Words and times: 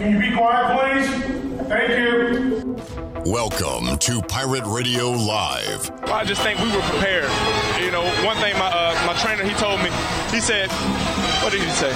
Can 0.00 0.12
you 0.12 0.30
be 0.30 0.34
quiet, 0.34 0.96
please? 0.96 1.68
Thank 1.68 1.90
you. 1.90 2.74
Welcome 3.30 3.98
to 3.98 4.22
Pirate 4.22 4.64
Radio 4.64 5.10
Live. 5.10 5.90
I 6.04 6.24
just 6.24 6.40
think 6.40 6.58
we 6.58 6.74
were 6.74 6.80
prepared. 6.80 7.28
You 7.84 7.90
know, 7.90 8.04
one 8.24 8.38
thing 8.38 8.58
my 8.58 8.68
uh, 8.72 8.94
my 9.06 9.12
trainer 9.20 9.44
he 9.44 9.52
told 9.56 9.78
me, 9.82 9.90
he 10.30 10.40
said, 10.40 10.70
what 11.42 11.52
did 11.52 11.60
he 11.60 11.68
say? 11.68 11.92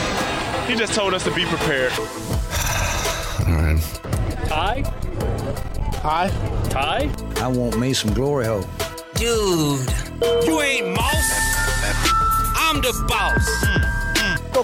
He 0.67 0.75
just 0.75 0.93
told 0.93 1.15
us 1.15 1.25
to 1.25 1.35
be 1.35 1.47
prepared. 1.47 1.93
All 3.49 3.55
right. 3.55 3.81
Ty? 4.49 4.83
Hi. 6.03 6.29
Ty? 6.69 7.11
I 7.43 7.49
want 7.49 7.79
me 7.79 7.95
some 7.95 8.13
glory 8.13 8.45
hole. 8.45 8.67
Dude, 9.15 9.81
you 10.45 10.61
ain't 10.61 10.89
mouse. 10.95 11.33
I'm 12.55 12.83
the 12.83 12.93
boss. 13.09 13.49
Go 14.53 14.63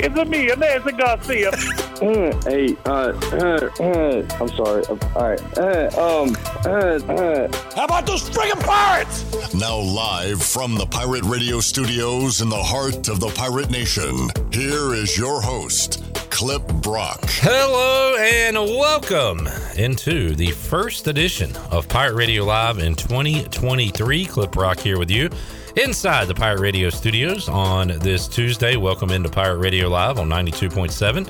cojones. 0.00 0.20
It's 0.20 0.30
me, 0.30 0.46
Nancy 0.56 0.92
Garcia. 0.92 1.52
Hey, 2.00 2.74
uh, 2.86 3.12
uh, 3.32 3.68
uh, 3.78 4.26
I'm 4.40 4.48
sorry. 4.48 4.82
Uh, 4.86 4.96
all 5.14 5.22
right. 5.22 5.58
Uh, 5.58 6.22
um, 6.22 6.34
uh, 6.64 7.12
uh. 7.12 7.74
How 7.76 7.84
about 7.84 8.06
those 8.06 8.22
friggin' 8.30 8.58
pirates? 8.64 9.54
Now, 9.54 9.76
live 9.76 10.42
from 10.42 10.76
the 10.76 10.86
Pirate 10.86 11.24
Radio 11.24 11.60
studios 11.60 12.40
in 12.40 12.48
the 12.48 12.56
heart 12.56 13.08
of 13.08 13.20
the 13.20 13.28
Pirate 13.34 13.68
Nation, 13.68 14.30
here 14.50 14.94
is 14.94 15.18
your 15.18 15.42
host, 15.42 16.02
Clip 16.30 16.66
Brock. 16.80 17.20
Hello 17.26 18.16
and 18.16 18.56
welcome 18.56 19.46
into 19.76 20.34
the 20.34 20.52
first 20.52 21.06
edition 21.06 21.54
of 21.70 21.86
Pirate 21.86 22.14
Radio 22.14 22.44
Live 22.44 22.78
in 22.78 22.94
2023. 22.94 24.24
Clip 24.24 24.56
Rock 24.56 24.80
here 24.80 24.98
with 24.98 25.10
you 25.10 25.28
inside 25.76 26.28
the 26.28 26.34
Pirate 26.34 26.60
Radio 26.60 26.90
studios 26.90 27.48
on 27.48 27.88
this 28.00 28.28
Tuesday. 28.28 28.76
Welcome 28.76 29.10
into 29.10 29.28
Pirate 29.28 29.58
Radio 29.58 29.88
Live 29.88 30.18
on 30.18 30.28
92.7 30.28 31.26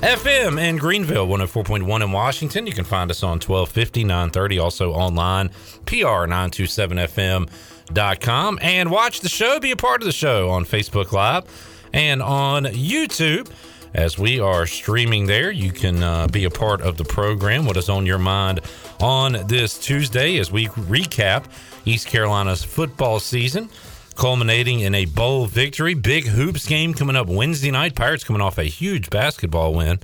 FM 0.00 0.60
in 0.60 0.76
Greenville, 0.76 1.26
104.1 1.26 2.02
in 2.02 2.12
Washington. 2.12 2.66
You 2.66 2.72
can 2.72 2.84
find 2.84 3.10
us 3.10 3.22
on 3.22 3.40
1250, 3.40 4.04
930, 4.04 4.58
also 4.58 4.92
online, 4.92 5.50
PR927FM.com, 5.84 8.58
and 8.62 8.90
watch 8.90 9.20
the 9.20 9.28
show, 9.28 9.60
be 9.60 9.72
a 9.72 9.76
part 9.76 10.00
of 10.00 10.06
the 10.06 10.12
show 10.12 10.48
on 10.50 10.64
Facebook 10.64 11.12
Live 11.12 11.44
and 11.92 12.22
on 12.22 12.64
YouTube. 12.64 13.50
As 13.92 14.16
we 14.16 14.38
are 14.38 14.66
streaming 14.66 15.26
there, 15.26 15.50
you 15.50 15.72
can 15.72 16.00
uh, 16.02 16.28
be 16.28 16.44
a 16.44 16.50
part 16.50 16.80
of 16.80 16.96
the 16.96 17.04
program. 17.04 17.66
What 17.66 17.76
is 17.76 17.88
on 17.88 18.06
your 18.06 18.18
mind 18.18 18.60
on 19.00 19.32
this 19.48 19.80
Tuesday 19.80 20.38
as 20.38 20.52
we 20.52 20.68
recap 20.68 21.46
East 21.84 22.06
Carolina's 22.06 22.62
football 22.62 23.20
season, 23.20 23.70
culminating 24.14 24.80
in 24.80 24.94
a 24.94 25.06
bowl 25.06 25.46
victory. 25.46 25.94
Big 25.94 26.26
hoops 26.26 26.66
game 26.66 26.94
coming 26.94 27.16
up 27.16 27.26
Wednesday 27.28 27.70
night. 27.70 27.94
Pirates 27.94 28.24
coming 28.24 28.42
off 28.42 28.58
a 28.58 28.64
huge 28.64 29.10
basketball 29.10 29.74
win 29.74 30.00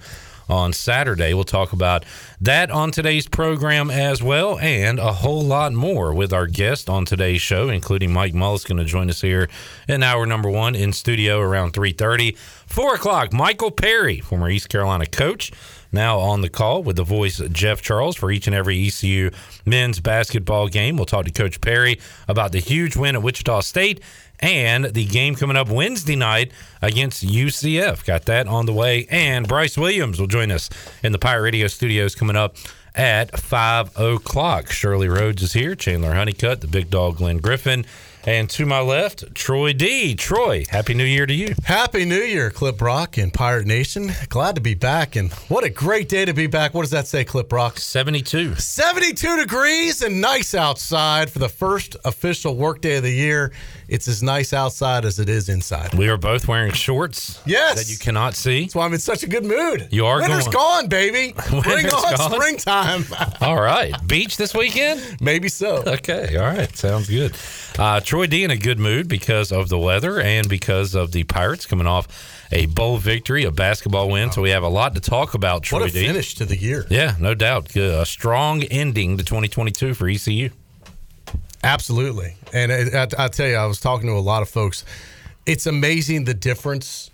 on 0.48 0.72
Saturday. 0.72 1.34
We'll 1.34 1.44
talk 1.44 1.72
about 1.72 2.04
that 2.40 2.70
on 2.70 2.90
today's 2.90 3.28
program 3.28 3.90
as 3.90 4.22
well, 4.22 4.58
and 4.58 4.98
a 4.98 5.12
whole 5.12 5.42
lot 5.42 5.72
more 5.72 6.14
with 6.14 6.32
our 6.32 6.46
guest 6.46 6.88
on 6.88 7.04
today's 7.04 7.42
show, 7.42 7.68
including 7.68 8.12
Mike 8.12 8.32
Mullis, 8.32 8.66
going 8.66 8.78
to 8.78 8.84
join 8.84 9.10
us 9.10 9.20
here 9.20 9.48
in 9.88 10.02
hour 10.02 10.26
number 10.26 10.50
one 10.50 10.74
in 10.74 10.92
studio 10.92 11.40
around 11.40 11.72
3.30. 11.72 12.36
4 12.66 12.94
o'clock, 12.94 13.32
Michael 13.32 13.70
Perry, 13.70 14.20
former 14.20 14.50
East 14.50 14.68
Carolina 14.68 15.06
coach, 15.06 15.52
now 15.92 16.18
on 16.18 16.40
the 16.40 16.48
call 16.48 16.82
with 16.82 16.96
the 16.96 17.04
voice 17.04 17.40
Jeff 17.50 17.82
Charles 17.82 18.16
for 18.16 18.30
each 18.30 18.46
and 18.46 18.54
every 18.54 18.86
ECU 18.86 19.30
men's 19.64 20.00
basketball 20.00 20.68
game. 20.68 20.96
We'll 20.96 21.06
talk 21.06 21.24
to 21.26 21.32
Coach 21.32 21.60
Perry 21.60 21.98
about 22.28 22.52
the 22.52 22.58
huge 22.58 22.96
win 22.96 23.16
at 23.16 23.22
Wichita 23.22 23.60
State 23.60 24.00
and 24.40 24.86
the 24.86 25.06
game 25.06 25.34
coming 25.34 25.56
up 25.56 25.68
Wednesday 25.68 26.16
night 26.16 26.52
against 26.82 27.26
UCF. 27.26 28.04
Got 28.04 28.26
that 28.26 28.46
on 28.46 28.66
the 28.66 28.72
way. 28.72 29.06
And 29.10 29.48
Bryce 29.48 29.78
Williams 29.78 30.20
will 30.20 30.26
join 30.26 30.50
us 30.50 30.68
in 31.02 31.12
the 31.12 31.18
Pirate 31.18 31.42
Radio 31.42 31.66
studios 31.68 32.14
coming 32.14 32.36
up 32.36 32.56
at 32.94 33.38
5 33.38 33.98
o'clock. 33.98 34.70
Shirley 34.70 35.08
Rhodes 35.08 35.42
is 35.42 35.52
here, 35.52 35.74
Chandler 35.74 36.14
Honeycutt, 36.14 36.60
the 36.60 36.66
big 36.66 36.90
dog 36.90 37.16
Glenn 37.16 37.38
Griffin. 37.38 37.84
And 38.26 38.50
to 38.50 38.66
my 38.66 38.80
left, 38.80 39.36
Troy 39.36 39.72
D. 39.72 40.16
Troy, 40.16 40.64
Happy 40.68 40.94
New 40.94 41.04
Year 41.04 41.26
to 41.26 41.32
you. 41.32 41.54
Happy 41.62 42.04
New 42.04 42.20
Year, 42.20 42.50
Clip 42.50 42.82
Rock 42.82 43.16
and 43.18 43.32
Pirate 43.32 43.68
Nation. 43.68 44.10
Glad 44.28 44.56
to 44.56 44.60
be 44.60 44.74
back. 44.74 45.14
And 45.14 45.32
what 45.48 45.62
a 45.62 45.70
great 45.70 46.08
day 46.08 46.24
to 46.24 46.34
be 46.34 46.48
back. 46.48 46.74
What 46.74 46.82
does 46.82 46.90
that 46.90 47.06
say, 47.06 47.24
Clip 47.24 47.52
Rock? 47.52 47.78
72. 47.78 48.56
72 48.56 49.36
degrees 49.36 50.02
and 50.02 50.20
nice 50.20 50.56
outside 50.56 51.30
for 51.30 51.38
the 51.38 51.48
first 51.48 51.96
official 52.04 52.56
workday 52.56 52.96
of 52.96 53.04
the 53.04 53.12
year. 53.12 53.52
It's 53.88 54.08
as 54.08 54.20
nice 54.22 54.52
outside 54.52 55.04
as 55.04 55.18
it 55.20 55.28
is 55.28 55.48
inside. 55.48 55.94
We 55.94 56.08
are 56.08 56.16
both 56.16 56.48
wearing 56.48 56.72
shorts. 56.72 57.40
Yes. 57.46 57.76
That 57.76 57.90
you 57.90 57.96
cannot 57.98 58.34
see. 58.34 58.62
That's 58.62 58.74
why 58.74 58.84
I'm 58.84 58.92
in 58.92 58.98
such 58.98 59.22
a 59.22 59.28
good 59.28 59.44
mood. 59.44 59.88
You 59.92 60.06
are 60.06 60.20
Winter's 60.20 60.44
going. 60.48 60.56
gone, 60.56 60.88
baby. 60.88 61.32
Bring 61.62 61.86
on 61.86 62.16
gone. 62.16 62.32
springtime. 62.32 63.04
All 63.40 63.60
right. 63.60 63.94
Beach 64.06 64.36
this 64.36 64.54
weekend? 64.54 65.18
Maybe 65.20 65.48
so. 65.48 65.84
Okay. 65.86 66.36
All 66.36 66.46
right. 66.46 66.76
Sounds 66.76 67.08
good. 67.08 67.36
Uh, 67.78 68.00
Troy 68.00 68.26
D 68.26 68.42
in 68.42 68.50
a 68.50 68.56
good 68.56 68.78
mood 68.80 69.06
because 69.08 69.52
of 69.52 69.68
the 69.68 69.78
weather 69.78 70.20
and 70.20 70.48
because 70.48 70.94
of 70.96 71.12
the 71.12 71.22
Pirates 71.24 71.64
coming 71.66 71.86
off 71.86 72.08
a 72.52 72.66
bowl 72.66 72.96
victory, 72.98 73.44
a 73.44 73.50
basketball 73.52 74.08
win. 74.08 74.32
So 74.32 74.42
we 74.42 74.50
have 74.50 74.62
a 74.62 74.68
lot 74.68 74.94
to 74.94 75.00
talk 75.00 75.34
about, 75.34 75.62
Troy 75.62 75.80
What 75.80 75.90
a 75.90 75.92
D. 75.92 76.06
finish 76.06 76.34
to 76.36 76.44
the 76.44 76.56
year. 76.56 76.86
Yeah, 76.90 77.14
no 77.20 77.34
doubt. 77.34 77.72
Good. 77.72 77.94
A 78.00 78.06
strong 78.06 78.62
ending 78.64 79.16
to 79.18 79.24
2022 79.24 79.94
for 79.94 80.08
ECU. 80.08 80.50
Absolutely. 81.66 82.36
And 82.52 82.70
I, 82.72 83.08
I, 83.18 83.26
tell 83.26 83.48
you, 83.48 83.56
I 83.56 83.66
was 83.66 83.80
talking 83.80 84.06
to 84.06 84.14
a 84.14 84.20
lot 84.20 84.40
of 84.40 84.48
folks. 84.48 84.84
It's 85.46 85.66
amazing 85.66 86.24
the 86.24 86.32
difference 86.32 87.10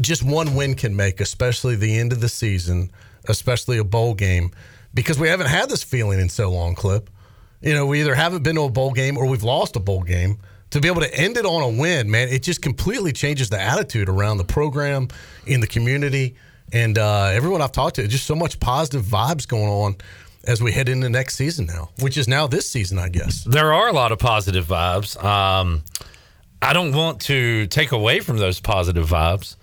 just 0.00 0.22
one 0.22 0.54
win 0.54 0.74
can 0.74 0.96
make, 0.96 1.20
especially 1.20 1.76
the 1.76 1.98
end 1.98 2.10
of 2.10 2.20
the 2.20 2.30
season, 2.30 2.90
especially 3.28 3.76
a 3.76 3.84
bowl 3.84 4.14
game, 4.14 4.52
because 4.94 5.18
we 5.18 5.28
haven't 5.28 5.48
had 5.48 5.68
this 5.68 5.82
feeling 5.82 6.18
in 6.18 6.30
so 6.30 6.50
long, 6.50 6.74
Clip. 6.74 7.10
You 7.60 7.74
know, 7.74 7.84
we 7.84 8.00
either 8.00 8.14
haven't 8.14 8.42
been 8.42 8.56
to 8.56 8.62
a 8.62 8.70
bowl 8.70 8.92
game 8.92 9.18
or 9.18 9.26
we've 9.26 9.42
lost 9.42 9.76
a 9.76 9.80
bowl 9.80 10.02
game. 10.02 10.38
To 10.70 10.80
be 10.80 10.88
able 10.88 11.02
to 11.02 11.14
end 11.14 11.36
it 11.36 11.44
on 11.44 11.62
a 11.62 11.68
win, 11.68 12.10
man, 12.10 12.28
it 12.28 12.42
just 12.42 12.62
completely 12.62 13.12
changes 13.12 13.50
the 13.50 13.60
attitude 13.60 14.08
around 14.08 14.38
the 14.38 14.44
program, 14.44 15.08
in 15.46 15.60
the 15.60 15.66
community, 15.66 16.36
and 16.72 16.96
uh, 16.98 17.26
everyone 17.26 17.60
I've 17.60 17.70
talked 17.70 17.96
to. 17.96 18.08
Just 18.08 18.26
so 18.26 18.34
much 18.34 18.58
positive 18.58 19.04
vibes 19.04 19.46
going 19.46 19.68
on 19.68 19.96
as 20.46 20.62
we 20.62 20.72
head 20.72 20.88
into 20.88 21.08
next 21.08 21.36
season 21.36 21.66
now, 21.66 21.90
which 22.00 22.16
is 22.16 22.28
now 22.28 22.46
this 22.46 22.68
season, 22.68 22.98
I 22.98 23.08
guess. 23.08 23.44
There 23.44 23.72
are 23.72 23.88
a 23.88 23.92
lot 23.92 24.12
of 24.12 24.18
positive 24.18 24.66
vibes. 24.66 25.22
Um, 25.22 25.82
I 26.62 26.72
don't 26.72 26.94
want 26.94 27.20
to 27.22 27.66
take 27.66 27.92
away 27.92 28.20
from 28.20 28.38
those 28.38 28.60
positive 28.60 29.06
vibes, 29.08 29.56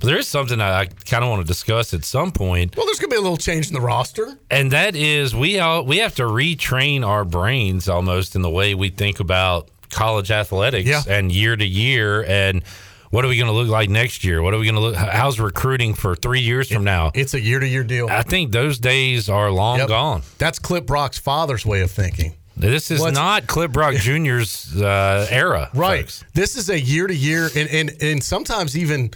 but 0.00 0.06
there 0.06 0.18
is 0.18 0.26
something 0.28 0.60
I, 0.60 0.80
I 0.80 0.86
kind 0.86 1.22
of 1.24 1.30
want 1.30 1.42
to 1.42 1.46
discuss 1.46 1.92
at 1.94 2.04
some 2.04 2.32
point. 2.32 2.76
Well, 2.76 2.86
there's 2.86 2.98
going 2.98 3.10
to 3.10 3.14
be 3.14 3.18
a 3.18 3.22
little 3.22 3.36
change 3.36 3.68
in 3.68 3.74
the 3.74 3.80
roster. 3.80 4.38
And 4.50 4.70
that 4.72 4.94
is 4.96 5.34
we 5.34 5.58
all, 5.58 5.84
we 5.84 5.98
have 5.98 6.14
to 6.16 6.22
retrain 6.24 7.06
our 7.06 7.24
brains 7.24 7.88
almost 7.88 8.34
in 8.36 8.42
the 8.42 8.50
way 8.50 8.74
we 8.74 8.88
think 8.90 9.20
about 9.20 9.68
college 9.90 10.30
athletics 10.30 10.88
Yeah. 10.88 11.02
and 11.08 11.30
year 11.30 11.56
to 11.56 11.64
year 11.64 12.24
and 12.24 12.62
what 13.10 13.24
are 13.24 13.28
we 13.28 13.36
going 13.36 13.46
to 13.48 13.52
look 13.52 13.68
like 13.68 13.88
next 13.88 14.24
year? 14.24 14.42
What 14.42 14.54
are 14.54 14.58
we 14.58 14.64
going 14.66 14.74
to 14.76 14.80
look? 14.80 14.94
How's 14.96 15.38
recruiting 15.40 15.94
for 15.94 16.14
three 16.14 16.40
years 16.40 16.70
from 16.70 16.84
now? 16.84 17.12
It's 17.14 17.34
a 17.34 17.40
year 17.40 17.60
to 17.60 17.66
year 17.66 17.84
deal. 17.84 18.08
I 18.10 18.22
think 18.22 18.52
those 18.52 18.78
days 18.78 19.28
are 19.28 19.50
long 19.50 19.78
Yep. 19.78 19.88
gone. 19.88 20.22
That's 20.38 20.58
Clip 20.58 20.86
Brock's 20.86 21.18
father's 21.18 21.64
way 21.66 21.80
of 21.82 21.90
thinking. 21.90 22.34
This 22.56 22.90
is 22.90 23.04
not 23.12 23.46
Clip 23.46 23.70
Brock 23.70 23.94
Jr.'s 23.96 24.80
uh, 24.80 25.26
era, 25.30 25.70
Right. 25.74 26.00
folks. 26.06 26.24
This 26.32 26.56
is 26.56 26.70
a 26.70 26.80
year 26.80 27.06
to 27.06 27.14
year, 27.14 27.50
and 27.54 27.68
and 27.68 28.02
and 28.02 28.24
sometimes 28.24 28.76
even 28.76 29.10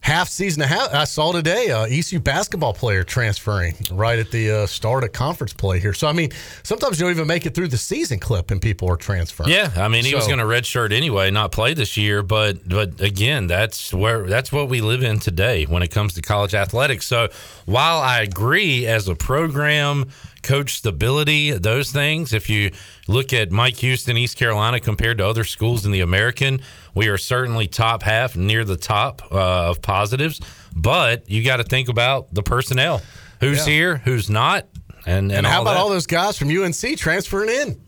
half 0.00 0.28
season 0.28 0.62
half. 0.62 0.92
I 0.92 1.04
saw 1.04 1.32
today 1.32 1.68
a 1.68 1.82
ECU 1.84 2.20
basketball 2.20 2.72
player 2.72 3.04
transferring 3.04 3.74
right 3.92 4.18
at 4.18 4.30
the 4.30 4.50
uh, 4.50 4.66
start 4.66 5.04
of 5.04 5.12
conference 5.12 5.52
play 5.52 5.78
here. 5.78 5.92
So 5.92 6.08
I 6.08 6.12
mean, 6.12 6.30
sometimes 6.62 6.98
you 6.98 7.04
don't 7.06 7.12
even 7.14 7.26
make 7.26 7.46
it 7.46 7.54
through 7.54 7.68
the 7.68 7.78
season 7.78 8.18
clip, 8.18 8.50
and 8.50 8.60
people 8.60 8.88
are 8.90 8.96
transferring. 8.96 9.50
Yeah, 9.50 9.70
I 9.76 9.88
mean 9.88 10.04
he 10.04 10.14
was 10.14 10.26
going 10.26 10.38
to 10.38 10.44
redshirt 10.44 10.92
anyway, 10.92 11.30
not 11.30 11.52
play 11.52 11.74
this 11.74 11.96
year. 11.96 12.22
But 12.22 12.68
but 12.68 13.00
again, 13.00 13.46
that's 13.46 13.92
where 13.92 14.26
that's 14.26 14.50
what 14.52 14.68
we 14.68 14.80
live 14.80 15.02
in 15.02 15.18
today 15.18 15.64
when 15.64 15.82
it 15.82 15.88
comes 15.88 16.14
to 16.14 16.22
college 16.22 16.54
athletics. 16.54 17.06
So 17.06 17.28
while 17.66 17.98
I 17.98 18.22
agree 18.22 18.86
as 18.86 19.08
a 19.08 19.14
program, 19.14 20.10
coach 20.42 20.74
stability, 20.76 21.50
those 21.52 21.92
things, 21.92 22.32
if 22.32 22.48
you 22.50 22.72
look 23.06 23.32
at 23.32 23.50
Mike 23.52 23.76
Houston, 23.76 24.16
East 24.16 24.36
Carolina 24.36 24.80
compared 24.80 25.18
to 25.18 25.26
other 25.26 25.44
schools 25.44 25.84
in 25.86 25.92
the 25.92 26.00
American, 26.00 26.60
we 26.94 27.08
are 27.08 27.18
certainly 27.18 27.66
top 27.68 28.02
half, 28.02 28.36
near 28.36 28.64
the 28.64 28.76
top 28.76 29.22
uh, 29.30 29.68
of 29.70 29.82
positives. 29.82 30.40
But 30.74 31.28
you 31.30 31.44
got 31.44 31.58
to 31.58 31.64
think 31.64 31.88
about 31.88 32.32
the 32.34 32.42
personnel, 32.42 33.02
who's 33.40 33.66
Yeah. 33.66 33.72
here, 33.72 33.96
who's 34.04 34.28
not, 34.30 34.66
and 35.06 35.30
and, 35.30 35.32
And 35.32 35.46
how 35.46 35.56
all 35.58 35.62
about 35.62 35.74
that. 35.74 35.80
all 35.80 35.88
those 35.90 36.06
guys 36.06 36.36
from 36.38 36.48
UNC 36.50 36.96
transferring 36.98 37.50
in? 37.50 37.80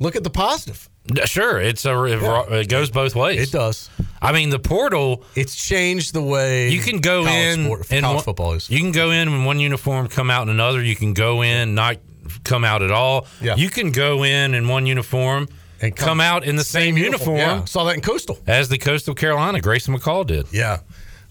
Look 0.00 0.16
at 0.16 0.24
the 0.24 0.30
positive. 0.30 0.89
Sure, 1.24 1.60
it's 1.60 1.84
a 1.84 2.02
it 2.04 2.68
goes 2.68 2.90
both 2.90 3.14
ways. 3.14 3.40
It 3.48 3.52
does. 3.52 3.90
I 4.22 4.32
mean, 4.32 4.50
the 4.50 4.58
portal. 4.58 5.24
It's 5.34 5.54
changed 5.56 6.12
the 6.14 6.22
way 6.22 6.70
You 6.70 6.80
can 6.80 7.00
go 7.00 7.26
in 7.26 7.64
sport- 7.64 7.90
in 7.92 8.02
college 8.04 8.24
football 8.24 8.52
is. 8.52 8.68
You 8.70 8.78
can 8.80 8.92
go 8.92 9.10
in 9.10 9.28
in 9.28 9.44
one 9.44 9.58
uniform, 9.60 10.08
come 10.08 10.30
out 10.30 10.42
in 10.42 10.48
another. 10.50 10.82
You 10.82 10.94
can 10.96 11.14
go 11.14 11.42
in 11.42 11.74
not 11.74 11.96
come 12.44 12.64
out 12.64 12.82
at 12.82 12.90
all. 12.90 13.26
Yeah. 13.40 13.56
You 13.56 13.70
can 13.70 13.92
go 13.92 14.22
in 14.24 14.54
in 14.54 14.68
one 14.68 14.86
uniform 14.86 15.48
And 15.80 15.96
come, 15.96 16.20
out 16.20 16.44
in 16.44 16.56
the 16.56 16.64
same, 16.64 16.96
uniform, 16.98 17.38
Yeah, 17.38 17.64
saw 17.64 17.84
that 17.84 17.94
in 17.96 18.02
Coastal. 18.02 18.38
as 18.46 18.68
the 18.68 18.78
Coastal 18.78 19.14
Carolina 19.14 19.60
Grayson 19.60 19.96
McCall 19.98 20.26
did. 20.26 20.46
Yeah. 20.52 20.80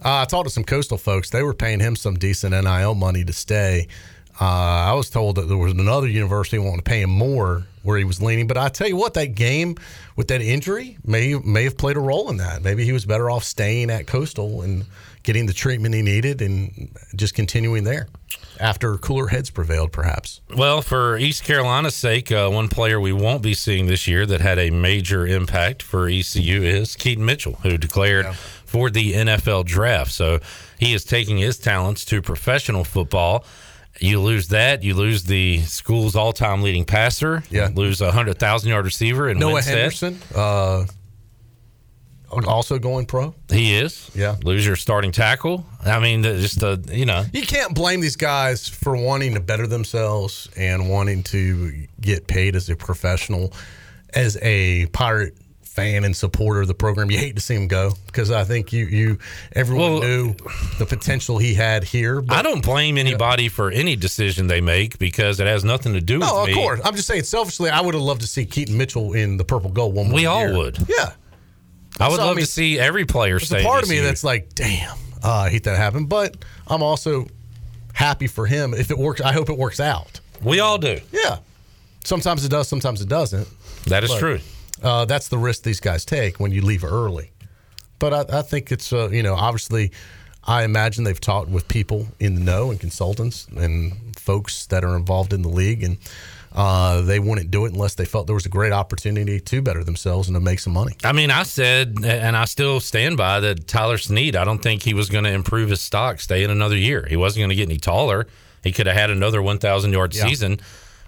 Uh, 0.03 0.21
I 0.21 0.25
talked 0.25 0.47
to 0.47 0.53
some 0.53 0.63
coastal 0.63 0.97
folks. 0.97 1.29
They 1.29 1.43
were 1.43 1.53
paying 1.53 1.79
him 1.79 1.95
some 1.95 2.15
decent 2.15 2.53
NIL 2.53 2.95
money 2.95 3.23
to 3.25 3.33
stay. 3.33 3.87
Uh, 4.41 4.45
I 4.45 4.94
was 4.94 5.09
told 5.09 5.36
that 5.36 5.47
there 5.47 5.57
was 5.57 5.74
another 5.74 6.07
university 6.07 6.57
wanting 6.59 6.77
to 6.77 6.83
pay 6.83 7.01
him 7.01 7.09
more 7.09 7.65
where 7.83 7.97
he 7.97 8.03
was 8.03 8.21
leaning. 8.21 8.47
But 8.47 8.57
I 8.57 8.69
tell 8.69 8.88
you 8.88 8.95
what, 8.95 9.13
that 9.15 9.36
game 9.36 9.75
with 10.15 10.27
that 10.30 10.41
injury 10.41 10.97
may 11.06 11.33
may 11.36 11.63
have 11.65 11.77
played 11.77 11.97
a 11.97 12.00
role 12.00 12.30
in 12.30 12.38
that. 12.38 12.62
Maybe 12.62 12.86
he 12.86 12.94
was 12.94 13.06
better 13.06 13.30
off 13.30 13.44
staying 13.44 13.89
at 13.89 14.07
Coastal 14.07 14.62
and 14.62 14.86
getting 15.24 15.45
the 15.45 15.53
treatment 15.53 15.94
he 15.94 16.01
needed 16.01 16.41
and 16.41 16.89
just 17.15 17.33
continuing 17.33 17.83
there 17.83 18.07
after 18.59 18.97
cooler 18.97 19.27
heads 19.27 19.50
prevailed, 19.50 19.91
perhaps. 19.91 20.42
Well, 20.56 20.81
for 20.81 21.18
East 21.18 21.44
Carolina's 21.44 21.95
sake, 21.95 22.31
uh, 22.31 22.50
one 22.50 22.68
player 22.68 23.00
we 23.00 23.13
won't 23.13 23.42
be 23.42 23.53
seeing 23.53 23.88
this 23.88 24.07
year 24.07 24.25
that 24.25 24.42
had 24.42 24.59
a 24.59 24.69
major 24.69 25.25
impact 25.25 25.81
for 25.81 26.07
ECU 26.07 26.62
is 26.62 26.95
Keaton 26.95 27.25
Mitchell, 27.25 27.59
who 27.63 27.77
declared 27.77 28.25
yeah. 28.25 28.33
for 28.33 28.89
the 28.89 29.13
NFL 29.13 29.65
draft. 29.65 30.12
So 30.12 30.39
he 30.77 30.94
is 30.94 31.06
taking 31.06 31.38
his 31.38 31.57
talents 31.57 32.03
to 32.06 32.21
professional 32.21 32.83
football. 32.83 33.45
You 33.99 34.21
lose 34.21 34.49
that, 34.49 34.83
you 34.83 34.93
lose 34.93 35.23
the 35.23 35.59
school's 35.61 36.15
all-time 36.15 36.61
leading 36.61 36.85
passer. 36.85 37.43
Yeah, 37.49 37.69
lose 37.73 38.01
a 38.01 38.11
hundred 38.11 38.39
thousand 38.39 38.69
yard 38.69 38.85
receiver 38.85 39.27
and 39.29 39.39
Noah. 39.39 39.61
Henderson. 39.61 40.19
Uh, 40.33 40.85
also 42.47 42.77
going 42.79 43.05
pro. 43.05 43.33
He 43.49 43.75
is. 43.75 44.11
Yeah. 44.13 44.35
Lose 44.43 44.65
your 44.65 44.75
starting 44.75 45.11
tackle. 45.11 45.65
I 45.83 45.99
mean, 45.99 46.23
just 46.23 46.59
the 46.59 46.83
you 46.91 47.05
know. 47.05 47.25
You 47.33 47.41
can't 47.41 47.73
blame 47.73 48.01
these 48.01 48.15
guys 48.15 48.67
for 48.67 48.95
wanting 48.95 49.33
to 49.33 49.39
better 49.39 49.67
themselves 49.67 50.49
and 50.55 50.89
wanting 50.89 51.23
to 51.23 51.87
get 51.99 52.27
paid 52.27 52.55
as 52.55 52.69
a 52.69 52.75
professional, 52.75 53.53
as 54.13 54.37
a 54.41 54.85
pirate 54.87 55.35
fan 55.79 56.03
and 56.03 56.15
supporter 56.15 56.61
of 56.61 56.67
the 56.67 56.73
program. 56.73 57.09
You 57.11 57.17
hate 57.17 57.35
to 57.35 57.41
see 57.41 57.55
him 57.55 57.67
go 57.67 57.93
because 58.05 58.31
I 58.31 58.43
think 58.43 58.73
you 58.73 58.85
you 58.85 59.17
everyone 59.53 59.93
well, 59.93 60.01
knew 60.01 60.35
the 60.77 60.85
potential 60.85 61.37
he 61.37 61.53
had 61.53 61.83
here. 61.83 62.21
But, 62.21 62.37
I 62.37 62.41
don't 62.41 62.63
blame 62.63 62.97
anybody 62.97 63.43
yeah. 63.43 63.49
for 63.49 63.71
any 63.71 63.95
decision 63.95 64.47
they 64.47 64.61
make 64.61 64.99
because 64.99 65.39
it 65.39 65.47
has 65.47 65.63
nothing 65.63 65.93
to 65.93 66.01
do 66.01 66.19
no, 66.19 66.41
with 66.41 66.47
me. 66.47 66.53
of 66.53 66.57
course. 66.57 66.81
I'm 66.83 66.95
just 66.95 67.07
saying 67.07 67.23
selfishly, 67.23 67.69
I 67.69 67.81
would 67.81 67.93
have 67.93 68.03
loved 68.03 68.21
to 68.21 68.27
see 68.27 68.45
Keaton 68.45 68.77
Mitchell 68.77 69.13
in 69.13 69.37
the 69.37 69.45
purple 69.45 69.69
gold 69.69 69.95
one 69.95 70.07
more 70.07 70.15
We 70.15 70.25
all 70.25 70.47
year. 70.47 70.57
would. 70.57 70.77
Yeah. 70.87 71.13
I 71.99 72.07
would 72.07 72.17
so, 72.17 72.25
love 72.25 72.31
I 72.31 72.35
mean, 72.35 72.45
to 72.45 72.51
see 72.51 72.79
every 72.79 73.05
player 73.05 73.39
stay. 73.39 73.55
There's 73.55 73.65
a 73.65 73.67
part 73.67 73.83
of 73.83 73.89
me 73.89 73.95
year. 73.95 74.05
that's 74.05 74.23
like, 74.23 74.53
damn, 74.55 74.97
uh, 75.23 75.31
I 75.31 75.49
hate 75.49 75.63
that 75.63 75.77
happen, 75.77 76.05
but 76.05 76.37
I'm 76.67 76.81
also 76.81 77.27
happy 77.93 78.27
for 78.27 78.45
him. 78.45 78.73
If 78.73 78.91
it 78.91 78.97
works, 78.97 79.21
I 79.21 79.33
hope 79.33 79.49
it 79.49 79.57
works 79.57 79.79
out. 79.79 80.19
We 80.41 80.59
all 80.61 80.77
do. 80.77 80.99
Yeah. 81.11 81.39
Sometimes 82.05 82.45
it 82.45 82.49
does, 82.49 82.67
sometimes 82.67 83.01
it 83.01 83.09
doesn't. 83.09 83.47
That 83.85 84.03
is 84.03 84.11
but, 84.11 84.19
true. 84.19 84.39
Uh, 84.81 85.05
that's 85.05 85.27
the 85.27 85.37
risk 85.37 85.63
these 85.63 85.79
guys 85.79 86.05
take 86.05 86.39
when 86.39 86.51
you 86.51 86.61
leave 86.61 86.83
early. 86.83 87.31
But 87.99 88.13
I, 88.13 88.39
I 88.39 88.41
think 88.41 88.71
it's, 88.71 88.93
uh, 88.93 89.09
you 89.09 89.23
know, 89.23 89.35
obviously, 89.35 89.91
I 90.43 90.63
imagine 90.63 91.03
they've 91.03 91.19
talked 91.19 91.49
with 91.49 91.67
people 91.67 92.07
in 92.19 92.35
the 92.35 92.41
know 92.41 92.71
and 92.71 92.79
consultants 92.79 93.47
and 93.55 94.17
folks 94.17 94.65
that 94.67 94.83
are 94.83 94.95
involved 94.95 95.33
in 95.33 95.41
the 95.41 95.49
league 95.49 95.83
and 95.83 95.97
uh, 96.51 97.01
they 97.01 97.19
wouldn't 97.19 97.51
do 97.51 97.65
it 97.65 97.73
unless 97.73 97.95
they 97.95 98.05
felt 98.05 98.25
there 98.25 98.33
was 98.33 98.45
a 98.45 98.49
great 98.49 98.71
opportunity 98.71 99.39
to 99.39 99.61
better 99.61 99.83
themselves 99.83 100.27
and 100.27 100.35
to 100.35 100.39
make 100.39 100.59
some 100.59 100.73
money. 100.73 100.95
I 101.03 101.11
mean, 101.11 101.29
I 101.29 101.43
said, 101.43 101.97
and 102.03 102.35
I 102.35 102.45
still 102.45 102.79
stand 102.79 103.17
by 103.17 103.39
that 103.41 103.67
Tyler 103.67 103.97
Snead, 103.97 104.35
I 104.35 104.45
don't 104.45 104.61
think 104.61 104.81
he 104.81 104.93
was 104.93 105.09
going 105.09 105.25
to 105.25 105.31
improve 105.31 105.69
his 105.69 105.81
stock, 105.81 106.19
stay 106.19 106.43
in 106.43 106.49
another 106.49 106.75
year. 106.75 107.05
He 107.07 107.15
wasn't 107.15 107.41
going 107.41 107.49
to 107.49 107.55
get 107.55 107.69
any 107.69 107.77
taller. 107.77 108.25
He 108.63 108.71
could 108.71 108.87
have 108.87 108.95
had 108.95 109.11
another 109.11 109.41
1,000 109.41 109.93
yard 109.93 110.15
yeah. 110.15 110.25
season. 110.25 110.59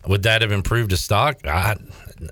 Would 0.07 0.23
that 0.23 0.41
have 0.41 0.51
improved 0.51 0.91
his 0.91 1.03
stock? 1.03 1.45
I, 1.45 1.75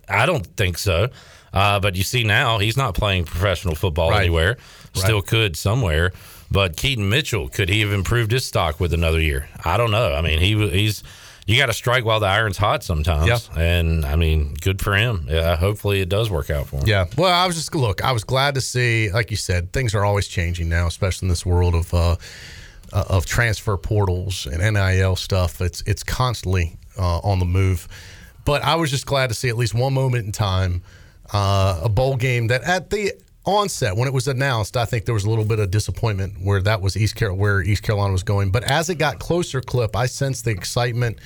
I 0.07 0.25
don't 0.25 0.45
think 0.55 0.77
so. 0.77 1.09
Uh, 1.53 1.79
but 1.79 1.95
you 1.95 2.03
see 2.03 2.23
now, 2.23 2.59
he's 2.59 2.77
not 2.77 2.93
playing 2.93 3.25
professional 3.25 3.75
football 3.75 4.11
right. 4.11 4.21
anywhere. 4.21 4.57
Still 4.93 5.17
right. 5.17 5.27
could 5.27 5.57
somewhere. 5.57 6.11
But 6.51 6.77
Keaton 6.77 7.09
Mitchell, 7.09 7.47
could 7.47 7.69
he 7.69 7.81
have 7.81 7.91
improved 7.91 8.31
his 8.31 8.45
stock 8.45 8.79
with 8.79 8.93
another 8.93 9.19
year? 9.19 9.47
I 9.63 9.77
don't 9.77 9.91
know. 9.91 10.13
I 10.13 10.21
mean, 10.21 10.39
he 10.39 10.69
he's 10.69 11.03
you 11.45 11.57
got 11.57 11.67
to 11.67 11.73
strike 11.73 12.05
while 12.05 12.19
the 12.19 12.27
iron's 12.27 12.57
hot 12.57 12.83
sometimes. 12.83 13.27
Yeah. 13.27 13.59
And 13.59 14.05
I 14.05 14.15
mean, 14.15 14.53
good 14.61 14.81
for 14.81 14.95
him. 14.95 15.25
Yeah, 15.27 15.55
hopefully 15.55 15.99
it 15.99 16.09
does 16.09 16.29
work 16.29 16.49
out 16.49 16.67
for 16.67 16.77
him. 16.77 16.83
Yeah. 16.87 17.05
Well, 17.17 17.33
I 17.33 17.47
was 17.47 17.55
just 17.55 17.73
look. 17.73 18.03
I 18.03 18.11
was 18.11 18.23
glad 18.23 18.55
to 18.55 18.61
see, 18.61 19.11
like 19.11 19.31
you 19.31 19.37
said, 19.37 19.73
things 19.73 19.95
are 19.95 20.05
always 20.05 20.27
changing 20.27 20.69
now, 20.69 20.87
especially 20.87 21.25
in 21.25 21.29
this 21.29 21.45
world 21.45 21.75
of 21.75 21.93
uh, 21.93 22.15
uh 22.93 23.03
of 23.09 23.25
transfer 23.25 23.77
portals 23.77 24.45
and 24.45 24.61
NIL 24.73 25.15
stuff. 25.15 25.61
It's 25.61 25.81
it's 25.87 26.03
constantly 26.03 26.77
uh, 26.97 27.19
on 27.19 27.39
the 27.39 27.45
move. 27.45 27.87
But 28.49 28.63
I 28.63 28.77
was 28.77 28.89
just 28.89 29.05
glad 29.05 29.27
to 29.27 29.35
see 29.35 29.47
at 29.49 29.57
least 29.57 29.75
one 29.75 29.93
moment 29.93 30.25
in 30.25 30.31
time 30.31 30.81
uh, 31.31 31.81
a 31.83 31.87
bowl 31.87 32.15
game 32.15 32.47
that 32.47 32.63
at 32.63 32.89
the 32.89 33.11
onset 33.45 33.95
when 33.95 34.07
it 34.07 34.11
was 34.11 34.27
announced, 34.27 34.75
I 34.75 34.85
think 34.85 35.05
there 35.05 35.13
was 35.13 35.23
a 35.23 35.29
little 35.29 35.45
bit 35.45 35.59
of 35.59 35.69
disappointment 35.69 36.33
where 36.41 36.59
that 36.63 36.81
was 36.81 36.97
East 36.97 37.15
Carolina, 37.15 37.39
where 37.39 37.61
East 37.61 37.83
Carolina 37.83 38.11
was 38.11 38.23
going. 38.23 38.49
But 38.49 38.63
as 38.63 38.89
it 38.89 38.95
got 38.95 39.19
closer, 39.19 39.61
clip, 39.61 39.95
I 39.95 40.07
sensed 40.07 40.45
the 40.45 40.49
excitement 40.49 41.19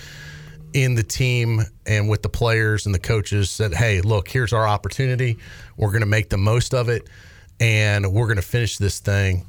in 0.74 0.96
the 0.96 1.04
team 1.04 1.62
and 1.86 2.10
with 2.10 2.24
the 2.24 2.28
players 2.28 2.86
and 2.86 2.94
the 2.94 3.00
coaches 3.00 3.50
said, 3.50 3.74
"Hey, 3.74 4.02
look, 4.02 4.28
here's 4.28 4.52
our 4.52 4.68
opportunity. 4.68 5.38
We're 5.78 5.92
going 5.92 6.02
to 6.02 6.06
make 6.06 6.30
the 6.30 6.38
most 6.38 6.74
of 6.74 6.90
it, 6.90 7.08
and 7.58 8.12
we're 8.12 8.28
going 8.28 8.36
to 8.36 8.42
finish 8.42 8.78
this 8.78 9.00
thing 9.00 9.46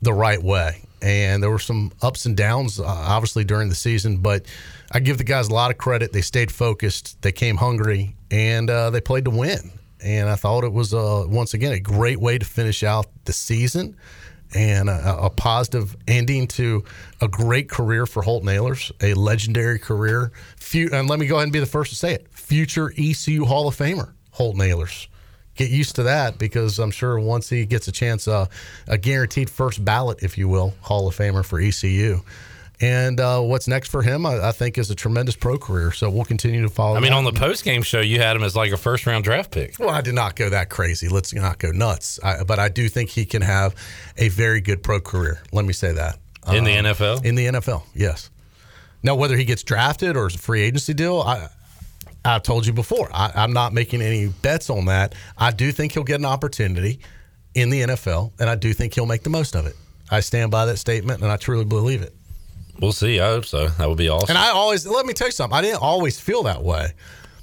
the 0.00 0.14
right 0.14 0.42
way." 0.42 0.82
And 1.02 1.42
there 1.42 1.50
were 1.50 1.58
some 1.58 1.92
ups 2.00 2.24
and 2.24 2.34
downs, 2.34 2.80
uh, 2.80 2.86
obviously 2.86 3.44
during 3.44 3.68
the 3.68 3.74
season, 3.74 4.16
but 4.16 4.46
I 4.92 5.00
give 5.00 5.18
the 5.18 5.24
guys 5.24 5.48
a 5.48 5.54
lot 5.54 5.70
of 5.70 5.78
credit. 5.78 6.12
They 6.12 6.20
stayed 6.20 6.52
focused, 6.52 7.20
they 7.22 7.32
came 7.32 7.56
hungry, 7.56 8.14
and 8.30 8.68
uh, 8.68 8.90
they 8.90 9.00
played 9.00 9.24
to 9.24 9.30
win 9.30 9.72
and 10.02 10.28
I 10.28 10.34
thought 10.34 10.64
it 10.64 10.72
was 10.72 10.92
uh, 10.92 11.24
once 11.26 11.54
again 11.54 11.72
a 11.72 11.80
great 11.80 12.20
way 12.20 12.38
to 12.38 12.44
finish 12.44 12.82
out 12.82 13.06
the 13.24 13.32
season 13.32 13.96
and 14.54 14.90
a, 14.90 15.24
a, 15.24 15.30
positive 15.30 15.96
ending 16.06 16.46
to 16.46 16.84
a 17.22 17.28
great 17.28 17.70
career 17.70 18.04
for 18.04 18.20
Holt 18.22 18.44
Ahlers, 18.44 18.92
a 19.00 19.14
legendary 19.14 19.78
career. 19.78 20.30
and 20.74 21.08
let 21.08 21.18
me 21.18 21.26
go 21.26 21.36
ahead 21.36 21.44
and 21.44 21.52
be 21.52 21.60
the 21.60 21.66
first 21.66 21.90
to 21.90 21.96
say 21.96 22.12
it: 22.14 22.26
future 22.32 22.92
ECU 22.98 23.46
Hall 23.46 23.66
of 23.66 23.76
Famer 23.76 24.12
Holt 24.32 24.56
Ahlers. 24.56 25.06
Get 25.54 25.70
used 25.70 25.96
to 25.96 26.02
that 26.02 26.38
because 26.38 26.78
I'm 26.78 26.90
sure 26.90 27.18
once 27.18 27.48
he 27.48 27.64
gets 27.64 27.88
a 27.88 27.92
chance, 27.92 28.28
uh, 28.28 28.46
a 28.88 28.98
guaranteed 28.98 29.48
first 29.48 29.82
ballot, 29.84 30.22
if 30.22 30.36
you 30.36 30.48
will, 30.48 30.74
Hall 30.80 31.08
of 31.08 31.16
Famer 31.16 31.44
for 31.44 31.58
ECU. 31.58 32.22
And 32.82 33.20
uh, 33.20 33.40
what's 33.40 33.68
next 33.68 33.90
for 33.90 34.02
him, 34.02 34.26
I, 34.26 34.48
I, 34.48 34.52
think, 34.52 34.76
is 34.76 34.90
a 34.90 34.96
tremendous 34.96 35.36
pro 35.36 35.56
career. 35.56 35.92
So 35.92 36.10
we'll 36.10 36.24
continue 36.24 36.62
to 36.62 36.68
follow. 36.68 36.96
I 36.96 37.00
mean, 37.00 37.12
on 37.12 37.22
the 37.22 37.32
post 37.32 37.64
game 37.64 37.82
show, 37.82 38.00
you 38.00 38.18
had 38.18 38.34
him 38.34 38.42
as 38.42 38.56
like 38.56 38.72
a 38.72 38.76
first 38.76 39.06
round 39.06 39.22
draft 39.22 39.52
pick. 39.52 39.76
Well, 39.78 39.90
I 39.90 40.00
did 40.00 40.14
not 40.14 40.34
go 40.34 40.50
that 40.50 40.68
crazy. 40.68 41.08
Let's 41.08 41.32
not 41.32 41.58
go 41.58 41.70
nuts. 41.70 42.18
I, 42.24 42.42
but 42.42 42.58
I 42.58 42.68
do 42.68 42.88
think 42.88 43.10
he 43.10 43.24
can 43.24 43.40
have 43.40 43.76
a 44.18 44.28
very 44.30 44.60
good 44.60 44.82
pro 44.82 45.00
career. 45.00 45.40
Let 45.52 45.64
me 45.64 45.72
say 45.72 45.92
that 45.92 46.18
in 46.48 46.58
um, 46.58 46.64
the 46.64 46.70
NFL. 46.72 47.24
In 47.24 47.36
the 47.36 47.46
NFL, 47.46 47.84
yes. 47.94 48.30
Now, 49.04 49.14
whether 49.14 49.36
he 49.36 49.44
gets 49.44 49.62
drafted 49.62 50.16
or 50.16 50.26
is 50.26 50.34
a 50.34 50.38
free 50.38 50.62
agency 50.62 50.92
deal, 50.92 51.20
I, 51.20 51.48
I've 52.24 52.42
told 52.42 52.66
you 52.66 52.72
before. 52.72 53.08
I, 53.14 53.30
I'm 53.36 53.52
not 53.52 53.72
making 53.72 54.02
any 54.02 54.26
bets 54.26 54.70
on 54.70 54.86
that. 54.86 55.14
I 55.38 55.52
do 55.52 55.70
think 55.70 55.92
he'll 55.92 56.02
get 56.02 56.18
an 56.18 56.26
opportunity 56.26 56.98
in 57.54 57.70
the 57.70 57.82
NFL, 57.82 58.32
and 58.40 58.50
I 58.50 58.56
do 58.56 58.72
think 58.72 58.94
he'll 58.94 59.06
make 59.06 59.22
the 59.22 59.30
most 59.30 59.54
of 59.54 59.66
it. 59.66 59.76
I 60.10 60.18
stand 60.20 60.50
by 60.50 60.66
that 60.66 60.78
statement, 60.78 61.22
and 61.22 61.30
I 61.30 61.36
truly 61.36 61.64
believe 61.64 62.02
it. 62.02 62.14
We'll 62.82 62.90
see. 62.90 63.20
I 63.20 63.28
hope 63.28 63.44
so. 63.44 63.68
That 63.68 63.88
would 63.88 63.96
be 63.96 64.08
awesome. 64.08 64.30
And 64.30 64.38
I 64.38 64.50
always 64.50 64.84
let 64.84 65.06
me 65.06 65.12
tell 65.12 65.28
you 65.28 65.32
something. 65.32 65.56
I 65.56 65.62
didn't 65.62 65.80
always 65.80 66.18
feel 66.18 66.42
that 66.42 66.64
way. 66.64 66.92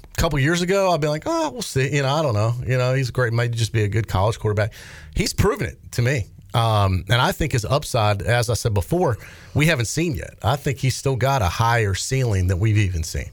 A 0.04 0.20
couple 0.20 0.38
years 0.38 0.60
ago, 0.60 0.92
I'd 0.92 1.00
be 1.00 1.08
like, 1.08 1.22
oh, 1.24 1.50
we'll 1.50 1.62
see. 1.62 1.96
You 1.96 2.02
know, 2.02 2.14
I 2.14 2.20
don't 2.20 2.34
know. 2.34 2.52
You 2.66 2.76
know, 2.76 2.92
he's 2.92 3.10
great. 3.10 3.32
Might 3.32 3.52
just 3.52 3.72
be 3.72 3.82
a 3.82 3.88
good 3.88 4.06
college 4.06 4.38
quarterback. 4.38 4.74
He's 5.16 5.32
proven 5.32 5.66
it 5.66 5.78
to 5.92 6.02
me. 6.02 6.26
Um, 6.52 7.04
and 7.08 7.22
I 7.22 7.32
think 7.32 7.52
his 7.52 7.64
upside, 7.64 8.20
as 8.20 8.50
I 8.50 8.54
said 8.54 8.74
before, 8.74 9.16
we 9.54 9.64
haven't 9.64 9.86
seen 9.86 10.14
yet. 10.14 10.34
I 10.42 10.56
think 10.56 10.76
he's 10.78 10.94
still 10.94 11.16
got 11.16 11.40
a 11.40 11.48
higher 11.48 11.94
ceiling 11.94 12.46
than 12.48 12.58
we've 12.58 12.76
even 12.76 13.02
seen. 13.02 13.30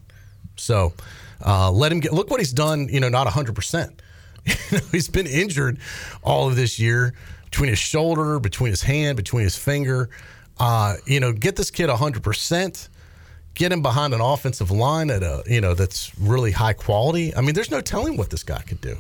So 0.55 0.93
uh, 1.45 1.71
let 1.71 1.91
him 1.91 1.99
get. 1.99 2.13
Look 2.13 2.31
what 2.31 2.39
he's 2.39 2.53
done. 2.53 2.87
You 2.89 3.01
know, 3.01 3.09
not 3.09 3.27
hundred 3.27 3.55
percent. 3.55 4.01
He's 4.93 5.09
been 5.09 5.27
injured 5.27 5.77
all 6.23 6.47
of 6.47 6.55
this 6.55 6.79
year 6.79 7.13
between 7.43 7.69
his 7.69 7.79
shoulder, 7.79 8.39
between 8.39 8.69
his 8.69 8.81
hand, 8.81 9.17
between 9.17 9.43
his 9.43 9.57
finger. 9.57 10.09
Uh, 10.59 10.95
you 11.05 11.19
know, 11.19 11.31
get 11.31 11.55
this 11.55 11.71
kid 11.71 11.89
100%, 11.89 12.89
get 13.53 13.71
him 13.71 13.81
behind 13.81 14.13
an 14.13 14.21
offensive 14.21 14.71
line 14.71 15.09
at 15.09 15.23
a, 15.23 15.43
you 15.45 15.61
know, 15.61 15.73
that's 15.73 16.17
really 16.19 16.51
high 16.51 16.73
quality. 16.73 17.35
I 17.35 17.41
mean, 17.41 17.53
there's 17.53 17.71
no 17.71 17.81
telling 17.81 18.17
what 18.17 18.29
this 18.29 18.43
guy 18.43 18.61
could 18.61 18.81
do. 18.81 18.97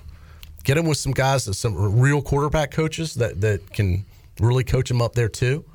Get 0.63 0.77
him 0.77 0.85
with 0.85 0.97
some 0.97 1.13
guys, 1.13 1.45
that 1.45 1.53
some 1.53 1.99
real 1.99 2.21
quarterback 2.21 2.71
coaches 2.71 3.15
that, 3.15 3.41
that 3.41 3.71
can 3.71 4.05
really 4.39 4.63
coach 4.63 4.91
him 4.91 5.01
up 5.01 5.13
there 5.13 5.29
too. 5.29 5.65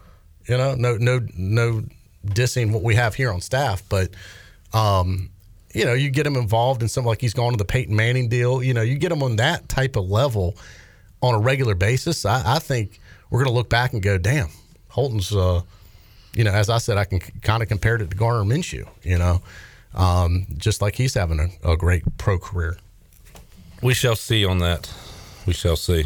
You 0.48 0.58
know, 0.58 0.74
no, 0.74 0.96
no, 0.96 1.20
no 1.36 1.84
dissing 2.26 2.72
what 2.72 2.82
we 2.82 2.94
have 2.94 3.14
here 3.14 3.32
on 3.32 3.40
staff, 3.40 3.82
but, 3.88 4.10
um, 4.72 5.30
you 5.74 5.84
know, 5.84 5.94
you 5.94 6.10
get 6.10 6.26
him 6.26 6.36
involved 6.36 6.82
in 6.82 6.88
something 6.88 7.08
like 7.08 7.20
he's 7.20 7.34
gone 7.34 7.52
to 7.52 7.56
the 7.56 7.64
Peyton 7.64 7.96
Manning 7.96 8.28
deal. 8.28 8.62
You 8.62 8.74
know, 8.74 8.82
you 8.82 8.96
get 8.96 9.10
him 9.10 9.22
on 9.22 9.36
that 9.36 9.68
type 9.68 9.96
of 9.96 10.08
level 10.08 10.56
on 11.22 11.34
a 11.34 11.38
regular 11.38 11.74
basis. 11.74 12.26
I, 12.26 12.56
I 12.56 12.58
think 12.58 13.00
we're 13.30 13.38
going 13.38 13.52
to 13.52 13.54
look 13.54 13.70
back 13.70 13.92
and 13.92 14.02
go, 14.02 14.18
damn, 14.18 14.48
Holton's, 14.92 15.34
uh, 15.34 15.62
you 16.34 16.44
know, 16.44 16.50
as 16.50 16.68
I 16.68 16.78
said, 16.78 16.98
I 16.98 17.04
can 17.04 17.18
kind 17.18 17.62
of 17.62 17.68
compare 17.68 17.96
it 17.96 18.10
to 18.10 18.16
Gardner 18.16 18.44
Minshew, 18.54 18.86
you 19.02 19.18
know, 19.18 19.40
um, 19.94 20.46
just 20.58 20.82
like 20.82 20.96
he's 20.96 21.14
having 21.14 21.40
a, 21.40 21.72
a, 21.72 21.76
great 21.78 22.02
pro 22.18 22.38
career. 22.38 22.76
We 23.82 23.94
shall 23.94 24.16
see 24.16 24.44
on 24.44 24.58
that. 24.58 24.92
We 25.46 25.54
shall 25.54 25.76
see. 25.76 26.04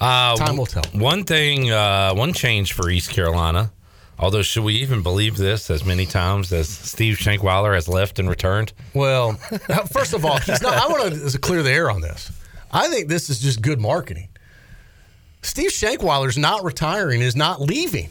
Uh, 0.00 0.36
Time 0.36 0.56
will 0.56 0.66
tell. 0.66 0.84
One 0.92 1.24
thing, 1.24 1.70
uh, 1.70 2.14
one 2.14 2.32
change 2.32 2.72
for 2.72 2.88
East 2.88 3.10
Carolina. 3.10 3.70
Although, 4.18 4.42
should 4.42 4.64
we 4.64 4.74
even 4.76 5.02
believe 5.02 5.36
this 5.36 5.70
as 5.70 5.84
many 5.84 6.06
times 6.06 6.52
as 6.52 6.68
Steve 6.68 7.16
Shankweiler 7.16 7.74
has 7.74 7.88
left 7.88 8.18
and 8.18 8.28
returned? 8.28 8.72
Well, 8.94 9.32
first 9.92 10.14
of 10.14 10.24
all, 10.24 10.38
he's 10.38 10.62
not. 10.62 10.74
I 10.74 10.86
want 10.86 11.30
to 11.30 11.38
clear 11.38 11.62
the 11.62 11.72
air 11.72 11.90
on 11.90 12.00
this. 12.00 12.32
I 12.72 12.88
think 12.88 13.08
this 13.08 13.28
is 13.28 13.40
just 13.40 13.60
good 13.60 13.80
marketing. 13.80 14.28
Steve 15.44 15.70
Shankweiler's 15.70 16.38
not 16.38 16.64
retiring. 16.64 17.20
Is 17.20 17.36
not 17.36 17.60
leaving. 17.60 18.10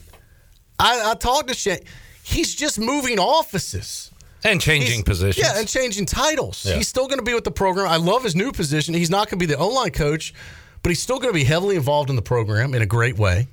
I, 0.79 1.11
I 1.11 1.13
talked 1.15 1.49
to 1.49 1.53
Shank. 1.53 1.83
He's 2.23 2.55
just 2.55 2.79
moving 2.79 3.19
offices. 3.19 4.11
And 4.45 4.59
changing 4.59 4.91
He's- 4.91 5.03
positions. 5.03 5.45
Yeah, 5.47 5.57
and 5.59 5.67
changing 5.67 6.05
titles. 6.05 6.65
Yeah. 6.65 6.75
He's 6.75 6.87
still 6.87 7.07
going 7.07 7.19
to 7.19 7.23
be 7.25 7.33
with 7.33 7.43
the 7.45 7.51
program. 7.51 7.87
I 7.87 7.95
love 7.97 8.23
his 8.23 8.35
new 8.35 8.51
position. 8.51 8.93
He's 8.93 9.09
not 9.09 9.29
going 9.29 9.39
to 9.39 9.45
be 9.47 9.51
the 9.51 9.57
O 9.57 9.69
line 9.69 9.91
coach, 9.91 10.33
but 10.81 10.89
he's 10.89 11.01
still 11.01 11.17
going 11.17 11.29
to 11.33 11.37
be 11.37 11.45
heavily 11.45 11.75
involved 11.77 12.09
in 12.09 12.15
the 12.17 12.21
program 12.21 12.73
in 12.73 12.81
a 12.81 12.85
great 12.85 13.17
way. 13.17 13.47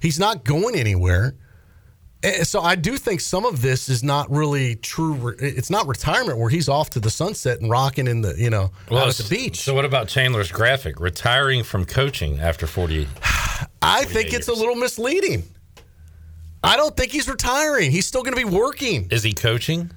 He's 0.00 0.18
not 0.18 0.44
going 0.44 0.74
anywhere. 0.76 1.34
And 2.24 2.46
so 2.46 2.60
I 2.60 2.74
do 2.74 2.96
think 2.96 3.20
some 3.20 3.44
of 3.44 3.60
this 3.60 3.88
is 3.88 4.02
not 4.02 4.30
really 4.30 4.76
true. 4.76 5.30
Eh, 5.40 5.52
it's 5.56 5.70
not 5.70 5.86
retirement 5.86 6.38
where 6.38 6.48
he's 6.48 6.68
off 6.68 6.90
to 6.90 7.00
the 7.00 7.10
sunset 7.10 7.60
and 7.60 7.70
rocking 7.70 8.06
in 8.06 8.22
the 8.22 8.34
you 8.36 8.50
know 8.50 8.70
out 8.90 9.08
at 9.08 9.14
the 9.16 9.28
beach. 9.28 9.60
So, 9.60 9.74
what 9.74 9.84
about 9.84 10.08
Chandler's 10.08 10.50
graphic? 10.50 11.00
Retiring 11.00 11.62
from 11.62 11.84
coaching 11.84 12.40
after 12.40 12.66
48. 12.66 13.06
I 13.82 14.04
think 14.04 14.32
it's 14.32 14.48
a 14.48 14.54
little 14.54 14.74
misleading. 14.74 15.44
I 16.62 16.78
don't 16.78 16.96
think 16.96 17.12
he's 17.12 17.28
retiring. 17.28 17.90
He's 17.90 18.06
still 18.06 18.22
going 18.22 18.34
to 18.34 18.42
be 18.42 18.50
working. 18.50 19.08
Is 19.10 19.22
he 19.22 19.34
coaching? 19.34 19.90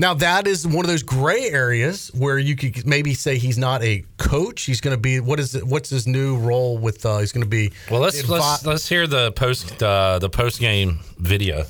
Now 0.00 0.14
that 0.14 0.46
is 0.46 0.64
one 0.66 0.84
of 0.84 0.86
those 0.88 1.02
gray 1.02 1.50
areas 1.50 2.08
where 2.14 2.38
you 2.38 2.54
could 2.54 2.86
maybe 2.86 3.14
say 3.14 3.36
he's 3.36 3.58
not 3.58 3.82
a 3.82 4.04
coach. 4.16 4.62
He's 4.62 4.80
going 4.80 4.96
to 4.96 5.00
be 5.00 5.18
what 5.18 5.40
is 5.40 5.56
it? 5.56 5.64
What's 5.64 5.90
his 5.90 6.06
new 6.06 6.38
role 6.38 6.78
with? 6.78 7.04
Uh, 7.04 7.18
he's 7.18 7.32
going 7.32 7.42
to 7.44 7.50
be. 7.50 7.72
Well, 7.90 8.00
let's 8.00 8.22
advi- 8.22 8.28
let's 8.38 8.64
let's 8.64 8.88
hear 8.88 9.08
the 9.08 9.32
post 9.32 9.82
uh, 9.82 10.20
the 10.20 10.30
post 10.30 10.60
game 10.60 11.00
video 11.18 11.64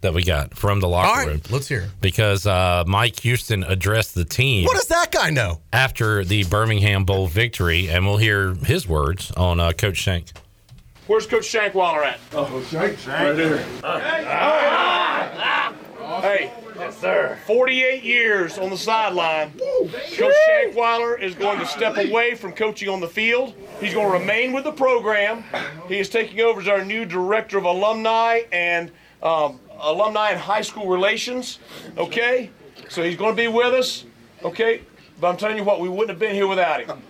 that 0.00 0.12
we 0.12 0.24
got 0.24 0.56
from 0.56 0.80
the 0.80 0.88
locker 0.88 1.08
All 1.08 1.16
right, 1.16 1.26
room 1.28 1.40
let's 1.50 1.68
hear. 1.68 1.88
because 2.00 2.46
uh, 2.46 2.84
Mike 2.86 3.18
Houston 3.20 3.62
addressed 3.64 4.14
the 4.14 4.24
team 4.24 4.64
What 4.64 4.74
does 4.76 4.86
that 4.88 5.10
guy 5.12 5.30
know? 5.30 5.60
after 5.72 6.24
the 6.24 6.44
Birmingham 6.44 7.04
Bowl 7.04 7.26
victory, 7.28 7.88
and 7.88 8.06
we'll 8.06 8.16
hear 8.16 8.54
his 8.54 8.86
words 8.88 9.30
on 9.32 9.58
uh, 9.60 9.72
Coach 9.72 9.96
Shank. 9.98 10.32
Where's 11.06 11.26
Coach 11.26 11.44
Shankweiler 11.44 12.04
at? 12.04 12.20
Oh, 12.32 12.62
Shank, 12.70 12.98
Shank. 12.98 13.06
right 13.08 13.36
there. 13.36 13.64
Hey, 16.08 16.50
yes, 16.74 16.98
sir. 16.98 17.38
48 17.46 18.02
years 18.02 18.56
on 18.56 18.70
the 18.70 18.78
sideline. 18.78 19.52
Coach 19.58 20.34
Shankweiler 20.48 21.20
is 21.20 21.34
going 21.34 21.58
to 21.58 21.66
step 21.66 21.98
away 21.98 22.34
from 22.34 22.52
coaching 22.54 22.88
on 22.88 22.98
the 23.00 23.06
field. 23.06 23.54
He's 23.78 23.92
going 23.92 24.06
to 24.10 24.18
remain 24.18 24.54
with 24.54 24.64
the 24.64 24.72
program. 24.72 25.44
He 25.86 25.98
is 25.98 26.08
taking 26.08 26.40
over 26.40 26.62
as 26.62 26.66
our 26.66 26.82
new 26.82 27.04
director 27.04 27.58
of 27.58 27.64
alumni 27.64 28.40
and 28.52 28.90
um, 29.22 29.60
alumni 29.78 30.30
and 30.30 30.40
high 30.40 30.62
school 30.62 30.88
relations. 30.88 31.58
Okay, 31.98 32.50
so 32.88 33.02
he's 33.02 33.16
going 33.16 33.36
to 33.36 33.42
be 33.42 33.48
with 33.48 33.74
us. 33.74 34.06
Okay, 34.42 34.80
but 35.20 35.28
I'm 35.28 35.36
telling 35.36 35.58
you 35.58 35.64
what, 35.64 35.78
we 35.78 35.90
wouldn't 35.90 36.08
have 36.08 36.18
been 36.18 36.34
here 36.34 36.46
without 36.46 36.80
him. 36.80 37.02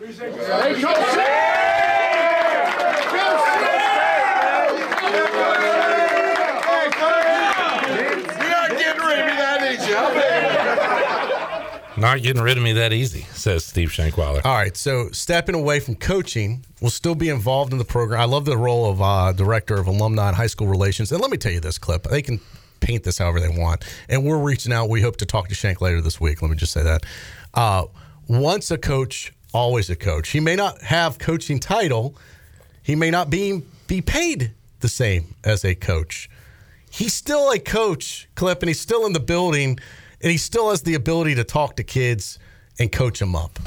Not 12.00 12.22
getting 12.22 12.42
rid 12.42 12.56
of 12.56 12.62
me 12.62 12.72
that 12.74 12.92
easy, 12.92 13.22
says 13.32 13.64
Steve 13.64 13.88
Shankweiler. 13.88 14.44
All 14.44 14.54
right, 14.54 14.76
so 14.76 15.08
stepping 15.10 15.54
away 15.54 15.80
from 15.80 15.96
coaching, 15.96 16.64
will 16.80 16.90
still 16.90 17.14
be 17.14 17.28
involved 17.28 17.72
in 17.72 17.78
the 17.78 17.84
program. 17.84 18.20
I 18.20 18.24
love 18.24 18.44
the 18.44 18.56
role 18.56 18.90
of 18.90 19.02
uh, 19.02 19.32
director 19.32 19.74
of 19.74 19.86
alumni 19.86 20.28
and 20.28 20.36
high 20.36 20.46
school 20.46 20.68
relations. 20.68 21.10
And 21.10 21.20
let 21.20 21.30
me 21.30 21.36
tell 21.36 21.52
you 21.52 21.60
this 21.60 21.78
clip: 21.78 22.04
they 22.04 22.22
can 22.22 22.40
paint 22.80 23.04
this 23.04 23.18
however 23.18 23.40
they 23.40 23.48
want, 23.48 23.84
and 24.08 24.24
we're 24.24 24.38
reaching 24.38 24.72
out. 24.72 24.88
We 24.88 25.00
hope 25.00 25.16
to 25.18 25.26
talk 25.26 25.48
to 25.48 25.54
Shank 25.54 25.80
later 25.80 26.00
this 26.00 26.20
week. 26.20 26.40
Let 26.40 26.50
me 26.50 26.56
just 26.56 26.72
say 26.72 26.82
that. 26.82 27.04
Uh, 27.52 27.86
once 28.28 28.70
a 28.70 28.78
coach, 28.78 29.32
always 29.52 29.90
a 29.90 29.96
coach. 29.96 30.28
He 30.30 30.40
may 30.40 30.54
not 30.54 30.82
have 30.82 31.18
coaching 31.18 31.58
title. 31.58 32.14
He 32.82 32.94
may 32.94 33.10
not 33.10 33.28
be 33.30 33.62
be 33.86 34.02
paid 34.02 34.52
the 34.80 34.88
same 34.88 35.34
as 35.44 35.64
a 35.64 35.74
coach. 35.74 36.30
He's 36.90 37.12
still 37.12 37.50
a 37.50 37.58
coach, 37.58 38.28
Clip, 38.34 38.62
and 38.62 38.68
he's 38.68 38.80
still 38.80 39.04
in 39.04 39.12
the 39.12 39.20
building, 39.20 39.78
and 40.22 40.30
he 40.30 40.38
still 40.38 40.70
has 40.70 40.82
the 40.82 40.94
ability 40.94 41.34
to 41.37 41.44
talk 41.44 41.76
to 41.76 41.84
kids 41.84 42.38
and 42.78 42.90
coach 42.90 43.18
them 43.18 43.37
up. 43.37 43.58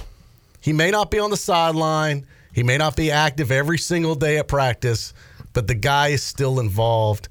He 0.59 0.73
may 0.73 0.91
not 0.91 1.11
be 1.11 1.19
on 1.19 1.29
the 1.29 1.37
sideline. 1.37 2.25
He 2.53 2.63
may 2.63 2.77
not 2.77 2.95
be 2.95 3.11
active 3.11 3.51
every 3.51 3.77
single 3.77 4.15
day 4.15 4.37
at 4.37 4.47
practice, 4.47 5.13
but 5.53 5.67
the 5.67 5.75
guy 5.75 6.09
is 6.09 6.23
still 6.23 6.59
involved 6.59 7.29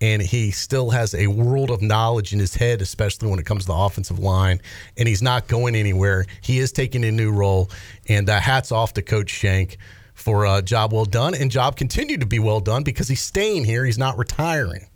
and 0.00 0.20
he 0.20 0.50
still 0.50 0.90
has 0.90 1.14
a 1.14 1.26
world 1.26 1.70
of 1.70 1.80
knowledge 1.80 2.32
in 2.32 2.38
his 2.38 2.54
head, 2.54 2.82
especially 2.82 3.30
when 3.30 3.38
it 3.38 3.46
comes 3.46 3.62
to 3.62 3.68
the 3.68 3.74
offensive 3.74 4.18
line. 4.18 4.60
And 4.98 5.08
he's 5.08 5.22
not 5.22 5.48
going 5.48 5.74
anywhere. 5.74 6.26
He 6.42 6.58
is 6.58 6.70
taking 6.70 7.02
a 7.04 7.10
new 7.10 7.32
role. 7.32 7.70
And 8.08 8.28
uh, 8.28 8.38
hats 8.38 8.72
off 8.72 8.92
to 8.94 9.02
Coach 9.02 9.30
Shank 9.30 9.78
for 10.12 10.44
a 10.44 10.60
job 10.60 10.92
well 10.92 11.04
done 11.04 11.34
and 11.34 11.50
job 11.50 11.76
continued 11.76 12.20
to 12.20 12.26
be 12.26 12.38
well 12.38 12.60
done 12.60 12.82
because 12.82 13.08
he's 13.08 13.22
staying 13.22 13.64
here. 13.64 13.84
He's 13.84 13.98
not 13.98 14.18
retiring. 14.18 14.86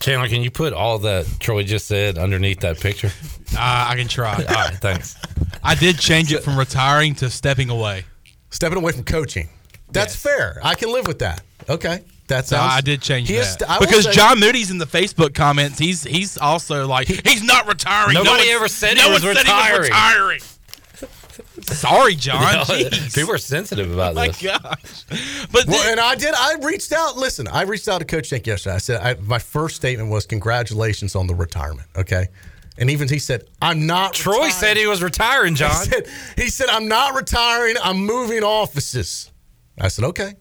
Chandler, 0.00 0.28
can 0.28 0.42
you 0.42 0.50
put 0.50 0.72
all 0.72 0.98
that 1.00 1.26
Troy 1.40 1.62
just 1.62 1.86
said 1.86 2.18
underneath 2.18 2.60
that 2.60 2.80
picture? 2.80 3.10
Uh, 3.56 3.86
I 3.90 3.94
can 3.96 4.08
try. 4.08 4.34
All 4.36 4.42
right, 4.54 4.74
thanks. 4.74 5.16
I 5.62 5.74
did 5.74 5.98
change 5.98 6.32
it 6.32 6.42
from 6.42 6.58
retiring 6.58 7.14
to 7.16 7.30
stepping 7.30 7.70
away. 7.70 8.04
Stepping 8.50 8.78
away 8.78 8.92
from 8.92 9.04
coaching. 9.04 9.48
That's 9.92 10.16
fair. 10.16 10.58
I 10.62 10.74
can 10.74 10.92
live 10.92 11.06
with 11.06 11.20
that. 11.20 11.42
Okay. 11.68 12.02
That 12.28 12.46
So 12.46 12.56
sounds. 12.56 12.72
I 12.72 12.80
did 12.80 13.00
change 13.02 13.28
he 13.28 13.36
that 13.36 13.60
is- 13.60 13.68
I 13.68 13.78
because 13.78 14.04
say- 14.04 14.12
John 14.12 14.40
Moody's 14.40 14.70
in 14.70 14.78
the 14.78 14.86
Facebook 14.86 15.34
comments. 15.34 15.78
He's 15.78 16.02
he's 16.04 16.36
also 16.38 16.86
like 16.86 17.06
he's 17.06 17.42
not 17.42 17.68
retiring. 17.68 18.14
Nobody 18.14 18.46
one- 18.48 18.56
ever 18.56 18.66
said 18.68 18.96
no 18.96 19.04
he 19.08 19.12
was 19.12 19.24
one 19.24 19.36
said 19.36 19.46
he 19.46 19.52
was 19.52 19.78
retiring. 19.88 20.40
Retiring. 21.38 21.62
Sorry, 21.76 22.14
John. 22.14 22.42
You 22.44 22.84
know, 22.84 22.90
Jeez. 22.90 23.14
people 23.14 23.32
are 23.34 23.38
sensitive 23.38 23.92
about 23.92 24.12
oh 24.12 24.14
my 24.14 24.28
this. 24.28 24.42
gosh. 24.42 25.46
But 25.52 25.66
Well, 25.66 25.82
then- 25.82 25.92
and 25.92 26.00
I 26.00 26.14
did. 26.14 26.34
I 26.34 26.56
reached 26.62 26.92
out. 26.92 27.16
Listen, 27.16 27.48
I 27.48 27.62
reached 27.62 27.88
out 27.88 27.98
to 27.98 28.04
Coach 28.04 28.26
Shank 28.26 28.46
yesterday. 28.46 28.74
I 28.74 28.78
said 28.78 29.00
I, 29.00 29.14
my 29.20 29.38
first 29.38 29.76
statement 29.76 30.10
was 30.10 30.26
congratulations 30.26 31.14
on 31.14 31.26
the 31.26 31.34
retirement. 31.34 31.88
Okay, 31.96 32.26
and 32.78 32.90
even 32.90 33.08
he 33.08 33.18
said 33.18 33.44
I'm 33.62 33.86
not. 33.86 34.14
Troy 34.14 34.32
retiring." 34.34 34.52
said 34.52 34.76
he 34.76 34.86
was 34.86 35.02
retiring, 35.02 35.54
John. 35.54 35.70
He 35.70 35.90
said, 35.90 36.06
he 36.36 36.48
said 36.48 36.68
I'm 36.68 36.88
not 36.88 37.14
retiring. 37.14 37.76
I'm 37.82 37.98
moving 38.04 38.42
offices. 38.42 39.30
I 39.78 39.88
said 39.88 40.04
okay, 40.06 40.34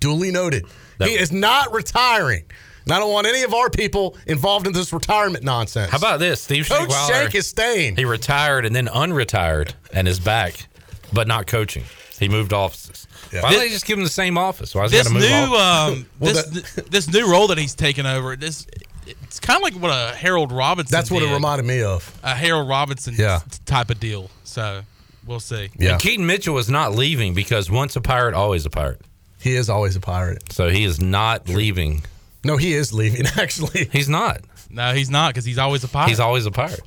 duly 0.00 0.30
noted. 0.30 0.64
he 1.02 1.12
is 1.14 1.32
not 1.32 1.72
retiring, 1.72 2.44
and 2.84 2.92
I 2.92 2.98
don't 2.98 3.12
want 3.12 3.26
any 3.26 3.42
of 3.42 3.52
our 3.54 3.70
people 3.70 4.16
involved 4.26 4.66
in 4.66 4.72
this 4.72 4.92
retirement 4.92 5.44
nonsense. 5.44 5.90
How 5.90 5.98
about 5.98 6.20
this? 6.20 6.42
Steve 6.42 6.68
Coach 6.68 6.88
Shankweiler, 6.88 7.08
Shank 7.08 7.34
is 7.34 7.46
staying. 7.46 7.96
He 7.96 8.04
retired 8.04 8.64
and 8.66 8.74
then 8.74 8.86
unretired 8.88 9.72
and 9.92 10.06
is 10.08 10.20
back, 10.20 10.66
but 11.12 11.26
not 11.28 11.46
coaching. 11.46 11.84
He 12.18 12.28
moved 12.28 12.52
offices. 12.52 13.06
Why 13.32 13.40
don't 13.42 13.60
they 13.60 13.68
just 13.68 13.86
give 13.86 13.96
him 13.98 14.04
the 14.04 14.10
same 14.10 14.36
office? 14.36 14.74
Why 14.74 14.82
does 14.82 14.92
he 14.92 14.98
this 14.98 15.06
got 15.08 15.12
move 15.14 15.22
new 15.22 15.56
office? 15.56 15.98
um 15.98 16.06
this 16.20 16.74
this 16.90 17.08
new 17.12 17.30
role 17.30 17.46
that 17.48 17.58
he's 17.58 17.74
taken 17.74 18.04
over 18.06 18.34
this 18.36 18.66
it's 19.06 19.40
kind 19.40 19.56
of 19.56 19.62
like 19.62 19.74
what 19.74 19.90
a 19.90 20.14
Harold 20.16 20.52
Robinson 20.52 20.94
That's 20.94 21.10
what 21.10 21.22
it 21.22 21.32
reminded 21.32 21.64
me 21.66 21.82
of. 21.82 22.12
a 22.22 22.34
Harold 22.34 22.68
Robinson 22.68 23.14
Yeah. 23.16 23.40
type 23.66 23.90
of 23.90 23.98
deal 24.00 24.30
so 24.44 24.82
we'll 25.26 25.40
see 25.40 25.70
And 25.78 26.00
Keaton 26.00 26.26
Mitchell 26.26 26.58
is 26.58 26.68
not 26.68 26.92
leaving 26.94 27.32
because 27.34 27.70
once 27.70 27.94
a 27.96 28.00
pirate, 28.00 28.34
always 28.34 28.66
a 28.66 28.70
pirate. 28.70 29.00
He 29.40 29.54
is 29.54 29.70
always 29.70 29.96
a 29.96 30.00
pirate. 30.00 30.52
So 30.52 30.68
he 30.68 30.84
is 30.84 31.00
not 31.00 31.48
leaving. 31.48 32.02
No, 32.44 32.56
he 32.56 32.72
is 32.74 32.92
leaving. 32.92 33.26
Actually, 33.38 33.84
He's 33.92 34.08
not. 34.08 34.40
no 34.70 34.92
he's 34.94 35.10
not 35.10 35.34
because 35.34 35.44
he's 35.44 35.58
always 35.58 35.84
a 35.84 35.88
pirate 35.88 36.08
He's 36.08 36.20
always 36.20 36.46
a 36.46 36.50
pirate. 36.50 36.80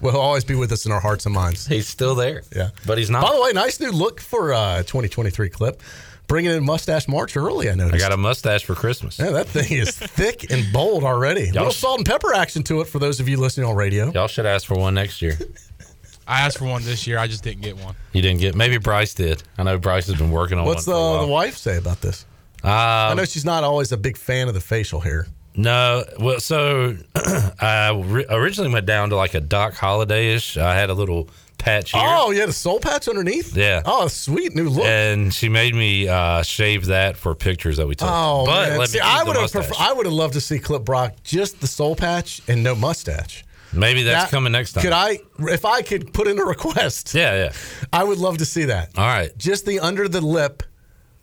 will 0.00 0.16
always 0.16 0.44
be 0.44 0.54
with 0.54 0.70
us 0.72 0.86
in 0.86 0.92
our 0.92 1.00
hearts 1.00 1.26
and 1.26 1.34
minds. 1.34 1.66
He's 1.66 1.88
still 1.88 2.14
there. 2.14 2.42
Yeah. 2.54 2.70
But 2.86 2.98
he's 2.98 3.10
not. 3.10 3.22
By 3.22 3.34
the 3.34 3.42
way, 3.42 3.52
nice 3.52 3.80
new 3.80 3.90
look 3.92 4.20
for 4.20 4.52
uh, 4.52 4.78
2023 4.84 5.48
clip. 5.48 5.82
Bringing 6.28 6.52
in 6.52 6.64
mustache 6.64 7.08
March 7.08 7.36
early, 7.36 7.68
I 7.68 7.74
noticed. 7.74 7.96
I 7.96 7.98
got 7.98 8.12
a 8.12 8.16
mustache 8.16 8.64
for 8.64 8.74
Christmas. 8.74 9.18
yeah, 9.18 9.30
that 9.32 9.48
thing 9.48 9.70
is 9.76 9.90
thick 9.98 10.50
and 10.50 10.72
bold 10.72 11.02
already. 11.04 11.42
A 11.42 11.44
Y'all 11.46 11.52
little 11.54 11.70
sh- 11.72 11.78
salt 11.78 11.98
and 11.98 12.06
pepper 12.06 12.32
action 12.32 12.62
to 12.64 12.80
it 12.80 12.86
for 12.86 12.98
those 13.00 13.18
of 13.20 13.28
you 13.28 13.36
listening 13.36 13.66
on 13.66 13.74
radio. 13.76 14.10
Y'all 14.12 14.28
should 14.28 14.46
ask 14.46 14.66
for 14.66 14.76
one 14.78 14.94
next 14.94 15.20
year. 15.20 15.36
I 16.26 16.42
asked 16.42 16.58
for 16.58 16.64
one 16.66 16.84
this 16.84 17.06
year 17.06 17.18
I 17.18 17.26
just 17.26 17.42
didn't 17.42 17.62
get 17.62 17.76
one 17.76 17.96
You 18.12 18.22
didn't 18.22 18.40
get. 18.40 18.54
Maybe 18.54 18.78
Bryce 18.78 19.12
did. 19.12 19.42
I 19.58 19.64
know 19.64 19.76
Bryce 19.78 20.06
has 20.06 20.16
been 20.16 20.30
working 20.30 20.56
on 20.58 20.64
What's 20.64 20.86
one. 20.86 20.96
the, 21.18 21.26
the 21.26 21.32
wife 21.32 21.56
say 21.56 21.76
about 21.76 22.00
this? 22.00 22.24
I 22.64 23.10
Um, 23.10 23.16
know 23.16 23.24
she's 23.24 23.44
not 23.44 23.64
always 23.64 23.92
a 23.92 23.96
big 23.96 24.16
fan 24.16 24.48
of 24.48 24.54
the 24.54 24.60
facial 24.60 25.00
hair. 25.00 25.26
No, 25.54 26.04
well, 26.18 26.40
so 26.40 26.96
I 27.60 27.90
ri- 28.04 28.26
originally 28.30 28.72
went 28.72 28.86
down 28.86 29.10
to 29.10 29.16
like 29.16 29.34
a 29.34 29.40
Doc 29.40 29.74
Holliday 29.74 30.34
ish. 30.34 30.56
I 30.56 30.74
had 30.74 30.88
a 30.90 30.94
little 30.94 31.28
patch 31.58 31.92
here. 31.92 32.00
Oh, 32.04 32.32
had 32.32 32.48
a 32.48 32.52
soul 32.52 32.80
patch 32.80 33.06
underneath? 33.06 33.54
Yeah. 33.56 33.82
Oh, 33.84 34.08
sweet 34.08 34.54
new 34.54 34.68
look. 34.68 34.84
And 34.84 35.32
she 35.32 35.48
made 35.48 35.74
me 35.74 36.08
uh, 36.08 36.42
shave 36.42 36.86
that 36.86 37.16
for 37.16 37.34
pictures 37.34 37.76
that 37.76 37.86
we 37.86 37.94
took. 37.94 38.08
oh, 38.10 38.46
but 38.46 38.70
man. 38.70 38.78
let 38.78 38.88
See, 38.88 39.00
I 39.00 39.22
would 39.24 39.36
have 39.36 39.52
prefer- 39.52 39.74
I 39.78 39.92
would 39.92 40.06
have 40.06 40.14
loved 40.14 40.34
to 40.34 40.40
see 40.40 40.58
Clip 40.58 40.84
Brock 40.84 41.14
just 41.22 41.60
the 41.60 41.66
soul 41.66 41.94
patch 41.96 42.40
and 42.48 42.62
no 42.64 42.74
mustache. 42.74 43.44
Maybe 43.74 44.02
that's 44.02 44.24
That- 44.24 44.30
coming 44.30 44.52
next 44.52 44.72
time. 44.72 44.82
Could 44.82 44.92
I, 44.92 45.18
if 45.38 45.64
I 45.64 45.82
could 45.82 46.12
put 46.12 46.26
in 46.28 46.38
a 46.38 46.44
request, 46.44 47.14
Yeah, 47.14 47.34
yeah. 47.44 47.52
I 47.92 48.04
would 48.04 48.18
love 48.18 48.38
to 48.38 48.44
see 48.44 48.64
that. 48.64 48.90
All 48.98 49.06
right. 49.06 49.36
Just 49.38 49.64
the 49.66 49.80
under 49.80 50.08
the 50.08 50.20
lip 50.20 50.62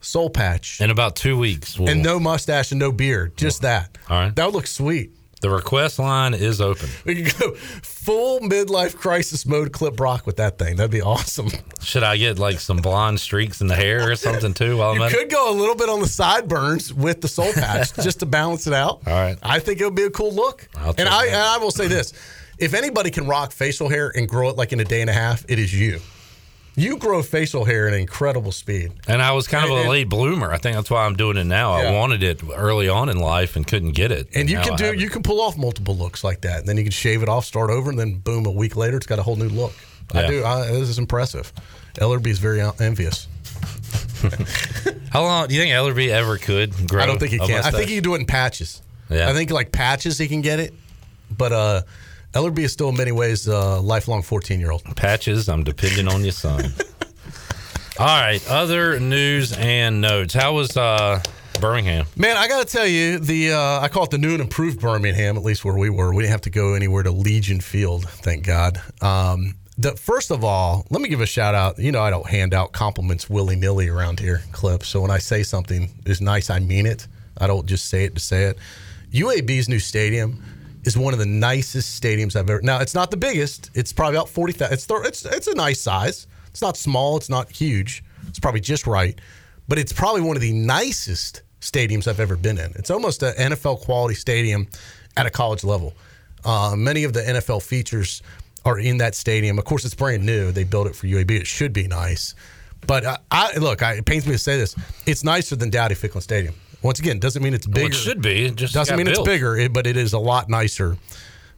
soul 0.01 0.29
patch, 0.29 0.79
In 0.81 0.89
about 0.91 1.15
two 1.15 1.37
weeks. 1.37 1.77
We'll, 1.77 1.89
and 1.89 2.01
no 2.03 2.19
mustache 2.19 2.71
and 2.71 2.79
no 2.79 2.91
beard. 2.91 3.35
Just 3.37 3.61
that. 3.63 3.97
All 4.09 4.17
right. 4.19 4.35
That 4.35 4.45
would 4.45 4.55
look 4.55 4.67
sweet. 4.67 5.11
the 5.41 5.49
request 5.49 5.99
line 5.99 6.33
is 6.33 6.59
open. 6.61 6.89
We 7.05 7.23
could 7.23 7.39
go 7.39 7.55
full 7.55 8.39
midlife 8.41 8.95
crisis 8.97 9.45
mode 9.45 9.71
clip 9.71 9.95
Brock 9.95 10.25
with 10.25 10.37
that 10.37 10.57
thing. 10.57 10.75
That'd 10.77 10.91
be 10.91 11.01
awesome. 11.01 11.49
Should 11.81 12.03
I 12.03 12.17
get 12.17 12.39
like 12.39 12.59
some 12.59 12.77
blonde 12.77 13.19
streaks 13.19 13.61
in 13.61 13.67
the 13.67 13.75
hair 13.75 14.11
or 14.11 14.15
something 14.15 14.53
too 14.53 14.77
while 14.77 14.91
I'm 14.91 14.97
You 14.97 15.03
at 15.03 15.11
it? 15.11 15.17
could 15.17 15.29
go 15.29 15.51
a 15.51 15.55
little 15.55 15.75
bit 15.75 15.87
on 15.89 15.99
the 16.01 16.07
sideburns 16.07 16.93
with 16.93 17.21
the 17.21 17.27
soul 17.27 17.51
patch 17.53 17.93
just 18.03 18.19
to 18.19 18.25
balance 18.25 18.67
it 18.67 18.73
out. 18.73 19.01
All 19.07 19.13
right. 19.13 19.37
I 19.43 19.59
think 19.59 19.79
it 19.79 19.85
would 19.85 19.95
be 19.95 20.03
a 20.03 20.09
cool 20.09 20.33
look. 20.33 20.67
And 20.97 21.07
I, 21.07 21.25
and 21.27 21.35
I 21.35 21.57
will 21.57 21.71
say 21.71 21.87
this 21.87 22.13
if 22.57 22.73
anybody 22.73 23.09
can 23.09 23.25
rock 23.27 23.51
facial 23.53 23.87
hair 23.87 24.11
and 24.15 24.27
grow 24.27 24.49
it 24.49 24.57
like 24.57 24.73
in 24.73 24.79
a 24.81 24.85
day 24.85 24.99
and 25.01 25.09
a 25.09 25.13
half, 25.13 25.45
it 25.47 25.59
is 25.59 25.73
you. 25.77 25.99
You 26.75 26.97
grow 26.97 27.21
facial 27.23 27.65
hair 27.65 27.87
at 27.87 27.93
an 27.93 27.99
incredible 27.99 28.51
speed. 28.51 28.93
And 29.07 29.21
I 29.21 29.31
was 29.33 29.47
kind 29.47 29.65
of 29.65 29.71
And- 29.77 29.87
a 29.87 29.89
late 29.89 30.07
bloomer. 30.07 30.51
I 30.51 30.57
think 30.57 30.75
that's 30.75 30.89
why 30.89 31.05
I'm 31.05 31.15
doing 31.15 31.35
it 31.37 31.43
now. 31.43 31.73
I 31.73 31.91
wanted 31.91 32.23
it 32.23 32.41
early 32.55 32.87
on 32.87 33.09
in 33.09 33.19
life 33.19 33.55
and 33.55 33.67
couldn't 33.67 33.91
get 33.91 34.11
it. 34.11 34.29
And 34.33 34.49
you 34.49 34.59
can 34.59 34.75
do 34.75 34.93
you 34.93 35.09
can 35.09 35.21
pull 35.23 35.41
off 35.41 35.57
multiple 35.57 35.95
looks 35.97 36.23
like 36.23 36.41
that. 36.41 36.59
And 36.59 36.67
then 36.67 36.77
you 36.77 36.83
can 36.83 36.91
shave 36.91 37.21
it 37.23 37.29
off, 37.29 37.45
start 37.45 37.69
over, 37.69 37.89
and 37.89 37.99
then 37.99 38.15
boom, 38.15 38.45
a 38.45 38.51
week 38.51 38.75
later, 38.75 38.97
it's 38.97 39.07
got 39.07 39.19
a 39.19 39.23
whole 39.23 39.35
new 39.35 39.49
look. 39.49 39.73
I 40.13 40.27
do. 40.27 40.43
I, 40.43 40.67
this 40.71 40.89
is 40.89 40.97
impressive. 40.97 41.51
Ellerby 41.95 42.27
is 42.27 42.39
very 42.39 42.61
envious. 42.79 43.27
How 45.11 45.21
long 45.23 45.47
do 45.47 45.55
you 45.55 45.61
think 45.61 45.73
Ellerby 45.73 46.09
ever 46.09 46.37
could 46.37 46.73
grow? 46.87 47.03
I 47.03 47.05
don't 47.05 47.19
think 47.19 47.31
he 47.31 47.39
can. 47.39 47.63
I 47.63 47.71
think 47.71 47.89
he 47.89 47.95
can 47.95 48.03
do 48.03 48.15
it 48.15 48.19
in 48.21 48.25
patches. 48.25 48.81
Yeah. 49.09 49.29
I 49.29 49.33
think 49.33 49.49
like 49.51 49.71
patches 49.71 50.17
he 50.17 50.27
can 50.27 50.41
get 50.41 50.59
it, 50.59 50.73
but 51.35 51.51
uh, 51.51 51.81
Ellerby 52.33 52.59
is 52.59 52.71
still 52.71 52.89
in 52.89 52.95
many 52.97 53.11
ways 53.11 53.47
a 53.47 53.79
lifelong 53.79 54.21
14 54.21 54.59
year 54.59 54.71
old. 54.71 54.83
patches. 54.95 55.49
I'm 55.49 55.63
depending 55.63 56.07
on 56.07 56.23
your 56.23 56.31
son. 56.31 56.73
All 57.99 58.05
right, 58.05 58.39
other 58.49 58.99
news 58.99 59.51
and 59.57 59.99
notes. 59.99 60.33
How 60.33 60.53
was 60.53 60.77
uh, 60.77 61.21
Birmingham? 61.59 62.05
Man, 62.15 62.37
I 62.37 62.47
got 62.47 62.65
to 62.65 62.71
tell 62.71 62.87
you, 62.87 63.19
the 63.19 63.51
uh, 63.51 63.81
I 63.81 63.89
call 63.89 64.03
it 64.05 64.11
the 64.11 64.17
new 64.17 64.31
and 64.31 64.41
improved 64.41 64.79
Birmingham, 64.79 65.35
at 65.35 65.43
least 65.43 65.65
where 65.65 65.75
we 65.75 65.89
were. 65.89 66.13
We 66.13 66.23
didn't 66.23 66.31
have 66.31 66.41
to 66.41 66.49
go 66.49 66.75
anywhere 66.75 67.03
to 67.03 67.11
Legion 67.11 67.59
Field, 67.59 68.07
thank 68.07 68.45
God. 68.45 68.81
Um, 69.01 69.55
the 69.77 69.97
first 69.97 70.31
of 70.31 70.43
all, 70.45 70.85
let 70.89 71.01
me 71.01 71.09
give 71.09 71.19
a 71.19 71.25
shout 71.25 71.55
out. 71.55 71.77
You 71.79 71.91
know, 71.91 72.01
I 72.01 72.09
don't 72.09 72.27
hand 72.27 72.53
out 72.53 72.71
compliments 72.71 73.29
willy 73.29 73.55
nilly 73.57 73.89
around 73.89 74.19
here, 74.19 74.43
Clip. 74.53 74.83
So 74.83 75.01
when 75.01 75.11
I 75.11 75.17
say 75.17 75.43
something 75.43 75.89
is 76.05 76.21
nice, 76.21 76.49
I 76.49 76.59
mean 76.59 76.85
it. 76.85 77.07
I 77.37 77.47
don't 77.47 77.65
just 77.65 77.89
say 77.89 78.05
it 78.05 78.13
to 78.15 78.21
say 78.21 78.43
it. 78.43 78.57
UAB's 79.11 79.67
new 79.67 79.79
stadium 79.79 80.41
is 80.83 80.97
one 80.97 81.13
of 81.13 81.19
the 81.19 81.25
nicest 81.25 82.01
stadiums 82.01 82.35
I've 82.35 82.49
ever. 82.49 82.61
Now 82.61 82.79
it's 82.79 82.95
not 82.95 83.11
the 83.11 83.17
biggest. 83.17 83.69
It's 83.73 83.93
probably 83.93 84.17
about 84.17 84.29
forty 84.29 84.53
thousand. 84.53 84.73
It's 84.73 84.85
th- 84.87 85.01
it's 85.03 85.25
it's 85.25 85.47
a 85.47 85.55
nice 85.55 85.81
size. 85.81 86.27
It's 86.47 86.61
not 86.61 86.77
small. 86.77 87.17
It's 87.17 87.29
not 87.29 87.51
huge. 87.51 88.03
It's 88.27 88.39
probably 88.39 88.61
just 88.61 88.87
right. 88.87 89.19
But 89.67 89.77
it's 89.77 89.93
probably 89.93 90.21
one 90.21 90.35
of 90.35 90.41
the 90.41 90.53
nicest 90.53 91.43
stadiums 91.61 92.07
I've 92.07 92.19
ever 92.19 92.35
been 92.35 92.57
in. 92.57 92.71
It's 92.75 92.89
almost 92.89 93.21
an 93.21 93.33
NFL 93.35 93.81
quality 93.81 94.15
stadium 94.15 94.67
at 95.15 95.25
a 95.25 95.29
college 95.29 95.63
level. 95.63 95.93
Uh, 96.43 96.73
many 96.75 97.03
of 97.03 97.13
the 97.13 97.21
NFL 97.21 97.61
features 97.61 98.21
are 98.65 98.79
in 98.79 98.97
that 98.97 99.15
stadium. 99.15 99.59
Of 99.59 99.65
course, 99.65 99.85
it's 99.85 99.93
brand 99.93 100.25
new. 100.25 100.51
They 100.51 100.63
built 100.63 100.87
it 100.87 100.95
for 100.95 101.07
UAB. 101.07 101.31
It 101.31 101.47
should 101.47 101.73
be 101.73 101.87
nice. 101.87 102.33
But 102.87 103.05
I, 103.05 103.17
I 103.31 103.57
look, 103.57 103.83
I, 103.83 103.93
it 103.93 104.05
pains 104.05 104.25
me 104.25 104.33
to 104.33 104.37
say 104.37 104.57
this. 104.57 104.75
It's 105.05 105.23
nicer 105.23 105.55
than 105.55 105.69
Dowdy-Ficklen 105.69 106.21
Stadium. 106.21 106.55
Once 106.81 106.99
again, 106.99 107.19
doesn't 107.19 107.43
mean 107.43 107.53
it's 107.53 107.67
bigger. 107.67 107.81
Well, 107.81 107.91
it 107.91 107.95
should 107.95 108.21
be. 108.21 108.45
It 108.45 108.55
just 108.55 108.73
doesn't 108.73 108.95
mean 108.95 109.05
built. 109.05 109.19
it's 109.19 109.27
bigger, 109.27 109.69
but 109.69 109.85
it 109.85 109.97
is 109.97 110.13
a 110.13 110.19
lot 110.19 110.49
nicer 110.49 110.97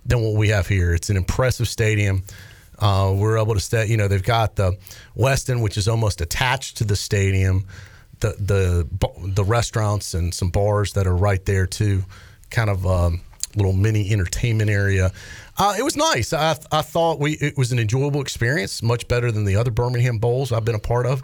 than 0.06 0.22
what 0.22 0.36
we 0.36 0.50
have 0.50 0.68
here. 0.68 0.94
It's 0.94 1.10
an 1.10 1.18
impressive 1.18 1.68
stadium. 1.68 2.24
Uh, 2.80 3.14
we're 3.16 3.38
able 3.38 3.54
to 3.54 3.60
stay. 3.60 3.86
You 3.86 3.98
know, 3.98 4.08
they've 4.08 4.24
got 4.24 4.56
the 4.56 4.78
Westin, 5.16 5.62
which 5.62 5.78
is 5.78 5.88
almost 5.88 6.22
attached 6.22 6.78
to 6.78 6.84
the 6.84 6.96
stadium. 6.96 7.66
The 8.20 8.36
the 8.40 8.88
the 9.34 9.44
restaurants 9.44 10.14
and 10.14 10.34
some 10.34 10.50
bars 10.50 10.94
that 10.94 11.06
are 11.08 11.16
right 11.16 11.44
there 11.46 11.68
too. 11.68 12.04
Kind 12.50 12.70
of 12.70 12.86
a 12.86 13.12
little 13.56 13.74
mini 13.74 14.12
entertainment 14.12 14.70
area. 14.70 15.12
Uh, 15.58 15.76
it 15.78 15.84
was 15.84 15.96
nice. 15.96 16.34
I, 16.34 16.56
I 16.72 16.82
thought 16.82 17.20
we 17.20 17.34
it 17.34 17.58
was 17.58 17.72
an 17.72 17.80
enjoyable 17.80 18.22
experience, 18.22 18.82
much 18.82 19.08
better 19.08 19.32
than 19.32 19.46
the 19.46 19.56
other 19.56 19.72
Birmingham 19.72 20.18
bowls 20.18 20.52
I've 20.52 20.66
been 20.66 20.76
a 20.76 20.80
part 20.80 21.06
of. 21.06 21.22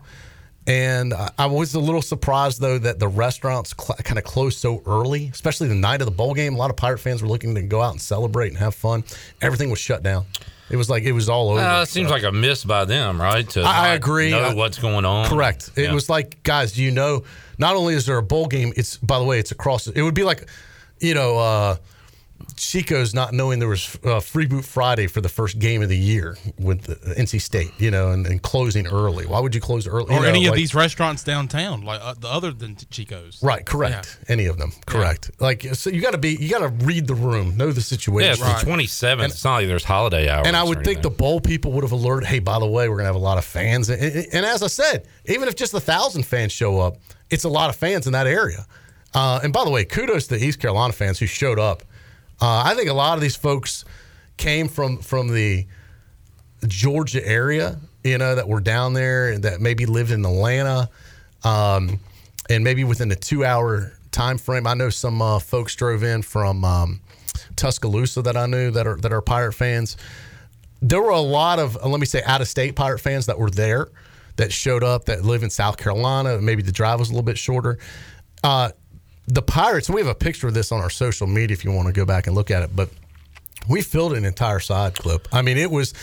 And 0.67 1.13
I 1.37 1.45
was 1.45 1.73
a 1.75 1.79
little 1.79 2.01
surprised 2.01 2.59
though 2.59 2.77
that 2.77 2.99
the 2.99 3.07
restaurants 3.07 3.73
cl- 3.79 3.97
kind 4.03 4.17
of 4.17 4.25
closed 4.25 4.59
so 4.59 4.81
early, 4.85 5.29
especially 5.31 5.69
the 5.69 5.75
night 5.75 6.01
of 6.01 6.05
the 6.05 6.11
bowl 6.11 6.33
game. 6.33 6.55
A 6.55 6.57
lot 6.57 6.69
of 6.69 6.75
Pirate 6.75 6.97
fans 6.99 7.21
were 7.21 7.29
looking 7.29 7.55
to 7.55 7.61
go 7.61 7.81
out 7.81 7.91
and 7.91 8.01
celebrate 8.01 8.49
and 8.49 8.57
have 8.57 8.75
fun. 8.75 9.05
Everything 9.41 9.69
was 9.69 9.79
shut 9.79 10.03
down. 10.03 10.25
It 10.69 10.75
was 10.75 10.89
like 10.89 11.03
it 11.03 11.13
was 11.13 11.29
all 11.29 11.51
over. 11.51 11.61
Uh, 11.61 11.83
it 11.83 11.87
seems 11.87 12.09
So- 12.09 12.13
like 12.15 12.23
a 12.23 12.31
miss 12.33 12.65
by 12.65 12.83
them, 12.83 13.21
right? 13.21 13.47
To 13.51 13.61
I- 13.61 13.87
I 13.91 13.93
agree. 13.93 14.31
Know 14.31 14.39
I- 14.41 14.53
what's 14.53 14.77
going 14.77 15.05
on? 15.05 15.29
Correct. 15.29 15.69
It 15.77 15.83
Yeah. 15.83 15.93
was 15.93 16.09
like, 16.09 16.43
guys, 16.43 16.73
do 16.73 16.83
you 16.83 16.91
know? 16.91 17.23
Not 17.57 17.77
only 17.77 17.93
is 17.93 18.05
there 18.05 18.17
a 18.17 18.21
bowl 18.23 18.47
game, 18.47 18.73
it's 18.75 18.97
by 18.97 19.17
the 19.19 19.23
way, 19.25 19.39
it's 19.39 19.51
across. 19.51 19.87
It 19.87 20.01
would 20.01 20.13
be 20.13 20.25
like, 20.25 20.49
you 20.99 21.13
know, 21.13 21.39
uh, 21.39 21.77
Chico's 22.57 23.13
not 23.13 23.33
knowing 23.33 23.59
there 23.59 23.67
was 23.69 23.95
uh, 24.03 24.19
Freeboot 24.19 24.65
Friday 24.65 25.07
for 25.07 25.21
the 25.21 25.29
first 25.29 25.59
game 25.59 25.81
of 25.81 25.89
the 25.89 25.97
year 25.97 26.37
with 26.59 26.81
the 26.83 26.95
NC 27.15 27.39
State, 27.41 27.71
you 27.77 27.89
know, 27.91 28.11
and, 28.11 28.25
and 28.27 28.41
closing 28.41 28.87
early. 28.87 29.25
Why 29.25 29.39
would 29.39 29.53
you 29.55 29.61
close 29.61 29.87
early? 29.87 30.11
You 30.13 30.19
or 30.19 30.23
know, 30.23 30.27
any 30.27 30.45
of 30.47 30.51
like- 30.51 30.57
these 30.57 30.73
restaurants 30.75 31.23
downtown, 31.23 31.81
like 31.83 32.01
uh, 32.01 32.15
the 32.19 32.27
other 32.27 32.51
than 32.51 32.75
Chico's. 32.89 33.39
Right, 33.41 33.65
correct. 33.65 34.19
Any 34.27 34.47
of 34.47 34.57
them, 34.57 34.71
correct. 34.85 35.31
Like, 35.39 35.63
so 35.73 35.89
you 35.89 36.01
got 36.01 36.11
to 36.11 36.17
be, 36.17 36.35
you 36.39 36.49
got 36.49 36.59
to 36.59 36.69
read 36.85 37.07
the 37.07 37.15
room, 37.15 37.55
know 37.55 37.71
the 37.71 37.79
Yeah, 37.79 37.83
situation. 37.83 38.45
it's 38.47 38.63
the 38.63 38.69
27th. 38.71 39.25
it's 39.25 39.43
not 39.43 39.55
like 39.55 39.67
there's 39.67 39.83
holiday 39.83 40.27
hours. 40.29 40.47
And 40.47 40.55
I 40.57 40.63
would 40.63 40.83
think 40.83 41.01
the 41.01 41.09
bowl 41.09 41.39
people 41.39 41.71
would 41.73 41.83
have 41.83 41.91
alerted, 41.93 42.27
hey, 42.27 42.39
by 42.39 42.59
the 42.59 42.65
way, 42.67 42.89
we're 42.89 42.95
going 42.95 43.03
to 43.05 43.13
have 43.13 43.15
a 43.15 43.19
lot 43.19 43.37
of 43.37 43.45
fans. 43.45 43.89
And, 43.89 44.01
and- 44.01 44.25
and 44.33 44.45
as 44.45 44.63
I 44.63 44.67
said, 44.67 45.07
even 45.25 45.47
if 45.47 45.55
just 45.55 45.73
a 45.73 45.79
thousand 45.79 46.23
fans 46.23 46.51
show 46.51 46.79
up, 46.79 46.97
it's 47.29 47.43
a 47.43 47.49
lot 47.49 47.69
of 47.69 47.75
fans 47.75 48.07
in 48.07 48.13
that 48.13 48.27
area. 48.27 48.65
Uh, 49.13 49.39
and 49.43 49.53
by 49.53 49.63
the 49.63 49.69
way, 49.71 49.85
kudos 49.85 50.27
to 50.27 50.37
the 50.37 50.43
East 50.45 50.59
Carolina 50.59 50.91
fans 50.93 51.17
who 51.19 51.25
showed 51.25 51.59
up. 51.59 51.83
Uh, 52.39 52.63
I 52.65 52.75
think 52.75 52.89
a 52.89 52.93
lot 52.93 53.17
of 53.17 53.21
these 53.21 53.35
folks 53.35 53.85
came 54.37 54.67
from 54.67 54.99
from 54.99 55.29
the 55.29 55.65
Georgia 56.67 57.25
area, 57.25 57.79
you 58.03 58.17
know, 58.17 58.35
that 58.35 58.47
were 58.47 58.59
down 58.59 58.93
there 58.93 59.37
that 59.39 59.61
maybe 59.61 59.85
lived 59.85 60.11
in 60.11 60.25
Atlanta, 60.25 60.89
um, 61.43 61.99
and 62.49 62.63
maybe 62.63 62.83
within 62.83 63.11
a 63.11 63.15
two-hour 63.15 63.93
time 64.11 64.37
frame. 64.37 64.67
I 64.67 64.73
know 64.73 64.89
some 64.89 65.21
uh, 65.21 65.39
folks 65.39 65.75
drove 65.75 66.03
in 66.03 66.21
from 66.21 66.63
um, 66.63 67.01
Tuscaloosa 67.55 68.21
that 68.23 68.37
I 68.37 68.45
knew 68.45 68.71
that 68.71 68.87
are 68.87 68.97
that 68.97 69.11
are 69.13 69.21
Pirate 69.21 69.53
fans. 69.53 69.97
There 70.81 71.01
were 71.01 71.09
a 71.09 71.19
lot 71.19 71.59
of 71.59 71.77
uh, 71.77 71.87
let 71.87 71.99
me 71.99 72.05
say 72.05 72.21
out-of-state 72.23 72.75
Pirate 72.75 72.99
fans 72.99 73.25
that 73.25 73.39
were 73.39 73.49
there 73.49 73.89
that 74.35 74.53
showed 74.53 74.83
up 74.83 75.05
that 75.05 75.25
live 75.25 75.41
in 75.41 75.49
South 75.49 75.77
Carolina. 75.77 76.39
Maybe 76.39 76.61
the 76.61 76.71
drive 76.71 76.99
was 76.99 77.09
a 77.09 77.11
little 77.11 77.25
bit 77.25 77.37
shorter. 77.37 77.79
Uh, 78.43 78.69
the 79.27 79.41
Pirates, 79.41 79.87
and 79.89 79.95
we 79.95 80.01
have 80.01 80.09
a 80.09 80.15
picture 80.15 80.47
of 80.47 80.53
this 80.53 80.71
on 80.71 80.79
our 80.81 80.89
social 80.89 81.27
media 81.27 81.53
if 81.53 81.63
you 81.65 81.71
want 81.71 81.87
to 81.87 81.93
go 81.93 82.05
back 82.05 82.27
and 82.27 82.35
look 82.35 82.49
at 82.51 82.63
it, 82.63 82.75
but 82.75 82.89
we 83.69 83.81
filled 83.81 84.13
an 84.13 84.25
entire 84.25 84.59
side 84.59 84.95
clip. 84.95 85.27
I 85.33 85.41
mean, 85.41 85.57
it 85.57 85.69
was, 85.69 85.93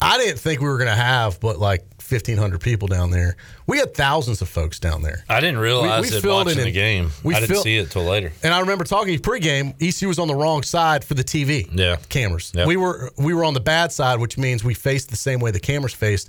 I 0.00 0.18
didn't 0.18 0.38
think 0.40 0.60
we 0.60 0.66
were 0.66 0.78
going 0.78 0.90
to 0.90 0.96
have 0.96 1.38
but 1.38 1.58
like 1.58 1.82
1,500 2.08 2.60
people 2.60 2.88
down 2.88 3.10
there. 3.12 3.36
We 3.66 3.78
had 3.78 3.94
thousands 3.94 4.42
of 4.42 4.48
folks 4.48 4.80
down 4.80 5.02
there. 5.02 5.24
I 5.28 5.38
didn't 5.40 5.58
realize 5.58 6.10
we 6.10 6.16
it 6.16 6.20
filled 6.20 6.46
watching 6.46 6.60
it 6.60 6.64
the 6.64 6.72
game. 6.72 7.10
we 7.22 7.34
I 7.34 7.40
didn't 7.40 7.52
filled- 7.52 7.64
see 7.64 7.76
it 7.76 7.90
till 7.92 8.02
later. 8.04 8.32
And 8.42 8.52
I 8.52 8.60
remember 8.60 8.84
talking 8.84 9.16
pregame. 9.20 9.74
ECU 9.80 10.08
was 10.08 10.18
on 10.18 10.26
the 10.28 10.34
wrong 10.34 10.62
side 10.64 11.04
for 11.04 11.14
the 11.14 11.24
TV. 11.24 11.68
Yeah. 11.72 11.96
cameras. 12.08 12.52
Yep. 12.54 12.66
We 12.66 12.76
were 12.76 13.12
we 13.16 13.32
were 13.32 13.44
on 13.44 13.54
the 13.54 13.60
bad 13.60 13.92
side, 13.92 14.18
which 14.18 14.36
means 14.36 14.64
we 14.64 14.74
faced 14.74 15.10
the 15.10 15.16
same 15.16 15.38
way 15.38 15.52
the 15.52 15.60
cameras 15.60 15.94
faced. 15.94 16.28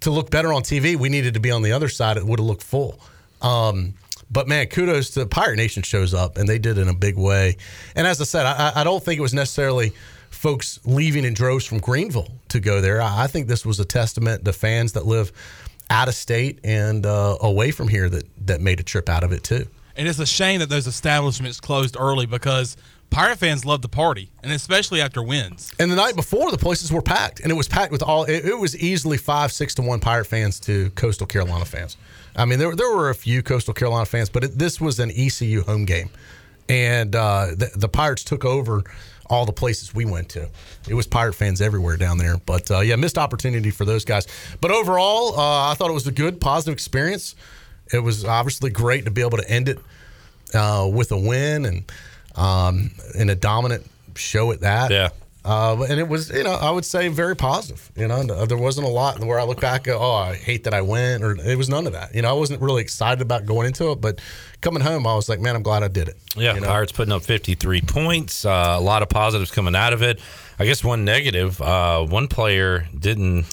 To 0.00 0.10
look 0.10 0.30
better 0.30 0.50
on 0.52 0.62
TV, 0.62 0.96
we 0.96 1.10
needed 1.10 1.34
to 1.34 1.40
be 1.40 1.50
on 1.50 1.60
the 1.60 1.72
other 1.72 1.90
side. 1.90 2.16
It 2.16 2.24
would 2.24 2.38
have 2.38 2.46
looked 2.46 2.62
full. 2.62 2.98
Um, 3.42 3.92
but 4.30 4.46
man, 4.48 4.66
kudos 4.66 5.10
to 5.10 5.26
Pirate 5.26 5.56
Nation 5.56 5.82
shows 5.82 6.14
up, 6.14 6.38
and 6.38 6.48
they 6.48 6.58
did 6.58 6.78
it 6.78 6.82
in 6.82 6.88
a 6.88 6.94
big 6.94 7.16
way. 7.16 7.56
And 7.96 8.06
as 8.06 8.20
I 8.20 8.24
said, 8.24 8.46
I, 8.46 8.72
I 8.76 8.84
don't 8.84 9.02
think 9.02 9.18
it 9.18 9.22
was 9.22 9.34
necessarily 9.34 9.92
folks 10.30 10.78
leaving 10.84 11.24
in 11.24 11.34
droves 11.34 11.64
from 11.64 11.78
Greenville 11.78 12.28
to 12.48 12.60
go 12.60 12.80
there. 12.80 13.02
I, 13.02 13.24
I 13.24 13.26
think 13.26 13.48
this 13.48 13.66
was 13.66 13.80
a 13.80 13.84
testament 13.84 14.44
to 14.44 14.52
fans 14.52 14.92
that 14.92 15.06
live 15.06 15.32
out 15.90 16.08
of 16.08 16.14
state 16.14 16.60
and 16.62 17.04
uh, 17.04 17.36
away 17.40 17.72
from 17.72 17.88
here 17.88 18.08
that 18.08 18.24
that 18.46 18.60
made 18.60 18.78
a 18.80 18.84
trip 18.84 19.08
out 19.08 19.24
of 19.24 19.32
it 19.32 19.42
too. 19.42 19.66
And 19.96 20.06
it's 20.06 20.20
a 20.20 20.26
shame 20.26 20.60
that 20.60 20.68
those 20.68 20.86
establishments 20.86 21.60
closed 21.60 21.96
early 21.98 22.26
because 22.26 22.76
Pirate 23.10 23.38
fans 23.38 23.64
love 23.64 23.82
the 23.82 23.88
party, 23.88 24.30
and 24.42 24.52
especially 24.52 25.00
after 25.00 25.20
wins. 25.20 25.72
And 25.80 25.90
the 25.90 25.96
night 25.96 26.14
before, 26.14 26.52
the 26.52 26.58
places 26.58 26.92
were 26.92 27.02
packed, 27.02 27.40
and 27.40 27.50
it 27.50 27.56
was 27.56 27.66
packed 27.66 27.90
with 27.90 28.04
all. 28.04 28.22
It, 28.24 28.44
it 28.44 28.58
was 28.58 28.76
easily 28.76 29.18
five, 29.18 29.50
six 29.50 29.74
to 29.74 29.82
one 29.82 29.98
Pirate 29.98 30.26
fans 30.26 30.60
to 30.60 30.90
Coastal 30.90 31.26
Carolina 31.26 31.64
fans. 31.64 31.96
I 32.36 32.44
mean, 32.44 32.58
there 32.58 32.74
there 32.74 32.94
were 32.94 33.10
a 33.10 33.14
few 33.14 33.42
Coastal 33.42 33.74
Carolina 33.74 34.06
fans, 34.06 34.28
but 34.28 34.44
it, 34.44 34.58
this 34.58 34.80
was 34.80 34.98
an 34.98 35.10
ECU 35.10 35.62
home 35.62 35.84
game, 35.84 36.10
and 36.68 37.14
uh, 37.14 37.46
the, 37.56 37.70
the 37.74 37.88
Pirates 37.88 38.24
took 38.24 38.44
over 38.44 38.84
all 39.30 39.46
the 39.46 39.52
places 39.52 39.94
we 39.94 40.04
went 40.04 40.28
to. 40.30 40.48
It 40.88 40.94
was 40.94 41.06
Pirate 41.06 41.34
fans 41.34 41.60
everywhere 41.60 41.96
down 41.96 42.18
there. 42.18 42.36
But 42.44 42.70
uh, 42.70 42.80
yeah, 42.80 42.96
missed 42.96 43.16
opportunity 43.16 43.70
for 43.70 43.84
those 43.84 44.04
guys. 44.04 44.26
But 44.60 44.72
overall, 44.72 45.38
uh, 45.38 45.70
I 45.70 45.74
thought 45.74 45.88
it 45.88 45.94
was 45.94 46.06
a 46.06 46.12
good, 46.12 46.40
positive 46.40 46.72
experience. 46.72 47.36
It 47.92 48.00
was 48.00 48.24
obviously 48.24 48.70
great 48.70 49.04
to 49.04 49.10
be 49.10 49.20
able 49.20 49.38
to 49.38 49.48
end 49.48 49.68
it 49.68 49.78
uh, 50.52 50.88
with 50.92 51.12
a 51.12 51.18
win 51.18 51.64
and 51.64 51.92
um, 52.34 52.90
in 53.14 53.30
a 53.30 53.34
dominant 53.34 53.86
show 54.16 54.50
at 54.52 54.60
that. 54.60 54.90
Yeah. 54.90 55.10
Uh, 55.42 55.86
and 55.88 55.98
it 55.98 56.06
was, 56.06 56.30
you 56.30 56.44
know, 56.44 56.52
I 56.52 56.70
would 56.70 56.84
say 56.84 57.08
very 57.08 57.34
positive. 57.34 57.90
You 57.96 58.08
know, 58.08 58.22
there 58.22 58.58
wasn't 58.58 58.86
a 58.86 58.90
lot 58.90 59.20
where 59.20 59.40
I 59.40 59.44
look 59.44 59.60
back, 59.60 59.88
oh, 59.88 60.12
I 60.12 60.34
hate 60.34 60.64
that 60.64 60.74
I 60.74 60.82
went, 60.82 61.24
or 61.24 61.32
it 61.32 61.56
was 61.56 61.68
none 61.68 61.86
of 61.86 61.94
that. 61.94 62.14
You 62.14 62.22
know, 62.22 62.28
I 62.28 62.34
wasn't 62.34 62.60
really 62.60 62.82
excited 62.82 63.22
about 63.22 63.46
going 63.46 63.66
into 63.66 63.90
it, 63.92 64.00
but 64.02 64.20
coming 64.60 64.82
home, 64.82 65.06
I 65.06 65.14
was 65.14 65.28
like, 65.28 65.40
man, 65.40 65.56
I'm 65.56 65.62
glad 65.62 65.82
I 65.82 65.88
did 65.88 66.08
it. 66.08 66.18
Yeah, 66.36 66.54
you 66.54 66.60
know? 66.60 66.66
Pirates 66.66 66.92
putting 66.92 67.12
up 67.12 67.22
53 67.22 67.80
points. 67.82 68.44
Uh, 68.44 68.76
a 68.78 68.80
lot 68.80 69.02
of 69.02 69.08
positives 69.08 69.50
coming 69.50 69.74
out 69.74 69.94
of 69.94 70.02
it. 70.02 70.20
I 70.58 70.66
guess 70.66 70.84
one 70.84 71.06
negative, 71.06 71.60
uh, 71.62 72.04
one 72.04 72.28
player 72.28 72.86
didn't 72.98 73.46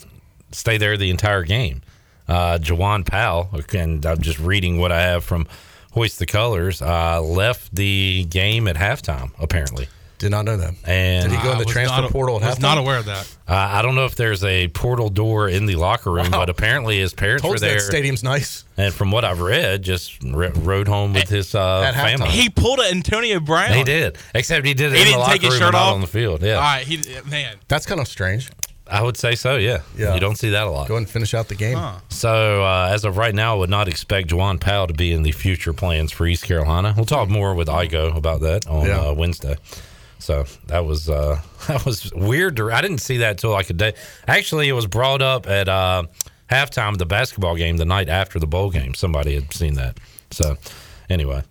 stay 0.51 0.77
there 0.77 0.97
the 0.97 1.09
entire 1.09 1.43
game. 1.43 1.83
Uh, 2.27 2.57
Jawan 2.61 3.05
Powell, 3.05 3.49
and 3.73 4.05
I'm 4.05 4.19
just 4.19 4.39
reading 4.39 4.77
what 4.79 4.91
I 4.91 5.01
have 5.03 5.23
from 5.23 5.47
Hoist 5.93 6.19
the 6.19 6.25
Colors, 6.25 6.81
uh, 6.81 7.21
left 7.21 7.73
the 7.73 8.25
game 8.25 8.67
at 8.67 8.75
halftime, 8.75 9.31
apparently. 9.39 9.87
Did 10.19 10.31
not 10.31 10.45
know 10.45 10.57
that. 10.57 10.73
And 10.85 11.29
Did 11.29 11.37
he 11.37 11.43
go 11.43 11.51
in 11.51 11.59
the 11.59 11.65
was 11.65 11.71
transfer 11.73 12.01
not- 12.01 12.11
portal 12.11 12.37
at 12.37 12.41
was 12.41 12.55
halftime? 12.57 12.61
not 12.61 12.77
aware 12.79 12.97
of 12.97 13.05
that. 13.05 13.27
Uh, 13.47 13.53
I 13.53 13.83
don't 13.83 13.93
know 13.93 14.05
if 14.05 14.15
there's 14.15 14.43
a 14.43 14.67
portal 14.69 15.09
door 15.09 15.47
in 15.47 15.67
the 15.67 15.75
locker 15.75 16.11
room, 16.11 16.31
Wow. 16.31 16.39
but 16.39 16.49
apparently 16.49 16.97
his 16.99 17.13
parents 17.13 17.43
Told 17.43 17.51
were 17.51 17.55
us 17.55 17.61
that 17.61 17.67
there. 17.67 17.79
stadium's 17.81 18.23
nice. 18.23 18.63
And 18.77 18.91
from 18.93 19.11
what 19.11 19.23
I've 19.23 19.41
read, 19.41 19.83
just 19.83 20.13
r- 20.25 20.51
rode 20.55 20.87
home 20.87 21.13
with 21.13 21.29
his 21.29 21.53
uh, 21.53 21.81
At 21.81 21.93
family. 21.93 22.29
He 22.29 22.49
pulled 22.49 22.79
an 22.79 22.87
Antonio 22.87 23.39
Brown. 23.39 23.73
He 23.73 23.83
did, 23.83 24.17
except 24.33 24.65
he 24.65 24.73
did 24.73 24.93
it 24.93 24.95
He 24.95 25.01
in 25.01 25.05
the 25.05 25.11
didn't 25.11 25.19
locker 25.19 25.31
take 25.33 25.41
his 25.43 25.51
room 25.51 25.59
shirt 25.59 25.65
and 25.67 25.73
not 25.73 25.87
off? 25.89 25.93
on 25.95 26.01
the 26.01 26.07
field. 26.07 26.41
Yeah, 26.41 26.55
All 26.55 26.61
right, 26.61 26.87
he 26.87 26.99
man. 27.29 27.55
That's 27.67 27.85
kind 27.85 28.01
of 28.01 28.07
strange. 28.07 28.49
I 28.89 29.03
would 29.03 29.17
say 29.17 29.35
so. 29.35 29.57
Yeah, 29.57 29.79
Yeah. 29.97 30.13
You 30.13 30.19
don't 30.21 30.37
see 30.37 30.49
that 30.51 30.65
a 30.65 30.69
lot. 30.71 30.87
Go 30.87 30.93
ahead 30.93 31.01
and 31.03 31.09
finish 31.09 31.33
out 31.33 31.49
the 31.49 31.55
game. 31.55 31.77
So 32.09 32.63
uh, 32.63 32.89
as 32.91 33.03
of 33.05 33.17
right 33.17 33.35
now, 33.35 33.53
I 33.55 33.57
would 33.59 33.69
not 33.69 33.87
expect 33.89 34.29
Juwan 34.29 34.59
Powell 34.61 34.87
to 34.87 34.93
be 34.93 35.11
in 35.11 35.23
the 35.23 35.33
future 35.33 35.73
plans 35.73 36.11
for 36.13 36.25
East 36.25 36.45
Carolina. 36.45 36.93
We'll 36.95 37.05
talk 37.05 37.27
more 37.29 37.53
with 37.53 37.67
Igo 37.67 38.15
about 38.15 38.39
that 38.41 38.65
on 38.65 38.85
Yeah. 38.87 39.07
uh, 39.09 39.13
Wednesday. 39.13 39.57
So 40.19 40.45
that 40.67 40.85
was 40.85 41.09
uh, 41.09 41.41
that 41.67 41.85
was 41.85 42.13
weird. 42.13 42.59
I 42.59 42.81
didn't 42.81 42.99
see 42.99 43.17
that 43.17 43.31
until 43.31 43.51
like 43.51 43.69
a 43.69 43.73
day. 43.73 43.93
Actually, 44.27 44.69
it 44.69 44.73
was 44.73 44.87
brought 44.87 45.21
up 45.21 45.47
at 45.47 45.69
uh, 45.69 46.03
halftime 46.49 46.89
of 46.89 46.97
the 46.97 47.05
basketball 47.05 47.55
game 47.55 47.77
the 47.77 47.85
night 47.85 48.09
after 48.09 48.39
the 48.39 48.47
bowl 48.47 48.69
game. 48.69 48.93
Somebody 48.93 49.35
had 49.35 49.53
seen 49.53 49.75
that. 49.75 49.99
So 50.31 50.57
anyway, 51.09 51.43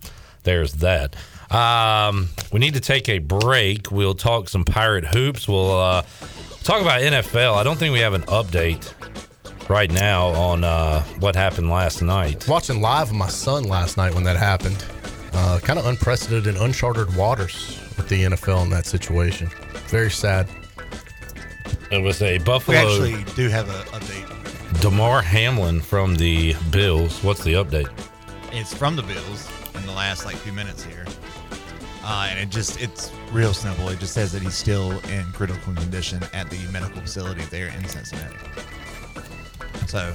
there's 0.43 0.73
that. 0.75 1.15
Um, 1.51 2.29
we 2.51 2.59
need 2.59 2.73
to 2.73 2.81
take 2.81 3.07
a 3.07 3.19
break. 3.19 3.89
We'll 3.89 4.15
talk 4.15 4.49
some 4.49 4.65
pirate 4.65 5.05
hoops. 5.05 5.47
We'll 5.47 5.71
uh, 5.71 6.01
talk 6.63 6.81
about 6.81 7.01
NFL. 7.01 7.55
I 7.55 7.63
don't 7.63 7.77
think 7.77 7.93
we 7.93 7.99
have 7.99 8.13
an 8.13 8.23
update 8.23 8.93
right 9.69 9.89
now 9.89 10.27
on 10.27 10.63
uh, 10.65 11.01
what 11.19 11.35
happened 11.35 11.69
last 11.69 12.01
night. 12.01 12.47
Watching 12.47 12.81
live 12.81 13.09
with 13.09 13.17
my 13.17 13.29
son 13.29 13.63
last 13.63 13.95
night 13.95 14.13
when 14.13 14.23
that 14.25 14.35
happened. 14.35 14.83
Uh, 15.33 15.59
kind 15.61 15.79
of 15.79 15.85
unprecedented, 15.85 16.57
uncharted 16.57 17.15
waters 17.15 17.79
with 17.97 18.07
the 18.09 18.23
NFL 18.23 18.63
in 18.63 18.69
that 18.69 18.85
situation. 18.85 19.49
Very 19.87 20.11
sad. 20.11 20.47
It 21.91 22.01
was 22.03 22.21
a 22.21 22.37
Buffalo. 22.39 22.77
We 22.77 22.83
actually 22.83 23.33
do 23.35 23.49
have 23.49 23.69
an 23.69 23.75
update. 23.99 24.81
Damar 24.81 25.21
Hamlin 25.21 25.79
from 25.81 26.15
the 26.15 26.53
Bills. 26.71 27.23
What's 27.23 27.43
the 27.43 27.53
update? 27.53 27.89
It's 28.51 28.73
from 28.73 28.95
the 28.95 29.03
Bills 29.03 29.49
in 29.75 29.85
the 29.85 29.93
last 29.93 30.25
like 30.25 30.35
few 30.35 30.51
minutes 30.51 30.83
here, 30.83 31.05
uh, 32.03 32.27
and 32.29 32.39
it 32.39 32.49
just 32.49 32.81
it's 32.81 33.11
real 33.31 33.53
simple. 33.53 33.87
It 33.89 33.99
just 33.99 34.13
says 34.13 34.31
that 34.33 34.41
he's 34.41 34.55
still 34.55 34.91
in 35.09 35.23
critical 35.33 35.73
condition 35.73 36.21
at 36.33 36.49
the 36.49 36.59
medical 36.71 37.01
facility 37.01 37.43
there 37.45 37.67
in 37.69 37.85
Cincinnati. 37.87 38.35
So 39.87 40.13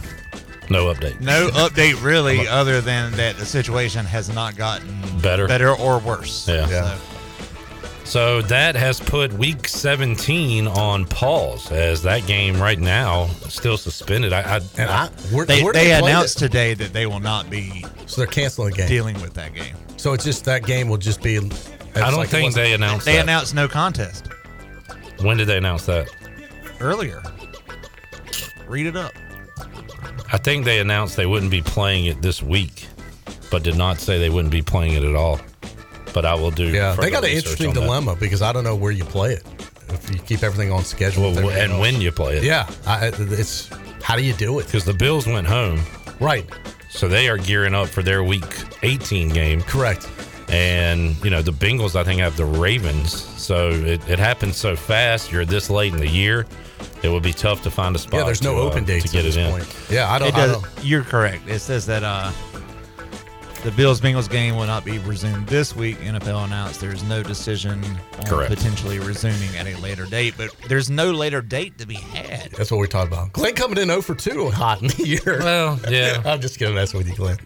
No 0.70 0.92
update. 0.92 1.20
no 1.20 1.48
update 1.54 2.02
really, 2.04 2.46
other 2.46 2.80
than 2.82 3.12
that 3.12 3.36
the 3.36 3.46
situation 3.46 4.04
has 4.04 4.28
not 4.34 4.56
gotten 4.56 4.88
Better. 5.20 5.48
better 5.48 5.70
or 5.74 5.98
worse. 5.98 6.46
Yeah. 6.46 6.66
So, 6.66 6.98
So 8.04 8.42
that 8.42 8.74
has 8.76 9.00
put 9.00 9.32
Week 9.32 9.66
17 9.66 10.66
on 10.66 11.06
pause 11.06 11.70
as 11.72 12.02
that 12.02 12.26
game 12.26 12.60
right 12.60 12.78
now 12.78 13.24
is 13.46 13.54
still 13.54 13.78
suspended. 13.78 14.32
I, 14.32 14.40
I 14.40 14.60
And 14.76 14.90
I, 14.90 15.06
where, 15.30 15.46
they 15.46 15.62
where 15.62 15.72
did 15.72 15.80
they 15.80 15.92
announced 15.92 16.36
it? 16.36 16.40
today 16.40 16.74
that 16.74 16.92
they 16.92 17.06
will 17.06 17.20
not 17.20 17.48
be 17.48 17.86
So 18.06 18.20
they're 18.20 18.26
canceling 18.26 18.70
the 18.72 18.76
game. 18.78 18.88
dealing 18.88 19.20
with 19.22 19.32
that 19.34 19.54
game. 19.54 19.74
So 19.96 20.12
it's 20.12 20.24
just 20.24 20.44
that 20.44 20.64
game 20.66 20.88
will 20.88 20.98
just 20.98 21.22
be. 21.22 21.38
I 21.94 22.10
don't 22.10 22.26
think 22.28 22.54
they 22.54 22.74
announced 22.74 23.06
They 23.06 23.14
that. 23.14 23.22
announced 23.22 23.54
no 23.54 23.68
contest 23.68 24.28
when 25.20 25.36
did 25.36 25.46
they 25.46 25.56
announce 25.56 25.86
that? 25.86 26.08
earlier. 26.80 27.22
Read 28.66 28.86
it 28.86 28.96
up. 28.96 29.12
I 30.32 30.38
think 30.38 30.64
they 30.64 30.80
announced 30.80 31.16
they 31.16 31.26
wouldn't 31.26 31.50
be 31.50 31.62
playing 31.62 32.06
it 32.06 32.20
this 32.22 32.42
week, 32.42 32.86
but 33.50 33.62
did 33.62 33.76
not 33.76 33.98
say 33.98 34.18
they 34.18 34.30
wouldn't 34.30 34.50
be 34.50 34.62
playing 34.62 34.94
it 34.94 35.04
at 35.04 35.14
all. 35.14 35.40
But 36.12 36.24
I 36.26 36.34
will 36.34 36.50
do. 36.50 36.68
Yeah, 36.68 36.94
they 36.94 37.10
got 37.10 37.24
an 37.24 37.30
interesting 37.30 37.68
on 37.68 37.74
that. 37.74 37.80
dilemma 37.80 38.16
because 38.16 38.42
I 38.42 38.52
don't 38.52 38.64
know 38.64 38.76
where 38.76 38.92
you 38.92 39.04
play 39.04 39.32
it. 39.32 39.44
If 39.88 40.10
you 40.12 40.18
keep 40.20 40.42
everything 40.42 40.72
on 40.72 40.84
schedule, 40.84 41.22
Well, 41.24 41.38
everything 41.38 41.60
and 41.62 41.72
else. 41.72 41.80
when 41.80 42.00
you 42.00 42.12
play 42.12 42.38
it. 42.38 42.44
Yeah, 42.44 42.68
I, 42.86 43.12
it's 43.16 43.68
how 44.02 44.16
do 44.16 44.22
you 44.22 44.32
do 44.34 44.58
it? 44.58 44.66
Because 44.66 44.84
the 44.84 44.94
Bills 44.94 45.26
went 45.26 45.46
home, 45.46 45.80
Right, 46.20 46.48
so 46.90 47.08
they 47.08 47.28
are 47.28 47.36
gearing 47.38 47.74
up 47.74 47.88
for 47.88 48.02
their 48.02 48.22
Week 48.24 48.44
18 48.82 49.28
game. 49.30 49.62
correct. 49.62 50.08
And, 50.48 51.16
you 51.24 51.30
know, 51.30 51.40
the 51.40 51.52
Bengals, 51.52 51.96
I 51.96 52.04
think, 52.04 52.20
have 52.20 52.36
the 52.36 52.44
Ravens. 52.44 53.12
So 53.40 53.70
it, 53.70 54.06
it 54.08 54.18
happened 54.18 54.54
so 54.54 54.76
fast. 54.76 55.32
You're 55.32 55.46
this 55.46 55.70
late 55.70 55.94
in 55.94 55.98
the 55.98 56.06
year. 56.08 56.46
It 57.02 57.08
would 57.08 57.22
be 57.22 57.32
tough 57.32 57.62
to 57.62 57.70
find 57.70 57.96
a 57.96 57.98
spot. 57.98 58.20
Yeah, 58.20 58.24
there's 58.26 58.42
no 58.42 58.54
to, 58.54 58.60
uh, 58.60 58.64
open 58.64 58.84
dates 58.84 59.06
to 59.06 59.10
get 59.12 59.20
at 59.20 59.24
this 59.24 59.36
it 59.36 59.40
in. 59.46 59.50
point. 59.50 59.86
Yeah, 59.90 60.12
I 60.12 60.18
don't. 60.18 60.28
It 60.28 60.34
I 60.34 60.46
don't 60.48 60.64
you're 60.82 61.04
correct. 61.04 61.48
It 61.48 61.60
says 61.60 61.86
that 61.86 62.02
uh, 62.02 62.30
the 63.62 63.70
Bills 63.76 64.00
Bengals 64.00 64.28
game 64.28 64.56
will 64.56 64.66
not 64.66 64.84
be 64.84 64.98
resumed 65.00 65.46
this 65.46 65.76
week. 65.76 65.98
NFL 65.98 66.46
announced 66.46 66.80
there's 66.80 67.02
no 67.04 67.22
decision 67.22 67.84
on 68.18 68.24
Correct. 68.26 68.52
potentially 68.52 68.98
resuming 68.98 69.54
at 69.56 69.66
a 69.68 69.76
later 69.80 70.04
date, 70.06 70.34
but 70.36 70.50
there's 70.68 70.90
no 70.90 71.12
later 71.12 71.40
date 71.40 71.78
to 71.78 71.86
be 71.86 71.94
had. 71.94 72.50
that's 72.52 72.70
what 72.72 72.78
we 72.78 72.88
talked 72.88 73.12
about. 73.12 73.32
Glenn 73.32 73.54
coming 73.54 73.78
in 73.78 73.88
0 73.88 74.02
for 74.02 74.14
2 74.16 74.50
hot 74.50 74.82
in 74.82 74.88
the 74.88 75.06
year. 75.06 75.38
Well, 75.40 75.78
yeah. 75.88 76.20
I'm 76.26 76.40
just 76.40 76.58
kidding. 76.58 76.74
That's 76.74 76.92
with 76.92 77.08
you, 77.08 77.14
Glenn. 77.14 77.38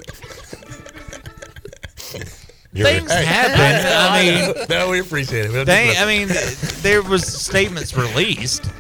You're- 2.73 2.93
Things 2.93 3.11
happen. 3.11 3.87
I 3.87 4.23
mean, 4.55 4.67
no, 4.69 4.91
we 4.91 5.01
appreciate 5.01 5.47
it. 5.47 5.53
We'll 5.53 5.65
they, 5.65 5.97
I 5.97 6.05
mean, 6.07 6.29
there 6.83 7.03
was 7.03 7.27
statements 7.27 7.97
released 7.97 8.71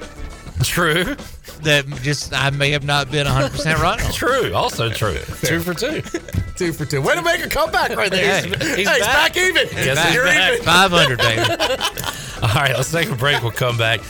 True. 0.62 1.16
that 1.62 1.86
just 2.02 2.34
I 2.34 2.50
may 2.50 2.70
have 2.72 2.84
not 2.84 3.10
been 3.10 3.24
100 3.26 3.50
percent 3.52 3.78
right 3.80 4.02
on. 4.04 4.12
True. 4.12 4.52
Also 4.54 4.90
true. 4.90 5.18
Two 5.42 5.60
for 5.60 5.72
two. 5.74 6.02
Two 6.56 6.72
for 6.72 6.84
two. 6.86 7.02
Way 7.02 7.14
to 7.14 7.22
make 7.22 7.44
a 7.44 7.48
comeback 7.48 7.94
right 7.96 8.10
there. 8.10 8.40
Hey, 8.40 8.48
He's, 8.48 8.56
he's 8.56 8.68
hey, 8.68 8.76
he's 8.76 8.88
back. 9.00 9.34
back 9.34 9.36
even. 9.36 9.68
Yes, 9.72 10.04
he's 10.06 10.14
You're 10.14 10.24
back. 10.24 10.52
even. 10.54 10.64
500, 10.64 11.18
baby. 11.18 11.40
All 12.42 12.48
right, 12.54 12.74
let's 12.74 12.90
take 12.90 13.10
a 13.10 13.14
break. 13.14 13.42
We'll 13.42 13.50
come 13.52 13.76
back. 13.76 14.00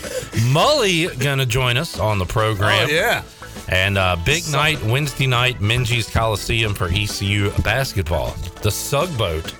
Mully 0.52 1.18
gonna 1.18 1.46
join 1.46 1.76
us 1.76 1.98
on 1.98 2.18
the 2.18 2.24
program. 2.26 2.86
Oh, 2.88 2.92
yeah. 2.92 3.22
And 3.68 3.98
uh, 3.98 4.16
big 4.24 4.48
night 4.50 4.80
Wednesday 4.84 5.26
night, 5.26 5.58
Minges 5.58 6.12
Coliseum 6.12 6.72
for 6.74 6.86
ECU 6.88 7.50
basketball. 7.62 8.30
The 8.62 8.70
Sug 8.70 9.16
Boat 9.18 9.52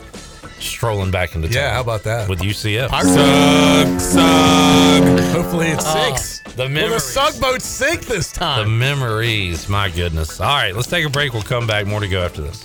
strolling 0.58 1.10
back 1.10 1.34
into 1.34 1.48
town. 1.48 1.54
Yeah, 1.56 1.74
how 1.74 1.80
about 1.80 2.02
that? 2.04 2.28
with 2.28 2.40
UCF. 2.40 2.88
Sug, 2.90 4.00
sug. 4.00 5.20
Hopefully 5.34 5.68
it 5.68 5.78
Oh, 5.82 5.92
sinks. 6.06 6.38
the 6.40 6.50
Will 6.62 6.68
the 6.68 6.68
memories. 6.70 7.02
sug 7.04 7.40
boat 7.40 7.62
sink 7.62 8.02
this 8.06 8.32
time? 8.32 8.64
The 8.64 8.70
memories, 8.70 9.68
my 9.68 9.90
goodness. 9.90 10.40
All 10.40 10.46
right, 10.48 10.74
let's 10.74 10.88
take 10.88 11.04
a 11.04 11.10
break. 11.10 11.32
We'll 11.32 11.42
come 11.42 11.66
back. 11.66 11.86
More 11.86 12.00
to 12.00 12.08
go 12.08 12.22
after 12.22 12.42
this. 12.42 12.62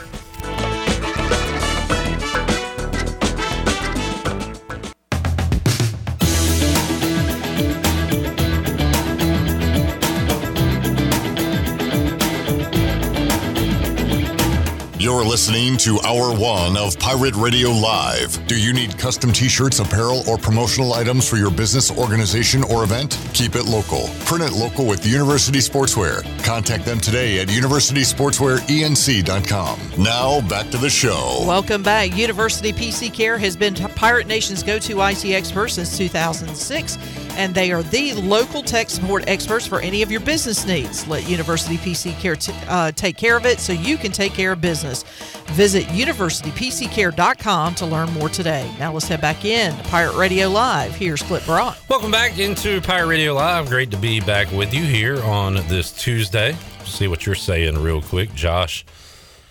You're 15.11 15.25
listening 15.25 15.75
to 15.79 15.99
Hour 16.05 16.33
One 16.33 16.77
of 16.77 16.97
Pirate 16.97 17.35
Radio 17.35 17.69
Live. 17.69 18.47
Do 18.47 18.57
you 18.57 18.71
need 18.71 18.97
custom 18.97 19.33
t 19.33 19.49
shirts, 19.49 19.79
apparel, 19.79 20.23
or 20.25 20.37
promotional 20.37 20.93
items 20.93 21.27
for 21.27 21.35
your 21.35 21.51
business, 21.51 21.91
organization, 21.91 22.63
or 22.63 22.85
event? 22.85 23.19
Keep 23.33 23.55
it 23.55 23.65
local. 23.65 24.07
Print 24.23 24.45
it 24.45 24.53
local 24.53 24.85
with 24.85 25.05
University 25.05 25.59
Sportswear. 25.59 26.23
Contact 26.45 26.85
them 26.85 27.01
today 27.01 27.41
at 27.41 27.49
universitysportswearenc.com. 27.49 29.79
Now, 30.01 30.39
back 30.47 30.69
to 30.69 30.77
the 30.77 30.89
show. 30.89 31.43
Welcome 31.45 31.83
back. 31.83 32.15
University 32.15 32.71
PC 32.71 33.13
Care 33.13 33.37
has 33.37 33.57
been 33.57 33.75
Pirate 33.75 34.27
Nation's 34.27 34.63
go 34.63 34.79
to 34.79 35.01
IT 35.01 35.25
expert 35.25 35.67
since 35.67 35.97
2006, 35.97 36.97
and 37.37 37.53
they 37.53 37.71
are 37.71 37.83
the 37.83 38.13
local 38.13 38.61
tech 38.61 38.89
support 38.89 39.23
experts 39.27 39.65
for 39.67 39.79
any 39.81 40.01
of 40.01 40.11
your 40.11 40.21
business 40.21 40.65
needs. 40.65 41.07
Let 41.07 41.29
University 41.29 41.77
PC 41.77 42.17
Care 42.19 42.35
t- 42.35 42.53
uh, 42.67 42.91
take 42.91 43.17
care 43.17 43.37
of 43.37 43.45
it 43.45 43.59
so 43.59 43.73
you 43.73 43.97
can 43.97 44.11
take 44.11 44.33
care 44.33 44.51
of 44.51 44.61
business. 44.61 45.03
Visit 45.51 45.85
universitypccare.com 45.85 47.75
to 47.75 47.85
learn 47.85 48.11
more 48.13 48.29
today. 48.29 48.71
Now 48.79 48.93
let's 48.93 49.07
head 49.07 49.21
back 49.21 49.43
in 49.45 49.75
to 49.75 49.83
Pirate 49.83 50.15
Radio 50.15 50.49
Live. 50.49 50.95
Here's 50.95 51.21
Clip 51.21 51.45
Brock. 51.45 51.77
Welcome 51.89 52.11
back 52.11 52.39
into 52.39 52.81
Pirate 52.81 53.07
Radio 53.07 53.33
Live. 53.33 53.67
Great 53.67 53.91
to 53.91 53.97
be 53.97 54.19
back 54.19 54.51
with 54.51 54.73
you 54.73 54.83
here 54.83 55.21
on 55.23 55.55
this 55.67 55.91
Tuesday. 55.91 56.55
See 56.85 57.07
what 57.07 57.25
you're 57.25 57.35
saying 57.35 57.81
real 57.81 58.01
quick. 58.01 58.33
Josh 58.33 58.85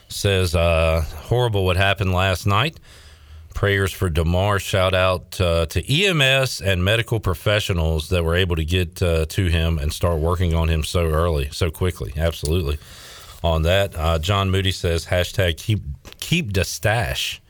says, 0.09 0.55
uh, 0.55 1.05
horrible 1.17 1.65
what 1.65 1.77
happened 1.77 2.13
last 2.13 2.47
night. 2.47 2.79
Prayers 3.55 3.93
for 3.93 4.09
Damar. 4.09 4.59
Shout 4.59 4.95
out 4.95 5.41
uh, 5.41 5.67
to 5.67 5.93
EMS 6.05 6.61
and 6.63 6.85
medical 6.85 7.21
professionals 7.21 8.09
that 8.09 8.25
were 8.25 8.37
able 8.37 8.57
to 8.57 8.65
get 8.65 9.03
uh, 9.03 9.27
to 9.27 9.47
him 9.47 9.79
and 9.79 9.93
start 9.93 10.19
working 10.21 10.55
on 10.55 10.69
him 10.69 10.83
so 10.85 11.05
early, 11.07 11.49
so 11.53 11.71
quickly. 11.71 12.13
Absolutely. 12.17 12.79
On 13.43 13.63
that, 13.63 13.95
uh, 13.97 14.19
John 14.19 14.51
Moody 14.51 14.71
says 14.71 15.07
hashtag 15.07 15.57
keep 15.57 15.81
keep 16.21 16.53
the 16.53 16.65
stash. 16.65 17.41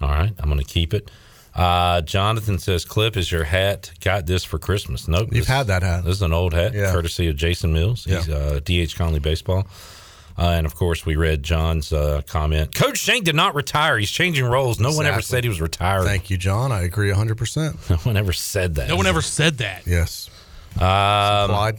All 0.00 0.08
right, 0.08 0.32
I'm 0.38 0.48
going 0.50 0.58
to 0.64 0.64
keep 0.64 0.94
it. 0.94 1.10
Uh, 1.54 2.00
Jonathan 2.02 2.58
says, 2.58 2.84
"Clip 2.84 3.16
is 3.16 3.32
your 3.32 3.44
hat. 3.44 3.90
Got 4.00 4.26
this 4.26 4.44
for 4.44 4.58
Christmas." 4.58 5.08
Nope, 5.08 5.30
You've 5.32 5.46
this- 5.46 5.48
had 5.48 5.66
that 5.66 5.82
hat. 5.82 6.04
This 6.04 6.16
is 6.16 6.22
an 6.22 6.32
old 6.32 6.54
hat, 6.54 6.72
Yeah. 6.74 6.92
courtesy 6.92 7.26
of 7.28 7.36
Jason 7.36 7.72
Mills. 7.72 8.04
He's 8.04 8.28
uh, 8.28 8.60
DH 8.64 8.94
Conley 8.96 9.18
baseball. 9.18 9.66
Uh, 10.38 10.50
and 10.50 10.66
of 10.66 10.76
course, 10.76 11.04
we 11.04 11.16
read 11.16 11.42
John's 11.42 11.92
uh, 11.92 12.22
comment. 12.28 12.72
Coach 12.72 12.98
Shank 12.98 13.24
did 13.24 13.34
not 13.34 13.56
retire. 13.56 13.98
He's 13.98 14.10
changing 14.10 14.44
roles. 14.44 14.78
No 14.78 14.92
one 14.92 15.04
ever 15.04 15.20
said 15.20 15.42
he 15.42 15.48
was 15.48 15.60
retired. 15.60 16.04
Thank 16.04 16.30
you, 16.30 16.36
John. 16.36 16.70
I 16.70 16.82
agree 16.82 17.10
100%. 17.10 17.90
No 17.90 17.96
one 17.96 18.16
ever 18.16 18.32
said 18.32 18.76
that. 18.76 18.88
No 18.88 18.96
one 18.96 19.06
ever 19.06 19.22
said 19.22 19.58
that. 19.58 19.86
Yes. 19.86 20.30
Um, 20.80 21.76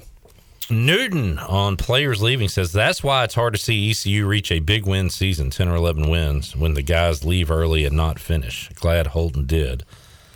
Newton 0.69 1.39
on 1.39 1.77
players 1.77 2.21
leaving 2.21 2.47
says 2.49 2.71
that's 2.73 3.03
why 3.03 3.23
it's 3.23 3.33
hard 3.33 3.53
to 3.53 3.59
see 3.59 3.89
ECU 3.89 4.27
reach 4.27 4.51
a 4.51 4.59
big 4.59 4.85
win 4.85 5.09
season, 5.09 5.49
10 5.49 5.67
or 5.69 5.75
11 5.75 6.09
wins, 6.09 6.55
when 6.55 6.73
the 6.73 6.81
guys 6.81 7.23
leave 7.23 7.49
early 7.49 7.85
and 7.85 7.95
not 7.95 8.19
finish. 8.19 8.69
Glad 8.75 9.07
Holton 9.07 9.45
did. 9.45 9.83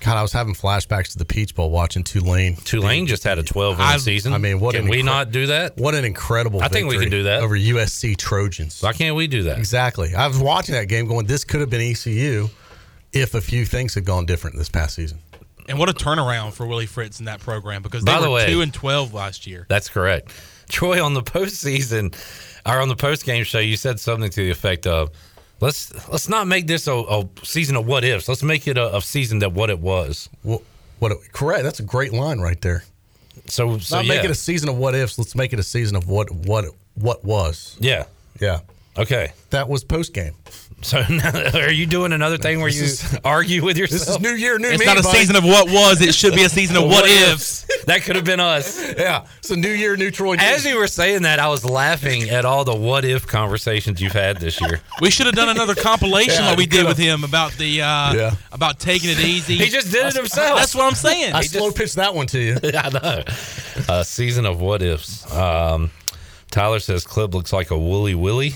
God, 0.04 0.18
I 0.18 0.22
was 0.22 0.34
having 0.34 0.54
flashbacks 0.54 1.14
to 1.14 1.18
the 1.18 1.26
Peach 1.26 1.56
Bowl 1.56 1.70
watching 1.72 2.04
Tulane. 2.04 2.56
Tulane 2.58 3.08
just 3.08 3.24
had 3.24 3.40
a 3.40 3.44
12 3.44 3.80
win 3.80 4.00
season. 4.00 4.34
I 4.34 4.38
mean, 4.38 4.60
what 4.60 4.76
Can 4.76 4.84
an 4.86 4.90
we 4.90 5.02
incre- 5.02 5.06
not 5.06 5.32
do 5.32 5.48
that? 5.48 5.78
What 5.78 5.96
an 5.96 6.04
incredible 6.04 6.62
I 6.62 6.68
think 6.68 6.90
we 6.90 6.98
can 7.00 7.10
do 7.10 7.24
that. 7.24 7.42
over 7.42 7.56
USC 7.58 8.18
Trojans. 8.18 8.82
Why 8.82 8.92
can't 8.94 9.16
we 9.16 9.28
do 9.28 9.44
that? 9.44 9.58
Exactly. 9.58 10.14
I 10.14 10.28
was 10.28 10.38
watching 10.40 10.76
that 10.76 10.90
game 10.90 11.08
going, 11.08 11.26
this 11.26 11.44
could 11.46 11.62
have 11.62 11.70
been 11.70 11.82
ECU 11.82 12.50
if 13.14 13.34
a 13.34 13.42
few 13.42 13.66
things 13.66 13.94
had 13.96 14.04
gone 14.06 14.26
different 14.26 14.58
this 14.58 14.70
past 14.70 14.96
season. 14.96 15.20
And 15.70 15.80
what 15.80 15.88
a 15.88 15.94
turnaround 15.94 16.52
for 16.54 16.66
Willie 16.68 16.86
Fritz 16.86 17.20
in 17.20 17.26
that 17.26 17.40
program 17.40 17.82
because 17.82 18.04
they 18.04 18.12
By 18.12 18.20
the 18.20 18.28
were 18.30 18.36
way- 18.36 18.48
two 18.48 18.60
and 18.62 18.74
twelve 18.74 19.14
last 19.14 19.48
year. 19.48 19.66
That's 19.70 19.88
correct. 19.88 20.32
Troy, 20.68 21.02
on 21.04 21.14
the 21.14 21.22
postseason 21.24 22.14
or 22.66 22.80
on 22.82 22.90
the 22.90 22.96
post 22.98 23.26
game 23.26 23.44
show, 23.46 23.60
you 23.60 23.78
said 23.78 24.00
something 24.00 24.30
to 24.30 24.42
the 24.42 24.50
effect 24.52 24.86
of, 24.88 25.12
"Let's 25.64 26.10
let's 26.10 26.28
not 26.28 26.46
make 26.46 26.68
this 26.68 26.88
a, 26.88 26.94
a 26.94 27.30
season 27.44 27.78
of 27.78 27.88
what 27.88 28.04
ifs. 28.04 28.28
Let's 28.28 28.44
make 28.44 28.68
it 28.68 28.78
a, 28.78 28.98
a 28.98 29.02
season 29.02 29.40
that 29.40 29.54
what 29.54 29.70
it 29.70 29.80
was." 29.80 30.30
What? 30.42 30.62
What? 31.00 31.14
Correct. 31.32 31.64
That's 31.64 31.80
a 31.80 31.84
great 31.84 32.12
line 32.12 32.40
right 32.40 32.60
there. 32.62 32.84
So, 33.48 33.78
so 33.78 33.96
not 33.98 34.06
yeah. 34.06 34.16
make 34.16 34.24
it 34.26 34.32
a 34.32 34.36
season 34.36 34.70
of 34.70 34.78
what 34.78 34.94
ifs. 34.94 35.18
Let's 35.18 35.36
make 35.36 35.54
it 35.54 35.60
a 35.60 35.64
season 35.64 35.96
of 35.96 36.08
what 36.08 36.30
what 36.32 36.66
what 36.96 37.24
was. 37.24 37.78
yeah. 37.80 38.06
Yeah. 38.42 38.60
Okay. 38.98 39.32
That 39.52 39.70
was 39.70 39.84
post 39.84 40.14
game. 40.14 40.34
So 40.84 41.04
now, 41.10 41.32
are 41.60 41.72
you 41.72 41.86
doing 41.86 42.14
another 42.14 42.38
thing 42.38 42.60
where 42.60 42.70
you 42.70 42.84
is- 42.84 43.18
argue 43.24 43.64
with 43.64 43.78
yourself? 43.78 44.02
This 44.02 44.10
is 44.10 44.20
New 44.20 44.34
Year, 44.36 44.60
New 44.60 44.68
It's 44.70 44.80
Me. 44.80 44.86
not 44.86 45.00
a 45.00 45.04
buddy. 45.04 45.18
season 45.20 45.36
of 45.36 45.44
what 45.44 45.68
was. 45.70 46.02
It 46.02 46.14
should 46.14 46.36
be 46.36 46.44
a 46.44 46.50
season 46.50 46.76
of 46.78 46.84
what 46.90 47.06
ifs. 47.10 47.66
that 47.86 48.04
could 48.04 48.16
have 48.16 48.26
been 48.26 48.40
us. 48.40 48.78
Yeah. 48.98 49.26
It's 49.40 49.50
a 49.50 49.56
New 49.56 49.70
Year, 49.72 49.96
New 49.98 50.12
Troy. 50.12 50.36
As 50.38 50.66
you 50.66 50.78
were 50.78 50.88
saying 50.88 51.24
that, 51.24 51.40
I 51.40 51.48
was 51.48 51.64
laughing 51.66 52.30
at 52.30 52.46
all 52.46 52.64
the 52.66 52.76
what 52.76 53.06
if 53.06 53.26
conversations 53.28 54.02
you've 54.02 54.12
had 54.14 54.38
this 54.38 54.60
year. 54.62 54.82
We 55.02 55.10
should 55.10 55.26
have 55.26 55.36
done 55.36 55.50
another 55.50 55.76
compilation 55.76 56.36
Yeah, 56.44 56.50
like 56.50 56.58
we 56.58 56.64
we 56.64 56.68
did 56.68 56.86
with 56.86 56.98
him 56.98 57.24
about 57.24 57.54
the 57.54 57.82
uh, 57.82 58.14
Yeah. 58.14 58.36
about 58.52 58.80
taking 58.80 59.10
it 59.10 59.20
easy. 59.20 59.58
He 59.58 59.68
just 59.70 59.92
did 59.92 60.06
it 60.06 60.14
himself. 60.16 60.60
That's 60.60 60.76
what 60.76 60.86
I'm 60.86 60.96
saying. 60.96 61.34
I 61.34 61.42
He 61.42 61.48
slow 61.50 61.72
pitched 61.72 61.96
that 61.96 62.14
one 62.16 62.28
to 62.28 62.40
you. 62.40 62.58
I 62.64 62.90
know. 62.90 63.24
A 63.90 64.06
season 64.06 64.46
of 64.46 64.62
what 64.62 64.82
ifs. 64.82 65.32
Um, 65.34 65.92
Tyler 66.52 66.80
says 66.80 67.04
Clip 67.06 67.34
looks 67.34 67.52
like 67.52 67.72
a 67.72 67.78
woolly 67.78 68.16
willy. 68.16 68.56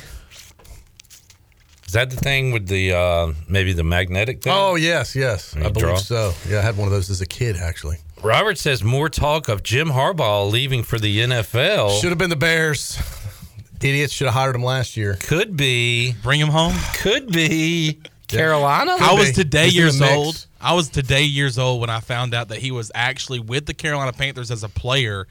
Is 1.88 1.93
that 1.93 2.10
the 2.10 2.17
thing 2.17 2.52
with 2.52 2.67
the 2.67 2.93
uh, 2.93 3.34
maybe 3.47 3.71
the 3.71 3.84
magnetic 3.84 4.41
thing? 4.41 4.54
Oh 4.56 4.76
yes, 4.76 5.15
yes. 5.15 5.56
I 5.56 5.69
believe 5.69 5.78
draw? 5.78 5.95
so. 5.95 6.34
Yeah, 6.47 6.60
I 6.60 6.62
had 6.62 6.76
one 6.78 6.88
of 6.88 6.91
those 6.91 7.10
as 7.10 7.21
a 7.21 7.26
kid 7.26 7.56
actually. 7.56 7.97
Robert 8.21 8.58
says 8.58 8.84
more 8.84 9.10
talk 9.10 9.47
of 9.47 9.63
Jim 9.63 9.89
Harbaugh 9.89 10.52
leaving 10.52 10.84
for 10.84 11.00
the 11.00 11.19
NFL. 11.19 12.02
Should 12.02 12.10
have 12.10 12.17
been 12.17 12.30
the 12.30 12.36
Bears. 12.36 13.00
Idiots 13.80 14.12
should 14.12 14.26
have 14.26 14.34
hired 14.34 14.56
him 14.56 14.63
last 14.63 14.97
year. 14.97 15.17
Could 15.21 15.56
be. 15.56 16.13
Bring 16.23 16.39
him 16.39 16.47
home. 16.50 16.73
Could 16.95 17.32
be 17.32 18.00
Carolina. 18.28 18.95
I 19.00 19.13
was 19.13 19.30
be. 19.30 19.34
today 19.34 19.65
He's 19.65 19.76
years 19.76 20.02
old. 20.02 20.45
I 20.60 20.73
was 20.73 20.89
today 20.89 21.23
years 21.23 21.58
old 21.60 21.80
when 21.80 21.89
I 21.91 22.00
found 22.00 22.34
out 22.34 22.50
that 22.50 22.58
he 22.58 22.71
was 22.71 22.91
actually 22.95 23.39
with 23.39 23.65
the 23.67 23.73
Carolina 23.76 24.12
Panthers 24.12 24.50
as 24.50 24.63
a 24.63 24.69
player, 24.69 25.28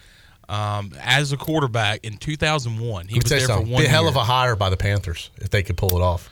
um, 0.48 0.92
as 1.00 1.32
a 1.32 1.36
quarterback 1.36 2.04
in 2.04 2.16
2001. 2.16 3.08
He 3.08 3.16
was 3.18 3.24
there 3.24 3.40
you 3.40 3.46
for 3.46 3.60
one 3.60 3.82
Be 3.82 3.86
a 3.86 3.88
hell 3.88 4.02
year. 4.02 4.10
of 4.10 4.16
a 4.16 4.24
hire 4.24 4.54
by 4.54 4.70
the 4.70 4.76
Panthers 4.76 5.30
if 5.38 5.50
they 5.50 5.62
could 5.64 5.76
pull 5.76 5.96
it 5.96 6.02
off. 6.02 6.30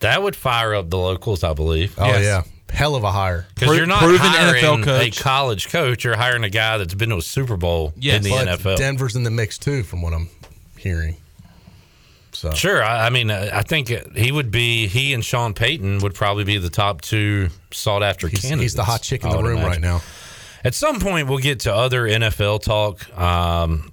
That 0.00 0.22
would 0.22 0.36
fire 0.36 0.74
up 0.74 0.90
the 0.90 0.98
locals, 0.98 1.42
I 1.42 1.52
believe. 1.54 1.94
Oh 1.98 2.06
Yes. 2.06 2.22
yeah, 2.22 2.42
hell 2.74 2.94
of 2.94 3.02
a 3.04 3.10
hire. 3.10 3.46
Because 3.54 3.68
Pro- 3.68 3.76
you're 3.76 3.86
not 3.86 3.98
proven 4.00 4.18
hiring 4.20 4.62
NFL 4.64 4.84
coach. 4.84 5.20
a 5.20 5.22
college 5.22 5.68
coach. 5.70 6.04
You're 6.04 6.16
hiring 6.16 6.44
a 6.44 6.50
guy 6.50 6.78
that's 6.78 6.94
been 6.94 7.10
to 7.10 7.16
a 7.16 7.22
Super 7.22 7.56
Bowl 7.56 7.92
Yes. 7.96 8.16
in 8.18 8.22
the 8.22 8.30
But 8.30 8.48
NFL. 8.60 8.76
Denver's 8.76 9.16
in 9.16 9.24
the 9.24 9.30
mix 9.30 9.58
too, 9.58 9.82
from 9.82 10.02
what 10.02 10.12
I'm 10.14 10.28
hearing. 10.76 11.16
So 12.32 12.52
Sure, 12.52 12.84
I, 12.84 13.06
I 13.06 13.10
mean, 13.10 13.30
uh, 13.32 13.50
I 13.52 13.62
think 13.62 13.88
he 14.14 14.30
would 14.30 14.52
be. 14.52 14.86
He 14.86 15.12
and 15.14 15.24
Sean 15.24 15.54
Payton 15.54 15.98
would 16.00 16.14
probably 16.14 16.44
be 16.44 16.58
the 16.58 16.70
top 16.70 17.00
two 17.00 17.48
sought 17.72 18.04
after 18.04 18.28
he's, 18.28 18.42
candidates. 18.42 18.62
he's 18.62 18.74
the 18.74 18.84
hot 18.84 19.02
chick 19.02 19.24
in 19.24 19.30
the 19.30 19.36
would 19.38 19.46
room 19.46 19.62
right 19.62 19.80
now. 19.80 20.02
At 20.62 20.74
some 20.74 21.00
point, 21.00 21.26
we'll 21.28 21.38
get 21.38 21.60
to 21.60 21.74
other 21.74 22.02
NFL 22.06 22.62
talk. 22.62 23.08
Um, 23.18 23.90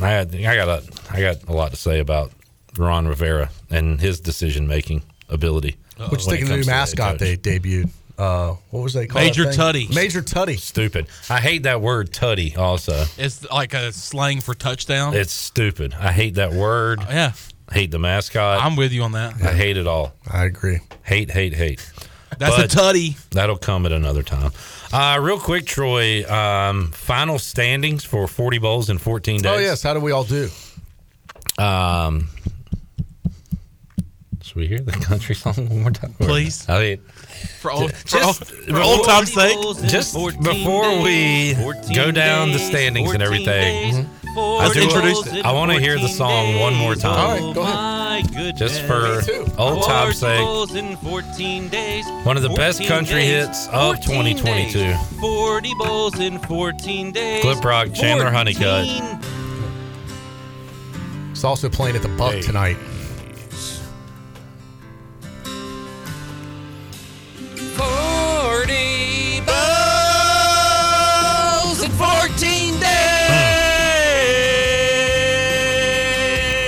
I, 0.00 0.20
I 0.20 0.24
got 0.26 0.68
a, 0.68 0.82
I 1.10 1.20
got 1.20 1.42
a 1.48 1.52
lot 1.52 1.70
to 1.72 1.76
say 1.76 1.98
about 1.98 2.32
Ron 2.78 3.06
Rivera 3.08 3.50
and 3.70 4.00
his 4.00 4.20
decision 4.20 4.66
making 4.66 5.02
ability. 5.28 5.76
Which 6.10 6.26
when 6.26 6.36
think 6.36 6.40
it 6.40 6.42
of 6.44 6.48
the 6.48 6.56
new 6.56 6.62
comes 6.62 6.66
to 6.66 6.72
head 6.72 6.78
mascot 6.80 7.18
they 7.18 7.36
debuted? 7.36 7.90
Uh, 8.16 8.56
what 8.70 8.82
was 8.82 8.94
they 8.94 9.06
called? 9.06 9.24
Major? 9.24 9.44
Tutty. 9.44 9.92
Major 9.94 10.22
Tuddy. 10.22 10.58
Stupid. 10.58 11.06
I 11.30 11.38
hate 11.40 11.62
that 11.64 11.80
word 11.80 12.10
tutty. 12.12 12.56
Also, 12.58 13.04
It's 13.16 13.48
like 13.50 13.74
a 13.74 13.92
slang 13.92 14.40
for 14.40 14.54
touchdown. 14.54 15.14
it's 15.14 15.32
stupid. 15.32 15.94
I 15.98 16.10
hate 16.10 16.34
that 16.34 16.52
word. 16.52 17.00
yeah, 17.08 17.32
Hate 17.72 17.90
the 17.92 17.98
mascot. 18.00 18.60
I'm 18.62 18.74
with 18.76 18.92
you 18.92 19.02
on 19.04 19.12
that. 19.12 19.34
I 19.42 19.52
hate 19.54 19.76
it 19.76 19.86
all. 19.86 20.14
I 20.28 20.44
agree. 20.46 20.80
Hate, 21.04 21.30
hate, 21.30 21.54
hate. 21.54 21.88
That's 22.38 22.56
But- 22.56 22.74
a 22.74 22.76
tutty. 22.76 23.16
That'll 23.30 23.56
come 23.58 23.86
at 23.86 23.92
another 23.92 24.22
time. 24.24 24.52
Uh, 24.92 25.18
real 25.20 25.38
quick, 25.38 25.66
Troy. 25.66 26.24
Um, 26.28 26.90
final 26.92 27.38
standings 27.38 28.04
for 28.04 28.26
40 28.26 28.58
bowls 28.58 28.90
in 28.90 28.98
14 28.98 29.42
days. 29.42 29.52
Oh 29.52 29.58
yes, 29.58 29.82
how 29.82 29.94
do 29.94 30.00
we 30.00 30.10
all 30.12 30.24
do? 30.24 30.48
Um, 31.58 32.28
should 32.40 32.57
we 34.58 34.66
hear 34.66 34.80
the 34.80 34.92
country 34.92 35.34
song 35.34 35.54
one 35.68 35.82
more 35.82 35.90
time? 35.90 36.12
Please. 36.18 36.68
I 36.68 36.78
mean, 36.80 36.98
For 37.60 37.70
old, 37.70 37.92
for 37.94 38.08
just 38.08 38.52
old, 38.52 38.64
for 38.76 38.80
old 38.80 39.04
time's 39.06 39.32
sake. 39.32 39.56
just 39.88 40.14
before 40.14 41.00
we 41.02 41.54
go 41.94 42.10
down 42.10 42.52
the 42.52 42.58
standings 42.58 43.12
and 43.12 43.22
everything, 43.22 43.94
mhm. 43.94 44.08
I 44.60 44.72
do 44.72 44.82
Introduce 44.82 45.26
want, 45.26 45.46
I 45.46 45.52
want 45.52 45.72
to 45.72 45.80
hear 45.80 45.98
the 45.98 46.08
song 46.08 46.60
one 46.60 46.74
more 46.74 46.94
time. 46.94 47.42
All 47.42 47.48
right, 47.50 47.54
go 47.54 47.62
ahead. 47.62 48.56
Just 48.56 48.82
for 48.82 49.20
old 49.58 49.84
time's 49.84 50.18
sake. 50.18 50.40
One 52.24 52.36
of 52.36 52.42
the 52.42 52.54
best 52.56 52.84
country 52.84 53.24
hits 53.24 53.66
of 53.68 53.96
2022. 54.02 54.94
40 55.20 55.74
bowls 55.78 56.18
in 56.20 56.38
14 56.40 57.12
days. 57.12 57.42
Clip 57.42 57.64
Rock, 57.64 57.92
Chandler 57.94 58.30
14 58.30 58.34
Honeycutt. 58.34 59.18
It's 61.30 61.44
also 61.44 61.68
playing 61.68 61.96
at 61.96 62.02
the 62.02 62.08
Buck 62.08 62.34
Hey. 62.34 62.42
tonight. 62.42 62.76
Forty 68.58 69.38
bowls 69.42 69.54
in 71.80 71.92
fourteen 71.92 72.74
days. 72.80 72.90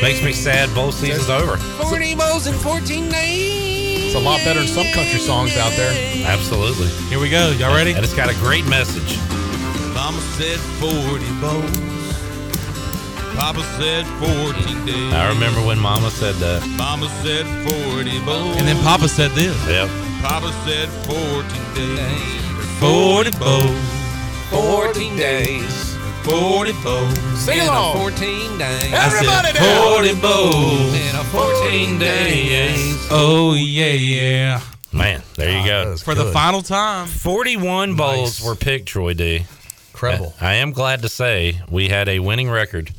Makes 0.00 0.22
me 0.22 0.32
sad 0.32 0.72
bowl 0.72 0.92
season's 0.92 1.28
over. 1.28 1.56
Forty 1.56 2.14
bowls 2.14 2.46
in 2.46 2.54
fourteen 2.54 3.08
days. 3.08 4.04
It's 4.04 4.14
a 4.14 4.20
lot 4.20 4.38
better 4.44 4.60
than 4.60 4.68
some 4.68 4.86
country 4.92 5.18
songs 5.18 5.56
out 5.56 5.72
there. 5.72 5.92
Absolutely. 6.26 6.86
Here 7.08 7.18
we 7.18 7.28
go. 7.28 7.50
Y'all 7.58 7.74
ready? 7.74 7.90
And 7.92 8.04
it's 8.04 8.14
got 8.14 8.30
a 8.30 8.34
great 8.34 8.66
message. 8.66 9.18
Mama 9.92 10.20
said 10.38 10.60
40 10.78 11.24
bowls. 11.40 11.89
Papa 13.40 13.62
said 13.80 14.04
14 14.20 14.84
days. 14.84 15.12
I 15.14 15.28
remember 15.32 15.60
when 15.66 15.78
Mama 15.78 16.10
said 16.10 16.34
that. 16.36 16.60
Mama 16.76 17.08
said 17.24 17.46
40 17.66 18.20
bowls. 18.26 18.56
And 18.58 18.68
then 18.68 18.76
Papa 18.84 19.08
said 19.08 19.30
this. 19.30 19.56
Yep. 19.66 19.88
Papa 20.22 20.52
said 20.68 20.88
14 21.08 21.96
days. 21.96 22.40
40 22.78 23.30
bowls. 23.38 23.80
14 24.50 25.16
days. 25.16 25.96
40 26.22 26.72
bowls. 26.84 27.18
Sing 27.40 27.58
in 27.58 27.64
along. 27.66 27.96
a 27.96 28.10
14 28.10 28.58
days. 28.58 28.92
Everybody 28.92 29.52
now. 29.58 29.94
40 29.94 30.14
bowls. 30.20 30.94
In 30.94 31.16
a 31.16 31.24
14 31.24 31.98
days. 31.98 33.08
Oh, 33.10 33.54
yeah, 33.54 33.86
yeah. 33.92 34.60
Man, 34.92 35.22
there 35.36 35.48
you 35.50 35.62
That 35.62 35.66
go. 35.66 35.84
Ah, 35.88 35.90
was 35.92 36.02
For 36.02 36.14
the 36.14 36.30
final 36.30 36.60
time. 36.60 37.06
41 37.06 37.96
bowls 37.96 38.38
Nice. 38.38 38.46
were 38.46 38.54
picked, 38.54 38.86
Troy 38.88 39.14
D. 39.14 39.46
incredible. 39.94 40.34
I 40.42 40.56
am 40.56 40.72
glad 40.72 41.00
to 41.02 41.08
say 41.08 41.62
we 41.70 41.88
had 41.88 42.06
a 42.06 42.18
winning 42.18 42.50
record 42.50 42.90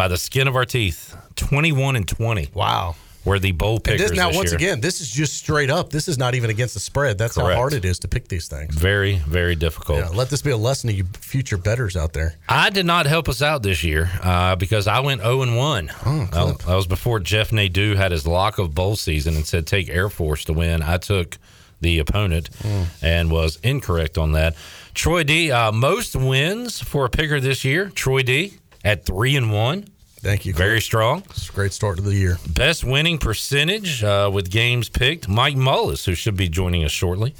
by 0.00 0.08
the 0.08 0.16
skin 0.16 0.48
of 0.48 0.56
our 0.56 0.64
teeth 0.64 1.14
21 1.36 1.94
and 1.94 2.08
20. 2.08 2.48
Wow. 2.54 2.96
were 3.26 3.38
the 3.38 3.52
bowl 3.52 3.78
pickers 3.78 4.08
this, 4.08 4.16
now, 4.16 4.28
this 4.28 4.36
once 4.38 4.50
year. 4.52 4.56
again, 4.56 4.80
this 4.80 5.02
is 5.02 5.10
just 5.10 5.34
straight 5.34 5.68
up. 5.68 5.90
This 5.90 6.08
is 6.08 6.16
not 6.16 6.34
even 6.34 6.48
against 6.48 6.72
the 6.72 6.80
spread. 6.80 7.18
That's 7.18 7.34
Correct. 7.34 7.50
how 7.50 7.56
hard 7.56 7.74
it 7.74 7.84
is 7.84 7.98
to 7.98 8.08
pick 8.08 8.26
these 8.28 8.48
things. 8.48 8.74
Very, 8.74 9.16
very 9.16 9.54
difficult. 9.56 9.98
Yeah, 9.98 10.08
let 10.08 10.30
this 10.30 10.40
be 10.40 10.52
a 10.52 10.56
lesson 10.56 10.88
to 10.88 10.96
you 10.96 11.04
future 11.18 11.58
betters 11.58 11.98
out 11.98 12.14
there. 12.14 12.36
I 12.48 12.70
did 12.70 12.86
not 12.86 13.04
help 13.04 13.28
us 13.28 13.42
out 13.42 13.62
this 13.62 13.84
year 13.84 14.10
uh, 14.22 14.56
because 14.56 14.86
I 14.86 15.00
went 15.00 15.20
0 15.20 15.42
and 15.42 15.54
1. 15.58 15.90
Oh, 16.06 16.28
that, 16.32 16.58
that 16.60 16.74
was 16.74 16.86
before 16.86 17.20
Jeff 17.20 17.52
Nadeau 17.52 17.94
had 17.94 18.10
his 18.10 18.26
lock 18.26 18.58
of 18.58 18.74
bowl 18.74 18.96
season 18.96 19.36
and 19.36 19.46
said 19.46 19.66
take 19.66 19.90
Air 19.90 20.08
Force 20.08 20.46
to 20.46 20.54
win. 20.54 20.82
I 20.82 20.96
took 20.96 21.36
the 21.82 21.98
opponent 21.98 22.48
Hmm. 22.62 22.84
and 23.02 23.30
was 23.30 23.58
incorrect 23.62 24.16
on 24.16 24.32
that. 24.32 24.54
Troy 24.94 25.24
D, 25.24 25.52
uh, 25.52 25.72
most 25.72 26.16
wins 26.16 26.80
for 26.80 27.04
a 27.04 27.10
picker 27.10 27.38
this 27.38 27.66
year. 27.66 27.90
Troy 27.94 28.22
D 28.22 28.54
at 28.84 29.04
3 29.04 29.36
and 29.36 29.52
1. 29.52 29.84
Thank 30.22 30.44
you. 30.44 30.52
Very 30.52 30.80
strong. 30.82 31.22
It's 31.30 31.48
a 31.48 31.52
great 31.52 31.72
start 31.72 31.96
to 31.96 32.02
the 32.02 32.14
year. 32.14 32.38
Best 32.48 32.84
winning 32.84 33.16
percentage 33.18 34.04
uh, 34.04 34.30
with 34.32 34.50
games 34.50 34.88
picked. 34.90 35.28
Mike 35.28 35.56
Mullis, 35.56 36.04
who 36.04 36.14
should 36.14 36.36
be 36.36 36.48
joining 36.48 36.84
us 36.84 36.90
shortly, 36.90 37.34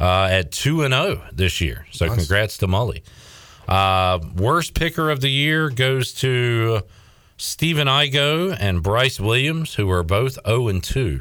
uh, 0.00 0.28
at 0.30 0.50
two 0.50 0.82
and 0.82 0.94
zero 0.94 1.22
this 1.32 1.60
year. 1.60 1.86
So 1.92 2.06
Nice. 2.06 2.16
congrats 2.16 2.56
to 2.58 2.66
Mully. 2.66 3.02
Uh, 3.68 4.18
worst 4.34 4.72
picker 4.74 5.10
of 5.10 5.20
the 5.20 5.28
year 5.30 5.68
goes 5.68 6.12
to 6.14 6.80
Stephen 7.36 7.86
Igo 7.86 8.56
and 8.58 8.82
Bryce 8.82 9.20
Williams, 9.20 9.74
who 9.74 9.90
are 9.90 10.02
both 10.02 10.38
zero 10.46 10.68
and 10.68 10.82
two 10.82 11.20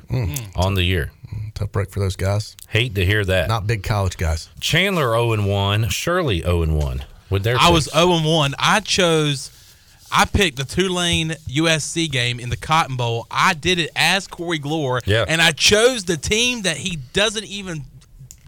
on 0.56 0.76
the 0.76 0.84
year. 0.84 1.12
Tough 1.56 1.72
break 1.74 1.92
for 1.92 2.00
those 2.00 2.16
guys. 2.16 2.56
Hate 2.70 2.96
to 2.96 3.06
hear 3.06 3.26
that. 3.26 3.50
Not 3.50 3.68
big 3.68 3.84
college 3.84 4.16
guys. 4.18 4.48
Chandler 4.62 5.10
zero 5.12 5.34
and 5.34 5.46
one. 5.46 5.90
Shirley 5.90 6.40
zero 6.42 6.62
and 6.64 6.78
one. 6.78 7.04
With 7.30 7.44
their 7.44 7.58
I 7.60 7.70
was 7.70 7.86
picks. 7.86 7.98
0 7.98 8.12
and 8.14 8.26
1. 8.26 8.56
I 8.60 8.80
chose, 8.82 9.52
I 10.12 10.26
picked 10.26 10.58
the 10.58 10.64
Tulane 10.66 11.30
USC 11.48 12.12
game 12.12 12.40
in 12.40 12.50
the 12.50 12.58
Cotton 12.58 12.98
Bowl. 12.98 13.28
I 13.32 13.54
did 13.54 13.80
it 13.80 13.92
as 13.96 14.28
Corey 14.28 14.60
Glore. 14.60 15.02
Yeah. 15.06 15.26
And 15.28 15.42
I 15.42 15.52
chose 15.52 16.04
the 16.04 16.18
team 16.18 16.64
that 16.64 16.78
he 16.78 16.98
doesn't 17.14 17.46
even 17.46 17.84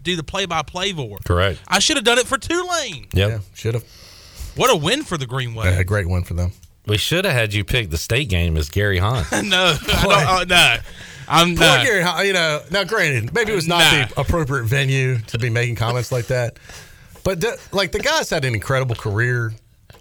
do 0.02 0.16
the 0.16 0.22
play 0.22 0.44
by 0.46 0.62
play 0.62 0.92
for. 0.92 1.18
correct. 1.24 1.60
I 1.66 1.78
should 1.78 1.96
have 1.96 2.04
done 2.04 2.18
it 2.18 2.26
for 2.26 2.36
Tulane. 2.38 3.06
Yep. 3.14 3.30
Yeah, 3.30 3.38
should 3.54 3.74
have. 3.74 3.84
What 4.56 4.70
a 4.72 4.76
win 4.76 5.02
for 5.02 5.16
the 5.16 5.26
Green 5.26 5.54
Wave. 5.54 5.78
A 5.78 5.84
great 5.84 6.06
win 6.08 6.22
for 6.24 6.34
them. 6.34 6.52
We 6.86 6.98
should 6.98 7.24
have 7.24 7.32
had 7.34 7.54
you 7.54 7.64
pick 7.64 7.88
the 7.90 7.96
state 7.96 8.28
game 8.28 8.56
as 8.58 8.68
Gary 8.68 8.98
Hahn. 8.98 9.24
no, 9.48 9.74
I 9.88 10.02
don't, 10.02 10.12
uh, 10.12 10.44
no. 10.44 10.76
I'm 11.26 11.56
Poor 11.56 11.66
not. 11.66 11.84
Gary, 11.86 12.02
Ho- 12.02 12.20
you 12.20 12.34
know. 12.34 12.60
Now, 12.70 12.84
granted, 12.84 13.32
maybe 13.32 13.52
it 13.52 13.54
was 13.56 13.66
not 13.66 13.78
Nah. 13.78 14.06
the 14.06 14.20
appropriate 14.20 14.64
venue 14.64 15.18
to 15.28 15.38
be 15.38 15.48
making 15.48 15.76
comments 15.76 16.12
like 16.12 16.26
that, 16.26 16.58
but 17.24 17.42
like 17.72 17.92
the 17.92 18.00
guy's 18.00 18.28
had 18.28 18.44
an 18.44 18.54
incredible 18.54 18.94
career. 18.94 19.54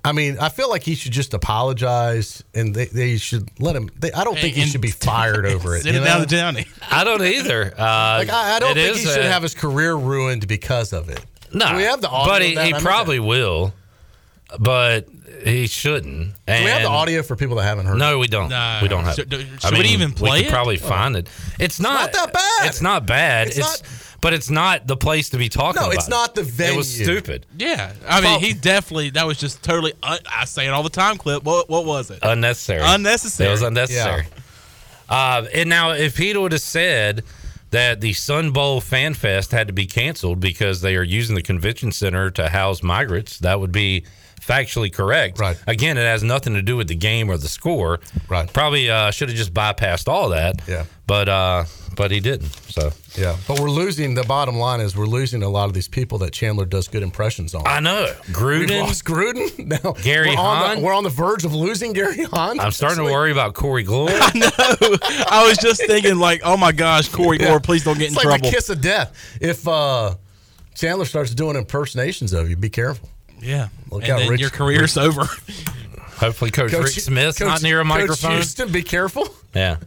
I 0.05 0.11
mean, 0.11 0.37
I 0.37 0.49
feel 0.49 0.69
like 0.69 0.83
he 0.83 0.95
should 0.95 1.13
just 1.13 1.33
apologize, 1.33 2.43
and 2.53 2.75
they, 2.75 2.85
they 2.87 3.15
should 3.17 3.49
let 3.61 3.75
him. 3.75 3.89
They, 3.97 4.11
I 4.11 4.23
don't 4.25 4.37
think 4.37 4.55
he 4.55 4.65
should 4.65 4.81
be 4.81 4.91
fired 4.91 5.45
over 5.45 5.75
it. 5.77 5.81
Sit 5.83 5.93
you 5.95 6.01
it 6.01 6.03
down 6.03 6.19
know? 6.19 6.25
the 6.25 6.35
downey. 6.35 6.65
I 6.91 7.03
don't 7.05 7.21
either. 7.21 7.73
Uh, 7.77 8.17
Like 8.19 8.29
I, 8.29 8.55
I 8.57 8.59
don't 8.59 8.73
think 8.73 8.95
is 8.97 9.03
he 9.03 9.05
should 9.09 9.23
have 9.25 9.43
his 9.43 9.55
career 9.55 9.95
ruined 9.95 10.47
because 10.47 10.91
of 10.91 11.07
it. 11.09 11.23
No, 11.53 11.69
Do 11.69 11.75
we 11.77 11.83
have 11.83 12.01
the 12.01 12.09
audio 12.09 12.33
but 12.33 12.41
he, 12.41 12.49
he 12.49 12.57
I 12.57 12.71
meant 12.71 12.83
probably 12.83 13.19
will, 13.19 13.73
but 14.59 15.07
he 15.43 15.67
shouldn't. 15.67 16.33
Do 16.47 16.53
we 16.53 16.69
have 16.69 16.81
the 16.81 16.87
audio 16.89 17.23
for 17.23 17.35
people 17.35 17.55
that 17.57 17.63
haven't 17.63 17.85
heard? 17.85 17.97
No, 17.97 18.19
we 18.19 18.27
don't. 18.27 18.49
No. 18.49 18.79
We 18.81 18.87
don't 18.87 19.03
have. 19.05 19.15
Should- 19.15 19.33
I 19.33 19.69
should 19.69 19.77
we 19.77 19.85
even 19.85 20.11
play 20.13 20.31
we 20.31 20.37
could 20.39 20.47
it? 20.47 20.51
probably 20.51 20.77
find 20.77 21.15
it. 21.15 21.29
It's 21.59 21.79
not, 21.79 21.93
not 21.93 22.13
that 22.13 22.33
bad. 22.33 22.67
It's 22.67 22.81
not 22.81 23.05
bad. 23.05 23.47
It's 23.47 23.57
It's, 23.57 23.81
not- 23.81 24.02
but 24.23 24.33
it's 24.33 24.49
not 24.49 24.87
the 24.87 24.97
place 24.97 25.29
to 25.29 25.37
be 25.37 25.49
talking 25.49 25.77
about. 25.79 25.89
No, 25.89 25.91
it's 25.91 26.07
not 26.09 26.33
the 26.33 26.41
venue. 26.43 26.73
It 26.73 26.77
was 26.77 26.91
stupid, 26.91 27.45
Yeah. 27.57 27.91
I 28.07 28.21
mean, 28.21 28.31
Well- 28.31 28.39
he 28.39 28.53
definitely, 28.53 29.11
that 29.11 29.27
was 29.27 29.37
just 29.37 29.61
totally, 29.61 29.93
un, 30.01 30.17
I 30.35 30.45
say 30.45 30.65
it 30.65 30.69
all 30.69 30.81
the 30.81 30.89
time, 30.89 31.17
Clip. 31.17 31.43
What, 31.43 31.69
what 31.69 31.85
was 31.85 32.09
it? 32.09 32.19
unnecessary. 32.23 32.81
Unnecessary. 32.83 33.49
It 33.49 33.51
was 33.51 33.61
unnecessary. 33.61 34.25
Uh, 35.09 35.45
and 35.53 35.69
now, 35.69 35.91
if 35.91 36.17
he 36.17 36.35
would 36.35 36.53
have 36.53 36.61
said 36.61 37.23
that 37.71 38.01
the 38.01 38.13
Sun 38.13 38.51
Bowl 38.51 38.79
Fan 38.81 39.13
Fest 39.13 39.51
had 39.51 39.67
to 39.67 39.73
be 39.73 39.85
canceled 39.85 40.39
because 40.39 40.81
they 40.81 40.95
are 40.95 41.03
using 41.03 41.35
the 41.35 41.41
convention 41.41 41.91
center 41.91 42.31
to 42.31 42.49
house 42.49 42.81
migrants, 42.81 43.39
that 43.39 43.59
would 43.59 43.71
be 43.71 44.05
factually 44.41 44.91
correct. 44.91 45.39
Right. 45.39 45.57
Again, 45.67 45.97
it 45.97 46.01
has 46.05 46.23
nothing 46.23 46.53
to 46.53 46.61
do 46.61 46.75
with 46.77 46.87
the 46.87 46.95
game 46.95 47.29
or 47.29 47.37
the 47.37 47.47
score. 47.47 47.99
Right. 48.29 48.51
Probably 48.51 48.89
uh, 48.89 49.11
should 49.11 49.29
have 49.29 49.37
just 49.37 49.53
bypassed 49.53 50.07
all 50.07 50.29
that. 50.29 50.61
Yeah. 50.67 50.85
But 51.07 51.29
uh, 51.29 51.63
but 51.95 52.11
he 52.11 52.19
didn't. 52.19 52.51
So 52.69 52.91
Yeah, 53.15 53.35
but 53.47 53.59
we're 53.59 53.69
losing. 53.69 54.13
The 54.15 54.23
bottom 54.23 54.55
line 54.57 54.79
is 54.81 54.95
we're 54.95 55.05
losing 55.05 55.43
a 55.43 55.49
lot 55.49 55.65
of 55.65 55.73
these 55.73 55.87
people 55.87 56.17
that 56.19 56.31
Chandler 56.33 56.65
does 56.65 56.87
good 56.87 57.03
impressions 57.03 57.53
on. 57.55 57.63
I 57.67 57.79
know 57.79 58.13
Gruden, 58.31 58.59
We've 58.59 58.69
Gruden. 58.69 58.81
lost 58.81 59.05
Gruden. 59.05 59.67
Now 59.83 59.91
Gary 60.03 60.29
we're 60.29 60.37
on, 60.41 60.75
the, 60.77 60.81
we're 60.83 60.93
on 60.93 61.03
the 61.03 61.09
verge 61.09 61.45
of 61.45 61.53
losing 61.53 61.93
Gary 61.93 62.23
Hahn. 62.31 62.59
I'm 62.59 62.71
starting 62.71 63.05
to 63.05 63.11
worry 63.11 63.31
about 63.31 63.53
Corey 63.53 63.83
Glory. 63.83 64.13
I 64.19 64.31
know. 64.37 64.97
I 65.29 65.45
was 65.47 65.57
just 65.57 65.85
thinking, 65.85 66.17
like, 66.17 66.41
oh 66.43 66.57
my 66.57 66.71
gosh, 66.71 67.09
Corey 67.09 67.37
Yeah. 67.39 67.47
Gore, 67.49 67.59
please 67.59 67.83
don't 67.83 67.97
get 67.97 68.09
in 68.09 68.13
trouble. 68.15 68.19
It's 68.19 68.25
in 68.25 68.29
like 68.31 68.39
trouble. 68.41 68.49
the 68.51 68.55
kiss 68.55 68.69
of 68.69 68.81
death. 68.81 69.37
If 69.41 69.67
uh, 69.67 70.15
Chandler 70.75 71.05
starts 71.05 71.33
doing 71.33 71.55
impersonations 71.55 72.33
of 72.33 72.49
you, 72.49 72.55
be 72.55 72.69
careful. 72.69 73.09
yeah. 73.41 73.69
Look 73.91 74.03
and 74.03 74.11
out, 74.11 74.19
then 74.19 74.29
Rich- 74.29 74.41
your 74.41 74.49
career's 74.49 74.97
over. 74.97 75.25
Hopefully, 76.17 76.51
Coach, 76.51 76.71
Rick 76.71 76.87
Smith's 76.87 77.37
Coach- 77.39 77.47
not 77.47 77.63
near 77.63 77.79
a 77.79 77.85
microphone. 77.85 78.07
Coach 78.07 78.23
microphone. 78.23 78.31
Houston, 78.37 78.71
be 78.71 78.83
careful. 78.83 79.27
Yeah. 79.53 79.77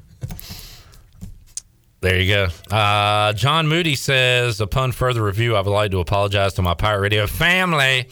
There 2.06 2.20
you 2.20 2.32
go. 2.32 2.76
Uh, 2.76 3.32
John 3.32 3.66
Moody 3.66 3.96
says, 3.96 4.60
upon 4.60 4.92
further 4.92 5.24
review, 5.24 5.56
I 5.56 5.60
would 5.60 5.68
like 5.68 5.90
to 5.90 5.98
apologize 5.98 6.52
to 6.54 6.62
my 6.62 6.72
Pirate 6.72 7.00
Radio 7.00 7.26
family 7.26 8.06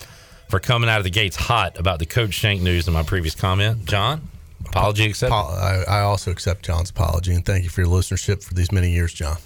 for 0.49 0.59
coming 0.59 0.91
out 0.91 0.99
of 0.99 1.05
the 1.05 1.11
gates 1.11 1.37
hot 1.37 1.79
about 1.79 2.01
the 2.01 2.05
Coach 2.05 2.35
Shank 2.35 2.61
news 2.61 2.89
in 2.89 2.93
my 2.93 3.05
previous 3.05 3.37
comment. 3.37 3.85
John, 3.85 4.29
apology 4.67 5.05
accepted. 5.05 5.37
I, 5.37 5.85
I 5.87 6.01
also 6.01 6.33
accept 6.33 6.65
John's 6.65 6.91
apology 6.91 7.35
and 7.35 7.47
thank 7.47 7.63
you 7.63 7.71
for 7.71 7.83
your 7.83 7.91
listenership 7.91 8.43
for 8.43 8.53
these 8.55 8.73
many 8.73 8.91
years, 8.91 9.13
John. 9.13 9.37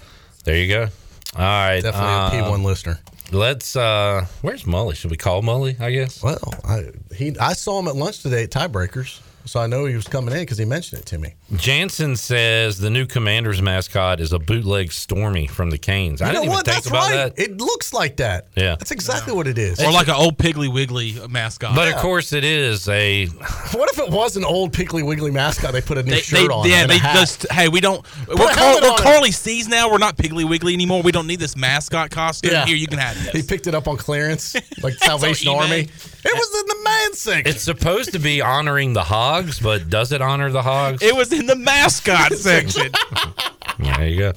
There 0.44 0.56
you 0.56 0.68
go. 0.72 0.88
All 1.36 1.42
right. 1.42 1.82
Definitely 1.82 2.38
a 2.40 2.42
um, 2.46 2.60
P1 2.60 2.64
listener. 2.64 3.00
Let's. 3.30 3.76
uh 3.76 4.24
Where's 4.40 4.64
Mully? 4.64 4.94
Should 4.96 5.10
we 5.10 5.18
call 5.18 5.42
Mully? 5.42 5.78
I 5.78 5.90
guess. 5.90 6.22
Well, 6.22 6.54
I 6.64 6.86
he 7.14 7.36
I 7.38 7.52
saw 7.52 7.78
him 7.80 7.88
at 7.88 7.96
lunch 7.96 8.22
today 8.22 8.44
at 8.44 8.50
Tiebreakers, 8.50 9.20
so 9.48 9.60
I 9.60 9.66
know 9.66 9.86
he 9.86 9.94
was 9.94 10.06
coming 10.06 10.34
in 10.34 10.40
because 10.40 10.58
he 10.58 10.64
mentioned 10.64 11.00
it 11.00 11.06
to 11.06 11.18
me. 11.18 11.34
Jansen 11.56 12.16
says 12.16 12.78
the 12.78 12.90
new 12.90 13.06
Commanders 13.06 13.60
mascot 13.62 14.20
is 14.20 14.32
a 14.32 14.38
bootleg 14.38 14.92
Stormy 14.92 15.46
from 15.46 15.70
the 15.70 15.78
Canes. 15.78 16.20
I 16.22 16.26
You 16.28 16.32
know 16.34 16.40
didn't 16.40 16.44
even 16.44 16.52
what? 16.56 16.64
think 16.66 16.74
That's 16.76 16.86
about 16.86 17.10
right. 17.10 17.34
that. 17.36 17.42
It 17.42 17.58
looks 17.58 17.92
like 17.92 18.16
that. 18.18 18.48
Yeah. 18.54 18.76
That's 18.76 18.90
exactly 18.90 19.32
what 19.32 19.46
it 19.46 19.58
is. 19.58 19.80
or 19.82 19.90
like 19.90 20.08
an 20.08 20.14
old 20.14 20.38
Piggly 20.38 20.72
Wiggly 20.72 21.16
mascot. 21.28 21.74
But 21.74 21.88
of 21.88 21.96
course, 21.96 22.32
it 22.32 22.44
is 22.44 22.88
a 22.88 23.26
What 23.72 23.90
if 23.92 23.98
it 23.98 24.10
was 24.10 24.36
an 24.36 24.44
old 24.44 24.72
Piggly 24.72 25.04
Wiggly 25.04 25.30
mascot? 25.30 25.72
They 25.72 25.80
put 25.80 25.98
a 25.98 26.02
new 26.02 26.10
They, 26.12 26.20
shirt 26.20 26.48
they, 26.48 26.54
on. 26.54 26.68
yeah, 26.68 26.82
and 26.82 26.90
a 26.90 26.94
they 26.94 26.98
hat. 26.98 27.16
just 27.16 27.50
hey, 27.50 27.68
we 27.68 27.80
don't. 27.80 28.04
We're, 28.28 28.50
a 28.50 28.54
Carl, 28.54 28.78
we're. 28.82 28.96
Carlie 28.98 29.32
C's 29.32 29.68
now. 29.68 29.90
We're 29.90 29.98
not 29.98 30.16
Piggly 30.16 30.48
Wiggly 30.48 30.74
anymore. 30.74 31.02
We 31.02 31.12
don't 31.12 31.26
need 31.26 31.40
this 31.40 31.56
mascot 31.56 32.10
costume. 32.10 32.52
Yeah. 32.52 32.66
Here, 32.66 32.76
you 32.76 32.86
can 32.86 32.98
have 32.98 33.16
it. 33.26 33.34
He 33.34 33.42
picked 33.42 33.66
it 33.66 33.74
up 33.74 33.88
on 33.88 33.96
clearance, 33.96 34.54
like 34.82 34.94
Salvation. 34.98 35.48
Army. 35.48 35.88
It 36.20 36.34
was 36.34 36.60
in 36.60 36.66
the 36.66 36.77
man 36.98 37.14
section. 37.14 37.46
It's 37.46 37.62
supposed 37.62 38.12
to 38.12 38.18
be 38.18 38.40
honoring 38.40 38.92
the 38.92 39.02
hogs, 39.04 39.60
but 39.60 39.88
does 39.88 40.12
it 40.12 40.20
honor 40.22 40.50
the 40.50 40.62
hogs? 40.62 41.02
It 41.02 41.14
was 41.14 41.32
in 41.32 41.46
the 41.46 41.56
mascot 41.56 42.32
section. 42.34 42.92
there 43.78 44.06
you 44.08 44.18
go. 44.18 44.32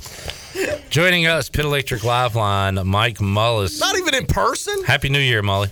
Joining 0.89 1.27
us, 1.27 1.49
Pit 1.49 1.65
Electric 1.65 2.03
Live 2.03 2.35
Line, 2.35 2.75
Mike 2.87 3.17
Mullis. 3.19 3.79
Not 3.79 3.97
even 3.97 4.13
in 4.15 4.25
person. 4.25 4.83
Happy 4.83 5.09
New 5.09 5.19
Year, 5.19 5.41
Molly. 5.41 5.69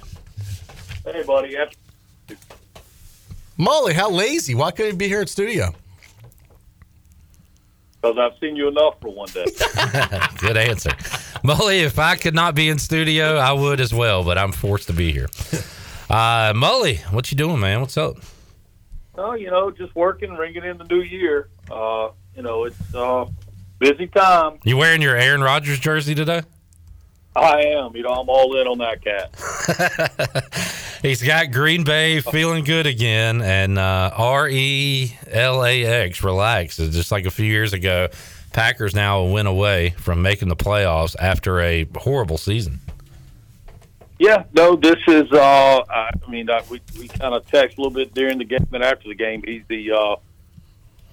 Hey, 1.05 1.23
buddy. 1.23 1.55
Happy- 1.55 1.75
Molly, 3.57 3.93
how 3.93 4.09
lazy? 4.09 4.55
Why 4.55 4.71
couldn't 4.71 4.93
you 4.93 4.97
be 4.97 5.07
here 5.09 5.21
in 5.21 5.27
studio? 5.27 5.73
Because 8.01 8.17
I've 8.17 8.39
seen 8.39 8.55
you 8.55 8.69
enough 8.69 8.95
for 9.01 9.09
one 9.13 9.27
day. 9.33 9.45
Good 10.37 10.55
answer. 10.55 10.91
Molly, 11.43 11.79
if 11.79 11.99
I 11.99 12.15
could 12.15 12.33
not 12.33 12.55
be 12.55 12.69
in 12.69 12.79
studio, 12.79 13.35
I 13.35 13.51
would 13.51 13.81
as 13.81 13.93
well, 13.93 14.23
but 14.23 14.37
I'm 14.37 14.53
forced 14.53 14.87
to 14.87 14.93
be 14.93 15.11
here. 15.11 15.27
Uh, 16.09 16.53
Mully, 16.53 16.99
what 17.13 17.31
you 17.31 17.37
doing, 17.37 17.59
man? 17.59 17.81
What's 17.81 17.97
up? 17.97 18.17
oh, 19.15 19.33
you 19.33 19.51
know, 19.51 19.69
just 19.69 19.93
working, 19.95 20.33
ringing 20.35 20.63
in 20.63 20.77
the 20.77 20.85
new 20.85 21.01
year. 21.01 21.49
Uh, 21.69 22.09
you 22.35 22.41
know, 22.41 22.63
it's 22.63 22.95
uh, 22.95 23.25
busy 23.77 24.07
time. 24.07 24.59
You 24.63 24.77
wearing 24.77 25.01
your 25.01 25.15
Aaron 25.17 25.41
Rodgers 25.41 25.77
jersey 25.79 26.15
today? 26.15 26.41
I 27.35 27.61
am. 27.61 27.95
You 27.95 28.03
know, 28.03 28.09
I'm 28.11 28.29
all 28.29 28.55
in 28.59 28.65
on 28.67 28.77
that 28.79 29.03
cat. 29.03 29.35
He's 31.01 31.21
got 31.21 31.51
Green 31.51 31.83
Bay 31.83 32.21
feeling 32.21 32.63
good 32.63 32.85
again, 32.87 33.41
and 33.41 33.77
uh, 33.77 34.11
R 34.15 34.49
E 34.49 35.15
L 35.27 35.63
A 35.63 35.85
X, 35.85 36.23
relax. 36.23 36.79
It's 36.79 36.95
just 36.95 37.11
like 37.11 37.25
a 37.25 37.31
few 37.31 37.45
years 37.45 37.73
ago. 37.73 38.07
Packers 38.51 38.95
now 38.95 39.19
a 39.19 39.31
win 39.31 39.45
away 39.47 39.91
from 39.91 40.21
making 40.21 40.47
the 40.47 40.55
playoffs 40.55 41.15
after 41.19 41.61
a 41.61 41.85
horrible 41.97 42.37
season. 42.37 42.79
Yeah, 44.19 44.43
no, 44.53 44.75
this 44.75 44.97
is. 45.07 45.31
Uh, 45.31 45.81
I 45.89 46.11
mean, 46.27 46.49
uh, 46.49 46.61
we 46.69 46.81
we 46.99 47.07
kind 47.07 47.33
of 47.33 47.47
text 47.47 47.77
a 47.77 47.81
little 47.81 47.93
bit 47.93 48.13
during 48.13 48.37
the 48.37 48.43
game 48.43 48.67
and 48.73 48.83
after 48.83 49.07
the 49.07 49.15
game. 49.15 49.41
He's 49.45 49.63
the 49.69 49.91
uh, 49.93 50.15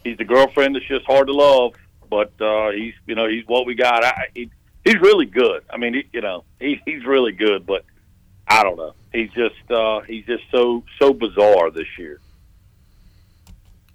he's 0.02 0.18
the 0.18 0.24
girlfriend 0.24 0.74
that's 0.74 0.86
just 0.86 1.06
hard 1.06 1.28
to 1.28 1.32
love, 1.32 1.74
but 2.10 2.32
uh, 2.40 2.70
he's 2.70 2.94
you 3.06 3.14
know 3.14 3.28
he's 3.28 3.46
what 3.46 3.64
we 3.64 3.76
got. 3.76 4.04
I, 4.04 4.26
he, 4.34 4.50
he's 4.84 4.96
really 4.96 5.26
good. 5.26 5.62
I 5.70 5.76
mean, 5.76 5.94
he, 5.94 6.08
you 6.12 6.20
know, 6.20 6.42
he, 6.58 6.82
he's 6.84 7.04
really 7.04 7.30
good, 7.30 7.64
but 7.64 7.84
I 8.48 8.64
don't 8.64 8.76
know. 8.76 8.94
He's 9.12 9.30
just 9.30 9.70
uh, 9.70 10.00
he's 10.00 10.26
just 10.26 10.42
so 10.50 10.82
so 10.98 11.12
bizarre 11.12 11.70
this 11.70 11.86
year. 11.96 12.18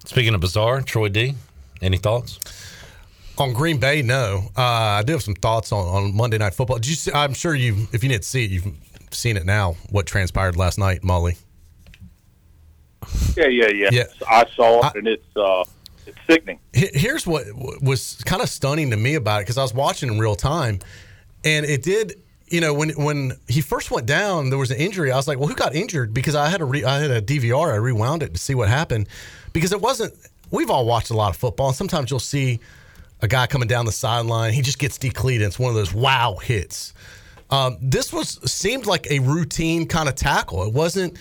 Speaking 0.06 0.34
of 0.34 0.40
bizarre, 0.40 0.80
Troy 0.80 1.10
D, 1.10 1.34
any 1.82 1.98
thoughts? 1.98 2.40
On 3.38 3.52
Green 3.52 3.78
Bay, 3.78 4.02
no. 4.02 4.50
Uh, 4.56 4.62
I 4.62 5.02
do 5.02 5.12
have 5.12 5.22
some 5.22 5.34
thoughts 5.34 5.70
on, 5.72 5.86
on 5.86 6.14
Monday 6.14 6.38
Night 6.38 6.54
Football. 6.54 6.76
Did 6.76 6.88
you 6.88 6.94
see, 6.96 7.12
I'm 7.12 7.32
sure 7.34 7.54
you, 7.54 7.88
if 7.92 8.02
you 8.02 8.10
didn't 8.10 8.24
see 8.24 8.44
it, 8.44 8.50
you've 8.50 8.66
seen 9.14 9.36
it 9.36 9.44
now. 9.44 9.76
What 9.90 10.06
transpired 10.06 10.56
last 10.56 10.78
night, 10.78 11.02
Molly? 11.02 11.36
Yeah, 13.36 13.46
yeah, 13.46 13.68
yeah. 13.68 13.88
Yeah. 13.92 14.04
I 14.28 14.46
saw 14.54 14.86
it, 14.88 14.96
and 14.96 15.08
it's 15.08 15.36
uh, 15.36 15.64
it's 16.06 16.18
sickening. 16.26 16.58
Here's 16.72 17.26
what 17.26 17.46
was 17.82 18.22
kind 18.24 18.42
of 18.42 18.48
stunning 18.48 18.90
to 18.90 18.96
me 18.96 19.14
about 19.14 19.40
it 19.40 19.44
because 19.44 19.58
I 19.58 19.62
was 19.62 19.74
watching 19.74 20.12
in 20.12 20.18
real 20.18 20.34
time, 20.34 20.80
and 21.44 21.66
it 21.66 21.82
did. 21.82 22.14
You 22.48 22.60
know, 22.60 22.74
when 22.74 22.90
when 22.90 23.32
he 23.48 23.62
first 23.62 23.90
went 23.90 24.06
down, 24.06 24.50
there 24.50 24.58
was 24.58 24.70
an 24.70 24.76
injury. 24.76 25.10
I 25.10 25.16
was 25.16 25.26
like, 25.26 25.38
"Well, 25.38 25.48
who 25.48 25.54
got 25.54 25.74
injured?" 25.74 26.12
Because 26.12 26.34
I 26.34 26.48
had 26.48 26.60
a 26.60 26.64
re- 26.64 26.84
I 26.84 27.00
had 27.00 27.10
a 27.10 27.22
DVR. 27.22 27.72
I 27.72 27.76
rewound 27.76 28.22
it 28.22 28.34
to 28.34 28.38
see 28.38 28.54
what 28.54 28.68
happened 28.68 29.08
because 29.52 29.72
it 29.72 29.80
wasn't. 29.80 30.14
We've 30.50 30.70
all 30.70 30.84
watched 30.84 31.10
a 31.10 31.14
lot 31.14 31.30
of 31.30 31.36
football, 31.36 31.68
and 31.68 31.76
sometimes 31.76 32.10
you'll 32.10 32.20
see 32.20 32.60
a 33.22 33.28
guy 33.28 33.46
coming 33.46 33.68
down 33.68 33.86
the 33.86 33.92
sideline. 33.92 34.52
He 34.52 34.60
just 34.60 34.78
gets 34.78 34.98
decleated. 34.98 35.46
It's 35.46 35.58
one 35.58 35.70
of 35.70 35.76
those 35.76 35.94
wow 35.94 36.36
hits. 36.36 36.92
Um, 37.52 37.76
this 37.82 38.12
was 38.12 38.40
seemed 38.50 38.86
like 38.86 39.08
a 39.10 39.18
routine 39.18 39.86
kind 39.86 40.08
of 40.08 40.14
tackle. 40.14 40.64
It 40.64 40.72
wasn't 40.72 41.18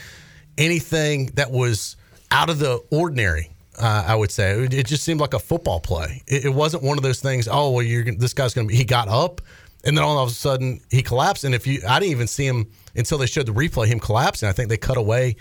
anything 0.57 1.27
that 1.33 1.51
was 1.51 1.97
out 2.31 2.49
of 2.49 2.57
the 2.57 2.81
ordinary. 2.89 3.51
Uh, 3.77 4.05
I 4.07 4.15
would 4.15 4.31
say 4.31 4.51
it, 4.51 4.73
it 4.73 4.85
just 4.85 5.03
seemed 5.03 5.19
like 5.19 5.33
a 5.33 5.39
football 5.39 5.81
play. 5.81 6.23
It, 6.27 6.45
it 6.45 6.49
wasn't 6.49 6.83
one 6.83 6.97
of 6.97 7.03
those 7.03 7.19
things. 7.19 7.49
Oh 7.51 7.71
well, 7.71 7.83
you're 7.83 8.05
this 8.05 8.33
guy's 8.33 8.53
going 8.53 8.67
to 8.67 8.71
be. 8.71 8.77
He 8.77 8.85
got 8.85 9.09
up, 9.09 9.41
and 9.83 9.97
then 9.97 10.05
all 10.05 10.17
of 10.19 10.29
a 10.29 10.33
sudden 10.33 10.79
he 10.89 11.01
collapsed. 11.03 11.43
And 11.43 11.53
if 11.53 11.67
you, 11.67 11.81
I 11.85 11.99
didn't 11.99 12.11
even 12.11 12.27
see 12.27 12.47
him 12.47 12.71
until 12.95 13.17
they 13.17 13.25
showed 13.25 13.45
the 13.45 13.53
replay. 13.53 13.87
Him 13.87 13.99
collapsing. 13.99 14.47
I 14.47 14.53
think 14.53 14.69
they 14.69 14.77
cut 14.77 14.95
away 14.97 15.35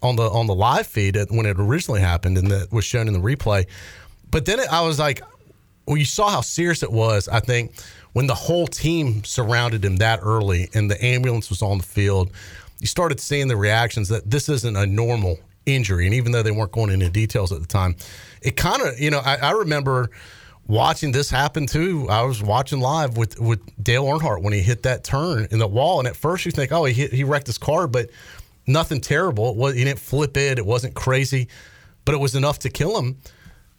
on 0.00 0.14
the 0.14 0.30
on 0.30 0.46
the 0.46 0.54
live 0.54 0.86
feed 0.86 1.16
when 1.30 1.46
it 1.46 1.56
originally 1.58 2.00
happened, 2.00 2.38
and 2.38 2.52
that 2.52 2.70
was 2.70 2.84
shown 2.84 3.08
in 3.08 3.14
the 3.14 3.20
replay. 3.20 3.66
But 4.30 4.44
then 4.44 4.60
it, 4.60 4.72
I 4.72 4.82
was 4.82 5.00
like, 5.00 5.22
well, 5.86 5.96
you 5.96 6.04
saw 6.04 6.28
how 6.28 6.40
serious 6.40 6.82
it 6.82 6.90
was. 6.90 7.28
I 7.28 7.40
think 7.40 7.72
when 8.12 8.26
the 8.26 8.34
whole 8.34 8.66
team 8.66 9.24
surrounded 9.24 9.84
him 9.84 9.96
that 9.96 10.20
early 10.22 10.68
and 10.74 10.90
the 10.90 11.02
ambulance 11.04 11.48
was 11.48 11.62
on 11.62 11.78
the 11.78 11.84
field, 11.84 12.30
you 12.80 12.86
started 12.86 13.20
seeing 13.20 13.48
the 13.48 13.56
reactions 13.56 14.08
that 14.08 14.30
this 14.30 14.48
isn't 14.48 14.76
a 14.76 14.86
normal 14.86 15.38
injury. 15.64 16.06
And 16.06 16.14
even 16.14 16.32
though 16.32 16.42
they 16.42 16.50
weren't 16.50 16.72
going 16.72 16.90
into 16.90 17.08
details 17.10 17.52
at 17.52 17.60
the 17.60 17.66
time, 17.66 17.96
it 18.42 18.56
kind 18.56 18.82
of, 18.82 18.98
you 18.98 19.10
know, 19.10 19.20
I, 19.24 19.36
I 19.36 19.50
remember 19.52 20.10
watching 20.66 21.12
this 21.12 21.30
happen 21.30 21.66
too. 21.66 22.06
I 22.08 22.22
was 22.22 22.42
watching 22.42 22.80
live 22.80 23.16
with 23.16 23.38
with 23.40 23.60
Dale 23.82 24.04
Earnhardt 24.04 24.42
when 24.42 24.52
he 24.52 24.60
hit 24.60 24.82
that 24.82 25.04
turn 25.04 25.46
in 25.50 25.58
the 25.58 25.66
wall, 25.66 25.98
and 25.98 26.08
at 26.08 26.16
first 26.16 26.44
you 26.44 26.52
think, 26.52 26.72
oh, 26.72 26.84
he 26.84 26.94
hit, 26.94 27.12
he 27.12 27.24
wrecked 27.24 27.46
his 27.46 27.58
car, 27.58 27.86
but 27.86 28.10
nothing 28.66 29.00
terrible. 29.00 29.50
It 29.50 29.56
was 29.56 29.74
he 29.74 29.84
didn't 29.84 30.00
flip 30.00 30.36
it. 30.36 30.58
It 30.58 30.66
wasn't 30.66 30.94
crazy, 30.94 31.48
but 32.04 32.14
it 32.14 32.18
was 32.18 32.34
enough 32.34 32.58
to 32.60 32.70
kill 32.70 32.98
him. 32.98 33.18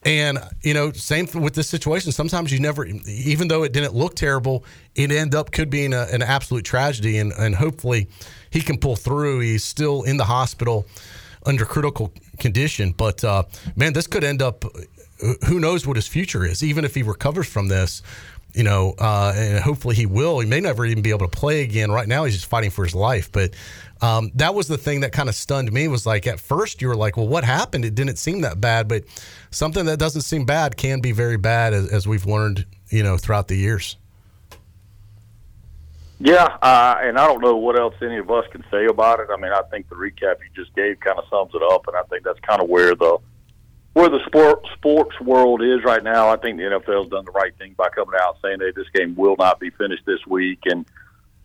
And 0.07 0.39
you 0.63 0.73
know, 0.73 0.91
same 0.93 1.27
with 1.33 1.53
this 1.53 1.67
situation. 1.67 2.13
Sometimes 2.13 2.53
you 2.53 2.59
never, 2.59 2.85
even 2.85 3.49
though 3.49 3.63
it 3.63 3.73
didn't 3.73 3.93
look 3.93 4.15
terrible, 4.15 4.63
it 4.95 5.11
end 5.11 5.35
up 5.35 5.51
could 5.51 5.69
be 5.69 5.85
a, 5.85 6.07
an 6.07 6.21
absolute 6.21 6.63
tragedy. 6.63 7.17
And 7.17 7.33
and 7.33 7.55
hopefully, 7.55 8.07
he 8.49 8.61
can 8.61 8.77
pull 8.77 8.95
through. 8.95 9.41
He's 9.41 9.65
still 9.65 10.03
in 10.03 10.15
the 10.15 10.23
hospital 10.23 10.85
under 11.45 11.65
critical 11.65 12.13
condition. 12.39 12.93
But 12.95 13.21
uh, 13.23 13.43
man, 13.75 13.91
this 13.93 14.07
could 14.07 14.23
end 14.23 14.41
up. 14.41 14.63
Who 15.47 15.59
knows 15.59 15.85
what 15.85 15.97
his 15.97 16.07
future 16.07 16.45
is? 16.45 16.63
Even 16.63 16.85
if 16.85 16.93
he 16.95 17.03
recovers 17.03 17.47
from 17.47 17.67
this, 17.67 18.03
you 18.53 18.63
know, 18.63 18.95
uh, 18.99 19.33
and 19.35 19.63
hopefully 19.63 19.95
he 19.95 20.05
will. 20.05 20.39
He 20.39 20.47
may 20.47 20.59
never 20.59 20.85
even 20.85 21.01
be 21.03 21.09
able 21.09 21.27
to 21.27 21.37
play 21.37 21.63
again. 21.63 21.91
Right 21.91 22.07
now, 22.07 22.23
he's 22.23 22.35
just 22.35 22.47
fighting 22.47 22.69
for 22.69 22.85
his 22.85 22.95
life. 22.95 23.31
But 23.31 23.51
um, 24.01 24.31
that 24.35 24.53
was 24.53 24.67
the 24.67 24.77
thing 24.77 25.01
that 25.01 25.11
kind 25.11 25.29
of 25.29 25.35
stunned 25.35 25.71
me. 25.71 25.87
Was 25.87 26.05
like 26.05 26.27
at 26.27 26.39
first 26.39 26.81
you 26.81 26.87
were 26.87 26.95
like, 26.95 27.17
well, 27.17 27.27
what 27.27 27.43
happened? 27.43 27.85
It 27.85 27.95
didn't 27.95 28.17
seem 28.17 28.41
that 28.41 28.61
bad, 28.61 28.87
but 28.87 29.03
something 29.51 29.85
that 29.85 29.97
doesn't 29.99 30.21
seem 30.21 30.45
bad 30.45 30.77
can 30.77 31.01
be 31.01 31.11
very 31.11 31.37
bad, 31.37 31.73
as, 31.73 31.89
as 31.89 32.07
we've 32.07 32.25
learned, 32.25 32.65
you 32.89 33.03
know, 33.03 33.17
throughout 33.17 33.47
the 33.47 33.55
years. 33.55 33.97
Yeah, 36.19 36.57
uh, 36.61 36.95
and 36.99 37.17
I 37.19 37.27
don't 37.27 37.41
know 37.41 37.57
what 37.57 37.79
else 37.79 37.93
any 38.01 38.17
of 38.17 38.29
us 38.31 38.45
can 38.51 38.63
say 38.71 38.85
about 38.85 39.19
it. 39.19 39.27
I 39.31 39.37
mean, 39.37 39.51
I 39.51 39.61
think 39.69 39.87
the 39.87 39.95
recap 39.95 40.37
you 40.41 40.49
just 40.55 40.75
gave 40.75 40.99
kind 40.99 41.19
of 41.19 41.25
sums 41.29 41.51
it 41.53 41.61
up, 41.61 41.87
and 41.87 41.95
I 41.95 42.01
think 42.03 42.23
that's 42.23 42.39
kind 42.39 42.61
of 42.61 42.69
where 42.69 42.95
the 42.95 43.19
where 43.93 44.09
the 44.09 44.19
sport 44.25 44.65
sports 44.75 45.19
world 45.21 45.61
is 45.63 45.83
right 45.83 46.03
now. 46.03 46.29
I 46.29 46.37
think 46.37 46.57
the 46.57 46.63
NFL's 46.63 47.09
done 47.09 47.25
the 47.25 47.31
right 47.31 47.55
thing 47.57 47.75
by 47.77 47.89
coming 47.89 48.19
out 48.19 48.37
saying 48.43 48.59
that 48.59 48.73
this 48.75 48.87
game 48.93 49.15
will 49.15 49.35
not 49.37 49.59
be 49.59 49.69
finished 49.71 50.05
this 50.05 50.25
week, 50.25 50.59
and 50.65 50.85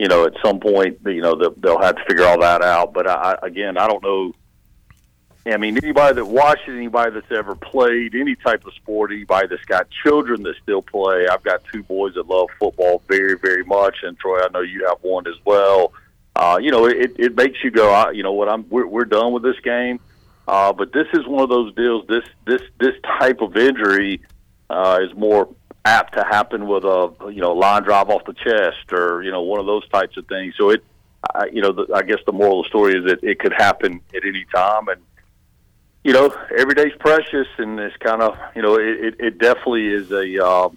you 0.03 0.09
know, 0.09 0.27
at 0.27 0.33
some 0.45 0.59
point, 0.59 0.99
you 1.07 1.23
know, 1.23 1.37
they'll, 1.37 1.55
they'll 1.59 1.81
have 1.81 1.95
to 1.95 2.05
figure 2.09 2.25
all 2.25 2.41
that 2.41 2.61
out. 2.61 2.93
But 2.93 3.07
I, 3.07 3.39
again, 3.41 3.79
I 3.79 3.87
don't 3.87 4.03
know. 4.03 4.33
I 5.47 5.57
mean, 5.59 5.77
anybody 5.77 6.17
that 6.17 6.25
watches, 6.25 6.71
anybody 6.71 7.13
that's 7.13 7.31
ever 7.31 7.55
played 7.55 8.17
any 8.17 8.35
type 8.35 8.67
of 8.67 8.75
sport, 8.75 9.13
anybody 9.13 9.47
that's 9.47 9.65
got 9.67 9.87
children 10.03 10.43
that 10.43 10.57
still 10.61 10.83
play. 10.83 11.29
I've 11.29 11.45
got 11.45 11.63
two 11.73 11.85
boys 11.85 12.15
that 12.15 12.27
love 12.27 12.49
football 12.59 13.01
very, 13.07 13.39
very 13.39 13.63
much, 13.63 13.99
and 14.03 14.19
Troy, 14.19 14.41
I 14.41 14.49
know 14.49 14.63
you 14.63 14.85
have 14.89 14.99
one 15.03 15.29
as 15.29 15.37
well. 15.45 15.93
Uh, 16.35 16.59
you 16.61 16.73
know, 16.73 16.87
it, 16.87 17.13
it 17.21 17.37
makes 17.37 17.63
you 17.63 17.71
go, 17.71 17.93
I, 17.93 18.11
you 18.11 18.25
know 18.25 18.33
what? 18.33 18.49
I'm 18.49 18.69
we're, 18.71 18.89
we're 18.89 19.05
done 19.05 19.33
with 19.33 19.45
this 19.45 19.61
game. 19.61 20.01
Uh, 20.49 20.73
but 20.73 20.93
this 20.93 21.07
is 21.13 21.25
one 21.29 21.45
of 21.45 21.49
those 21.49 21.73
deals. 21.77 22.09
This 22.09 22.25
this 22.45 22.63
this 22.81 22.95
type 23.21 23.41
of 23.41 23.57
injury 23.57 24.21
uh, 24.69 24.99
is 25.01 25.17
more 25.17 25.49
apt 25.85 26.15
to 26.15 26.25
happen 26.25 26.67
with 26.67 26.85
a 26.85 27.13
you 27.27 27.41
know 27.41 27.53
line 27.53 27.83
drive 27.83 28.09
off 28.09 28.25
the 28.25 28.35
chest 28.35 28.93
or 28.93 29.23
you 29.23 29.31
know 29.31 29.43
one 29.43 29.61
of 29.61 29.67
those 29.67 29.87
types 29.89 30.17
of 30.17 30.27
things. 30.27 30.55
So 30.57 30.71
it, 30.71 30.85
I, 31.35 31.47
you 31.47 31.63
know, 31.63 31.73
the, 31.73 31.93
I 31.95 32.03
guess 32.03 32.19
the 32.27 32.33
moral 32.33 32.61
of 32.61 32.65
the 32.65 32.69
story 32.69 32.95
is 32.97 33.05
that 33.05 33.23
it 33.23 33.39
could 33.39 33.53
happen 33.53 34.01
at 34.15 34.25
any 34.25 34.45
time, 34.55 34.89
and 34.89 35.01
you 36.05 36.13
know, 36.13 36.35
every 36.57 36.75
day's 36.75 36.95
precious, 36.99 37.47
and 37.59 37.79
it's 37.79 37.97
kind 37.99 38.23
of 38.23 38.37
you 38.55 38.63
know 38.63 38.77
it, 38.77 39.05
it, 39.05 39.15
it 39.19 39.39
definitely 39.39 39.89
is 39.89 40.11
a 40.11 40.45
uh, 40.45 40.69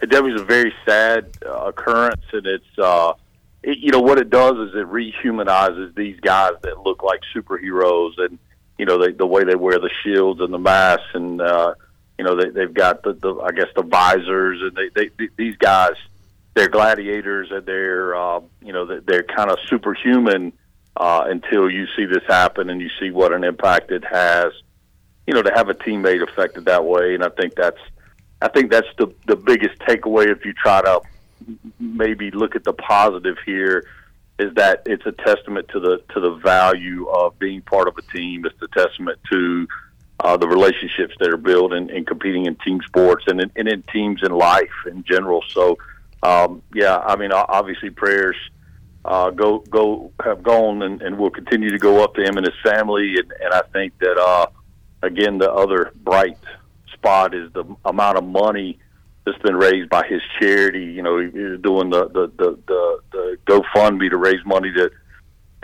it 0.00 0.10
definitely 0.10 0.34
is 0.34 0.40
a 0.40 0.44
very 0.44 0.74
sad 0.84 1.26
uh, 1.46 1.66
occurrence, 1.66 2.22
and 2.32 2.46
it's 2.46 2.78
uh, 2.78 3.12
it, 3.62 3.78
you 3.78 3.90
know 3.90 4.00
what 4.00 4.18
it 4.18 4.30
does 4.30 4.56
is 4.68 4.74
it 4.74 4.86
rehumanizes 4.86 5.94
these 5.94 6.18
guys 6.20 6.52
that 6.62 6.80
look 6.80 7.02
like 7.02 7.20
superheroes, 7.34 8.12
and 8.18 8.38
you 8.78 8.84
know 8.84 8.98
they, 8.98 9.12
the 9.12 9.26
way 9.26 9.44
they 9.44 9.54
wear 9.54 9.78
the 9.78 9.90
shields 10.02 10.40
and 10.40 10.52
the 10.52 10.58
masks, 10.58 11.14
and 11.14 11.40
uh, 11.40 11.74
you 12.18 12.24
know 12.24 12.36
they, 12.36 12.50
they've 12.50 12.74
got 12.74 13.02
the, 13.02 13.14
the 13.14 13.34
I 13.36 13.52
guess 13.52 13.68
the 13.74 13.82
visors, 13.82 14.60
and 14.62 14.76
they, 14.76 14.88
they 14.94 15.08
th- 15.08 15.32
these 15.36 15.56
guys 15.56 15.94
they're 16.54 16.68
gladiators, 16.68 17.50
and 17.50 17.64
they're 17.64 18.14
uh, 18.14 18.40
you 18.60 18.72
know 18.72 19.00
they're 19.00 19.22
kind 19.22 19.50
of 19.50 19.58
superhuman 19.68 20.52
uh, 20.96 21.24
until 21.26 21.70
you 21.70 21.86
see 21.96 22.04
this 22.04 22.22
happen 22.28 22.70
and 22.70 22.80
you 22.80 22.90
see 23.00 23.10
what 23.10 23.32
an 23.32 23.44
impact 23.44 23.90
it 23.90 24.04
has. 24.04 24.52
You 25.26 25.34
know, 25.34 25.42
to 25.42 25.52
have 25.54 25.68
a 25.68 25.74
teammate 25.74 26.22
affected 26.22 26.64
that 26.66 26.84
way, 26.84 27.14
and 27.14 27.24
I 27.24 27.28
think 27.28 27.54
that's 27.54 27.80
I 28.40 28.48
think 28.48 28.70
that's 28.70 28.88
the 28.98 29.12
the 29.26 29.36
biggest 29.36 29.78
takeaway 29.80 30.30
if 30.30 30.44
you 30.44 30.52
try 30.52 30.82
to 30.82 31.00
maybe 31.78 32.30
look 32.30 32.54
at 32.54 32.64
the 32.64 32.72
positive 32.72 33.36
here 33.44 33.86
is 34.38 34.54
that 34.54 34.82
it's 34.86 35.06
a 35.06 35.12
testament 35.12 35.68
to 35.68 35.80
the 35.80 36.02
to 36.12 36.20
the 36.20 36.34
value 36.34 37.08
of 37.08 37.38
being 37.38 37.62
part 37.62 37.88
of 37.88 37.96
a 37.96 38.02
team. 38.02 38.44
It's 38.44 38.60
a 38.60 38.68
testament 38.68 39.18
to 39.30 39.66
uh, 40.20 40.36
the 40.36 40.48
relationships 40.48 41.14
that 41.18 41.28
are 41.30 41.36
built 41.36 41.72
in, 41.72 41.90
in 41.90 42.04
competing 42.04 42.46
in 42.46 42.54
team 42.56 42.80
sports 42.86 43.24
and 43.26 43.40
in, 43.40 43.50
and 43.56 43.68
in 43.68 43.82
teams 43.92 44.20
in 44.22 44.32
life 44.32 44.70
in 44.86 45.04
general. 45.04 45.42
So, 45.48 45.78
um, 46.22 46.62
yeah, 46.74 46.98
I 46.98 47.16
mean, 47.16 47.32
obviously 47.32 47.90
prayers 47.90 48.36
uh, 49.04 49.30
go 49.30 49.58
go 49.58 50.12
have 50.24 50.42
gone 50.42 50.82
and, 50.82 51.02
and 51.02 51.18
will 51.18 51.30
continue 51.30 51.70
to 51.70 51.78
go 51.78 52.04
up 52.04 52.14
to 52.14 52.22
him 52.22 52.36
and 52.36 52.46
his 52.46 52.54
family. 52.62 53.16
And, 53.18 53.32
and 53.40 53.52
I 53.52 53.62
think 53.72 53.98
that 53.98 54.16
uh, 54.16 54.46
again, 55.02 55.38
the 55.38 55.52
other 55.52 55.92
bright 55.96 56.38
spot 56.92 57.34
is 57.34 57.52
the 57.52 57.64
amount 57.84 58.18
of 58.18 58.24
money 58.24 58.78
that's 59.24 59.38
been 59.38 59.56
raised 59.56 59.88
by 59.88 60.06
his 60.06 60.20
charity. 60.38 60.84
You 60.84 61.02
know, 61.02 61.18
he's 61.18 61.60
doing 61.60 61.90
the 61.90 62.08
the 62.08 62.30
the 62.36 62.58
the, 62.66 63.00
the 63.10 63.38
GoFundMe 63.46 64.10
to 64.10 64.16
raise 64.16 64.44
money 64.44 64.72
to 64.72 64.90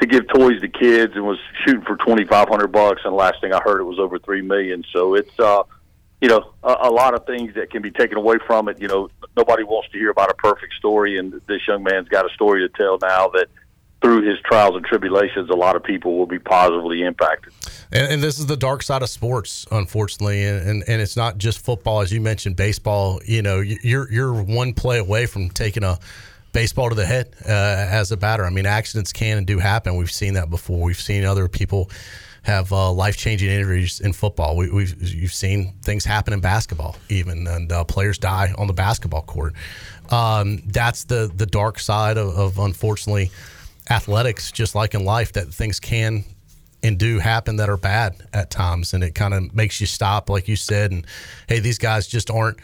to 0.01 0.07
give 0.07 0.29
toys 0.29 0.61
to 0.61 0.69
kids, 0.69 1.15
and 1.17 1.25
was 1.25 1.39
shooting 1.65 1.83
for 1.83 1.97
twenty 1.97 2.25
five 2.25 2.49
hundred 2.49 2.69
bucks. 2.69 3.03
And 3.05 3.15
last 3.15 3.41
thing 3.41 3.53
I 3.53 3.61
heard, 3.61 3.81
it 3.81 3.85
was 3.85 3.99
over 3.99 4.19
three 4.19 4.43
million. 4.43 4.85
So 4.93 5.15
it's 5.15 5.39
uh, 5.39 5.63
you 6.21 6.29
know, 6.29 6.53
a, 6.63 6.77
a 6.83 6.91
lot 6.91 7.15
of 7.15 7.27
things 7.27 7.55
that 7.55 7.71
can 7.71 7.83
be 7.83 7.91
taken 7.91 8.19
away 8.19 8.37
from 8.47 8.69
it. 8.69 8.81
You 8.81 8.89
know, 8.89 9.09
nobody 9.37 9.63
wants 9.63 9.91
to 9.93 9.99
hear 9.99 10.11
about 10.11 10.31
a 10.31 10.35
perfect 10.35 10.75
story, 10.75 11.19
and 11.19 11.41
this 11.47 11.61
young 11.67 11.83
man's 11.83 12.09
got 12.09 12.27
a 12.27 12.35
story 12.35 12.67
to 12.67 12.69
tell 12.77 12.99
now 13.01 13.29
that 13.29 13.47
through 14.01 14.23
his 14.29 14.39
trials 14.45 14.77
and 14.77 14.85
tribulations, 14.85 15.51
a 15.51 15.55
lot 15.55 15.75
of 15.75 15.83
people 15.83 16.17
will 16.17 16.27
be 16.27 16.39
positively 16.39 17.03
impacted. 17.03 17.53
And, 17.91 18.13
and 18.13 18.23
this 18.23 18.39
is 18.39 18.47
the 18.47 18.57
dark 18.57 18.85
side 18.85 19.03
of 19.03 19.09
sports, 19.09 19.67
unfortunately, 19.73 20.45
and, 20.45 20.69
and 20.69 20.85
and 20.89 21.03
it's 21.03 21.17
not 21.17 21.39
just 21.39 21.65
football, 21.65 22.01
as 22.01 22.13
you 22.13 22.21
mentioned, 22.21 22.57
baseball. 22.57 23.21
You 23.25 23.43
know, 23.43 23.61
you're 23.61 24.11
you're 24.11 24.33
one 24.33 24.75
play 24.75 24.99
away 24.99 25.27
from 25.27 25.51
taking 25.51 25.85
a 25.85 25.99
baseball 26.53 26.89
to 26.89 26.95
the 26.95 27.07
head 27.07 27.35
uh, 27.45 27.49
as 27.49 28.13
a 28.13 28.17
batter. 28.17 28.45
I 28.45 28.51
mean, 28.51 28.67
accidents 28.67 29.13
can 29.13 29.39
and 29.39 29.47
do 29.47 29.59
happen. 29.59 29.97
We've 29.97 30.11
seen 30.11 30.35
that 30.35 30.51
before. 30.51 30.83
We've 30.83 31.01
seen 31.01 31.25
other 31.25 31.49
people 31.49 31.91
have 32.43 32.73
uh, 32.73 32.91
life 32.93 33.17
changing 33.17 33.51
injuries 33.51 34.01
in 34.01 34.13
football. 34.13 34.57
We, 34.57 34.71
we've 34.71 35.03
you've 35.03 35.35
seen 35.35 35.75
things 35.83 36.05
happen 36.05 36.33
in 36.33 36.41
basketball, 36.41 36.97
even, 37.09 37.47
and 37.47 37.71
uh, 37.71 37.85
players 37.85 38.19
die 38.19 38.53
on 38.57 38.67
the 38.67 38.73
basketball 38.73 39.23
court. 39.23 39.55
Um, 40.11 40.63
that's 40.67 41.05
the 41.05 41.31
the 41.35 41.47
dark 41.47 41.79
side 41.79 42.17
of, 42.17 42.37
of 42.37 42.59
unfortunately 42.59 43.31
athletics, 43.91 44.51
just 44.53 44.75
like 44.75 44.95
in 44.95 45.05
life, 45.05 45.33
that 45.33 45.49
things 45.49 45.81
can 45.81 46.25
and 46.83 46.97
do 46.97 47.19
happen 47.19 47.57
that 47.57 47.69
are 47.69 47.77
bad 47.77 48.15
at 48.33 48.51
times, 48.51 48.95
and 48.95 49.03
it 49.03 49.15
kind 49.15 49.35
of 49.35 49.55
makes 49.55 49.81
you 49.81 49.87
stop, 49.87 50.31
like 50.31 50.49
you 50.49 50.57
said. 50.57 50.93
And 50.93 51.07
hey, 51.49 51.61
these 51.61 51.79
guys 51.79 52.07
just 52.07 52.31
aren't 52.31 52.59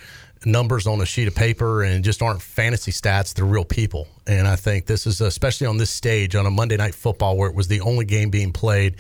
numbers 0.47 0.87
on 0.87 1.01
a 1.01 1.07
sheet 1.07 1.29
of 1.29 1.35
paper 1.35 1.83
and 1.83 2.05
just 2.05 2.23
aren't 2.23 2.43
fantasy 2.43 2.93
stats. 2.93 3.35
They're 3.35 3.45
real 3.45 3.65
people. 3.65 4.09
And 4.27 4.47
I 4.47 4.57
think 4.57 4.87
this 4.87 5.07
is 5.07 5.21
especially 5.21 5.67
on 5.67 5.77
this 5.77 5.91
stage 5.91 6.35
on 6.35 6.47
a 6.47 6.51
Monday 6.51 6.77
night 6.77 6.95
football 6.95 7.37
where 7.37 7.49
it 7.49 7.55
was 7.55 7.69
the 7.69 7.81
only 7.81 8.05
game 8.05 8.31
being 8.31 8.53
played 8.53 8.97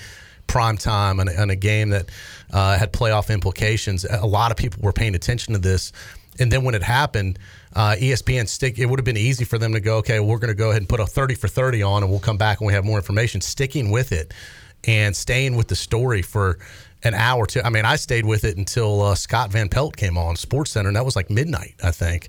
prime 0.46 0.76
time 0.76 1.20
and, 1.20 1.30
and 1.30 1.50
a 1.50 1.56
game 1.56 1.90
that 1.90 2.10
uh, 2.52 2.78
had 2.78 2.92
playoff 2.92 3.32
implications. 3.32 4.04
A 4.04 4.26
lot 4.26 4.50
of 4.50 4.56
people 4.56 4.80
were 4.82 4.92
paying 4.92 5.14
attention 5.14 5.54
to 5.54 5.58
this. 5.58 5.92
And 6.38 6.50
then 6.50 6.64
when 6.64 6.74
it 6.74 6.82
happened, 6.82 7.38
uh, 7.74 7.96
ESPN 7.98 8.48
stick. 8.48 8.78
It 8.78 8.86
would 8.86 8.98
have 8.98 9.04
been 9.04 9.16
easy 9.16 9.44
for 9.44 9.58
them 9.58 9.72
to 9.72 9.80
go, 9.80 9.96
okay, 9.98 10.20
we're 10.20 10.38
going 10.38 10.48
to 10.48 10.54
go 10.54 10.70
ahead 10.70 10.82
and 10.82 10.88
put 10.88 11.00
a 11.00 11.06
thirty 11.06 11.34
for 11.34 11.48
thirty 11.48 11.82
on, 11.82 12.02
and 12.02 12.10
we'll 12.10 12.20
come 12.20 12.36
back 12.36 12.60
and 12.60 12.66
we 12.66 12.72
have 12.72 12.84
more 12.84 12.98
information. 12.98 13.40
Sticking 13.40 13.90
with 13.90 14.12
it 14.12 14.32
and 14.86 15.16
staying 15.16 15.56
with 15.56 15.68
the 15.68 15.76
story 15.76 16.22
for 16.22 16.58
an 17.04 17.14
hour 17.14 17.46
to. 17.46 17.64
I 17.64 17.70
mean, 17.70 17.84
I 17.84 17.96
stayed 17.96 18.26
with 18.26 18.44
it 18.44 18.56
until 18.56 19.02
uh, 19.02 19.14
Scott 19.14 19.50
Van 19.50 19.68
Pelt 19.68 19.96
came 19.96 20.18
on 20.18 20.36
Sports 20.36 20.72
Center, 20.72 20.88
and 20.88 20.96
that 20.96 21.04
was 21.04 21.16
like 21.16 21.30
midnight, 21.30 21.74
I 21.82 21.90
think. 21.90 22.28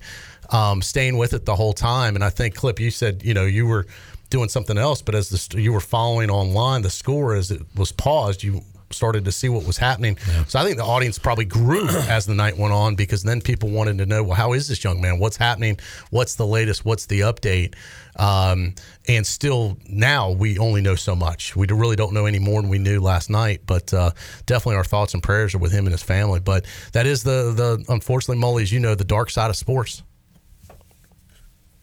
Um, 0.51 0.81
staying 0.81 1.17
with 1.17 1.33
it 1.33 1.45
the 1.45 1.55
whole 1.55 1.73
time, 1.73 2.15
and 2.15 2.23
I 2.23 2.29
think 2.29 2.55
Clip, 2.55 2.79
you 2.79 2.91
said 2.91 3.23
you 3.23 3.33
know 3.33 3.45
you 3.45 3.65
were 3.65 3.87
doing 4.29 4.49
something 4.49 4.77
else, 4.77 5.01
but 5.01 5.15
as 5.15 5.29
the, 5.29 5.61
you 5.61 5.71
were 5.73 5.79
following 5.79 6.29
online 6.29 6.81
the 6.81 6.89
score 6.89 7.35
as 7.35 7.51
it 7.51 7.61
was 7.75 7.91
paused, 7.91 8.43
you 8.43 8.61
started 8.91 9.25
to 9.25 9.31
see 9.31 9.49
what 9.49 9.65
was 9.65 9.77
happening. 9.77 10.17
Yeah. 10.27 10.45
So 10.45 10.59
I 10.59 10.63
think 10.63 10.77
the 10.77 10.83
audience 10.83 11.17
probably 11.19 11.45
grew 11.45 11.87
as 12.09 12.25
the 12.25 12.35
night 12.35 12.57
went 12.57 12.73
on 12.73 12.95
because 12.95 13.23
then 13.23 13.41
people 13.41 13.69
wanted 13.69 13.97
to 13.99 14.05
know, 14.05 14.23
well, 14.23 14.35
how 14.35 14.53
is 14.53 14.67
this 14.67 14.83
young 14.83 15.01
man? 15.01 15.19
What's 15.19 15.37
happening? 15.37 15.79
What's 16.11 16.35
the 16.35 16.45
latest? 16.45 16.85
What's 16.85 17.05
the 17.05 17.21
update? 17.21 17.75
Um, 18.17 18.75
and 19.07 19.25
still 19.25 19.77
now 19.87 20.31
we 20.31 20.57
only 20.57 20.81
know 20.81 20.95
so 20.95 21.15
much. 21.15 21.55
We 21.55 21.67
really 21.67 21.95
don't 21.95 22.13
know 22.13 22.25
any 22.25 22.39
more 22.39 22.61
than 22.61 22.69
we 22.69 22.79
knew 22.79 22.99
last 22.99 23.29
night. 23.29 23.61
But 23.65 23.93
uh, 23.93 24.11
definitely 24.45 24.77
our 24.77 24.83
thoughts 24.83 25.13
and 25.13 25.21
prayers 25.21 25.53
are 25.55 25.59
with 25.59 25.71
him 25.71 25.85
and 25.85 25.93
his 25.93 26.03
family. 26.03 26.39
But 26.39 26.65
that 26.93 27.05
is 27.05 27.23
the 27.23 27.53
the 27.53 27.85
unfortunately, 27.91 28.41
Mully, 28.41 28.63
as 28.63 28.71
you 28.71 28.79
know, 28.79 28.95
the 28.95 29.03
dark 29.03 29.29
side 29.29 29.49
of 29.49 29.55
sports. 29.55 30.03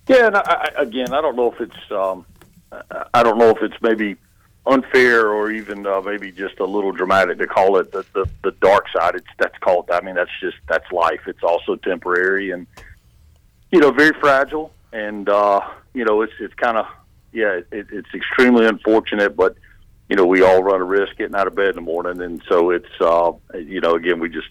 Yeah, 0.08 0.26
and 0.26 0.36
I, 0.36 0.72
again, 0.76 1.12
I 1.12 1.20
don't 1.20 1.36
know 1.36 1.52
if 1.52 1.60
it's 1.60 1.92
um, 1.92 2.26
I 3.14 3.22
don't 3.22 3.38
know 3.38 3.50
if 3.50 3.62
it's 3.62 3.80
maybe 3.82 4.16
unfair 4.66 5.28
or 5.28 5.50
even 5.50 5.86
uh, 5.86 6.00
maybe 6.00 6.30
just 6.30 6.60
a 6.60 6.64
little 6.64 6.92
dramatic 6.92 7.38
to 7.38 7.46
call 7.46 7.78
it 7.78 7.92
the, 7.92 8.04
the 8.14 8.28
the 8.42 8.52
dark 8.60 8.86
side. 8.96 9.14
It's 9.14 9.26
that's 9.38 9.58
called. 9.58 9.90
I 9.90 10.00
mean, 10.00 10.14
that's 10.14 10.30
just 10.40 10.56
that's 10.68 10.90
life. 10.92 11.20
It's 11.26 11.42
also 11.42 11.76
temporary 11.76 12.50
and 12.50 12.66
you 13.70 13.80
know 13.80 13.90
very 13.90 14.12
fragile. 14.20 14.72
And 14.92 15.28
uh, 15.28 15.60
you 15.94 16.04
know, 16.04 16.22
it's 16.22 16.32
it's 16.40 16.54
kind 16.54 16.76
of 16.76 16.86
yeah, 17.32 17.60
it, 17.70 17.86
it's 17.90 18.14
extremely 18.14 18.66
unfortunate, 18.66 19.36
but 19.36 19.56
you 20.08 20.16
know, 20.16 20.26
we 20.26 20.42
all 20.42 20.62
run 20.62 20.80
a 20.80 20.84
risk 20.84 21.16
getting 21.16 21.34
out 21.34 21.46
of 21.46 21.54
bed 21.54 21.70
in 21.70 21.76
the 21.76 21.80
morning, 21.80 22.20
and 22.20 22.42
so 22.48 22.70
it's 22.70 23.00
uh, 23.00 23.32
you 23.54 23.80
know, 23.80 23.94
again, 23.94 24.20
we 24.20 24.28
just 24.28 24.48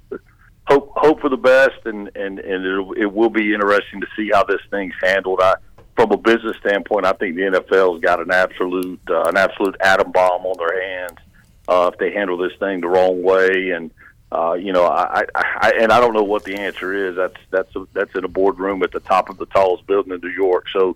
hope 0.68 0.92
hope 0.96 1.22
for 1.22 1.30
the 1.30 1.38
best, 1.38 1.86
and 1.86 2.10
and 2.16 2.40
and 2.40 2.66
it 2.66 3.04
it 3.04 3.14
will 3.14 3.30
be 3.30 3.54
interesting 3.54 4.02
to 4.02 4.08
see 4.16 4.32
how 4.34 4.44
this 4.44 4.62
thing's 4.70 4.96
handled. 5.02 5.40
I 5.42 5.56
from 5.96 6.12
a 6.12 6.18
business 6.18 6.58
standpoint, 6.58 7.06
I 7.06 7.12
think 7.14 7.36
the 7.36 7.44
NFL's 7.44 8.02
got 8.02 8.22
an 8.22 8.32
absolute 8.32 9.00
uh, 9.10 9.24
an 9.24 9.38
absolute 9.38 9.76
atom 9.82 10.12
bomb 10.12 10.46
on 10.46 10.58
their 10.58 10.82
hands 10.82 11.20
uh, 11.68 11.92
if 11.94 12.00
they 12.00 12.12
handle 12.12 12.38
this 12.38 12.54
thing 12.60 12.82
the 12.82 12.88
wrong 12.88 13.22
way. 13.22 13.72
And 13.72 13.92
uh, 14.32 14.54
you 14.54 14.72
know, 14.72 14.86
I, 14.86 15.26
I 15.36 15.74
and 15.80 15.92
I 15.92 16.00
don't 16.00 16.14
know 16.14 16.24
what 16.24 16.44
the 16.44 16.56
answer 16.56 16.94
is. 16.94 17.16
That's 17.16 17.38
that's 17.50 17.76
a, 17.76 17.86
that's 17.94 18.16
in 18.16 18.24
a 18.24 18.30
boardroom 18.30 18.82
at 18.84 18.92
the 18.92 19.02
top 19.02 19.30
of 19.30 19.38
the 19.38 19.46
tallest 19.48 19.86
building 19.86 20.14
in 20.14 20.22
New 20.22 20.30
York. 20.30 20.68
So 20.72 20.96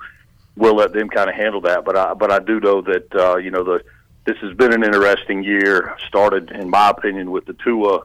we'll 0.55 0.75
let 0.75 0.93
them 0.93 1.09
kind 1.09 1.29
of 1.29 1.35
handle 1.35 1.61
that. 1.61 1.85
But 1.85 1.97
I 1.97 2.13
but 2.13 2.31
I 2.31 2.39
do 2.39 2.59
know 2.59 2.81
that 2.81 3.15
uh, 3.15 3.37
you 3.37 3.51
know 3.51 3.63
the 3.63 3.83
this 4.25 4.37
has 4.37 4.55
been 4.55 4.73
an 4.73 4.83
interesting 4.83 5.43
year. 5.43 5.95
Started, 6.07 6.51
in 6.51 6.69
my 6.69 6.89
opinion, 6.89 7.31
with 7.31 7.45
the 7.45 7.53
Tua 7.53 8.01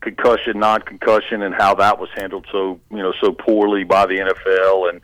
concussion, 0.00 0.58
non-concussion, 0.58 1.42
and 1.42 1.54
how 1.54 1.74
that 1.74 1.98
was 1.98 2.08
handled 2.16 2.46
so 2.50 2.80
you 2.90 2.98
know 2.98 3.12
so 3.20 3.32
poorly 3.32 3.84
by 3.84 4.06
the 4.06 4.16
NFL 4.16 4.88
and 4.90 5.00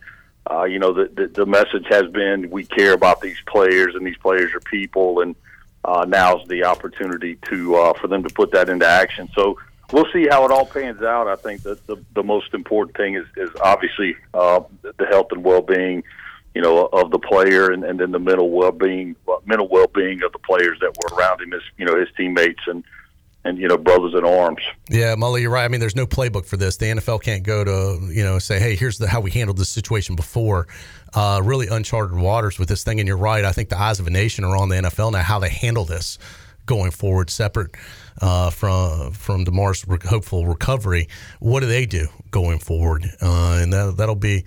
uh, 0.51 0.65
you 0.65 0.79
know, 0.79 0.93
the, 0.93 1.11
the, 1.15 1.27
the 1.29 1.47
message 1.47 1.87
has 1.89 2.05
been 2.13 2.51
we 2.51 2.65
care 2.65 2.93
about 2.93 3.21
these 3.21 3.39
players 3.47 3.95
and 3.95 4.07
these 4.07 4.17
players 4.19 4.55
are 4.55 4.61
people, 4.61 5.21
and 5.21 5.35
uh, 5.85 6.05
now's 6.07 6.47
the 6.49 6.65
opportunity 6.65 7.37
to 7.49 7.75
uh, 7.75 7.93
for 7.95 8.07
them 8.07 8.23
to 8.23 8.33
put 8.33 8.53
that 8.53 8.69
into 8.69 8.87
action. 8.87 9.29
So 9.35 9.59
we'll 9.93 10.11
see 10.13 10.29
how 10.29 10.45
it 10.45 10.53
all 10.53 10.67
pans 10.67 11.03
out. 11.03 11.27
I 11.27 11.37
think 11.37 11.63
that 11.63 11.85
the, 11.87 11.97
the 12.15 12.23
most 12.23 12.55
important 12.55 12.97
thing 12.97 13.15
is, 13.15 13.27
is 13.37 13.51
obviously 13.61 14.17
uh, 14.35 14.61
the 14.83 15.07
health 15.07 15.29
and 15.33 15.43
well 15.43 15.63
being, 15.63 16.05
you 16.57 16.63
know, 16.63 16.87
of 16.87 17.11
the 17.11 17.19
player, 17.19 17.71
and, 17.71 17.85
and 17.85 18.01
then 18.01 18.13
the 18.13 18.19
mental 18.19 18.49
well 18.49 18.73
being, 18.73 19.15
mental 19.45 19.69
well 19.69 19.89
being 19.89 20.23
of 20.23 20.33
the 20.33 20.39
players 20.39 20.79
that 20.81 20.97
were 20.97 21.15
around 21.19 21.43
him, 21.43 21.51
his 21.51 21.61
you 21.77 21.85
know 21.85 22.01
his 22.01 22.09
teammates 22.17 22.63
and 22.67 22.83
and 23.45 23.59
you 23.59 23.69
know 23.69 23.77
brothers 23.77 24.15
in 24.15 24.25
arms. 24.25 24.63
Yeah, 24.89 25.15
Mully, 25.17 25.43
you're 25.43 25.51
right. 25.51 25.67
I 25.67 25.69
mean, 25.69 25.81
there's 25.81 25.95
no 25.95 26.07
playbook 26.07 26.47
for 26.47 26.57
this. 26.57 26.79
The 26.79 26.87
NFL 26.87 27.23
can't 27.23 27.43
go 27.43 27.63
to 27.63 28.11
you 28.11 28.25
know 28.25 28.39
say, 28.39 28.59
hey, 28.59 28.75
here's 28.75 28.97
the, 28.97 29.07
how 29.07 29.21
we 29.21 29.31
handled 29.31 29.59
this 29.59 29.69
situation 29.69 30.17
before. 30.17 30.67
Uh, 31.13 31.43
really 31.45 31.69
uncharted 31.69 32.17
waters 32.17 32.59
with 32.59 32.71
this 32.71 32.83
thing. 32.83 33.01
And 33.01 33.07
you're 33.07 33.19
right. 33.19 33.45
I 33.45 33.53
think 33.53 33.69
the 33.69 33.79
eyes 33.79 34.01
of 34.01 34.07
a 34.07 34.11
nation 34.11 34.43
are 34.43 34.57
on 34.57 34.71
the 34.71 34.77
NFL 34.77 35.13
now. 35.13 35.23
How 35.23 35.39
they 35.39 35.51
handle 35.51 35.85
this 35.85 36.19
going 36.65 36.91
forward, 36.91 37.29
separate 37.29 37.73
uh, 38.23 38.49
from 38.49 39.13
from 39.13 39.45
Damar's 39.45 39.85
hopeful 40.09 40.47
recovery. 40.47 41.07
What 41.39 41.61
do 41.61 41.67
they 41.67 41.85
do 41.85 42.09
going 42.31 42.61
forward? 42.61 43.05
Uh, 43.21 43.59
and 43.61 43.75
that, 43.75 43.99
that'll 43.99 44.15
be 44.15 44.47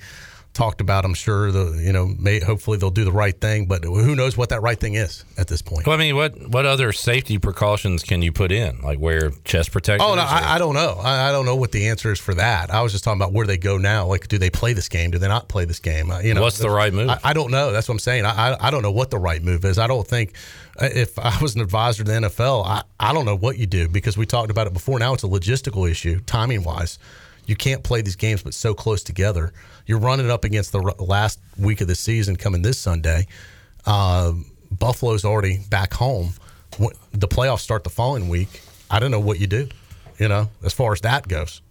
talked 0.59 0.81
about. 0.81 1.05
I'm 1.05 1.13
sure 1.13 1.51
the 1.51 1.81
you 1.81 1.93
know 1.93 2.07
may, 2.19 2.41
hopefully 2.41 2.77
they'll 2.77 2.91
do 2.91 3.05
the 3.05 3.13
right 3.13 3.39
thing, 3.39 3.65
but 3.65 3.85
who 3.85 4.13
knows 4.13 4.35
what 4.35 4.49
that 4.49 4.61
right 4.61 4.77
thing 4.77 4.95
is 4.95 5.23
at 5.37 5.47
this 5.47 5.61
point. 5.61 5.87
Well, 5.87 5.95
I 5.95 5.99
mean, 5.99 6.15
what 6.17 6.49
what 6.49 6.65
other 6.65 6.91
safety 6.91 7.37
precautions 7.37 8.03
can 8.03 8.21
you 8.21 8.33
put 8.33 8.51
in, 8.51 8.81
like 8.81 8.99
wear 8.99 9.31
chest 9.45 9.71
protection? 9.71 10.05
Oh 10.05 10.15
no, 10.15 10.21
I, 10.21 10.55
I, 10.55 10.57
don't 10.57 10.73
know. 10.73 10.99
I, 11.01 11.29
I, 11.29 11.31
don't 11.31 11.45
know 11.45 11.55
what 11.55 11.71
the 11.71 11.87
answer 11.87 12.11
is 12.11 12.19
for 12.19 12.33
that. 12.35 12.71
I 12.71 12.81
was 12.81 12.91
just 12.91 13.05
talking 13.05 13.21
about 13.21 13.31
where 13.31 13.47
they 13.47 13.57
go 13.57 13.77
now. 13.77 14.05
Like, 14.05 14.27
do 14.27 14.37
they 14.37 14.49
play 14.49 14.73
this 14.73 14.89
game? 14.89 15.11
Do 15.11 15.17
they 15.17 15.29
not 15.29 15.47
play 15.47 15.63
this 15.63 15.79
game? 15.79 16.11
Uh, 16.11 16.19
you 16.19 16.33
know, 16.33 16.41
what's 16.41 16.57
the 16.57 16.69
right 16.69 16.93
move? 16.93 17.09
I, 17.09 17.19
I, 17.23 17.33
don't 17.33 17.51
know. 17.51 17.71
That's 17.71 17.87
what 17.87 17.95
I'm 17.95 17.99
saying. 17.99 18.25
I, 18.25 18.57
I 18.59 18.69
don't 18.69 18.81
know 18.81 18.91
what 18.91 19.11
the 19.11 19.17
right 19.17 19.41
move 19.41 19.63
is. 19.63 19.79
I 19.79 19.87
don't 19.87 20.05
think 20.05 20.33
uh, 20.81 20.89
if 20.93 21.17
I 21.17 21.37
was 21.41 21.55
an 21.55 21.61
advisor 21.61 22.03
to 22.03 22.11
the 22.11 22.17
NFL, 22.27 22.65
I, 22.65 22.83
I 22.99 23.13
don't 23.13 23.25
know 23.25 23.37
what 23.37 23.57
you 23.57 23.65
do 23.65 23.87
because 23.87 24.17
we 24.17 24.25
talked 24.25 24.51
about 24.51 24.67
it 24.67 24.73
before. 24.73 24.99
Now 24.99 25.13
it's 25.13 25.23
a 25.23 25.27
logistical 25.27 25.89
issue, 25.89 26.19
timing 26.25 26.63
wise 26.63 26.99
you 27.49 27.55
can't 27.55 27.83
play 27.83 28.01
these 28.03 28.15
games 28.15 28.43
but 28.43 28.53
so 28.53 28.75
close 28.75 29.01
together. 29.01 29.51
You're 29.89 29.97
running 29.97 30.29
up 30.29 30.43
against 30.43 30.71
the 30.71 30.81
last 30.99 31.39
week 31.57 31.81
of 31.81 31.87
the 31.87 31.95
season 31.95 32.35
coming 32.35 32.61
this 32.61 32.77
Sunday. 32.77 33.25
Uh, 33.87 34.33
Buffalo's 34.69 35.25
already 35.25 35.61
back 35.67 35.95
home. 35.95 36.33
The 37.11 37.27
playoffs 37.27 37.61
start 37.61 37.83
the 37.83 37.89
following 37.89 38.29
week. 38.29 38.61
I 38.91 38.99
don't 38.99 39.09
know 39.09 39.19
what 39.19 39.39
you 39.39 39.47
do, 39.47 39.67
you 40.19 40.27
know, 40.27 40.51
as 40.63 40.73
far 40.73 40.93
as 40.93 41.01
that 41.01 41.27
goes. 41.27 41.63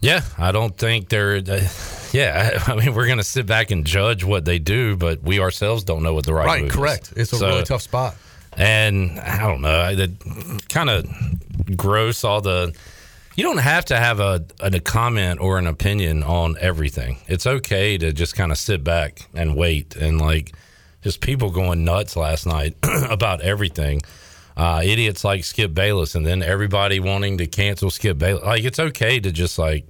Yeah, 0.00 0.22
I 0.36 0.50
don't 0.50 0.76
think 0.76 1.10
they're. 1.10 1.36
Uh, 1.36 1.68
yeah, 2.12 2.60
I 2.66 2.74
mean, 2.74 2.92
we're 2.92 3.06
going 3.06 3.18
to 3.18 3.24
sit 3.24 3.46
back 3.46 3.70
and 3.70 3.86
judge 3.86 4.24
what 4.24 4.44
they 4.44 4.58
do, 4.58 4.96
but 4.96 5.22
we 5.22 5.38
ourselves 5.38 5.84
don't 5.84 6.02
know 6.02 6.12
what 6.12 6.26
the 6.26 6.34
right. 6.34 6.62
Right, 6.62 6.68
correct. 6.68 7.12
Is. 7.12 7.18
It's 7.18 7.34
a 7.34 7.36
so, 7.36 7.48
really 7.50 7.62
tough 7.62 7.82
spot. 7.82 8.16
And 8.56 9.16
I 9.20 9.46
don't 9.46 9.60
know. 9.60 9.88
It 9.96 10.68
kind 10.68 10.90
of 10.90 11.06
gross 11.76 12.24
all 12.24 12.40
the 12.40 12.74
you 13.40 13.46
don't 13.46 13.56
have 13.56 13.86
to 13.86 13.96
have 13.96 14.20
a, 14.20 14.44
a 14.60 14.78
comment 14.80 15.40
or 15.40 15.56
an 15.56 15.66
opinion 15.66 16.22
on 16.22 16.58
everything. 16.60 17.16
It's 17.26 17.46
okay 17.46 17.96
to 17.96 18.12
just 18.12 18.36
kind 18.36 18.52
of 18.52 18.58
sit 18.58 18.84
back 18.84 19.30
and 19.32 19.56
wait 19.56 19.96
and 19.96 20.20
like 20.20 20.52
just 21.00 21.22
people 21.22 21.50
going 21.50 21.82
nuts 21.82 22.16
last 22.16 22.44
night 22.44 22.76
about 23.08 23.40
everything. 23.40 24.02
Uh, 24.58 24.82
idiots 24.84 25.24
like 25.24 25.44
Skip 25.44 25.72
Bayless, 25.72 26.14
and 26.14 26.26
then 26.26 26.42
everybody 26.42 27.00
wanting 27.00 27.38
to 27.38 27.46
cancel 27.46 27.90
Skip 27.90 28.18
Bayless. 28.18 28.44
Like 28.44 28.64
it's 28.64 28.78
okay 28.78 29.18
to 29.20 29.32
just 29.32 29.58
like 29.58 29.86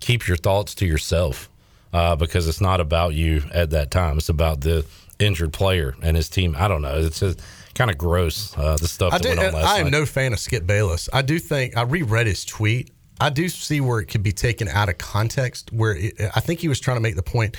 keep 0.00 0.28
your 0.28 0.36
thoughts 0.36 0.74
to 0.74 0.86
yourself 0.86 1.48
uh, 1.94 2.16
because 2.16 2.48
it's 2.48 2.60
not 2.60 2.80
about 2.80 3.14
you 3.14 3.42
at 3.54 3.70
that 3.70 3.90
time. 3.90 4.18
It's 4.18 4.28
about 4.28 4.60
the 4.60 4.84
injured 5.18 5.54
player 5.54 5.94
and 6.02 6.18
his 6.18 6.28
team. 6.28 6.54
I 6.58 6.68
don't 6.68 6.82
know. 6.82 6.98
It's 6.98 7.20
just 7.20 7.40
kind 7.74 7.90
of 7.90 7.98
gross. 7.98 8.56
Uh, 8.56 8.76
the 8.76 8.88
stuff 8.88 9.12
went 9.12 9.26
on 9.26 9.36
last 9.36 9.52
night 9.52 9.64
I, 9.64 9.78
do, 9.78 9.84
I 9.84 9.86
am 9.86 9.90
no 9.90 10.06
fan 10.06 10.32
of 10.32 10.38
Skip 10.38 10.66
Bayless. 10.66 11.08
I 11.12 11.22
do 11.22 11.38
think 11.38 11.76
I 11.76 11.82
reread 11.82 12.26
his 12.26 12.44
tweet. 12.44 12.90
I 13.20 13.30
do 13.30 13.48
see 13.48 13.80
where 13.80 14.00
it 14.00 14.06
could 14.06 14.22
be 14.22 14.32
taken 14.32 14.68
out 14.68 14.88
of 14.88 14.98
context. 14.98 15.72
Where 15.72 15.94
it, 15.94 16.14
I 16.34 16.40
think 16.40 16.60
he 16.60 16.68
was 16.68 16.80
trying 16.80 16.96
to 16.96 17.02
make 17.02 17.16
the 17.16 17.22
point, 17.22 17.56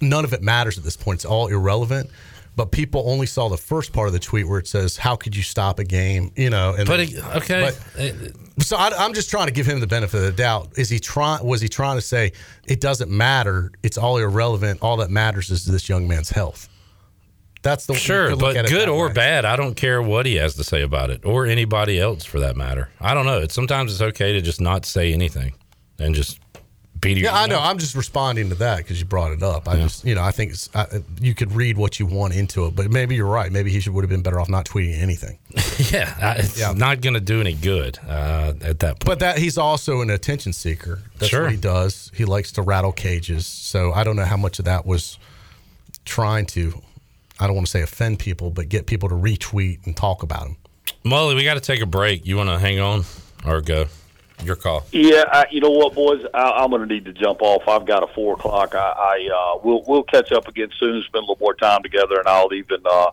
none 0.00 0.24
of 0.24 0.32
it 0.32 0.42
matters 0.42 0.76
at 0.76 0.84
this 0.84 0.96
point. 0.96 1.18
It's 1.18 1.24
all 1.24 1.46
irrelevant. 1.46 2.10
But 2.56 2.70
people 2.70 3.02
only 3.06 3.26
saw 3.26 3.48
the 3.48 3.56
first 3.56 3.92
part 3.92 4.06
of 4.06 4.12
the 4.12 4.20
tweet 4.20 4.46
where 4.46 4.60
it 4.60 4.68
says, 4.68 4.96
"How 4.96 5.16
could 5.16 5.34
you 5.34 5.42
stop 5.42 5.80
a 5.80 5.84
game?" 5.84 6.30
You 6.36 6.50
know, 6.50 6.74
and 6.78 6.86
but 6.86 7.00
it, 7.00 7.16
okay. 7.36 7.72
But, 7.96 8.62
so 8.64 8.76
I, 8.76 9.04
am 9.04 9.12
just 9.12 9.28
trying 9.28 9.48
to 9.48 9.52
give 9.52 9.66
him 9.66 9.80
the 9.80 9.88
benefit 9.88 10.18
of 10.18 10.22
the 10.22 10.32
doubt. 10.32 10.68
Is 10.76 10.88
he 10.88 11.00
trying? 11.00 11.44
Was 11.44 11.60
he 11.60 11.68
trying 11.68 11.96
to 11.96 12.00
say 12.00 12.30
it 12.64 12.80
doesn't 12.80 13.10
matter? 13.10 13.72
It's 13.82 13.98
all 13.98 14.18
irrelevant. 14.18 14.82
All 14.82 14.96
that 14.98 15.10
matters 15.10 15.50
is 15.50 15.64
this 15.64 15.88
young 15.88 16.06
man's 16.06 16.30
health. 16.30 16.68
That's 17.64 17.86
the 17.86 17.94
sure, 17.94 18.36
but 18.36 18.68
good 18.68 18.88
or 18.88 19.08
way. 19.08 19.12
bad, 19.14 19.44
I 19.44 19.56
don't 19.56 19.74
care 19.74 20.00
what 20.00 20.26
he 20.26 20.36
has 20.36 20.54
to 20.54 20.64
say 20.64 20.82
about 20.82 21.10
it, 21.10 21.24
or 21.24 21.46
anybody 21.46 21.98
else 21.98 22.24
for 22.24 22.38
that 22.40 22.56
matter. 22.56 22.90
I 23.00 23.14
don't 23.14 23.26
know. 23.26 23.40
It's 23.40 23.54
sometimes 23.54 23.90
it's 23.92 24.02
okay 24.02 24.34
to 24.34 24.40
just 24.40 24.60
not 24.60 24.86
say 24.86 25.12
anything 25.12 25.54
and 25.98 26.14
just 26.14 26.38
beat 27.00 27.16
Yeah, 27.18 27.34
I 27.34 27.46
know. 27.46 27.58
I'm 27.60 27.78
just 27.78 27.94
responding 27.94 28.48
to 28.50 28.54
that 28.56 28.78
because 28.78 28.98
you 29.00 29.06
brought 29.06 29.32
it 29.32 29.42
up. 29.42 29.68
I 29.68 29.74
yeah. 29.76 29.82
just, 29.82 30.04
you 30.04 30.14
know, 30.14 30.22
I 30.22 30.30
think 30.30 30.54
I, 30.74 30.86
you 31.20 31.34
could 31.34 31.52
read 31.52 31.76
what 31.76 31.98
you 31.98 32.06
want 32.06 32.34
into 32.34 32.66
it, 32.66 32.76
but 32.76 32.90
maybe 32.90 33.14
you're 33.14 33.26
right. 33.26 33.50
Maybe 33.50 33.70
he 33.70 33.80
should 33.80 33.92
would 33.94 34.04
have 34.04 34.10
been 34.10 34.22
better 34.22 34.40
off 34.40 34.48
not 34.48 34.66
tweeting 34.66 34.98
anything. 35.00 35.38
yeah, 35.90 36.14
uh, 36.20 36.34
it's 36.38 36.74
not 36.74 37.00
going 37.00 37.14
to 37.14 37.20
do 37.20 37.40
any 37.40 37.54
good 37.54 37.98
uh, 38.06 38.52
at 38.62 38.80
that 38.80 39.00
point. 39.00 39.04
But 39.06 39.18
that 39.20 39.38
he's 39.38 39.56
also 39.58 40.00
an 40.02 40.10
attention 40.10 40.52
seeker. 40.52 41.00
That's 41.18 41.30
Sure. 41.30 41.42
what 41.44 41.50
he 41.50 41.56
does. 41.56 42.10
He 42.14 42.24
likes 42.24 42.52
to 42.52 42.62
rattle 42.62 42.92
cages. 42.92 43.46
So 43.46 43.92
I 43.92 44.04
don't 44.04 44.16
know 44.16 44.24
how 44.26 44.36
much 44.36 44.58
of 44.58 44.66
that 44.66 44.84
was 44.86 45.18
trying 46.04 46.46
to, 46.46 46.80
I 47.40 47.46
don't 47.46 47.56
want 47.56 47.66
to 47.66 47.70
say 47.70 47.82
offend 47.82 48.18
people, 48.18 48.50
but 48.50 48.68
get 48.68 48.86
people 48.86 49.08
to 49.08 49.14
retweet 49.14 49.86
and 49.86 49.96
talk 49.96 50.22
about 50.22 50.44
them. 50.44 50.56
Molly, 51.04 51.34
we 51.34 51.44
got 51.44 51.54
to 51.54 51.60
take 51.60 51.80
a 51.80 51.86
break. 51.86 52.26
You 52.26 52.36
want 52.36 52.48
to 52.48 52.58
hang 52.58 52.80
on 52.80 53.04
or 53.46 53.60
go? 53.60 53.86
Your 54.42 54.56
call. 54.56 54.84
Yeah, 54.90 55.24
I, 55.30 55.46
you 55.50 55.60
know 55.60 55.70
what, 55.70 55.94
boys? 55.94 56.24
I, 56.34 56.50
I'm 56.50 56.70
going 56.70 56.86
to 56.86 56.92
need 56.92 57.04
to 57.04 57.12
jump 57.12 57.40
off. 57.40 57.68
I've 57.68 57.86
got 57.86 58.02
a 58.02 58.12
four 58.14 58.34
o'clock. 58.34 58.74
I, 58.74 58.78
I 58.78 59.28
uh, 59.32 59.60
we'll 59.62 59.84
we'll 59.86 60.02
catch 60.02 60.32
up 60.32 60.48
again 60.48 60.70
soon. 60.78 61.02
Spend 61.02 61.18
a 61.18 61.26
little 61.26 61.38
more 61.40 61.54
time 61.54 61.82
together, 61.82 62.18
and 62.18 62.26
I'll 62.26 62.52
even 62.52 62.80
uh, 62.84 63.10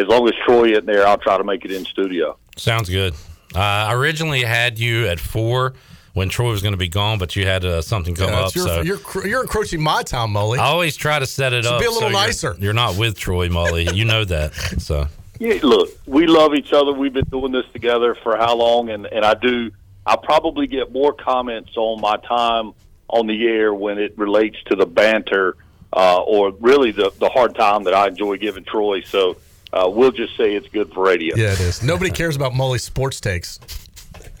as 0.00 0.08
long 0.08 0.26
as 0.26 0.34
Troy 0.44 0.72
isn't 0.72 0.86
there, 0.86 1.06
I'll 1.06 1.18
try 1.18 1.38
to 1.38 1.44
make 1.44 1.64
it 1.64 1.70
in 1.70 1.84
studio. 1.84 2.36
Sounds 2.56 2.90
good. 2.90 3.14
Uh, 3.54 3.60
I 3.60 3.94
originally 3.94 4.42
had 4.42 4.78
you 4.78 5.06
at 5.06 5.20
four 5.20 5.74
when 6.14 6.28
Troy 6.28 6.50
was 6.50 6.62
going 6.62 6.72
to 6.72 6.78
be 6.78 6.88
gone, 6.88 7.18
but 7.18 7.36
you 7.36 7.44
had 7.46 7.64
uh, 7.64 7.82
something 7.82 8.14
come 8.14 8.30
Yeah, 8.30 8.40
up. 8.40 8.54
your- 8.54 8.66
so 8.66 8.80
you're, 8.80 9.26
you're 9.26 9.42
encroaching 9.42 9.82
my 9.82 10.02
time, 10.02 10.30
Molly. 10.32 10.58
I 10.58 10.64
always 10.66 10.96
try 10.96 11.18
to 11.18 11.26
set 11.26 11.52
it 11.52 11.64
So 11.64 11.74
up. 11.74 11.80
be 11.80 11.86
a 11.86 11.90
little 11.90 12.10
you're- 12.10 12.20
nicer. 12.26 12.56
You're, 12.58 12.72
not 12.72 12.96
with 12.96 13.18
Troy, 13.18 13.48
Molly. 13.48 13.88
you 13.94 14.04
know 14.04 14.24
that. 14.24 14.54
So 14.80 15.08
Yeah, 15.38 15.58
look, 15.62 15.90
we 16.06 16.26
love 16.26 16.54
each 16.54 16.72
other. 16.72 16.92
We've 16.92 17.12
been 17.12 17.24
doing 17.26 17.52
this 17.52 17.66
together 17.72 18.14
for 18.14 18.36
how 18.36 18.54
long? 18.56 18.88
And 18.90 19.06
and 19.06 19.24
I 19.24 19.34
do. 19.34 19.70
I 20.06 20.16
probably 20.16 20.66
get 20.68 20.92
more 20.92 21.12
comments 21.12 21.72
on 21.76 22.00
my 22.00 22.16
time 22.18 22.72
on 23.08 23.26
the 23.26 23.46
air 23.48 23.72
when 23.74 23.98
it 23.98 24.16
relates 24.18 24.56
to 24.66 24.76
the 24.76 24.86
banter 24.86 25.56
uh, 25.92 26.20
or 26.22 26.52
really 26.60 26.92
the 26.92 27.10
the 27.18 27.28
hard 27.28 27.54
time 27.56 27.84
that 27.84 27.94
I 27.94 28.06
enjoy 28.08 28.36
giving 28.36 28.64
Troy. 28.64 29.00
So 29.02 29.36
uh, 29.72 29.88
we'll 29.92 30.12
just 30.12 30.36
say 30.36 30.54
it's 30.54 30.68
good 30.68 30.92
for 30.92 31.04
radio. 31.04 31.34
Yeah, 31.36 31.52
it 31.54 31.60
is. 31.60 31.82
Nobody 31.82 32.10
cares 32.20 32.36
about 32.36 32.54
Molly's 32.54 32.84
sports 32.84 33.20
takes. 33.20 33.58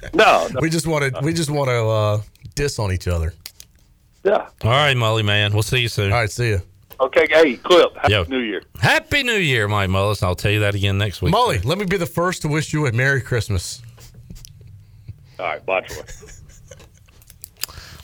No, 0.14 0.48
we 0.60 0.70
just 0.70 0.86
want 0.86 1.14
to 1.14 1.20
we 1.22 1.32
just 1.32 1.50
want 1.50 1.68
to 1.68 1.86
uh, 1.86 2.20
diss 2.54 2.78
on 2.78 2.92
each 2.92 3.08
other. 3.08 3.32
Yeah. 4.24 4.48
All 4.62 4.70
right, 4.70 4.96
Molly, 4.96 5.22
man. 5.22 5.52
We'll 5.52 5.62
see 5.62 5.78
you 5.80 5.88
soon. 5.88 6.12
All 6.12 6.18
right, 6.20 6.30
see 6.30 6.48
you. 6.50 6.62
Okay, 7.00 7.26
hey, 7.28 7.56
Clip. 7.56 7.94
Happy 7.96 8.12
Yo. 8.12 8.24
New 8.24 8.38
Year. 8.38 8.62
Happy 8.80 9.22
New 9.22 9.36
Year, 9.36 9.66
Mike 9.68 9.90
Mullis. 9.90 10.22
I'll 10.22 10.34
tell 10.36 10.50
you 10.52 10.60
that 10.60 10.74
again 10.74 10.96
next 10.96 11.20
week. 11.22 11.32
Molly, 11.32 11.58
let 11.60 11.76
me 11.78 11.84
be 11.84 11.96
the 11.96 12.06
first 12.06 12.42
to 12.42 12.48
wish 12.48 12.72
you 12.72 12.86
a 12.86 12.92
Merry 12.92 13.20
Christmas. 13.20 13.82
All 15.38 15.46
right, 15.46 15.64
bye, 15.66 15.80
Troy. 15.80 16.02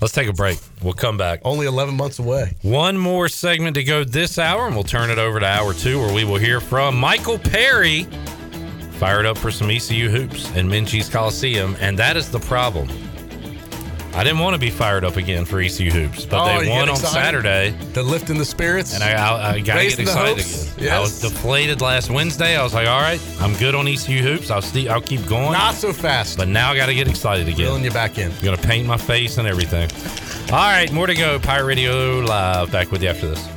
Let's 0.01 0.15
take 0.15 0.29
a 0.29 0.33
break. 0.33 0.59
We'll 0.83 0.95
come 0.95 1.19
back. 1.19 1.41
Only 1.45 1.67
11 1.67 1.95
months 1.95 2.19
away. 2.19 2.57
One 2.63 2.97
more 2.97 3.29
segment 3.29 3.75
to 3.75 3.85
go 3.85 4.03
this 4.03 4.39
hour, 4.39 4.67
and 4.67 4.75
we'll 4.75 4.83
turn 4.83 5.11
it 5.11 5.19
over 5.19 5.39
to 5.39 5.47
hour 5.47 5.75
two, 5.75 6.01
where 6.01 6.13
we 6.13 6.25
will 6.25 6.39
hear 6.39 6.59
from 6.61 6.97
Michael 6.97 7.39
Perry. 7.39 8.07
Fired 9.01 9.25
up 9.25 9.39
for 9.39 9.51
some 9.51 9.71
ECU 9.71 10.11
hoops 10.11 10.55
in 10.57 10.69
Minges 10.69 11.11
Coliseum, 11.11 11.75
and 11.81 11.99
that 11.99 12.19
is 12.19 12.31
the 12.31 12.39
problem. 12.39 12.87
I 14.13 14.23
didn't 14.25 14.41
want 14.41 14.53
to 14.55 14.59
be 14.61 14.69
fired 14.69 15.05
up 15.07 15.17
again 15.17 15.47
for 15.47 15.59
ECU 15.59 15.91
hoops, 15.91 16.27
but 16.27 16.41
Oh, 16.43 16.61
they 16.61 16.69
won 16.69 16.91
on? 16.91 16.97
Saturday. 16.97 17.71
The 17.95 18.03
lifting 18.03 18.37
the 18.37 18.45
spirits. 18.45 18.93
And 18.93 19.03
I, 19.03 19.13
I, 19.13 19.53
I 19.53 19.61
got 19.61 19.77
to 19.79 19.89
get 19.89 19.99
excited 20.01 20.45
again. 20.77 20.93
I 20.93 21.01
was 21.01 21.19
deflated 21.21 21.81
last 21.81 22.11
Wednesday. 22.11 22.57
I 22.57 22.63
was 22.63 22.75
like, 22.75 22.89
all 22.89 23.01
right, 23.01 23.21
I'm 23.41 23.55
good 23.55 23.75
on 23.75 23.89
ECU 23.89 24.21
hoops. 24.23 24.51
I'll, 24.51 24.61
st- 24.61 24.89
I'll 24.91 25.01
keep 25.01 25.27
going. 25.27 25.53
Not 25.53 25.77
so 25.77 25.95
fast. 25.95 26.37
But 26.37 26.49
now 26.49 26.73
I 26.73 26.77
got 26.77 26.87
to 26.87 26.95
get 26.95 27.09
excited 27.09 27.49
again. 27.49 27.67
Reeling 27.69 27.85
you 27.85 27.91
back 27.93 28.19
in. 28.19 28.31
I'm 28.33 28.41
Going 28.45 28.59
to 28.59 28.63
paint 28.69 28.87
my 28.87 28.99
face 28.99 29.39
and 29.39 29.49
everything. 29.49 29.89
All 30.53 30.59
right, 30.59 30.93
more 30.93 31.07
to 31.07 31.15
go. 31.15 31.39
Pirate 31.39 31.65
Radio 31.65 32.19
Live. 32.19 32.71
Back 32.71 32.91
with 32.91 33.03
you 33.03 33.09
after 33.09 33.29
this. 33.29 33.49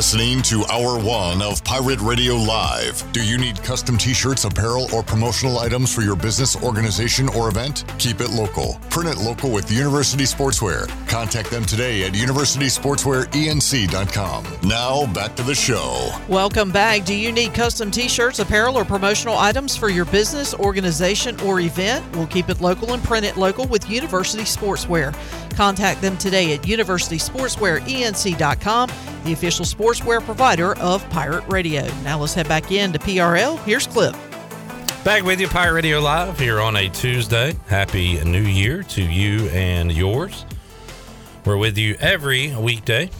Listening 0.00 0.40
to 0.40 0.64
Hour 0.72 0.98
One 0.98 1.42
of 1.42 1.62
Pirate 1.62 2.00
Radio 2.00 2.34
Live. 2.34 3.04
Do 3.12 3.22
you 3.22 3.36
need 3.36 3.62
custom 3.62 3.98
t 3.98 4.14
shirts, 4.14 4.46
apparel, 4.46 4.88
or 4.94 5.02
promotional 5.02 5.58
items 5.58 5.94
for 5.94 6.00
your 6.00 6.16
business, 6.16 6.56
organization, 6.56 7.28
or 7.28 7.50
event? 7.50 7.84
Keep 7.98 8.22
it 8.22 8.30
local. 8.30 8.80
Print 8.88 9.10
it 9.10 9.18
local 9.22 9.50
with 9.50 9.70
University 9.70 10.24
Sportswear. 10.24 10.88
Contact 11.06 11.50
them 11.50 11.66
today 11.66 12.04
at 12.04 12.12
universitysportswearenc.com. 12.12 14.46
Now, 14.62 15.12
back 15.12 15.36
to 15.36 15.42
the 15.42 15.54
show. 15.54 16.10
Welcome 16.30 16.72
back. 16.72 17.04
Do 17.04 17.14
you 17.14 17.30
need 17.30 17.52
custom 17.52 17.90
t 17.90 18.08
shirts, 18.08 18.38
apparel, 18.38 18.78
or 18.78 18.86
promotional 18.86 19.36
items 19.36 19.76
for 19.76 19.90
your 19.90 20.06
business, 20.06 20.54
organization, 20.54 21.38
or 21.40 21.60
event? 21.60 22.02
We'll 22.16 22.26
keep 22.26 22.48
it 22.48 22.62
local 22.62 22.94
and 22.94 23.04
print 23.04 23.26
it 23.26 23.36
local 23.36 23.66
with 23.66 23.90
University 23.90 24.44
Sportswear. 24.44 25.14
Contact 25.60 26.00
them 26.00 26.16
today 26.16 26.54
at 26.54 26.62
universitysportswearenc.com, 26.62 28.90
the 29.24 29.32
official 29.34 29.66
sportswear 29.90 30.24
provider 30.24 30.78
of 30.78 31.08
Pirate 31.10 31.44
Radio. 31.48 31.84
Now 32.04 32.20
let's 32.20 32.34
head 32.34 32.48
back 32.48 32.70
in 32.70 32.92
to 32.92 32.98
PRL. 32.98 33.58
Here's 33.64 33.86
Clip. 33.88 34.14
Back 35.04 35.24
with 35.24 35.40
you, 35.40 35.48
Pirate 35.48 35.72
Radio 35.72 35.98
Live, 36.00 36.38
here 36.38 36.60
on 36.60 36.76
a 36.76 36.88
Tuesday. 36.88 37.54
Happy 37.66 38.22
New 38.22 38.42
Year 38.42 38.84
to 38.84 39.02
you 39.02 39.48
and 39.48 39.90
yours. 39.90 40.44
We're 41.44 41.56
with 41.56 41.76
you 41.76 41.96
every 41.98 42.54
weekday, 42.54 43.10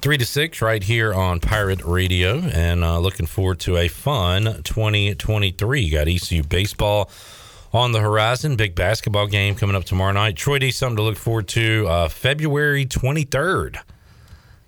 3 0.00 0.18
to 0.18 0.24
6, 0.24 0.62
right 0.62 0.82
here 0.82 1.12
on 1.12 1.40
Pirate 1.40 1.82
Radio, 1.84 2.38
and 2.38 2.82
uh, 2.82 2.98
looking 2.98 3.26
forward 3.26 3.58
to 3.60 3.76
a 3.76 3.88
fun 3.88 4.62
2023. 4.62 5.80
You 5.82 5.92
Got 5.92 6.08
ECU 6.08 6.44
baseball 6.44 7.10
on 7.74 7.92
the 7.92 8.00
horizon, 8.00 8.56
big 8.56 8.74
basketball 8.74 9.26
game 9.26 9.54
coming 9.56 9.76
up 9.76 9.84
tomorrow 9.84 10.12
night. 10.12 10.36
Troy 10.36 10.60
D, 10.60 10.70
something 10.70 10.96
to 10.96 11.02
look 11.02 11.16
forward 11.16 11.48
to 11.48 11.86
uh, 11.88 12.08
February 12.08 12.86
23rd. 12.86 13.80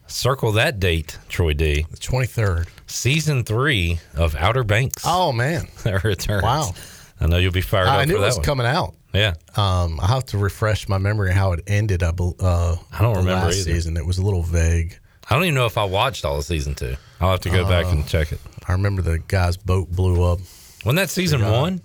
Circle 0.09 0.53
that 0.53 0.79
date, 0.79 1.19
Troy 1.29 1.53
D. 1.53 1.87
The 1.91 1.97
23rd. 1.97 2.69
Season 2.87 3.43
three 3.45 3.99
of 4.15 4.37
Outer 4.37 4.63
Banks. 4.65 5.03
Oh, 5.07 5.33
man. 5.33 5.67
returns. 6.05 6.43
Wow. 6.43 6.73
I 7.21 7.27
know 7.27 7.39
you'll 7.39 7.53
be 7.53 7.61
fired 7.61 7.89
up 7.89 7.95
I 7.99 8.05
knew 8.05 8.13
for 8.15 8.19
it 8.19 8.21
that 8.21 8.27
was 8.27 8.37
one. 8.37 8.45
coming 8.45 8.67
out. 8.67 8.95
Yeah. 9.13 9.35
Um, 9.57 9.99
I 10.01 10.07
have 10.09 10.25
to 10.27 10.39
refresh 10.39 10.89
my 10.89 10.99
memory 10.99 11.33
how 11.33 11.53
it 11.53 11.61
ended. 11.67 12.03
I, 12.03 12.13
bel- 12.13 12.37
uh, 12.39 12.77
I 12.93 13.03
don't 13.03 13.17
remember 13.17 13.47
last 13.47 13.61
either. 13.61 13.73
season. 13.73 13.97
It 13.97 14.07
was 14.07 14.19
a 14.19 14.23
little 14.23 14.43
vague. 14.43 14.99
I 15.29 15.35
don't 15.35 15.45
even 15.45 15.55
know 15.55 15.67
if 15.67 15.77
I 15.79 15.85
watched 15.85 16.25
all 16.25 16.39
of 16.39 16.45
season 16.45 16.75
two. 16.75 16.95
I'll 17.21 17.33
have 17.33 17.41
to 17.41 17.51
go 17.51 17.65
back 17.67 17.87
Uh, 17.87 17.91
and 17.91 18.07
check 18.07 18.31
it. 18.31 18.39
I 18.69 18.73
remember 18.73 19.03
the 19.03 19.19
guy's 19.19 19.57
boat 19.57 19.91
blew 19.91 20.23
up. 20.23 20.39
Wasn't 20.85 20.97
that 20.97 21.11
season 21.11 21.43
one? 21.43 21.81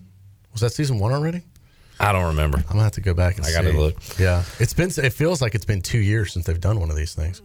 Was 0.51 0.61
that 0.61 0.71
season 0.73 0.99
one 0.99 1.11
already? 1.13 1.41
I 1.99 2.11
don't 2.11 2.25
remember. 2.25 2.57
I'm 2.57 2.63
gonna 2.63 2.83
have 2.83 2.91
to 2.93 3.01
go 3.01 3.13
back 3.13 3.37
and 3.37 3.45
I 3.45 3.51
gotta 3.53 3.71
see. 3.71 3.77
look. 3.77 3.95
Yeah, 4.19 4.43
it's 4.59 4.73
been. 4.73 4.89
It 4.89 5.13
feels 5.13 5.41
like 5.41 5.55
it's 5.55 5.65
been 5.65 5.81
two 5.81 5.99
years 5.99 6.33
since 6.33 6.45
they've 6.45 6.59
done 6.59 6.79
one 6.79 6.89
of 6.89 6.95
these 6.95 7.13
things, 7.13 7.41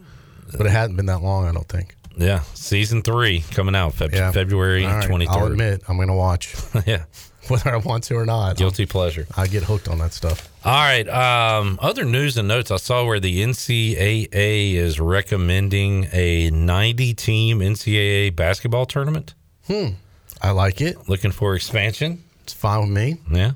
but 0.57 0.67
it 0.67 0.71
hadn't 0.71 0.97
been 0.97 1.07
that 1.07 1.23
long. 1.23 1.47
I 1.47 1.53
don't 1.53 1.69
think. 1.69 1.95
Yeah, 2.19 2.41
season 2.55 3.03
three 3.03 3.45
coming 3.51 3.75
out 3.77 3.93
Feb- 3.93 4.13
Yeah. 4.15 4.33
February 4.33 4.87
All 4.87 4.93
right, 4.95 5.07
twenty 5.07 5.27
I'll 5.27 5.47
admit 5.47 5.83
I'm 5.87 5.99
gonna 5.99 6.17
watch 6.17 6.55
yeah, 6.87 7.05
whether 7.49 7.71
I 7.71 7.77
want 7.77 8.05
to 8.05 8.15
or 8.15 8.25
not. 8.25 8.57
guilty 8.57 8.87
pleasure. 8.87 9.27
I 9.37 9.47
get 9.47 9.65
hooked 9.65 9.87
on 9.87 9.99
that 9.99 10.15
stuff. 10.15 10.49
All 10.65 10.73
right. 10.73 11.07
Um, 11.09 11.79
other 11.83 12.05
news 12.07 12.39
and 12.39 12.49
notes 12.49 12.71
I 12.71 12.77
saw 12.77 13.05
where 13.05 13.21
the 13.21 13.43
NCAA 13.43 14.75
is 14.75 14.99
recommending 14.99 16.09
a 16.13 16.51
90 16.51 17.13
team 17.15 17.61
NCAA 17.61 18.35
basketball 18.35 18.87
tournament. 18.87 19.35
Hmm. 19.67 19.89
I 20.41 20.51
like 20.53 20.81
it. 20.81 21.09
Looking 21.09 21.33
for 21.33 21.55
expansion. 21.55 22.23
It's 22.45 22.53
fine 22.55 22.81
with 22.81 22.91
me. 22.91 23.17
Yeah. 23.31 23.53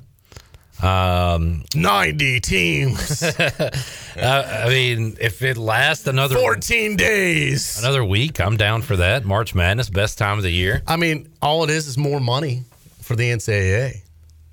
Um, 0.81 1.63
90 1.75 2.39
teams, 2.39 3.21
uh, 3.37 3.71
I 4.17 4.67
mean, 4.67 5.15
if 5.21 5.43
it 5.43 5.55
lasts 5.57 6.07
another 6.07 6.35
14 6.35 6.95
days. 6.95 7.77
another 7.77 8.03
week, 8.03 8.41
I'm 8.41 8.57
down 8.57 8.81
for 8.81 8.95
that. 8.97 9.23
March 9.23 9.53
Madness, 9.53 9.91
best 9.91 10.17
time 10.17 10.37
of 10.37 10.43
the 10.43 10.49
year. 10.49 10.81
I 10.87 10.95
mean, 10.95 11.31
all 11.41 11.63
it 11.63 11.69
is 11.69 11.87
is 11.87 11.97
more 11.97 12.19
money 12.19 12.63
for 13.01 13.15
the 13.15 13.29
NCAA. 13.29 14.01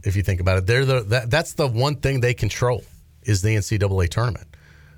If 0.05 0.17
you 0.17 0.23
think 0.23 0.41
about 0.41 0.59
it, 0.59 0.67
they're 0.67 0.85
the 0.85 1.01
that, 1.01 1.31
that's 1.31 1.55
the 1.55 1.67
one 1.67 1.97
thing 1.97 2.21
they 2.21 2.35
control 2.35 2.85
is 3.23 3.43
the 3.43 3.57
NCAA 3.57 4.09
tournament. 4.11 4.47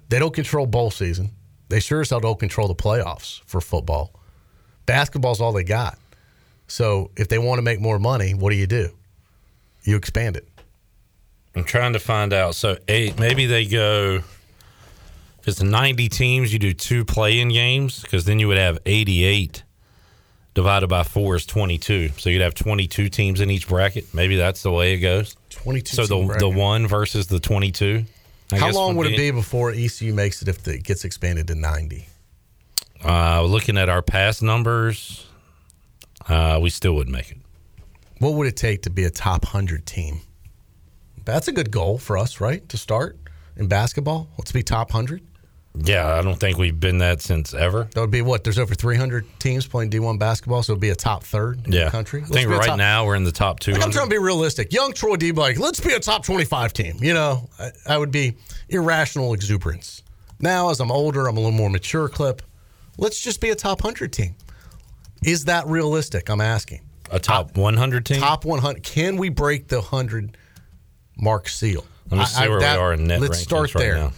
They 0.09 0.19
don't 0.19 0.35
control 0.35 0.67
bowl 0.67 0.91
season. 0.91 1.31
They 1.69 1.79
sure 1.79 2.01
as 2.01 2.11
hell 2.11 2.21
don't 2.21 2.39
control 2.39 2.67
the 2.67 2.75
playoffs 2.75 3.41
for 3.47 3.61
football. 3.61 4.13
Basketball's 4.87 5.41
all 5.41 5.53
they 5.53 5.63
got. 5.63 5.97
So 6.67 7.13
if 7.17 7.29
they 7.29 7.39
want 7.39 7.59
to 7.59 7.63
make 7.63 7.81
more 7.81 8.01
money, 8.01 8.35
what 8.35 8.51
do 8.51 8.57
you 8.57 8.67
do? 8.67 8.91
You 9.85 9.97
expand 9.97 10.37
it. 10.37 10.49
I'm 11.55 11.65
trying 11.65 11.93
to 11.95 11.99
find 11.99 12.33
out. 12.33 12.55
So 12.55 12.79
eight, 12.89 13.19
maybe 13.19 13.47
they 13.47 13.67
go. 13.67 14.21
If 15.41 15.49
it's 15.49 15.63
90 15.63 16.09
teams, 16.09 16.53
you 16.53 16.59
do 16.59 16.73
two 16.73 17.05
play-in 17.05 17.49
games 17.49 18.03
because 18.03 18.25
then 18.27 18.39
you 18.39 18.49
would 18.49 18.59
have 18.59 18.79
88 18.85 19.63
divided 20.55 20.89
by 20.89 21.03
four 21.03 21.37
is 21.37 21.47
22. 21.47 22.11
So 22.19 22.31
you'd 22.31 22.43
have 22.43 22.55
22 22.55 23.09
teams 23.09 23.41
in 23.41 23.51
each 23.51 23.67
bracket. 23.69 24.13
Maybe 24.15 24.37
that's 24.37 24.63
the 24.63 24.71
way 24.71 24.95
it 24.95 24.99
goes. 24.99 25.37
22 25.51 25.97
So 25.97 26.07
the 26.07 26.37
the 26.39 26.49
one 26.49 26.87
versus 26.87 27.27
the 27.27 27.41
22. 27.41 28.05
I 28.53 28.59
How 28.59 28.73
long 28.73 28.97
would 28.97 29.07
it 29.07 29.17
be 29.17 29.31
before 29.31 29.71
ECU 29.71 30.13
makes 30.13 30.43
it 30.43 30.49
if 30.49 30.67
it 30.67 30.83
gets 30.83 31.05
expanded 31.05 31.47
to 31.49 31.55
90? 31.55 32.07
Uh, 33.05 33.43
looking 33.43 33.79
at 33.79 33.89
our 33.89 34.03
past 34.03 34.43
numbers, 34.43 35.27
uh, 36.29 36.59
we 36.61 36.69
still 36.69 36.95
wouldn't 36.95 37.15
make 37.15 37.31
it. 37.31 37.39
What 38.19 38.35
would 38.35 38.47
it 38.47 38.57
take 38.57 38.83
to 38.83 38.91
be 38.91 39.05
a 39.05 39.11
top 39.11 39.45
100 39.45 39.87
team? 39.87 40.21
That's 41.33 41.49
a 41.49 41.53
good 41.53 41.71
goal 41.71 41.99
for 41.99 42.19
us, 42.19 42.41
right? 42.41 42.67
To 42.69 42.77
start 42.79 43.17
in 43.57 43.67
basketball. 43.69 44.29
Let's 44.39 44.53
be 44.53 44.63
top 44.63 44.93
100. 44.93 45.23
Yeah, 45.83 46.15
I 46.17 46.23
don't 46.23 46.39
think 46.39 46.59
we've 46.59 46.79
been 46.79 46.99
that 46.99 47.23
since 47.23 47.55
ever. 47.55 47.89
That 47.95 48.01
would 48.01 48.11
be 48.11 48.23
what? 48.23 48.43
There's 48.43 48.59
over 48.59 48.75
300 48.75 49.25
teams 49.39 49.69
playing 49.69 49.91
D1 49.91 50.19
basketball, 50.19 50.65
so 50.65 50.73
it'd 50.73 50.81
be 50.81 50.91
a 50.91 50.97
top 50.97 51.23
third 51.23 51.65
in 51.65 51.73
Yeah, 51.73 51.85
the 51.85 51.91
country. 51.93 52.21
I 52.21 52.23
Let's 52.25 52.35
think 52.35 52.51
right 52.51 52.67
top- 52.67 52.77
now 52.79 53.07
we're 53.07 53.15
in 53.15 53.23
the 53.23 53.31
top 53.31 53.61
two. 53.61 53.73
Like, 53.73 53.85
I'm 53.85 53.93
trying 53.93 54.07
to 54.07 54.11
be 54.11 54.19
realistic. 54.19 54.73
Young 54.73 54.93
Troy 54.93 55.15
D. 55.15 55.31
Like, 55.31 55.61
let's 55.61 55.79
be 55.79 55.93
a 55.93 56.01
top 56.01 56.25
25 56.25 56.73
team. 56.73 56.97
You 57.01 57.15
know, 57.15 57.49
I, 57.59 57.71
I 57.87 57.99
would 57.99 58.11
be 58.11 58.35
irrational 58.69 59.33
exuberance. 59.33 60.03
Now, 60.41 60.71
as 60.71 60.81
I'm 60.81 60.91
older, 60.91 61.29
I'm 61.29 61.37
a 61.37 61.41
little 61.41 61.57
more 61.57 61.71
mature. 61.71 62.09
Clip. 62.09 62.43
Let's 62.99 63.21
just 63.21 63.41
be 63.41 63.51
a 63.51 63.55
top 63.55 63.85
100 63.85 64.13
team. 64.13 64.35
Is 65.25 65.45
that 65.45 65.67
realistic? 65.69 66.29
I'm 66.31 66.41
asking. 66.41 66.81
A 67.13 67.21
top 67.21 67.57
100 67.57 68.07
team. 68.07 68.21
Top 68.21 68.45
100. 68.45 68.83
Can 68.83 69.17
we 69.17 69.29
break 69.29 69.69
the 69.69 69.77
100 69.81 70.37
mark 71.21 71.49
seal? 71.49 71.85
Let 72.11 72.19
me 72.21 72.25
see 72.27 72.49
where 72.49 72.59
we 72.59 72.65
are 72.65 72.93
in 72.93 73.07
net 73.07 73.21
Let's 73.21 73.39
rankings 73.39 73.43
start 73.43 73.75
right 73.75 73.81
there. 73.83 73.95
now. 73.97 74.13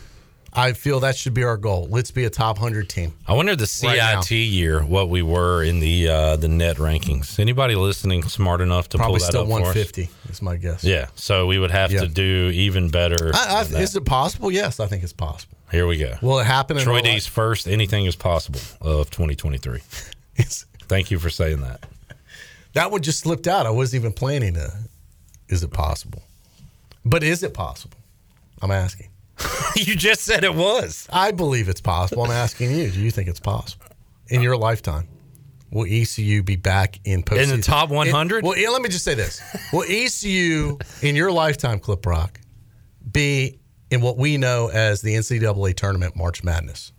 I 0.54 0.74
feel 0.74 1.00
that 1.00 1.16
should 1.16 1.32
be 1.32 1.44
our 1.44 1.56
goal. 1.56 1.88
Let's 1.90 2.10
be 2.10 2.24
a 2.24 2.30
top 2.30 2.56
100 2.58 2.86
team. 2.86 3.14
I 3.26 3.32
wonder 3.32 3.56
the 3.56 3.62
Right. 3.84 4.22
CIT 4.22 4.30
year 4.36 4.82
what 4.82 5.08
we 5.08 5.22
were 5.22 5.62
in 5.64 5.80
the 5.80 6.08
uh, 6.08 6.36
the 6.36 6.48
net 6.48 6.76
rankings. 6.76 7.38
Anybody 7.38 7.74
listening 7.74 8.22
smart 8.24 8.60
enough 8.60 8.90
to 8.90 8.98
Probably 8.98 9.18
pull 9.18 9.26
that 9.26 9.32
still 9.32 9.42
us? 9.44 9.48
150 9.48 10.10
is 10.30 10.42
my 10.42 10.56
guess. 10.58 10.84
Yeah, 10.84 11.06
so 11.14 11.46
we 11.46 11.58
would 11.58 11.70
have 11.70 11.90
Yeah. 11.90 12.00
to 12.00 12.06
do 12.08 12.50
even 12.52 12.90
better. 12.90 13.30
I, 13.34 13.60
I, 13.60 13.62
than 13.64 13.72
that. 13.72 13.82
is 13.82 13.96
it 13.96 14.04
possible? 14.04 14.50
Yes, 14.52 14.78
I 14.78 14.86
think 14.86 15.02
it's 15.02 15.14
possible. 15.14 15.56
Here 15.70 15.86
we 15.86 15.96
go. 15.96 16.16
Will 16.20 16.38
it 16.38 16.44
happen 16.44 16.76
in 16.76 16.84
Troy 16.84 17.00
D's 17.00 17.26
first 17.26 17.66
anything 17.66 18.04
is 18.04 18.14
possible 18.14 18.60
of 18.82 19.08
2023. 19.10 19.80
Thank 20.88 21.10
you 21.10 21.18
for 21.18 21.30
saying 21.30 21.62
that. 21.62 21.84
That 22.74 22.90
one 22.90 23.00
just 23.00 23.20
slipped 23.20 23.46
out. 23.46 23.64
I 23.64 23.70
wasn't 23.70 24.02
even 24.02 24.12
planning 24.12 24.52
to. 24.54 24.70
Is 25.48 25.62
it 25.62 25.70
possible? 25.72 26.22
But 27.04 27.22
is 27.22 27.42
it 27.42 27.54
possible? 27.54 27.98
I'm 28.60 28.70
asking. 28.70 29.08
you 29.76 29.96
just 29.96 30.22
said 30.22 30.44
it 30.44 30.54
was. 30.54 31.08
I 31.12 31.32
believe 31.32 31.68
it's 31.68 31.80
possible. 31.80 32.24
I'm 32.24 32.30
asking 32.30 32.70
you. 32.70 32.90
Do 32.90 33.00
you 33.00 33.10
think 33.10 33.28
it's 33.28 33.40
possible 33.40 33.86
in 34.28 34.42
your 34.42 34.56
lifetime? 34.56 35.08
Will 35.70 35.86
ECU 35.88 36.42
be 36.42 36.56
back 36.56 37.00
in 37.04 37.22
postseason? 37.22 37.42
In 37.42 37.56
the 37.56 37.62
top 37.62 37.88
100? 37.88 38.44
Well, 38.44 38.58
yeah, 38.58 38.68
let 38.68 38.82
me 38.82 38.88
just 38.88 39.04
say 39.04 39.14
this: 39.14 39.40
Will 39.72 39.84
ECU 39.88 40.78
in 41.00 41.16
your 41.16 41.32
lifetime, 41.32 41.80
Clip 41.80 42.02
Brock, 42.02 42.40
be 43.10 43.58
in 43.90 44.00
what 44.00 44.18
we 44.18 44.36
know 44.36 44.68
as 44.68 45.00
the 45.00 45.14
NCAA 45.14 45.74
tournament 45.74 46.14
March 46.14 46.44
Madness? 46.44 46.92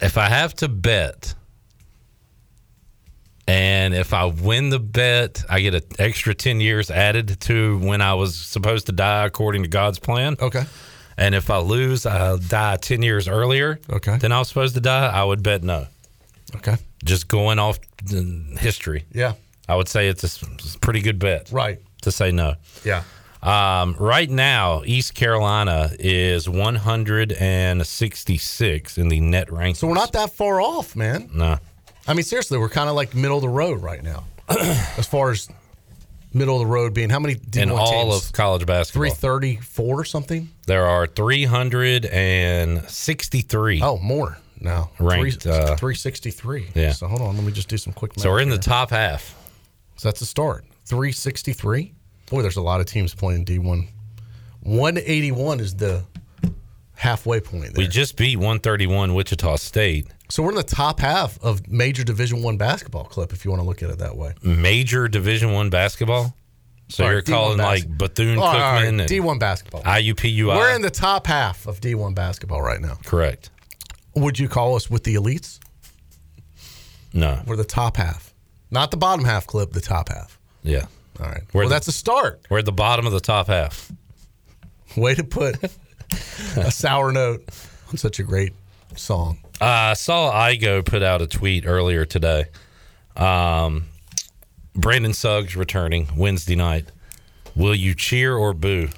If 0.00 0.18
I 0.18 0.28
have 0.28 0.54
to 0.56 0.68
bet, 0.68 1.34
and 3.50 3.94
if 3.94 4.14
I 4.14 4.26
win 4.26 4.70
the 4.70 4.78
bet, 4.78 5.42
I 5.50 5.60
get 5.60 5.74
an 5.74 5.82
extra 5.98 6.34
10 6.34 6.60
years 6.60 6.88
added 6.88 7.40
to 7.40 7.78
when 7.78 8.00
I 8.00 8.14
was 8.14 8.36
supposed 8.36 8.86
to 8.86 8.92
die 8.92 9.26
according 9.26 9.64
to 9.64 9.68
God's 9.68 9.98
plan. 9.98 10.36
Okay. 10.40 10.62
And 11.16 11.34
if 11.34 11.50
I 11.50 11.58
lose, 11.58 12.06
I'll 12.06 12.38
die 12.38 12.76
10 12.76 13.02
years 13.02 13.26
earlier 13.26 13.80
okay. 13.90 14.18
than 14.18 14.30
I 14.30 14.38
was 14.38 14.46
supposed 14.46 14.76
to 14.76 14.80
die, 14.80 15.08
I 15.08 15.24
would 15.24 15.42
bet 15.42 15.64
no. 15.64 15.88
Okay. 16.54 16.76
Just 17.04 17.26
going 17.26 17.58
off 17.58 17.80
history. 18.60 19.04
Yeah. 19.10 19.32
I 19.68 19.74
would 19.74 19.88
say 19.88 20.06
it's 20.06 20.22
a 20.22 20.28
pretty 20.78 21.00
good 21.00 21.18
bet. 21.18 21.50
Right. 21.50 21.80
To 22.02 22.12
say 22.12 22.30
no. 22.30 22.54
Yeah. 22.84 23.02
Um, 23.42 23.96
right 23.98 24.30
now, 24.30 24.82
East 24.84 25.14
Carolina 25.14 25.90
is 25.98 26.46
166 26.48 28.98
in 28.98 29.08
the 29.08 29.20
net 29.20 29.50
rank. 29.50 29.76
So 29.76 29.88
we're 29.88 29.94
not 29.94 30.12
that 30.12 30.34
far 30.34 30.60
off, 30.60 30.94
man. 30.94 31.30
No. 31.34 31.58
I 32.10 32.14
mean, 32.14 32.24
seriously, 32.24 32.58
we're 32.58 32.68
kind 32.68 32.88
of 32.88 32.96
like 32.96 33.14
middle 33.14 33.36
of 33.36 33.42
the 33.42 33.48
road 33.48 33.82
right 33.82 34.02
now, 34.02 34.24
as 34.48 35.06
far 35.06 35.30
as 35.30 35.48
middle 36.34 36.56
of 36.56 36.60
the 36.60 36.66
road 36.66 36.92
being. 36.92 37.08
How 37.08 37.20
many 37.20 37.36
D1 37.36 37.62
in 37.62 37.70
all 37.70 38.10
teams? 38.10 38.26
of 38.26 38.32
college 38.32 38.66
basketball. 38.66 39.02
Three 39.02 39.10
thirty-four 39.10 40.00
or 40.00 40.04
something. 40.04 40.48
There 40.66 40.86
are 40.86 41.06
363. 41.06 43.80
Oh, 43.80 43.98
more 43.98 44.38
now. 44.60 44.90
Ranked, 44.98 45.44
Three, 45.44 45.52
uh, 45.52 45.76
363. 45.76 46.70
yeah. 46.74 46.90
So 46.90 47.06
hold 47.06 47.20
on, 47.20 47.36
let 47.36 47.44
me 47.44 47.52
just 47.52 47.68
do 47.68 47.78
some 47.78 47.92
quick 47.92 48.16
math. 48.16 48.24
So 48.24 48.30
we're 48.30 48.40
in 48.40 48.48
the 48.48 48.58
top 48.58 48.90
half. 48.90 49.36
So 49.94 50.08
that's 50.08 50.20
a 50.20 50.26
start. 50.26 50.64
363. 50.86 51.94
Boy, 52.28 52.42
there's 52.42 52.56
a 52.56 52.62
lot 52.62 52.80
of 52.80 52.86
teams 52.86 53.14
playing 53.14 53.44
D1. 53.44 53.86
181 54.62 55.60
is 55.60 55.76
the 55.76 56.02
halfway 56.94 57.38
point 57.40 57.74
there. 57.74 57.84
We 57.84 57.86
just 57.86 58.16
beat 58.16 58.36
131 58.36 59.14
Wichita 59.14 59.54
State. 59.58 60.08
So 60.30 60.44
we're 60.44 60.50
in 60.50 60.56
the 60.56 60.62
top 60.62 61.00
half 61.00 61.42
of 61.42 61.68
major 61.68 62.04
Division 62.04 62.42
One 62.42 62.56
basketball 62.56 63.04
clip, 63.04 63.32
if 63.32 63.44
you 63.44 63.50
want 63.50 63.62
to 63.62 63.66
look 63.68 63.82
at 63.82 63.90
it 63.90 63.98
that 63.98 64.16
way. 64.16 64.34
Major 64.42 65.08
Division 65.08 65.52
One 65.52 65.70
basketball. 65.70 66.34
So 66.88 67.04
All 67.04 67.12
you're 67.12 67.22
D1 67.22 67.26
calling 67.32 67.58
like 67.58 67.98
Bethune 67.98 68.38
oh, 68.38 68.42
right, 68.42 68.54
right, 68.54 68.84
Cookman 68.84 69.00
and 69.00 69.10
D1 69.10 69.38
basketball. 69.40 69.82
IUPUI. 69.82 70.56
We're 70.56 70.74
in 70.74 70.82
the 70.82 70.90
top 70.90 71.26
half 71.26 71.66
of 71.66 71.80
D1 71.80 72.14
basketball 72.14 72.62
right 72.62 72.80
now. 72.80 72.96
Correct. 73.04 73.50
Would 74.16 74.38
you 74.38 74.48
call 74.48 74.74
us 74.76 74.90
with 74.90 75.04
the 75.04 75.14
elites? 75.14 75.58
No. 77.12 77.42
We're 77.46 77.56
the 77.56 77.64
top 77.64 77.96
half, 77.96 78.32
not 78.70 78.90
the 78.92 78.96
bottom 78.96 79.24
half 79.24 79.46
clip. 79.46 79.72
The 79.72 79.80
top 79.80 80.08
half. 80.08 80.38
Yeah. 80.62 80.86
All 81.20 81.26
right. 81.26 81.42
We're 81.52 81.62
well, 81.62 81.68
the- 81.68 81.74
that's 81.74 81.88
a 81.88 81.92
start. 81.92 82.40
We're 82.50 82.58
at 82.60 82.64
the 82.66 82.72
bottom 82.72 83.06
of 83.06 83.12
the 83.12 83.20
top 83.20 83.48
half. 83.48 83.90
Way 84.96 85.14
to 85.14 85.24
put 85.24 85.56
a 86.56 86.70
sour 86.70 87.10
note 87.12 87.48
on 87.90 87.96
such 87.96 88.18
a 88.20 88.22
great 88.22 88.52
song. 88.96 89.38
Uh, 89.60 89.64
I 89.90 89.94
saw 89.94 90.32
Igo 90.32 90.84
put 90.84 91.02
out 91.02 91.20
a 91.20 91.26
tweet 91.26 91.66
earlier 91.66 92.04
today. 92.04 92.46
Um, 93.16 93.84
Brandon 94.74 95.12
Suggs 95.12 95.56
returning 95.56 96.08
Wednesday 96.16 96.56
night. 96.56 96.86
Will 97.54 97.74
you 97.74 97.94
cheer 97.94 98.34
or 98.36 98.54
boo? 98.54 98.88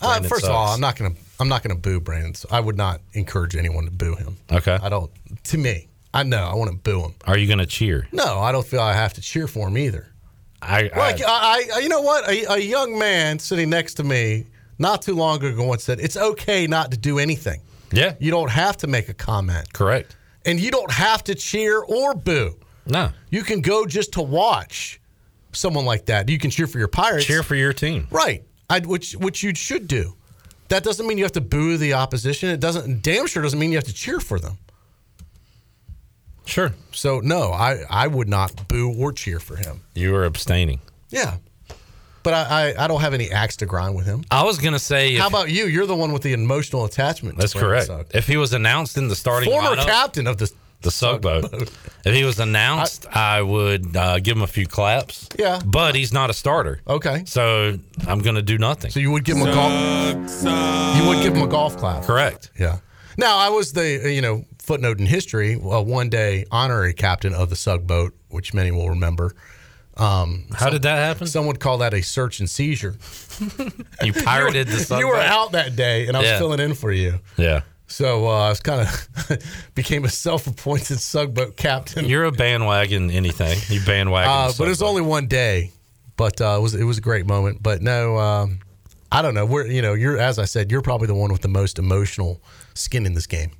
Uh, 0.00 0.20
first 0.22 0.44
of 0.44 0.50
all, 0.50 0.68
I'm 0.68 0.80
not 0.80 0.96
gonna 0.96 1.14
I'm 1.40 1.48
not 1.48 1.62
gonna 1.62 1.76
boo 1.78 2.00
Brandon. 2.00 2.34
I 2.50 2.60
would 2.60 2.76
not 2.76 3.00
encourage 3.14 3.56
anyone 3.56 3.84
to 3.84 3.90
boo 3.90 4.16
him. 4.16 4.36
Okay. 4.50 4.78
I 4.82 4.88
don't. 4.88 5.10
To 5.44 5.58
me, 5.58 5.88
I 6.12 6.24
know 6.24 6.44
I 6.44 6.54
want 6.54 6.70
to 6.70 6.76
boo 6.76 7.00
him. 7.04 7.14
Are 7.26 7.38
you 7.38 7.46
going 7.46 7.60
to 7.60 7.66
cheer? 7.66 8.06
No, 8.12 8.38
I 8.38 8.52
don't 8.52 8.66
feel 8.66 8.80
I 8.80 8.92
have 8.92 9.14
to 9.14 9.20
cheer 9.20 9.46
for 9.48 9.68
him 9.68 9.78
either. 9.78 10.08
I, 10.60 10.90
Like 10.94 11.20
I, 11.26 11.64
I 11.74 11.78
you 11.80 11.88
know 11.88 12.02
what? 12.02 12.28
A, 12.28 12.52
a 12.52 12.58
young 12.58 12.98
man 12.98 13.38
sitting 13.38 13.70
next 13.70 13.94
to 13.94 14.04
me 14.04 14.46
not 14.78 15.02
too 15.02 15.14
long 15.14 15.42
ago 15.42 15.64
once 15.64 15.82
said, 15.84 16.00
"It's 16.00 16.16
okay 16.16 16.66
not 16.66 16.90
to 16.90 16.96
do 16.98 17.18
anything. 17.18 17.60
Yeah, 17.92 18.14
you 18.18 18.30
don't 18.30 18.50
have 18.50 18.76
to 18.78 18.86
make 18.86 19.08
a 19.08 19.14
comment, 19.14 19.72
correct, 19.72 20.16
and 20.44 20.58
you 20.58 20.70
don't 20.70 20.90
have 20.90 21.24
to 21.24 21.34
cheer 21.34 21.80
or 21.80 22.14
boo. 22.14 22.58
No, 22.86 23.10
you 23.30 23.42
can 23.42 23.60
go 23.60 23.86
just 23.86 24.12
to 24.14 24.22
watch 24.22 25.00
someone 25.52 25.84
like 25.84 26.06
that. 26.06 26.28
You 26.28 26.38
can 26.38 26.50
cheer 26.50 26.66
for 26.66 26.78
your 26.78 26.88
Pirates, 26.88 27.24
cheer 27.26 27.42
for 27.42 27.54
your 27.54 27.72
team, 27.72 28.08
right? 28.10 28.44
I, 28.68 28.80
which 28.80 29.12
which 29.12 29.42
you 29.42 29.54
should 29.54 29.86
do. 29.86 30.14
That 30.68 30.84
doesn't 30.84 31.06
mean 31.06 31.18
you 31.18 31.24
have 31.24 31.32
to 31.32 31.40
boo 31.42 31.76
the 31.76 31.92
opposition. 31.94 32.48
It 32.48 32.60
doesn't. 32.60 33.02
Damn 33.02 33.26
sure 33.26 33.42
doesn't 33.42 33.58
mean 33.58 33.72
you 33.72 33.76
have 33.76 33.84
to 33.84 33.92
cheer 33.92 34.20
for 34.20 34.38
them. 34.38 34.56
Sure. 36.46 36.72
So 36.92 37.20
no, 37.20 37.52
I 37.52 37.80
I 37.90 38.06
would 38.06 38.28
not 38.28 38.68
boo 38.68 38.94
or 38.98 39.12
cheer 39.12 39.38
for 39.38 39.56
him. 39.56 39.82
You 39.94 40.14
are 40.16 40.24
abstaining. 40.24 40.80
Yeah. 41.10 41.36
But 42.22 42.34
I, 42.34 42.72
I, 42.76 42.84
I 42.84 42.88
don't 42.88 43.00
have 43.00 43.14
any 43.14 43.30
axe 43.30 43.56
to 43.56 43.66
grind 43.66 43.94
with 43.96 44.06
him. 44.06 44.24
I 44.30 44.44
was 44.44 44.58
going 44.58 44.74
to 44.74 44.78
say. 44.78 45.14
How 45.16 45.26
if- 45.26 45.32
about 45.32 45.50
you? 45.50 45.66
You're 45.66 45.86
the 45.86 45.96
one 45.96 46.12
with 46.12 46.22
the 46.22 46.32
emotional 46.32 46.84
attachment. 46.84 47.38
That's 47.38 47.54
correct. 47.54 47.90
If 48.14 48.26
he 48.26 48.36
was 48.36 48.52
announced 48.52 48.96
in 48.96 49.08
the 49.08 49.16
starting 49.16 49.50
Former 49.50 49.70
lineup, 49.70 49.86
captain 49.86 50.26
of 50.26 50.38
the 50.38 50.52
the 50.82 50.90
Sugboat, 50.90 51.52
if 52.04 52.14
he 52.14 52.24
was 52.24 52.40
announced, 52.40 53.06
I, 53.06 53.40
would 53.40 53.96
uh, 53.96 54.18
give 54.18 54.36
him 54.36 54.42
a 54.42 54.48
few 54.48 54.66
claps. 54.66 55.28
Yeah. 55.38 55.60
but 55.64 55.94
he's 55.94 56.12
not 56.12 56.28
a 56.28 56.34
starter. 56.34 56.80
Okay. 56.88 57.22
So 57.24 57.78
I'm 58.06 58.18
going 58.18 58.34
to 58.34 58.42
do 58.42 58.58
nothing. 58.58 58.90
So 58.90 58.98
you 58.98 59.12
would 59.12 59.24
give 59.24 59.36
him 59.36 59.46
a 59.48 59.52
golf. 59.52 59.72
You 60.96 61.08
would 61.08 61.22
give 61.22 61.36
him 61.36 61.42
a 61.42 61.46
golf 61.46 61.76
clap. 61.76 62.02
Correct. 62.02 62.50
Yeah. 62.58 62.78
Now 63.16 63.36
I 63.36 63.48
was 63.50 63.72
the 63.72 64.02
uh, 64.04 64.08
you 64.08 64.22
know 64.22 64.44
footnote 64.58 64.98
in 64.98 65.06
history, 65.06 65.54
a 65.54 65.82
one 65.82 66.08
day 66.08 66.44
honorary 66.50 66.94
captain 66.94 67.34
of 67.34 67.50
the 67.50 67.56
Sugboat, 67.56 68.14
which 68.28 68.54
many 68.54 68.70
will 68.70 68.88
remember. 68.88 69.34
Um, 69.96 70.44
How 70.54 70.70
did 70.70 70.82
that 70.82 70.96
happen? 70.96 71.26
Some 71.26 71.46
would 71.46 71.60
call 71.60 71.78
that 71.78 71.92
a 71.94 72.00
search 72.02 72.40
and 72.40 72.48
seizure. 72.48 72.96
You 74.02 74.12
pirated 74.12 74.66
the 74.68 74.96
You 74.98 75.08
were 75.08 75.16
out 75.20 75.52
that 75.52 75.76
day, 75.76 76.06
and 76.08 76.16
I 76.16 76.20
was 76.20 76.28
Yeah. 76.28 76.38
filling 76.38 76.60
in 76.60 76.74
for 76.74 76.90
you. 76.92 77.18
Yeah. 77.36 77.60
So 77.86 78.26
uh, 78.26 78.46
I 78.46 78.48
was 78.48 78.60
kind 78.60 78.80
of 78.80 79.38
became 79.74 80.04
a 80.04 80.08
self-appointed 80.08 80.98
Sugboat 80.98 81.56
captain. 81.58 82.06
You're 82.06 82.24
a 82.24 82.32
bandwagon 82.32 83.10
anything. 83.10 83.58
You 83.68 83.84
bandwagon. 83.84 84.30
Uh, 84.30 84.52
but 84.56 84.64
it 84.64 84.70
was 84.70 84.80
only 84.82 85.02
one 85.02 85.26
day. 85.26 85.72
But 86.16 86.40
uh, 86.40 86.56
it 86.58 86.62
was 86.62 86.74
it 86.74 86.84
was 86.84 86.98
a 86.98 87.02
great 87.02 87.26
moment. 87.26 87.62
But 87.62 87.82
no, 87.82 88.16
um, 88.18 88.60
I 89.10 89.20
don't 89.22 89.34
know. 89.34 89.44
We're 89.44 89.66
you 89.66 89.82
know 89.82 89.92
you're 89.94 90.18
as 90.18 90.38
I 90.38 90.46
said, 90.46 90.70
you're 90.70 90.82
probably 90.82 91.06
the 91.06 91.14
one 91.14 91.30
with 91.32 91.42
the 91.42 91.48
most 91.48 91.78
emotional 91.78 92.40
skin 92.74 93.04
in 93.06 93.12
this 93.14 93.26
game. 93.26 93.50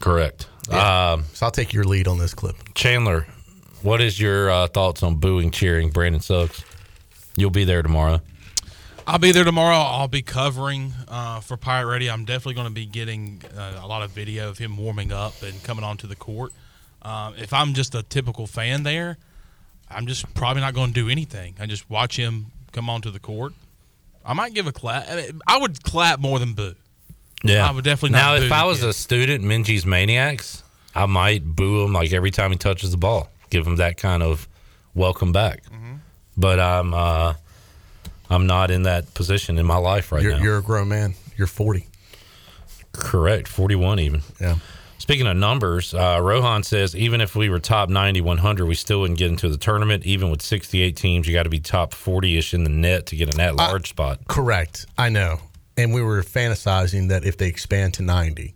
correct. 0.00 0.48
Yeah. 0.70 1.12
Um, 1.12 1.24
so 1.32 1.46
I'll 1.46 1.52
take 1.52 1.72
your 1.72 1.84
lead 1.84 2.06
on 2.08 2.18
this 2.18 2.34
clip. 2.34 2.56
Chandler, 2.74 3.26
what 3.82 4.00
is 4.00 4.20
your 4.20 4.50
uh, 4.50 4.66
thoughts 4.66 5.02
on 5.02 5.16
booing, 5.16 5.50
cheering 5.50 5.90
Brandon 5.90 6.20
Suggs. 6.20 6.64
You'll 7.36 7.50
be 7.50 7.64
there 7.64 7.82
tomorrow. 7.82 8.20
I'll 9.06 9.18
be 9.18 9.32
there 9.32 9.44
tomorrow. 9.44 9.76
I'll 9.76 10.08
be 10.08 10.22
covering 10.22 10.92
uh, 11.08 11.40
for 11.40 11.56
Pirate 11.56 11.90
Radio. 11.90 12.12
I'm 12.12 12.24
definitely 12.24 12.54
going 12.54 12.68
to 12.68 12.72
be 12.72 12.86
getting 12.86 13.42
uh, 13.56 13.80
a 13.82 13.86
lot 13.86 14.02
of 14.02 14.10
video 14.12 14.48
of 14.48 14.58
him 14.58 14.76
warming 14.76 15.12
up 15.12 15.42
and 15.42 15.60
coming 15.64 15.84
onto 15.84 16.06
the 16.06 16.14
court. 16.14 16.52
Um, 17.02 17.34
if 17.36 17.52
I'm 17.52 17.74
just 17.74 17.94
a 17.94 18.04
typical 18.04 18.46
fan 18.46 18.84
there, 18.84 19.18
I'm 19.90 20.06
just 20.06 20.32
probably 20.34 20.62
not 20.62 20.74
going 20.74 20.88
to 20.88 20.94
do 20.94 21.08
anything. 21.08 21.56
I 21.58 21.66
just 21.66 21.88
watch 21.90 22.16
him 22.16 22.46
come 22.70 22.88
onto 22.88 23.10
the 23.10 23.18
court. 23.18 23.54
I 24.24 24.34
might 24.34 24.54
give 24.54 24.68
a 24.68 24.72
clap. 24.72 25.10
I, 25.10 25.16
mean, 25.16 25.40
I 25.48 25.58
would 25.58 25.82
clap 25.82 26.20
more 26.20 26.38
than 26.38 26.52
boo. 26.52 26.74
Yeah, 27.44 27.68
I 27.68 27.72
would 27.72 27.84
definitely 27.84 28.16
Now, 28.16 28.36
if 28.36 28.52
I 28.52 28.64
was 28.64 28.84
a 28.84 28.92
student, 28.92 29.42
Minges 29.42 29.84
Maniacs, 29.84 30.62
I 30.94 31.06
might 31.06 31.44
boo 31.44 31.82
him 31.84 31.92
like 31.92 32.12
every 32.12 32.30
time 32.30 32.52
he 32.52 32.56
touches 32.56 32.92
the 32.92 32.96
ball, 32.98 33.28
give 33.52 33.66
him 33.66 33.76
that 33.76 33.96
kind 33.96 34.22
of 34.22 34.48
welcome 34.94 35.30
back. 35.30 35.62
Mm-hmm. 35.64 35.96
But 36.36 36.58
I'm 36.58 36.94
uh, 36.94 37.34
I'm 38.30 38.46
not 38.46 38.70
in 38.70 38.84
that 38.84 39.12
position 39.14 39.58
in 39.58 39.66
my 39.66 39.76
life 39.76 40.10
right 40.10 40.22
you're, 40.22 40.32
now. 40.32 40.42
you're 40.42 40.58
a 40.58 40.62
grown 40.62 40.88
man. 40.88 41.14
You're 41.36 41.46
40. 41.46 41.86
Correct, 42.92 43.46
41 43.48 44.00
even. 44.00 44.22
Yeah. 44.40 44.56
Speaking 44.98 45.26
of 45.26 45.36
numbers, 45.36 45.94
uh, 45.94 46.20
Rohan 46.22 46.62
says 46.62 46.94
even 46.94 47.20
if 47.20 47.34
we 47.34 47.48
were 47.48 47.58
top 47.58 47.88
90, 47.88 48.20
100, 48.20 48.66
we 48.66 48.74
still 48.74 49.00
wouldn't 49.00 49.18
get 49.18 49.30
into 49.30 49.48
the 49.48 49.56
tournament. 49.56 50.06
Even 50.06 50.30
with 50.30 50.40
68 50.40 50.96
teams, 50.96 51.26
you 51.26 51.34
got 51.34 51.42
to 51.42 51.50
be 51.50 51.58
top 51.58 51.92
40 51.92 52.38
ish 52.38 52.54
in 52.54 52.64
the 52.64 52.70
net 52.70 53.06
to 53.06 53.16
get 53.16 53.34
an 53.34 53.40
at 53.40 53.56
large 53.56 53.88
spot. 53.88 54.20
Correct. 54.28 54.86
I 54.96 55.08
know. 55.08 55.38
And 55.76 55.92
we 55.92 56.02
were 56.02 56.22
fantasizing 56.22 57.08
that 57.08 57.24
if 57.24 57.36
they 57.36 57.48
expand 57.48 57.94
to 57.94 58.02
90, 58.02 58.54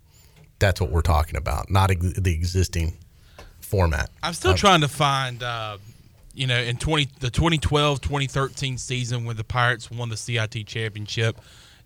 that's 0.59 0.81
what 0.81 0.91
we're 0.91 1.03
talking 1.03 1.37
about, 1.37 1.71
not 1.71 1.91
ex- 1.91 2.13
the 2.19 2.33
existing 2.33 2.97
format. 3.67 4.11
I'm 4.23 4.33
still 4.35 4.53
Uh, 4.53 4.57
trying 4.57 4.81
to 4.83 4.89
find, 4.89 5.43
uh, 5.43 5.79
you 6.35 6.47
know, 6.47 6.59
in 6.61 6.77
20 6.77 7.09
the 7.21 7.31
2012 7.31 8.01
2013 8.01 8.79
season 8.79 9.25
when 9.25 9.37
the 9.37 9.45
Pirates 9.45 9.91
won 9.91 10.09
the 10.09 10.17
CIT 10.17 10.65
championship. 10.67 11.39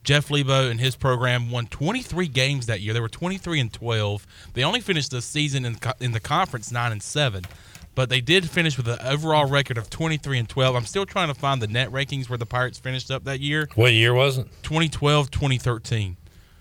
Jeff 0.03 0.31
Lebo 0.31 0.71
and 0.71 0.81
his 0.81 0.97
program 0.97 1.51
won 1.51 1.67
23 1.67 2.27
games 2.27 2.65
that 2.67 2.81
year. 2.81 2.95
They 2.95 3.01
were 3.01 3.09
23 3.11 3.61
and 3.61 3.71
12. 3.73 4.27
They 4.55 4.65
only 4.65 4.81
finished 4.81 5.11
the 5.11 5.21
season 5.21 5.65
in, 5.67 5.77
in 6.01 6.13
the 6.13 6.21
conference 6.21 6.73
9 6.73 6.91
and 6.93 7.03
7, 7.03 7.45
but 7.95 8.09
they 8.09 8.23
did 8.23 8.49
finish 8.49 8.79
with 8.79 8.89
an 8.89 8.99
overall 9.05 9.45
record 9.47 9.77
of 9.77 9.91
23 9.91 10.39
and 10.39 10.49
12. 10.49 10.75
I'm 10.75 10.87
still 10.87 11.05
trying 11.05 11.29
to 11.29 11.35
find 11.35 11.61
the 11.61 11.67
net 11.67 11.91
rankings 11.91 12.31
where 12.31 12.39
the 12.39 12.47
Pirates 12.47 12.79
finished 12.79 13.11
up 13.11 13.25
that 13.25 13.41
year. 13.41 13.69
What 13.75 13.93
year 13.93 14.15
was 14.15 14.39
it? 14.39 14.47
2012, 14.63 15.31
2013. 15.31 16.17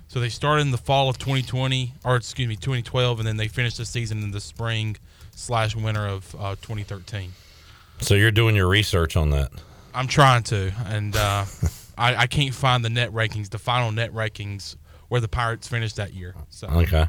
So 0.10 0.20
they 0.20 0.28
started 0.30 0.64
in 0.64 0.72
the 0.72 0.78
fall 0.78 1.08
of 1.08 1.18
2020, 1.18 1.94
or 2.04 2.18
excuse 2.18 2.48
me, 2.50 2.58
2012, 2.58 3.20
and 3.20 3.28
then 3.28 3.38
they 3.38 3.48
finished 3.48 3.78
the 3.78 3.86
season 3.86 4.22
in 4.22 4.32
the 4.32 4.42
spring 4.42 4.98
slash 5.40 5.76
winter 5.76 6.06
of 6.06 6.36
uh, 6.38 6.56
2013. 6.56 7.32
So 8.02 8.14
you're 8.14 8.32
doing 8.32 8.56
your 8.56 8.68
research 8.68 9.16
on 9.16 9.30
that. 9.32 9.52
I'm 9.94 10.08
trying 10.08 10.44
to, 10.44 10.72
and 10.86 11.16
uh, 11.16 11.46
I, 11.98 12.16
I 12.16 12.28
can't 12.28 12.54
find 12.54 12.84
the 12.84 12.90
net 12.90 13.12
rankings, 13.12 13.50
the 13.50 13.58
final 13.60 13.92
net 13.92 14.14
rankings 14.14 14.76
where 15.08 15.22
the 15.22 15.28
Pirates 15.28 15.68
finished 15.68 15.96
that 15.96 16.14
year. 16.14 16.36
So 16.50 16.68
Okay. 16.68 17.08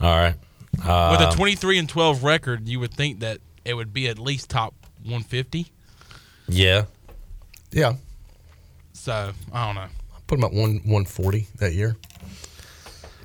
All 0.00 0.16
right. 0.16 0.34
Uh, 0.84 1.16
with 1.18 1.32
a 1.32 1.36
23 1.36 1.78
and 1.78 1.88
12 1.88 2.22
record, 2.22 2.68
you 2.68 2.80
would 2.80 2.92
think 2.92 3.20
that 3.20 3.38
it 3.64 3.74
would 3.74 3.92
be 3.92 4.08
at 4.08 4.18
least 4.18 4.50
top 4.50 4.74
150. 5.02 5.72
Yeah. 6.48 6.84
Yeah. 7.72 7.94
So 8.92 9.32
I 9.52 9.66
don't 9.66 9.74
know. 9.74 9.88
Put 10.26 10.40
them 10.40 10.44
at 10.44 10.52
one 10.52 10.76
140 10.84 11.46
that 11.58 11.72
year. 11.72 11.96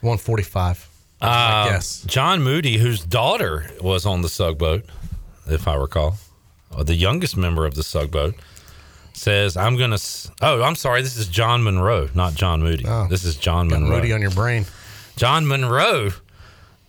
145. 0.01 0.90
Uh, 1.21 1.69
guess. 1.69 2.03
John 2.03 2.41
Moody, 2.41 2.77
whose 2.77 3.03
daughter 3.03 3.69
was 3.81 4.05
on 4.05 4.21
the 4.21 4.29
Sugboat, 4.29 4.85
if 5.47 5.67
I 5.67 5.75
recall, 5.75 6.17
or 6.75 6.83
the 6.83 6.95
youngest 6.95 7.37
member 7.37 7.65
of 7.65 7.75
the 7.75 7.83
Sugboat, 7.83 8.35
says, 9.13 9.55
I'm 9.57 9.77
going 9.77 9.91
to. 9.91 9.95
S- 9.95 10.31
Oh, 10.41 10.61
I'm 10.63 10.75
sorry. 10.75 11.01
This 11.01 11.17
is 11.17 11.27
John 11.27 11.63
Monroe, 11.63 12.09
not 12.15 12.33
John 12.33 12.61
Moody. 12.63 12.85
Oh, 12.87 13.07
This 13.09 13.23
is 13.23 13.35
John 13.35 13.67
Oh. 13.67 13.77
Monroe. 13.79 13.97
Moody 13.97 14.13
on 14.13 14.21
your 14.21 14.31
brain. 14.31 14.65
John 15.15 15.47
Monroe, 15.47 16.11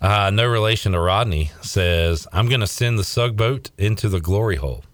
uh, 0.00 0.30
no 0.32 0.46
relation 0.46 0.92
to 0.92 0.98
Rodney, 1.00 1.50
says, 1.60 2.26
I'm 2.32 2.48
going 2.48 2.60
to 2.60 2.66
send 2.66 2.98
the 2.98 3.04
Sugboat 3.04 3.70
into 3.76 4.08
the 4.08 4.20
glory 4.20 4.56
hole. 4.56 4.84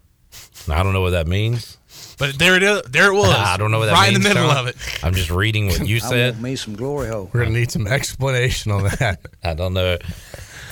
Now, 0.67 0.81
I 0.81 0.83
don't 0.83 0.93
know 0.93 1.01
what 1.01 1.11
that 1.11 1.27
means. 1.27 1.78
But 2.19 2.39
there 2.39 2.57
it 2.57 2.63
is. 2.63 2.83
There 2.83 3.13
it 3.13 3.15
was. 3.17 3.29
I 3.37 3.57
don't 3.57 3.71
know 3.71 3.79
what 3.79 3.87
that 3.87 3.93
right 3.93 4.13
means. 4.13 4.17
in 4.17 4.23
the 4.23 4.29
middle 4.29 4.49
Sean. 4.51 4.59
of 4.59 4.67
it. 4.69 4.77
I'm 5.05 5.15
just 5.15 5.31
reading 5.31 5.67
what 5.69 5.87
you 5.87 5.97
I 6.05 6.09
said. 6.09 6.35
want 6.35 6.43
me 6.43 6.57
some 6.57 6.75
glory 6.77 7.09
hole. 7.09 7.31
We're 7.33 7.41
going 7.43 7.53
to 7.55 7.59
need 7.61 7.71
some 7.71 7.87
explanation 7.87 8.73
on 8.73 8.85
that. 8.85 9.21
I 9.45 9.55
don't 9.55 9.75
know 9.75 9.99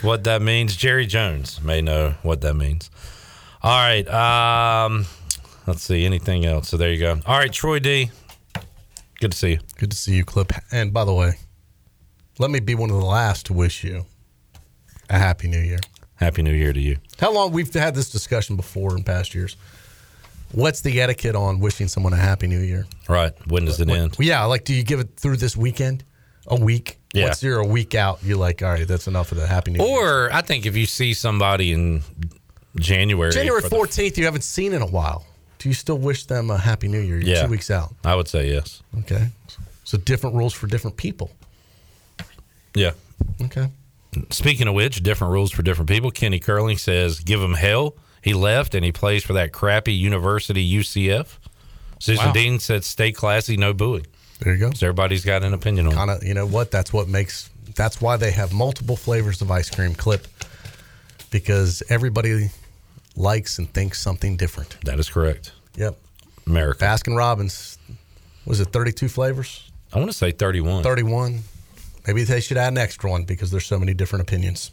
what 0.02 0.24
that 0.24 0.42
means. 0.42 0.76
Jerry 0.76 1.06
Jones 1.06 1.62
may 1.62 1.80
know 1.80 2.14
what 2.22 2.40
that 2.40 2.54
means. 2.54 2.90
All 3.62 3.78
right. 3.78 4.06
Um, 4.08 5.06
let's 5.66 5.82
see. 5.82 6.04
Anything 6.04 6.44
else? 6.44 6.68
So 6.68 6.76
there 6.76 6.92
you 6.92 6.98
go. 6.98 7.20
All 7.26 7.38
right, 7.38 7.52
Troy 7.52 7.78
D. 7.78 8.10
Good 9.20 9.32
to 9.32 9.38
see 9.38 9.50
you. 9.52 9.58
Good 9.78 9.90
to 9.92 9.96
see 9.96 10.14
you, 10.14 10.24
Clip. 10.24 10.52
And 10.72 10.92
by 10.92 11.04
the 11.04 11.14
way, 11.14 11.34
let 12.38 12.50
me 12.50 12.60
be 12.60 12.74
one 12.74 12.90
of 12.90 12.96
the 12.96 13.04
last 13.04 13.46
to 13.46 13.52
wish 13.54 13.82
you 13.82 14.04
a 15.08 15.18
happy 15.18 15.48
new 15.48 15.58
year. 15.60 15.78
Happy 16.16 16.42
New 16.42 16.52
Year 16.52 16.72
to 16.72 16.80
you. 16.80 16.96
How 17.20 17.30
long 17.30 17.52
we've 17.52 17.72
had 17.74 17.94
this 17.94 18.08
discussion 18.10 18.56
before 18.56 18.96
in 18.96 19.04
past 19.04 19.34
years? 19.34 19.56
What's 20.52 20.80
the 20.80 21.00
etiquette 21.00 21.34
on 21.36 21.60
wishing 21.60 21.88
someone 21.88 22.12
a 22.12 22.16
happy 22.16 22.46
new 22.46 22.60
year? 22.60 22.86
Right. 23.08 23.32
When 23.48 23.64
does 23.64 23.80
it 23.80 23.88
end? 23.88 24.16
Yeah, 24.18 24.44
like 24.44 24.64
do 24.64 24.74
you 24.74 24.82
give 24.82 25.00
it 25.00 25.10
through 25.16 25.36
this 25.38 25.56
weekend? 25.56 26.04
A 26.48 26.54
week? 26.56 26.98
Yeah. 27.12 27.24
Once 27.24 27.42
you're 27.42 27.58
a 27.58 27.66
week 27.66 27.94
out, 27.96 28.20
you're 28.22 28.36
like, 28.36 28.62
all 28.62 28.70
right, 28.70 28.86
that's 28.86 29.08
enough 29.08 29.32
of 29.32 29.38
the 29.38 29.46
happy 29.46 29.72
new 29.72 29.84
year. 29.84 30.26
Or 30.26 30.32
I 30.32 30.42
think 30.42 30.64
if 30.64 30.76
you 30.76 30.86
see 30.86 31.12
somebody 31.12 31.72
in 31.72 32.02
January, 32.76 33.32
January 33.32 33.62
for 33.62 33.68
the- 33.68 33.76
14th, 33.76 34.16
you 34.16 34.24
haven't 34.26 34.44
seen 34.44 34.72
in 34.72 34.80
a 34.80 34.86
while. 34.86 35.26
Do 35.58 35.68
you 35.68 35.74
still 35.74 35.98
wish 35.98 36.26
them 36.26 36.50
a 36.50 36.58
happy 36.58 36.86
new 36.86 37.00
year? 37.00 37.18
You're 37.18 37.34
Yeah. 37.36 37.42
two 37.46 37.50
weeks 37.50 37.70
out. 37.70 37.94
I 38.04 38.14
would 38.14 38.28
say 38.28 38.48
yes. 38.50 38.82
Okay. 39.00 39.28
So 39.84 39.98
different 39.98 40.36
rules 40.36 40.52
for 40.52 40.66
different 40.68 40.96
people. 40.96 41.32
Yeah. 42.74 42.92
Okay. 43.42 43.68
Speaking 44.30 44.68
of 44.68 44.74
which, 44.74 45.02
different 45.02 45.32
rules 45.32 45.50
for 45.50 45.62
different 45.62 45.88
people. 45.88 46.10
Kenny 46.10 46.38
Curling 46.38 46.78
says, 46.78 47.20
give 47.20 47.40
them 47.40 47.54
hell. 47.54 47.94
He 48.26 48.34
left 48.34 48.74
and 48.74 48.84
he 48.84 48.90
plays 48.90 49.22
for 49.22 49.34
that 49.34 49.52
crappy 49.52 49.92
University 49.92 50.68
UCF. 50.78 51.38
Susan 52.00 52.26
Wow. 52.26 52.32
Dean 52.32 52.58
said, 52.58 52.82
stay 52.82 53.12
classy, 53.12 53.56
no 53.56 53.72
booing. 53.72 54.04
There 54.40 54.52
you 54.52 54.58
go. 54.58 54.72
So 54.72 54.86
everybody's 54.88 55.24
got 55.24 55.44
an 55.44 55.54
opinion 55.54 55.86
on 55.86 55.92
it. 55.92 55.94
Kind 55.94 56.10
of, 56.10 56.24
you 56.24 56.34
know 56.34 56.44
what? 56.44 56.72
That's 56.72 56.92
what 56.92 57.06
makes, 57.06 57.48
that's 57.76 58.00
why 58.00 58.16
they 58.16 58.32
have 58.32 58.52
multiple 58.52 58.96
flavors 58.96 59.40
of 59.42 59.52
ice 59.52 59.70
cream 59.70 59.94
clip 59.94 60.26
because 61.30 61.84
everybody 61.88 62.50
likes 63.14 63.58
and 63.58 63.72
thinks 63.72 64.00
something 64.00 64.36
different. 64.36 64.76
That 64.84 64.98
is 64.98 65.08
correct. 65.08 65.52
Yep. 65.76 65.96
America. 66.48 66.84
Baskin 66.84 67.16
Robbins, 67.16 67.78
was 68.44 68.58
it 68.58 68.72
32 68.72 69.08
flavors? 69.08 69.70
I 69.92 69.98
want 69.98 70.10
to 70.10 70.16
say 70.16 70.32
31. 70.32 70.82
31. 70.82 71.44
Maybe 72.08 72.24
they 72.24 72.40
should 72.40 72.56
add 72.56 72.72
an 72.72 72.78
extra 72.78 73.08
one 73.08 73.22
because 73.22 73.52
there's 73.52 73.66
so 73.66 73.78
many 73.78 73.94
different 73.94 74.22
opinions. 74.22 74.72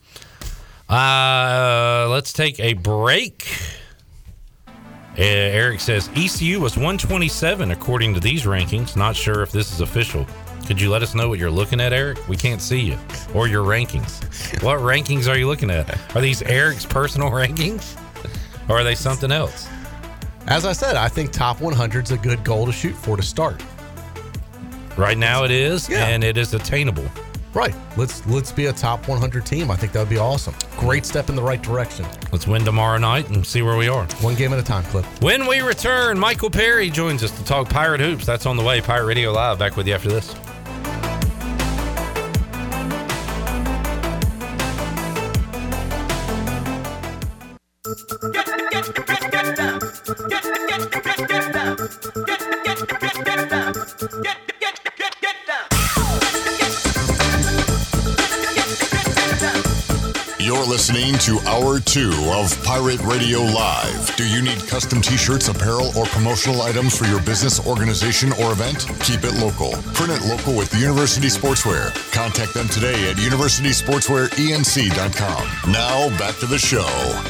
Uh, 0.89 2.07
let's 2.09 2.33
take 2.33 2.59
a 2.59 2.73
break. 2.73 3.47
Uh, 4.67 5.21
Eric 5.21 5.79
says 5.79 6.09
ECU 6.15 6.59
was 6.59 6.75
127 6.75 7.71
according 7.71 8.13
to 8.15 8.19
these 8.19 8.43
rankings. 8.43 8.95
Not 8.95 9.15
sure 9.15 9.41
if 9.43 9.51
this 9.51 9.71
is 9.71 9.81
official. 9.81 10.25
Could 10.65 10.79
you 10.79 10.89
let 10.89 11.03
us 11.03 11.13
know 11.13 11.27
what 11.29 11.39
you're 11.39 11.51
looking 11.51 11.81
at, 11.81 11.93
Eric? 11.93 12.27
We 12.27 12.35
can't 12.37 12.61
see 12.61 12.79
you 12.79 12.97
or 13.33 13.47
your 13.47 13.63
rankings. 13.65 14.21
what 14.63 14.79
rankings 14.79 15.27
are 15.29 15.37
you 15.37 15.47
looking 15.47 15.69
at? 15.69 16.15
Are 16.15 16.21
these 16.21 16.41
Eric's 16.41 16.85
personal 16.85 17.29
rankings 17.31 17.97
or 18.69 18.77
are 18.79 18.83
they 18.83 18.95
something 18.95 19.31
else? 19.31 19.67
As 20.47 20.65
I 20.65 20.73
said, 20.73 20.95
I 20.95 21.09
think 21.09 21.31
top 21.31 21.61
100 21.61 22.05
is 22.05 22.11
a 22.11 22.17
good 22.17 22.43
goal 22.43 22.65
to 22.65 22.71
shoot 22.71 22.95
for 22.95 23.15
to 23.17 23.23
start. 23.23 23.63
Right 24.97 25.17
now 25.17 25.43
it 25.43 25.51
is, 25.51 25.89
Yeah. 25.89 26.05
and 26.07 26.23
it 26.23 26.37
is 26.37 26.53
attainable. 26.53 27.05
Right. 27.53 27.75
Let's 27.97 28.25
let's 28.27 28.51
be 28.51 28.65
a 28.65 28.73
top 28.73 29.07
100 29.07 29.45
team. 29.45 29.69
I 29.69 29.75
think 29.75 29.91
that 29.93 29.99
would 29.99 30.09
be 30.09 30.17
awesome. 30.17 30.55
Great 30.77 31.05
step 31.05 31.29
in 31.29 31.35
the 31.35 31.43
right 31.43 31.61
direction. 31.61 32.05
Let's 32.31 32.47
win 32.47 32.63
tomorrow 32.65 32.97
night 32.97 33.29
and 33.29 33.45
see 33.45 33.61
where 33.61 33.77
we 33.77 33.87
are. 33.87 34.05
One 34.21 34.35
game 34.35 34.53
at 34.53 34.59
a 34.59 34.63
time, 34.63 34.83
Clip. 34.85 35.05
When 35.21 35.47
we 35.47 35.61
return, 35.61 36.17
Michael 36.17 36.49
Perry 36.49 36.89
joins 36.89 37.23
us 37.23 37.31
to 37.37 37.43
talk 37.43 37.69
Pirate 37.69 38.01
Hoops. 38.01 38.25
That's 38.25 38.45
on 38.45 38.57
the 38.57 38.63
way. 38.63 38.81
Pirate 38.81 39.05
Radio 39.05 39.31
Live. 39.31 39.59
Back 39.59 39.77
with 39.77 39.87
you 39.87 39.93
after 39.93 40.09
this. 40.09 40.33
Hour 61.73 61.79
2 61.79 62.11
of 62.33 62.63
Pirate 62.63 63.01
Radio 63.01 63.39
Live. 63.39 64.15
Do 64.15 64.29
you 64.29 64.43
need 64.43 64.59
custom 64.67 65.01
t 65.01 65.17
shirts, 65.17 65.47
apparel, 65.47 65.87
or 65.97 66.05
promotional 66.05 66.61
items 66.61 66.95
for 66.95 67.05
your 67.05 67.19
business, 67.21 67.65
organization, 67.65 68.31
or 68.33 68.51
event? 68.51 68.85
Keep 68.99 69.23
it 69.23 69.33
local. 69.41 69.71
Print 69.93 70.11
it 70.11 70.21
local 70.27 70.55
with 70.55 70.71
University 70.79 71.29
Sportswear. 71.29 71.91
Contact 72.13 72.53
them 72.53 72.67
today 72.67 73.09
at 73.09 73.15
universitysportswearenc.com. 73.15 75.71
Now, 75.71 76.15
back 76.19 76.35
to 76.35 76.45
the 76.45 76.59
show. 76.59 76.85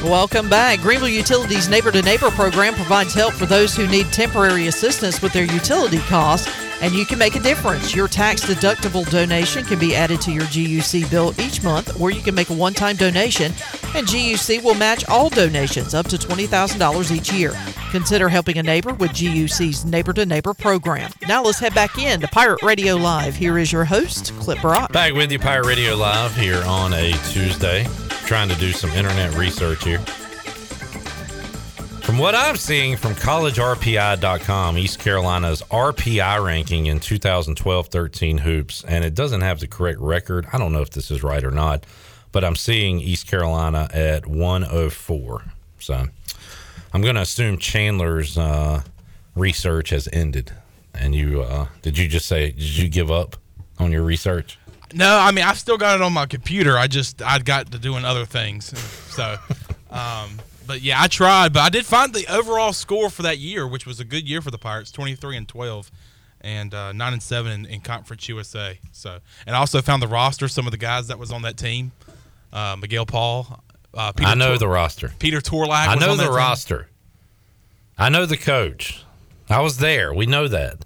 Welcome 0.06 0.50
back. 0.50 0.80
Greenville 0.80 1.08
Utilities 1.08 1.70
Neighbor 1.70 1.90
to 1.92 2.02
Neighbor 2.02 2.30
program 2.30 2.74
provides 2.74 3.14
help 3.14 3.32
for 3.32 3.46
those 3.46 3.74
who 3.74 3.86
need 3.86 4.12
temporary 4.12 4.66
assistance 4.66 5.22
with 5.22 5.32
their 5.32 5.46
utility 5.46 6.00
costs, 6.00 6.54
and 6.82 6.92
you 6.92 7.06
can 7.06 7.18
make 7.18 7.36
a 7.36 7.40
difference. 7.40 7.94
Your 7.94 8.08
tax 8.08 8.44
deductible 8.44 9.10
donation 9.10 9.64
can 9.64 9.78
be 9.78 9.96
added 9.96 10.20
to 10.20 10.32
your 10.32 10.44
GUC 10.44 11.10
bill 11.10 11.32
each 11.40 11.62
month, 11.62 11.98
or 11.98 12.10
you 12.10 12.20
can 12.20 12.34
make 12.34 12.50
a 12.50 12.54
one 12.54 12.74
time 12.74 12.96
donation 12.96 13.50
And 13.94 14.06
GUC 14.06 14.62
will 14.62 14.74
match 14.74 15.04
all 15.08 15.28
donations 15.28 15.94
up 15.94 16.08
to 16.08 16.16
$20,000 16.16 17.10
each 17.10 17.32
year. 17.32 17.52
Consider 17.90 18.28
helping 18.28 18.58
a 18.58 18.62
neighbor 18.62 18.92
with 18.94 19.12
GUC's 19.12 19.84
Neighbor 19.84 20.12
to 20.14 20.26
Neighbor 20.26 20.52
program. 20.52 21.12
Now 21.28 21.44
let's 21.44 21.60
head 21.60 21.74
back 21.74 21.96
in 21.98 22.20
to 22.20 22.28
Pirate 22.28 22.62
Radio 22.62 22.96
Live. 22.96 23.36
Here 23.36 23.56
is 23.56 23.70
your 23.70 23.84
host, 23.84 24.32
Clip 24.40 24.60
Brock. 24.60 24.92
Back 24.92 25.12
with 25.12 25.30
you, 25.30 25.38
Pirate 25.38 25.66
Radio 25.66 25.94
Live 25.94 26.34
here 26.36 26.62
on 26.64 26.92
a 26.92 27.12
Tuesday. 27.28 27.86
Trying 28.26 28.48
to 28.48 28.56
do 28.56 28.72
some 28.72 28.90
internet 28.90 29.34
research 29.36 29.84
here. 29.84 30.00
From 32.04 32.18
what 32.18 32.34
I'm 32.34 32.56
seeing 32.56 32.96
from 32.96 33.14
collegerpi.com, 33.14 34.76
East 34.76 34.98
Carolina's 34.98 35.62
RPI 35.62 36.44
ranking 36.44 36.86
in 36.86 37.00
2012 37.00 37.86
13 37.88 38.38
hoops, 38.38 38.84
and 38.86 39.04
it 39.04 39.14
doesn't 39.14 39.40
have 39.40 39.58
the 39.60 39.66
correct 39.66 40.00
record. 40.00 40.46
I 40.52 40.58
don't 40.58 40.72
know 40.72 40.82
if 40.82 40.90
this 40.90 41.10
is 41.10 41.22
right 41.22 41.42
or 41.42 41.50
not, 41.50 41.86
but 42.34 42.42
I'm 42.42 42.56
seeing 42.56 42.98
East 42.98 43.28
Carolina 43.28 43.88
at 43.94 44.26
104. 44.26 45.44
So 45.78 46.06
I'm 46.92 47.00
going 47.00 47.14
to 47.14 47.20
assume 47.20 47.58
Chandler's 47.58 48.36
uh, 48.36 48.82
research 49.36 49.90
has 49.90 50.08
ended. 50.12 50.52
And 50.92 51.14
you, 51.14 51.42
uh, 51.42 51.68
did 51.80 51.96
you 51.96 52.08
just 52.08 52.26
say, 52.26 52.50
did 52.50 52.76
you 52.76 52.88
give 52.88 53.08
up 53.08 53.36
on 53.78 53.92
your 53.92 54.02
research? 54.02 54.58
No, 54.92 55.16
I 55.16 55.30
mean 55.32 55.44
I 55.44 55.54
still 55.54 55.78
got 55.78 55.96
it 55.96 56.02
on 56.02 56.12
my 56.12 56.26
computer. 56.26 56.76
I 56.76 56.86
just 56.86 57.20
I 57.20 57.38
got 57.40 57.72
to 57.72 57.78
doing 57.78 58.04
other 58.04 58.26
things. 58.26 58.72
So, 59.14 59.36
um, 59.92 60.40
but 60.66 60.82
yeah, 60.82 61.00
I 61.00 61.06
tried, 61.06 61.52
but 61.52 61.60
I 61.60 61.68
did 61.68 61.86
find 61.86 62.12
the 62.12 62.26
overall 62.28 62.72
score 62.72 63.10
for 63.10 63.22
that 63.22 63.38
year, 63.38 63.64
which 63.64 63.86
was 63.86 64.00
a 64.00 64.04
good 64.04 64.28
year 64.28 64.42
for 64.42 64.50
the 64.50 64.58
Pirates, 64.58 64.90
twenty 64.90 65.14
three 65.14 65.36
and 65.36 65.46
twelve, 65.46 65.88
and 66.40 66.74
uh, 66.74 66.92
nine 66.92 67.12
and 67.12 67.22
seven 67.22 67.52
in, 67.52 67.66
in, 67.66 67.80
Conference 67.80 68.28
USA. 68.28 68.80
So, 68.90 69.20
and 69.46 69.54
I 69.54 69.60
also 69.60 69.80
found 69.82 70.02
the 70.02 70.08
roster, 70.08 70.48
some 70.48 70.66
of 70.66 70.72
the 70.72 70.78
guys 70.78 71.06
that 71.06 71.18
was 71.20 71.30
on 71.30 71.42
that 71.42 71.56
team, 71.56 71.92
uh, 72.54 72.76
Miguel 72.80 73.04
Paul. 73.04 73.60
Uh, 73.92 74.12
Peter 74.12 74.30
I 74.30 74.34
know 74.34 74.48
Tor- 74.50 74.58
the 74.58 74.68
roster. 74.68 75.12
Peter 75.18 75.40
Torlak. 75.40 75.88
I 75.88 75.94
know 75.96 76.16
the 76.16 76.24
team. 76.24 76.32
roster. 76.34 76.88
I 77.98 78.08
know 78.08 78.24
the 78.26 78.36
coach. 78.36 79.04
I 79.48 79.60
was 79.60 79.76
there. 79.78 80.12
We 80.14 80.26
know 80.26 80.48
that. 80.48 80.84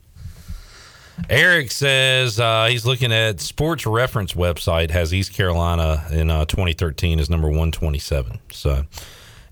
Eric 1.28 1.70
says 1.70 2.38
uh, 2.38 2.66
he's 2.70 2.86
looking 2.86 3.12
at 3.12 3.40
Sports 3.40 3.86
Reference 3.86 4.34
website 4.34 4.90
has 4.90 5.12
East 5.12 5.32
Carolina 5.32 6.06
in 6.12 6.30
uh, 6.30 6.44
2013 6.44 7.18
as 7.18 7.28
number 7.28 7.48
127. 7.48 8.38
So 8.52 8.84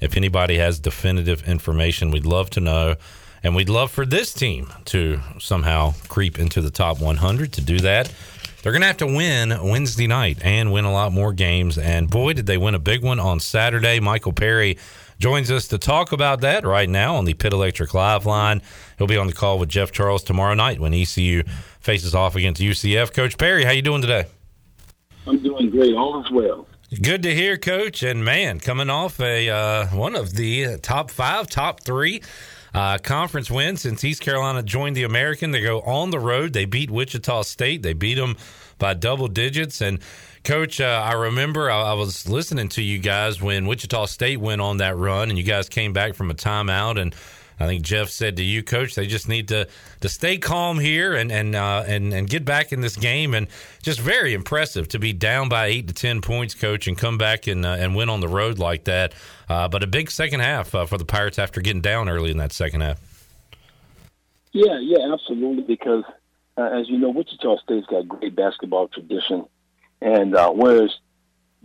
if 0.00 0.16
anybody 0.16 0.58
has 0.58 0.78
definitive 0.78 1.46
information, 1.48 2.10
we'd 2.10 2.26
love 2.26 2.50
to 2.50 2.60
know. 2.60 2.96
And 3.42 3.54
we'd 3.54 3.68
love 3.68 3.90
for 3.92 4.04
this 4.04 4.32
team 4.32 4.72
to 4.86 5.20
somehow 5.38 5.94
creep 6.08 6.38
into 6.38 6.60
the 6.60 6.70
top 6.70 7.00
100. 7.00 7.52
To 7.54 7.60
do 7.60 7.78
that, 7.80 8.12
they're 8.66 8.72
going 8.72 8.82
to 8.82 8.88
have 8.88 8.96
to 8.96 9.06
win 9.06 9.56
Wednesday 9.62 10.08
night 10.08 10.44
and 10.44 10.72
win 10.72 10.84
a 10.84 10.92
lot 10.92 11.12
more 11.12 11.32
games. 11.32 11.78
And 11.78 12.10
boy, 12.10 12.32
did 12.32 12.46
they 12.46 12.58
win 12.58 12.74
a 12.74 12.80
big 12.80 13.04
one 13.04 13.20
on 13.20 13.38
Saturday. 13.38 14.00
Michael 14.00 14.32
Perry 14.32 14.76
joins 15.20 15.52
us 15.52 15.68
to 15.68 15.78
talk 15.78 16.10
about 16.10 16.40
that 16.40 16.66
right 16.66 16.88
now 16.88 17.14
on 17.14 17.26
the 17.26 17.34
Pit 17.34 17.52
Electric 17.52 17.94
Live 17.94 18.26
line. 18.26 18.60
He'll 18.98 19.06
be 19.06 19.16
on 19.16 19.28
the 19.28 19.32
call 19.32 19.60
with 19.60 19.68
Jeff 19.68 19.92
Charles 19.92 20.24
tomorrow 20.24 20.54
night 20.54 20.80
when 20.80 20.92
ECU 20.92 21.44
faces 21.78 22.12
off 22.12 22.34
against 22.34 22.60
UCF. 22.60 23.14
Coach 23.14 23.38
Perry, 23.38 23.64
how 23.64 23.70
you 23.70 23.82
doing 23.82 24.02
today? 24.02 24.24
I'm 25.28 25.38
doing 25.38 25.70
great. 25.70 25.94
All 25.94 26.20
is 26.24 26.32
well. 26.32 26.66
Good 27.00 27.22
to 27.22 27.32
hear, 27.32 27.56
Coach. 27.56 28.02
And 28.02 28.24
man, 28.24 28.58
coming 28.58 28.90
off 28.90 29.20
a 29.20 29.48
uh, 29.48 29.86
one 29.94 30.16
of 30.16 30.32
the 30.32 30.78
top 30.78 31.12
five, 31.12 31.48
top 31.48 31.84
three 31.84 32.20
uh, 32.77 32.99
conference 32.99 33.51
win 33.51 33.79
since 33.79 34.05
East 34.05 34.20
Carolina 34.20 34.62
joined 34.62 34.97
the 34.97 35.05
American. 35.05 35.51
They 35.51 35.62
go 35.62 35.81
on 35.81 36.11
the 36.11 36.20
road. 36.20 36.53
They 36.53 36.66
beat 36.66 36.91
Wichita 36.91 37.43
State. 37.43 37.83
They 37.83 37.95
beat 37.95 38.16
them 38.16 38.37
by 38.77 38.93
double 38.93 39.29
digits. 39.29 39.81
And 39.81 39.99
Coach, 40.45 40.79
uh, 40.79 41.03
I 41.03 41.14
remember 41.14 41.70
I, 41.70 41.81
I, 41.81 41.93
was 41.95 42.29
listening 42.29 42.68
to 42.70 42.83
you 42.83 42.99
guys 42.99 43.41
when 43.41 43.66
Wichita 43.66 44.05
State 44.07 44.41
went 44.41 44.61
on 44.61 44.77
that 44.77 44.95
run, 44.95 45.31
and 45.31 45.39
you 45.39 45.45
guys 45.45 45.70
came 45.70 45.95
back 45.95 46.14
from 46.14 46.31
a 46.31 46.35
timeout 46.35 47.01
and 47.01 47.14
I 47.59 47.66
think 47.66 47.82
Jeff 47.82 48.11
said 48.11 48.36
to 48.36 48.42
you, 48.42 48.62
Coach, 48.62 48.94
they 48.94 49.07
just 49.07 49.28
need 49.28 49.48
to 49.48 49.66
to 50.00 50.09
stay 50.09 50.36
calm 50.36 50.78
here 50.78 51.14
and 51.14 51.32
and 51.32 51.54
uh, 51.54 51.84
and 51.86 52.12
and 52.12 52.28
get 52.28 52.44
back 52.44 52.72
in 52.72 52.82
this 52.82 52.96
game. 52.96 53.34
And 53.34 53.48
just 53.82 53.98
very 53.98 54.34
impressive 54.34 54.88
to 54.88 54.98
be 54.98 55.12
down 55.12 55.48
by 55.48 55.66
eight 55.66 55.88
to 55.88 55.94
ten 55.94 56.20
points, 56.20 56.54
Coach, 56.54 56.86
and 56.86 56.98
come 56.98 57.16
back 57.16 57.46
and 57.46 57.64
uh, 57.64 57.76
and 57.78 57.96
win 57.96 58.11
on 58.11 58.20
the 58.20 58.28
road 58.28 58.59
like 58.59 58.84
that. 58.84 59.14
Uh, 59.48 59.68
but 59.68 59.82
a 59.82 59.86
big 59.86 60.11
second 60.11 60.40
half 60.40 60.74
uh, 60.74 60.84
for 60.84 60.98
the 60.98 61.04
Pirates 61.04 61.38
after 61.38 61.61
getting 61.61 61.80
down 61.80 62.09
early 62.09 62.30
in 62.30 62.36
that 62.36 62.52
second 62.52 62.82
half. 62.82 63.00
Yeah, 64.52 64.78
yeah, 64.80 65.12
absolutely. 65.12 65.62
Because 65.62 66.04
uh, 66.59 66.62
as 66.62 66.88
you 66.90 66.98
know, 66.98 67.11
Wichita 67.11 67.59
State's 67.59 67.86
got 67.86 68.07
great 68.07 68.36
basketball 68.36 68.88
tradition, 68.88 69.46
and 70.02 70.34
uh, 70.34 70.50
whereas 70.50 70.94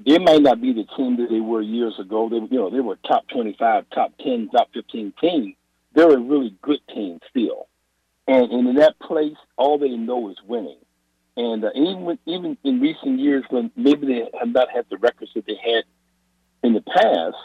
they 0.06 0.20
might 0.20 0.42
not 0.42 0.62
be 0.62 0.72
the 0.72 0.86
team 0.96 1.18
that 1.18 1.30
they 1.30 1.42
were 1.42 1.62
years 1.62 2.00
ago. 2.00 2.30
They, 2.30 2.38
you 2.38 2.60
know, 2.60 2.70
they 2.70 2.80
were 2.80 2.98
top 3.08 3.28
twenty-five, 3.28 3.90
top 3.94 4.14
ten, 4.20 4.50
top 4.50 4.70
fifteen 4.74 5.14
team 5.20 5.56
they're 5.94 6.12
a 6.12 6.20
really 6.20 6.56
good 6.62 6.80
team 6.94 7.20
still. 7.30 7.68
And, 8.28 8.52
and 8.52 8.68
in 8.68 8.76
that 8.76 9.00
place, 9.00 9.36
all 9.58 9.78
they 9.78 9.90
know 9.90 10.30
is 10.30 10.38
winning. 10.46 10.78
And 11.38 11.64
uh, 11.64 11.70
even 11.76 12.02
when, 12.02 12.20
even 12.26 12.58
in 12.64 12.80
recent 12.80 13.20
years, 13.20 13.44
when 13.50 13.72
maybe 13.76 14.08
they 14.08 14.30
have 14.40 14.50
not 14.50 14.70
had 14.70 14.86
the 14.90 14.98
records 14.98 15.32
that 15.36 15.46
they 15.46 15.56
had 15.56 15.84
in 16.64 16.74
the 16.74 16.82
past, 16.82 17.38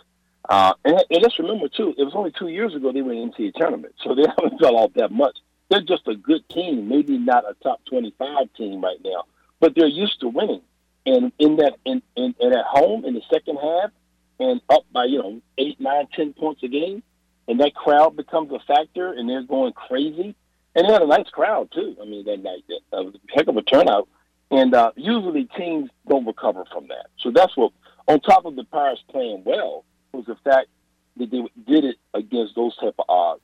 uh, 0.49 0.75
and, 0.85 1.03
and 1.11 1.23
let's 1.23 1.39
remember 1.39 1.69
too, 1.69 1.95
it 1.97 2.05
was 2.05 2.15
only 2.15 2.33
two 2.33 2.49
years 2.49 2.75
ago 2.75 2.93
they 2.93 3.03
went 3.03 3.19
into 3.19 3.51
the 3.51 3.59
tournament, 3.59 3.95
so 4.03 4.15
they 4.15 4.25
haven't 4.39 4.61
fell 4.61 4.77
off 4.77 4.93
that 4.95 5.11
much. 5.11 5.39
They're 5.69 5.81
just 5.81 6.07
a 6.07 6.15
good 6.15 6.49
team, 6.49 6.89
maybe 6.89 7.19
not 7.19 7.45
a 7.49 7.55
top 7.63 7.85
twenty-five 7.87 8.53
team 8.57 8.81
right 8.81 8.99
now, 9.05 9.25
but 9.59 9.75
they're 9.75 9.89
used 9.89 10.21
to 10.21 10.29
winning. 10.29 10.63
And 11.05 11.33
in 11.39 11.57
that, 11.57 11.75
in, 11.85 12.03
in, 12.17 12.35
and 12.41 12.55
at 12.55 12.65
home 12.65 13.05
in 13.05 13.15
the 13.15 13.23
second 13.33 13.57
half, 13.57 13.91
and 14.39 14.61
up 14.69 14.85
by 14.93 15.07
you 15.07 15.19
know 15.19 15.41
eight, 15.59 15.81
nine, 15.81 16.07
ten 16.15 16.33
points 16.33 16.63
a 16.63 16.69
game, 16.69 17.03
and 17.49 17.61
that 17.61 17.75
crowd 17.75 18.17
becomes 18.17 18.51
a 18.53 18.59
factor, 18.67 19.13
and 19.13 19.29
they're 19.29 19.43
going 19.43 19.73
crazy. 19.73 20.35
And 20.75 20.87
they 20.87 20.93
had 20.93 21.03
a 21.03 21.07
nice 21.07 21.29
crowd 21.31 21.71
too. 21.73 21.97
I 22.01 22.05
mean, 22.05 22.25
that 22.27 22.43
night, 22.43 22.65
that 22.69 23.05
was 23.05 23.15
a 23.15 23.19
heck 23.35 23.49
of 23.49 23.57
a 23.57 23.63
turnout. 23.63 24.09
And 24.51 24.75
uh, 24.75 24.93
usually 24.97 25.49
teams 25.57 25.91
don't 26.07 26.27
recover 26.27 26.65
from 26.73 26.89
that. 26.89 27.07
So 27.19 27.31
that's 27.31 27.57
what, 27.57 27.73
on 28.07 28.21
top 28.21 28.45
of 28.45 28.57
the 28.57 28.65
Pirates 28.65 29.03
playing 29.11 29.43
well, 29.45 29.85
was 30.13 30.27
the 30.27 30.37
fact 30.45 30.69
that 31.17 31.31
they 31.31 31.43
did 31.67 31.85
it 31.85 31.97
against 32.15 32.55
those 32.55 32.77
type 32.77 32.95
of 32.99 33.07
odds. 33.09 33.41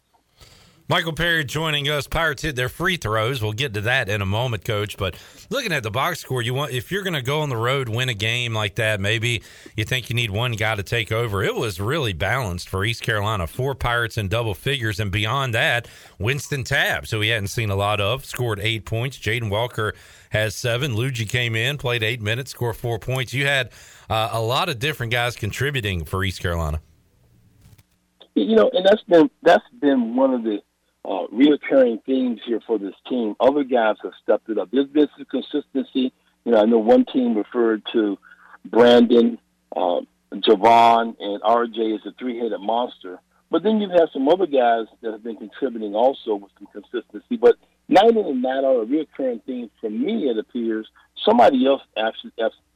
Michael 0.89 1.13
Perry 1.13 1.45
joining 1.45 1.89
us. 1.89 2.07
Pirates 2.07 2.43
hit 2.43 2.57
their 2.57 2.69
free 2.69 2.97
throws. 2.97 3.41
We'll 3.41 3.53
get 3.53 3.73
to 3.75 3.81
that 3.83 4.09
in 4.09 4.21
a 4.21 4.27
moment, 4.27 4.65
Coach. 4.65 4.97
But 4.97 5.15
looking 5.49 5.73
at 5.73 5.83
the 5.83 5.91
box 5.91 6.21
score, 6.21 6.43
you 6.43 6.55
want 6.55 6.73
if 6.73 6.91
you're 6.91 7.05
going 7.05 7.15
to 7.15 7.23
go 7.23 7.41
on 7.41 7.49
the 7.49 7.57
road, 7.57 7.89
win 7.89 8.09
a 8.09 8.15
game 8.15 8.53
like 8.53 8.75
that, 8.75 9.01
maybe 9.01 9.43
you 9.77 9.85
think 9.85 10.11
you 10.11 10.17
need 10.17 10.31
one 10.31 10.53
guy 10.53 10.75
to 10.75 10.83
take 10.83 11.13
over. 11.13 11.43
It 11.43 11.55
was 11.55 11.81
really 11.81 12.13
balanced 12.13 12.69
for 12.69 12.85
East 12.85 13.03
Carolina. 13.03 13.47
Four 13.47 13.75
Pirates 13.75 14.19
in 14.19 14.29
double 14.29 14.55
figures, 14.55 14.99
and 14.99 15.13
beyond 15.13 15.55
that, 15.55 15.87
Wynston 16.19 16.65
Tabbs, 16.65 17.13
who 17.13 17.21
we 17.21 17.29
hadn't 17.29 17.49
seen 17.49 17.71
a 17.71 17.77
lot 17.77 18.01
of, 18.01 18.25
scored 18.25 18.59
eight 18.61 18.85
points. 18.85 19.19
Jaden 19.19 19.51
Walker 19.51 19.95
has 20.31 20.55
seven. 20.57 20.97
Luigi 20.97 21.27
came 21.27 21.55
in, 21.55 21.79
played 21.79 22.03
eight 22.03 22.21
minutes, 22.21 22.51
scored 22.51 22.77
four 22.77 22.99
points. 22.99 23.33
You 23.33 23.47
had 23.47 23.71
uh, 24.11 24.31
a 24.33 24.41
lot 24.41 24.69
of 24.69 24.81
different 24.81 25.13
guys 25.13 25.37
contributing 25.37 26.05
for 26.05 26.25
East 26.25 26.43
Carolina. 26.43 26.81
You 28.35 28.57
know, 28.57 28.71
and 28.73 28.85
that's 28.85 29.03
been 29.05 29.31
that's 29.43 29.65
been 29.81 30.17
one 30.17 30.33
of 30.33 30.43
the 30.43 30.59
uh, 31.05 31.27
reoccurring 31.33 32.05
themes 32.05 32.41
here 32.47 32.61
for 32.67 32.79
this 32.79 32.95
team. 33.09 33.35
Other 33.41 33.65
guys 33.65 33.97
have 34.03 34.13
stepped 34.23 34.49
it 34.49 34.59
up. 34.59 34.71
There's 34.71 34.89
been 34.89 35.09
some 35.17 35.27
consistency. 35.27 36.13
You 36.45 36.53
know, 36.53 36.61
I 36.61 36.65
know 36.65 36.79
one 36.79 37.05
team 37.05 37.37
referred 37.37 37.83
to 37.93 38.19
Brandon, 38.65 39.39
uh, 39.75 40.01
Javon, 40.33 41.17
and 41.19 41.43
RJ 41.43 41.97
as 41.97 42.07
a 42.07 42.13
three-headed 42.19 42.61
monster. 42.61 43.19
But 43.51 43.63
then 43.63 43.81
you've 43.81 43.91
had 43.91 44.09
some 44.13 44.29
other 44.29 44.47
guys 44.47 44.87
that 45.03 45.13
have 45.13 45.23
been 45.23 45.37
contributing 45.37 45.95
also 45.95 46.37
with 46.37 46.53
some 46.59 46.69
consistency. 46.73 47.37
But 47.37 47.57
night 47.89 48.11
in 48.11 48.25
and 48.25 48.41
night 48.41 48.65
out, 48.65 48.83
a 48.83 48.87
reoccurring 48.87 49.45
theme 49.45 49.71
for 49.81 49.91
me, 49.91 50.31
it 50.31 50.39
appears, 50.39 50.89
somebody 51.23 51.67
else 51.67 51.83
actually 51.99 52.33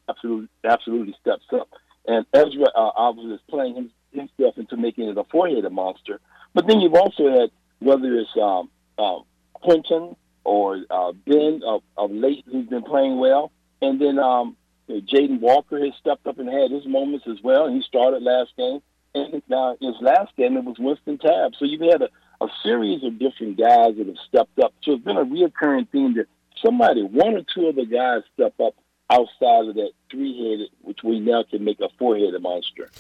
absolutely, 0.09 0.49
absolutely 0.65 1.15
steps 1.21 1.47
up. 1.53 1.69
And 2.07 2.27
Ezra 2.35 2.67
uh, 2.77 2.91
obviously 2.95 3.35
is 3.35 3.41
playing 3.49 3.91
himself 4.13 4.59
into 4.59 4.77
making 4.77 5.09
it 5.09 5.17
a 5.17 5.25
four-headed 5.25 5.73
monster. 5.73 6.21
But 6.55 6.67
then 6.67 6.81
you've 6.81 6.95
also 6.95 7.31
had 7.31 7.51
whether 7.81 8.15
it's 8.15 8.31
um, 8.41 8.71
uh, 8.99 9.19
Quentin 9.55 10.17
or 10.45 10.85
uh, 10.91 11.13
Ben 11.27 11.63
of, 11.67 11.83
of 11.97 12.11
late 12.11 12.45
who's 12.51 12.67
been 12.67 12.83
playing 12.83 13.19
well, 13.19 13.53
and 13.83 14.01
then 14.01 14.19
um, 14.19 14.57
Jaden 14.89 15.41
Walker 15.41 15.79
has 15.85 15.93
stepped 16.01 16.27
up 16.27 16.39
and 16.39 16.49
had 16.49 16.71
his 16.71 16.87
moments 16.87 17.27
as 17.29 17.39
well. 17.43 17.69
He 17.69 17.83
started 17.83 18.23
last 18.23 18.53
game, 18.57 18.81
and 19.15 19.43
now 19.49 19.77
his 19.81 19.97
last 20.01 20.35
game 20.37 20.57
it 20.57 20.65
was 20.65 20.77
Wynston 20.79 21.19
Tabb. 21.21 21.53
So 21.59 21.65
you've 21.65 21.81
had 21.81 22.03
a, 22.03 22.09
a 22.41 22.49
series 22.63 23.03
of 23.03 23.19
different 23.19 23.59
guys 23.59 23.97
that 23.97 24.07
have 24.07 24.17
stepped 24.29 24.59
up. 24.61 24.73
So 24.83 24.93
it's 24.93 25.05
been 25.05 25.17
a 25.17 25.25
reoccurring 25.25 25.89
theme 25.91 26.15
that 26.15 26.27
somebody, 26.65 27.03
one 27.03 27.35
or 27.35 27.43
two 27.55 27.67
of 27.67 27.77
the 27.77 27.87
guys, 27.87 28.23
step 28.35 28.55
up 28.61 28.75
outside 29.11 29.69
of 29.69 29.75
that 29.75 29.91
three-headed, 30.11 30.71
which 30.83 31.03
we 31.03 31.21
now 31.21 31.45
can 31.49 31.65
make 31.65 31.81
a 31.81 31.89
four-headed 31.99 32.41
monster. 32.41 32.91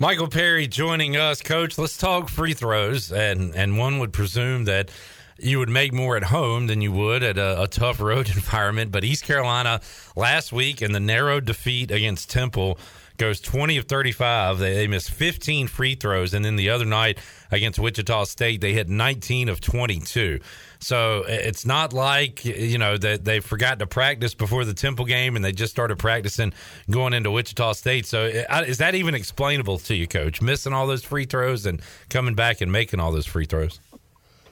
Michael 0.00 0.28
Perry 0.28 0.68
joining 0.68 1.16
us, 1.16 1.42
Coach. 1.42 1.76
Let's 1.76 1.96
talk 1.96 2.28
free 2.28 2.54
throws, 2.54 3.10
and 3.10 3.52
and 3.56 3.76
one 3.76 3.98
would 3.98 4.12
presume 4.12 4.64
that 4.66 4.92
you 5.40 5.58
would 5.58 5.68
make 5.68 5.92
more 5.92 6.16
at 6.16 6.22
home 6.22 6.68
than 6.68 6.80
you 6.80 6.92
would 6.92 7.24
at 7.24 7.36
a, 7.36 7.62
a, 7.62 7.66
tough 7.66 8.00
road 8.00 8.28
environment. 8.34 8.92
But 8.92 9.02
East 9.02 9.24
Carolina 9.24 9.80
last 10.14 10.52
week 10.52 10.82
in 10.82 10.92
the 10.92 11.00
narrow 11.00 11.40
defeat 11.40 11.90
against 11.90 12.30
Temple 12.30 12.78
goes 13.18 13.40
20 13.40 13.76
of 13.76 13.84
35. 13.84 14.58
They, 14.58 14.74
they 14.74 14.86
missed 14.86 15.10
15 15.10 15.66
free 15.68 15.94
throws. 15.94 16.32
And 16.32 16.44
then 16.44 16.56
the 16.56 16.70
other 16.70 16.84
night 16.84 17.18
against 17.50 17.78
Wichita 17.78 18.24
State, 18.24 18.60
they 18.60 18.72
hit 18.72 18.88
19 18.88 19.48
of 19.48 19.60
22. 19.60 20.40
So 20.80 21.24
it's 21.26 21.66
not 21.66 21.92
like, 21.92 22.44
you 22.44 22.78
know, 22.78 22.96
that 22.96 23.24
they 23.24 23.40
forgot 23.40 23.80
to 23.80 23.86
practice 23.86 24.34
before 24.34 24.64
the 24.64 24.74
Temple 24.74 25.04
game 25.04 25.36
and 25.36 25.44
they 25.44 25.52
just 25.52 25.72
started 25.72 25.98
practicing 25.98 26.52
going 26.88 27.12
into 27.12 27.30
Wichita 27.30 27.72
State. 27.72 28.06
So 28.06 28.24
is 28.24 28.78
that 28.78 28.94
even 28.94 29.14
explainable 29.14 29.78
to 29.78 29.94
you, 29.94 30.06
coach? 30.06 30.40
Missing 30.40 30.72
all 30.72 30.86
those 30.86 31.02
free 31.02 31.24
throws 31.24 31.66
and 31.66 31.82
coming 32.08 32.34
back 32.34 32.60
and 32.60 32.70
making 32.70 33.00
all 33.00 33.12
those 33.12 33.26
free 33.26 33.44
throws? 33.44 33.80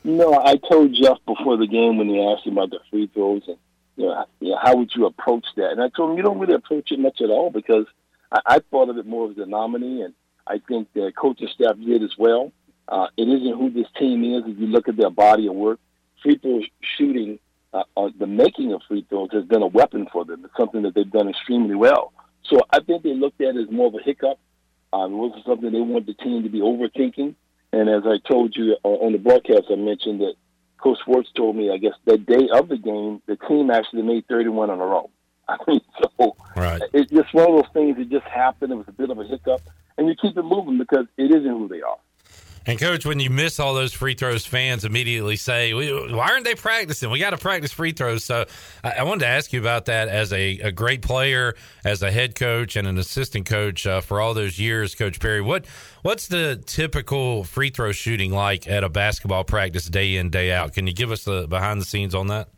No, 0.02 0.34
I 0.34 0.56
told 0.70 0.94
Jeff 0.94 1.18
before 1.26 1.56
the 1.56 1.66
game 1.66 1.98
when 1.98 2.08
he 2.08 2.20
asked 2.24 2.46
him 2.46 2.58
about 2.58 2.70
the 2.70 2.80
free 2.90 3.10
throws 3.12 3.42
and 3.46 3.56
you 3.96 4.06
know, 4.06 4.24
you 4.40 4.50
know, 4.50 4.58
how 4.62 4.76
would 4.76 4.90
you 4.94 5.06
approach 5.06 5.46
that? 5.56 5.70
And 5.70 5.82
I 5.82 5.88
told 5.88 6.10
him 6.10 6.16
you 6.18 6.22
don't 6.22 6.38
really 6.38 6.54
approach 6.54 6.92
it 6.92 6.98
much 6.98 7.20
at 7.22 7.30
all 7.30 7.50
because 7.50 7.86
I, 8.32 8.40
I 8.46 8.58
thought 8.70 8.88
of 8.88 8.98
it 8.98 9.06
more 9.06 9.30
as 9.30 9.38
a 9.38 9.46
nominee, 9.46 10.02
and 10.02 10.14
I 10.46 10.60
think 10.66 10.88
the 10.94 11.12
coaching 11.16 11.48
staff 11.54 11.76
did 11.78 12.02
as 12.02 12.16
well. 12.18 12.52
Uh, 12.88 13.08
it 13.16 13.28
isn't 13.28 13.58
who 13.58 13.70
this 13.70 13.88
team 13.98 14.22
is. 14.24 14.44
If 14.46 14.58
you 14.58 14.66
look 14.66 14.88
at 14.88 14.96
their 14.96 15.10
body 15.10 15.48
of 15.48 15.54
work, 15.54 15.80
free 16.22 16.38
throw 16.38 16.60
shooting, 16.96 17.38
uh, 17.72 18.08
the 18.18 18.26
making 18.26 18.72
of 18.72 18.82
free 18.88 19.04
throws 19.08 19.30
has 19.32 19.44
been 19.44 19.62
a 19.62 19.66
weapon 19.66 20.06
for 20.12 20.24
them. 20.24 20.44
It's 20.44 20.56
something 20.56 20.82
that 20.82 20.94
they've 20.94 21.10
done 21.10 21.28
extremely 21.28 21.74
well. 21.74 22.12
So 22.44 22.60
I 22.70 22.80
think 22.80 23.02
they 23.02 23.14
looked 23.14 23.40
at 23.40 23.56
it 23.56 23.68
as 23.68 23.70
more 23.70 23.88
of 23.88 23.94
a 23.94 24.02
hiccup. 24.02 24.38
Uh, 24.92 25.06
it 25.06 25.10
wasn't 25.10 25.44
something 25.44 25.72
they 25.72 25.80
wanted 25.80 26.06
the 26.06 26.14
team 26.14 26.42
to 26.44 26.48
be 26.48 26.60
overthinking. 26.60 27.34
And 27.72 27.88
as 27.88 28.04
I 28.06 28.18
told 28.26 28.56
you 28.56 28.76
uh, 28.84 28.88
on 28.88 29.12
the 29.12 29.18
broadcast, 29.18 29.64
I 29.70 29.74
mentioned 29.74 30.20
that 30.20 30.34
Coach 30.78 30.98
Schwartz 31.04 31.30
told 31.36 31.56
me, 31.56 31.70
I 31.70 31.78
guess, 31.78 31.94
the 32.04 32.16
day 32.16 32.48
of 32.52 32.68
the 32.68 32.76
game, 32.76 33.20
the 33.26 33.36
team 33.36 33.70
actually 33.70 34.02
made 34.02 34.26
31 34.28 34.70
in 34.70 34.80
a 34.80 34.86
row. 34.86 35.10
I 35.48 35.56
mean, 35.66 35.80
so 36.18 36.36
right. 36.56 36.82
it's 36.92 37.10
just 37.10 37.32
one 37.32 37.48
of 37.48 37.56
those 37.56 37.72
things 37.72 37.96
that 37.98 38.10
just 38.10 38.26
happened. 38.26 38.72
It 38.72 38.76
was 38.76 38.88
a 38.88 38.92
bit 38.92 39.10
of 39.10 39.18
a 39.18 39.24
hiccup, 39.24 39.60
and 39.96 40.08
you 40.08 40.14
keep 40.20 40.36
it 40.36 40.42
moving 40.42 40.78
because 40.78 41.06
it 41.16 41.30
isn't 41.30 41.48
who 41.48 41.68
they 41.68 41.82
are. 41.82 41.98
And 42.68 42.80
coach, 42.80 43.06
when 43.06 43.20
you 43.20 43.30
miss 43.30 43.60
all 43.60 43.74
those 43.74 43.92
free 43.92 44.14
throws, 44.14 44.44
fans 44.44 44.84
immediately 44.84 45.36
say, 45.36 45.72
"Why 45.72 46.30
aren't 46.32 46.44
they 46.44 46.56
practicing? 46.56 47.10
We 47.10 47.20
got 47.20 47.30
to 47.30 47.36
practice 47.36 47.70
free 47.70 47.92
throws." 47.92 48.24
So 48.24 48.44
I, 48.82 49.04
wanted 49.04 49.20
to 49.20 49.28
ask 49.28 49.52
you 49.52 49.60
about 49.60 49.84
that 49.84 50.08
as 50.08 50.32
a, 50.32 50.58
a, 50.58 50.72
great 50.72 51.00
player, 51.00 51.54
as 51.84 52.02
a 52.02 52.10
head 52.10 52.34
coach 52.34 52.74
and 52.74 52.88
an 52.88 52.98
assistant 52.98 53.46
coach 53.46 53.86
uh, 53.86 54.00
for 54.00 54.20
all 54.20 54.34
those 54.34 54.58
years, 54.58 54.96
Coach 54.96 55.20
Perry. 55.20 55.40
What 55.40 55.66
what's 56.02 56.26
the 56.26 56.60
typical 56.66 57.44
free 57.44 57.70
throw 57.70 57.92
shooting 57.92 58.32
like 58.32 58.66
at 58.66 58.82
a 58.82 58.88
basketball 58.88 59.44
practice, 59.44 59.86
day 59.86 60.16
in 60.16 60.30
day 60.30 60.50
out? 60.50 60.72
Can 60.72 60.88
you 60.88 60.92
give 60.92 61.12
us 61.12 61.22
the 61.22 61.46
behind 61.46 61.80
the 61.80 61.86
scenes 61.86 62.16
on 62.16 62.26
that? 62.28 62.48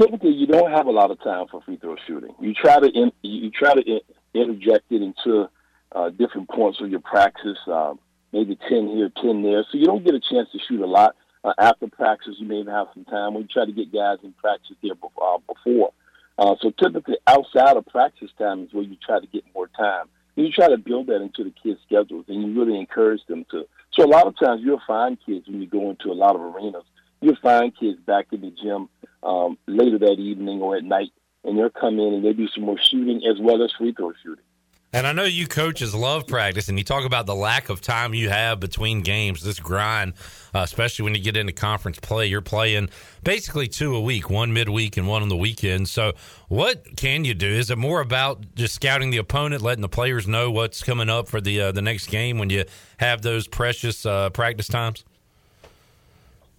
Typically, 0.00 0.32
you 0.32 0.46
don't 0.46 0.72
have 0.72 0.86
a 0.86 0.90
lot 0.90 1.10
of 1.10 1.22
time 1.22 1.46
for 1.50 1.60
free 1.62 1.76
throw 1.76 1.96
shooting. 2.06 2.34
You 2.40 2.52
try 2.52 2.80
to 2.80 2.86
in, 2.86 3.12
you 3.22 3.50
try 3.50 3.74
to 3.74 3.80
in, 3.80 4.00
interject 4.34 4.90
it 4.90 5.02
into 5.02 5.48
uh, 5.92 6.10
different 6.10 6.48
points 6.48 6.80
of 6.80 6.90
your 6.90 7.00
practice. 7.00 7.58
Um, 7.66 8.00
maybe 8.32 8.58
10 8.68 8.88
here, 8.88 9.10
10 9.22 9.42
there. 9.42 9.64
So 9.70 9.78
you 9.78 9.86
don't 9.86 10.04
get 10.04 10.14
a 10.14 10.20
chance 10.20 10.48
to 10.52 10.58
shoot 10.68 10.82
a 10.82 10.86
lot. 10.86 11.14
Uh, 11.44 11.52
after 11.58 11.86
practice, 11.86 12.34
you 12.38 12.46
may 12.46 12.56
even 12.56 12.72
have 12.72 12.88
some 12.92 13.04
time. 13.04 13.34
We 13.34 13.44
try 13.44 13.64
to 13.64 13.72
get 13.72 13.92
guys 13.92 14.18
in 14.24 14.32
practice 14.32 14.76
there 14.82 14.92
uh, 14.92 15.38
before. 15.46 15.92
Uh, 16.36 16.56
so 16.60 16.72
typically, 16.82 17.16
outside 17.26 17.76
of 17.76 17.86
practice 17.86 18.30
time 18.36 18.64
is 18.64 18.72
where 18.72 18.82
you 18.82 18.96
try 19.06 19.20
to 19.20 19.26
get 19.28 19.44
more 19.54 19.68
time. 19.68 20.08
And 20.36 20.46
you 20.46 20.52
try 20.52 20.68
to 20.68 20.78
build 20.78 21.06
that 21.06 21.22
into 21.22 21.44
the 21.44 21.52
kids' 21.62 21.78
schedules, 21.86 22.24
and 22.28 22.42
you 22.42 22.60
really 22.60 22.78
encourage 22.78 23.24
them 23.28 23.46
to. 23.52 23.66
So 23.92 24.04
a 24.04 24.10
lot 24.10 24.26
of 24.26 24.36
times, 24.36 24.62
you'll 24.64 24.80
find 24.84 25.16
kids 25.24 25.46
when 25.46 25.60
you 25.60 25.68
go 25.68 25.90
into 25.90 26.10
a 26.10 26.14
lot 26.16 26.34
of 26.34 26.40
arenas. 26.40 26.82
You'll 27.24 27.36
find 27.36 27.72
kids 27.74 27.98
back 28.00 28.26
in 28.32 28.42
the 28.42 28.50
gym 28.50 28.90
um, 29.22 29.56
later 29.66 29.98
that 29.98 30.18
evening 30.18 30.60
or 30.60 30.76
at 30.76 30.84
night, 30.84 31.10
and 31.42 31.58
they'll 31.58 31.70
come 31.70 31.98
in 31.98 32.12
and 32.12 32.22
they 32.22 32.34
do 32.34 32.46
some 32.48 32.64
more 32.64 32.76
shooting 32.78 33.22
as 33.26 33.40
well 33.40 33.64
as 33.64 33.72
free 33.72 33.94
throw 33.94 34.12
shooting. 34.22 34.44
And 34.92 35.06
I 35.06 35.12
know 35.12 35.24
you 35.24 35.46
coaches 35.46 35.94
love 35.94 36.26
practice, 36.26 36.68
and 36.68 36.76
you 36.76 36.84
talk 36.84 37.06
about 37.06 37.24
the 37.24 37.34
lack 37.34 37.70
of 37.70 37.80
time 37.80 38.12
you 38.12 38.28
have 38.28 38.60
between 38.60 39.00
games, 39.00 39.42
this 39.42 39.58
grind, 39.58 40.12
uh, 40.54 40.58
especially 40.58 41.04
when 41.04 41.14
you 41.14 41.22
get 41.22 41.34
into 41.34 41.54
conference 41.54 41.98
play. 41.98 42.26
You're 42.26 42.42
playing 42.42 42.90
basically 43.22 43.68
two 43.68 43.96
a 43.96 44.00
week, 44.02 44.28
one 44.28 44.52
midweek 44.52 44.98
and 44.98 45.08
one 45.08 45.22
on 45.22 45.30
the 45.30 45.36
weekend. 45.36 45.88
So, 45.88 46.12
what 46.48 46.84
can 46.98 47.24
you 47.24 47.32
do? 47.32 47.48
Is 47.48 47.70
it 47.70 47.78
more 47.78 48.02
about 48.02 48.54
just 48.54 48.74
scouting 48.74 49.08
the 49.08 49.16
opponent, 49.16 49.62
letting 49.62 49.82
the 49.82 49.88
players 49.88 50.28
know 50.28 50.50
what's 50.50 50.82
coming 50.82 51.08
up 51.08 51.26
for 51.26 51.40
the 51.40 51.58
uh, 51.58 51.72
the 51.72 51.82
next 51.82 52.08
game 52.08 52.36
when 52.36 52.50
you 52.50 52.66
have 52.98 53.22
those 53.22 53.48
precious 53.48 54.04
uh, 54.04 54.28
practice 54.28 54.68
times? 54.68 55.04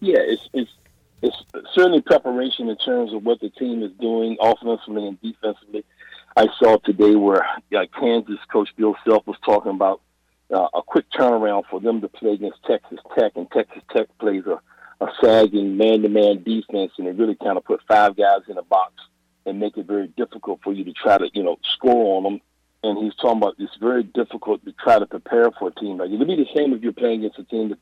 Yeah, 0.05 0.19
it's, 0.19 0.49
it's 0.53 0.71
it's 1.21 1.35
certainly 1.73 2.01
preparation 2.01 2.69
in 2.69 2.77
terms 2.77 3.13
of 3.13 3.23
what 3.23 3.39
the 3.39 3.49
team 3.49 3.81
is 3.83 3.91
doing 3.99 4.37
offensively 4.39 5.07
and 5.07 5.19
defensively 5.21 5.83
I 6.37 6.47
saw 6.59 6.77
today 6.77 7.15
where 7.15 7.45
uh, 7.45 7.85
Kansas 7.97 8.39
coach 8.51 8.69
Bill 8.75 8.95
Self 9.07 9.25
was 9.25 9.37
talking 9.45 9.71
about 9.71 10.01
uh, 10.53 10.67
a 10.73 10.81
quick 10.85 11.05
turnaround 11.11 11.63
for 11.69 11.79
them 11.79 12.01
to 12.01 12.09
play 12.09 12.33
against 12.33 12.61
Texas 12.65 12.99
Tech, 13.17 13.31
and 13.35 13.49
Texas 13.51 13.81
Tech 13.95 14.07
plays 14.19 14.43
a, 14.45 14.59
a 15.03 15.07
sagging 15.23 15.77
man-to-man 15.77 16.43
defense, 16.43 16.91
and 16.97 17.07
they 17.07 17.11
really 17.11 17.35
kind 17.35 17.57
of 17.57 17.63
put 17.63 17.81
five 17.87 18.17
guys 18.17 18.41
in 18.49 18.57
a 18.57 18.63
box 18.63 18.93
and 19.45 19.61
make 19.61 19.77
it 19.77 19.87
very 19.87 20.07
difficult 20.07 20.59
for 20.61 20.73
you 20.73 20.83
to 20.83 20.91
try 20.91 21.17
to, 21.17 21.29
you 21.33 21.43
know, 21.43 21.57
score 21.73 22.17
on 22.17 22.23
them. 22.23 22.41
And 22.83 22.97
he's 23.03 23.15
talking 23.15 23.37
about 23.37 23.55
it's 23.57 23.77
very 23.77 24.03
difficult 24.03 24.63
to 24.65 24.73
try 24.73 24.99
to 24.99 25.05
prepare 25.05 25.51
for 25.57 25.69
a 25.69 25.75
team 25.75 25.97
like 25.97 26.09
it. 26.09 26.15
It'd 26.15 26.27
be 26.27 26.35
the 26.35 26.47
same 26.53 26.73
if 26.73 26.83
you're 26.83 26.91
playing 26.91 27.23
against 27.23 27.39
a 27.39 27.43
team 27.45 27.69
that, 27.69 27.79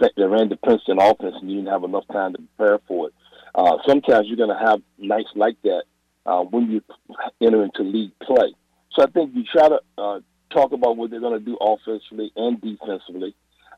that 0.00 0.12
ran 0.16 0.48
the 0.48 0.56
Princeton 0.56 1.00
offense 1.00 1.36
and 1.40 1.50
you 1.50 1.56
didn't 1.56 1.72
have 1.72 1.84
enough 1.84 2.04
time 2.12 2.32
to 2.32 2.42
prepare 2.56 2.78
for 2.86 3.08
it. 3.08 3.14
Uh, 3.54 3.76
sometimes 3.86 4.26
you're 4.28 4.36
going 4.36 4.56
to 4.56 4.64
have 4.64 4.80
nights 4.98 5.30
like 5.34 5.56
that 5.62 5.82
uh, 6.26 6.42
when 6.42 6.70
you 6.70 6.82
enter 7.40 7.64
into 7.64 7.82
league 7.82 8.12
play. 8.22 8.54
So 8.92 9.02
I 9.02 9.06
think 9.10 9.34
you 9.34 9.44
try 9.44 9.68
to 9.68 9.80
uh, 9.98 10.20
talk 10.50 10.72
about 10.72 10.96
what 10.96 11.10
they're 11.10 11.20
going 11.20 11.38
to 11.38 11.44
do 11.44 11.56
offensively 11.60 12.32
and 12.36 12.60
defensively, 12.60 13.34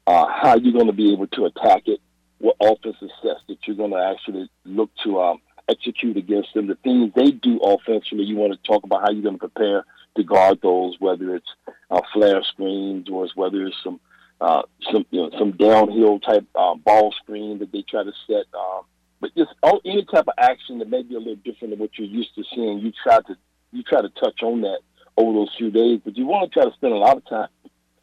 uh, 0.06 0.26
how 0.26 0.56
you're 0.56 0.72
going 0.72 0.86
to 0.86 0.92
be 0.92 1.12
able 1.12 1.26
to 1.28 1.46
attack 1.46 1.82
it, 1.86 2.00
what 2.38 2.56
offensive 2.60 3.10
sets 3.22 3.40
that 3.48 3.58
you're 3.66 3.76
going 3.76 3.92
to 3.92 4.14
actually 4.14 4.50
look 4.64 4.90
to 5.04 5.20
um, 5.20 5.40
execute 5.68 6.16
against 6.16 6.52
them, 6.54 6.66
the 6.66 6.74
things 6.76 7.12
they 7.14 7.30
do 7.30 7.58
offensively. 7.58 8.24
You 8.24 8.36
want 8.36 8.52
to 8.52 8.68
talk 8.68 8.84
about 8.84 9.02
how 9.02 9.10
you're 9.10 9.22
going 9.22 9.38
to 9.38 9.48
prepare 9.48 9.84
to 10.16 10.24
guard 10.24 10.58
those, 10.62 10.96
whether 10.98 11.34
it's 11.36 11.48
uh, 11.90 12.00
flare 12.12 12.42
screens 12.42 13.08
or 13.10 13.28
whether 13.34 13.64
it's 13.64 13.76
some 13.82 14.00
uh, 14.42 14.62
some 14.90 15.06
you 15.10 15.20
know 15.20 15.30
some 15.38 15.52
downhill 15.52 16.18
type 16.18 16.44
uh, 16.56 16.74
ball 16.74 17.14
screen 17.22 17.60
that 17.60 17.70
they 17.70 17.82
try 17.82 18.02
to 18.02 18.12
set. 18.26 18.44
Uh, 18.52 18.82
but 19.20 19.34
just 19.36 19.52
all, 19.62 19.80
any 19.84 20.04
type 20.04 20.26
of 20.26 20.34
action 20.36 20.80
that 20.80 20.90
may 20.90 21.02
be 21.02 21.14
a 21.14 21.18
little 21.18 21.36
different 21.36 21.70
than 21.70 21.78
what 21.78 21.90
you're 21.96 22.08
used 22.08 22.34
to 22.34 22.42
seeing, 22.52 22.80
you 22.80 22.92
try 23.04 23.18
to 23.20 23.36
you 23.70 23.82
try 23.84 24.02
to 24.02 24.08
touch 24.08 24.42
on 24.42 24.62
that 24.62 24.80
over 25.16 25.32
those 25.32 25.50
few 25.56 25.70
days. 25.70 26.00
But 26.04 26.16
you 26.16 26.26
want 26.26 26.50
to 26.50 26.60
try 26.60 26.68
to 26.68 26.74
spend 26.74 26.92
a 26.92 26.96
lot 26.96 27.16
of 27.16 27.24
time 27.26 27.48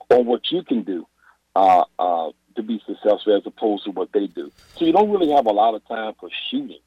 on 0.09 0.25
what 0.25 0.49
you 0.49 0.63
can 0.63 0.83
do 0.83 1.05
uh, 1.55 1.83
uh, 1.99 2.29
to 2.55 2.63
be 2.63 2.81
successful, 2.87 3.35
as 3.35 3.43
opposed 3.45 3.83
to 3.83 3.91
what 3.91 4.13
they 4.13 4.27
do. 4.27 4.49
So 4.77 4.85
you 4.85 4.93
don't 4.93 5.11
really 5.11 5.31
have 5.31 5.45
a 5.45 5.51
lot 5.51 5.75
of 5.75 5.85
time 5.87 6.13
for 6.19 6.29
shooting. 6.49 6.79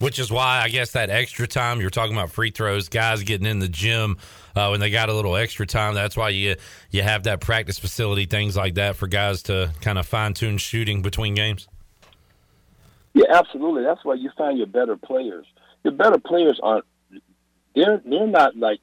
Which 0.00 0.18
is 0.18 0.32
why 0.32 0.60
I 0.62 0.68
guess 0.70 0.92
that 0.92 1.10
extra 1.10 1.46
time 1.46 1.80
you're 1.80 1.90
talking 1.90 2.16
about 2.16 2.30
free 2.30 2.50
throws, 2.50 2.88
guys 2.88 3.22
getting 3.22 3.46
in 3.46 3.58
the 3.58 3.68
gym 3.68 4.16
uh, 4.56 4.68
when 4.68 4.80
they 4.80 4.90
got 4.90 5.10
a 5.10 5.14
little 5.14 5.36
extra 5.36 5.66
time. 5.66 5.94
That's 5.94 6.16
why 6.16 6.30
you 6.30 6.56
you 6.90 7.02
have 7.02 7.24
that 7.24 7.40
practice 7.40 7.78
facility, 7.78 8.24
things 8.24 8.56
like 8.56 8.74
that, 8.74 8.96
for 8.96 9.06
guys 9.06 9.42
to 9.44 9.72
kind 9.82 9.98
of 9.98 10.06
fine 10.06 10.34
tune 10.34 10.58
shooting 10.58 11.02
between 11.02 11.34
games. 11.34 11.68
Yeah, 13.12 13.26
absolutely. 13.30 13.82
That's 13.82 14.04
why 14.04 14.14
you 14.14 14.30
find 14.36 14.56
your 14.56 14.66
better 14.66 14.96
players. 14.96 15.46
Your 15.84 15.92
better 15.92 16.18
players 16.18 16.58
aren't 16.62 16.84
they're 17.74 18.00
they're 18.04 18.26
not 18.26 18.56
like 18.56 18.80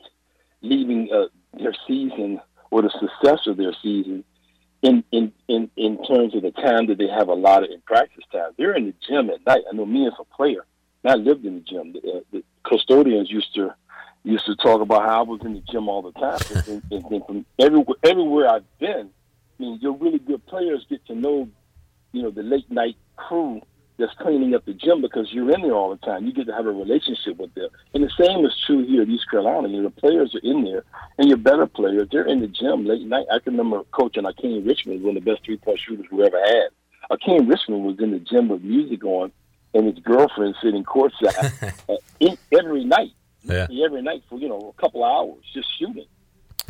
leaving 0.61 1.09
uh, 1.13 1.25
their 1.57 1.73
season 1.87 2.39
or 2.71 2.81
the 2.81 2.89
success 2.89 3.47
of 3.47 3.57
their 3.57 3.73
season 3.81 4.23
in, 4.81 5.03
in 5.11 5.31
in 5.47 5.69
in 5.75 6.03
terms 6.05 6.35
of 6.35 6.41
the 6.41 6.51
time 6.51 6.87
that 6.87 6.97
they 6.97 7.07
have 7.07 7.27
allotted 7.27 7.71
in 7.71 7.81
practice 7.81 8.23
time. 8.31 8.51
They're 8.57 8.75
in 8.75 8.85
the 8.85 8.93
gym 9.07 9.29
at 9.29 9.45
night. 9.45 9.63
I 9.71 9.75
know 9.75 9.85
me 9.85 10.07
as 10.07 10.13
a 10.19 10.23
player, 10.23 10.65
I 11.09 11.15
lived 11.15 11.45
in 11.45 11.55
the 11.55 11.61
gym. 11.61 11.93
The, 11.93 11.99
uh, 11.99 12.19
the 12.31 12.43
custodians 12.63 13.29
used 13.31 13.53
to 13.55 13.73
used 14.23 14.45
to 14.45 14.55
talk 14.57 14.81
about 14.81 15.03
how 15.03 15.19
I 15.19 15.23
was 15.23 15.41
in 15.45 15.53
the 15.53 15.63
gym 15.71 15.87
all 15.87 16.01
the 16.01 16.11
time. 16.11 16.39
and, 16.67 16.83
and, 16.91 17.05
and 17.11 17.25
from 17.25 17.45
everywhere 17.59 17.97
everywhere 18.03 18.49
I've 18.49 18.79
been, 18.79 19.09
I 19.59 19.63
mean, 19.63 19.79
your 19.81 19.93
really 19.93 20.19
good 20.19 20.45
players 20.45 20.85
get 20.89 21.05
to 21.07 21.15
know, 21.15 21.49
you 22.11 22.21
know, 22.21 22.31
the 22.31 22.43
late 22.43 22.69
night 22.69 22.95
crew 23.15 23.61
that's 23.97 24.13
cleaning 24.19 24.53
up 24.53 24.65
the 24.65 24.73
gym 24.73 25.01
because 25.01 25.31
you're 25.31 25.51
in 25.51 25.61
there 25.61 25.73
all 25.73 25.89
the 25.89 25.97
time. 26.05 26.25
You 26.25 26.33
get 26.33 26.45
to 26.47 26.53
have 26.53 26.67
a 26.67 26.71
relationship 26.71 27.37
with 27.37 27.53
them. 27.55 27.69
And 27.93 28.03
the 28.03 28.11
same 28.19 28.45
is 28.45 28.55
true 28.65 28.85
here 28.85 29.01
at 29.01 29.09
East 29.09 29.29
Carolina. 29.29 29.67
You 29.69 29.81
know, 29.81 29.89
the 29.89 30.01
players 30.01 30.35
are 30.35 30.41
in 30.43 30.63
there, 30.63 30.83
and 31.17 31.27
your 31.27 31.37
better 31.37 31.65
players, 31.65 32.07
they're 32.11 32.27
in 32.27 32.41
the 32.41 32.47
gym 32.47 32.85
late 32.85 33.01
night. 33.01 33.25
I 33.31 33.39
can 33.39 33.57
remember 33.57 33.83
coaching 33.91 34.23
Akeem 34.23 34.67
Richmond, 34.67 35.01
one 35.01 35.17
of 35.17 35.23
the 35.23 35.31
best 35.31 35.43
three 35.45 35.57
point 35.57 35.79
shooters 35.79 36.05
we 36.11 36.23
ever 36.23 36.39
had. 36.39 36.69
Akeem 37.11 37.49
Richmond 37.49 37.85
was 37.85 37.99
in 37.99 38.11
the 38.11 38.19
gym 38.19 38.49
with 38.49 38.61
music 38.61 39.03
on, 39.03 39.31
and 39.73 39.87
his 39.87 39.99
girlfriend 40.03 40.55
sitting 40.61 40.83
courtside 40.83 41.73
every 42.51 42.85
night. 42.85 43.11
Yeah. 43.43 43.67
Every 43.85 44.01
night 44.01 44.23
for, 44.29 44.37
you 44.39 44.49
know, 44.49 44.73
a 44.77 44.81
couple 44.81 45.03
of 45.03 45.11
hours 45.11 45.43
just 45.53 45.67
shooting. 45.79 46.07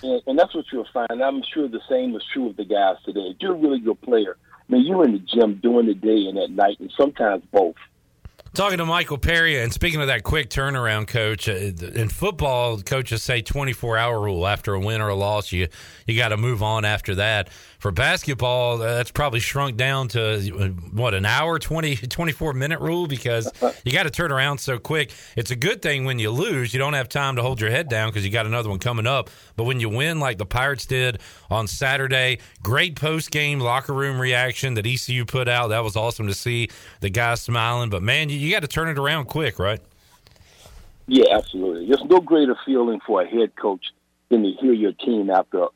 And, 0.03 0.21
and 0.27 0.39
that's 0.39 0.53
what 0.53 0.65
you'll 0.71 0.87
find. 0.93 1.23
I'm 1.23 1.41
sure 1.53 1.67
the 1.67 1.81
same 1.89 2.15
is 2.15 2.23
true 2.31 2.49
of 2.49 2.57
the 2.57 2.65
guys 2.65 2.97
today. 3.05 3.33
If 3.33 3.37
you're 3.39 3.53
a 3.53 3.57
really 3.57 3.79
good 3.79 3.99
player, 4.01 4.37
I 4.69 4.73
mean, 4.73 4.85
you're 4.85 5.05
in 5.05 5.13
the 5.13 5.19
gym 5.19 5.59
during 5.61 5.87
the 5.87 5.93
day 5.93 6.27
and 6.27 6.37
at 6.37 6.51
night, 6.51 6.79
and 6.79 6.91
sometimes 6.97 7.43
both. 7.51 7.75
Talking 8.57 8.79
to 8.79 8.87
Michael 8.87 9.19
Perry, 9.19 9.61
and 9.61 9.71
speaking 9.71 10.01
of 10.01 10.07
that 10.07 10.23
quick 10.23 10.49
turnaround, 10.49 11.07
coach, 11.07 11.47
uh, 11.47 11.51
in 11.51 12.09
football, 12.09 12.81
coaches 12.81 13.21
say 13.21 13.43
24 13.43 13.99
hour 13.99 14.19
rule. 14.19 14.47
After 14.47 14.73
a 14.73 14.79
win 14.79 14.99
or 14.99 15.09
a 15.09 15.15
loss, 15.15 15.51
you 15.51 15.67
you 16.07 16.17
got 16.17 16.29
to 16.29 16.37
move 16.37 16.63
on 16.63 16.83
after 16.83 17.13
that. 17.15 17.49
For 17.77 17.91
basketball, 17.91 18.79
that's 18.79 19.11
probably 19.11 19.39
shrunk 19.39 19.77
down 19.77 20.07
to 20.09 20.73
what 20.91 21.13
an 21.13 21.27
hour, 21.27 21.59
20, 21.59 21.97
24 21.97 22.53
minute 22.53 22.79
rule 22.79 23.05
because 23.05 23.51
you 23.85 23.91
got 23.91 24.03
to 24.03 24.09
turn 24.09 24.31
around 24.31 24.57
so 24.57 24.79
quick. 24.79 25.13
It's 25.35 25.51
a 25.51 25.55
good 25.55 25.83
thing 25.83 26.05
when 26.05 26.17
you 26.17 26.31
lose, 26.31 26.73
you 26.73 26.79
don't 26.79 26.93
have 26.93 27.07
time 27.07 27.35
to 27.35 27.43
hold 27.43 27.61
your 27.61 27.69
head 27.69 27.87
down 27.87 28.09
because 28.09 28.25
you 28.25 28.31
got 28.31 28.47
another 28.47 28.69
one 28.69 28.79
coming 28.79 29.05
up. 29.05 29.29
But 29.55 29.65
when 29.65 29.79
you 29.79 29.89
win, 29.89 30.19
like 30.19 30.39
the 30.39 30.45
Pirates 30.47 30.87
did 30.87 31.19
on 31.51 31.67
Saturday, 31.67 32.39
great 32.63 32.95
post 32.95 33.29
game 33.29 33.59
locker 33.59 33.93
room 33.93 34.19
reaction 34.19 34.73
that 34.73 34.87
ECU 34.87 35.25
put 35.25 35.47
out. 35.47 35.67
That 35.67 35.83
was 35.83 35.95
awesome 35.95 36.25
to 36.25 36.33
see 36.33 36.69
the 37.01 37.11
guys 37.11 37.43
smiling. 37.43 37.91
But 37.91 38.01
man, 38.01 38.29
you, 38.29 38.37
you 38.47 38.53
got 38.53 38.61
to 38.61 38.67
turn 38.67 38.87
it 38.87 38.97
around 38.97 39.25
quick, 39.25 39.59
right? 39.59 39.81
Yeah, 41.07 41.35
absolutely. 41.35 41.87
There's 41.87 42.03
no 42.05 42.19
greater 42.19 42.57
feeling 42.65 42.99
for 43.05 43.21
a 43.21 43.27
head 43.27 43.55
coach 43.55 43.93
than 44.29 44.43
to 44.43 44.51
hear 44.51 44.73
your 44.73 44.93
team 44.93 45.29
after 45.29 45.67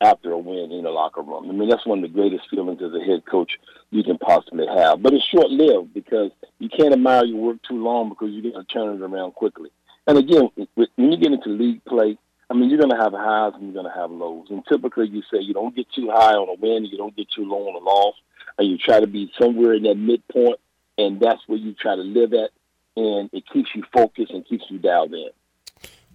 after 0.00 0.30
a 0.30 0.38
win 0.38 0.70
in 0.70 0.84
the 0.84 0.90
locker 0.90 1.22
room. 1.22 1.50
I 1.50 1.52
mean, 1.52 1.68
that's 1.68 1.84
one 1.84 1.98
of 1.98 2.02
the 2.02 2.14
greatest 2.14 2.48
feelings 2.48 2.80
as 2.80 2.92
a 2.94 3.04
head 3.04 3.24
coach 3.26 3.58
you 3.90 4.04
can 4.04 4.16
possibly 4.16 4.66
have. 4.66 5.02
But 5.02 5.12
it's 5.12 5.24
short 5.24 5.50
lived 5.50 5.92
because 5.92 6.30
you 6.60 6.68
can't 6.68 6.92
admire 6.92 7.24
your 7.24 7.38
work 7.38 7.56
too 7.68 7.82
long 7.82 8.08
because 8.08 8.30
you're 8.30 8.52
going 8.52 8.64
to 8.64 8.72
turn 8.72 8.94
it 8.94 9.02
around 9.02 9.32
quickly. 9.32 9.70
And 10.06 10.16
again, 10.16 10.50
when 10.54 10.88
you 10.96 11.16
get 11.16 11.32
into 11.32 11.48
league 11.48 11.84
play, 11.84 12.16
I 12.48 12.54
mean, 12.54 12.70
you're 12.70 12.78
going 12.78 12.96
to 12.96 13.02
have 13.02 13.12
highs 13.12 13.54
and 13.54 13.64
you're 13.64 13.82
going 13.82 13.92
to 13.92 14.00
have 14.00 14.10
lows. 14.10 14.46
And 14.50 14.64
typically, 14.66 15.08
you 15.08 15.22
say 15.22 15.40
you 15.40 15.52
don't 15.52 15.74
get 15.74 15.90
too 15.92 16.10
high 16.10 16.34
on 16.34 16.48
a 16.48 16.54
win, 16.54 16.84
you 16.84 16.96
don't 16.96 17.16
get 17.16 17.28
too 17.30 17.44
low 17.44 17.68
on 17.68 17.74
a 17.74 17.84
loss, 17.84 18.14
and 18.56 18.68
you 18.68 18.78
try 18.78 19.00
to 19.00 19.06
be 19.06 19.30
somewhere 19.38 19.74
in 19.74 19.82
that 19.82 19.96
midpoint, 19.96 20.60
and 20.98 21.20
that's 21.20 21.40
where 21.46 21.58
you 21.58 21.72
try 21.72 21.96
to 21.96 22.02
live 22.02 22.34
at, 22.34 22.50
and 22.96 23.30
it 23.32 23.44
keeps 23.50 23.70
you 23.74 23.84
focused 23.92 24.32
and 24.32 24.46
keeps 24.46 24.64
you 24.68 24.78
dialed 24.78 25.14
in. 25.14 25.30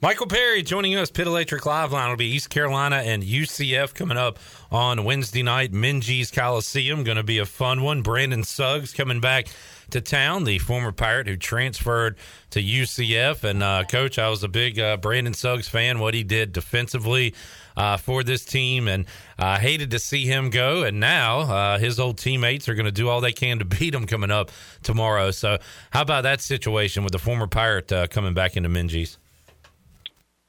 Michael 0.03 0.27
Perry 0.27 0.64
joining 0.64 0.97
us. 0.97 1.10
Pit 1.10 1.27
Electric 1.27 1.65
Live 1.65 1.93
Line 1.93 2.10
will 2.10 2.18
be 2.18 2.26
East 2.26 2.49
Carolina 2.49 2.97
and 2.97 3.23
UCF 3.23 3.93
coming 3.93 4.18
up 4.18 4.38
on 4.69 5.05
Wednesday 5.05 5.43
night. 5.43 5.72
Minges 5.72 6.30
Coliseum 6.34 7.05
going 7.05 7.15
to 7.15 7.23
be 7.23 7.38
a 7.38 7.45
fun 7.45 7.84
one. 7.84 8.01
Brandon 8.01 8.43
Suggs 8.43 8.91
coming 8.91 9.22
back 9.22 9.47
to 9.91 10.01
town, 10.01 10.43
the 10.43 10.57
former 10.57 10.91
Pirate 10.91 11.27
who 11.27 11.38
transferred 11.38 12.18
to 12.49 12.61
UCF. 12.61 13.45
And 13.45 13.64
uh, 13.64 13.85
coach, 13.85 14.19
I 14.19 14.27
was 14.27 14.43
a 14.43 14.49
big 14.49 14.77
uh, 14.77 14.97
Brandon 14.97 15.34
Suggs 15.34 15.69
fan. 15.69 15.99
What 15.99 16.14
he 16.14 16.23
did 16.26 16.51
defensively 16.51 17.34
uh, 17.75 17.97
for 17.97 18.23
this 18.23 18.45
team, 18.45 18.87
and 18.87 19.05
I 19.37 19.59
hated 19.59 19.91
to 19.91 19.99
see 19.99 20.25
him 20.25 20.49
go. 20.49 20.83
And 20.83 20.99
now 20.99 21.41
uh, 21.41 21.77
his 21.79 21.99
old 21.99 22.17
teammates 22.17 22.67
are 22.69 22.75
going 22.75 22.85
to 22.85 22.91
do 22.91 23.09
all 23.09 23.21
they 23.21 23.31
can 23.31 23.59
to 23.59 23.65
beat 23.79 23.93
him 23.93 24.05
coming 24.05 24.31
up 24.31 24.51
tomorrow. 24.81 25.31
So, 25.31 25.57
how 25.91 26.01
about 26.01 26.23
that 26.23 26.41
situation 26.41 27.03
with 27.03 27.13
the 27.13 27.19
former 27.19 27.47
Pirate 27.47 27.91
uh, 27.91 28.07
coming 28.07 28.33
back 28.33 28.57
into 28.57 28.69
Minges? 28.69 29.17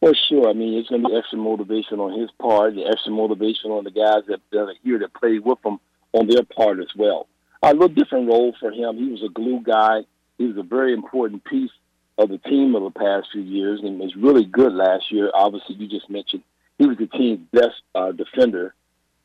Well, 0.00 0.12
sure. 0.28 0.50
I 0.50 0.52
mean, 0.52 0.74
it's 0.74 0.90
going 0.90 1.02
to 1.02 1.08
be 1.08 1.16
extra 1.16 1.38
motivation 1.38 1.98
on 1.98 2.20
his 2.20 2.30
part, 2.38 2.74
extra 2.76 3.10
motivation 3.10 3.70
on 3.70 3.84
the 3.84 3.90
guys 3.90 4.24
that, 4.28 4.40
are 4.58 4.74
here 4.82 4.98
that 4.98 5.14
played 5.14 5.42
with 5.42 5.58
him 5.64 5.78
on 6.12 6.26
their 6.26 6.42
part 6.42 6.78
as 6.78 6.94
well. 6.94 7.26
A 7.62 7.72
little 7.72 7.88
different 7.88 8.28
role 8.28 8.54
for 8.60 8.70
him. 8.70 8.98
He 8.98 9.10
was 9.10 9.22
a 9.22 9.32
glue 9.32 9.62
guy. 9.64 10.02
He 10.36 10.44
was 10.44 10.58
a 10.58 10.62
very 10.62 10.92
important 10.92 11.42
piece 11.44 11.70
of 12.18 12.28
the 12.28 12.36
team 12.36 12.76
over 12.76 12.86
the 12.86 12.98
past 12.98 13.28
few 13.32 13.40
years 13.40 13.80
and 13.82 13.98
was 13.98 14.14
really 14.14 14.44
good 14.44 14.74
last 14.74 15.10
year. 15.10 15.30
Obviously, 15.32 15.76
you 15.76 15.88
just 15.88 16.10
mentioned 16.10 16.42
he 16.78 16.86
was 16.86 16.98
the 16.98 17.06
team's 17.06 17.46
best 17.52 17.82
uh, 17.94 18.12
defender, 18.12 18.74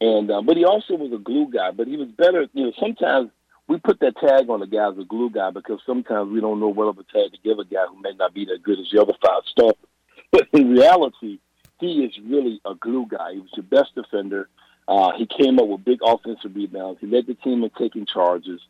and 0.02 0.30
uh, 0.32 0.42
but 0.42 0.58
he 0.58 0.66
also 0.66 0.96
was 0.96 1.12
a 1.14 1.18
glue 1.18 1.50
guy. 1.52 1.72
But 1.72 1.88
he 1.88 1.98
was 1.98 2.08
better. 2.10 2.48
You 2.54 2.66
know, 2.66 2.74
sometimes 2.80 3.32
we 3.68 3.78
put 3.78 4.00
that 4.00 4.18
tag 4.18 4.50
on 4.50 4.60
the 4.60 4.68
guy 4.68 4.90
as 4.90 4.98
a 4.98 5.04
glue 5.04 5.30
guy 5.30 5.52
because 5.52 5.80
sometimes 5.86 6.32
we 6.32 6.42
don't 6.42 6.60
know 6.60 6.70
what 6.70 6.88
other 6.88 7.04
tag 7.14 7.32
to 7.32 7.38
give 7.44 7.60
a 7.60 7.66
guy 7.66 7.86
who 7.90 8.02
may 8.02 8.14
not 8.18 8.34
be 8.34 8.46
that 8.46 8.64
good 8.64 8.80
as 8.80 8.88
the 8.92 9.02
other 9.02 9.14
five 9.26 9.44
stars. 9.46 9.74
But 10.32 10.48
in 10.54 10.70
reality, 10.70 11.40
he 11.80 12.04
is 12.04 12.14
really 12.24 12.62
a 12.64 12.76
glue 12.76 13.08
guy. 13.10 13.34
He 13.34 13.40
was 13.40 13.50
the 13.56 13.64
best 13.64 13.96
defender. 13.96 14.48
Uh, 14.88 15.12
he 15.18 15.26
came 15.26 15.58
up 15.58 15.68
with 15.68 15.84
big 15.84 16.00
offensive 16.04 16.56
rebounds. 16.56 17.00
He 17.00 17.08
led 17.08 17.26
the 17.26 17.34
team 17.34 17.64
in 17.64 17.72
taking 17.80 18.06
charges, 18.06 18.62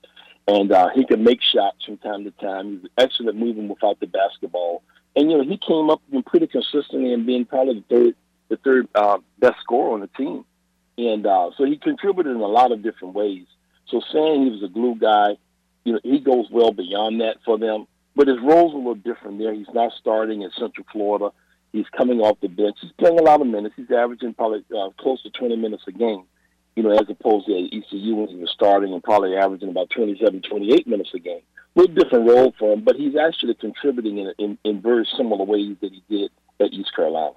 and 0.47 0.71
uh, 0.71 0.87
he 0.95 1.05
could 1.05 1.19
make 1.19 1.39
shots 1.41 1.83
from 1.85 1.97
time 1.97 2.23
to 2.23 2.31
time. 2.31 2.69
He 2.69 2.75
was 2.77 2.91
excellent 2.97 3.37
moving 3.37 3.67
without 3.67 3.99
the 3.99 4.07
basketball. 4.07 4.83
And 5.15 5.29
you 5.29 5.37
know, 5.37 5.43
he 5.43 5.57
came 5.57 5.89
up 5.89 6.01
pretty 6.27 6.47
consistently 6.47 7.13
and 7.13 7.25
being 7.25 7.45
probably 7.45 7.83
the 7.89 7.95
third, 7.95 8.15
the 8.49 8.57
third 8.57 8.87
uh, 8.95 9.19
best 9.39 9.55
scorer 9.61 9.93
on 9.93 10.01
the 10.01 10.07
team. 10.07 10.45
And 10.97 11.25
uh, 11.25 11.51
so 11.57 11.63
he 11.63 11.77
contributed 11.77 12.35
in 12.35 12.41
a 12.41 12.47
lot 12.47 12.71
of 12.71 12.83
different 12.83 13.13
ways. 13.13 13.45
So 13.87 14.01
saying 14.11 14.43
he 14.43 14.51
was 14.51 14.63
a 14.63 14.67
glue 14.67 14.95
guy, 14.95 15.37
you 15.85 15.93
know, 15.93 15.99
he 16.03 16.19
goes 16.19 16.47
well 16.51 16.71
beyond 16.71 17.21
that 17.21 17.37
for 17.45 17.57
them. 17.57 17.87
But 18.15 18.27
his 18.27 18.37
role's 18.41 18.73
a 18.73 18.77
little 18.77 18.95
different 18.95 19.39
there. 19.39 19.53
He's 19.53 19.73
not 19.73 19.93
starting 19.99 20.41
in 20.41 20.51
Central 20.51 20.85
Florida. 20.91 21.31
He's 21.71 21.85
coming 21.95 22.19
off 22.19 22.39
the 22.41 22.49
bench. 22.49 22.77
He's 22.81 22.91
playing 22.93 23.19
a 23.19 23.23
lot 23.23 23.41
of 23.41 23.47
minutes. 23.47 23.75
He's 23.77 23.91
averaging 23.91 24.33
probably 24.33 24.65
uh, 24.75 24.89
close 24.99 25.21
to 25.23 25.29
20 25.29 25.55
minutes 25.55 25.83
a 25.87 25.91
game, 25.91 26.23
you 26.75 26.83
know, 26.83 26.91
as 26.91 27.07
opposed 27.07 27.45
to 27.45 27.53
ECU 27.53 28.15
when 28.15 28.27
he 28.27 28.35
was 28.35 28.51
starting 28.51 28.93
and 28.93 29.03
probably 29.03 29.37
averaging 29.37 29.69
about 29.69 29.89
27, 29.91 30.41
28 30.41 30.87
minutes 30.87 31.11
a 31.13 31.19
game. 31.19 31.41
A 31.75 31.79
little 31.79 31.95
different 31.95 32.27
role 32.27 32.53
for 32.57 32.73
him, 32.73 32.81
but 32.83 32.95
he's 32.95 33.15
actually 33.15 33.53
contributing 33.53 34.17
in, 34.17 34.33
in, 34.39 34.57
in 34.65 34.81
very 34.81 35.07
similar 35.15 35.45
ways 35.45 35.77
that 35.81 35.93
he 35.93 36.03
did 36.09 36.31
at 36.59 36.73
East 36.73 36.93
Carolina. 36.95 37.35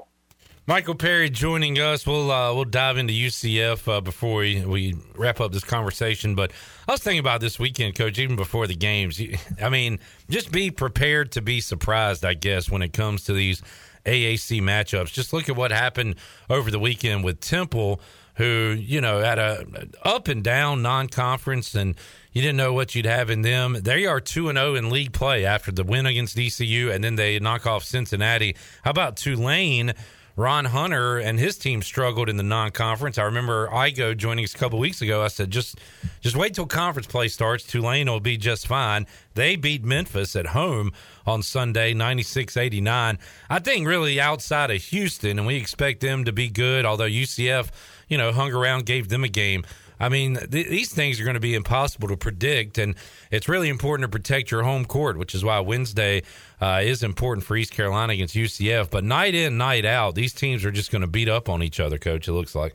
Michael 0.65 0.95
Perry 0.95 1.29
joining 1.29 1.81
us. 1.81 2.07
We'll 2.07 2.31
uh, 2.31 2.55
we'll 2.55 2.65
dive 2.65 2.97
into 2.97 3.13
UCF 3.13 3.89
uh, 3.89 4.01
before 4.01 4.41
we, 4.41 4.65
we 4.65 4.95
wrap 5.17 5.41
up 5.41 5.51
this 5.51 5.65
conversation. 5.65 6.37
But 6.37 6.53
I 6.87 6.93
was 6.93 7.03
thinking 7.03 7.19
about 7.19 7.41
this 7.41 7.59
weekend, 7.59 7.97
Coach. 7.97 8.17
Even 8.21 8.37
before 8.37 8.69
the 8.69 8.77
games, 8.77 9.21
I 9.61 9.69
mean, 9.69 9.99
just 10.31 10.53
be 10.53 10.71
prepared 10.71 11.33
to 11.33 11.43
be 11.43 11.61
surprised. 11.61 12.25
I 12.25 12.35
guess 12.35 12.71
when 12.71 12.81
it 12.81 12.93
comes 12.93 13.25
to 13.25 13.33
these 13.33 13.61
AAC 14.07 14.63
matchups. 14.63 15.13
Just 15.13 15.33
look 15.33 15.49
at 15.49 15.57
what 15.57 15.73
happened 15.73 16.15
over 16.49 16.71
the 16.71 16.79
weekend 16.79 17.25
with 17.25 17.41
Temple, 17.41 18.01
who 18.37 18.77
you 18.79 19.01
know 19.01 19.21
had 19.21 19.41
a 19.41 19.67
up 20.05 20.29
and 20.29 20.45
down 20.45 20.81
non-conference, 20.81 21.75
and 21.75 21.97
you 22.33 22.41
didn't 22.41 22.57
know 22.57 22.73
what 22.73 22.95
you'd 22.95 23.07
have 23.07 23.31
in 23.31 23.43
them. 23.43 23.79
They 23.81 24.07
are 24.07 24.21
two 24.21 24.49
and 24.49 24.57
zero 24.57 24.73
oh 24.73 24.75
in 24.77 24.91
league 24.91 25.13
play 25.13 25.45
after 25.45 25.73
the 25.73 25.83
win 25.83 26.07
against 26.07 26.39
ECU, 26.39 26.93
and 26.93 27.03
then 27.03 27.17
they 27.17 27.41
knock 27.41 27.67
off 27.67 27.83
Cincinnati. 27.83 28.55
How 28.85 28.93
about 28.93 29.17
Tulane? 29.17 29.95
Ron 30.35 30.65
Hunter 30.65 31.19
and 31.19 31.39
his 31.39 31.59
team 31.59 31.83
struggled 31.83 32.29
in 32.29 32.37
the 32.39 32.43
non-conference. 32.43 33.19
I 33.19 33.25
remember 33.25 33.69
Igo 33.69 34.17
joining 34.17 34.45
us 34.45 34.55
a 34.55 34.59
couple 34.59 34.79
weeks 34.79 35.03
ago. 35.03 35.23
I 35.23 35.29
said, 35.29 35.51
just 35.51 35.79
just 36.21 36.37
wait 36.37 36.55
till 36.55 36.67
conference 36.67 37.07
play 37.07 37.29
starts. 37.29 37.65
Tulane 37.65 38.09
will 38.09 38.21
be 38.21 38.39
just 38.39 38.67
fine. 38.67 39.07
They 39.35 39.57
beat 39.57 39.85
Memphis 39.85 40.35
at 40.35 40.47
home 40.47 40.93
on 41.27 41.43
Sunday, 41.43 41.93
96-89. 41.93 43.19
I 43.51 43.59
think 43.59 43.87
really 43.87 44.21
outside 44.21 44.71
of 44.71 44.83
Houston, 44.85 45.39
and 45.39 45.47
we 45.47 45.57
expect 45.57 46.01
them 46.01 46.25
to 46.25 46.33
be 46.33 46.49
good, 46.49 46.85
although 46.85 47.09
UCF, 47.09 47.71
you 48.09 48.17
know, 48.17 48.33
hung 48.33 48.53
around, 48.53 48.87
gave 48.87 49.09
them 49.09 49.25
a 49.25 49.29
game. 49.29 49.65
I 50.03 50.09
mean, 50.09 50.35
th- 50.35 50.66
these 50.66 50.93
things 50.93 51.20
are 51.20 51.24
going 51.24 51.35
to 51.35 51.41
be 51.41 51.55
impossible 51.55 52.09
to 52.09 52.16
predict, 52.16 52.77
and 52.77 52.97
it's 53.31 53.49
really 53.49 53.69
important 53.69 54.11
to 54.11 54.11
protect 54.11 54.51
your 54.51 54.65
home 54.65 54.85
court, 54.85 55.16
which 55.16 55.33
is 55.33 55.45
why 55.45 55.61
Wednesday 55.61 56.24
uh, 56.61 56.81
is 56.83 57.05
important 57.05 57.47
for 57.47 57.57
East 57.57 57.73
Carolina 57.73 58.12
against 58.12 58.35
UCF. 58.35 58.91
But 58.91 59.05
night 59.05 59.37
in, 59.37 59.57
night 59.57 59.85
out, 59.85 60.16
these 60.16 60.33
teams 60.33 60.65
are 60.65 60.73
just 60.73 60.91
going 60.91 61.03
to 61.03 61.09
beat 61.09 61.29
up 61.29 61.49
on 61.49 61.62
each 61.62 61.79
other, 61.79 61.99
Coach. 61.99 62.27
It 62.27 62.33
looks 62.33 62.57
like. 62.57 62.74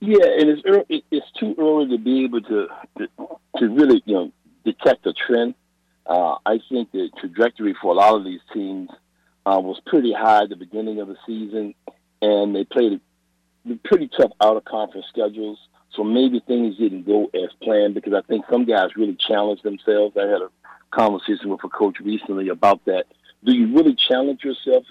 Yeah, 0.00 0.26
and 0.26 0.50
it's 0.50 0.62
early, 0.66 1.04
it's 1.12 1.30
too 1.38 1.54
early 1.58 1.96
to 1.96 2.02
be 2.02 2.24
able 2.24 2.42
to 2.42 2.66
to, 2.98 3.08
to 3.58 3.68
really 3.68 4.02
you 4.04 4.14
know 4.14 4.32
detect 4.64 5.06
a 5.06 5.12
trend. 5.12 5.54
Uh, 6.06 6.34
I 6.44 6.58
think 6.68 6.90
the 6.90 7.08
trajectory 7.20 7.74
for 7.80 7.92
a 7.92 7.94
lot 7.94 8.16
of 8.16 8.24
these 8.24 8.40
teams 8.52 8.90
uh, 9.46 9.60
was 9.62 9.80
pretty 9.86 10.12
high 10.12 10.42
at 10.42 10.48
the 10.48 10.56
beginning 10.56 11.00
of 11.00 11.06
the 11.06 11.16
season, 11.24 11.74
and 12.20 12.54
they 12.54 12.64
played 12.64 13.00
pretty 13.84 14.10
tough 14.18 14.32
out 14.42 14.56
of 14.56 14.64
conference 14.64 15.06
schedules. 15.08 15.58
So 15.96 16.04
maybe 16.04 16.40
things 16.40 16.76
didn't 16.76 17.06
go 17.06 17.30
as 17.34 17.50
planned 17.62 17.94
because 17.94 18.14
I 18.14 18.22
think 18.22 18.44
some 18.50 18.64
guys 18.64 18.96
really 18.96 19.16
challenged 19.16 19.62
themselves. 19.62 20.16
I 20.16 20.26
had 20.26 20.42
a 20.42 20.50
conversation 20.90 21.50
with 21.50 21.62
a 21.64 21.68
coach 21.68 21.98
recently 22.00 22.48
about 22.48 22.84
that. 22.86 23.04
Do 23.44 23.52
you 23.52 23.74
really 23.74 23.94
challenge 24.08 24.42
yourself 24.42 24.84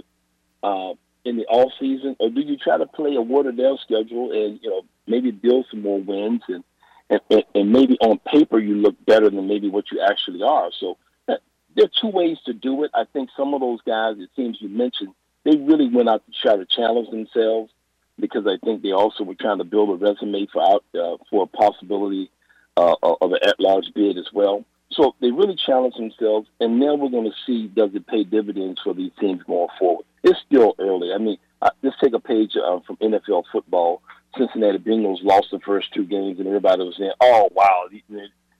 uh, 0.61 0.93
in 1.25 1.37
the 1.37 1.45
off 1.45 1.71
season, 1.79 2.15
or 2.19 2.29
do 2.29 2.41
you 2.41 2.57
try 2.57 2.77
to 2.77 2.85
play 2.85 3.15
a 3.15 3.21
watered 3.21 3.57
down 3.57 3.77
schedule 3.83 4.31
and 4.31 4.59
you 4.61 4.69
know 4.69 4.81
maybe 5.07 5.31
build 5.31 5.65
some 5.71 5.81
more 5.81 5.99
wins 5.99 6.41
and 6.47 6.63
and, 7.09 7.43
and 7.53 7.71
maybe 7.71 7.97
on 8.01 8.19
paper 8.19 8.59
you 8.59 8.75
look 8.75 8.95
better 9.05 9.29
than 9.29 9.47
maybe 9.47 9.69
what 9.69 9.91
you 9.91 10.01
actually 10.01 10.41
are. 10.41 10.69
So 10.79 10.97
uh, 11.27 11.35
there 11.75 11.85
are 11.85 11.91
two 12.01 12.09
ways 12.09 12.37
to 12.45 12.53
do 12.53 12.83
it. 12.83 12.91
I 12.93 13.03
think 13.11 13.29
some 13.35 13.53
of 13.53 13.61
those 13.61 13.81
guys, 13.85 14.15
it 14.19 14.29
seems 14.35 14.57
you 14.61 14.69
mentioned, 14.69 15.13
they 15.43 15.57
really 15.57 15.89
went 15.89 16.09
out 16.09 16.23
to 16.25 16.31
try 16.41 16.55
to 16.55 16.65
challenge 16.65 17.09
themselves 17.09 17.71
because 18.19 18.45
I 18.47 18.57
think 18.63 18.81
they 18.81 18.91
also 18.91 19.23
were 19.23 19.35
trying 19.35 19.57
to 19.59 19.63
build 19.63 19.89
a 19.89 20.05
resume 20.05 20.47
for 20.51 20.61
out 20.61 20.83
uh, 20.95 21.17
for 21.29 21.43
a 21.43 21.47
possibility 21.47 22.29
uh, 22.77 22.95
of 23.01 23.31
an 23.31 23.39
at-large 23.45 23.93
bid 23.93 24.17
as 24.17 24.27
well. 24.33 24.65
So 24.91 25.15
they 25.21 25.31
really 25.31 25.55
challenged 25.55 25.97
themselves, 25.97 26.47
and 26.59 26.79
now 26.79 26.95
we're 26.95 27.09
going 27.09 27.29
to 27.29 27.37
see 27.45 27.67
does 27.67 27.89
it 27.95 28.05
pay 28.05 28.23
dividends 28.23 28.79
for 28.83 28.93
these 28.93 29.11
teams 29.19 29.41
going 29.43 29.69
forward. 29.79 30.05
It's 30.23 30.39
still 30.45 30.75
early. 30.79 31.11
I 31.13 31.17
mean, 31.17 31.37
uh, 31.61 31.71
let's 31.81 31.97
take 32.01 32.13
a 32.13 32.19
page 32.19 32.55
uh, 32.55 32.79
from 32.85 32.97
NFL 32.97 33.45
football. 33.51 34.01
Cincinnati 34.37 34.77
Bengals 34.77 35.23
lost 35.23 35.47
the 35.51 35.59
first 35.59 35.93
two 35.93 36.05
games, 36.05 36.39
and 36.39 36.47
everybody 36.47 36.83
was 36.83 36.95
saying, 36.97 37.13
"Oh 37.19 37.49
wow, 37.53 37.85
these, 37.89 38.03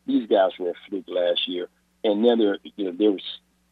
these 0.08 0.28
guys 0.28 0.52
were 0.60 0.72
a 0.72 0.90
fluke 0.90 1.06
last 1.08 1.48
year." 1.48 1.68
and 2.04 2.22
now 2.22 2.36
they're 2.36 2.58
you 2.76 2.86
know 2.86 2.92
they 2.92 3.08
were 3.08 3.20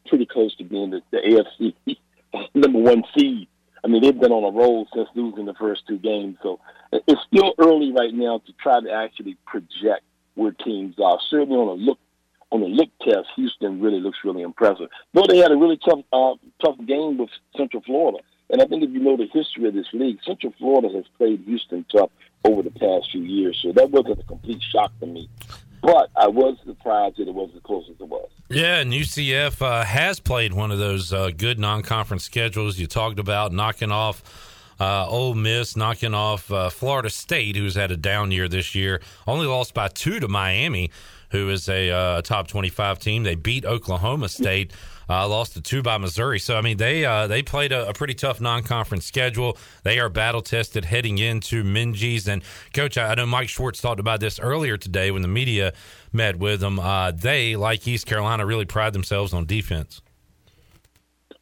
pretty 0.07 0.25
close 0.25 0.55
to 0.55 0.63
being 0.63 0.89
the, 0.89 1.01
the 1.11 1.17
AFC 1.17 1.97
number 2.55 2.79
one 2.79 3.03
seed. 3.15 3.47
I 3.83 3.87
mean, 3.87 4.01
they've 4.01 4.19
been 4.19 4.31
on 4.31 4.43
a 4.43 4.55
roll 4.55 4.87
since 4.93 5.09
losing 5.15 5.45
the 5.45 5.55
first 5.55 5.87
two 5.87 5.97
games, 5.97 6.37
so 6.43 6.59
it's 6.91 7.21
still 7.27 7.53
early 7.57 7.91
right 7.91 8.13
now 8.13 8.41
to 8.45 8.53
try 8.53 8.79
to 8.79 8.91
actually 8.91 9.37
project 9.45 10.03
where 10.35 10.51
teams 10.51 10.95
are. 11.03 11.19
Certainly 11.29 11.55
on 11.55 11.67
a 11.67 11.73
look 11.73 11.99
on 12.51 12.61
a 12.61 12.65
look 12.65 12.89
test, 13.01 13.29
Houston 13.37 13.81
really 13.81 14.01
looks 14.01 14.19
really 14.25 14.41
impressive. 14.41 14.89
Though 15.13 15.25
they 15.27 15.37
had 15.37 15.51
a 15.51 15.55
really 15.55 15.77
tough 15.77 16.01
uh, 16.11 16.33
tough 16.63 16.77
game 16.85 17.17
with 17.17 17.29
Central 17.57 17.81
Florida, 17.81 18.19
and 18.49 18.61
I 18.61 18.65
think 18.65 18.83
if 18.83 18.91
you 18.91 18.99
know 18.99 19.17
the 19.17 19.27
history 19.33 19.67
of 19.67 19.73
this 19.73 19.87
league, 19.93 20.19
Central 20.25 20.53
Florida 20.59 20.89
has 20.95 21.05
played 21.17 21.43
Houston 21.45 21.85
tough 21.91 22.11
over 22.45 22.61
the 22.61 22.71
past 22.71 23.11
few 23.11 23.23
years, 23.23 23.59
so 23.61 23.71
that 23.71 23.89
wasn't 23.89 24.19
a 24.19 24.23
complete 24.23 24.61
shock 24.61 24.91
to 24.99 25.05
me. 25.05 25.29
But 25.81 26.09
I 26.15 26.27
was 26.27 26.57
surprised 26.65 27.17
that 27.17 27.27
it 27.27 27.33
was 27.33 27.49
as 27.55 27.61
close 27.63 27.85
as 27.89 27.99
it 27.99 28.07
was. 28.07 28.29
Yeah, 28.49 28.79
and 28.79 28.91
UCF 28.91 29.61
uh, 29.61 29.83
has 29.83 30.19
played 30.19 30.53
one 30.53 30.71
of 30.71 30.77
those 30.77 31.11
uh, 31.11 31.31
good 31.35 31.57
non-conference 31.57 32.23
schedules 32.23 32.77
you 32.77 32.85
talked 32.85 33.17
about, 33.17 33.51
knocking 33.51 33.91
off. 33.91 34.23
Uh, 34.79 35.07
Ole 35.07 35.35
Miss 35.35 35.77
knocking 35.77 36.15
off 36.15 36.51
uh, 36.51 36.69
Florida 36.69 37.09
State, 37.09 37.55
who's 37.55 37.75
had 37.75 37.91
a 37.91 37.97
down 37.97 38.31
year 38.31 38.47
this 38.47 38.73
year. 38.73 38.99
Only 39.27 39.45
lost 39.45 39.75
by 39.75 39.87
two 39.89 40.19
to 40.19 40.27
Miami, 40.27 40.89
who 41.29 41.49
is 41.49 41.69
a 41.69 41.91
uh, 41.91 42.21
top 42.23 42.47
25 42.47 42.97
team. 42.99 43.23
They 43.23 43.35
beat 43.35 43.63
Oklahoma 43.63 44.27
State, 44.27 44.73
uh, 45.11 45.27
lost 45.27 45.53
to 45.53 45.61
two 45.61 45.81
by 45.81 45.97
Missouri. 45.97 46.39
So, 46.39 46.57
I 46.57 46.61
mean, 46.61 46.77
they 46.77 47.05
uh, 47.05 47.27
they 47.27 47.43
played 47.43 47.71
a, 47.71 47.89
a, 47.89 47.93
pretty 47.93 48.13
tough 48.13 48.39
non 48.39 48.63
conference 48.63 49.05
schedule. 49.05 49.57
They 49.83 49.99
are 49.99 50.09
battle 50.09 50.41
tested 50.41 50.85
heading 50.85 51.17
into 51.17 51.63
Minges. 51.63 52.27
And, 52.27 52.43
Coach, 52.73 52.97
I, 52.97 53.11
I, 53.11 53.15
know 53.15 53.25
Mike 53.25 53.49
Schwartz 53.49 53.81
talked 53.81 53.99
about 53.99 54.19
this 54.19 54.39
earlier 54.39 54.77
today 54.77 55.11
when 55.11 55.21
the 55.21 55.27
media 55.27 55.73
met 56.13 56.37
with 56.37 56.61
them. 56.61 56.79
Uh, 56.79 57.11
they, 57.11 57.55
like 57.55 57.87
East 57.87 58.05
Carolina, 58.05 58.45
really 58.45 58.65
pride 58.65 58.93
themselves 58.93 59.33
on 59.33 59.45
defense. 59.45 60.01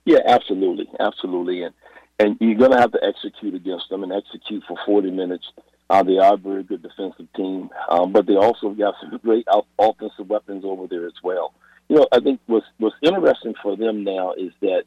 Yeah, 0.05 0.19
absolutely. 0.25 0.89
Absolutely. 0.99 1.63
And, 1.63 1.75
and 2.19 2.37
you're 2.39 2.55
going 2.57 2.71
to 2.71 2.79
have 2.79 2.91
to 2.93 3.03
execute 3.03 3.53
against 3.53 3.89
them 3.89 4.03
and 4.03 4.11
execute 4.11 4.63
for 4.67 4.75
40 4.85 5.11
minutes. 5.11 5.45
Uh, 5.89 6.03
they 6.03 6.17
are 6.17 6.33
a 6.33 6.37
very 6.37 6.63
good 6.63 6.81
defensive 6.83 7.27
team, 7.35 7.69
um, 7.89 8.11
but 8.11 8.27
they 8.27 8.35
also 8.35 8.69
got 8.69 8.93
some 9.01 9.17
great 9.23 9.47
offensive 9.79 10.27
weapons 10.27 10.63
over 10.63 10.87
there 10.87 11.05
as 11.05 11.13
well. 11.23 11.53
You 11.89 11.97
know, 11.97 12.07
I 12.11 12.19
think 12.19 12.39
what's, 12.45 12.65
what's 12.77 12.95
interesting 13.01 13.55
for 13.61 13.75
them 13.75 14.03
now 14.03 14.33
is 14.33 14.51
that 14.61 14.83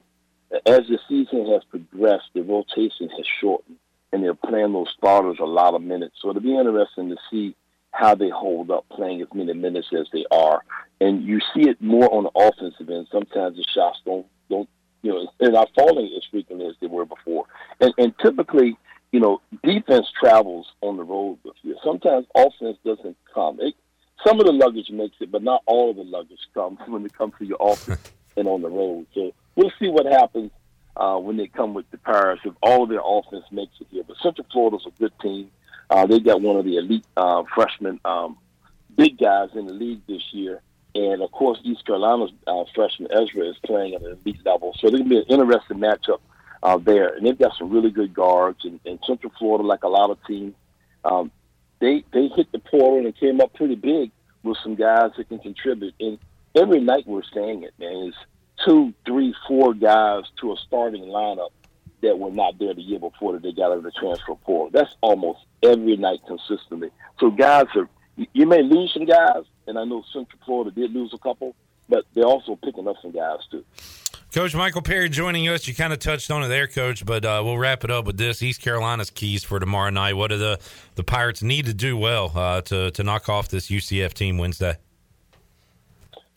as 0.66 0.80
the 0.88 0.98
season 1.08 1.50
has 1.52 1.62
progressed, 1.64 2.30
the 2.34 2.42
rotation 2.42 3.08
has 3.08 3.26
shortened, 3.40 3.76
and 4.12 4.22
they're 4.22 4.34
playing 4.34 4.72
those 4.72 4.92
starters 4.96 5.38
a 5.40 5.44
lot 5.44 5.74
of 5.74 5.82
minutes. 5.82 6.16
So 6.20 6.30
it'll 6.30 6.42
be 6.42 6.56
interesting 6.56 7.10
to 7.10 7.16
see 7.30 7.54
how 7.90 8.14
they 8.14 8.30
hold 8.30 8.70
up 8.70 8.88
playing 8.88 9.20
as 9.20 9.28
many 9.34 9.52
minutes 9.52 9.88
as 9.98 10.06
they 10.12 10.24
are. 10.30 10.62
And 11.00 11.24
you 11.24 11.40
see 11.54 11.68
it 11.68 11.82
more 11.82 12.12
on 12.14 12.24
the 12.24 12.30
offensive 12.38 12.88
end. 12.88 13.08
Sometimes 13.10 13.56
the 13.56 13.64
shots 13.74 13.98
don't 14.04 14.26
don't 14.48 14.68
you 15.02 15.12
know 15.12 15.26
they're 15.38 15.50
not 15.50 15.70
falling 15.74 16.10
as 16.16 16.22
frequently 16.30 16.66
as 16.66 16.74
they 16.80 16.86
were 16.86 17.04
before. 17.04 17.46
And 17.80 17.92
and 17.98 18.14
typically– 18.18 18.78
you 19.12 19.20
know, 19.20 19.40
defense 19.62 20.06
travels 20.18 20.66
on 20.80 20.96
the 20.96 21.04
road 21.04 21.38
with 21.44 21.54
you. 21.62 21.76
Sometimes 21.84 22.26
offense 22.34 22.78
doesn't 22.84 23.16
come. 23.32 23.58
It, 23.60 23.74
some 24.26 24.40
of 24.40 24.46
the 24.46 24.52
luggage 24.52 24.90
makes 24.90 25.16
it, 25.20 25.30
but 25.30 25.42
not 25.42 25.62
all 25.66 25.90
of 25.90 25.96
the 25.96 26.04
luggage 26.04 26.40
comes 26.54 26.78
when 26.86 27.04
it 27.04 27.16
comes 27.16 27.34
to 27.38 27.44
your 27.44 27.58
offense 27.60 28.00
and 28.36 28.48
on 28.48 28.62
the 28.62 28.70
road. 28.70 29.06
So 29.14 29.32
we'll 29.56 29.72
see 29.78 29.88
what 29.88 30.06
happens 30.06 30.50
uh, 30.96 31.16
when 31.16 31.36
they 31.36 31.46
come 31.46 31.74
with 31.74 31.90
the 31.90 31.98
Pirates 31.98 32.42
if 32.44 32.54
all 32.62 32.84
of 32.84 32.88
their 32.88 33.02
offense 33.04 33.44
makes 33.50 33.74
it 33.80 33.86
here. 33.90 34.04
But 34.06 34.16
Central 34.22 34.46
Florida's 34.52 34.86
a 34.86 34.90
good 34.98 35.12
team. 35.20 35.50
Uh, 35.90 36.06
they 36.06 36.20
got 36.20 36.40
one 36.40 36.56
of 36.56 36.64
the 36.64 36.76
elite 36.76 37.04
uh, 37.16 37.42
freshman 37.54 38.00
um, 38.04 38.38
big 38.96 39.18
guys 39.18 39.50
in 39.54 39.66
the 39.66 39.74
league 39.74 40.00
this 40.06 40.22
year. 40.32 40.62
And 40.94 41.22
of 41.22 41.32
course, 41.32 41.58
East 41.62 41.86
Carolina's 41.86 42.32
uh, 42.46 42.64
freshman 42.74 43.10
Ezra 43.12 43.48
is 43.48 43.56
playing 43.64 43.94
at 43.94 44.02
an 44.02 44.18
elite 44.24 44.44
level. 44.44 44.74
So 44.78 44.88
it's 44.88 44.96
going 44.96 45.04
to 45.04 45.08
be 45.08 45.18
an 45.18 45.24
interesting 45.28 45.78
matchup 45.78 46.20
uh, 46.62 46.76
there, 46.76 47.08
and 47.14 47.26
they've 47.26 47.38
got 47.38 47.56
some 47.56 47.70
really 47.70 47.90
good 47.90 48.12
guards. 48.12 48.64
And, 48.64 48.78
and 48.84 48.98
Central 49.06 49.32
Florida, 49.38 49.66
like 49.66 49.84
a 49.84 49.88
lot 49.88 50.10
of 50.10 50.18
teams, 50.26 50.54
um, 51.04 51.30
they 51.82 52.04
they 52.12 52.28
hit 52.28 52.50
the 52.52 52.60
portal 52.60 53.04
and 53.04 53.14
came 53.16 53.40
up 53.40 53.52
pretty 53.54 53.74
big 53.74 54.12
with 54.44 54.56
some 54.62 54.76
guys 54.76 55.10
that 55.16 55.28
can 55.28 55.40
contribute. 55.40 55.94
And 56.00 56.18
every 56.54 56.80
night 56.80 57.04
we're 57.06 57.22
saying 57.34 57.64
it, 57.64 57.74
man. 57.78 58.08
Is 58.08 58.14
two, 58.64 58.94
three, 59.04 59.34
four 59.48 59.74
guys 59.74 60.22
to 60.40 60.52
a 60.52 60.56
starting 60.56 61.04
lineup 61.04 61.50
that 62.00 62.18
were 62.18 62.30
not 62.30 62.58
there 62.58 62.72
the 62.72 62.82
year 62.82 63.00
before 63.00 63.32
that 63.32 63.42
they 63.42 63.52
got 63.52 63.72
out 63.72 63.78
of 63.78 63.82
the 63.82 63.90
transfer 63.90 64.34
portal. 64.36 64.70
That's 64.72 64.94
almost 65.00 65.40
every 65.62 65.96
night 65.96 66.20
consistently. 66.26 66.90
So 67.18 67.30
guys 67.30 67.66
are 67.74 67.88
you 68.32 68.46
may 68.46 68.62
lose 68.62 68.92
some 68.92 69.06
guys, 69.06 69.42
and 69.66 69.78
I 69.78 69.84
know 69.84 70.04
Central 70.12 70.38
Florida 70.44 70.70
did 70.70 70.92
lose 70.92 71.12
a 71.12 71.18
couple, 71.18 71.56
but 71.88 72.04
they're 72.14 72.24
also 72.24 72.56
picking 72.56 72.88
up 72.88 72.96
some 73.02 73.12
guys 73.12 73.38
too. 73.50 73.64
Coach 74.34 74.54
Michael 74.54 74.80
Perry 74.80 75.10
joining 75.10 75.46
us. 75.48 75.68
You 75.68 75.74
kind 75.74 75.92
of 75.92 75.98
touched 75.98 76.30
on 76.30 76.42
it 76.42 76.48
there, 76.48 76.66
Coach, 76.66 77.04
but 77.04 77.22
uh, 77.22 77.42
we'll 77.44 77.58
wrap 77.58 77.84
it 77.84 77.90
up 77.90 78.06
with 78.06 78.16
this. 78.16 78.42
East 78.42 78.62
Carolina's 78.62 79.10
keys 79.10 79.44
for 79.44 79.60
tomorrow 79.60 79.90
night. 79.90 80.14
What 80.14 80.28
do 80.28 80.38
the, 80.38 80.58
the 80.94 81.04
Pirates 81.04 81.42
need 81.42 81.66
to 81.66 81.74
do 81.74 81.98
well 81.98 82.32
uh, 82.34 82.62
to, 82.62 82.90
to 82.92 83.02
knock 83.02 83.28
off 83.28 83.48
this 83.48 83.68
UCF 83.68 84.14
team 84.14 84.38
Wednesday? 84.38 84.78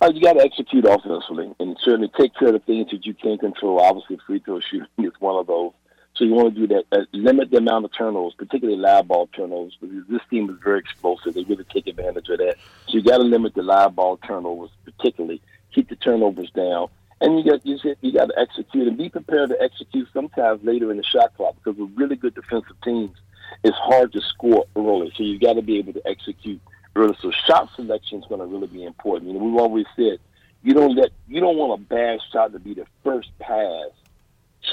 Uh, 0.02 0.12
you 0.14 0.22
got 0.22 0.34
to 0.34 0.42
execute 0.42 0.84
offensively 0.84 1.54
and 1.58 1.78
certainly 1.82 2.12
take 2.20 2.36
care 2.36 2.50
of 2.50 2.56
the 2.56 2.60
things 2.60 2.92
that 2.92 3.06
you 3.06 3.14
can 3.14 3.38
control. 3.38 3.80
Obviously, 3.80 4.18
free 4.28 4.40
throw 4.40 4.60
shooting 4.60 4.88
is 4.98 5.14
one 5.20 5.40
of 5.40 5.48
those. 5.48 5.72
So 6.16 6.24
you 6.24 6.32
want 6.32 6.56
to 6.56 6.62
do 6.62 6.68
that. 6.68 6.86
Uh, 6.92 7.06
limit 7.12 7.52
the 7.52 7.58
amount 7.58 7.86
of 7.86 7.92
turnovers, 7.98 8.34
particularly 8.38 8.80
live 8.80 9.08
ball 9.08 9.28
turnovers, 9.28 9.78
because 9.80 10.08
this 10.10 10.22
team 10.30 10.50
is 10.50 10.56
very 10.64 10.80
explosive. 10.80 11.34
They 11.34 11.44
really 11.44 11.66
take 11.66 11.88
advantage 11.88 12.30
of 12.30 12.38
that. 12.38 12.56
So 12.88 12.98
you 12.98 13.04
got 13.04 13.18
to 13.18 13.24
limit 13.24 13.54
the 13.54 13.64
live 13.64 13.96
ball 13.96 14.18
turnovers, 14.18 14.70
particularly 14.86 15.42
keep 15.74 15.90
the 15.90 15.96
turnovers 15.98 16.50
down 16.52 16.88
and 17.22 17.38
you 17.38 17.52
got 17.52 17.66
you, 17.66 17.78
you 18.02 18.12
got 18.12 18.26
to 18.26 18.40
execute 18.40 18.88
and 18.88 18.98
be 18.98 19.10
prepared 19.10 19.50
to 19.50 19.62
execute 19.62 20.08
sometimes 20.14 20.64
later 20.64 20.92
in 20.92 20.98
the 20.98 21.04
shot 21.04 21.36
clock 21.36 21.56
because 21.56 21.80
with 21.80 21.92
really 21.96 22.16
good 22.16 22.36
defensive 22.36 22.76
teams, 22.84 23.18
it's 23.64 23.78
hard 23.78 24.12
to 24.14 24.22
score 24.22 24.66
early. 24.76 25.12
So 25.16 25.24
you 25.24 25.40
got 25.40 25.54
to 25.54 25.62
be 25.62 25.78
able 25.78 25.94
to 25.94 26.08
execute 26.08 26.62
early. 26.96 27.16
So 27.22 27.32
shot 27.48 27.70
selection 27.76 28.20
is 28.20 28.26
going 28.28 28.42
to 28.42 28.48
really 28.48 28.68
be 28.68 28.84
important. 28.84 29.32
You 29.32 29.40
know, 29.40 29.46
we've 29.46 29.62
always 29.62 29.86
said 29.96 30.20
you 30.62 30.74
don't 30.74 30.96
let 30.96 31.12
you 31.28 31.40
don't 31.40 31.58
want 31.58 31.82
a 31.82 31.84
bad 31.84 32.20
shot 32.32 32.52
to 32.54 32.60
be 32.60 32.74
the 32.74 32.86
first 33.04 33.30
pass 33.40 33.92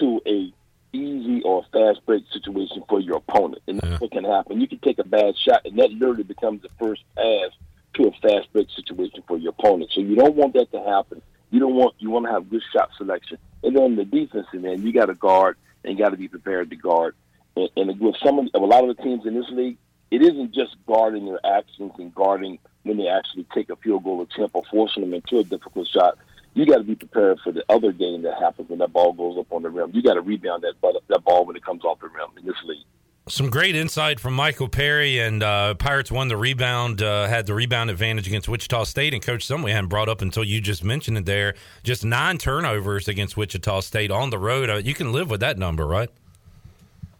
to 0.01 0.21
a 0.27 0.53
easy 0.93 1.43
or 1.43 1.65
fast 1.73 2.05
break 2.07 2.25
situation 2.33 2.83
for 2.89 3.01
your 3.01 3.17
opponent, 3.17 3.63
and 3.67 3.81
that's 3.81 3.93
yeah. 3.93 3.99
what 3.99 4.11
can 4.11 4.25
happen. 4.25 4.61
You 4.61 4.69
can 4.69 4.79
take 4.79 4.99
a 4.99 5.05
bad 5.05 5.37
shot, 5.37 5.63
and 5.65 5.79
that 5.79 5.91
literally 5.93 6.23
becomes 6.23 6.63
the 6.63 6.69
first 6.79 7.03
pass 7.17 7.51
to 7.95 8.09
a 8.09 8.13
fast 8.23 8.53
break 8.53 8.69
situation 8.71 9.23
for 9.27 9.37
your 9.37 9.51
opponent. 9.51 9.91
So 9.95 10.01
you 10.01 10.17
don't 10.17 10.35
want 10.35 10.55
that 10.55 10.71
to 10.73 10.81
happen. 10.81 11.23
You 11.51 11.61
don't 11.61 11.75
want 11.75 11.95
you 11.99 12.11
want 12.11 12.27
to 12.27 12.33
have 12.33 12.49
good 12.51 12.63
shot 12.73 12.91
selection, 12.97 13.39
and 13.63 13.77
then 13.77 13.97
the 13.97 14.05
defensive 14.05 14.65
end, 14.65 14.83
you 14.83 14.93
got 14.93 15.07
to 15.07 15.15
guard 15.15 15.57
and 15.85 15.99
got 15.99 16.11
to 16.11 16.17
be 16.17 16.29
prepared 16.29 16.71
to 16.71 16.77
guard. 16.77 17.15
And, 17.57 17.69
and 17.77 18.01
with 18.01 18.17
some 18.25 18.39
of 18.39 18.49
a 18.55 18.59
lot 18.59 18.89
of 18.89 18.97
the 18.97 19.03
teams 19.03 19.27
in 19.27 19.35
this 19.35 19.49
league, 19.51 19.77
it 20.11 20.23
isn't 20.23 20.53
just 20.53 20.77
guarding 20.87 21.27
their 21.27 21.41
actions 21.45 21.93
and 21.99 22.15
guarding 22.15 22.59
when 22.83 22.97
they 22.97 23.09
actually 23.09 23.47
take 23.55 23.71
a 23.71 23.77
field 23.77 24.05
goal 24.05 24.23
attempt 24.23 24.55
or 24.55 24.63
forcing 24.71 25.03
them 25.03 25.15
into 25.15 25.39
a 25.39 25.45
difficult 25.45 25.89
shot. 25.89 26.19
You 26.55 26.67
got 26.67 26.79
to 26.79 26.85
be 26.85 26.95
prepared 26.95 27.39
for 27.43 27.53
the 27.53 27.65
other 27.69 27.93
game 27.93 28.23
that 28.23 28.39
happens 28.39 28.69
when 28.69 28.79
that 28.81 28.93
ball 28.93 29.13
goes 29.13 29.39
up 29.39 29.51
on 29.53 29.63
the 29.63 29.71
rim. 29.71 29.91
You 29.95 30.03
got 30.03 30.15
to 30.15 30.21
rebound 30.21 30.65
that 30.65 30.75
that 31.09 31.25
ball 31.25 31.47
when 31.47 31.57
it 31.57 31.65
comes 31.65 31.85
off 31.85 32.01
the 32.01 32.09
rim 32.09 32.29
in 32.39 32.45
this 32.45 32.57
league 32.65 32.85
some 33.29 33.51
great 33.51 33.77
insight 33.77 34.19
from 34.19 34.35
Michael 34.35 34.69
Perry, 34.69 35.21
and 35.21 35.43
uh, 35.43 35.75
Pirates 35.75 36.11
won 36.11 36.29
the 36.29 36.37
rebound, 36.37 37.03
uh, 37.03 37.29
had 37.29 37.47
the 37.47 37.55
rebound 37.55 37.91
advantage 37.91 38.27
against 38.27 38.49
Wichita 38.49 38.85
State. 38.85 39.15
And 39.15 39.23
Coach, 39.23 39.47
something 39.47 39.65
we 39.65 39.71
hadn't 39.71 39.89
brought 39.89 40.09
up 40.09 40.23
until 40.23 40.43
you 40.43 40.61
just 40.61 40.83
mentioned 40.83 41.17
it 41.17 41.25
there, 41.25 41.55
just 41.85 42.05
nine 42.05 42.39
turnovers 42.39 43.09
against 43.09 43.37
Wichita 43.37 43.81
State 43.81 44.11
on 44.11 44.31
the 44.31 44.39
road. 44.39 44.71
Uh, 44.71 44.77
you 44.77 44.95
can 44.95 45.13
live 45.13 45.31
with 45.31 45.41
that 45.41 45.57
number, 45.57 45.87
right? 45.87 46.11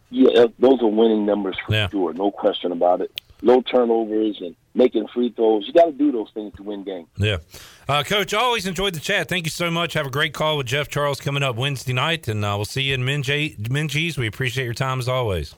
Yeah, 0.09 0.45
those 0.59 0.81
are 0.81 0.87
winning 0.87 1.25
numbers 1.25 1.57
for 1.65 1.73
yeah. 1.73 1.89
sure, 1.89 2.13
no 2.13 2.29
question 2.29 2.71
about 2.71 3.01
it. 3.01 3.11
Low 3.43 3.61
turnovers 3.61 4.37
and 4.39 4.55
making 4.73 5.07
free 5.13 5.31
throws. 5.35 5.67
You 5.67 5.73
got 5.73 5.85
to 5.85 5.91
do 5.91 6.11
those 6.11 6.29
things 6.33 6.53
to 6.55 6.63
win 6.63 6.83
games. 6.83 7.07
Yeah. 7.17 7.37
Uh, 7.87 8.03
Coach, 8.03 8.33
always 8.33 8.65
enjoyed 8.65 8.95
the 8.95 9.01
chat. 9.01 9.27
Thank 9.27 9.45
you 9.45 9.51
so 9.51 9.69
much. 9.69 9.93
Have 9.93 10.07
a 10.07 10.09
great 10.09 10.33
call 10.33 10.57
with 10.57 10.67
Jeff 10.67 10.87
Charles 10.87 11.19
coming 11.19 11.43
up 11.43 11.57
Wednesday 11.57 11.93
night, 11.93 12.27
and 12.29 12.43
uh, 12.43 12.53
we'll 12.55 12.65
see 12.65 12.83
you 12.83 12.93
in 12.93 13.01
Minges. 13.01 14.17
We 14.17 14.27
appreciate 14.27 14.65
your 14.65 14.73
time 14.73 14.99
as 14.99 15.09
always. 15.09 15.55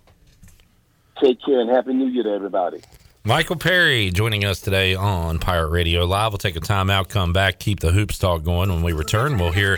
Take 1.22 1.38
care 1.46 1.62
and 1.62 1.70
happy 1.70 1.94
New 1.94 2.08
Year 2.08 2.24
to 2.24 2.32
everybody. 2.32 2.82
Michael 3.24 3.56
Perry 3.56 4.12
joining 4.12 4.46
us 4.46 4.60
today 4.60 4.94
on 4.94 5.40
Pirate 5.40 5.70
Radio 5.70 6.06
Live. 6.06 6.32
We'll 6.32 6.38
take 6.38 6.56
a 6.56 6.60
time 6.60 6.90
out, 6.90 7.10
come 7.10 7.34
back, 7.34 7.58
keep 7.60 7.80
the 7.80 7.92
hoops 7.92 8.20
talk 8.20 8.44
going. 8.44 8.70
When 8.70 8.84
we 8.84 8.94
return, 8.94 9.38
we'll 9.38 9.52
hear 9.52 9.78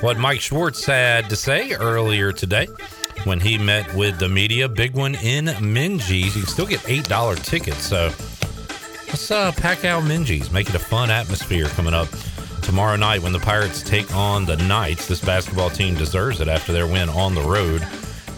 what 0.00 0.18
Mike 0.18 0.40
Schwartz 0.40 0.84
had 0.86 1.28
to 1.28 1.36
say 1.36 1.72
earlier 1.72 2.32
today 2.32 2.68
when 3.24 3.40
he 3.40 3.58
met 3.58 3.92
with 3.94 4.18
the 4.18 4.28
media. 4.28 4.68
Big 4.68 4.94
one 4.94 5.14
in 5.16 5.46
Minges. 5.46 6.34
You 6.34 6.42
can 6.42 6.46
still 6.46 6.66
get 6.66 6.80
$8 6.80 7.44
tickets. 7.44 7.86
So 7.86 8.12
let's 9.08 9.30
uh, 9.30 9.52
pack 9.52 9.84
out 9.84 10.02
Minges, 10.04 10.52
make 10.52 10.68
it 10.68 10.74
a 10.74 10.80
fun 10.80 11.10
atmosphere 11.10 11.66
coming 11.66 11.94
up 11.94 12.08
tomorrow 12.62 12.96
night 12.96 13.22
when 13.22 13.32
the 13.32 13.38
Pirates 13.38 13.82
take 13.82 14.12
on 14.14 14.44
the 14.44 14.56
Knights. 14.56 15.06
This 15.06 15.20
basketball 15.20 15.70
team 15.70 15.94
deserves 15.94 16.40
it 16.40 16.48
after 16.48 16.72
their 16.72 16.86
win 16.86 17.08
on 17.08 17.34
the 17.34 17.42
road 17.42 17.86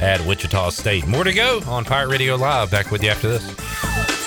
at 0.01 0.21
Wichita 0.27 0.71
State. 0.71 1.07
More 1.07 1.25
to 1.25 1.33
go 1.33 1.61
on 1.67 1.85
Pirate 1.85 2.11
Radio 2.11 2.37
Live. 2.37 2.71
Back 2.71 2.91
with 2.91 3.03
you 3.03 3.11
after 3.11 3.29
this. 3.29 4.18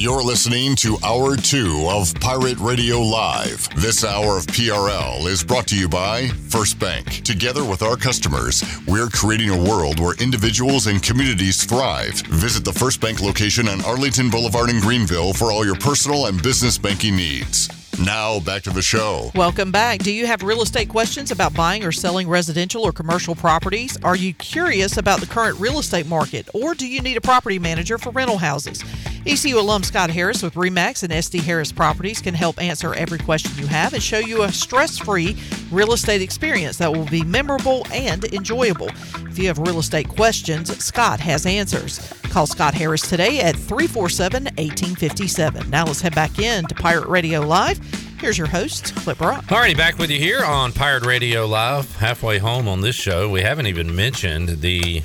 You're 0.00 0.22
listening 0.22 0.76
to 0.76 0.96
Hour 1.04 1.36
2 1.36 1.86
of 1.90 2.14
Pirate 2.20 2.56
Radio 2.58 3.02
Live. 3.02 3.68
This 3.76 4.02
hour 4.02 4.38
of 4.38 4.46
PRL 4.46 5.26
is 5.26 5.44
brought 5.44 5.66
to 5.66 5.76
you 5.76 5.90
by 5.90 6.28
First 6.48 6.78
Bank. 6.78 7.22
Together 7.22 7.66
with 7.66 7.82
our 7.82 7.98
customers, 7.98 8.64
we're 8.86 9.10
creating 9.10 9.50
a 9.50 9.62
world 9.62 10.00
where 10.00 10.14
individuals 10.14 10.86
and 10.86 11.02
communities 11.02 11.64
thrive. 11.64 12.14
Visit 12.28 12.64
the 12.64 12.72
First 12.72 13.02
Bank 13.02 13.20
location 13.20 13.68
on 13.68 13.84
Arlington 13.84 14.30
Boulevard 14.30 14.70
in 14.70 14.80
Greenville 14.80 15.34
for 15.34 15.52
all 15.52 15.66
your 15.66 15.76
personal 15.76 16.28
and 16.28 16.42
business 16.42 16.78
banking 16.78 17.16
needs. 17.16 17.68
Now, 18.04 18.40
back 18.40 18.62
to 18.62 18.70
the 18.70 18.80
show. 18.80 19.30
Welcome 19.34 19.70
back. 19.70 20.00
Do 20.00 20.10
you 20.10 20.26
have 20.26 20.42
real 20.42 20.62
estate 20.62 20.88
questions 20.88 21.30
about 21.30 21.52
buying 21.52 21.84
or 21.84 21.92
selling 21.92 22.30
residential 22.30 22.82
or 22.82 22.92
commercial 22.92 23.34
properties? 23.34 23.98
Are 24.02 24.16
you 24.16 24.32
curious 24.32 24.96
about 24.96 25.20
the 25.20 25.26
current 25.26 25.60
real 25.60 25.78
estate 25.78 26.06
market? 26.06 26.48
Or 26.54 26.74
do 26.74 26.88
you 26.88 27.02
need 27.02 27.18
a 27.18 27.20
property 27.20 27.58
manager 27.58 27.98
for 27.98 28.08
rental 28.10 28.38
houses? 28.38 28.82
ECU 29.26 29.58
alum 29.58 29.82
Scott 29.82 30.08
Harris 30.08 30.42
with 30.42 30.54
REMAX 30.54 31.02
and 31.02 31.12
SD 31.12 31.40
Harris 31.40 31.72
Properties 31.72 32.22
can 32.22 32.32
help 32.32 32.58
answer 32.58 32.94
every 32.94 33.18
question 33.18 33.52
you 33.58 33.66
have 33.66 33.92
and 33.92 34.02
show 34.02 34.18
you 34.18 34.44
a 34.44 34.52
stress 34.52 34.96
free 34.96 35.36
real 35.70 35.92
estate 35.92 36.22
experience 36.22 36.78
that 36.78 36.90
will 36.90 37.06
be 37.06 37.22
memorable 37.22 37.86
and 37.92 38.24
enjoyable. 38.32 38.88
If 39.28 39.38
you 39.38 39.46
have 39.48 39.58
real 39.58 39.78
estate 39.78 40.08
questions, 40.08 40.74
Scott 40.82 41.20
has 41.20 41.44
answers. 41.44 42.19
Call 42.30 42.46
Scott 42.46 42.74
Harris 42.74 43.02
today 43.02 43.40
at 43.40 43.56
347 43.56 44.44
1857. 44.44 45.68
Now 45.68 45.84
let's 45.84 46.00
head 46.00 46.14
back 46.14 46.38
in 46.38 46.64
to 46.66 46.74
Pirate 46.74 47.08
Radio 47.08 47.40
Live. 47.40 47.78
Here's 48.20 48.38
your 48.38 48.46
host, 48.46 48.94
Clip 48.96 49.18
Brock. 49.18 49.44
Alrighty, 49.46 49.76
back 49.76 49.98
with 49.98 50.10
you 50.10 50.18
here 50.18 50.44
on 50.44 50.72
Pirate 50.72 51.04
Radio 51.04 51.46
Live. 51.46 51.96
Halfway 51.96 52.38
home 52.38 52.68
on 52.68 52.82
this 52.82 52.94
show, 52.94 53.28
we 53.28 53.42
haven't 53.42 53.66
even 53.66 53.94
mentioned 53.96 54.60
the 54.60 55.02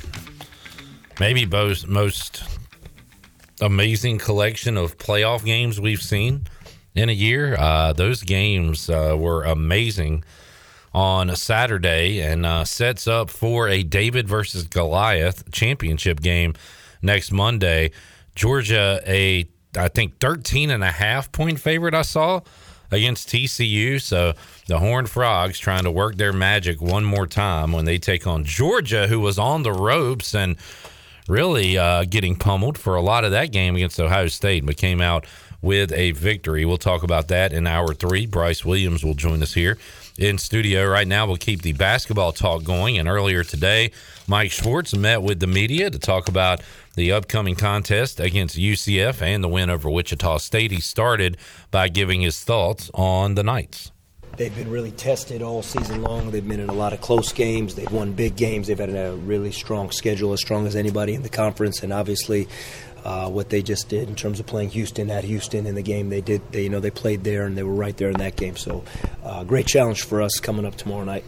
maybe 1.18 1.44
most 1.46 1.88
most 1.88 2.44
amazing 3.60 4.18
collection 4.18 4.76
of 4.76 4.96
playoff 4.98 5.44
games 5.44 5.80
we've 5.80 6.02
seen 6.02 6.46
in 6.94 7.08
a 7.08 7.12
year. 7.12 7.56
Uh, 7.58 7.92
those 7.92 8.22
games 8.22 8.88
uh, 8.88 9.16
were 9.18 9.42
amazing 9.42 10.22
on 10.94 11.28
a 11.28 11.36
Saturday 11.36 12.20
and 12.20 12.46
uh, 12.46 12.64
sets 12.64 13.06
up 13.06 13.30
for 13.30 13.68
a 13.68 13.82
David 13.82 14.28
versus 14.28 14.64
Goliath 14.64 15.50
championship 15.52 16.20
game 16.20 16.54
next 17.06 17.32
Monday. 17.32 17.92
Georgia, 18.34 19.00
a 19.06 19.48
I 19.76 19.88
think 19.88 20.18
13 20.20 20.70
and 20.70 20.84
a 20.84 20.90
half 20.90 21.32
point 21.32 21.60
favorite 21.60 21.94
I 21.94 22.02
saw 22.02 22.40
against 22.90 23.28
TCU. 23.28 24.00
So 24.00 24.34
the 24.68 24.78
Horned 24.78 25.08
Frogs 25.08 25.58
trying 25.58 25.84
to 25.84 25.90
work 25.90 26.16
their 26.16 26.32
magic 26.32 26.80
one 26.80 27.04
more 27.04 27.26
time 27.26 27.72
when 27.72 27.84
they 27.84 27.98
take 27.98 28.26
on 28.26 28.44
Georgia, 28.44 29.06
who 29.06 29.20
was 29.20 29.38
on 29.38 29.62
the 29.62 29.72
ropes 29.72 30.34
and 30.34 30.56
really 31.28 31.76
uh, 31.76 32.04
getting 32.04 32.36
pummeled 32.36 32.78
for 32.78 32.94
a 32.94 33.02
lot 33.02 33.24
of 33.24 33.32
that 33.32 33.50
game 33.50 33.74
against 33.74 33.98
Ohio 33.98 34.28
State, 34.28 34.64
but 34.64 34.76
came 34.76 35.00
out 35.00 35.26
with 35.62 35.92
a 35.92 36.12
victory. 36.12 36.64
We'll 36.64 36.78
talk 36.78 37.02
about 37.02 37.28
that 37.28 37.52
in 37.52 37.66
hour 37.66 37.92
three. 37.92 38.26
Bryce 38.26 38.64
Williams 38.64 39.04
will 39.04 39.14
join 39.14 39.42
us 39.42 39.54
here 39.54 39.78
in 40.18 40.38
studio 40.38 40.86
right 40.86 41.06
now. 41.06 41.26
We'll 41.26 41.36
keep 41.36 41.62
the 41.62 41.72
basketball 41.72 42.32
talk 42.32 42.62
going. 42.62 42.98
And 42.98 43.08
earlier 43.08 43.42
today, 43.42 43.90
Mike 44.26 44.50
Schwartz 44.50 44.94
met 44.94 45.22
with 45.22 45.40
the 45.40 45.46
media 45.46 45.90
to 45.90 45.98
talk 45.98 46.28
about 46.28 46.60
the 46.96 47.12
upcoming 47.12 47.54
contest 47.54 48.18
against 48.18 48.56
UCF 48.56 49.22
and 49.22 49.44
the 49.44 49.48
win 49.48 49.70
over 49.70 49.88
Wichita 49.88 50.38
State. 50.38 50.72
He 50.72 50.80
started 50.80 51.36
by 51.70 51.88
giving 51.88 52.22
his 52.22 52.42
thoughts 52.42 52.90
on 52.94 53.36
the 53.36 53.42
Knights. 53.42 53.92
They've 54.36 54.54
been 54.54 54.70
really 54.70 54.90
tested 54.90 55.40
all 55.40 55.62
season 55.62 56.02
long. 56.02 56.30
They've 56.30 56.46
been 56.46 56.60
in 56.60 56.68
a 56.68 56.74
lot 56.74 56.92
of 56.92 57.00
close 57.00 57.32
games. 57.32 57.74
They've 57.74 57.90
won 57.90 58.12
big 58.12 58.36
games. 58.36 58.66
They've 58.66 58.78
had 58.78 58.90
a 58.90 59.16
really 59.16 59.52
strong 59.52 59.90
schedule, 59.90 60.34
as 60.34 60.40
strong 60.40 60.66
as 60.66 60.76
anybody 60.76 61.14
in 61.14 61.22
the 61.22 61.30
conference. 61.30 61.82
And 61.82 61.90
obviously, 61.90 62.46
uh, 63.02 63.30
what 63.30 63.48
they 63.48 63.62
just 63.62 63.88
did 63.88 64.08
in 64.08 64.14
terms 64.14 64.38
of 64.38 64.46
playing 64.46 64.70
Houston 64.70 65.10
at 65.10 65.24
Houston 65.24 65.66
in 65.66 65.74
the 65.74 65.82
game 65.82 66.10
they 66.10 66.20
did, 66.20 66.42
they, 66.52 66.64
you 66.64 66.68
know, 66.68 66.80
they 66.80 66.90
played 66.90 67.24
there 67.24 67.46
and 67.46 67.56
they 67.56 67.62
were 67.62 67.74
right 67.74 67.96
there 67.96 68.10
in 68.10 68.18
that 68.18 68.36
game. 68.36 68.56
So, 68.56 68.84
uh, 69.22 69.44
great 69.44 69.66
challenge 69.66 70.02
for 70.02 70.20
us 70.20 70.38
coming 70.38 70.66
up 70.66 70.74
tomorrow 70.74 71.04
night. 71.04 71.24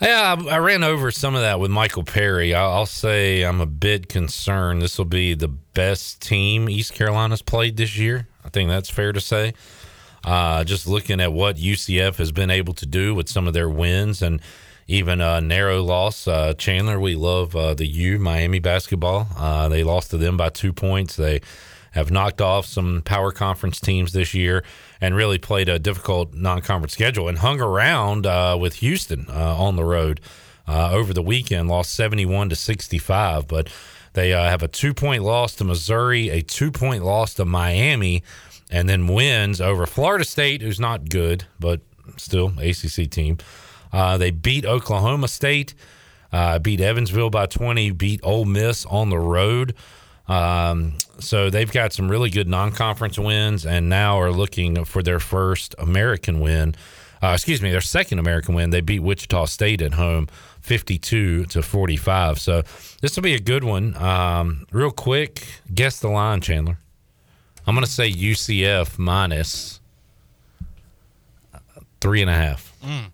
Yeah, 0.00 0.36
I, 0.38 0.54
I 0.54 0.58
ran 0.58 0.84
over 0.84 1.10
some 1.10 1.34
of 1.34 1.40
that 1.40 1.58
with 1.58 1.72
Michael 1.72 2.04
Perry. 2.04 2.54
I'll, 2.54 2.70
I'll 2.70 2.86
say 2.86 3.42
I'm 3.42 3.60
a 3.60 3.66
bit 3.66 4.08
concerned. 4.08 4.80
This 4.80 4.96
will 4.96 5.04
be 5.04 5.34
the 5.34 5.48
best 5.48 6.22
team 6.22 6.68
East 6.68 6.94
Carolina's 6.94 7.42
played 7.42 7.76
this 7.76 7.96
year. 7.96 8.28
I 8.44 8.48
think 8.48 8.68
that's 8.70 8.88
fair 8.88 9.12
to 9.12 9.20
say. 9.20 9.54
Uh, 10.24 10.62
just 10.62 10.86
looking 10.86 11.20
at 11.20 11.32
what 11.32 11.56
UCF 11.56 12.16
has 12.16 12.30
been 12.30 12.50
able 12.50 12.74
to 12.74 12.86
do 12.86 13.14
with 13.14 13.28
some 13.28 13.48
of 13.48 13.54
their 13.54 13.68
wins 13.68 14.22
and 14.22 14.40
even 14.86 15.20
a 15.20 15.40
narrow 15.40 15.82
loss. 15.82 16.28
Uh, 16.28 16.54
Chandler, 16.54 17.00
we 17.00 17.16
love 17.16 17.56
uh, 17.56 17.74
the 17.74 17.86
U 17.86 18.18
Miami 18.18 18.60
basketball. 18.60 19.26
Uh, 19.36 19.68
they 19.68 19.82
lost 19.82 20.10
to 20.12 20.16
them 20.16 20.36
by 20.36 20.48
two 20.48 20.72
points. 20.72 21.16
They 21.16 21.40
have 21.92 22.10
knocked 22.10 22.40
off 22.40 22.66
some 22.66 23.02
power 23.02 23.32
conference 23.32 23.80
teams 23.80 24.12
this 24.12 24.32
year 24.32 24.62
and 25.00 25.14
really 25.14 25.38
played 25.38 25.68
a 25.68 25.78
difficult 25.78 26.34
non-conference 26.34 26.92
schedule 26.92 27.28
and 27.28 27.38
hung 27.38 27.60
around 27.60 28.26
uh, 28.26 28.56
with 28.60 28.76
Houston 28.76 29.26
uh, 29.28 29.56
on 29.56 29.76
the 29.76 29.84
road 29.84 30.20
over 30.66 31.14
the 31.14 31.22
weekend. 31.22 31.68
Lost 31.68 31.94
seventy-one 31.94 32.48
to 32.50 32.56
sixty-five, 32.56 33.48
but 33.48 33.68
they 34.12 34.30
have 34.30 34.62
a 34.62 34.68
two-point 34.68 35.22
loss 35.22 35.54
to 35.56 35.64
Missouri, 35.64 36.28
a 36.28 36.42
two-point 36.42 37.04
loss 37.04 37.34
to 37.34 37.44
Miami 37.44 38.22
and 38.70 38.88
then 38.88 39.06
wins 39.06 39.60
over 39.60 39.86
Florida 39.86 40.24
State, 40.24 40.62
who's 40.62 40.80
not 40.80 41.08
good, 41.08 41.44
but 41.58 41.80
still 42.16 42.52
ACC 42.58 43.10
team. 43.10 43.38
Uh, 43.92 44.18
they 44.18 44.30
beat 44.30 44.66
Oklahoma 44.66 45.28
State, 45.28 45.74
uh, 46.32 46.58
beat 46.58 46.80
Evansville 46.80 47.30
by 47.30 47.46
20, 47.46 47.90
beat 47.92 48.20
Ole 48.22 48.44
Miss 48.44 48.84
on 48.86 49.10
the 49.10 49.18
road. 49.18 49.74
Um, 50.28 50.94
so 51.18 51.50
they've 51.50 51.70
got 51.70 51.92
some 51.92 52.10
really 52.10 52.30
good 52.30 52.48
non-conference 52.48 53.18
wins, 53.18 53.64
and 53.64 53.88
now 53.88 54.20
are 54.20 54.30
looking 54.30 54.84
for 54.84 55.02
their 55.02 55.20
first 55.20 55.74
American 55.78 56.40
win. 56.40 56.74
Uh, 57.22 57.32
excuse 57.34 57.60
me, 57.62 57.70
their 57.70 57.80
second 57.80 58.18
American 58.18 58.54
win. 58.54 58.70
They 58.70 58.80
beat 58.80 59.00
Wichita 59.00 59.46
State 59.46 59.82
at 59.82 59.94
home, 59.94 60.28
fifty-two 60.60 61.46
to 61.46 61.62
forty-five. 61.62 62.38
So 62.40 62.62
this 63.00 63.16
will 63.16 63.22
be 63.22 63.34
a 63.34 63.40
good 63.40 63.64
one. 63.64 63.96
Um, 63.96 64.66
real 64.70 64.90
quick, 64.90 65.46
guess 65.74 65.98
the 65.98 66.08
line, 66.08 66.40
Chandler. 66.40 66.78
I'm 67.66 67.74
going 67.74 67.84
to 67.84 67.90
say 67.90 68.10
UCF 68.10 68.98
minus 68.98 69.80
three 72.00 72.22
and 72.22 72.30
a 72.30 72.34
half. 72.34 72.72
Mm. 72.82 73.10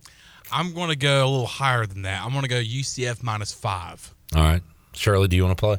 I'm 0.53 0.75
going 0.75 0.91
to 0.91 0.97
go 0.97 1.25
a 1.25 1.29
little 1.29 1.47
higher 1.47 1.87
than 1.87 2.03
that. 2.03 2.23
I'm 2.23 2.31
going 2.31 2.43
to 2.43 2.49
go 2.49 2.61
UCF 2.61 3.23
minus 3.23 3.53
five. 3.53 4.15
All 4.37 4.43
right. 4.43 4.63
Shirley, 4.93 5.27
do 5.29 5.37
you 5.37 5.45
want 5.45 5.57
to 5.57 5.61
play? 5.61 5.79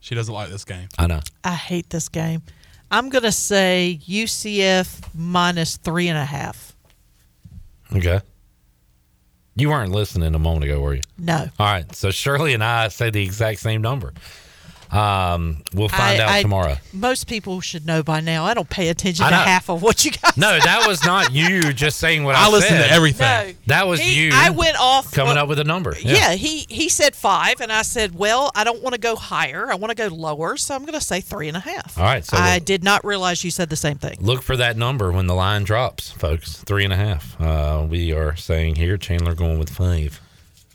She 0.00 0.14
doesn't 0.14 0.32
like 0.32 0.50
this 0.50 0.64
game. 0.64 0.88
I 0.98 1.06
know. 1.06 1.20
I 1.44 1.54
hate 1.54 1.90
this 1.90 2.08
game. 2.08 2.42
I'm 2.90 3.10
going 3.10 3.24
to 3.24 3.32
say 3.32 4.00
UCF 4.06 5.02
minus 5.14 5.76
three 5.76 6.08
and 6.08 6.18
a 6.18 6.24
half. 6.24 6.74
Okay. 7.94 8.20
You 9.56 9.70
weren't 9.70 9.90
listening 9.92 10.34
a 10.34 10.38
moment 10.38 10.64
ago, 10.64 10.80
were 10.80 10.94
you? 10.94 11.02
No. 11.18 11.48
All 11.58 11.66
right. 11.66 11.94
So 11.94 12.10
Shirley 12.10 12.54
and 12.54 12.62
I 12.62 12.88
say 12.88 13.10
the 13.10 13.22
exact 13.22 13.58
same 13.60 13.82
number. 13.82 14.12
Um, 14.90 15.62
we'll 15.74 15.88
find 15.88 16.20
I, 16.20 16.24
out 16.24 16.30
I, 16.30 16.42
tomorrow. 16.42 16.76
Most 16.92 17.26
people 17.26 17.60
should 17.60 17.84
know 17.86 18.02
by 18.02 18.20
now. 18.20 18.44
I 18.46 18.54
don't 18.54 18.68
pay 18.70 18.88
attention 18.88 19.24
I 19.26 19.30
to 19.30 19.36
half 19.36 19.68
of 19.68 19.82
what 19.82 20.04
you 20.04 20.12
guys. 20.12 20.36
No, 20.36 20.58
that 20.58 20.86
was 20.86 21.04
not 21.04 21.32
you 21.32 21.72
just 21.74 21.98
saying 21.98 22.24
what 22.24 22.34
I, 22.36 22.46
I 22.46 22.50
listen 22.50 22.70
said. 22.76 22.88
to 22.88 22.92
everything. 22.92 23.48
No. 23.48 23.54
That 23.66 23.86
was 23.86 24.00
He- 24.00 24.26
you. 24.26 24.30
I 24.32 24.50
went 24.50 24.80
off 24.80 25.12
coming 25.12 25.28
what- 25.34 25.38
up 25.38 25.48
with 25.48 25.58
a 25.58 25.64
number. 25.64 25.94
Yeah. 26.00 26.32
he 26.32 26.66
he 26.68 26.88
said 26.88 27.14
five, 27.14 27.60
and 27.60 27.70
I 27.70 27.82
said, 27.82 28.14
well, 28.14 28.50
I 28.54 28.64
don't 28.64 28.82
want 28.82 28.94
to 28.94 29.00
go 29.00 29.14
higher. 29.16 29.70
I 29.70 29.74
want 29.74 29.90
to 29.90 29.94
go 29.94 30.14
lower, 30.14 30.56
so 30.56 30.74
I'm 30.74 30.82
going 30.82 30.98
to 30.98 31.04
say 31.04 31.20
three 31.20 31.48
and 31.48 31.56
a 31.56 31.60
half. 31.60 31.98
All 31.98 32.04
right. 32.04 32.24
So 32.24 32.36
I 32.38 32.54
look, 32.54 32.64
did 32.64 32.82
not 32.82 33.04
realize 33.04 33.44
you 33.44 33.50
said 33.50 33.68
the 33.68 33.76
same 33.76 33.98
thing. 33.98 34.16
look 34.20 34.42
for 34.42 34.56
that 34.56 34.76
number 34.76 35.12
when 35.12 35.26
the 35.26 35.34
line 35.34 35.64
drops, 35.64 36.10
folks. 36.12 36.56
Three 36.62 36.84
and 36.84 36.92
a 36.92 36.96
half. 36.96 37.38
Uh, 37.40 37.86
we 37.88 38.12
are 38.12 38.36
saying 38.36 38.76
here, 38.76 38.96
Chandler 38.96 39.34
going 39.34 39.58
with 39.58 39.70
five. 39.70 40.20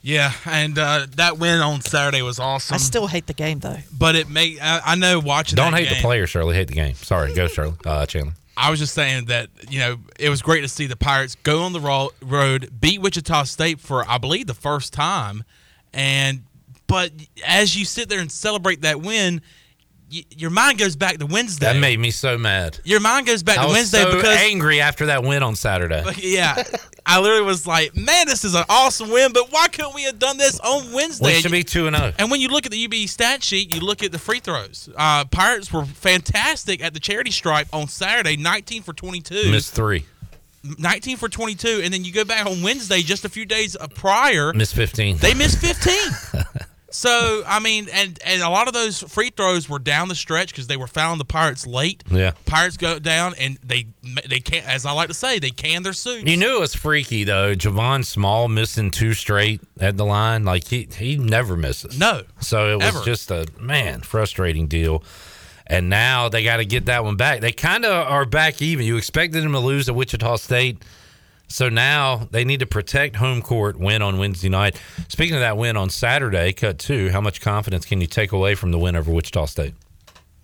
Yeah, 0.05 0.33
and 0.45 0.77
uh, 0.77 1.07
that 1.15 1.37
win 1.37 1.61
on 1.61 1.79
Saturday 1.79 2.21
was 2.21 2.37
awesome. 2.37 2.75
I 2.75 2.77
still 2.77 3.07
hate 3.07 3.25
the 3.25 3.33
game 3.33 3.59
though. 3.59 3.77
but 3.97 4.15
it 4.15 4.29
make 4.29 4.61
I, 4.61 4.81
I 4.85 4.95
know 4.95 5.19
watching. 5.19 5.55
Don't 5.55 5.71
that 5.71 5.79
hate 5.79 5.95
the 5.95 6.01
player, 6.01 6.27
Shirley. 6.27 6.55
Hate 6.55 6.67
the 6.67 6.73
game. 6.73 6.93
Sorry. 6.95 7.33
Go, 7.33 7.47
Shirley. 7.47 7.75
Uh, 7.85 8.05
Chandler. 8.05 8.33
I 8.57 8.69
was 8.69 8.79
just 8.79 8.93
saying 8.93 9.25
that 9.25 9.49
you 9.69 9.79
know 9.79 9.97
it 10.19 10.29
was 10.29 10.41
great 10.41 10.61
to 10.61 10.67
see 10.67 10.87
the 10.87 10.97
Pirates 10.97 11.35
go 11.43 11.63
on 11.63 11.71
the 11.71 11.79
ro- 11.79 12.11
road, 12.21 12.69
beat 12.81 12.99
Wichita 13.01 13.45
State 13.45 13.79
for 13.79 14.07
I 14.07 14.17
believe 14.17 14.45
the 14.45 14.53
first 14.53 14.91
time, 14.91 15.43
and 15.93 16.43
but 16.85 17.11
as 17.47 17.75
you 17.77 17.85
sit 17.85 18.09
there 18.09 18.19
and 18.19 18.31
celebrate 18.31 18.81
that 18.81 19.01
win, 19.01 19.41
y- 20.13 20.23
your 20.29 20.49
mind 20.49 20.77
goes 20.77 20.95
back 20.95 21.17
to 21.17 21.25
Wednesday. 21.25 21.65
That 21.73 21.79
made 21.79 21.99
me 21.99 22.11
so 22.11 22.37
mad. 22.37 22.79
your 22.83 22.99
mind 22.99 23.25
goes 23.25 23.43
back 23.43 23.57
I 23.57 23.61
to 23.61 23.67
was 23.67 23.75
Wednesday 23.75 24.03
so 24.03 24.15
because 24.15 24.37
angry 24.37 24.81
after 24.81 25.07
that 25.07 25.23
win 25.23 25.43
on 25.43 25.55
Saturday. 25.55 26.03
yeah, 26.17 26.63
I 27.05 27.19
literally 27.19 27.43
was 27.45 27.65
like, 27.65 27.95
man, 27.95 28.27
this 28.27 28.45
is 28.45 28.53
an 28.53 28.63
awesome 28.69 29.09
win, 29.09 29.33
but 29.33 29.51
why 29.51 29.67
couldn't 29.67 29.95
we 29.95 30.03
have 30.03 30.19
done 30.19 30.37
this 30.37 30.59
on 30.59 30.93
Wednesday? 30.93 31.35
We 31.35 31.41
should 31.41 31.51
be 31.51 31.63
two 31.63 31.87
and 31.87 31.95
oh. 31.95 31.99
zero. 31.99 32.13
And 32.19 32.31
when 32.31 32.41
you 32.41 32.49
look 32.49 32.65
at 32.65 32.71
the 32.71 32.85
UB 32.85 33.07
stat 33.09 33.43
sheet, 33.43 33.73
you 33.73 33.81
look 33.81 34.03
at 34.03 34.11
the 34.11 34.19
free 34.19 34.39
throws. 34.39 34.89
Uh, 34.95 35.25
Pirates 35.25 35.71
were 35.73 35.85
fantastic 35.85 36.83
at 36.83 36.93
the 36.93 36.99
charity 36.99 37.31
stripe 37.31 37.67
on 37.73 37.87
Saturday, 37.87 38.37
19 38.37 38.83
for 38.83 38.93
22. 38.93 39.51
Missed 39.51 39.73
three. 39.73 40.05
19 40.79 41.17
for 41.17 41.27
22. 41.27 41.81
And 41.83 41.93
then 41.93 42.05
you 42.05 42.13
go 42.13 42.23
back 42.23 42.45
on 42.45 42.61
Wednesday, 42.61 43.01
just 43.01 43.25
a 43.25 43.29
few 43.29 43.45
days 43.45 43.75
prior, 43.95 44.53
Missed 44.53 44.75
fifteen. 44.75 45.17
they 45.17 45.33
missed 45.33 45.59
15. 45.59 46.43
So 46.93 47.41
I 47.47 47.59
mean, 47.59 47.87
and 47.91 48.19
and 48.23 48.43
a 48.43 48.49
lot 48.49 48.67
of 48.67 48.73
those 48.75 49.01
free 49.01 49.31
throws 49.31 49.67
were 49.67 49.79
down 49.79 50.09
the 50.09 50.15
stretch 50.15 50.49
because 50.49 50.67
they 50.67 50.77
were 50.77 50.85
fouling 50.85 51.17
the 51.17 51.25
Pirates 51.25 51.65
late. 51.65 52.03
Yeah. 52.09 52.33
Pirates 52.45 52.77
go 52.77 52.99
down 52.99 53.33
and 53.39 53.57
they 53.63 53.87
they 54.29 54.39
can't, 54.39 54.67
as 54.67 54.85
I 54.85 54.91
like 54.91 55.07
to 55.07 55.15
say, 55.15 55.39
they 55.39 55.49
can 55.49 55.81
their 55.81 55.93
suits. 55.93 56.29
You 56.29 56.37
knew 56.37 56.57
it 56.57 56.59
was 56.59 56.75
freaky 56.75 57.23
though. 57.23 57.55
Javon 57.55 58.05
Small 58.05 58.47
missing 58.47 58.91
two 58.91 59.13
straight 59.15 59.59
at 59.79 59.97
the 59.97 60.05
line. 60.05 60.45
Like 60.45 60.67
he 60.67 60.87
he 60.95 61.17
never 61.17 61.57
misses. 61.57 61.97
No. 61.97 62.21
So 62.41 62.69
it 62.73 62.75
was 62.75 62.95
Ever. 62.95 63.03
just 63.03 63.31
a 63.31 63.47
man 63.59 64.01
frustrating 64.01 64.67
deal. 64.67 65.03
And 65.65 65.89
now 65.89 66.29
they 66.29 66.43
got 66.43 66.57
to 66.57 66.65
get 66.65 66.85
that 66.85 67.03
one 67.03 67.15
back. 67.15 67.39
They 67.41 67.53
kind 67.53 67.85
of 67.85 68.07
are 68.07 68.25
back 68.25 68.61
even. 68.61 68.85
You 68.85 68.97
expected 68.97 69.43
them 69.43 69.53
to 69.53 69.59
lose 69.59 69.89
at 69.89 69.95
Wichita 69.95 70.35
State. 70.35 70.83
So 71.53 71.69
now 71.69 72.27
they 72.31 72.45
need 72.45 72.61
to 72.61 72.65
protect 72.65 73.15
home 73.17 73.43
court 73.43 73.77
win 73.77 74.01
on 74.01 74.17
Wednesday 74.17 74.49
night. 74.49 74.75
Speaking 75.07 75.35
of 75.35 75.41
that 75.41 75.55
win 75.55 75.77
on 75.77 75.91
Saturday, 75.91 76.51
cut 76.51 76.79
two, 76.79 77.11
how 77.11 77.21
much 77.21 77.41
confidence 77.41 77.85
can 77.85 78.01
you 78.01 78.07
take 78.07 78.31
away 78.31 78.55
from 78.55 78.71
the 78.71 78.79
win 78.79 78.95
over 78.95 79.11
Wichita 79.11 79.45
State? 79.45 79.75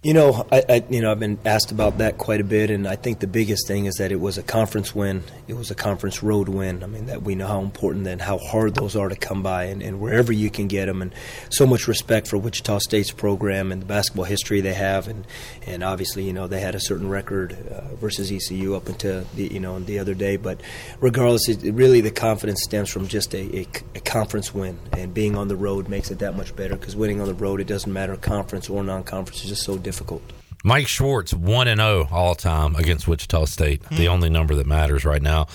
You 0.01 0.13
know, 0.13 0.47
I, 0.49 0.63
I 0.69 0.83
you 0.89 1.01
know 1.01 1.11
I've 1.11 1.19
been 1.19 1.37
asked 1.43 1.73
about 1.73 1.97
that 1.97 2.17
quite 2.17 2.39
a 2.39 2.45
bit, 2.45 2.69
and 2.69 2.87
I 2.87 2.95
think 2.95 3.19
the 3.19 3.27
biggest 3.27 3.67
thing 3.67 3.83
is 3.83 3.95
that 3.95 4.13
it 4.13 4.21
was 4.21 4.37
a 4.37 4.43
conference 4.43 4.95
win. 4.95 5.25
It 5.49 5.55
was 5.55 5.71
a 5.71 5.75
conference 5.75 6.23
road 6.23 6.47
win. 6.47 6.85
I 6.85 6.87
mean, 6.87 7.07
that 7.07 7.23
we 7.23 7.35
know 7.35 7.47
how 7.47 7.59
important 7.59 8.07
and 8.07 8.21
how 8.21 8.37
hard 8.37 8.75
those 8.75 8.95
are 8.95 9.09
to 9.09 9.17
come 9.17 9.43
by, 9.43 9.65
and, 9.65 9.83
and 9.83 9.99
wherever 9.99 10.31
you 10.31 10.49
can 10.49 10.69
get 10.69 10.85
them, 10.85 11.01
and 11.01 11.13
so 11.49 11.67
much 11.67 11.89
respect 11.89 12.29
for 12.29 12.37
Wichita 12.37 12.79
State's 12.79 13.11
program 13.11 13.73
and 13.73 13.81
the 13.81 13.85
basketball 13.85 14.23
history 14.23 14.61
they 14.61 14.73
have, 14.73 15.09
and 15.09 15.27
and 15.67 15.83
obviously 15.83 16.23
you 16.23 16.31
know 16.31 16.47
they 16.47 16.61
had 16.61 16.75
a 16.75 16.79
certain 16.79 17.09
record 17.09 17.57
uh, 17.69 17.93
versus 17.95 18.31
ECU 18.31 18.75
up 18.75 18.87
until 18.87 19.25
the, 19.35 19.51
you 19.51 19.59
know 19.59 19.79
the 19.79 19.99
other 19.99 20.13
day, 20.13 20.37
but 20.37 20.61
regardless, 21.01 21.49
it, 21.49 21.73
really 21.73 21.99
the 21.99 22.09
confidence 22.09 22.63
stems 22.63 22.89
from 22.89 23.05
just 23.09 23.35
a, 23.35 23.63
a, 23.63 23.67
a 23.95 23.99
conference 23.99 24.53
win, 24.53 24.79
and 24.93 25.13
being 25.13 25.35
on 25.35 25.49
the 25.49 25.57
road 25.57 25.89
makes 25.89 26.09
it 26.09 26.19
that 26.19 26.37
much 26.37 26.55
better 26.55 26.77
because 26.77 26.95
winning 26.95 27.19
on 27.19 27.27
the 27.27 27.33
road 27.33 27.59
it 27.59 27.67
doesn't 27.67 27.91
matter 27.91 28.15
conference 28.15 28.69
or 28.69 28.81
non-conference 28.81 29.43
is 29.43 29.49
just 29.49 29.63
so 29.63 29.77
difficult. 29.89 30.21
Mike 30.63 30.87
Schwartz, 30.87 31.33
1 31.33 31.67
and 31.67 31.79
0 31.79 32.07
all 32.11 32.35
time 32.35 32.75
against 32.75 33.07
Wichita 33.07 33.45
State. 33.45 33.81
The 33.89 34.07
only 34.07 34.29
number 34.29 34.53
that 34.55 34.67
matters 34.67 35.03
right 35.03 35.21
now. 35.21 35.47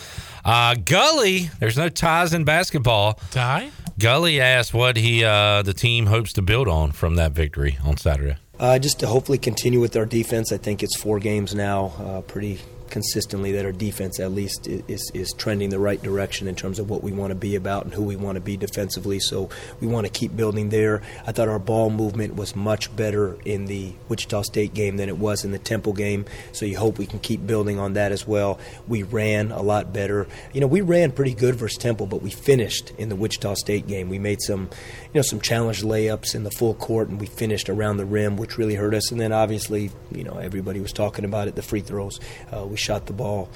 Uh, 0.45 0.75
Gully, 0.75 1.51
there's 1.61 1.77
no 1.77 1.89
ties 1.89 2.35
in 2.35 2.43
basketball. 2.45 3.21
Tie? 3.31 3.71
Gully 3.99 4.41
asked 4.41 4.75
what 4.75 4.97
he 4.97 5.25
uh, 5.25 5.63
the 5.63 5.73
team 5.75 6.07
hopes 6.07 6.33
to 6.33 6.43
build 6.43 6.67
on 6.67 6.91
from 6.91 7.15
that 7.15 7.31
victory 7.33 7.79
on 7.85 7.97
Saturday. 7.97 8.37
Uh, 8.59 8.79
just 8.79 8.99
to 9.01 9.07
hopefully 9.07 9.39
continue 9.39 9.79
with 9.81 9.95
our 9.97 10.07
defense. 10.07 10.51
I 10.53 10.57
think 10.57 10.83
it's 10.83 10.97
four 10.97 11.21
games 11.21 11.55
now, 11.55 11.93
uh, 11.99 12.21
pretty 12.23 12.61
consistently 12.91 13.53
that 13.53 13.65
our 13.65 13.73
defense 13.73 14.21
at 14.21 14.33
least 14.33 14.67
is, 14.67 15.11
is 15.15 15.33
trending 15.37 15.71
the 15.71 15.79
right 15.79 16.03
direction 16.03 16.49
in 16.49 16.55
terms 16.55 16.79
of 16.79 16.91
what 16.91 17.03
we 17.03 17.13
want 17.13 17.31
to 17.31 17.35
be 17.35 17.57
about 17.57 17.85
and 17.85 17.95
who 17.95 18.03
we 18.03 18.17
want 18.17 18.37
to 18.37 18.41
be 18.41 18.57
defensively. 18.57 19.19
So 19.19 19.51
we 19.81 19.87
want 19.87 20.07
to 20.07 20.13
keep 20.13 20.37
building 20.37 20.69
there. 20.69 21.03
I 21.27 21.33
thought 21.33 21.49
our 21.49 21.59
ball 21.59 21.91
movement 21.91 22.37
was 22.37 22.55
much 22.55 22.95
better 22.95 23.37
in 23.45 23.67
the 23.67 23.93
Wichita 24.09 24.43
State 24.43 24.75
game 24.75 24.97
than 24.97 25.09
it 25.09 25.19
was 25.19 25.45
in 25.45 25.53
the 25.53 25.59
Temple 25.59 25.93
game. 25.93 26.25
So 26.53 26.67
you 26.67 26.79
hope 26.79 26.99
we 26.99 27.07
can 27.07 27.19
keep 27.19 27.47
building 27.47 27.79
on 27.79 27.95
that 27.95 28.13
as 28.13 28.27
well. 28.27 28.59
We 28.87 29.03
ran 29.03 29.51
a 29.51 29.63
lot 29.63 29.93
better. 29.93 30.27
You 30.53 30.61
know, 30.61 30.67
we 30.67 30.81
ran 30.81 31.13
pretty 31.13 31.35
good 31.35 31.55
versus 31.57 31.79
Temple, 31.79 32.07
but 32.07 32.23
we 32.23 32.31
finished 32.31 32.93
in 32.99 33.09
the 33.09 33.17
Wichita 33.17 33.55
State 33.55 33.87
game. 33.87 34.09
We 34.09 34.19
made 34.19 34.41
some, 34.41 34.71
you 35.13 35.19
know, 35.19 35.23
some 35.23 35.41
challenge 35.41 35.83
layups 35.83 36.35
in 36.35 36.45
the 36.45 36.51
full 36.51 36.75
court, 36.75 37.09
and 37.09 37.21
we 37.21 37.27
finished 37.27 37.69
around 37.69 37.97
the 37.97 38.07
rim, 38.07 38.37
which 38.37 38.59
really 38.59 38.75
hurt 38.75 38.95
us. 38.95 39.11
And 39.11 39.21
then 39.21 39.33
obviously, 39.33 39.91
you 40.13 40.25
know, 40.25 40.39
everybody 40.39 40.81
was 40.81 40.93
talking 40.93 41.25
about 41.25 41.49
it, 41.49 41.55
the 41.55 41.63
free 41.63 41.81
throws. 41.81 42.21
Uh, 42.53 42.65
we 42.75 42.79
shot 42.79 43.07
the 43.07 43.13
ball 43.13 43.49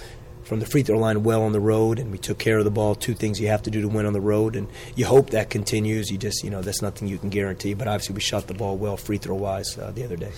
from 0.45 0.61
the 0.61 0.67
free 0.67 0.85
throw 0.85 0.97
line 0.97 1.25
well 1.25 1.43
on 1.43 1.51
the 1.51 1.59
road, 1.61 1.99
and 1.99 2.13
we 2.13 2.19
took 2.19 2.39
care 2.39 2.59
of 2.59 2.65
the 2.65 2.71
ball. 2.71 2.95
Two 2.95 3.15
things 3.15 3.41
you 3.41 3.49
have 3.49 3.63
to 3.65 3.71
do 3.71 3.83
to 3.83 3.89
win 3.89 4.07
on 4.07 4.13
the 4.13 4.21
road, 4.21 4.55
and 4.55 4.69
you 4.95 5.07
hope 5.07 5.31
that 5.31 5.51
continues. 5.51 6.09
You 6.09 6.19
just, 6.19 6.45
you 6.45 6.51
know, 6.51 6.63
that's 6.63 6.81
nothing 6.81 7.09
you 7.09 7.19
can 7.19 7.29
guarantee. 7.29 7.75
But 7.75 7.89
obviously, 7.89 8.15
we 8.15 8.21
shot 8.21 8.47
the 8.47 8.55
ball 8.55 8.77
well 8.77 8.97
free 8.97 9.19
throw 9.19 9.35
wise 9.35 9.77
uh, 9.77 9.91
the 9.91 10.05
other 10.05 10.17
day. 10.17 10.31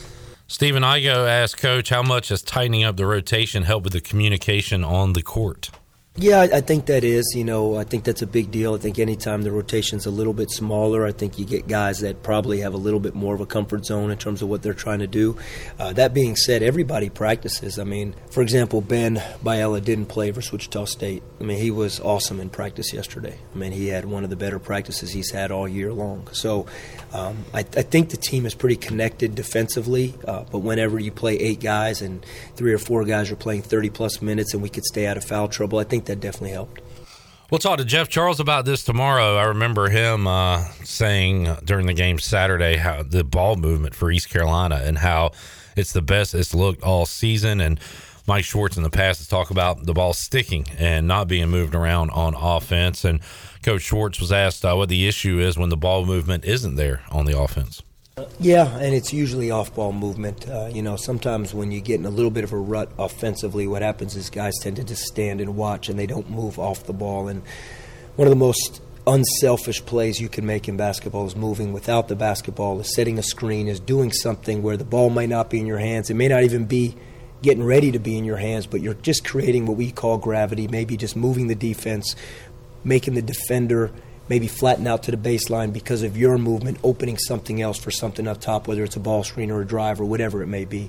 Stephen 0.46 0.82
Igo 0.82 1.28
asked 1.28 1.58
Coach 1.58 1.90
how 1.90 2.02
much 2.02 2.30
has 2.30 2.40
tightening 2.40 2.82
up 2.82 2.96
the 2.96 3.06
rotation 3.06 3.64
helped 3.64 3.84
with 3.84 3.92
the 3.92 4.00
communication 4.00 4.82
on 4.82 5.12
the 5.12 5.22
court. 5.22 5.70
Yeah, 6.16 6.40
I 6.40 6.60
think 6.60 6.86
that 6.86 7.04
is. 7.04 7.34
You 7.36 7.44
know, 7.44 7.76
I 7.76 7.84
think 7.84 8.02
that's 8.02 8.20
a 8.20 8.26
big 8.26 8.50
deal. 8.50 8.74
I 8.74 8.78
think 8.78 8.98
anytime 8.98 9.42
the 9.42 9.52
rotation's 9.52 10.06
a 10.06 10.10
little 10.10 10.32
bit 10.32 10.50
smaller, 10.50 11.06
I 11.06 11.12
think 11.12 11.38
you 11.38 11.44
get 11.44 11.68
guys 11.68 12.00
that 12.00 12.24
probably 12.24 12.60
have 12.60 12.74
a 12.74 12.78
little 12.78 12.98
bit 12.98 13.14
more 13.14 13.32
of 13.32 13.40
a 13.40 13.46
comfort 13.46 13.86
zone 13.86 14.10
in 14.10 14.18
terms 14.18 14.42
of 14.42 14.48
what 14.48 14.60
they're 14.60 14.74
trying 14.74 14.98
to 14.98 15.06
do. 15.06 15.36
Uh, 15.78 15.92
that 15.92 16.12
being 16.12 16.34
said, 16.34 16.64
everybody 16.64 17.10
practices. 17.10 17.78
I 17.78 17.84
mean, 17.84 18.16
for 18.32 18.42
example, 18.42 18.80
Ben 18.80 19.22
Biella 19.44 19.82
didn't 19.82 20.06
play 20.06 20.32
versus 20.32 20.50
Wichita 20.50 20.86
State. 20.86 21.22
I 21.40 21.44
mean, 21.44 21.58
he 21.58 21.70
was 21.70 22.00
awesome 22.00 22.40
in 22.40 22.50
practice 22.50 22.92
yesterday. 22.92 23.38
I 23.54 23.56
mean, 23.56 23.70
he 23.70 23.86
had 23.86 24.04
one 24.04 24.24
of 24.24 24.30
the 24.30 24.36
better 24.36 24.58
practices 24.58 25.12
he's 25.12 25.30
had 25.30 25.52
all 25.52 25.68
year 25.68 25.92
long. 25.92 26.26
So 26.32 26.66
um, 27.12 27.44
I, 27.54 27.60
I 27.60 27.82
think 27.82 28.10
the 28.10 28.16
team 28.16 28.46
is 28.46 28.54
pretty 28.54 28.76
connected 28.76 29.36
defensively, 29.36 30.14
uh, 30.26 30.44
but 30.50 30.58
whenever 30.58 30.98
you 30.98 31.12
play 31.12 31.36
eight 31.36 31.60
guys 31.60 32.02
and 32.02 32.26
three 32.56 32.72
or 32.72 32.78
four 32.78 33.04
guys 33.04 33.30
are 33.30 33.36
playing 33.36 33.62
30 33.62 33.90
plus 33.90 34.20
minutes 34.20 34.54
and 34.54 34.62
we 34.62 34.68
could 34.68 34.84
stay 34.84 35.06
out 35.06 35.16
of 35.16 35.24
foul 35.24 35.48
trouble, 35.48 35.78
I 35.78 35.84
think 35.84 35.99
that 36.06 36.20
definitely 36.20 36.50
helped. 36.50 36.80
We'll 37.50 37.58
talk 37.58 37.78
to 37.78 37.84
Jeff 37.84 38.08
Charles 38.08 38.38
about 38.38 38.64
this 38.64 38.84
tomorrow. 38.84 39.36
I 39.36 39.46
remember 39.46 39.88
him 39.88 40.28
uh, 40.28 40.66
saying 40.84 41.48
during 41.64 41.86
the 41.86 41.94
game 41.94 42.20
Saturday 42.20 42.76
how 42.76 43.02
the 43.02 43.24
ball 43.24 43.56
movement 43.56 43.96
for 43.96 44.08
East 44.10 44.30
Carolina 44.30 44.80
and 44.84 44.98
how 44.98 45.32
it's 45.76 45.92
the 45.92 46.02
best 46.02 46.32
it's 46.32 46.54
looked 46.54 46.84
all 46.84 47.06
season. 47.06 47.60
And 47.60 47.80
Mike 48.28 48.44
Schwartz 48.44 48.76
in 48.76 48.84
the 48.84 48.90
past 48.90 49.18
has 49.18 49.26
talked 49.26 49.50
about 49.50 49.84
the 49.84 49.92
ball 49.92 50.12
sticking 50.12 50.64
and 50.78 51.08
not 51.08 51.26
being 51.26 51.48
moved 51.48 51.74
around 51.74 52.10
on 52.10 52.34
offense. 52.36 53.04
And 53.04 53.20
Coach 53.64 53.82
Schwartz 53.82 54.20
was 54.20 54.30
asked 54.30 54.64
uh, 54.64 54.74
what 54.74 54.88
the 54.88 55.08
issue 55.08 55.40
is 55.40 55.58
when 55.58 55.70
the 55.70 55.76
ball 55.76 56.06
movement 56.06 56.44
isn't 56.44 56.76
there 56.76 57.02
on 57.10 57.24
the 57.24 57.36
offense. 57.36 57.82
Yeah, 58.38 58.66
and 58.78 58.94
it's 58.94 59.12
usually 59.12 59.50
off 59.50 59.74
ball 59.74 59.92
movement. 59.92 60.48
Uh, 60.48 60.70
you 60.72 60.82
know, 60.82 60.96
sometimes 60.96 61.54
when 61.54 61.70
you 61.70 61.80
get 61.80 62.00
in 62.00 62.06
a 62.06 62.10
little 62.10 62.30
bit 62.30 62.44
of 62.44 62.52
a 62.52 62.56
rut 62.56 62.90
offensively, 62.98 63.66
what 63.66 63.82
happens 63.82 64.16
is 64.16 64.30
guys 64.30 64.54
tend 64.60 64.76
to 64.76 64.84
just 64.84 65.02
stand 65.02 65.40
and 65.40 65.56
watch 65.56 65.88
and 65.88 65.98
they 65.98 66.06
don't 66.06 66.30
move 66.30 66.58
off 66.58 66.84
the 66.84 66.92
ball. 66.92 67.28
And 67.28 67.42
one 68.16 68.26
of 68.26 68.30
the 68.30 68.36
most 68.36 68.82
unselfish 69.06 69.84
plays 69.84 70.20
you 70.20 70.28
can 70.28 70.44
make 70.44 70.68
in 70.68 70.76
basketball 70.76 71.26
is 71.26 71.36
moving 71.36 71.72
without 71.72 72.08
the 72.08 72.16
basketball, 72.16 72.80
is 72.80 72.94
setting 72.94 73.18
a 73.18 73.22
screen, 73.22 73.68
is 73.68 73.80
doing 73.80 74.12
something 74.12 74.62
where 74.62 74.76
the 74.76 74.84
ball 74.84 75.10
might 75.10 75.28
not 75.28 75.50
be 75.50 75.60
in 75.60 75.66
your 75.66 75.78
hands. 75.78 76.10
It 76.10 76.14
may 76.14 76.28
not 76.28 76.42
even 76.42 76.66
be 76.66 76.96
getting 77.42 77.64
ready 77.64 77.90
to 77.92 77.98
be 77.98 78.18
in 78.18 78.24
your 78.24 78.36
hands, 78.36 78.66
but 78.66 78.80
you're 78.80 78.94
just 78.94 79.24
creating 79.24 79.66
what 79.66 79.76
we 79.76 79.90
call 79.90 80.18
gravity, 80.18 80.68
maybe 80.68 80.96
just 80.96 81.16
moving 81.16 81.46
the 81.46 81.54
defense, 81.54 82.14
making 82.84 83.14
the 83.14 83.22
defender 83.22 83.90
maybe 84.30 84.46
flatten 84.46 84.86
out 84.86 85.02
to 85.02 85.10
the 85.10 85.16
baseline 85.16 85.72
because 85.72 86.04
of 86.04 86.16
your 86.16 86.38
movement, 86.38 86.78
opening 86.84 87.18
something 87.18 87.60
else 87.60 87.76
for 87.76 87.90
something 87.90 88.28
up 88.28 88.40
top, 88.40 88.68
whether 88.68 88.84
it's 88.84 88.94
a 88.94 89.00
ball 89.00 89.24
screen 89.24 89.50
or 89.50 89.60
a 89.60 89.66
drive 89.66 90.00
or 90.00 90.04
whatever 90.04 90.40
it 90.40 90.46
may 90.46 90.64
be. 90.64 90.88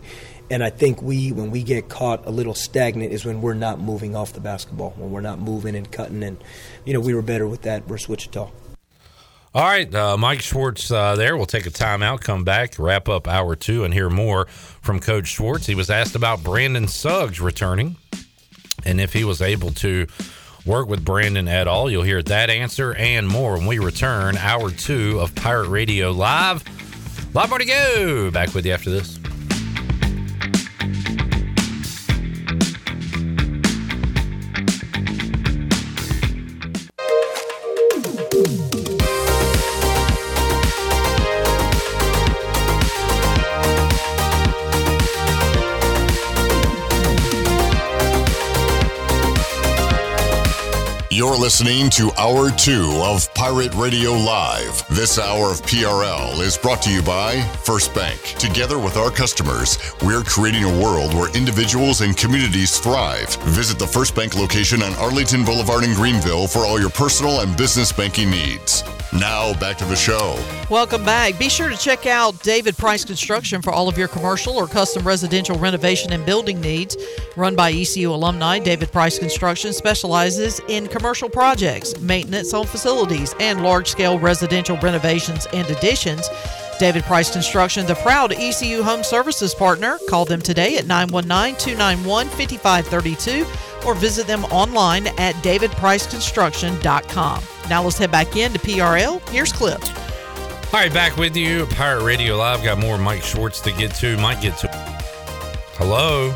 And 0.51 0.63
I 0.63 0.69
think 0.69 1.01
we, 1.01 1.31
when 1.31 1.49
we 1.49 1.63
get 1.63 1.89
caught 1.89 2.27
a 2.27 2.29
little 2.29 2.53
stagnant, 2.53 3.11
is 3.11 3.25
when 3.25 3.41
we're 3.41 3.55
not 3.55 3.79
moving 3.79 4.15
off 4.15 4.33
the 4.33 4.41
basketball, 4.41 4.91
when 4.91 5.09
we're 5.09 5.21
not 5.21 5.39
moving 5.39 5.75
and 5.75 5.91
cutting. 5.91 6.21
And, 6.21 6.41
you 6.85 6.93
know, 6.93 6.99
we 6.99 7.15
were 7.15 7.23
better 7.23 7.47
with 7.47 7.63
that 7.63 7.85
versus 7.85 8.07
Wichita. 8.07 8.51
All 9.53 9.63
right, 9.63 9.93
uh, 9.93 10.15
Mike 10.17 10.41
Schwartz 10.41 10.91
uh, 10.91 11.15
there. 11.15 11.35
We'll 11.35 11.45
take 11.45 11.65
a 11.65 11.71
timeout, 11.71 12.21
come 12.21 12.43
back, 12.43 12.77
wrap 12.77 13.09
up 13.09 13.27
hour 13.27 13.55
two, 13.55 13.83
and 13.83 13.93
hear 13.93 14.09
more 14.09 14.45
from 14.45 14.99
Coach 14.99 15.27
Schwartz. 15.27 15.65
He 15.65 15.75
was 15.75 15.89
asked 15.89 16.15
about 16.15 16.43
Brandon 16.43 16.87
Suggs 16.87 17.41
returning 17.41 17.97
and 18.85 19.01
if 19.01 19.13
he 19.13 19.23
was 19.23 19.41
able 19.41 19.71
to 19.71 20.07
work 20.65 20.87
with 20.87 21.03
Brandon 21.05 21.47
at 21.47 21.67
all. 21.67 21.89
You'll 21.89 22.03
hear 22.03 22.21
that 22.23 22.49
answer 22.49 22.93
and 22.95 23.27
more 23.27 23.57
when 23.57 23.65
we 23.67 23.79
return. 23.79 24.37
Hour 24.37 24.71
two 24.71 25.19
of 25.19 25.33
Pirate 25.35 25.69
Radio 25.69 26.11
Live. 26.11 26.63
A 27.33 27.37
Lot 27.37 27.49
more 27.49 27.59
to 27.59 27.65
go. 27.65 28.31
Back 28.31 28.53
with 28.53 28.65
you 28.65 28.73
after 28.73 28.89
this. 28.89 29.20
You're 51.21 51.37
listening 51.37 51.91
to 51.91 52.11
Hour 52.17 52.49
2 52.49 53.03
of 53.05 53.31
Pirate 53.35 53.75
Radio 53.75 54.11
Live. 54.11 54.83
This 54.89 55.19
hour 55.19 55.51
of 55.51 55.61
PRL 55.61 56.39
is 56.39 56.57
brought 56.57 56.81
to 56.81 56.91
you 56.91 57.03
by 57.03 57.39
First 57.63 57.93
Bank. 57.93 58.19
Together 58.39 58.79
with 58.79 58.97
our 58.97 59.11
customers, 59.11 59.77
we're 60.03 60.23
creating 60.23 60.63
a 60.63 60.81
world 60.81 61.13
where 61.13 61.31
individuals 61.37 62.01
and 62.01 62.17
communities 62.17 62.79
thrive. 62.79 63.35
Visit 63.53 63.77
the 63.77 63.85
First 63.85 64.15
Bank 64.15 64.35
location 64.35 64.81
on 64.81 64.95
Arlington 64.95 65.45
Boulevard 65.45 65.83
in 65.83 65.93
Greenville 65.93 66.47
for 66.47 66.65
all 66.65 66.79
your 66.79 66.89
personal 66.89 67.41
and 67.41 67.55
business 67.55 67.91
banking 67.91 68.31
needs. 68.31 68.83
Now 69.13 69.53
back 69.59 69.77
to 69.79 69.85
the 69.85 69.95
show. 69.95 70.41
Welcome 70.69 71.03
back. 71.03 71.37
Be 71.37 71.49
sure 71.49 71.69
to 71.69 71.75
check 71.75 72.05
out 72.05 72.41
David 72.43 72.77
Price 72.77 73.03
Construction 73.03 73.61
for 73.61 73.73
all 73.73 73.89
of 73.89 73.97
your 73.97 74.07
commercial 74.07 74.55
or 74.55 74.67
custom 74.67 75.05
residential 75.05 75.57
renovation 75.57 76.13
and 76.13 76.25
building 76.25 76.61
needs. 76.61 76.95
Run 77.35 77.53
by 77.53 77.73
ECU 77.73 78.13
alumni, 78.13 78.59
David 78.59 78.89
Price 78.91 79.19
Construction 79.19 79.73
specializes 79.73 80.61
in 80.69 80.87
commercial 80.87 81.29
projects, 81.29 81.99
maintenance 81.99 82.53
on 82.53 82.65
facilities, 82.65 83.35
and 83.41 83.63
large 83.63 83.89
scale 83.89 84.17
residential 84.17 84.77
renovations 84.77 85.45
and 85.47 85.69
additions. 85.69 86.29
David 86.79 87.03
Price 87.03 87.31
Construction, 87.31 87.85
the 87.85 87.95
proud 87.95 88.31
ECU 88.31 88.81
Home 88.81 89.03
Services 89.03 89.53
partner. 89.53 89.99
Call 90.09 90.23
them 90.23 90.41
today 90.41 90.77
at 90.77 90.87
919 90.87 91.59
291 91.59 92.29
5532 92.29 93.45
or 93.85 93.93
visit 93.93 94.25
them 94.25 94.45
online 94.45 95.07
at 95.17 95.35
davidpriceconstruction.com. 95.43 97.43
Now 97.69 97.83
let's 97.83 97.97
head 97.97 98.11
back 98.11 98.35
into 98.35 98.59
PRL. 98.59 99.27
Here's 99.29 99.51
Clip. 99.51 99.81
All 99.83 100.79
right, 100.79 100.93
back 100.93 101.17
with 101.17 101.35
you. 101.35 101.65
Pirate 101.67 102.03
Radio 102.03 102.37
Live. 102.37 102.63
Got 102.63 102.77
more 102.77 102.97
Mike 102.97 103.23
Schwartz 103.23 103.59
to 103.61 103.71
get 103.73 103.93
to. 103.95 104.17
Might 104.17 104.41
get 104.41 104.57
to. 104.59 104.67
Hello. 105.77 106.33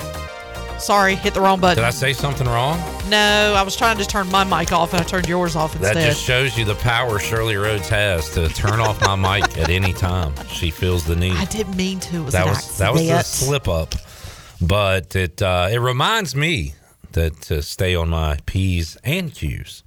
Sorry, 0.78 1.16
hit 1.16 1.34
the 1.34 1.42
wrong 1.42 1.60
button. 1.60 1.78
Did 1.82 1.88
I 1.88 1.92
say 1.92 2.12
something 2.12 2.46
wrong? 2.46 2.78
No, 3.10 3.54
I 3.56 3.62
was 3.64 3.78
trying 3.78 3.98
to 3.98 4.06
turn 4.06 4.30
my 4.30 4.44
mic 4.44 4.74
off 4.74 4.94
and 4.94 5.02
I 5.02 5.06
turned 5.06 5.28
yours 5.28 5.56
off 5.56 5.74
instead. 5.76 5.96
That 5.96 6.06
just 6.06 6.22
shows 6.22 6.58
you 6.58 6.66
the 6.66 6.76
power 6.76 7.18
Shirley 7.18 7.56
Rhodes 7.56 7.88
has 7.88 8.30
to 8.32 8.50
turn 8.50 8.80
off 8.82 9.00
my 9.02 9.16
mic 9.16 9.58
at 9.58 9.70
any 9.70 9.94
time. 9.94 10.34
She 10.50 10.70
feels 10.72 11.06
the 11.06 11.16
need. 11.16 11.38
I 11.38 11.46
didn't 11.46 11.78
mean 11.78 12.00
to. 12.02 12.18
It 12.18 12.26
was 12.26 12.34
that 12.34 12.46
was 12.46 12.78
that 12.78 12.92
was 12.92 13.02
a 13.04 13.12
accident. 13.12 13.26
slip 13.26 13.68
up, 13.70 13.96
but 14.62 15.16
it 15.16 15.42
uh, 15.42 15.70
it 15.72 15.80
reminds 15.80 16.36
me 16.36 16.74
that 17.14 17.40
to 17.44 17.62
stay 17.62 17.96
on 17.96 18.10
my 18.10 18.40
p's 18.46 18.98
and 19.04 19.34
q's. 19.34 19.84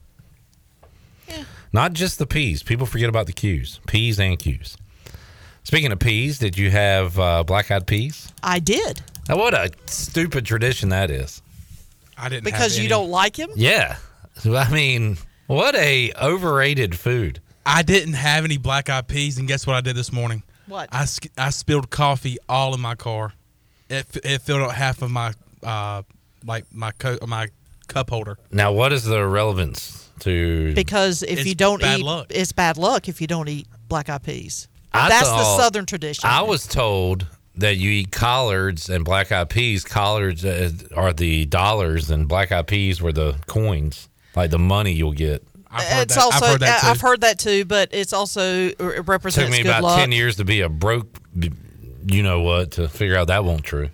Not 1.78 1.92
just 1.92 2.18
the 2.18 2.26
p's. 2.26 2.64
People 2.64 2.86
forget 2.86 3.08
about 3.08 3.28
the 3.28 3.32
q's. 3.32 3.78
P's 3.86 4.18
and 4.18 4.36
q's. 4.36 4.76
Speaking 5.62 5.92
of 5.92 6.00
peas, 6.00 6.40
did 6.40 6.58
you 6.58 6.72
have 6.72 7.16
uh, 7.16 7.44
black 7.44 7.70
eyed 7.70 7.86
peas? 7.86 8.32
I 8.42 8.58
did 8.58 9.00
Now, 9.28 9.36
what 9.36 9.54
a 9.54 9.70
stupid 9.86 10.44
tradition 10.44 10.88
that 10.88 11.08
is. 11.08 11.40
I 12.16 12.30
didn't 12.30 12.42
because 12.42 12.76
you 12.76 12.88
don't 12.88 13.10
like 13.10 13.38
him. 13.38 13.50
Yeah, 13.54 13.96
I 14.44 14.72
mean, 14.72 15.18
what 15.46 15.76
a 15.76 16.12
overrated 16.20 16.98
food. 16.98 17.40
I 17.64 17.82
didn't 17.82 18.14
have 18.14 18.44
any 18.44 18.56
black 18.56 18.90
eyed 18.90 19.06
peas, 19.06 19.38
and 19.38 19.46
guess 19.46 19.64
what 19.64 19.76
I 19.76 19.80
did 19.80 19.94
this 19.94 20.10
morning? 20.12 20.42
What? 20.66 20.88
I, 20.90 21.04
sk- 21.04 21.30
I 21.38 21.50
spilled 21.50 21.90
coffee 21.90 22.38
all 22.48 22.74
in 22.74 22.80
my 22.80 22.96
car. 22.96 23.34
It, 23.88 24.04
f- 24.16 24.24
it 24.24 24.42
filled 24.42 24.62
up 24.62 24.72
half 24.72 25.00
of 25.00 25.12
my 25.12 25.32
uh 25.62 26.02
like 26.44 26.64
my 26.72 26.90
co- 26.98 27.18
my 27.28 27.50
cup 27.86 28.10
holder. 28.10 28.36
Now, 28.50 28.72
what 28.72 28.92
is 28.92 29.04
the 29.04 29.24
relevance 29.24 30.07
to? 30.20 30.74
Because 30.74 31.22
if 31.22 31.46
you 31.46 31.54
don't 31.54 31.80
bad 31.80 32.00
eat, 32.00 32.04
luck. 32.04 32.26
it's 32.30 32.52
bad 32.52 32.76
luck 32.76 33.08
if 33.08 33.20
you 33.20 33.26
don't 33.26 33.48
eat 33.48 33.66
black 33.88 34.08
eyed 34.08 34.22
peas. 34.22 34.68
I 34.92 35.08
That's 35.08 35.28
thought- 35.28 35.38
the 35.56 35.62
Southern 35.62 35.86
tradition. 35.86 36.28
I 36.28 36.42
was 36.42 36.66
told 36.66 37.26
that 37.56 37.76
you 37.76 37.90
eat 37.90 38.12
collards 38.12 38.88
and 38.88 39.04
black 39.04 39.32
eyed 39.32 39.50
peas. 39.50 39.84
Collards 39.84 40.44
uh, 40.44 40.70
are 40.96 41.12
the 41.12 41.44
dollars, 41.46 42.10
and 42.10 42.28
black 42.28 42.52
eyed 42.52 42.66
peas 42.66 43.02
were 43.02 43.12
the 43.12 43.34
coins, 43.46 44.08
like 44.36 44.50
the 44.50 44.58
money 44.58 44.92
you'll 44.92 45.12
get. 45.12 45.42
it's 45.76 46.16
also 46.16 46.46
uh, 46.46 46.78
I've 46.84 47.00
heard 47.00 47.20
that 47.22 47.38
too, 47.38 47.64
but 47.64 47.88
it's 47.92 48.12
also 48.12 48.68
it 48.68 48.78
Took 48.78 49.08
represents 49.08 49.50
me 49.50 49.58
good 49.58 49.66
about 49.66 49.82
luck. 49.82 49.98
ten 49.98 50.12
years 50.12 50.36
to 50.36 50.44
be 50.44 50.60
a 50.62 50.68
broke, 50.68 51.06
you 52.06 52.22
know 52.22 52.40
what, 52.40 52.70
to 52.72 52.88
figure 52.88 53.16
out 53.16 53.26
that 53.26 53.44
won't 53.44 53.64
true. 53.64 53.90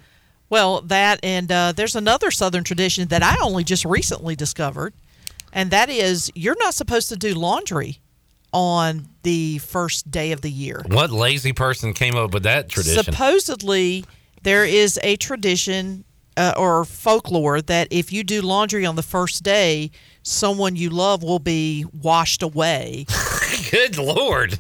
Well, 0.51 0.83
that 0.83 1.19
and 1.25 1.51
uh, 1.51 1.73
there's 1.75 1.97
another 1.97 2.31
Southern 2.31 2.63
tradition 2.63 3.09
that 3.09 3.23
I 3.25 3.37
only 3.43 3.65
just 3.65 3.85
recently 3.85 4.37
discovered, 4.37 4.95
and 5.55 5.71
that 5.71 5.89
is 5.89 6.31
you're 6.35 6.57
not 6.59 6.75
supposed 6.75 7.09
to 7.09 7.17
do 7.17 7.33
laundry 7.35 8.01
on 8.53 9.09
the 9.23 9.59
first 9.59 10.11
day 10.11 10.33
of 10.33 10.43
the 10.43 10.51
year. 10.51 10.85
What 10.89 11.11
lazy 11.11 11.53
person 11.53 11.93
came 11.93 12.15
up 12.17 12.35
with 12.35 12.43
that 12.43 12.69
tradition? 12.69 13.03
Supposedly, 13.03 14.05
there 14.43 14.65
is 14.65 15.01
a 15.03 15.17
tradition 15.17 16.05
uh, 16.37 16.53
or 16.57 16.85
folklore 16.85 17.63
that 17.63 17.89
if 17.91 18.13
you 18.13 18.23
do 18.25 18.43
laundry 18.43 18.85
on 18.85 18.97
the 18.97 19.03
first 19.03 19.43
day, 19.43 19.91
someone 20.23 20.77
you 20.77 20.91
love 20.91 21.23
will 21.23 21.39
be 21.39 21.85
washed 22.01 22.43
away, 22.43 23.07
Good 23.71 23.97
lord! 23.97 24.59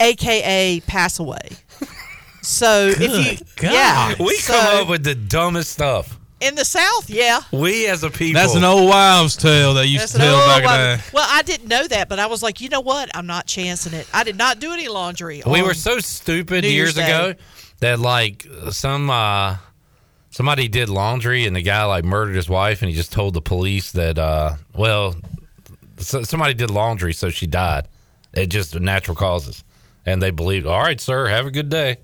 aka 0.00 0.80
pass 0.86 1.18
away. 1.18 1.48
So 2.42 2.88
if 2.88 3.00
you, 3.40 3.46
God. 3.56 3.72
yeah, 3.72 4.14
we 4.18 4.36
so 4.36 4.52
come 4.52 4.82
up 4.82 4.88
with 4.88 5.04
the 5.04 5.14
dumbest 5.14 5.70
stuff. 5.70 6.18
In 6.42 6.54
the 6.54 6.64
South, 6.64 7.08
yeah. 7.08 7.40
We 7.52 7.86
as 7.86 8.02
a 8.02 8.10
people. 8.10 8.40
That's 8.40 8.54
an 8.54 8.64
old 8.64 8.88
wives' 8.88 9.36
tale 9.36 9.74
they 9.74 9.84
used 9.84 10.02
That's 10.02 10.12
to 10.12 10.18
tell 10.18 10.46
back 10.46 10.64
old 10.64 10.72
in 10.72 10.98
the. 10.98 11.04
Well, 11.12 11.26
I 11.28 11.42
didn't 11.42 11.68
know 11.68 11.86
that, 11.86 12.08
but 12.08 12.18
I 12.18 12.26
was 12.26 12.42
like, 12.42 12.60
you 12.60 12.68
know 12.68 12.80
what? 12.80 13.14
I'm 13.14 13.26
not 13.26 13.46
chancing 13.46 13.94
it. 13.94 14.08
I 14.12 14.24
did 14.24 14.36
not 14.36 14.58
do 14.58 14.72
any 14.72 14.88
laundry. 14.88 15.42
We 15.46 15.60
on 15.60 15.66
were 15.66 15.74
so 15.74 15.98
stupid 16.00 16.64
New 16.64 16.70
years 16.70 16.96
Year's 16.96 17.08
ago 17.08 17.34
that 17.80 17.98
like 17.98 18.46
some 18.70 19.10
uh 19.10 19.56
somebody 20.30 20.68
did 20.68 20.88
laundry 20.88 21.46
and 21.46 21.54
the 21.54 21.62
guy 21.62 21.84
like 21.84 22.04
murdered 22.04 22.36
his 22.36 22.48
wife 22.48 22.82
and 22.82 22.90
he 22.90 22.96
just 22.96 23.12
told 23.12 23.34
the 23.34 23.42
police 23.42 23.92
that 23.92 24.18
uh 24.18 24.54
well 24.74 25.14
so, 25.98 26.22
somebody 26.22 26.54
did 26.54 26.70
laundry 26.70 27.12
so 27.12 27.30
she 27.30 27.46
died. 27.46 27.88
It 28.32 28.46
just 28.46 28.78
natural 28.78 29.16
causes. 29.16 29.62
And 30.06 30.22
they 30.22 30.30
believed, 30.30 30.66
all 30.66 30.80
right, 30.80 31.00
sir, 31.00 31.26
have 31.26 31.46
a 31.46 31.50
good 31.50 31.68
day. 31.68 31.98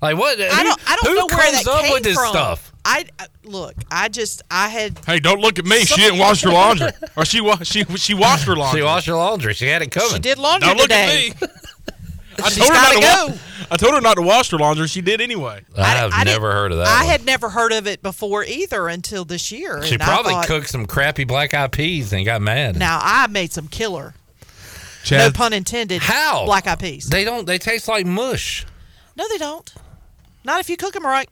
Like 0.00 0.16
what? 0.16 0.40
I 0.40 0.62
don't. 0.64 0.80
I 0.90 0.96
don't 0.96 1.06
who 1.06 1.14
know 1.14 1.26
where 1.26 1.52
comes 1.52 1.64
that 1.64 1.70
up 1.70 1.80
came 1.82 1.92
with 1.92 2.02
this 2.02 2.16
from. 2.16 2.28
stuff? 2.28 2.71
I 2.84 3.04
uh, 3.18 3.26
look. 3.44 3.74
I 3.90 4.08
just. 4.08 4.42
I 4.50 4.68
had. 4.68 4.98
Hey, 5.06 5.20
don't 5.20 5.40
look 5.40 5.58
at 5.58 5.64
me. 5.64 5.84
She 5.84 5.96
didn't 6.00 6.18
wash 6.18 6.42
her 6.42 6.50
laundry, 6.52 6.88
or 7.16 7.24
she 7.24 7.40
wa- 7.40 7.62
she 7.62 7.84
she 7.96 8.14
washed 8.14 8.46
her 8.46 8.56
laundry. 8.56 8.80
She 8.80 8.84
washed 8.84 9.06
her 9.06 9.14
laundry. 9.14 9.54
She 9.54 9.66
had 9.66 9.82
it 9.82 9.90
coming. 9.92 10.10
She 10.14 10.18
did 10.18 10.38
laundry 10.38 10.68
Don't 10.68 10.78
look 10.78 10.90
at 10.90 11.08
me. 11.08 11.32
I 12.42 12.48
She's 12.48 12.58
told 12.58 12.70
her 12.70 12.74
not 12.74 12.92
to 12.94 13.00
gotta 13.00 13.32
wa- 13.32 13.38
I 13.70 13.76
told 13.76 13.94
her 13.94 14.00
not 14.00 14.14
to 14.14 14.22
wash 14.22 14.50
her 14.50 14.58
laundry. 14.58 14.88
She 14.88 15.00
did 15.02 15.20
anyway. 15.20 15.60
I 15.76 15.84
have 15.90 16.10
I 16.14 16.24
never 16.24 16.50
heard 16.50 16.72
of 16.72 16.78
that. 16.78 16.88
I 16.88 17.00
one. 17.02 17.06
had 17.06 17.24
never 17.26 17.50
heard 17.50 17.72
of 17.72 17.86
it 17.86 18.02
before 18.02 18.42
either 18.42 18.88
until 18.88 19.24
this 19.24 19.52
year. 19.52 19.82
she 19.84 19.94
and 19.94 20.02
I 20.02 20.06
probably 20.06 20.32
thought, 20.32 20.46
cooked 20.46 20.70
some 20.70 20.86
crappy 20.86 21.24
black 21.24 21.52
eyed 21.54 21.72
peas 21.72 22.12
and 22.12 22.24
got 22.24 22.40
mad. 22.42 22.76
Now 22.78 22.98
I 23.02 23.26
made 23.28 23.52
some 23.52 23.68
killer. 23.68 24.14
No 25.10 25.30
pun 25.30 25.52
intended. 25.52 26.00
How? 26.00 26.46
Black 26.46 26.66
eyed 26.66 26.80
peas. 26.80 27.08
they 27.08 27.24
don't. 27.24 27.46
They 27.46 27.58
taste 27.58 27.86
like 27.86 28.06
mush. 28.06 28.66
no, 29.14 29.28
they 29.28 29.38
don't. 29.38 29.72
Not 30.42 30.58
if 30.60 30.70
you 30.70 30.76
cook 30.76 30.94
them 30.94 31.04
right. 31.04 31.28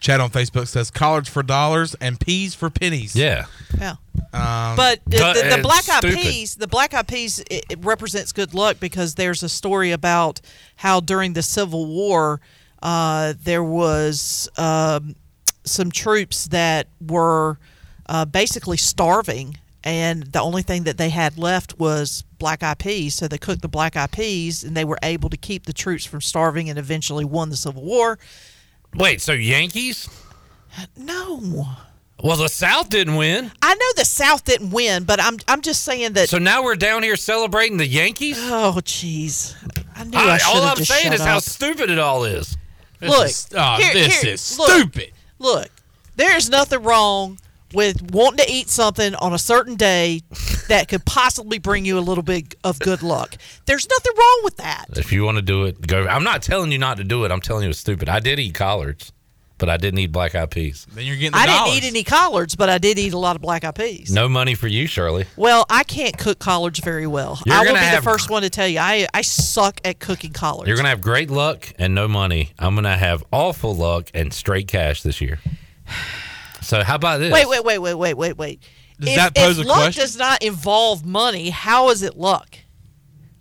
Chad 0.00 0.20
on 0.20 0.30
Facebook 0.30 0.68
says 0.68 0.90
collards 0.90 1.28
for 1.28 1.42
dollars 1.42 1.96
and 2.00 2.20
peas 2.20 2.54
for 2.54 2.70
pennies. 2.70 3.16
Yeah. 3.16 3.46
Yeah. 3.78 3.96
Um, 4.32 4.76
But 4.76 5.00
the, 5.06 5.18
the, 5.18 5.56
the 5.56 5.62
black 5.62 5.88
eyed 5.88 6.02
peas, 6.02 6.54
the 6.54 6.68
black 6.68 6.94
eyed 6.94 7.08
peas, 7.08 7.40
it, 7.50 7.64
it 7.68 7.84
represents 7.84 8.32
good 8.32 8.54
luck 8.54 8.78
because 8.78 9.16
there's 9.16 9.42
a 9.42 9.48
story 9.48 9.90
about 9.90 10.40
how 10.76 11.00
during 11.00 11.32
the 11.32 11.42
Civil 11.42 11.86
War, 11.86 12.40
uh, 12.82 13.34
there 13.42 13.64
was 13.64 14.48
um, 14.56 15.16
some 15.64 15.90
troops 15.90 16.46
that 16.48 16.86
were 17.00 17.58
uh, 18.06 18.24
basically 18.24 18.76
starving, 18.76 19.58
and 19.82 20.24
the 20.24 20.40
only 20.40 20.62
thing 20.62 20.84
that 20.84 20.96
they 20.96 21.10
had 21.10 21.38
left 21.38 21.78
was 21.78 22.22
black 22.38 22.62
eyed 22.62 22.78
peas. 22.78 23.14
So 23.16 23.26
they 23.26 23.38
cooked 23.38 23.62
the 23.62 23.68
black 23.68 23.96
eyed 23.96 24.12
peas, 24.12 24.62
and 24.62 24.76
they 24.76 24.84
were 24.84 24.98
able 25.02 25.28
to 25.30 25.36
keep 25.36 25.66
the 25.66 25.72
troops 25.72 26.04
from 26.04 26.20
starving, 26.20 26.70
and 26.70 26.78
eventually 26.78 27.24
won 27.24 27.50
the 27.50 27.56
Civil 27.56 27.82
War. 27.82 28.18
Wait, 28.98 29.20
so 29.20 29.32
Yankees? 29.32 30.08
No. 30.96 31.66
Well, 32.22 32.36
the 32.36 32.48
South 32.48 32.88
didn't 32.88 33.14
win. 33.14 33.52
I 33.62 33.74
know 33.74 33.86
the 33.96 34.04
South 34.04 34.44
didn't 34.44 34.70
win, 34.70 35.04
but 35.04 35.20
I'm 35.22 35.38
I'm 35.46 35.60
just 35.62 35.84
saying 35.84 36.14
that. 36.14 36.28
So 36.28 36.38
now 36.38 36.64
we're 36.64 36.74
down 36.74 37.04
here 37.04 37.14
celebrating 37.16 37.76
the 37.76 37.86
Yankees? 37.86 38.36
Oh, 38.40 38.80
jeez. 38.82 39.54
I 39.94 40.04
knew 40.04 40.18
I- 40.18 40.38
I, 40.38 40.38
all 40.48 40.62
I'm 40.62 40.76
saying 40.84 41.12
is 41.12 41.20
how 41.20 41.38
stupid 41.38 41.90
it 41.90 41.98
all 41.98 42.24
is. 42.24 42.56
look, 43.00 43.30
oh, 43.56 43.76
here- 43.76 43.92
this 43.94 44.20
here- 44.22 44.32
is 44.34 44.58
look, 44.58 44.68
stupid. 44.70 45.12
Look, 45.38 45.68
there 46.16 46.36
is 46.36 46.50
nothing 46.50 46.82
wrong 46.82 47.38
with 47.74 48.10
wanting 48.12 48.44
to 48.46 48.50
eat 48.52 48.68
something 48.68 49.14
on 49.16 49.32
a 49.34 49.38
certain 49.38 49.74
day 49.76 50.22
that 50.68 50.88
could 50.88 51.04
possibly 51.04 51.58
bring 51.58 51.84
you 51.84 51.98
a 51.98 52.00
little 52.00 52.24
bit 52.24 52.54
of 52.64 52.78
good 52.78 53.02
luck. 53.02 53.36
There's 53.66 53.88
nothing 53.88 54.12
wrong 54.18 54.40
with 54.44 54.56
that. 54.56 54.86
If 54.96 55.12
you 55.12 55.24
want 55.24 55.36
to 55.36 55.42
do 55.42 55.64
it, 55.64 55.86
go. 55.86 56.06
I'm 56.06 56.24
not 56.24 56.42
telling 56.42 56.72
you 56.72 56.78
not 56.78 56.96
to 56.98 57.04
do 57.04 57.24
it. 57.24 57.32
I'm 57.32 57.40
telling 57.40 57.64
you 57.64 57.70
it's 57.70 57.78
stupid. 57.78 58.08
I 58.08 58.20
did 58.20 58.38
eat 58.38 58.54
collards, 58.54 59.12
but 59.58 59.68
I 59.68 59.76
didn't 59.76 59.98
eat 59.98 60.12
black 60.12 60.34
eyed 60.34 60.50
peas. 60.50 60.86
Then 60.94 61.04
you're 61.04 61.16
getting 61.16 61.32
the 61.32 61.38
I 61.38 61.46
dollars. 61.46 61.72
didn't 61.74 61.84
eat 61.84 61.88
any 61.88 62.04
collards, 62.04 62.54
but 62.56 62.68
I 62.70 62.78
did 62.78 62.98
eat 62.98 63.12
a 63.12 63.18
lot 63.18 63.36
of 63.36 63.42
black 63.42 63.64
eyed 63.64 63.74
peas. 63.74 64.10
No 64.12 64.28
money 64.28 64.54
for 64.54 64.68
you, 64.68 64.86
Shirley. 64.86 65.26
Well, 65.36 65.66
I 65.68 65.84
can't 65.84 66.16
cook 66.16 66.38
collards 66.38 66.78
very 66.80 67.06
well. 67.06 67.38
You're 67.44 67.54
I 67.54 67.58
will 67.60 67.66
gonna 67.66 67.78
be 67.80 67.84
have- 67.86 68.02
the 68.04 68.10
first 68.10 68.30
one 68.30 68.42
to 68.42 68.50
tell 68.50 68.68
you. 68.68 68.78
I 68.78 69.06
I 69.12 69.22
suck 69.22 69.80
at 69.84 69.98
cooking 69.98 70.32
collards. 70.32 70.68
You're 70.68 70.76
gonna 70.76 70.88
have 70.90 71.00
great 71.00 71.30
luck 71.30 71.72
and 71.78 71.94
no 71.94 72.08
money. 72.08 72.52
I'm 72.58 72.74
gonna 72.74 72.96
have 72.96 73.24
awful 73.32 73.74
luck 73.74 74.08
and 74.14 74.32
straight 74.32 74.68
cash 74.68 75.02
this 75.02 75.20
year. 75.20 75.38
So 76.68 76.84
how 76.84 76.96
about 76.96 77.16
this? 77.20 77.32
Wait, 77.32 77.48
wait, 77.48 77.64
wait, 77.64 77.78
wait, 77.78 77.94
wait, 77.94 78.14
wait, 78.14 78.36
wait. 78.36 78.62
Does 79.00 79.08
if, 79.08 79.16
that 79.16 79.34
pose 79.34 79.58
if 79.58 79.64
a 79.64 79.68
luck 79.68 79.78
question? 79.78 80.02
does 80.02 80.18
not 80.18 80.42
involve 80.42 81.02
money, 81.02 81.48
how 81.48 81.88
is 81.88 82.02
it 82.02 82.14
luck? 82.14 82.58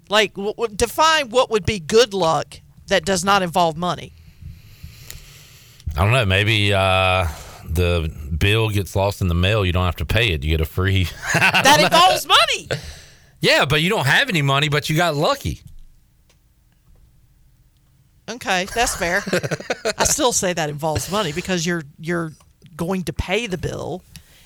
Like, 0.07 0.33
w- 0.35 0.53
w- 0.53 0.73
define 0.73 1.29
what 1.29 1.51
would 1.51 1.65
be 1.65 1.77
good 1.77 2.13
luck 2.13 2.61
that 2.87 3.03
does 3.03 3.25
not 3.25 3.41
involve 3.41 3.75
money. 3.75 4.13
I 5.97 6.05
don't 6.05 6.13
know. 6.13 6.25
Maybe 6.25 6.73
uh, 6.73 7.27
the 7.67 8.09
bill 8.37 8.69
gets 8.69 8.95
lost 8.95 9.19
in 9.19 9.27
the 9.27 9.35
mail. 9.35 9.65
You 9.65 9.73
don't 9.73 9.83
have 9.83 9.97
to 9.97 10.05
pay 10.05 10.29
it. 10.29 10.45
You 10.45 10.51
get 10.51 10.61
a 10.61 10.65
free. 10.65 11.09
That 11.33 11.81
involves 11.81 12.25
money. 12.25 12.69
Yeah, 13.41 13.65
but 13.65 13.81
you 13.81 13.89
don't 13.89 14.07
have 14.07 14.29
any 14.29 14.41
money, 14.41 14.69
but 14.69 14.89
you 14.89 14.95
got 14.95 15.17
lucky. 15.17 15.63
Okay, 18.29 18.67
that's 18.73 18.95
fair. 18.95 19.21
I 19.97 20.05
still 20.05 20.31
say 20.31 20.53
that 20.53 20.69
involves 20.69 21.11
money 21.11 21.33
because 21.33 21.65
you're 21.65 21.83
you're 21.99 22.31
going 22.77 23.03
to 23.03 23.13
pay 23.13 23.47
the 23.47 23.57
bill, 23.57 24.03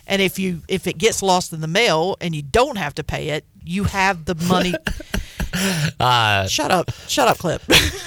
and 0.08 0.22
if 0.22 0.40
you 0.40 0.62
if 0.68 0.88
it 0.88 0.98
gets 0.98 1.22
lost 1.22 1.54
in 1.54 1.62
the 1.62 1.68
mail 1.68 2.18
and 2.22 2.34
you 2.34 2.42
don't 2.42 2.78
have 2.78 2.96
to 2.96 3.04
pay 3.04 3.30
it, 3.30 3.46
you 3.64 3.84
have 3.84 4.26
the 4.26 4.36
money. 4.36 4.74
Uh, 6.00 6.48
Shut 6.48 6.72
up! 6.72 6.92
Shut 7.10 7.28
up, 7.28 7.38
clip. 7.38 7.62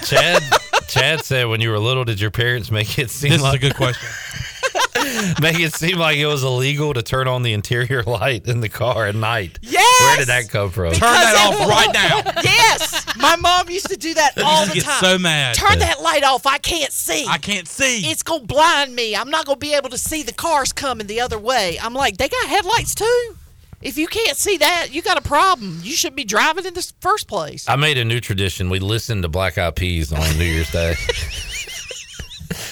Chad 0.04 0.42
Chad 0.88 1.20
said 1.20 1.46
when 1.46 1.60
you 1.60 1.70
were 1.70 1.78
little, 1.78 2.02
did 2.02 2.18
your 2.18 2.30
parents 2.30 2.70
make 2.70 2.98
it 2.98 3.10
seem 3.10 3.30
This 3.32 3.40
is 3.40 3.42
like 3.44 3.62
a 3.62 3.66
good 3.68 3.76
question. 3.76 4.08
make 5.40 5.58
it 5.58 5.74
seem 5.74 5.98
like 5.98 6.16
it 6.16 6.26
was 6.26 6.44
illegal 6.44 6.94
to 6.94 7.02
turn 7.02 7.28
on 7.28 7.42
the 7.42 7.52
interior 7.52 8.02
light 8.02 8.46
in 8.46 8.60
the 8.60 8.68
car 8.68 9.06
at 9.06 9.14
night? 9.14 9.58
Yes! 9.62 10.00
Where 10.02 10.16
did 10.18 10.28
that 10.28 10.48
come 10.48 10.70
from? 10.70 10.92
Turn 10.92 11.00
that 11.00 11.34
off 11.48 11.68
right 11.68 11.92
now. 11.92 12.32
yes, 12.42 13.16
my 13.16 13.36
mom 13.36 13.68
used 13.70 13.88
to 13.88 13.96
do 13.96 14.14
that 14.14 14.38
all 14.38 14.66
the 14.66 14.74
get 14.74 14.84
time. 14.84 15.00
so 15.00 15.18
mad. 15.18 15.54
Turn 15.54 15.78
that 15.80 16.00
light 16.00 16.24
off. 16.24 16.46
I 16.46 16.58
can't 16.58 16.92
see. 16.92 17.26
I 17.28 17.38
can't 17.38 17.66
see. 17.68 18.10
It's 18.10 18.22
gonna 18.22 18.44
blind 18.44 18.94
me. 18.94 19.16
I'm 19.16 19.30
not 19.30 19.46
gonna 19.46 19.56
be 19.56 19.74
able 19.74 19.90
to 19.90 19.98
see 19.98 20.22
the 20.22 20.32
cars 20.32 20.72
coming 20.72 21.06
the 21.06 21.20
other 21.20 21.38
way. 21.38 21.78
I'm 21.80 21.94
like, 21.94 22.16
they 22.16 22.28
got 22.28 22.48
headlights 22.48 22.94
too. 22.94 23.36
If 23.84 23.98
you 23.98 24.06
can't 24.06 24.36
see 24.36 24.56
that, 24.56 24.88
you 24.92 25.02
got 25.02 25.18
a 25.18 25.20
problem. 25.20 25.80
You 25.82 25.92
shouldn't 25.92 26.16
be 26.16 26.24
driving 26.24 26.64
in 26.64 26.72
the 26.72 26.92
first 27.00 27.28
place. 27.28 27.68
I 27.68 27.76
made 27.76 27.98
a 27.98 28.04
new 28.04 28.18
tradition. 28.18 28.70
We 28.70 28.78
listened 28.78 29.22
to 29.24 29.28
Black 29.28 29.58
Eyed 29.58 29.76
Peas 29.76 30.10
on 30.10 30.38
New 30.38 30.44
Year's 30.44 30.70
Day. 30.70 30.94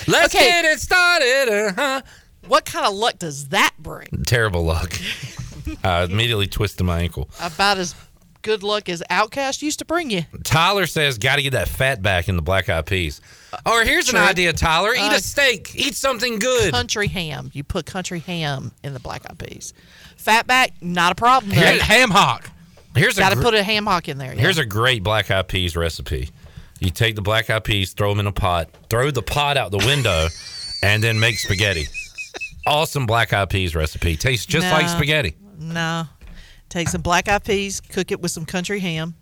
Let's 0.06 0.34
Okay. 0.34 0.46
get 0.46 0.64
it 0.64 0.80
started. 0.80 1.68
Uh-huh. 1.70 2.02
What 2.46 2.64
kind 2.64 2.86
of 2.86 2.94
luck 2.94 3.18
does 3.18 3.48
that 3.48 3.72
bring? 3.78 4.08
Terrible 4.26 4.64
luck. 4.64 4.98
I 5.84 6.02
immediately 6.04 6.46
twisted 6.48 6.84
my 6.84 7.00
ankle. 7.00 7.30
About 7.40 7.78
as 7.78 7.94
good 8.42 8.62
luck 8.64 8.88
as 8.88 9.02
OutKast 9.08 9.62
used 9.62 9.78
to 9.78 9.84
bring 9.84 10.10
you. 10.10 10.24
Tyler 10.42 10.86
says, 10.86 11.18
"Got 11.18 11.36
to 11.36 11.42
get 11.42 11.52
that 11.52 11.68
fat 11.68 12.02
back 12.02 12.28
in 12.28 12.34
the 12.36 12.42
Black 12.42 12.68
Eyed 12.68 12.86
Peas." 12.86 13.20
Or 13.64 13.84
here's 13.84 14.08
an 14.08 14.16
idea, 14.16 14.52
Tyler: 14.52 14.92
Eat 14.94 15.12
Uh, 15.12 15.16
a 15.16 15.20
steak. 15.20 15.72
Eat 15.76 15.94
something 15.94 16.40
good. 16.40 16.72
Country 16.72 17.06
ham. 17.06 17.50
You 17.54 17.62
put 17.62 17.86
country 17.86 18.18
ham 18.18 18.72
in 18.82 18.92
the 18.94 19.00
black 19.00 19.22
eyed 19.30 19.38
peas. 19.38 19.72
Fat 20.16 20.46
back, 20.48 20.72
not 20.80 21.12
a 21.12 21.14
problem. 21.14 21.52
Here- 21.52 21.78
though. 21.78 21.84
ham 21.84 22.10
hock. 22.10 22.50
Here's 22.96 23.16
a 23.16 23.20
Got 23.20 23.30
to 23.30 23.36
gr- 23.36 23.42
put 23.42 23.54
a 23.54 23.62
ham 23.62 23.86
hock 23.86 24.08
in 24.08 24.18
there. 24.18 24.32
Here's 24.32 24.58
a 24.58 24.66
great 24.66 25.02
black 25.04 25.30
eyed 25.30 25.46
peas 25.48 25.76
recipe. 25.76 26.30
You 26.82 26.90
take 26.90 27.14
the 27.14 27.22
black 27.22 27.48
eyed 27.48 27.62
peas, 27.64 27.92
throw 27.92 28.10
them 28.10 28.20
in 28.20 28.26
a 28.26 28.32
pot, 28.32 28.68
throw 28.90 29.10
the 29.12 29.22
pot 29.22 29.56
out 29.56 29.70
the 29.70 29.78
window, 29.78 30.26
and 30.82 31.02
then 31.02 31.20
make 31.20 31.38
spaghetti. 31.38 31.86
Awesome 32.66 33.06
black 33.06 33.32
eyed 33.32 33.50
peas 33.50 33.74
recipe. 33.76 34.16
Tastes 34.16 34.46
just 34.46 34.66
like 34.70 34.88
spaghetti. 34.88 35.36
No. 35.58 36.04
Take 36.68 36.88
some 36.88 37.02
black 37.02 37.28
eyed 37.28 37.44
peas, 37.44 37.80
cook 37.80 38.10
it 38.10 38.20
with 38.20 38.32
some 38.32 38.44
country 38.44 38.80
ham. 38.80 39.14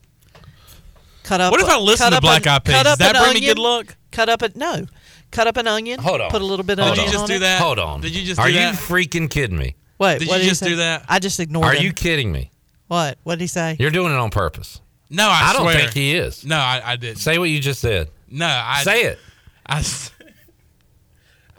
Cut 1.22 1.40
up. 1.42 1.50
What 1.52 1.60
if 1.60 1.68
I 1.68 1.78
listen 1.78 2.12
to 2.12 2.20
black 2.20 2.46
eyed 2.46 2.64
Peas? 2.64 2.74
cut 2.76 2.84
Does 2.84 2.98
that 2.98 3.14
an 3.14 3.22
bring 3.22 3.34
me 3.34 3.40
good 3.46 3.58
luck? 3.58 3.94
Cut 4.10 4.28
up 4.30 4.40
a 4.42 4.50
no. 4.56 4.86
Cut 5.30 5.46
up 5.46 5.58
an 5.58 5.68
onion. 5.68 6.00
Hold 6.00 6.22
on. 6.22 6.30
Put 6.30 6.40
a 6.40 6.44
little 6.46 6.64
bit 6.64 6.78
of 6.78 6.86
Hold 6.86 6.98
onion. 6.98 7.04
Did 7.06 7.12
you 7.12 7.12
just 7.12 7.22
on 7.22 7.28
do 7.28 7.34
it. 7.36 7.38
that? 7.40 7.60
Hold 7.60 7.78
on. 7.78 8.00
Did 8.00 8.16
you 8.16 8.24
just 8.24 8.40
Are 8.40 8.46
do 8.48 8.52
you 8.54 8.58
that? 8.60 8.74
freaking 8.74 9.28
kidding 9.30 9.56
me? 9.58 9.76
Wait, 9.98 10.18
Did 10.20 10.28
what 10.28 10.38
you 10.38 10.44
he 10.44 10.48
just 10.48 10.60
say? 10.60 10.68
do 10.70 10.76
that? 10.76 11.04
I 11.08 11.18
just 11.18 11.38
ignored 11.38 11.66
Are 11.66 11.74
him. 11.74 11.84
you 11.84 11.92
kidding 11.92 12.32
me? 12.32 12.50
What? 12.88 13.18
What 13.22 13.34
did 13.34 13.42
he 13.42 13.46
say? 13.48 13.76
You're 13.78 13.90
doing 13.90 14.12
it 14.12 14.16
on 14.16 14.30
purpose. 14.30 14.80
No, 15.10 15.24
I, 15.28 15.48
I 15.50 15.52
don't 15.52 15.62
swear. 15.62 15.78
think 15.78 15.92
he 15.92 16.14
is. 16.14 16.44
No, 16.44 16.56
I, 16.56 16.80
I 16.84 16.96
didn't. 16.96 17.18
Say 17.18 17.38
what 17.38 17.50
you 17.50 17.58
just 17.60 17.80
said. 17.80 18.08
No, 18.30 18.46
I 18.46 18.82
Say 18.84 19.02
it. 19.06 19.18
I, 19.66 19.84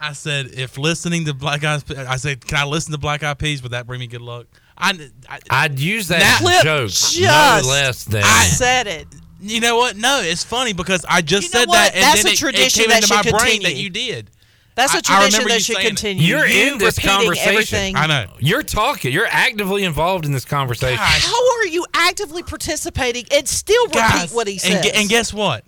I 0.00 0.12
said 0.14 0.46
if 0.54 0.78
listening 0.78 1.26
to 1.26 1.34
Black 1.34 1.62
Eyed, 1.62 1.86
Pe- 1.86 1.96
I 1.96 2.16
said, 2.16 2.44
can 2.44 2.58
I 2.58 2.64
listen 2.64 2.92
to 2.92 2.98
Black 2.98 3.22
Eyed 3.22 3.38
Peas? 3.38 3.62
Would 3.62 3.72
that 3.72 3.86
bring 3.86 4.00
me 4.00 4.06
good 4.08 4.20
luck? 4.22 4.46
I, 4.76 5.10
I 5.28 5.38
I'd 5.50 5.78
use 5.78 6.08
that 6.08 6.38
Clip 6.40 6.62
joke 6.62 6.88
just 6.88 7.20
no 7.20 7.60
less 7.68 8.04
than. 8.04 8.22
I 8.24 8.44
said 8.46 8.86
it. 8.88 9.06
you 9.40 9.60
know 9.60 9.76
what? 9.76 9.96
No, 9.96 10.20
it's 10.22 10.42
funny 10.42 10.72
because 10.72 11.04
I 11.08 11.20
just 11.22 11.52
You 11.52 11.58
know 11.58 11.60
said 11.60 11.68
what? 11.68 11.74
that, 11.74 11.94
and 11.94 12.02
That's 12.02 12.22
then 12.22 12.30
a 12.30 12.32
it- 12.32 12.38
tradition 12.38 12.82
it, 12.84 12.84
came 12.86 12.88
that 12.90 13.02
into 13.02 13.14
my 13.14 13.22
should 13.22 13.34
brain 13.38 13.62
that 13.62 13.76
you 13.76 13.90
did. 13.90 14.30
That's 14.74 14.94
a 14.94 15.02
tradition 15.02 15.32
remember 15.40 15.48
that 15.50 15.62
should 15.62 15.76
saying 15.76 15.86
it. 15.86 15.88
continue. 15.90 16.22
You're 16.26 16.46
You 16.46 16.72
in 16.72 16.78
this 16.78 16.96
repeating 16.96 17.16
conversation. 17.18 17.48
Everything. 17.52 17.96
I 17.96 18.06
know. 18.06 18.26
You're 18.38 18.62
talking. 18.62 19.12
You're 19.12 19.26
actively 19.28 19.84
involved 19.84 20.24
in 20.24 20.32
this 20.32 20.44
conversation. 20.46 20.96
How 20.98 21.50
are 21.58 21.66
you 21.66 21.84
actively 21.92 22.42
participating 22.42 23.24
and 23.30 23.46
still 23.48 23.84
repeat 23.86 23.98
Guys, 23.98 24.32
what 24.34 24.46
he 24.46 24.54
and, 24.54 24.60
says? 24.62 24.84
gu- 24.84 24.90
and 24.94 25.08
guess 25.08 25.32
what? 25.34 25.64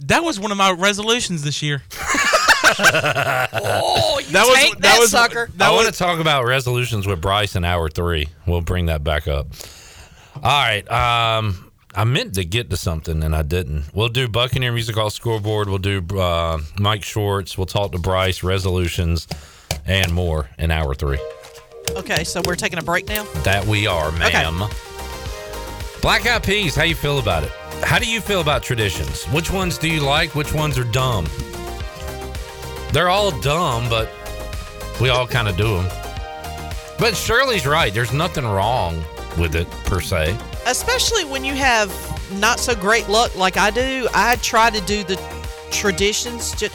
That 0.00 0.24
was 0.24 0.40
one 0.40 0.50
of 0.50 0.56
my 0.56 0.70
resolutions 0.70 1.42
this 1.42 1.60
year. 1.62 1.82
oh, 2.78 4.20
you 4.24 4.32
That 4.32 4.46
was- 4.46 4.56
take 4.58 4.72
that 4.74 4.80
that, 4.82 4.98
was- 5.00 5.10
sucker. 5.10 5.50
I 5.60 5.70
want 5.72 5.86
to 5.88 5.92
talk 5.98 6.18
about 6.20 6.44
resolutions 6.46 7.06
with 7.06 7.20
Bryce 7.20 7.56
in 7.56 7.64
hour 7.64 7.88
three. 7.88 8.28
We'll 8.46 8.60
bring 8.62 8.86
that 8.86 9.04
back 9.04 9.28
up. 9.28 9.48
All 10.36 10.42
right. 10.42 10.88
Um, 10.90 11.69
I 11.94 12.04
meant 12.04 12.34
to 12.34 12.44
get 12.44 12.70
to 12.70 12.76
something 12.76 13.22
and 13.22 13.34
I 13.34 13.42
didn't. 13.42 13.84
We'll 13.92 14.08
do 14.08 14.28
Buccaneer 14.28 14.72
Music 14.72 14.94
Hall 14.94 15.10
scoreboard. 15.10 15.68
We'll 15.68 15.78
do 15.78 16.04
uh, 16.18 16.60
Mike 16.78 17.02
Schwartz. 17.02 17.58
We'll 17.58 17.66
talk 17.66 17.92
to 17.92 17.98
Bryce 17.98 18.42
resolutions 18.42 19.26
and 19.86 20.12
more 20.12 20.48
in 20.58 20.70
hour 20.70 20.94
three. 20.94 21.18
Okay, 21.90 22.22
so 22.22 22.40
we're 22.46 22.54
taking 22.54 22.78
a 22.78 22.82
break 22.82 23.08
now. 23.08 23.24
That 23.42 23.66
we 23.66 23.88
are, 23.88 24.12
ma'am. 24.12 24.68
Black 26.00 26.26
Eyed 26.26 26.44
Peas. 26.44 26.76
How 26.76 26.84
you 26.84 26.94
feel 26.94 27.18
about 27.18 27.42
it? 27.42 27.50
How 27.82 27.98
do 27.98 28.08
you 28.08 28.20
feel 28.20 28.40
about 28.40 28.62
traditions? 28.62 29.24
Which 29.26 29.50
ones 29.50 29.76
do 29.76 29.88
you 29.88 30.00
like? 30.00 30.34
Which 30.36 30.54
ones 30.54 30.78
are 30.78 30.84
dumb? 30.84 31.26
They're 32.92 33.08
all 33.08 33.32
dumb, 33.40 33.88
but 33.88 34.08
we 35.00 35.08
all 35.08 35.26
kind 35.26 35.48
of 35.48 35.56
do 35.56 35.76
them. 35.76 35.88
But 36.98 37.16
Shirley's 37.16 37.66
right. 37.66 37.92
There's 37.92 38.12
nothing 38.12 38.44
wrong 38.44 39.02
with 39.38 39.56
it 39.56 39.68
per 39.84 40.00
se. 40.00 40.36
Especially 40.66 41.24
when 41.24 41.44
you 41.44 41.54
have 41.54 41.90
not 42.38 42.60
so 42.60 42.74
great 42.74 43.08
luck 43.08 43.34
like 43.36 43.56
I 43.56 43.70
do. 43.70 44.08
I 44.14 44.36
try 44.36 44.70
to 44.70 44.80
do 44.82 45.02
the 45.04 45.16
traditions. 45.70 46.52
Ju- 46.54 46.68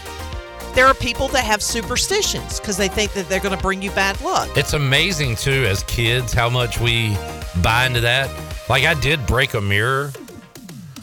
There 0.74 0.86
are 0.86 0.94
people 0.94 1.28
that 1.30 1.44
have 1.46 1.62
superstitions 1.64 2.60
because 2.60 2.76
they 2.78 2.88
think 2.90 3.14
that 3.14 3.30
they're 3.30 3.40
going 3.40 3.56
to 3.56 3.62
bring 3.62 3.82
you 3.82 3.92
bad 3.92 4.20
luck. 4.22 4.50
It's 4.58 4.74
amazing 4.74 5.36
too, 5.38 5.66
as 5.68 5.84
kids, 5.84 6.34
how 6.34 6.50
much 6.50 6.80
we 6.80 7.16
buy 7.62 7.86
into 7.86 8.02
that. 8.02 8.30
Like 8.70 8.84
I 8.84 8.94
did 8.96 9.26
break 9.28 9.54
a 9.54 9.62
mirror, 9.62 10.12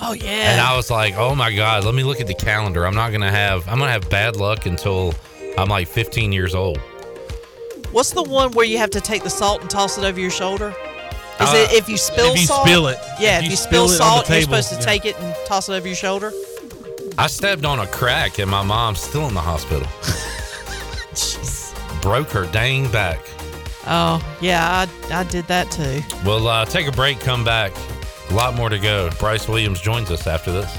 Oh 0.01 0.13
yeah. 0.13 0.25
and 0.53 0.61
I 0.61 0.77
was 0.77 0.91
like, 0.91 1.15
"Oh 1.17 1.33
my 1.37 1.55
god, 1.55 1.85
let 1.85 1.95
me 1.95 2.03
look 2.03 2.21
at 2.21 2.27
the 2.27 2.35
calendar. 2.35 2.85
I'm 2.87 2.95
not 2.97 3.13
gonna 3.13 3.31
have. 3.31 3.67
I'm 3.69 3.79
gonna 3.79 3.93
have 3.93 4.11
bad 4.11 4.35
luck 4.37 4.67
until 4.67 5.15
I'm 5.57 5.69
like 5.69 5.87
15 5.87 6.33
years 6.33 6.55
old." 6.57 6.79
What's 7.93 8.11
the 8.11 8.23
one 8.25 8.51
where 8.53 8.65
you 8.67 8.79
have 8.79 8.91
to 8.91 9.01
take 9.01 9.23
the 9.23 9.31
salt 9.31 9.61
and 9.61 9.71
toss 9.71 9.97
it 9.99 10.05
over 10.05 10.19
your 10.19 10.31
shoulder? 10.31 10.75
Is 11.43 11.49
Uh, 11.49 11.53
it 11.57 11.73
if 11.73 11.89
you 11.89 11.97
spill 11.97 12.33
if 12.33 12.41
you 12.41 12.47
salt? 12.47 12.67
spill 12.67 12.87
it. 12.89 12.99
Yeah, 13.19 13.39
If 13.39 13.39
if, 13.39 13.45
you 13.45 13.51
you 13.51 13.57
spill, 13.57 13.67
spill 13.67 13.85
it 13.85 13.85
on 13.85 13.99
the 14.21 14.25
salt, 14.25 14.31
you're 14.31 14.43
supposed 14.43 14.69
to 14.71 14.75
yeah. 14.77 14.81
take 14.81 15.05
it 15.05 15.19
and 15.21 15.35
toss 15.47 15.69
it 15.69 15.73
over 15.75 15.87
your 15.87 15.97
shoulder. 15.97 16.33
I 17.19 17.27
stepped 17.27 17.65
on 17.65 17.79
a 17.79 17.87
crack, 17.87 18.39
and 18.39 18.51
my 18.51 18.63
mom's 18.63 19.01
still 19.01 19.29
in 19.29 19.35
the 19.35 19.41
hospital. 19.41 19.87
Broke 22.03 22.31
her 22.31 22.47
dang 22.47 22.91
back. 22.91 23.21
Oh 23.87 24.21
yeah, 24.41 24.87
I, 25.11 25.21
I 25.21 25.25
did 25.25 25.47
that 25.47 25.71
too. 25.71 26.01
We'll 26.25 26.47
uh, 26.49 26.65
take 26.65 26.87
a 26.87 26.93
break, 26.93 27.21
come 27.21 27.45
back. 27.45 27.73
A 28.31 28.35
lot 28.35 28.55
more 28.55 28.69
to 28.69 28.79
go. 28.79 29.11
Bryce 29.19 29.49
Williams 29.49 29.81
joins 29.81 30.11
us 30.11 30.27
after 30.27 30.53
this. 30.53 30.79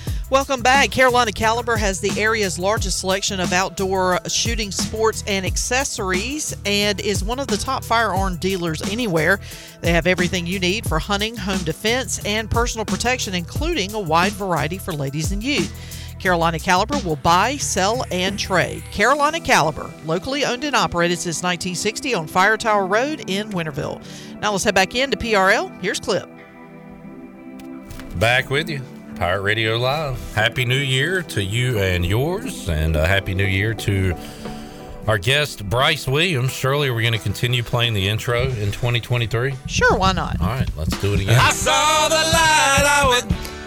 Welcome 0.31 0.61
back. 0.61 0.91
Carolina 0.91 1.33
Caliber 1.33 1.75
has 1.75 1.99
the 1.99 2.17
area's 2.17 2.57
largest 2.57 3.01
selection 3.01 3.41
of 3.41 3.51
outdoor 3.51 4.17
shooting 4.29 4.71
sports 4.71 5.25
and 5.27 5.45
accessories 5.45 6.55
and 6.65 7.01
is 7.01 7.21
one 7.21 7.37
of 7.37 7.47
the 7.47 7.57
top 7.57 7.83
firearm 7.83 8.37
dealers 8.37 8.81
anywhere. 8.83 9.41
They 9.81 9.91
have 9.91 10.07
everything 10.07 10.47
you 10.47 10.57
need 10.57 10.87
for 10.87 10.99
hunting, 10.99 11.35
home 11.35 11.61
defense, 11.65 12.23
and 12.23 12.49
personal 12.49 12.85
protection, 12.85 13.35
including 13.35 13.93
a 13.93 13.99
wide 13.99 14.31
variety 14.31 14.77
for 14.77 14.93
ladies 14.93 15.33
and 15.33 15.43
youth. 15.43 15.69
Carolina 16.17 16.59
Caliber 16.59 16.99
will 16.99 17.17
buy, 17.17 17.57
sell, 17.57 18.05
and 18.09 18.39
trade. 18.39 18.85
Carolina 18.89 19.41
Caliber, 19.41 19.91
locally 20.05 20.45
owned 20.45 20.63
and 20.63 20.77
operated 20.77 21.19
since 21.19 21.43
1960 21.43 22.13
on 22.13 22.25
Fire 22.25 22.55
Tower 22.55 22.87
Road 22.87 23.29
in 23.29 23.49
Winterville. 23.49 24.01
Now 24.39 24.53
let's 24.53 24.63
head 24.63 24.75
back 24.75 24.95
into 24.95 25.17
PRL. 25.17 25.77
Here's 25.81 25.99
Clip. 25.99 26.29
Back 28.15 28.49
with 28.49 28.69
you. 28.69 28.81
Pirate 29.21 29.43
Radio 29.43 29.77
Live. 29.77 30.17
Happy 30.33 30.65
New 30.65 30.73
Year 30.73 31.21
to 31.21 31.43
you 31.43 31.77
and 31.77 32.03
yours, 32.03 32.67
and 32.67 32.95
a 32.95 33.05
Happy 33.05 33.35
New 33.35 33.45
Year 33.45 33.75
to 33.75 34.15
Our 35.05 35.19
guest, 35.19 35.63
Bryce 35.69 36.07
Williams. 36.07 36.51
Shirley, 36.51 36.87
are 36.87 36.95
we 36.95 37.03
going 37.03 37.13
to 37.13 37.19
continue 37.19 37.61
playing 37.61 37.93
the 37.93 38.07
intro 38.07 38.45
in 38.45 38.71
2023? 38.71 39.53
Sure, 39.67 39.95
why 39.95 40.13
not? 40.13 40.41
All 40.41 40.47
right, 40.47 40.67
let's 40.75 40.99
do 40.99 41.13
it 41.13 41.19
again. 41.19 41.37
I 41.39 41.51
saw 41.51 42.09
the 42.09 42.15
light. 42.15 42.83
I 42.83 43.05
was 43.05 43.21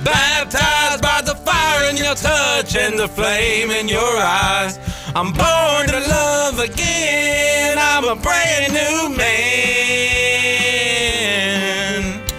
baptized 0.05 1.01
by 1.01 1.23
the 1.25 1.37
fire 1.37 1.89
in 1.89 1.99
your 1.99 2.17
touch 2.17 2.75
and 2.75 2.99
the 2.99 3.07
flame 3.07 3.71
in 3.71 3.87
your 3.87 4.01
eyes. 4.19 4.81
I'm 5.15 5.33
born 5.33 5.87
to 5.87 6.01
love 6.09 6.59
again. 6.59 7.79
I'm 7.79 8.07
a 8.07 8.17
brand 8.17 8.73
new 8.73 9.09
man. 9.17 9.31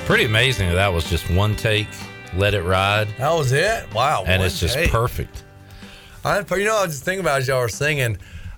Pretty 0.05 0.25
amazing 0.25 0.67
that 0.67 0.75
that 0.75 0.91
was 0.91 1.09
just 1.09 1.29
one 1.29 1.55
take. 1.55 1.87
Let 2.37 2.53
it 2.53 2.63
ride. 2.63 3.07
That 3.17 3.33
was 3.33 3.51
it. 3.51 3.91
Wow. 3.93 4.23
And 4.27 4.43
it's 4.43 4.59
just 4.59 4.75
take. 4.75 4.91
perfect. 4.91 5.43
I, 6.23 6.39
you 6.39 6.65
know, 6.65 6.77
I 6.77 6.83
was 6.85 6.93
just 6.93 7.03
thinking 7.05 7.21
about 7.21 7.39
as 7.41 7.47
y'all 7.47 7.61
were 7.61 7.69
singing. 7.69 8.17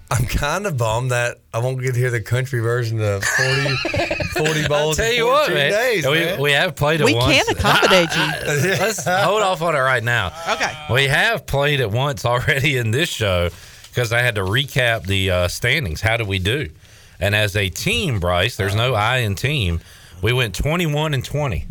I'm 0.09 0.25
kind 0.25 0.65
of 0.65 0.77
bummed 0.77 1.11
that 1.11 1.39
I 1.53 1.59
won't 1.59 1.81
get 1.81 1.93
to 1.93 1.99
hear 1.99 2.09
the 2.09 2.21
country 2.21 2.61
version 2.61 3.01
of 3.01 3.25
40, 3.25 3.75
40 4.37 4.67
bowls 4.69 4.95
Tell 4.95 5.09
in 5.11 5.15
you 5.17 5.25
what, 5.27 5.51
man. 5.51 5.71
days, 5.71 6.07
we, 6.07 6.13
man. 6.19 6.39
we 6.41 6.51
have 6.53 6.77
played 6.77 7.01
it 7.01 7.05
We 7.05 7.13
once. 7.13 7.43
can 7.43 7.55
accommodate 7.57 8.09
you. 8.15 8.23
Let's 8.79 9.03
hold 9.05 9.41
off 9.41 9.61
on 9.61 9.75
it 9.75 9.79
right 9.79 10.03
now. 10.03 10.31
Okay. 10.49 10.71
We 10.93 11.07
have 11.07 11.45
played 11.45 11.81
it 11.81 11.91
once 11.91 12.23
already 12.23 12.77
in 12.77 12.91
this 12.91 13.09
show 13.09 13.49
because 13.89 14.13
I 14.13 14.21
had 14.21 14.35
to 14.35 14.41
recap 14.41 15.05
the 15.05 15.29
uh, 15.29 15.47
standings. 15.49 15.99
How 15.99 16.15
did 16.15 16.27
we 16.27 16.39
do? 16.39 16.69
And 17.19 17.35
as 17.35 17.57
a 17.57 17.67
team, 17.69 18.21
Bryce, 18.21 18.55
there's 18.55 18.75
no 18.75 18.93
I 18.93 19.17
in 19.17 19.35
team. 19.35 19.81
We 20.21 20.31
went 20.31 20.55
21 20.55 21.15
and 21.15 21.25
20. 21.25 21.65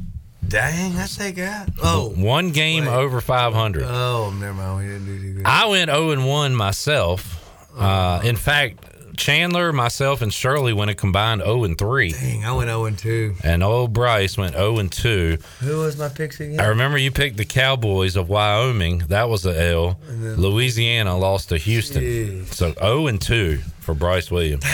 Dang, 0.46 0.94
that's 0.94 1.18
a 1.20 1.32
guy. 1.32 1.66
Oh, 1.82 2.10
One 2.16 2.50
game 2.52 2.86
over 2.86 3.20
500. 3.20 3.82
oh, 3.84 4.32
never 4.38 4.54
mind. 4.54 4.78
We 4.78 4.84
didn't 4.92 5.06
do 5.06 5.20
too 5.20 5.34
good. 5.38 5.46
I 5.46 5.66
went 5.66 5.90
0 5.90 6.10
and 6.10 6.26
1 6.26 6.54
myself. 6.54 7.42
Uh, 7.76 8.20
in 8.22 8.36
fact, 8.36 8.84
Chandler, 9.16 9.72
myself, 9.72 10.22
and 10.22 10.32
Shirley 10.32 10.72
went 10.72 10.90
a 10.90 10.94
combined 10.94 11.40
0 11.42 11.64
and 11.64 11.76
3. 11.76 12.12
Dang, 12.12 12.44
I 12.44 12.52
went 12.52 12.68
0 12.68 12.84
and 12.84 12.96
2. 12.98 13.34
And 13.42 13.64
old 13.64 13.92
Bryce 13.92 14.38
went 14.38 14.52
0 14.54 14.78
and 14.78 14.92
2. 14.92 15.38
Who 15.60 15.78
was 15.78 15.98
my 15.98 16.08
picks 16.10 16.38
again? 16.38 16.60
I 16.60 16.66
remember 16.66 16.96
you 16.98 17.10
picked 17.10 17.38
the 17.38 17.44
Cowboys 17.44 18.14
of 18.14 18.28
Wyoming. 18.28 18.98
That 19.08 19.28
was 19.28 19.44
a 19.46 19.60
L. 19.72 19.98
Louisiana 20.08 21.16
lost 21.18 21.48
to 21.48 21.56
Houston. 21.56 22.02
Jeez. 22.02 22.54
So 22.54 22.72
0 22.74 23.08
and 23.08 23.20
2 23.20 23.58
for 23.80 23.94
Bryce 23.94 24.30
Williams. 24.30 24.64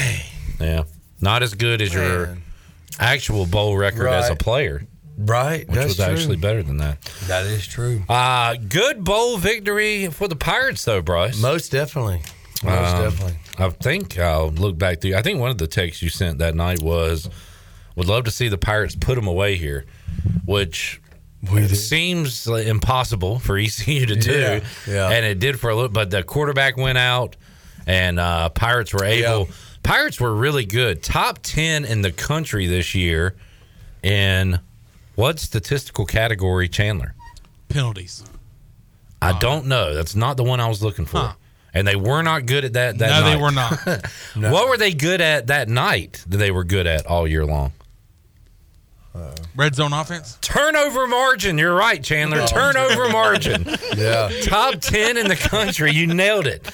Yeah. 0.61 0.85
Not 1.21 1.43
as 1.43 1.55
good 1.55 1.81
as 1.81 1.95
your 1.95 2.37
actual 2.99 3.47
bowl 3.47 3.77
record 3.77 4.09
as 4.09 4.29
a 4.29 4.37
player, 4.37 4.83
Right, 5.25 5.67
which 5.67 5.75
that's 5.75 5.87
was 5.89 5.97
true. 5.97 6.05
actually 6.07 6.37
better 6.37 6.63
than 6.63 6.79
that. 6.79 7.01
That 7.27 7.47
is 7.47 7.67
true. 7.67 8.03
Uh, 8.09 8.55
good 8.69 9.05
bowl 9.05 9.37
victory 9.39 10.09
for 10.09 10.29
the 10.29 10.37
Pirates, 10.37 10.85
though, 10.85 11.03
Bryce. 11.03 11.41
Most 11.41 11.71
definitely. 11.73 12.23
Most 12.65 12.95
Um, 12.95 13.03
definitely. 13.03 13.35
I 13.59 13.69
think 13.71 14.19
I'll 14.19 14.51
look 14.51 14.79
back 14.79 15.01
through. 15.01 15.15
I 15.15 15.23
think 15.23 15.41
one 15.41 15.51
of 15.51 15.59
the 15.59 15.67
texts 15.67 16.03
you 16.03 16.09
sent 16.09 16.39
that 16.39 16.55
night 16.55 16.81
was, 16.81 17.29
"Would 17.97 18.07
love 18.09 18.25
to 18.25 18.31
see 18.31 18.49
the 18.49 18.59
Pirates 18.59 18.95
put 18.95 19.17
them 19.17 19.27
away 19.27 19.57
here," 19.57 19.85
which 20.45 21.01
it 21.43 21.75
seems 21.77 22.47
like 22.47 22.67
impossible 22.67 23.39
for 23.41 23.59
ECU 23.59 24.07
to 24.07 24.15
do. 24.17 24.31
Yeah, 24.33 24.61
yeah. 24.87 25.09
and 25.11 25.27
it 25.27 25.39
did 25.41 25.59
for 25.61 25.71
a 25.71 25.75
little. 25.75 25.91
But 25.91 26.11
the 26.11 26.23
quarterback 26.23 26.77
went 26.77 26.99
out, 26.99 27.37
and 27.87 28.19
uh, 28.21 28.49
Pirates 28.51 28.93
were 28.95 29.05
able. 29.05 29.49
Pirates 29.83 30.21
were 30.21 30.33
really 30.33 30.65
good, 30.65 31.03
top 31.03 31.41
ten 31.43 31.85
in 31.85 32.03
the 32.03 32.13
country 32.13 32.67
this 32.67 32.95
year. 32.95 33.35
In 34.05 34.59
what 35.15 35.39
statistical 35.39 36.07
category, 36.07 36.69
Chandler? 36.69 37.15
Penalties. 37.69 38.25
I 39.21 39.39
don't 39.39 39.67
know. 39.67 39.95
That's 39.95 40.17
not 40.17 40.37
the 40.37 40.43
one 40.45 40.59
I 40.61 40.69
was 40.69 40.83
looking 40.83 41.07
for. 41.07 41.19
Huh. 41.19 41.33
And 41.75 41.87
they 41.87 41.97
were 41.97 42.23
not 42.23 42.45
good 42.47 42.65
at 42.65 42.73
that. 42.75 42.99
that 42.99 43.21
No, 43.21 43.31
they 43.31 43.37
were 43.37 43.51
not. 43.51 43.79
What 44.53 44.69
were 44.69 44.77
they 44.77 44.93
good 44.93 45.21
at 45.21 45.47
that 45.47 45.69
night 45.69 46.23
that 46.27 46.37
they 46.37 46.51
were 46.51 46.65
good 46.65 46.87
at 46.87 47.07
all 47.07 47.27
year 47.27 47.47
long? 47.47 47.73
Uh, 49.15 49.35
red 49.55 49.75
zone 49.75 49.93
offense. 49.93 50.39
Turnover 50.41 51.07
margin. 51.07 51.59
You're 51.59 51.75
right, 51.75 52.03
Chandler. 52.03 52.47
Turnover 52.47 53.09
margin. 53.11 53.67
Yeah. 53.97 54.31
Top 54.45 54.81
10 54.81 55.19
in 55.19 55.29
the 55.29 55.37
country. 55.37 55.93
You 55.93 56.07
nailed 56.07 56.47
it. 56.47 56.69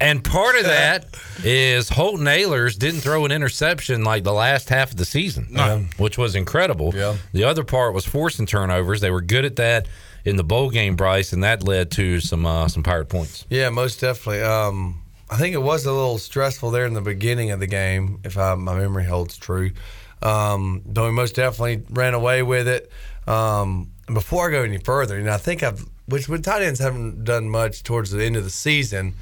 And 0.00 0.24
part 0.24 0.56
of 0.56 0.64
that 0.64 1.06
is 1.44 1.88
Holton 1.88 2.26
Ahlers 2.26 2.76
didn't 2.78 3.00
throw 3.02 3.24
an 3.24 3.30
interception 3.32 4.02
like 4.04 4.24
the 4.24 4.32
last 4.32 4.68
half 4.68 4.90
of 4.90 4.96
the 4.96 5.04
season, 5.04 5.46
No. 5.50 5.84
which 5.96 6.18
was 6.18 6.34
incredible. 6.34 6.92
Yeah. 6.94 7.16
The 7.32 7.44
other 7.44 7.62
part 7.64 7.94
was 7.94 8.04
forcing 8.04 8.46
turnovers. 8.46 9.00
They 9.00 9.10
were 9.10 9.20
good 9.20 9.44
at 9.44 9.56
that 9.56 9.86
in 10.24 10.36
the 10.36 10.44
bowl 10.44 10.70
game, 10.70 10.96
Bryce, 10.96 11.32
and 11.32 11.44
that 11.44 11.62
led 11.62 11.90
to 11.92 12.20
some 12.20 12.46
uh, 12.46 12.68
some 12.68 12.82
pirate 12.82 13.08
points. 13.08 13.44
Yeah, 13.50 13.70
most 13.70 14.00
definitely. 14.00 14.42
Um, 14.42 15.02
I 15.30 15.36
think 15.36 15.54
it 15.54 15.62
was 15.62 15.86
a 15.86 15.92
little 15.92 16.18
stressful 16.18 16.70
there 16.72 16.84
in 16.86 16.94
the 16.94 17.00
beginning 17.00 17.50
of 17.52 17.60
the 17.60 17.66
game, 17.66 18.20
if 18.24 18.36
I, 18.36 18.54
my 18.54 18.74
memory 18.76 19.04
holds 19.04 19.36
true. 19.36 19.70
Um, 20.20 20.82
but 20.86 21.04
we 21.04 21.10
most 21.10 21.34
definitely 21.34 21.82
ran 21.90 22.14
away 22.14 22.42
with 22.42 22.68
it. 22.68 22.90
Um, 23.26 23.90
before 24.12 24.48
I 24.48 24.50
go 24.52 24.62
any 24.62 24.78
further, 24.78 25.16
you 25.18 25.24
know, 25.24 25.32
I 25.32 25.38
think 25.38 25.62
I've, 25.62 25.84
which 26.06 26.28
with 26.28 26.44
tight 26.44 26.62
ends 26.62 26.80
haven't 26.80 27.24
done 27.24 27.48
much 27.48 27.82
towards 27.82 28.10
the 28.10 28.24
end 28.24 28.36
of 28.36 28.44
the 28.44 28.50
season. 28.50 29.14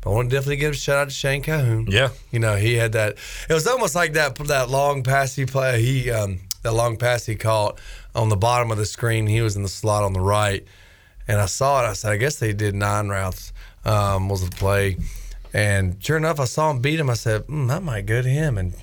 But 0.00 0.10
I 0.10 0.14
want 0.14 0.30
to 0.30 0.36
definitely 0.36 0.56
give 0.56 0.72
a 0.72 0.76
shout 0.76 0.98
out 0.98 1.08
to 1.08 1.14
Shane 1.14 1.42
Calhoun. 1.42 1.86
Yeah. 1.88 2.10
You 2.30 2.38
know, 2.38 2.56
he 2.56 2.74
had 2.74 2.92
that. 2.92 3.16
It 3.48 3.52
was 3.52 3.66
almost 3.66 3.94
like 3.94 4.12
that 4.12 4.36
that 4.36 4.70
long 4.70 5.02
pass 5.02 5.34
he 5.34 5.46
play. 5.46 5.82
He 5.82 6.10
um, 6.10 6.40
that 6.62 6.72
long 6.72 6.96
pass 6.96 7.26
he 7.26 7.34
caught 7.34 7.80
on 8.14 8.28
the 8.28 8.36
bottom 8.36 8.70
of 8.70 8.78
the 8.78 8.86
screen. 8.86 9.26
He 9.26 9.40
was 9.40 9.56
in 9.56 9.62
the 9.62 9.68
slot 9.68 10.04
on 10.04 10.12
the 10.12 10.20
right, 10.20 10.64
and 11.26 11.40
I 11.40 11.46
saw 11.46 11.84
it. 11.84 11.88
I 11.88 11.92
said, 11.94 12.12
I 12.12 12.16
guess 12.16 12.36
they 12.36 12.52
did 12.52 12.74
nine 12.74 13.08
routes. 13.08 13.52
Um, 13.84 14.28
was 14.28 14.46
the 14.46 14.54
play, 14.54 14.98
and 15.54 16.02
sure 16.04 16.16
enough, 16.16 16.40
I 16.40 16.44
saw 16.44 16.70
him 16.70 16.80
beat 16.80 17.00
him. 17.00 17.08
I 17.08 17.14
said, 17.14 17.46
mm, 17.46 17.68
that 17.68 17.82
might 17.82 18.04
go 18.04 18.20
to 18.20 18.28
him, 18.28 18.58
and 18.58 18.74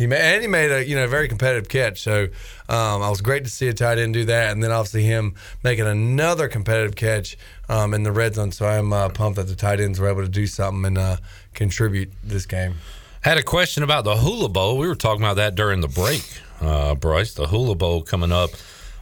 he 0.00 0.06
made 0.06 0.20
and 0.20 0.40
he 0.40 0.48
made 0.48 0.70
a 0.70 0.86
you 0.86 0.96
know 0.96 1.06
very 1.06 1.28
competitive 1.28 1.68
catch. 1.68 2.00
So 2.00 2.24
um, 2.68 3.02
I 3.02 3.10
was 3.10 3.20
great 3.20 3.44
to 3.44 3.50
see 3.50 3.68
a 3.68 3.74
tight 3.74 3.98
end 3.98 4.14
do 4.14 4.24
that, 4.24 4.52
and 4.52 4.62
then 4.62 4.72
obviously 4.72 5.02
him 5.02 5.34
making 5.62 5.86
another 5.86 6.48
competitive 6.48 6.96
catch 6.96 7.36
um, 7.70 7.94
in 7.94 8.02
the 8.02 8.12
red 8.12 8.34
zone. 8.34 8.50
So 8.52 8.66
I'm 8.66 8.92
uh, 8.92 9.08
pumped 9.08 9.36
that 9.36 9.46
the 9.46 9.54
tight 9.54 9.80
ends 9.80 10.00
were 10.00 10.08
able 10.08 10.22
to 10.22 10.28
do 10.28 10.46
something 10.46 10.84
and 10.84 10.98
uh, 10.98 11.16
contribute 11.54 12.10
this 12.22 12.44
game. 12.44 12.74
Had 13.22 13.38
a 13.38 13.42
question 13.42 13.82
about 13.82 14.04
the 14.04 14.16
Hula 14.16 14.48
Bowl. 14.48 14.76
We 14.76 14.88
were 14.88 14.94
talking 14.94 15.22
about 15.22 15.36
that 15.36 15.54
during 15.54 15.80
the 15.80 15.88
break, 15.88 16.24
uh, 16.60 16.94
Bryce. 16.96 17.34
The 17.34 17.46
Hula 17.46 17.76
Bowl 17.76 18.02
coming 18.02 18.32
up 18.32 18.50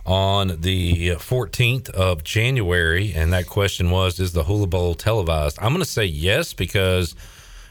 on 0.04 0.60
the 0.60 1.10
14th 1.10 1.88
of 1.90 2.24
January, 2.24 3.12
and 3.14 3.32
that 3.32 3.46
question 3.46 3.90
was: 3.90 4.20
Is 4.20 4.32
the 4.32 4.44
Hula 4.44 4.66
Bowl 4.66 4.94
televised? 4.94 5.58
I'm 5.60 5.68
going 5.68 5.84
to 5.84 5.90
say 5.90 6.04
yes 6.04 6.52
because 6.52 7.14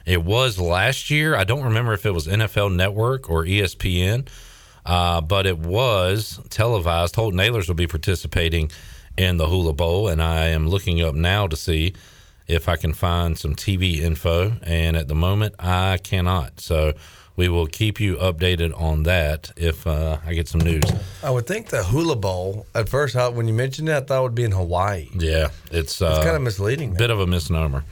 it 0.06 0.24
was 0.24 0.57
last 0.57 1.10
year. 1.10 1.36
I 1.36 1.44
don't 1.44 1.64
remember 1.64 1.94
if 1.94 2.06
it 2.06 2.11
was 2.11 2.28
NFL 2.28 2.74
Network 2.74 3.30
or 3.30 3.44
ESPN, 3.44 4.30
uh, 4.86 5.19
but 5.19 5.45
it 5.45 5.60
was 5.60 6.40
televised. 6.49 7.18
Holton 7.18 7.40
Ahlers 7.40 7.68
will 7.68 7.76
be 7.76 7.88
participating 7.88 8.72
in 9.18 9.38
the 9.38 9.48
Hula 9.48 9.73
Bowl, 9.73 10.07
and 10.07 10.22
I 10.22 10.48
am 10.48 10.68
looking 10.68 11.02
up 11.02 11.15
now 11.15 11.48
to 11.48 11.56
see 11.56 11.94
if 12.48 12.69
I 12.69 12.76
can 12.77 12.94
find 12.94 13.38
some 13.38 13.56
TV 13.56 13.98
info. 13.99 14.53
And 14.64 14.95
at 14.95 15.07
the 15.07 15.15
moment, 15.15 15.56
I 15.60 15.98
cannot. 15.98 16.60
So 16.61 16.94
we 17.35 17.49
will 17.49 17.68
keep 17.68 17.99
you 17.99 18.15
updated 18.18 18.80
on 18.80 19.03
that 19.03 19.52
if 19.57 19.85
uh, 19.85 20.18
I 20.26 20.34
get 20.34 20.48
some 20.48 20.61
news. 20.61 20.84
I 21.23 21.30
would 21.30 21.45
think 21.45 21.68
the 21.69 21.84
Hula 21.84 22.15
Bowl 22.15 22.65
at 22.73 22.89
first. 22.89 23.15
I, 23.15 23.27
when 23.27 23.48
you 23.48 23.53
mentioned 23.53 23.89
it, 23.89 23.95
I 23.95 23.99
thought 24.02 24.19
it 24.19 24.23
would 24.23 24.35
be 24.35 24.44
in 24.44 24.52
Hawaii. 24.52 25.10
Yeah, 25.18 25.49
it's 25.72 26.02
uh, 26.02 26.15
It's 26.15 26.23
kinda 26.26 26.39
misleading, 26.39 26.91
man. 26.91 26.98
Bit 26.98 27.10
of 27.11 27.19
a 27.19 27.27
misnomer. 27.27 27.84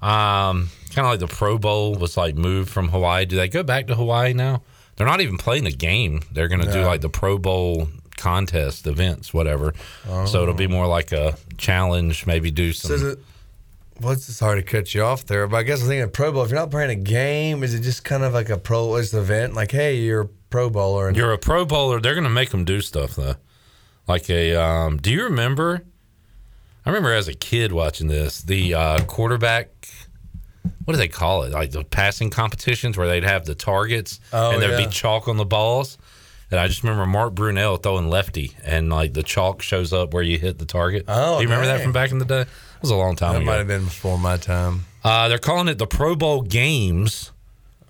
Um, 0.00 0.68
kind 0.90 1.06
of 1.06 1.12
like 1.12 1.20
the 1.20 1.26
Pro 1.28 1.58
Bowl 1.58 1.94
was 1.94 2.16
like 2.16 2.34
moved 2.34 2.70
from 2.70 2.88
Hawaii. 2.88 3.24
Do 3.24 3.36
they 3.36 3.48
go 3.48 3.62
back 3.62 3.86
to 3.86 3.94
Hawaii 3.94 4.32
now? 4.32 4.62
They're 4.96 5.06
not 5.06 5.20
even 5.20 5.38
playing 5.38 5.66
a 5.66 5.70
game. 5.72 6.20
They're 6.32 6.48
going 6.48 6.60
to 6.64 6.70
do 6.70 6.82
like 6.82 7.00
the 7.00 7.08
Pro 7.08 7.38
Bowl 7.38 7.88
contest 8.22 8.86
events, 8.86 9.34
whatever. 9.34 9.74
So 10.26 10.42
it'll 10.42 10.54
be 10.54 10.68
more 10.68 10.86
like 10.86 11.10
a 11.12 11.36
challenge. 11.58 12.24
Maybe 12.26 12.50
do 12.52 12.72
some. 12.72 12.88
So 12.90 12.94
is 12.94 13.02
it, 13.02 13.18
well, 14.00 14.12
it's 14.12 14.24
sorry 14.24 14.62
to 14.62 14.68
cut 14.68 14.94
you 14.94 15.02
off 15.02 15.26
there, 15.26 15.46
but 15.48 15.56
I 15.56 15.62
guess 15.64 15.82
I'm 15.82 15.88
thinking 15.88 16.10
Pro 16.10 16.30
Bowl. 16.32 16.42
If 16.44 16.50
you're 16.50 16.60
not 16.60 16.70
playing 16.70 16.90
a 16.90 16.94
game, 17.02 17.62
is 17.62 17.74
it 17.74 17.80
just 17.80 18.04
kind 18.04 18.22
of 18.22 18.32
like 18.32 18.48
a 18.48 18.56
pro 18.58 18.94
an 18.94 19.02
event? 19.12 19.54
Like, 19.54 19.72
hey, 19.72 19.96
you're 19.96 20.22
a 20.22 20.28
Pro 20.50 20.70
Bowler, 20.70 21.08
and 21.08 21.16
You're 21.16 21.32
a 21.32 21.38
Pro 21.38 21.64
Bowler. 21.64 22.00
They're 22.00 22.14
going 22.14 22.24
to 22.24 22.30
make 22.30 22.50
them 22.50 22.64
do 22.64 22.80
stuff 22.80 23.16
though. 23.16 23.34
Like 24.06 24.28
a. 24.30 24.54
Um, 24.54 24.98
do 24.98 25.10
you 25.10 25.24
remember? 25.24 25.82
I 26.84 26.90
remember 26.90 27.12
as 27.12 27.28
a 27.28 27.34
kid 27.34 27.72
watching 27.72 28.06
this. 28.08 28.42
The 28.42 28.74
uh, 28.74 29.04
quarterback. 29.04 29.68
What 30.84 30.94
do 30.94 30.98
they 30.98 31.08
call 31.08 31.44
it? 31.44 31.52
Like 31.52 31.70
the 31.70 31.84
passing 31.84 32.28
competitions 32.30 32.96
where 32.98 33.06
they'd 33.08 33.24
have 33.24 33.44
the 33.46 33.54
targets 33.54 34.20
Oh, 34.32 34.50
and 34.52 34.60
there'd 34.62 34.78
yeah. 34.78 34.86
be 34.86 34.92
chalk 34.92 35.28
on 35.28 35.36
the 35.36 35.44
balls. 35.44 35.96
And 36.52 36.60
I 36.60 36.68
just 36.68 36.82
remember 36.84 37.06
Mark 37.06 37.34
Brunell 37.34 37.82
throwing 37.82 38.08
lefty, 38.10 38.52
and 38.62 38.90
like 38.90 39.14
the 39.14 39.22
chalk 39.22 39.62
shows 39.62 39.92
up 39.92 40.12
where 40.12 40.22
you 40.22 40.38
hit 40.38 40.58
the 40.58 40.66
target. 40.66 41.06
Oh, 41.08 41.36
do 41.38 41.42
you 41.42 41.48
remember 41.48 41.66
that 41.66 41.80
from 41.82 41.92
back 41.92 42.12
in 42.12 42.18
the 42.18 42.24
day? 42.26 42.42
It 42.42 42.48
was 42.82 42.90
a 42.90 42.94
long 42.96 43.16
time 43.16 43.32
that 43.32 43.38
ago. 43.42 43.46
might 43.50 43.56
have 43.56 43.66
been 43.66 43.84
before 43.84 44.18
my 44.18 44.36
time. 44.36 44.84
Uh, 45.02 45.28
they're 45.28 45.38
calling 45.38 45.66
it 45.68 45.78
the 45.78 45.86
Pro 45.86 46.14
Bowl 46.14 46.42
Games, 46.42 47.32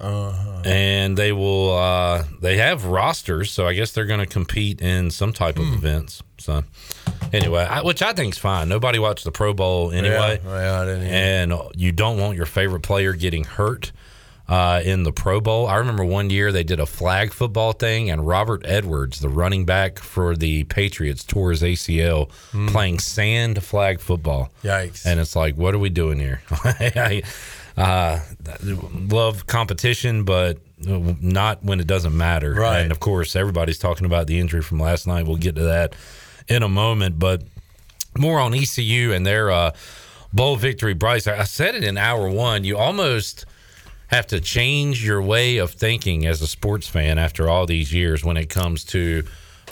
Uh-huh. 0.00 0.62
and 0.64 1.16
they 1.18 1.32
will. 1.32 1.76
Uh, 1.76 2.24
they 2.40 2.56
have 2.58 2.84
rosters, 2.86 3.50
so 3.50 3.66
I 3.66 3.74
guess 3.74 3.90
they're 3.92 4.06
going 4.06 4.20
to 4.20 4.26
compete 4.26 4.80
in 4.80 5.10
some 5.10 5.32
type 5.32 5.56
Hmm. 5.56 5.62
of 5.68 5.74
events. 5.74 6.22
So, 6.38 6.62
anyway, 7.32 7.64
I, 7.64 7.82
which 7.82 8.00
I 8.02 8.12
think 8.12 8.34
is 8.34 8.38
fine. 8.38 8.68
Nobody 8.68 8.98
watched 9.00 9.24
the 9.24 9.32
Pro 9.32 9.52
Bowl 9.54 9.90
anyway, 9.92 10.40
Yeah, 10.44 10.60
yeah, 10.60 10.80
I 10.80 10.84
didn't 10.84 11.02
and 11.08 11.52
you 11.74 11.90
don't 11.92 12.18
want 12.18 12.36
your 12.36 12.46
favorite 12.46 12.82
player 12.82 13.12
getting 13.12 13.44
hurt. 13.44 13.90
Uh, 14.48 14.80
in 14.84 15.02
the 15.04 15.12
Pro 15.12 15.40
Bowl. 15.40 15.66
I 15.66 15.76
remember 15.76 16.04
one 16.04 16.28
year 16.30 16.52
they 16.52 16.64
did 16.64 16.80
a 16.80 16.86
flag 16.86 17.32
football 17.32 17.72
thing, 17.72 18.10
and 18.10 18.26
Robert 18.26 18.62
Edwards, 18.64 19.20
the 19.20 19.28
running 19.28 19.64
back 19.64 19.98
for 19.98 20.36
the 20.36 20.64
Patriots, 20.64 21.24
tore 21.24 21.50
his 21.50 21.62
ACL 21.62 22.30
Hmm. 22.50 22.68
playing 22.68 22.98
sand 22.98 23.62
flag 23.62 24.00
football. 24.00 24.50
Yikes. 24.62 25.06
And 25.06 25.20
it's 25.20 25.34
like, 25.36 25.56
what 25.56 25.74
are 25.74 25.78
we 25.78 25.88
doing 25.90 26.18
here? 26.18 26.42
I 26.50 27.22
uh, 27.76 28.20
love 29.10 29.46
competition, 29.46 30.24
but 30.24 30.58
not 30.78 31.62
when 31.64 31.80
it 31.80 31.86
doesn't 31.86 32.16
matter. 32.16 32.52
Right. 32.54 32.80
And 32.80 32.90
of 32.92 33.00
course, 33.00 33.36
everybody's 33.36 33.78
talking 33.78 34.04
about 34.04 34.26
the 34.26 34.38
injury 34.40 34.62
from 34.62 34.80
last 34.80 35.06
night. 35.06 35.26
We'll 35.26 35.36
get 35.36 35.54
to 35.56 35.62
that 35.62 35.94
in 36.48 36.62
a 36.62 36.68
moment, 36.68 37.18
but 37.18 37.42
more 38.18 38.38
on 38.40 38.52
ECU 38.52 39.12
and 39.12 39.24
their 39.24 39.50
uh, 39.50 39.70
bowl 40.32 40.56
victory. 40.56 40.92
Bryce, 40.92 41.26
I 41.26 41.38
I 41.38 41.44
said 41.44 41.74
it 41.74 41.84
in 41.84 41.96
hour 41.96 42.28
one. 42.28 42.64
You 42.64 42.76
almost 42.76 43.46
have 44.12 44.26
to 44.26 44.40
change 44.40 45.04
your 45.04 45.22
way 45.22 45.56
of 45.56 45.70
thinking 45.70 46.26
as 46.26 46.42
a 46.42 46.46
sports 46.46 46.86
fan 46.86 47.16
after 47.18 47.48
all 47.48 47.64
these 47.64 47.94
years 47.94 48.22
when 48.22 48.36
it 48.36 48.50
comes 48.50 48.84
to 48.84 49.24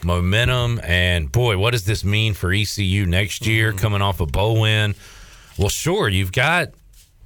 momentum 0.02 0.80
and 0.82 1.30
boy, 1.30 1.58
what 1.58 1.72
does 1.72 1.84
this 1.84 2.04
mean 2.04 2.32
for 2.32 2.50
ECU 2.50 3.04
next 3.04 3.46
year 3.46 3.74
coming 3.74 4.00
off 4.00 4.18
a 4.20 4.26
bowl 4.26 4.62
win? 4.62 4.94
Well, 5.58 5.68
sure, 5.68 6.08
you've 6.08 6.32
got 6.32 6.68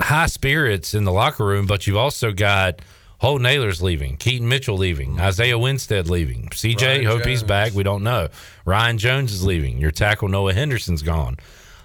high 0.01 0.27
spirits 0.27 0.93
in 0.93 1.05
the 1.05 1.13
locker 1.13 1.47
room, 1.47 1.67
but 1.67 1.87
you've 1.87 1.97
also 1.97 2.33
got 2.33 2.81
Holton 3.19 3.47
Ahlers 3.47 3.81
leaving, 3.81 4.17
Keaton 4.17 4.49
Mitchell 4.49 4.77
leaving, 4.77 5.21
Isaiah 5.21 5.57
Winstead 5.57 6.11
leaving, 6.11 6.49
CJ, 6.49 6.85
Ryan 6.85 7.05
hope 7.05 7.25
he's 7.25 7.45
back. 7.45 7.75
We 7.75 7.85
don't 7.85 8.03
know. 8.03 8.29
Ryan 8.65 8.99
Jones 8.99 9.33
is 9.33 9.45
leaving. 9.45 9.79
Your 9.79 9.93
tackle 9.93 10.27
Noah 10.27 10.53
Henderson's 10.53 11.03
gone. 11.03 11.37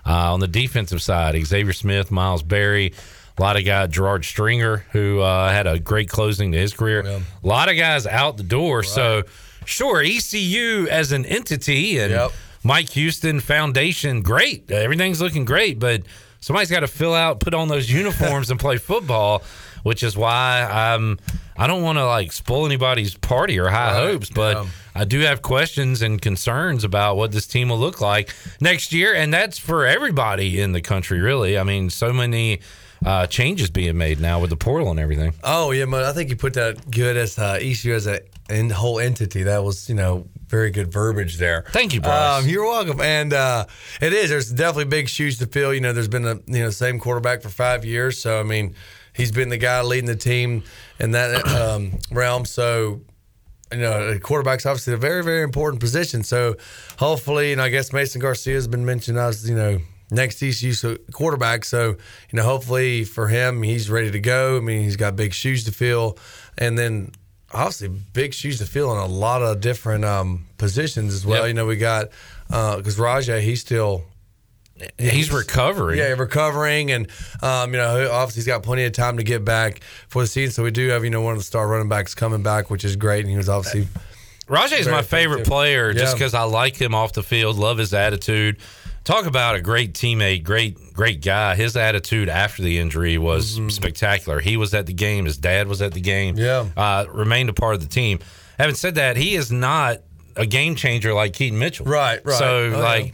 Uh, 0.07 0.33
on 0.33 0.39
the 0.39 0.47
defensive 0.47 1.03
side, 1.03 1.39
Xavier 1.45 1.73
Smith, 1.73 2.09
Miles 2.09 2.41
Berry, 2.41 2.93
a 3.39 3.41
lot 3.41 3.57
of 3.57 3.63
guys, 3.63 3.89
Gerard 3.89 4.25
Stringer, 4.25 4.85
who 4.91 5.21
uh, 5.21 5.49
had 5.49 5.65
a 5.65 5.79
great 5.79 6.09
closing 6.09 6.51
to 6.51 6.57
his 6.57 6.73
career. 6.73 7.01
A 7.01 7.47
lot 7.47 7.69
of 7.69 7.77
guys 7.77 8.05
out 8.05 8.35
the 8.35 8.43
door. 8.43 8.83
So, 8.83 9.23
sure, 9.65 10.01
ECU 10.03 10.87
as 10.89 11.13
an 11.13 11.25
entity 11.25 11.99
and 11.99 12.11
Mike 12.63 12.89
Houston 12.89 13.39
Foundation, 13.39 14.21
great. 14.21 14.69
Everything's 14.69 15.21
looking 15.21 15.45
great, 15.45 15.79
but 15.79 16.03
somebody's 16.41 16.69
got 16.69 16.81
to 16.81 16.87
fill 16.87 17.13
out, 17.13 17.39
put 17.39 17.53
on 17.53 17.69
those 17.69 17.89
uniforms 17.89 18.51
and 18.51 18.59
play 18.59 18.77
football, 18.77 19.41
which 19.83 20.03
is 20.03 20.17
why 20.17 20.67
I'm. 20.69 21.17
I 21.57 21.67
don't 21.67 21.83
want 21.83 21.97
to 21.97 22.05
like 22.05 22.31
spoil 22.33 22.65
anybody's 22.65 23.15
party 23.15 23.59
or 23.59 23.69
high 23.69 23.93
Right, 23.93 24.11
hopes, 24.11 24.29
but 24.29 24.57
yeah. 24.57 24.65
I 24.95 25.05
do 25.05 25.21
have 25.21 25.41
questions 25.41 26.01
and 26.01 26.21
concerns 26.21 26.83
about 26.83 27.15
what 27.15 27.31
this 27.31 27.47
team 27.47 27.69
will 27.69 27.79
look 27.79 28.01
like 28.01 28.33
next 28.59 28.91
year, 28.91 29.13
and 29.13 29.33
that's 29.33 29.57
for 29.57 29.85
everybody 29.85 30.59
in 30.59 30.73
the 30.73 30.81
country, 30.81 31.19
really. 31.21 31.57
I 31.57 31.63
mean, 31.63 31.89
so 31.89 32.11
many 32.11 32.59
uh, 33.05 33.27
changes 33.27 33.69
being 33.69 33.97
made 33.97 34.19
now 34.19 34.39
with 34.39 34.49
the 34.49 34.57
portal 34.57 34.91
and 34.91 34.99
everything. 34.99 35.33
Oh 35.43 35.71
yeah, 35.71 35.85
but 35.85 36.03
I 36.03 36.13
think 36.13 36.29
you 36.29 36.35
put 36.35 36.53
that 36.53 36.89
good 36.91 37.17
as 37.17 37.37
uh, 37.37 37.59
ECU 37.61 37.93
as 37.93 38.07
a 38.07 38.21
en- 38.49 38.69
whole 38.69 38.99
entity. 38.99 39.43
That 39.43 39.63
was 39.63 39.89
you 39.89 39.95
know 39.95 40.27
very 40.47 40.71
good 40.71 40.91
verbiage 40.91 41.37
there. 41.37 41.63
Thank 41.69 41.93
you, 41.93 42.01
Bryce. 42.01 42.43
Um, 42.43 42.49
you're 42.49 42.65
welcome. 42.65 42.99
And 43.01 43.33
uh, 43.33 43.65
it 44.01 44.13
is. 44.13 44.29
There's 44.29 44.51
definitely 44.51 44.85
big 44.85 45.07
shoes 45.07 45.37
to 45.39 45.47
fill. 45.47 45.73
You 45.73 45.81
know, 45.81 45.93
there's 45.93 46.07
been 46.07 46.25
a 46.25 46.35
you 46.47 46.63
know 46.63 46.69
same 46.69 46.99
quarterback 46.99 47.41
for 47.41 47.49
five 47.49 47.85
years. 47.85 48.19
So 48.19 48.39
I 48.39 48.43
mean, 48.43 48.75
he's 49.13 49.31
been 49.31 49.49
the 49.49 49.57
guy 49.57 49.81
leading 49.81 50.07
the 50.07 50.15
team 50.15 50.63
in 50.99 51.11
that 51.11 51.47
um, 51.55 51.99
realm. 52.11 52.45
So 52.45 53.01
you 53.71 53.79
know, 53.79 54.17
quarterback's 54.19 54.65
obviously 54.65 54.93
a 54.93 54.97
very, 54.97 55.23
very 55.23 55.43
important 55.43 55.79
position. 55.79 56.23
So 56.23 56.55
hopefully, 56.97 57.51
and 57.51 57.61
I 57.61 57.69
guess 57.69 57.93
Mason 57.93 58.19
Garcia 58.19 58.55
has 58.55 58.67
been 58.67 58.85
mentioned 58.85 59.17
as, 59.17 59.47
you 59.47 59.55
know, 59.55 59.79
next 60.11 60.41
ECU 60.41 60.73
so- 60.73 60.97
quarterback. 61.11 61.65
So, 61.65 61.89
you 61.89 62.33
know, 62.33 62.43
hopefully 62.43 63.03
for 63.03 63.27
him, 63.27 63.63
he's 63.63 63.89
ready 63.89 64.11
to 64.11 64.19
go. 64.19 64.57
I 64.57 64.59
mean, 64.59 64.83
he's 64.83 64.95
got 64.97 65.15
big 65.15 65.33
shoes 65.33 65.63
to 65.65 65.71
fill. 65.71 66.17
And 66.57 66.77
then 66.77 67.11
obviously 67.53 67.87
big 67.87 68.33
shoes 68.33 68.59
to 68.59 68.65
fill 68.65 68.91
in 68.91 68.97
a 68.99 69.05
lot 69.05 69.41
of 69.41 69.61
different 69.61 70.05
um, 70.05 70.45
positions 70.57 71.13
as 71.13 71.25
well. 71.25 71.41
Yep. 71.41 71.47
You 71.47 71.53
know, 71.53 71.65
we 71.65 71.77
got, 71.77 72.09
because 72.47 72.97
Rajay, 72.99 73.41
he's 73.41 73.61
still. 73.61 74.03
He's 74.97 75.29
recovering. 75.29 75.97
Yeah, 75.97 76.13
recovering, 76.13 76.91
and 76.91 77.09
um, 77.41 77.73
you 77.73 77.77
know, 77.79 78.09
obviously 78.13 78.39
he's 78.39 78.47
got 78.47 78.63
plenty 78.63 78.85
of 78.85 78.93
time 78.93 79.17
to 79.17 79.23
get 79.23 79.43
back 79.43 79.81
for 80.07 80.21
the 80.21 80.27
season. 80.27 80.53
So 80.53 80.63
we 80.63 80.71
do 80.71 80.87
have, 80.87 81.03
you 81.03 81.09
know, 81.09 81.19
one 81.19 81.33
of 81.33 81.39
the 81.39 81.43
star 81.43 81.67
running 81.67 81.89
backs 81.89 82.15
coming 82.15 82.43
back, 82.43 82.69
which 82.69 82.85
is 82.85 82.95
great, 82.95 83.19
and 83.25 83.29
he 83.29 83.35
was 83.35 83.49
obviously 83.49 83.89
Rajay 84.47 84.79
is 84.79 84.87
my 84.87 85.01
favorite 85.01 85.45
player 85.45 85.91
just 85.91 86.05
Yeah. 86.05 86.13
because 86.13 86.33
I 86.33 86.43
like 86.43 86.77
him 86.77 86.95
off 86.95 87.11
the 87.11 87.23
field, 87.23 87.57
love 87.57 87.77
his 87.77 87.93
attitude. 87.93 88.57
Talk 89.09 89.25
about 89.25 89.55
a 89.55 89.61
great 89.61 89.93
teammate, 89.93 90.43
great, 90.43 90.93
great 90.93 91.23
guy. 91.23 91.55
His 91.55 91.75
attitude 91.75 92.29
after 92.29 92.61
the 92.61 92.77
injury 92.77 93.17
was 93.17 93.59
spectacular. 93.69 94.39
He 94.39 94.55
was 94.55 94.75
at 94.75 94.85
the 94.85 94.93
game, 94.93 95.25
his 95.25 95.35
dad 95.35 95.67
was 95.67 95.81
at 95.81 95.93
the 95.93 95.99
game. 95.99 96.37
Yeah. 96.37 96.67
Uh, 96.77 97.07
remained 97.11 97.49
a 97.49 97.53
part 97.53 97.73
of 97.73 97.81
the 97.81 97.87
team. 97.87 98.19
Having 98.59 98.75
said 98.75 98.95
that, 98.95 99.17
he 99.17 99.33
is 99.33 99.51
not 99.51 100.01
a 100.35 100.45
game 100.45 100.75
changer 100.75 101.11
like 101.11 101.33
Keaton 101.33 101.57
Mitchell. 101.57 101.87
Right, 101.87 102.23
right. 102.23 102.37
So, 102.37 102.71
Oh, 102.75 102.81
yeah. 103.05 103.11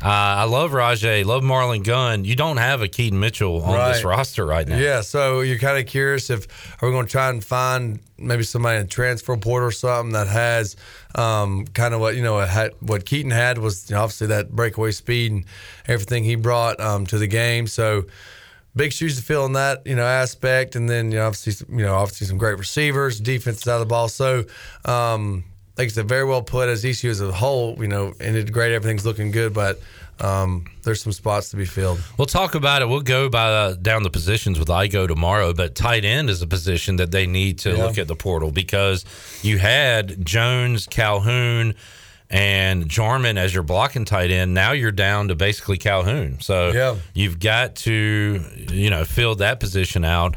Uh, 0.00 0.06
I 0.08 0.44
love 0.44 0.72
Rajay, 0.72 1.24
love 1.24 1.42
Marlon 1.42 1.82
Gunn. 1.82 2.24
You 2.24 2.36
don't 2.36 2.58
have 2.58 2.82
a 2.82 2.88
Keaton 2.88 3.18
Mitchell 3.18 3.62
on 3.62 3.74
this 3.92 4.04
roster 4.04 4.46
right 4.46 4.66
now. 4.66 4.78
Yeah, 4.78 5.00
so 5.00 5.40
you're 5.40 5.58
kind 5.58 5.78
of 5.78 5.86
curious 5.86 6.30
if 6.30 6.46
are 6.82 6.88
we 6.88 6.92
going 6.94 7.06
to 7.06 7.10
try 7.10 7.30
and 7.30 7.42
find 7.44 7.98
maybe 8.16 8.42
somebody 8.44 8.80
in 8.80 8.86
transfer 8.86 9.36
portal 9.36 9.68
or 9.68 9.72
something 9.72 10.12
that 10.12 10.28
has 10.28 10.76
um, 11.16 11.66
kind 11.66 11.94
of 11.94 12.00
what 12.00 12.14
you 12.16 12.22
know 12.22 12.38
had, 12.38 12.72
what 12.80 13.04
Keaton 13.04 13.30
had 13.32 13.58
was 13.58 13.90
you 13.90 13.96
know, 13.96 14.02
obviously 14.02 14.28
that 14.28 14.50
breakaway 14.52 14.92
speed 14.92 15.32
and 15.32 15.44
everything 15.86 16.22
he 16.22 16.36
brought 16.36 16.78
um, 16.80 17.04
to 17.06 17.18
the 17.18 17.26
game. 17.26 17.66
So 17.66 18.04
big 18.76 18.92
shoes 18.92 19.16
to 19.16 19.22
fill 19.22 19.46
in 19.46 19.54
that 19.54 19.84
you 19.84 19.96
know 19.96 20.06
aspect, 20.06 20.76
and 20.76 20.88
then 20.88 21.10
you 21.10 21.18
know 21.18 21.26
obviously 21.26 21.52
some- 21.52 21.76
you 21.78 21.84
know 21.84 21.96
obviously 21.96 22.26
some 22.28 22.38
great 22.38 22.58
receivers, 22.58 23.18
defense 23.20 23.66
out 23.66 23.74
of 23.74 23.80
the 23.80 23.86
ball. 23.86 24.08
So. 24.08 24.44
Um, 24.84 25.44
like 25.78 25.86
I 25.86 25.88
said, 25.88 26.08
very 26.08 26.24
well 26.24 26.42
put 26.42 26.68
as 26.68 26.84
ECU 26.84 27.08
as 27.10 27.20
a 27.20 27.30
whole, 27.32 27.76
you 27.80 27.88
know, 27.88 28.12
ended 28.20 28.52
great. 28.52 28.72
Everything's 28.74 29.06
looking 29.06 29.30
good, 29.30 29.54
but 29.54 29.80
um, 30.20 30.66
there's 30.82 31.00
some 31.00 31.12
spots 31.12 31.50
to 31.50 31.56
be 31.56 31.64
filled. 31.64 32.00
We'll 32.18 32.26
talk 32.26 32.56
about 32.56 32.82
it. 32.82 32.88
We'll 32.88 33.02
go 33.02 33.28
by 33.28 33.48
uh, 33.52 33.74
down 33.74 34.02
the 34.02 34.10
positions 34.10 34.58
with 34.58 34.66
IGO 34.68 35.06
tomorrow, 35.06 35.52
but 35.52 35.76
tight 35.76 36.04
end 36.04 36.28
is 36.30 36.42
a 36.42 36.46
position 36.48 36.96
that 36.96 37.12
they 37.12 37.26
need 37.28 37.60
to 37.60 37.70
Yeah. 37.70 37.84
look 37.84 37.98
at 37.98 38.08
the 38.08 38.16
portal 38.16 38.50
because 38.50 39.04
you 39.42 39.58
had 39.58 40.26
Jones, 40.26 40.86
Calhoun, 40.88 41.74
and 42.30 42.88
Jarman 42.88 43.38
as 43.38 43.54
your 43.54 43.62
blocking 43.62 44.04
tight 44.04 44.30
end. 44.32 44.52
Now 44.54 44.72
you're 44.72 44.90
down 44.90 45.28
to 45.28 45.34
basically 45.36 45.78
Calhoun. 45.78 46.38
So 46.40 46.72
Yeah. 46.72 46.96
you've 47.14 47.38
got 47.38 47.76
to, 47.76 48.40
you 48.72 48.90
know, 48.90 49.04
fill 49.04 49.36
that 49.36 49.60
position 49.60 50.04
out. 50.04 50.34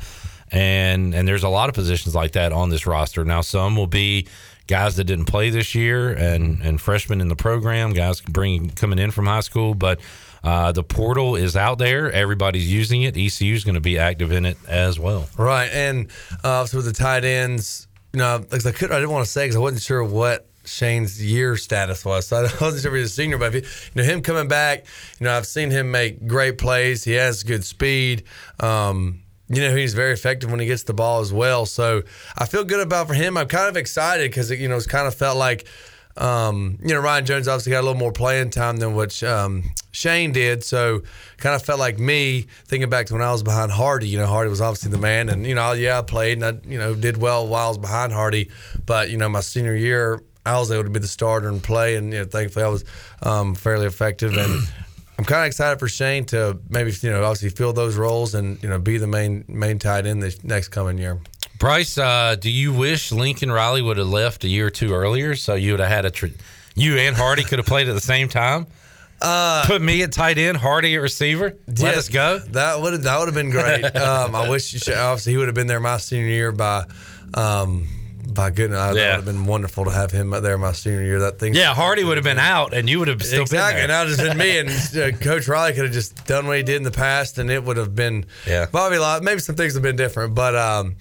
And 0.54 1.16
and 1.16 1.28
there's 1.28 1.44
a 1.44 1.50
lot 1.50 1.70
of 1.70 1.76
positions 1.76 2.14
like 2.14 2.34
that 2.34 2.52
on 2.52 2.70
this 2.70 2.86
roster. 2.86 3.24
Now 3.26 3.40
some 3.42 3.76
will 3.78 3.88
be 3.88 4.28
guys 4.72 4.96
that 4.96 5.04
didn't 5.04 5.26
play 5.26 5.50
this 5.50 5.76
year 5.76 6.12
and 6.12 6.62
and 6.62 6.80
freshmen 6.80 7.20
in 7.20 7.28
the 7.28 7.36
program, 7.36 7.92
guys 7.92 8.22
bringing 8.22 8.70
coming 8.70 9.00
in 9.00 9.12
from 9.12 9.26
high 9.26 9.42
school, 9.42 9.76
but 9.76 10.00
uh, 10.46 10.72
the 10.72 10.82
portal 10.82 11.36
is 11.36 11.58
out 11.58 11.78
there. 11.78 12.10
Everybody's 12.10 12.72
using 12.72 13.02
it. 13.02 13.18
ECU 13.18 13.54
is 13.54 13.66
going 13.66 13.76
to 13.76 13.82
be 13.82 14.00
active 14.00 14.32
in 14.32 14.46
it 14.46 14.58
as 14.70 14.98
well. 14.98 15.28
Right, 15.38 15.70
and 15.74 16.08
uh, 16.44 16.66
so 16.66 16.78
with 16.78 16.86
the 16.86 16.94
tight 16.94 17.26
ends, 17.26 17.90
you 18.14 18.20
know, 18.20 18.46
like 18.50 18.66
I 18.66 18.72
could, 18.72 18.94
I 18.94 18.96
didn't 18.96 19.12
want 19.12 19.26
to 19.26 19.32
say 19.32 19.44
because 19.44 19.58
I 19.58 19.60
wasn't 19.60 19.82
sure 19.82 20.06
what 20.06 20.48
Shane's 20.64 21.22
year 21.22 21.58
status 21.58 22.06
was, 22.06 22.28
so 22.28 22.38
I 22.38 22.44
wasn't 22.44 22.82
sure 22.82 22.92
if 22.92 22.96
he 22.96 23.02
was 23.02 23.12
a 23.12 23.14
senior. 23.14 23.38
But 23.38 23.54
if 23.54 23.66
he, 23.66 23.70
you 23.94 24.02
know, 24.02 24.04
him 24.04 24.22
coming 24.22 24.48
back, 24.48 24.86
you 25.20 25.26
know, 25.26 25.36
I've 25.36 25.48
seen 25.48 25.70
him 25.70 25.92
make 25.92 26.26
great 26.26 26.58
plays. 26.58 27.04
He 27.04 27.12
has 27.14 27.44
good 27.44 27.66
speed. 27.66 28.24
Um, 28.62 29.22
you 29.52 29.62
know, 29.62 29.76
he's 29.76 29.94
very 29.94 30.14
effective 30.14 30.50
when 30.50 30.60
he 30.60 30.66
gets 30.66 30.84
the 30.84 30.94
ball 30.94 31.20
as 31.20 31.34
well. 31.34 31.66
So 31.66 32.04
I 32.38 32.46
feel 32.46 32.64
good 32.64 32.80
about 32.80 33.08
for 33.08 33.14
him. 33.14 33.38
I'm 33.38 33.48
kind 33.48 33.68
of 33.68 33.78
excited 33.78 34.32
because 34.32 34.50
you 34.50 34.68
know 34.68 34.78
it's 34.78 34.88
kind 34.88 35.08
of 35.08 35.16
felt 35.16 35.38
like. 35.38 35.66
Um, 36.18 36.78
you 36.82 36.94
know, 36.94 37.00
Ryan 37.00 37.26
Jones 37.26 37.48
obviously 37.48 37.72
got 37.72 37.80
a 37.80 37.88
little 37.88 37.98
more 37.98 38.12
playing 38.12 38.50
time 38.50 38.76
than 38.76 38.96
what 38.96 39.24
um, 39.24 39.64
Shane 39.92 40.34
did. 40.34 40.62
So, 40.62 41.04
kind 41.38 41.56
of 41.56 41.64
felt 41.64 41.80
like 41.80 42.00
me 42.00 42.48
thinking 42.66 42.90
back 42.90 43.06
to 43.06 43.14
when 43.14 43.22
I 43.22 43.32
was 43.32 43.44
behind 43.44 43.72
Hardy. 43.72 44.10
You 44.10 44.18
know, 44.18 44.28
Hardy 44.28 44.50
was 44.50 44.60
obviously 44.60 44.92
the 44.92 44.98
man, 44.98 45.30
and 45.30 45.48
you 45.48 45.56
know, 45.56 45.72
yeah, 45.72 46.00
I 46.00 46.02
played 46.02 46.42
and 46.42 46.46
I, 46.46 46.70
you 46.70 46.78
know, 46.78 46.96
did 46.96 47.16
well 47.16 47.48
while 47.48 47.66
I 47.66 47.70
was 47.70 47.78
behind 47.78 48.12
Hardy. 48.12 48.52
But 48.86 49.10
you 49.10 49.16
know, 49.16 49.30
my 49.30 49.40
senior 49.40 49.74
year, 49.74 50.22
I 50.46 50.60
was 50.60 50.70
able 50.70 50.84
to 50.84 50.90
be 50.90 51.00
the 51.00 51.08
starter 51.08 51.48
and 51.48 51.64
play, 51.64 51.96
and 51.96 52.12
you 52.12 52.20
know, 52.20 52.26
thankfully 52.26 52.66
I 52.66 52.68
was 52.68 52.84
um, 53.24 53.56
fairly 53.56 53.86
effective. 53.86 54.36
And 54.36 54.68
I'm 55.22 55.26
kind 55.26 55.42
of 55.42 55.48
excited 55.50 55.78
for 55.78 55.88
Shane 55.88 56.26
to 56.26 56.58
maybe 56.68 56.92
you 57.00 57.12
know 57.12 57.24
obviously 57.24 57.50
fill 57.50 57.74
those 57.74 57.96
roles 57.96 58.34
and 58.34 58.62
you 58.64 58.68
know 58.68 58.80
be 58.80 58.98
the 58.98 59.06
main 59.06 59.46
main 59.48 59.78
tight 59.78 60.08
end 60.08 60.24
this 60.24 60.44
next 60.44 60.70
coming 60.70 60.98
year. 60.98 61.20
Bryce, 61.60 62.00
uh, 62.00 62.36
do 62.40 62.50
you 62.50 62.74
wish 62.74 63.12
Lincoln 63.12 63.52
Riley 63.52 63.84
would 63.84 63.98
have 63.98 64.08
left 64.08 64.44
a 64.46 64.48
year 64.48 64.66
or 64.66 64.70
two 64.72 64.94
earlier 64.96 65.36
so 65.36 65.54
you 65.54 65.74
would 65.74 65.80
have 65.80 65.90
had 65.90 66.06
a 66.06 66.10
tr- 66.10 66.26
you 66.74 66.98
and 66.98 67.16
Hardy 67.16 67.44
could 67.44 67.60
have 67.60 67.68
played 67.68 67.88
at 67.88 67.94
the 67.94 68.02
same 68.02 68.30
time? 68.30 68.66
Uh, 69.24 69.64
Put 69.68 69.84
me 69.84 70.02
at 70.02 70.12
tight 70.12 70.40
end, 70.40 70.58
Hardy 70.58 70.96
at 70.96 71.02
receiver. 71.04 71.56
Let 71.68 71.80
Yeah, 71.80 71.90
us 71.92 72.10
go. 72.10 72.40
That 72.40 72.82
would 72.82 72.94
have 72.94 73.04
that 73.04 73.20
would 73.20 73.28
have 73.28 73.36
been 73.36 73.52
great. 73.52 73.84
um, 73.96 74.34
I 74.34 74.50
wish 74.50 74.74
you 74.74 74.80
should, 74.80 74.96
obviously 74.96 75.34
he 75.34 75.38
would 75.38 75.48
have 75.48 75.54
been 75.54 75.68
there 75.68 75.80
my 75.80 75.98
senior 75.98 76.26
year 76.26 76.52
by. 76.52 76.86
Um, 77.36 77.88
by 78.34 78.50
goodness, 78.52 78.80
that 78.80 78.96
Yeah. 78.96 79.08
would 79.10 79.16
have 79.16 79.26
been 79.26 79.46
wonderful 79.46 79.86
to 79.86 79.92
have 79.92 80.12
him 80.12 80.30
there 80.32 80.58
my 80.58 80.72
senior 80.72 81.04
year. 81.04 81.20
That 81.20 81.40
thing, 81.40 81.54
Yeah, 81.54 81.74
Hardy 81.74 82.04
would 82.04 82.18
have 82.18 82.24
been 82.24 82.40
out, 82.40 82.74
and 82.74 82.90
you 82.90 83.00
would 83.00 83.08
have 83.08 83.22
still 83.24 83.42
exactly. 83.44 83.82
been 83.82 83.90
And 83.90 83.90
there. 83.92 83.98
that 84.06 84.10
would 84.10 84.10
have 84.10 84.38
just 84.38 84.38
been 84.38 84.96
me, 84.96 85.04
and 85.04 85.16
uh, 85.16 85.18
Coach 85.18 85.48
Riley 85.48 85.74
could 85.74 85.86
have 85.86 85.94
just 85.94 86.26
done 86.28 86.48
what 86.48 86.58
he 86.58 86.64
did 86.64 86.78
in 86.78 86.84
the 86.84 86.92
past, 86.92 87.38
and 87.38 87.50
it 87.52 87.64
would 87.64 87.78
have 87.78 87.96
been 87.96 88.26
Yeah. 88.48 88.66
probably 88.66 88.98
a 88.98 89.02
lot. 89.02 89.24
Maybe 89.24 89.40
some 89.40 89.56
things 89.56 89.74
have 89.74 89.84
been 89.84 89.96
different, 89.96 90.36
but 90.36 90.56
um, 90.56 90.96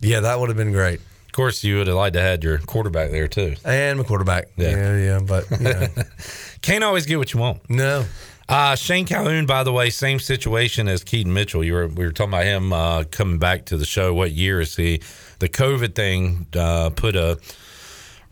Yeah, 0.00 0.20
that 0.20 0.38
would 0.38 0.48
have 0.48 0.56
been 0.56 0.72
great. 0.72 1.00
Of 1.26 1.32
course, 1.32 1.62
you 1.64 1.78
would 1.78 1.86
have 1.88 1.96
liked 1.96 2.14
to 2.14 2.20
have 2.20 2.28
had 2.30 2.44
your 2.44 2.58
quarterback 2.58 3.10
there 3.10 3.28
too. 3.28 3.54
And 3.64 3.98
my 3.98 4.04
quarterback. 4.04 4.46
Yeah. 4.56 4.70
Yeah, 4.70 4.96
yeah, 4.96 5.18
but 5.20 5.44
you 5.50 5.58
know. 5.58 5.88
Can't 6.62 6.82
always 6.84 7.06
get 7.06 7.18
what 7.18 7.32
you 7.32 7.40
want. 7.40 7.68
No. 7.70 8.04
Uh, 8.48 8.74
Shane 8.74 9.04
Calhoun, 9.06 9.44
by 9.44 9.62
the 9.62 9.72
way, 9.72 9.90
same 9.90 10.18
situation 10.18 10.88
as 10.88 11.04
Keaton 11.04 11.32
Mitchell. 11.34 11.62
You 11.62 11.74
were 11.74 11.86
we 11.86 12.04
were 12.06 12.12
talking 12.12 12.32
about 12.32 12.44
him 12.44 12.72
uh, 12.72 13.04
coming 13.04 13.38
back 13.38 13.66
to 13.66 13.76
the 13.76 13.84
show. 13.84 14.14
What 14.14 14.32
year 14.32 14.60
is 14.60 14.74
he? 14.74 15.02
The 15.38 15.48
COVID 15.48 15.94
thing 15.94 16.46
uh, 16.56 16.90
put 16.90 17.14
a 17.16 17.38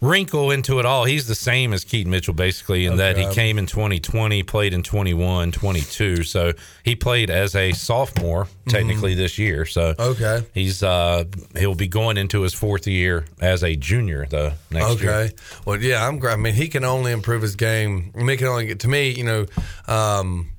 wrinkle 0.00 0.50
into 0.50 0.78
it 0.78 0.84
all. 0.84 1.04
He's 1.04 1.26
the 1.26 1.34
same 1.34 1.72
as 1.72 1.84
Keaton 1.84 2.10
Mitchell, 2.10 2.34
basically, 2.34 2.84
in 2.84 2.96
that 2.96 3.16
he 3.16 3.26
came 3.32 3.58
in 3.58 3.66
2020, 3.66 4.42
played 4.42 4.74
in 4.74 4.82
21, 4.82 5.52
22. 5.52 6.22
So 6.22 6.52
he 6.84 6.94
played 6.96 7.30
as 7.30 7.54
a 7.54 7.72
sophomore 7.72 8.46
technically 8.68 9.14
this 9.14 9.38
year. 9.38 9.64
So 9.64 9.94
Okay. 9.98 10.44
he's 10.52 10.82
uh, 10.82 11.24
he'll 11.56 11.74
be 11.74 11.88
going 11.88 12.16
into 12.18 12.42
his 12.42 12.52
fourth 12.52 12.86
year 12.86 13.24
as 13.40 13.62
a 13.64 13.74
junior 13.76 14.26
though 14.28 14.52
next 14.70 15.00
year. 15.00 15.10
Okay. 15.12 15.34
Well, 15.64 15.80
yeah, 15.80 16.06
I'm. 16.06 16.22
I 16.26 16.36
mean, 16.36 16.54
he 16.54 16.68
can 16.68 16.84
only 16.84 17.12
improve 17.12 17.42
his 17.42 17.56
game. 17.56 18.12
I 18.14 18.18
mean, 18.18 18.28
he 18.28 18.36
can 18.36 18.48
only 18.48 18.66
get 18.66 18.80
to 18.80 18.88
me. 18.88 19.10
You 19.10 19.24
know, 19.24 19.46
um, 19.88 20.50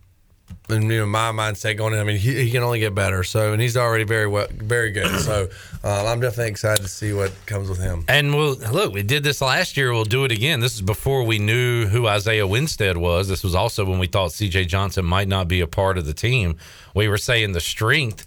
and 0.69 0.83
you 0.83 0.99
know 0.99 1.05
my 1.05 1.31
mindset 1.31 1.77
going 1.77 1.93
in. 1.93 1.99
I 1.99 2.03
mean, 2.03 2.17
he, 2.17 2.43
he 2.43 2.51
can 2.51 2.63
only 2.63 2.79
get 2.79 2.93
better. 2.93 3.23
So, 3.23 3.53
and 3.53 3.61
he's 3.61 3.77
already 3.77 4.03
very 4.03 4.27
well, 4.27 4.47
very 4.51 4.91
good. 4.91 5.07
So, 5.21 5.47
uh, 5.83 6.05
I'm 6.05 6.19
definitely 6.19 6.51
excited 6.51 6.81
to 6.83 6.89
see 6.89 7.13
what 7.13 7.31
comes 7.45 7.69
with 7.69 7.79
him. 7.79 8.03
And 8.07 8.35
we'll 8.35 8.55
look, 8.55 8.93
we 8.93 9.03
did 9.03 9.23
this 9.23 9.41
last 9.41 9.77
year. 9.77 9.93
We'll 9.93 10.03
do 10.03 10.25
it 10.25 10.31
again. 10.31 10.59
This 10.59 10.75
is 10.75 10.81
before 10.81 11.23
we 11.23 11.39
knew 11.39 11.87
who 11.87 12.07
Isaiah 12.07 12.47
Winstead 12.47 12.97
was. 12.97 13.27
This 13.27 13.43
was 13.43 13.55
also 13.55 13.85
when 13.85 13.99
we 13.99 14.07
thought 14.07 14.31
CJ 14.31 14.67
Johnson 14.67 15.05
might 15.05 15.27
not 15.27 15.47
be 15.47 15.61
a 15.61 15.67
part 15.67 15.97
of 15.97 16.05
the 16.05 16.13
team. 16.13 16.57
We 16.93 17.07
were 17.07 17.17
saying 17.17 17.53
the 17.53 17.61
strength. 17.61 18.25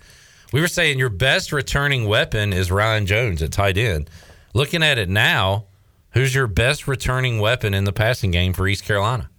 We 0.53 0.61
were 0.61 0.69
saying 0.69 0.99
your 0.99 1.11
best 1.11 1.53
returning 1.53 2.07
weapon 2.07 2.53
is 2.53 2.73
Ryan 2.73 3.07
Jones 3.07 3.43
at 3.43 3.53
tight 3.53 3.79
end. 3.79 4.11
Looking 4.53 4.83
at 4.83 4.99
it 4.99 5.09
now, 5.09 5.67
who's 6.11 6.35
your 6.35 6.49
best 6.49 6.89
returning 6.89 7.39
weapon 7.39 7.73
in 7.73 7.85
the 7.85 7.93
passing 7.93 8.31
game 8.33 8.53
for 8.53 8.67
East 8.67 8.85
Carolina? 8.85 9.31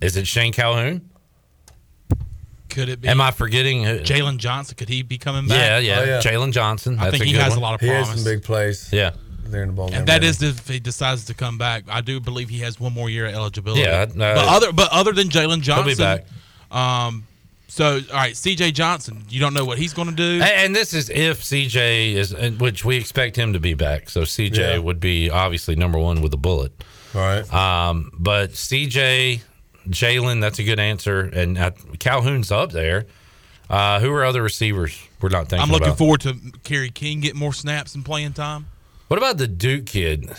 Is 0.00 0.16
it 0.16 0.26
Shane 0.26 0.52
Calhoun? 0.52 1.10
Could 2.76 2.88
it 2.90 3.00
be? 3.00 3.08
Am 3.08 3.20
I 3.20 3.30
forgetting? 3.30 3.82
who- 3.84 3.98
Jalen 4.00 4.36
Johnson? 4.36 4.76
Could 4.76 4.88
he 4.90 5.02
be 5.02 5.16
coming 5.18 5.48
back? 5.48 5.58
Yeah, 5.58 5.78
yeah. 5.78 5.98
Oh, 6.00 6.04
yeah. 6.04 6.20
Jalen 6.20 6.52
Johnson. 6.52 6.98
I 6.98 7.04
That's 7.04 7.12
think 7.18 7.24
he 7.24 7.32
good 7.32 7.40
has 7.40 7.50
one. 7.50 7.58
a 7.58 7.62
lot 7.62 7.74
of 7.74 7.80
promise. 7.80 8.06
He 8.06 8.10
has 8.12 8.22
some 8.22 8.32
big 8.32 8.42
plays. 8.44 8.92
Yeah. 8.92 9.10
There 9.46 9.62
in 9.62 9.68
the 9.68 9.74
ball 9.74 9.88
game. 9.88 10.00
And 10.00 10.08
that 10.08 10.22
is 10.24 10.42
if 10.42 10.68
he 10.68 10.78
decides 10.78 11.24
to 11.26 11.34
come 11.34 11.56
back. 11.56 11.84
I 11.88 12.00
do 12.00 12.20
believe 12.20 12.48
he 12.48 12.58
has 12.60 12.78
one 12.78 12.92
more 12.92 13.08
year 13.08 13.26
of 13.26 13.34
eligibility. 13.34 13.82
Yeah, 13.82 14.02
uh, 14.02 14.06
but 14.14 14.36
other 14.48 14.72
but 14.72 14.88
other 14.92 15.12
than 15.12 15.28
Jalen 15.28 15.60
Johnson, 15.62 15.74
He'll 15.74 15.84
be 15.84 15.94
Johnson, 15.94 16.26
back. 16.70 16.76
Um, 16.76 17.26
so 17.68 18.00
all 18.10 18.16
right, 18.16 18.36
C.J. 18.36 18.72
Johnson. 18.72 19.24
You 19.28 19.40
don't 19.40 19.54
know 19.54 19.64
what 19.64 19.78
he's 19.78 19.94
going 19.94 20.08
to 20.08 20.14
do. 20.14 20.34
And, 20.34 20.42
and 20.42 20.76
this 20.76 20.92
is 20.92 21.10
if 21.10 21.42
CJ 21.42 22.14
is, 22.14 22.34
which 22.58 22.84
we 22.84 22.96
expect 22.96 23.36
him 23.36 23.52
to 23.52 23.60
be 23.60 23.74
back. 23.74 24.10
So 24.10 24.22
CJ 24.22 24.56
Yeah. 24.58 24.78
would 24.78 25.00
be 25.00 25.30
obviously 25.30 25.76
number 25.76 25.98
one 25.98 26.22
with 26.22 26.34
a 26.34 26.38
bullet. 26.38 26.72
All 27.14 27.20
right. 27.20 27.54
Um, 27.54 28.10
but 28.18 28.50
CJ, 28.50 29.40
Jalen, 29.88 30.40
that's 30.40 30.58
a 30.58 30.62
good 30.64 30.78
answer. 30.80 31.20
And 31.20 31.56
uh, 31.58 31.70
Calhoun's 31.98 32.50
up 32.52 32.72
there. 32.72 33.06
Uh, 33.68 33.98
who 34.00 34.12
are 34.12 34.24
other 34.24 34.42
receivers 34.42 34.96
we're 35.20 35.28
not 35.28 35.48
thinking 35.48 35.62
I'm 35.64 35.70
looking 35.70 35.88
about? 35.88 35.98
forward 35.98 36.20
to 36.20 36.36
Kerry 36.62 36.88
King 36.90 37.20
getting 37.20 37.40
more 37.40 37.52
snaps 37.52 37.94
and 37.96 38.04
playing 38.04 38.32
time. 38.32 38.66
What 39.08 39.18
about 39.18 39.38
the 39.38 39.48
Duke 39.48 39.86
kid, 39.86 40.30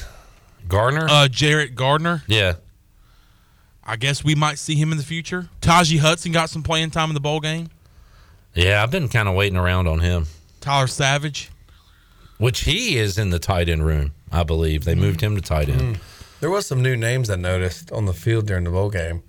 Gardner? 0.67 1.07
Uh, 1.09 1.27
Jarrett 1.27 1.75
Gardner. 1.75 2.23
yeah. 2.27 2.53
I 3.89 3.95
guess 3.95 4.21
we 4.21 4.35
might 4.35 4.59
see 4.59 4.75
him 4.75 4.91
in 4.91 4.97
the 4.97 5.03
future. 5.03 5.47
Tajee 5.61 5.99
Hudson 5.99 6.33
got 6.33 6.49
some 6.49 6.61
playing 6.61 6.91
time 6.91 7.09
in 7.09 7.13
the 7.13 7.21
bowl 7.21 7.39
game. 7.39 7.69
Yeah, 8.53 8.83
I've 8.83 8.91
been 8.91 9.07
kind 9.07 9.29
of 9.29 9.35
waiting 9.35 9.57
around 9.57 9.87
on 9.87 9.99
him. 9.99 10.25
Tyler 10.59 10.87
Savage. 10.87 11.49
Which 12.37 12.61
he 12.65 12.97
is 12.97 13.17
in 13.17 13.29
the 13.29 13.39
tight 13.39 13.69
end 13.69 13.85
room, 13.85 14.11
I 14.31 14.43
believe. 14.43 14.83
They 14.83 14.93
moved 14.93 15.21
him 15.21 15.35
to 15.35 15.41
tight 15.41 15.69
end. 15.69 15.95
Mm. 15.95 15.99
There 16.41 16.49
was 16.49 16.67
some 16.67 16.81
new 16.81 16.97
names 16.97 17.29
I 17.29 17.35
noticed 17.37 17.91
on 17.93 18.05
the 18.05 18.13
field 18.13 18.45
during 18.45 18.65
the 18.65 18.69
bowl 18.71 18.89
game, 18.89 19.23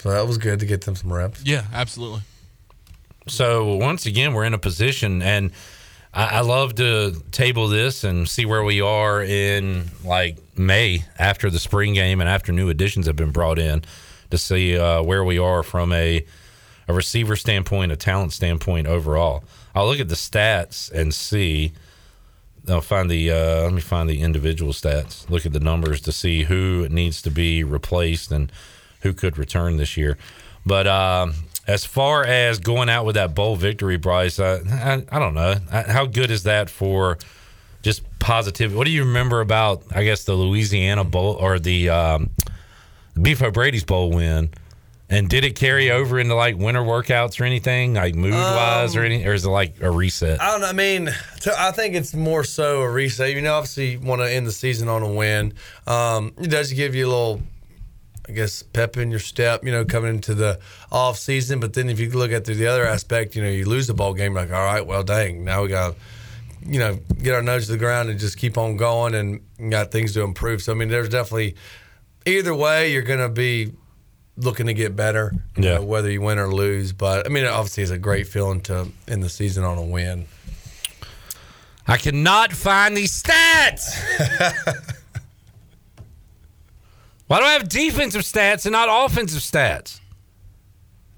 so 0.00 0.10
that 0.10 0.26
was 0.26 0.38
good 0.38 0.60
to 0.60 0.66
get 0.66 0.82
them 0.82 0.94
some 0.94 1.12
reps. 1.12 1.42
Yeah, 1.44 1.64
absolutely. 1.72 2.20
So 3.26 3.76
once 3.76 4.06
again, 4.06 4.32
we're 4.32 4.44
in 4.44 4.54
a 4.54 4.58
position, 4.58 5.22
and 5.22 5.50
I, 6.14 6.38
I 6.38 6.40
love 6.40 6.74
to 6.76 7.22
table 7.30 7.68
this 7.68 8.04
and 8.04 8.28
see 8.28 8.46
where 8.46 8.64
we 8.64 8.80
are 8.80 9.22
in 9.22 9.90
like 10.04 10.38
May 10.56 11.04
after 11.18 11.50
the 11.50 11.58
spring 11.58 11.94
game 11.94 12.20
and 12.20 12.28
after 12.28 12.52
new 12.52 12.68
additions 12.68 13.06
have 13.06 13.16
been 13.16 13.30
brought 13.30 13.58
in 13.58 13.84
to 14.30 14.38
see 14.38 14.78
uh, 14.78 15.02
where 15.02 15.24
we 15.24 15.38
are 15.38 15.62
from 15.62 15.92
a 15.92 16.24
a 16.88 16.94
receiver 16.94 17.36
standpoint, 17.36 17.92
a 17.92 17.96
talent 17.96 18.32
standpoint 18.32 18.86
overall. 18.86 19.44
I'll 19.74 19.86
look 19.86 20.00
at 20.00 20.08
the 20.08 20.14
stats 20.14 20.90
and 20.90 21.12
see. 21.12 21.72
I'll 22.66 22.80
find 22.80 23.10
the 23.10 23.30
uh, 23.30 23.62
let 23.64 23.72
me 23.72 23.80
find 23.80 24.08
the 24.08 24.22
individual 24.22 24.72
stats. 24.72 25.28
Look 25.28 25.44
at 25.46 25.52
the 25.52 25.60
numbers 25.60 26.00
to 26.02 26.12
see 26.12 26.44
who 26.44 26.88
needs 26.88 27.22
to 27.22 27.30
be 27.30 27.62
replaced 27.62 28.32
and 28.32 28.50
who 29.00 29.12
could 29.12 29.38
return 29.38 29.76
this 29.76 29.96
year. 29.96 30.16
But 30.66 30.86
um, 30.86 31.34
as 31.66 31.84
far 31.84 32.24
as 32.24 32.58
going 32.58 32.88
out 32.88 33.04
with 33.04 33.14
that 33.14 33.34
bowl 33.34 33.56
victory, 33.56 33.96
Bryce, 33.96 34.38
uh, 34.38 34.62
I, 34.70 35.04
I 35.14 35.18
don't 35.18 35.34
know 35.34 35.56
how 35.70 36.06
good 36.06 36.30
is 36.30 36.42
that 36.44 36.68
for 36.70 37.18
just 37.82 38.02
positivity. 38.18 38.76
What 38.76 38.84
do 38.84 38.90
you 38.90 39.04
remember 39.04 39.40
about? 39.40 39.84
I 39.94 40.04
guess 40.04 40.24
the 40.24 40.34
Louisiana 40.34 41.04
bowl 41.04 41.34
or 41.34 41.58
the 41.58 41.88
um, 41.90 42.30
Beef 43.20 43.42
O'Brady's 43.42 43.84
bowl 43.84 44.10
win. 44.10 44.50
And 45.10 45.26
did 45.30 45.42
it 45.42 45.56
carry 45.56 45.90
over 45.90 46.18
into 46.18 46.34
like 46.34 46.58
winter 46.58 46.82
workouts 46.82 47.40
or 47.40 47.44
anything, 47.44 47.94
like 47.94 48.14
mood 48.14 48.34
wise 48.34 48.94
or 48.94 49.04
any, 49.04 49.24
or 49.24 49.32
is 49.32 49.46
it 49.46 49.48
like 49.48 49.80
a 49.80 49.90
reset? 49.90 50.38
I 50.38 50.50
don't 50.50 50.60
know. 50.60 50.66
I 50.66 50.74
mean, 50.74 51.08
I 51.56 51.70
think 51.70 51.94
it's 51.94 52.12
more 52.12 52.44
so 52.44 52.82
a 52.82 52.90
reset. 52.90 53.32
You 53.32 53.40
know, 53.40 53.54
obviously, 53.54 53.92
you 53.92 54.00
want 54.00 54.20
to 54.20 54.30
end 54.30 54.46
the 54.46 54.52
season 54.52 54.86
on 54.86 55.02
a 55.02 55.10
win. 55.10 55.54
Um, 55.86 56.34
it 56.38 56.48
does 56.48 56.70
give 56.74 56.94
you 56.94 57.06
a 57.06 57.08
little, 57.08 57.40
I 58.28 58.32
guess, 58.32 58.62
pep 58.62 58.96
in 58.96 59.10
your 59.10 59.20
step. 59.20 59.64
You 59.64 59.72
know, 59.72 59.84
coming 59.84 60.14
into 60.14 60.34
the 60.34 60.58
off 60.92 61.18
season. 61.18 61.60
But 61.60 61.74
then 61.74 61.88
if 61.88 61.98
you 61.98 62.10
look 62.10 62.30
at 62.32 62.44
the, 62.44 62.54
the 62.54 62.66
other 62.66 62.86
aspect, 62.86 63.34
you 63.34 63.42
know, 63.42 63.48
you 63.48 63.64
lose 63.64 63.86
the 63.86 63.94
ball 63.94 64.14
game, 64.14 64.34
like, 64.34 64.52
all 64.52 64.64
right, 64.64 64.86
well, 64.86 65.02
dang, 65.02 65.44
now 65.44 65.62
we 65.62 65.68
got. 65.68 65.94
to 65.94 65.96
You 66.66 66.78
know, 66.80 66.98
get 67.22 67.34
our 67.34 67.42
nose 67.42 67.66
to 67.66 67.72
the 67.72 67.78
ground 67.78 68.10
and 68.10 68.18
just 68.18 68.36
keep 68.36 68.58
on 68.58 68.76
going, 68.76 69.14
and 69.14 69.40
got 69.70 69.90
things 69.90 70.12
to 70.14 70.22
improve. 70.22 70.60
So 70.60 70.72
I 70.72 70.74
mean, 70.74 70.88
there's 70.88 71.08
definitely 71.08 71.54
either 72.26 72.54
way, 72.54 72.92
you're 72.92 73.02
going 73.02 73.20
to 73.20 73.28
be 73.28 73.72
looking 74.36 74.66
to 74.66 74.74
get 74.74 74.94
better. 74.96 75.34
Yeah. 75.56 75.76
know, 75.76 75.82
whether 75.82 76.10
you 76.10 76.20
win 76.20 76.38
or 76.38 76.52
lose. 76.52 76.92
But 76.92 77.26
I 77.26 77.28
mean, 77.28 77.44
it 77.44 77.48
obviously, 77.50 77.82
it's 77.82 77.92
a 77.92 77.98
great 77.98 78.26
feeling 78.26 78.60
to 78.62 78.88
end 79.06 79.22
the 79.22 79.28
season 79.28 79.64
on 79.64 79.78
a 79.78 79.82
win. 79.82 80.26
I 81.86 81.96
cannot 81.96 82.52
find 82.52 82.96
these 82.96 83.22
stats. 83.22 83.94
Why 87.28 87.40
do 87.40 87.44
I 87.44 87.52
have 87.52 87.68
defensive 87.68 88.22
stats 88.22 88.64
and 88.64 88.72
not 88.72 88.88
offensive 88.90 89.42
stats? 89.42 90.00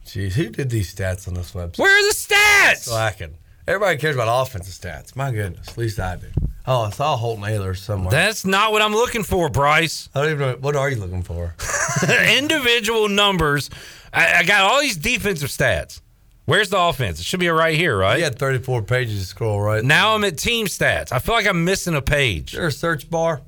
Jeez, 0.04 0.32
who 0.32 0.48
did 0.48 0.68
these 0.68 0.92
stats 0.92 1.28
on 1.28 1.34
this 1.34 1.52
website? 1.52 1.78
Where 1.78 1.96
are 1.96 2.08
the 2.08 2.14
stats? 2.14 2.78
Slacking. 2.88 3.36
Everybody 3.68 3.96
cares 3.96 4.16
about 4.16 4.42
offensive 4.42 4.74
stats. 4.74 5.14
My 5.14 5.30
goodness, 5.30 5.68
at 5.68 5.78
least 5.78 6.00
I 6.00 6.16
do. 6.16 6.26
Oh, 6.66 6.82
I 6.82 6.90
saw 6.90 7.16
Holton 7.16 7.44
Ayler 7.44 7.76
somewhere. 7.76 8.10
That's 8.10 8.44
not 8.44 8.72
what 8.72 8.82
I'm 8.82 8.92
looking 8.92 9.22
for, 9.22 9.48
Bryce. 9.48 10.08
I 10.12 10.22
don't 10.22 10.32
even 10.32 10.38
know. 10.40 10.56
What 10.60 10.74
are 10.74 10.90
you 10.90 10.96
looking 10.96 11.22
for? 11.22 11.54
Individual 12.36 13.08
numbers. 13.08 13.70
I, 14.12 14.38
I 14.38 14.42
got 14.42 14.62
all 14.62 14.80
these 14.80 14.96
defensive 14.96 15.48
stats. 15.48 16.00
Where's 16.44 16.70
the 16.70 16.78
offense? 16.80 17.20
It 17.20 17.26
should 17.26 17.38
be 17.38 17.48
right 17.48 17.76
here, 17.76 17.96
right? 17.96 18.18
You 18.18 18.24
had 18.24 18.36
34 18.36 18.82
pages 18.82 19.20
to 19.20 19.26
scroll, 19.26 19.60
right? 19.60 19.84
Now 19.84 20.16
I'm 20.16 20.24
at 20.24 20.36
team 20.36 20.66
stats. 20.66 21.12
I 21.12 21.20
feel 21.20 21.36
like 21.36 21.46
I'm 21.46 21.64
missing 21.64 21.94
a 21.94 22.02
page. 22.02 22.52
There 22.52 22.66
a 22.66 22.72
search 22.72 23.08
bar? 23.08 23.42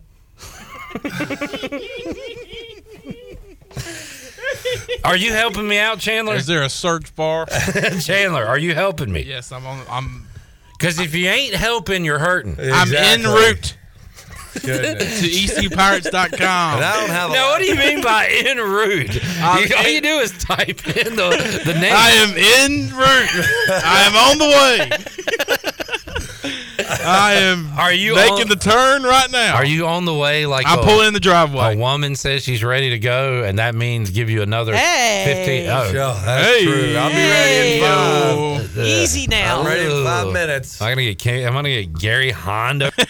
Are 5.05 5.17
you 5.17 5.33
helping 5.33 5.67
me 5.67 5.79
out, 5.79 5.99
Chandler? 5.99 6.35
Is 6.35 6.47
there 6.47 6.63
a 6.63 6.69
search 6.69 7.15
bar? 7.17 7.47
Chandler, 8.01 8.45
are 8.45 8.59
you 8.59 8.75
helping 8.75 9.13
me? 9.13 9.23
yes, 9.23 9.53
I'm 9.53 9.67
on. 9.67 9.85
I'm. 9.89 10.27
Because 10.79 11.01
if 11.01 11.15
you 11.15 11.29
ain't 11.29 11.55
helping, 11.55 12.05
you're 12.05 12.19
hurting. 12.19 12.57
I'm 12.61 12.95
en 12.95 13.23
route 13.23 13.77
Goodness. 14.61 15.21
to 15.21 15.27
ECUPirates.com. 15.29 16.31
And 16.77 16.85
I 16.85 16.97
don't 17.01 17.11
have 17.11 17.31
a 17.31 17.33
Now, 17.35 17.51
what 17.51 17.59
do 17.61 17.65
you 17.67 17.77
mean 17.77 18.03
by 18.03 18.27
en 18.27 18.59
route? 18.59 19.19
I'm 19.41 19.63
You- 19.69 19.77
all 19.77 19.87
in- 19.87 19.93
you 19.95 20.01
do 20.01 20.19
is 20.19 20.33
type 20.33 20.87
in 20.97 21.17
the, 21.17 21.63
the 21.65 21.75
name. 21.75 21.93
I 21.97 22.11
am 22.11 22.31
en 22.37 22.91
route. 22.97 23.47
I 23.85 24.03
am 24.07 24.15
on 24.17 24.39
the 24.39 24.49
way. 24.49 24.91
I 27.05 27.35
am. 27.35 27.71
Are 27.79 27.93
you 27.93 28.15
making 28.15 28.43
on- 28.43 28.49
the 28.49 28.57
turn 28.57 29.03
right 29.03 29.31
now? 29.31 29.55
Are 29.57 29.65
you 29.65 29.87
on 29.87 30.05
the 30.05 30.15
way? 30.15 30.47
Like 30.47 30.67
I 30.67 30.77
pull 30.77 31.01
in 31.03 31.15
the 31.15 31.21
driveway. 31.21 31.75
A 31.75 31.77
woman 31.79 32.17
says 32.17 32.43
she's 32.43 32.63
ready 32.65 32.91
to 32.91 32.99
go, 32.99 33.45
and 33.45 33.59
that 33.59 33.75
means 33.75 34.11
give 34.11 34.29
you 34.31 34.43
another 34.43 34.75
Hey. 34.77 35.23
15. 35.25 35.71
Oh, 35.71 35.85
Sure, 35.93 36.15
that's 36.25 36.47
Hey. 36.47 36.65
true. 36.65 36.97
I'll 36.97 37.11
be 37.11 37.17
ready 37.17 37.77
in 37.77 37.83
five. 37.83 38.79
Uh, 38.79 38.83
Easy 38.83 39.27
now. 39.29 39.61
I'm 39.61 39.67
ready 39.67 39.85
in 39.85 40.05
five 40.05 40.33
minutes. 40.33 40.81
I'm 40.83 40.91
gonna 40.97 41.15
get. 41.15 41.47
I'm 41.47 41.53
gonna 41.55 41.69
get 41.71 41.93
Gary 41.99 42.31
Honda. 42.31 42.93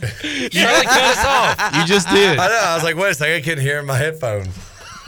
you 0.00 0.08
really 0.64 0.86
cut 0.86 1.16
us 1.16 1.24
off. 1.24 1.76
You 1.76 1.84
just 1.86 2.08
did. 2.08 2.38
I 2.38 2.48
know. 2.48 2.54
I 2.54 2.74
was 2.74 2.84
like, 2.84 2.96
wait 2.96 3.10
a 3.10 3.14
second. 3.14 3.34
I 3.34 3.40
couldn't 3.40 3.64
hear 3.64 3.78
in 3.78 3.86
my 3.86 3.96
headphones. 3.96 4.48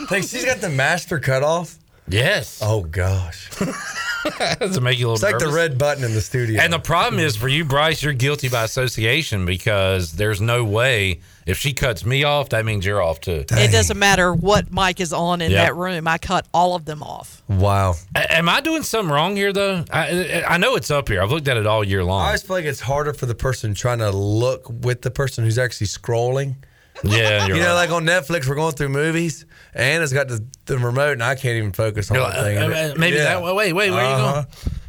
Think 0.09 0.27
she's 0.27 0.45
got 0.45 0.61
the 0.61 0.69
master 0.69 1.19
cut 1.19 1.43
off? 1.43 1.77
Yes. 2.09 2.61
Oh 2.63 2.83
gosh. 2.83 3.51
to 3.59 4.81
make 4.81 4.99
you 4.99 5.09
a 5.09 5.11
little 5.11 5.15
It's 5.15 5.23
like 5.23 5.39
the 5.39 5.49
red 5.49 5.79
button 5.79 6.05
in 6.05 6.15
the 6.15 6.21
studio. 6.21 6.61
And 6.61 6.73
the 6.73 6.79
problem 6.79 7.21
is 7.21 7.37
for 7.37 7.49
you, 7.49 7.65
Bryce, 7.65 8.03
you're 8.03 8.13
guilty 8.13 8.49
by 8.49 8.65
association 8.65 9.45
because 9.45 10.13
there's 10.13 10.41
no 10.41 10.65
way 10.65 11.21
if 11.49 11.59
she 11.59 11.73
cuts 11.73 12.05
me 12.05 12.23
off, 12.25 12.51
that 12.51 12.65
means 12.65 12.85
you're 12.87 13.03
off 13.03 13.21
too. 13.21 13.45
It 13.51 13.73
doesn't 13.73 13.99
matter 13.99 14.33
what 14.33 14.73
mic 14.73 15.01
is 15.01 15.13
on 15.13 15.41
in 15.41 15.51
Yeah. 15.51 15.65
that 15.65 15.75
room. 15.77 16.07
I 16.07 16.19
cut 16.19 16.47
all 16.55 16.75
of 16.77 16.85
them 16.85 17.03
off. 17.03 17.43
Wow. 17.49 17.95
A- 18.15 18.35
Am 18.37 18.49
I 18.49 18.61
doing 18.61 18.83
something 18.83 19.13
wrong 19.13 19.35
here 19.35 19.53
though? 19.53 19.85
I 19.91 20.45
I 20.47 20.59
know 20.59 20.77
it's 20.77 20.91
up 20.91 21.09
here. 21.09 21.23
I've 21.23 21.31
looked 21.31 21.49
at 21.49 21.57
it 21.57 21.67
all 21.67 21.83
year 21.83 22.05
long. 22.05 22.11
I 22.21 22.23
long. 22.23 22.27
always 22.27 22.43
feel 22.43 22.57
like 22.57 22.65
it's 22.67 22.81
harder 22.81 23.13
for 23.15 23.27
the 23.27 23.35
person 23.35 23.75
trying 23.75 23.99
to 23.99 24.11
look 24.11 24.69
with 24.69 25.03
the 25.03 25.11
person 25.11 25.43
who's 25.45 25.59
actually 25.59 25.87
scrolling. 25.89 26.57
Yeah, 27.05 27.47
you 27.47 27.55
you're 27.55 27.65
know, 27.65 27.75
right. 27.75 27.89
like 27.89 27.91
on 27.91 28.05
Netflix, 28.05 28.49
we're 28.49 28.57
going 28.57 28.75
through 28.75 28.89
movies. 28.91 29.47
Anna's 29.73 30.13
got 30.13 30.27
the, 30.29 30.45
the 30.67 30.79
remote, 30.79 31.13
and 31.13 31.23
I 31.23 31.37
can't 31.37 31.57
even 31.57 31.73
focus 31.73 32.11
on 32.11 32.17
You're 32.17 32.27
the 32.29 32.33
like, 32.37 32.43
thing. 32.45 32.59
uh, 32.59 32.93
uh, 32.93 32.95
maybe 32.99 33.17
Yeah. 33.19 33.25
that. 33.41 33.43
Wait, 33.43 33.73
wait, 33.73 33.91
where 33.93 34.05
are 34.05 34.09
you 34.11 34.25
Uh-huh. 34.25 34.33
going? 34.43 34.47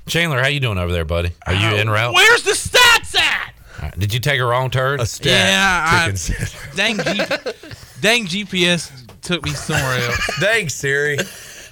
Chandler, 0.08 0.42
how 0.42 0.48
you 0.48 0.60
doing 0.60 0.80
over 0.80 0.92
there, 0.92 1.06
buddy? 1.06 1.32
Are 1.46 1.54
you 1.54 1.76
in 1.76 1.88
route? 1.88 2.16
Where's 2.16 2.42
the 2.42 2.54
stats 2.54 2.74
at? 2.76 2.79
All 2.79 2.79
right, 3.84 4.00
Did 4.00 4.14
you 4.14 4.20
take 4.20 4.40
a 4.40 4.46
wrong 4.46 4.70
turn? 4.70 5.00
Yeah, 5.22 5.86
I, 5.86 6.12
dang, 6.76 6.98
G, 6.98 7.04
dang 8.02 8.26
GPS 8.28 8.92
took 9.22 9.44
me 9.44 9.52
somewhere 9.52 10.00
else. 10.00 10.18
Thanks, 10.40 10.74
Siri. 10.76 11.18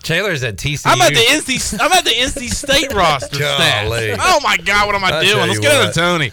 Taylor's 0.03 0.43
at 0.43 0.55
TCU. 0.57 0.83
I'm 0.85 1.01
at 1.01 1.09
the 1.13 1.19
NC. 1.19 1.77
I'm 1.81 1.91
at 1.91 2.03
the 2.05 2.11
NC 2.11 2.49
State 2.53 2.93
roster 2.93 3.39
Golly. 3.39 4.09
stats. 4.09 4.17
Oh 4.21 4.39
my 4.43 4.57
God, 4.57 4.85
what 4.87 4.95
am 4.95 5.03
I 5.03 5.17
I 5.17 5.23
doing? 5.25 5.47
Let's 5.47 5.55
you 5.55 5.61
go 5.61 5.87
to. 5.87 5.93
Tony. 5.93 6.31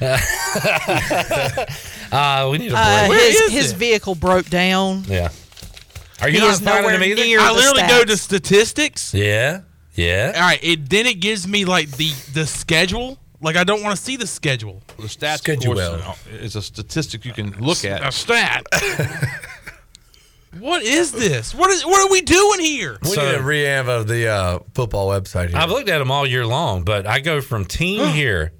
Uh, 2.12 2.48
we 2.50 2.58
need 2.58 2.68
a 2.68 2.74
break. 2.74 2.82
Uh, 2.84 3.06
Where 3.06 3.24
his 3.30 3.40
is 3.40 3.52
his 3.52 3.72
vehicle 3.72 4.16
broke 4.16 4.46
down. 4.50 5.04
yeah. 5.06 5.28
Are 6.20 6.28
you 6.28 6.34
He 6.34 6.40
not 6.40 6.50
is 6.54 6.60
finding 6.60 6.82
nowhere 6.82 6.98
them 6.98 7.04
either? 7.08 7.22
near 7.22 7.38
I 7.40 7.52
literally 7.52 7.82
stats. 7.82 7.88
go 7.88 8.04
to 8.04 8.16
statistics. 8.16 9.14
Yeah. 9.14 9.60
Yeah. 9.94 10.32
All 10.34 10.40
right, 10.42 10.58
it 10.62 10.90
then 10.90 11.06
it 11.06 11.20
gives 11.20 11.46
me 11.46 11.64
like 11.64 11.88
the 11.92 12.10
the 12.34 12.46
schedule. 12.46 13.16
Like 13.42 13.56
I 13.56 13.64
don't 13.64 13.82
want 13.82 13.96
to 13.96 14.02
see 14.02 14.16
the 14.16 14.26
schedule. 14.26 14.82
The 14.98 15.04
stats, 15.04 15.38
Schedule. 15.38 15.78
of 15.80 16.02
course, 16.04 16.18
is 16.40 16.56
a 16.56 16.62
statistic 16.62 17.24
you 17.24 17.32
can 17.32 17.50
look 17.58 17.84
at. 17.84 18.06
A 18.06 18.12
stat. 18.12 18.66
what 20.58 20.82
is 20.82 21.12
this? 21.12 21.54
What 21.54 21.70
is 21.70 21.84
what 21.86 22.06
are 22.06 22.10
we 22.12 22.20
doing 22.22 22.60
here? 22.60 22.98
We 23.02 23.08
So- 23.10 23.24
need 23.32 23.38
a 23.38 23.42
revamp 23.42 23.88
of 23.88 24.08
the 24.08 24.28
uh, 24.28 24.58
football 24.74 25.08
website 25.08 25.48
here. 25.48 25.56
I've 25.58 25.70
looked 25.70 25.88
at 25.88 25.98
them 25.98 26.10
all 26.10 26.26
year 26.26 26.44
long, 26.46 26.82
but 26.82 27.06
I 27.06 27.20
go 27.20 27.40
from 27.40 27.64
team 27.64 28.06
here 28.14 28.52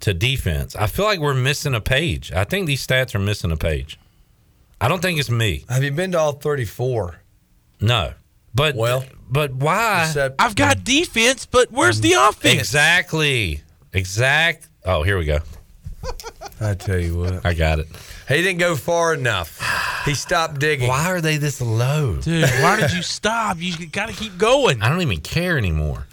to 0.00 0.14
defense. 0.14 0.76
I 0.76 0.86
feel 0.86 1.04
like 1.04 1.18
we're 1.18 1.34
missing 1.34 1.74
a 1.74 1.80
page. 1.80 2.32
I 2.32 2.44
think 2.44 2.66
these 2.66 2.86
stats 2.86 3.14
are 3.14 3.18
missing 3.18 3.50
a 3.50 3.56
page. 3.56 3.98
I 4.80 4.86
don't 4.86 5.02
think 5.02 5.18
it's 5.18 5.28
me. 5.30 5.64
Have 5.68 5.82
you 5.82 5.90
been 5.90 6.12
to 6.12 6.18
all 6.20 6.32
34? 6.32 7.18
No. 7.80 8.12
But 8.54 8.76
Well, 8.76 9.04
but 9.28 9.52
why? 9.54 10.04
Except, 10.06 10.40
I've 10.40 10.54
got 10.54 10.84
defense, 10.84 11.46
but 11.46 11.70
where's 11.72 12.00
the 12.00 12.12
offense? 12.12 12.58
Exactly. 12.60 13.62
Exact. 13.98 14.68
Oh, 14.84 15.02
here 15.02 15.18
we 15.18 15.24
go. 15.24 15.40
I 16.60 16.74
tell 16.74 16.98
you 16.98 17.18
what. 17.18 17.44
I 17.44 17.52
got 17.52 17.80
it. 17.80 17.88
He 18.28 18.36
didn't 18.36 18.58
go 18.58 18.76
far 18.76 19.12
enough. 19.12 19.60
He 20.04 20.14
stopped 20.14 20.60
digging. 20.60 20.88
Why 20.88 21.10
are 21.10 21.20
they 21.20 21.36
this 21.36 21.60
low? 21.60 22.16
Dude, 22.16 22.48
why 22.60 22.80
did 22.80 22.92
you 22.92 23.02
stop? 23.02 23.56
You 23.58 23.88
got 23.88 24.08
to 24.08 24.14
keep 24.14 24.38
going. 24.38 24.80
I 24.82 24.88
don't 24.88 25.02
even 25.02 25.20
care 25.20 25.58
anymore. 25.58 26.06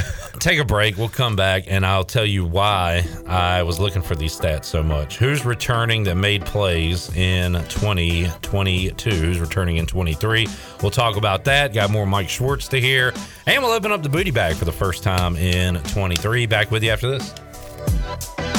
Take 0.38 0.58
a 0.58 0.64
break. 0.64 0.96
We'll 0.96 1.08
come 1.08 1.36
back 1.36 1.64
and 1.66 1.84
I'll 1.84 2.04
tell 2.04 2.24
you 2.24 2.44
why 2.44 3.04
I 3.26 3.62
was 3.62 3.78
looking 3.78 4.02
for 4.02 4.14
these 4.14 4.38
stats 4.38 4.64
so 4.64 4.82
much. 4.82 5.16
Who's 5.16 5.44
returning 5.44 6.04
that 6.04 6.16
made 6.16 6.44
plays 6.44 7.14
in 7.16 7.54
2022? 7.68 9.10
Who's 9.10 9.40
returning 9.40 9.76
in 9.76 9.86
23? 9.86 10.46
We'll 10.82 10.90
talk 10.90 11.16
about 11.16 11.44
that. 11.44 11.72
Got 11.72 11.90
more 11.90 12.06
Mike 12.06 12.28
Schwartz 12.28 12.68
to 12.68 12.80
hear. 12.80 13.12
And 13.46 13.62
we'll 13.62 13.72
open 13.72 13.92
up 13.92 14.02
the 14.02 14.08
booty 14.08 14.30
bag 14.30 14.56
for 14.56 14.64
the 14.64 14.72
first 14.72 15.02
time 15.02 15.36
in 15.36 15.76
23. 15.76 16.46
Back 16.46 16.70
with 16.70 16.82
you 16.82 16.90
after 16.90 17.10
this. 17.10 18.51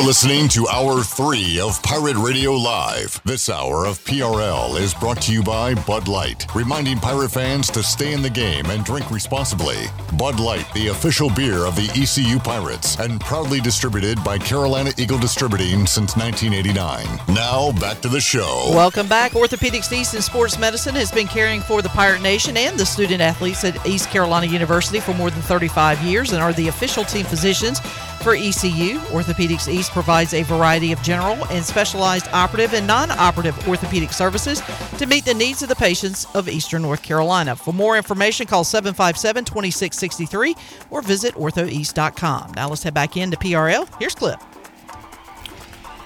You're 0.00 0.06
listening 0.06 0.48
to 0.48 0.66
Hour 0.66 1.02
3 1.02 1.60
of 1.60 1.82
Pirate 1.82 2.16
Radio 2.16 2.52
Live. 2.52 3.20
This 3.26 3.50
hour 3.50 3.84
of 3.84 4.02
PRL 4.06 4.80
is 4.80 4.94
brought 4.94 5.20
to 5.20 5.32
you 5.32 5.42
by 5.42 5.74
Bud 5.74 6.08
Light, 6.08 6.46
reminding 6.54 6.96
pirate 6.96 7.32
fans 7.32 7.70
to 7.72 7.82
stay 7.82 8.14
in 8.14 8.22
the 8.22 8.30
game 8.30 8.64
and 8.70 8.82
drink 8.82 9.10
responsibly. 9.10 9.76
Bud 10.16 10.40
Light, 10.40 10.64
the 10.72 10.86
official 10.86 11.28
beer 11.28 11.66
of 11.66 11.76
the 11.76 11.90
ECU 11.94 12.38
Pirates, 12.38 12.98
and 12.98 13.20
proudly 13.20 13.60
distributed 13.60 14.24
by 14.24 14.38
Carolina 14.38 14.90
Eagle 14.96 15.18
Distributing 15.18 15.86
since 15.86 16.16
1989. 16.16 17.06
Now, 17.34 17.70
back 17.72 18.00
to 18.00 18.08
the 18.08 18.22
show. 18.22 18.70
Welcome 18.70 19.06
back. 19.06 19.32
Orthopedics 19.32 19.92
East 19.92 20.14
and 20.14 20.24
Sports 20.24 20.58
Medicine 20.58 20.94
has 20.94 21.12
been 21.12 21.26
caring 21.26 21.60
for 21.60 21.82
the 21.82 21.90
Pirate 21.90 22.22
Nation 22.22 22.56
and 22.56 22.80
the 22.80 22.86
student 22.86 23.20
athletes 23.20 23.64
at 23.64 23.86
East 23.86 24.08
Carolina 24.08 24.46
University 24.46 24.98
for 24.98 25.12
more 25.12 25.28
than 25.28 25.42
35 25.42 26.00
years 26.00 26.32
and 26.32 26.42
are 26.42 26.54
the 26.54 26.68
official 26.68 27.04
team 27.04 27.26
physicians 27.26 27.80
for 28.22 28.34
ECU. 28.34 28.98
Orthopedics 29.10 29.68
East 29.68 29.92
provides 29.92 30.34
a 30.34 30.42
variety 30.42 30.92
of 30.92 31.02
general 31.02 31.44
and 31.46 31.64
specialized 31.64 32.28
operative 32.32 32.74
and 32.74 32.86
non 32.86 33.10
operative 33.10 33.68
orthopedic 33.68 34.12
services 34.12 34.62
to 34.98 35.06
meet 35.06 35.24
the 35.24 35.34
needs 35.34 35.62
of 35.62 35.68
the 35.68 35.76
patients 35.76 36.26
of 36.34 36.48
Eastern 36.48 36.82
North 36.82 37.02
Carolina. 37.02 37.56
For 37.56 37.72
more 37.72 37.96
information, 37.96 38.46
call 38.46 38.64
757 38.64 39.44
2663 39.44 40.54
or 40.90 41.02
visit 41.02 41.34
orthoeast.com. 41.34 42.52
Now 42.54 42.68
let's 42.68 42.82
head 42.82 42.94
back 42.94 43.16
into 43.16 43.36
PRL. 43.36 43.88
Here's 43.98 44.14
Clip. 44.14 44.40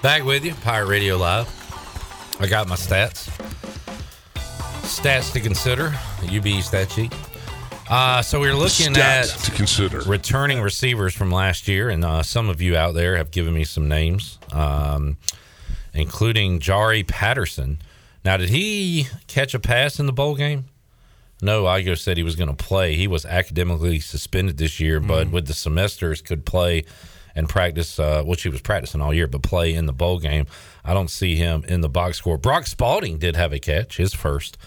Back 0.01 0.23
with 0.23 0.45
you, 0.45 0.53
Pirate 0.55 0.87
Radio 0.87 1.17
Live. 1.17 1.47
I 2.39 2.47
got 2.47 2.67
my 2.67 2.75
stats. 2.75 3.29
Stats 4.83 5.31
to 5.33 5.39
consider, 5.39 5.95
UB 6.31 6.61
stat 6.61 6.91
sheet. 6.91 7.13
Uh, 7.87 8.21
so 8.21 8.39
we 8.39 8.47
are 8.47 8.55
looking 8.55 8.93
Stats 8.93 9.35
at 9.35 9.43
to 9.43 9.51
consider. 9.51 9.99
returning 10.01 10.61
receivers 10.61 11.13
from 11.13 11.31
last 11.31 11.67
year, 11.67 11.89
and 11.89 12.03
uh, 12.03 12.23
some 12.23 12.49
of 12.49 12.59
you 12.61 12.75
out 12.75 12.95
there 12.95 13.15
have 13.17 13.29
given 13.29 13.53
me 13.53 13.63
some 13.63 13.87
names, 13.87 14.39
um, 14.51 15.17
including 15.93 16.59
Jari 16.59 17.07
Patterson. 17.07 17.79
Now, 18.23 18.37
did 18.37 18.49
he 18.49 19.07
catch 19.27 19.53
a 19.53 19.59
pass 19.59 19.99
in 19.99 20.07
the 20.07 20.13
bowl 20.13 20.35
game? 20.35 20.65
No, 21.43 21.65
Igo 21.65 21.95
said 21.95 22.17
he 22.17 22.23
was 22.23 22.35
going 22.35 22.49
to 22.49 22.55
play. 22.55 22.95
He 22.95 23.07
was 23.07 23.23
academically 23.23 23.99
suspended 23.99 24.57
this 24.57 24.79
year, 24.79 24.99
but 24.99 25.29
with 25.29 25.45
the 25.45 25.53
semesters 25.53 26.21
could 26.21 26.43
play 26.45 26.85
and 27.35 27.47
practice, 27.47 27.99
uh, 27.99 28.23
which 28.23 28.41
he 28.43 28.49
was 28.49 28.61
practicing 28.61 29.01
all 29.01 29.13
year, 29.13 29.27
but 29.27 29.43
play 29.43 29.73
in 29.73 29.85
the 29.85 29.93
bowl 29.93 30.17
game. 30.17 30.47
I 30.83 30.93
don't 30.93 31.09
see 31.09 31.35
him 31.35 31.63
in 31.67 31.81
the 31.81 31.89
box 31.89 32.17
score. 32.17 32.37
Brock 32.37 32.65
Spalding 32.65 33.19
did 33.19 33.35
have 33.35 33.53
a 33.53 33.59
catch, 33.59 33.97
his 33.97 34.13
first. 34.13 34.57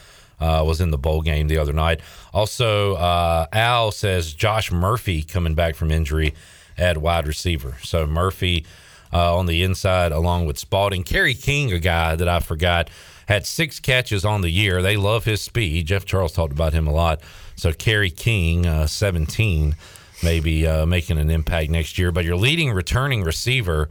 Uh, 0.41 0.63
was 0.65 0.81
in 0.81 0.93
the 0.93 0.99
bowl 0.99 1.21
game 1.21 1.49
the 1.49 1.59
other 1.59 1.73
night. 1.73 2.01
Also, 2.33 2.95
uh, 2.95 3.47
Al 3.53 3.91
says 3.91 4.33
Josh 4.33 4.71
Murphy 4.71 5.25
coming 5.25 5.55
back 5.55 5.75
from 5.75 5.91
injury 5.91 6.33
at 6.77 6.99
wide 6.99 7.27
receiver. 7.27 7.77
So 7.83 8.07
Murphy 8.07 8.65
uh, 9.13 9.37
on 9.37 9.47
the 9.47 9.63
inside 9.63 10.13
along 10.13 10.47
with 10.47 10.59
Spalding. 10.59 11.03
Kerry 11.03 11.35
King, 11.35 11.73
a 11.73 11.79
guy 11.79 12.15
that 12.17 12.29
I 12.29 12.41
forgot, 12.41 12.89
had 13.27 13.47
six 13.47 13.81
catches 13.81 14.25
on 14.25 14.41
the 14.41 14.51
year. 14.51 14.81
They 14.81 14.97
love 14.97 15.25
his 15.25 15.41
speed. 15.41 15.87
Jeff 15.87 16.05
Charles 16.05 16.33
talked 16.33 16.53
about 16.53 16.73
him 16.73 16.87
a 16.87 16.93
lot. 16.93 17.21
So 17.57 17.73
Kerry 17.73 18.11
King, 18.11 18.67
uh, 18.67 18.87
17, 18.87 19.77
maybe 20.23 20.67
uh, 20.67 20.87
making 20.87 21.19
an 21.19 21.31
impact 21.31 21.71
next 21.71 21.99
year. 21.99 22.13
But 22.13 22.25
your 22.25 22.37
leading 22.37 22.73
returning 22.73 23.23
receiver, 23.23 23.89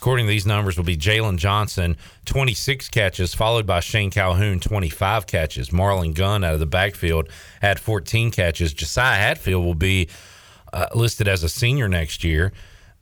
according 0.00 0.24
to 0.24 0.30
these 0.30 0.46
numbers, 0.46 0.78
will 0.78 0.84
be 0.84 0.96
Jalen 0.96 1.36
Johnson, 1.36 1.94
26 2.24 2.88
catches, 2.88 3.34
followed 3.34 3.66
by 3.66 3.80
Shane 3.80 4.10
Calhoun, 4.10 4.58
25 4.58 5.26
catches. 5.26 5.68
Marlon 5.68 6.14
Gunn 6.14 6.42
out 6.42 6.54
of 6.54 6.60
the 6.60 6.64
backfield 6.64 7.28
had 7.60 7.78
14 7.78 8.30
catches. 8.30 8.72
Josiah 8.72 9.16
Hatfield 9.16 9.62
will 9.62 9.74
be 9.74 10.08
uh, 10.72 10.86
listed 10.94 11.28
as 11.28 11.42
a 11.42 11.50
senior 11.50 11.86
next 11.86 12.24
year 12.24 12.50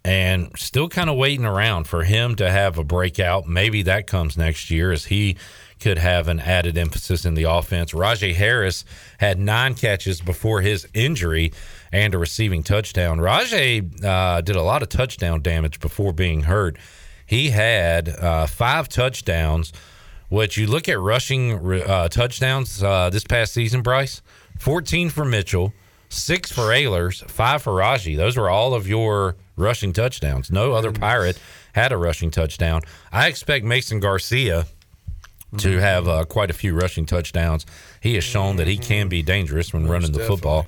and 0.05 0.51
still 0.57 0.89
kind 0.89 1.09
of 1.09 1.17
waiting 1.17 1.45
around 1.45 1.85
for 1.85 2.03
him 2.03 2.35
to 2.35 2.51
have 2.51 2.79
a 2.79 2.85
breakout. 2.85 3.47
Maybe 3.47 3.83
that 3.83 4.09
comes 4.09 4.37
next 4.37 4.69
year 4.69 4.91
as 4.91 5.05
he 5.05 5.37
could 5.79 5.99
have 5.99 6.27
an 6.27 6.41
added 6.41 6.77
emphasis 6.77 7.25
in 7.25 7.35
the 7.35 7.45
offense. 7.45 7.95
Rajay 7.95 8.33
Harris 8.33 8.85
had 9.21 9.39
nine 9.39 9.75
catches 9.75 10.21
before 10.21 10.63
his 10.63 10.89
injury 10.95 11.53
and 11.93 12.15
a 12.15 12.19
receiving 12.19 12.63
touchdown. 12.63 13.21
Rajay 13.21 13.83
uh, 14.05 14.41
did 14.41 14.57
a 14.57 14.63
lot 14.63 14.83
of 14.83 14.89
touchdown 14.89 15.43
damage 15.43 15.81
before 15.81 16.13
being 16.13 16.43
hurt. 16.43 16.77
He 17.25 17.51
had 17.51 18.09
uh, 18.09 18.47
five 18.47 18.89
touchdowns, 18.89 19.73
which 20.29 20.57
you 20.57 20.67
look 20.67 20.89
at 20.89 20.99
rushing 20.99 21.83
uh, 21.83 22.09
touchdowns 22.09 22.83
uh, 22.83 23.11
this 23.11 23.25
past 23.25 23.53
season, 23.53 23.83
Bryce 23.83 24.23
14 24.59 25.11
for 25.11 25.25
Mitchell, 25.25 25.73
six 26.09 26.51
for 26.51 26.63
Ahlers, 26.63 27.29
five 27.31 27.63
for 27.63 27.75
Rajay. 27.75 28.17
Those 28.17 28.37
were 28.37 28.49
all 28.49 28.75
of 28.75 28.89
your 28.89 29.37
rushing 29.57 29.93
touchdowns. 29.93 30.51
No 30.51 30.73
other 30.73 30.93
Pirate 30.93 31.39
had 31.75 31.93
a 31.93 31.97
rushing 31.97 32.31
touchdown. 32.31 32.83
I 33.13 33.29
expect 33.29 33.65
Mason 33.65 34.01
Garcia 34.01 34.67
to 35.57 35.79
have 35.79 36.07
uh, 36.09 36.25
quite 36.25 36.51
a 36.51 36.53
few 36.53 36.75
rushing 36.75 37.07
touchdowns. 37.07 37.65
He 38.01 38.15
has 38.15 38.25
shown 38.25 38.57
that 38.57 38.67
he 38.67 38.77
can 38.77 39.09
be 39.09 39.23
dangerous 39.23 39.73
when 39.73 39.87
running 39.89 40.13
the 40.13 40.25
football. 40.25 40.67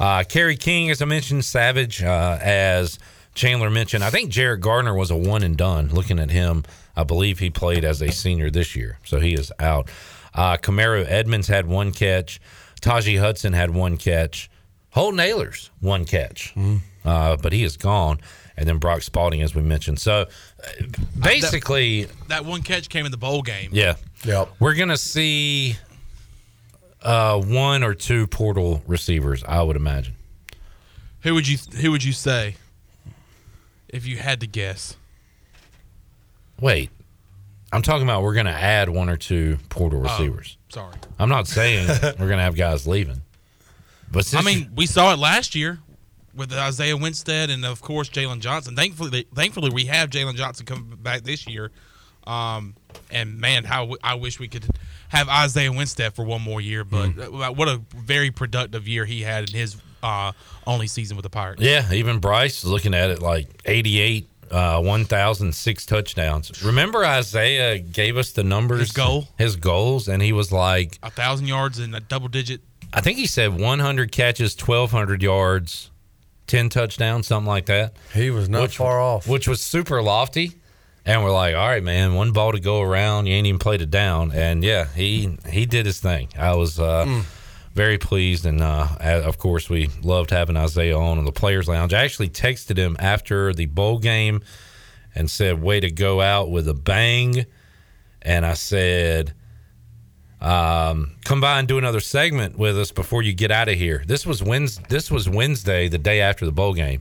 Uh, 0.00 0.24
Kerry 0.26 0.56
King, 0.56 0.90
as 0.90 1.02
I 1.02 1.04
mentioned, 1.04 1.44
Savage, 1.44 2.02
uh, 2.02 2.38
as 2.40 2.98
Chandler 3.34 3.68
mentioned. 3.70 4.02
I 4.02 4.08
think 4.10 4.30
Jared 4.30 4.60
Gardner 4.62 4.94
was 4.94 5.10
a 5.10 5.16
one 5.16 5.42
and 5.42 5.56
done. 5.56 5.88
Looking 5.90 6.18
at 6.18 6.30
him, 6.30 6.64
I 6.96 7.04
believe 7.04 7.38
he 7.38 7.50
played 7.50 7.84
as 7.84 8.00
a 8.00 8.10
senior 8.10 8.50
this 8.50 8.74
year, 8.74 8.98
so 9.04 9.20
he 9.20 9.34
is 9.34 9.52
out. 9.58 9.88
Uh, 10.34 10.56
Camaro 10.56 11.04
Edmonds 11.06 11.48
had 11.48 11.66
one 11.66 11.92
catch. 11.92 12.40
Tajee 12.80 13.18
Hudson 13.20 13.52
had 13.52 13.70
one 13.70 13.96
catch. 13.98 14.50
Holton 14.92 15.20
Ahlers 15.20 15.68
one 15.80 16.04
catch, 16.04 16.52
uh, 17.04 17.36
but 17.36 17.52
he 17.52 17.62
is 17.62 17.76
gone. 17.76 18.18
And 18.56 18.68
then 18.68 18.78
Brock 18.78 19.02
Spalding, 19.02 19.40
as 19.42 19.54
we 19.54 19.62
mentioned. 19.62 20.00
So 20.00 20.26
uh, 20.66 20.82
basically, 21.18 22.08
That 22.28 22.44
one 22.44 22.62
catch 22.62 22.88
came 22.88 23.04
in 23.06 23.10
the 23.12 23.16
bowl 23.18 23.42
game. 23.42 23.70
yeah. 23.72 23.94
Yep. 24.24 24.50
We're 24.58 24.74
gonna 24.74 24.96
see 24.98 25.76
uh, 27.02 27.40
one 27.40 27.82
or 27.82 27.94
two 27.94 28.26
portal 28.26 28.82
receivers, 28.86 29.42
I 29.44 29.62
would 29.62 29.76
imagine. 29.76 30.14
Who 31.22 31.34
would 31.34 31.46
you 31.48 31.58
Who 31.80 31.90
would 31.90 32.02
you 32.04 32.12
say 32.12 32.56
if 33.88 34.06
you 34.06 34.16
had 34.16 34.40
to 34.40 34.46
guess? 34.46 34.96
Wait. 36.60 36.90
I'm 37.72 37.82
talking 37.82 38.02
about 38.02 38.22
we're 38.22 38.34
gonna 38.34 38.50
add 38.50 38.88
one 38.88 39.08
or 39.08 39.16
two 39.16 39.58
portal 39.68 40.00
receivers. 40.00 40.56
sorry. 40.70 40.94
I'm 41.18 41.28
not 41.28 41.46
saying 41.46 41.86
we're 42.18 42.28
gonna 42.28 42.42
have 42.42 42.56
guys 42.56 42.86
leaving. 42.86 43.22
But 44.10 44.34
I 44.34 44.42
mean, 44.42 44.70
we 44.74 44.86
saw 44.86 45.12
it 45.12 45.18
last 45.20 45.54
year 45.54 45.78
with 46.34 46.52
Isaiah 46.52 46.96
Winstead 46.96 47.48
and 47.48 47.64
of 47.64 47.80
course 47.80 48.08
Jalen 48.08 48.40
Johnson. 48.40 48.74
Thankfully, 48.74 49.24
thankfully 49.34 49.70
we 49.70 49.84
have 49.84 50.10
Jalen 50.10 50.34
Johnson 50.34 50.66
coming 50.66 50.96
back 51.00 51.22
this 51.22 51.46
year. 51.46 51.70
Um, 52.26 52.74
and 53.10 53.38
man, 53.38 53.64
how 53.64 53.80
w- 53.82 53.98
I 54.02 54.14
wish 54.14 54.40
we 54.40 54.48
could 54.48 54.66
have 55.10 55.28
Isaiah 55.28 55.70
Winstead 55.72 56.14
for 56.14 56.24
one 56.24 56.40
more 56.42 56.60
year. 56.60 56.84
But 56.84 57.18
uh, 57.18 57.52
what 57.52 57.68
a 57.68 57.80
very 57.94 58.30
productive 58.30 58.88
year 58.88 59.04
he 59.04 59.22
had 59.22 59.48
in 59.50 59.54
his 59.54 59.76
uh, 60.02 60.32
only 60.66 60.86
season 60.86 61.16
with 61.16 61.24
the 61.24 61.30
Pirates. 61.30 61.62
Yeah, 61.62 61.92
even 61.92 62.18
Bryce 62.18 62.64
is 62.64 62.70
looking 62.70 62.94
at 62.94 63.10
it 63.10 63.20
like 63.20 63.48
88, 63.66 64.28
uh, 64.50 64.80
1,006 64.82 65.86
touchdowns. 65.86 66.62
Remember 66.64 67.04
Isaiah 67.04 67.78
gave 67.78 68.16
us 68.16 68.32
the 68.32 68.42
numbers, 68.44 68.80
His 68.80 68.92
goal? 68.92 69.28
his 69.36 69.56
goals, 69.56 70.08
and 70.08 70.22
he 70.22 70.32
was 70.32 70.50
like, 70.50 70.98
A 71.02 71.10
thousand 71.10 71.46
yards 71.46 71.78
and 71.78 71.94
a 71.94 72.00
double 72.00 72.28
digit. 72.28 72.60
I 72.92 73.00
think 73.00 73.18
he 73.18 73.26
said 73.26 73.58
100 73.60 74.10
catches, 74.10 74.56
1,200 74.56 75.22
yards, 75.22 75.90
10 76.48 76.68
touchdowns, 76.70 77.26
something 77.28 77.46
like 77.48 77.66
that. 77.66 77.94
He 78.14 78.30
was 78.30 78.48
not 78.48 78.72
far 78.72 79.00
off. 79.00 79.28
Which 79.28 79.46
was 79.46 79.60
super 79.62 80.02
lofty. 80.02 80.54
And 81.10 81.24
we're 81.24 81.32
like, 81.32 81.56
all 81.56 81.66
right, 81.66 81.82
man, 81.82 82.14
one 82.14 82.30
ball 82.32 82.52
to 82.52 82.60
go 82.60 82.80
around. 82.80 83.26
You 83.26 83.34
ain't 83.34 83.46
even 83.48 83.58
played 83.58 83.82
it 83.82 83.90
down. 83.90 84.30
And 84.30 84.62
yeah, 84.62 84.84
he 84.94 85.36
he 85.50 85.66
did 85.66 85.84
his 85.84 85.98
thing. 85.98 86.28
I 86.38 86.54
was 86.54 86.78
uh, 86.78 87.04
Mm. 87.04 87.24
very 87.74 87.98
pleased. 87.98 88.46
And 88.46 88.60
uh, 88.60 88.86
of 89.00 89.36
course, 89.36 89.68
we 89.68 89.88
loved 90.02 90.30
having 90.30 90.56
Isaiah 90.56 90.96
on 90.96 91.18
in 91.18 91.24
the 91.24 91.32
Players 91.32 91.66
Lounge. 91.68 91.92
I 91.94 92.04
actually 92.04 92.28
texted 92.28 92.76
him 92.76 92.96
after 93.00 93.52
the 93.52 93.66
bowl 93.66 93.98
game 93.98 94.40
and 95.14 95.28
said, 95.28 95.60
way 95.60 95.80
to 95.80 95.90
go 95.90 96.20
out 96.20 96.48
with 96.50 96.68
a 96.68 96.74
bang. 96.74 97.44
And 98.22 98.46
I 98.46 98.54
said, 98.54 99.34
um, 100.40 101.16
come 101.24 101.40
by 101.40 101.58
and 101.58 101.66
do 101.66 101.76
another 101.78 102.00
segment 102.00 102.56
with 102.56 102.78
us 102.78 102.92
before 102.92 103.22
you 103.22 103.32
get 103.32 103.50
out 103.50 103.68
of 103.68 103.74
here. 103.74 104.04
This 104.06 104.24
was 104.24 104.42
Wednesday, 104.44 104.84
this 104.88 105.10
was 105.10 105.28
Wednesday, 105.28 105.88
the 105.88 105.98
day 105.98 106.20
after 106.20 106.46
the 106.46 106.52
bowl 106.52 106.74
game. 106.74 107.00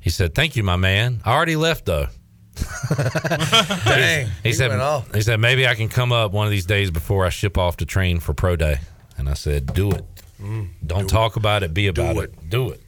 He 0.00 0.10
said, 0.10 0.34
"Thank 0.34 0.56
you, 0.56 0.62
my 0.64 0.76
man. 0.76 1.20
I 1.24 1.32
already 1.32 1.56
left 1.56 1.84
though." 1.86 2.08
Dang, 3.84 4.26
He, 4.42 4.50
he 4.50 4.52
said, 4.52 5.04
"He 5.14 5.20
said 5.22 5.40
maybe 5.40 5.66
I 5.66 5.74
can 5.74 5.88
come 5.88 6.12
up 6.12 6.32
one 6.32 6.46
of 6.46 6.50
these 6.50 6.66
days 6.66 6.90
before 6.90 7.26
I 7.26 7.28
ship 7.30 7.58
off 7.58 7.76
to 7.78 7.86
train 7.86 8.20
for 8.20 8.34
pro 8.34 8.56
day." 8.56 8.78
And 9.16 9.28
I 9.28 9.34
said, 9.34 9.74
"Do 9.74 9.90
it. 9.90 10.04
Mm, 10.40 10.68
Don't 10.86 11.08
talk 11.08 11.36
about 11.36 11.62
it. 11.62 11.72
Be 11.74 11.86
about 11.86 12.14
Do 12.14 12.20
it. 12.20 12.48
Do 12.50 12.70
it. 12.70 12.80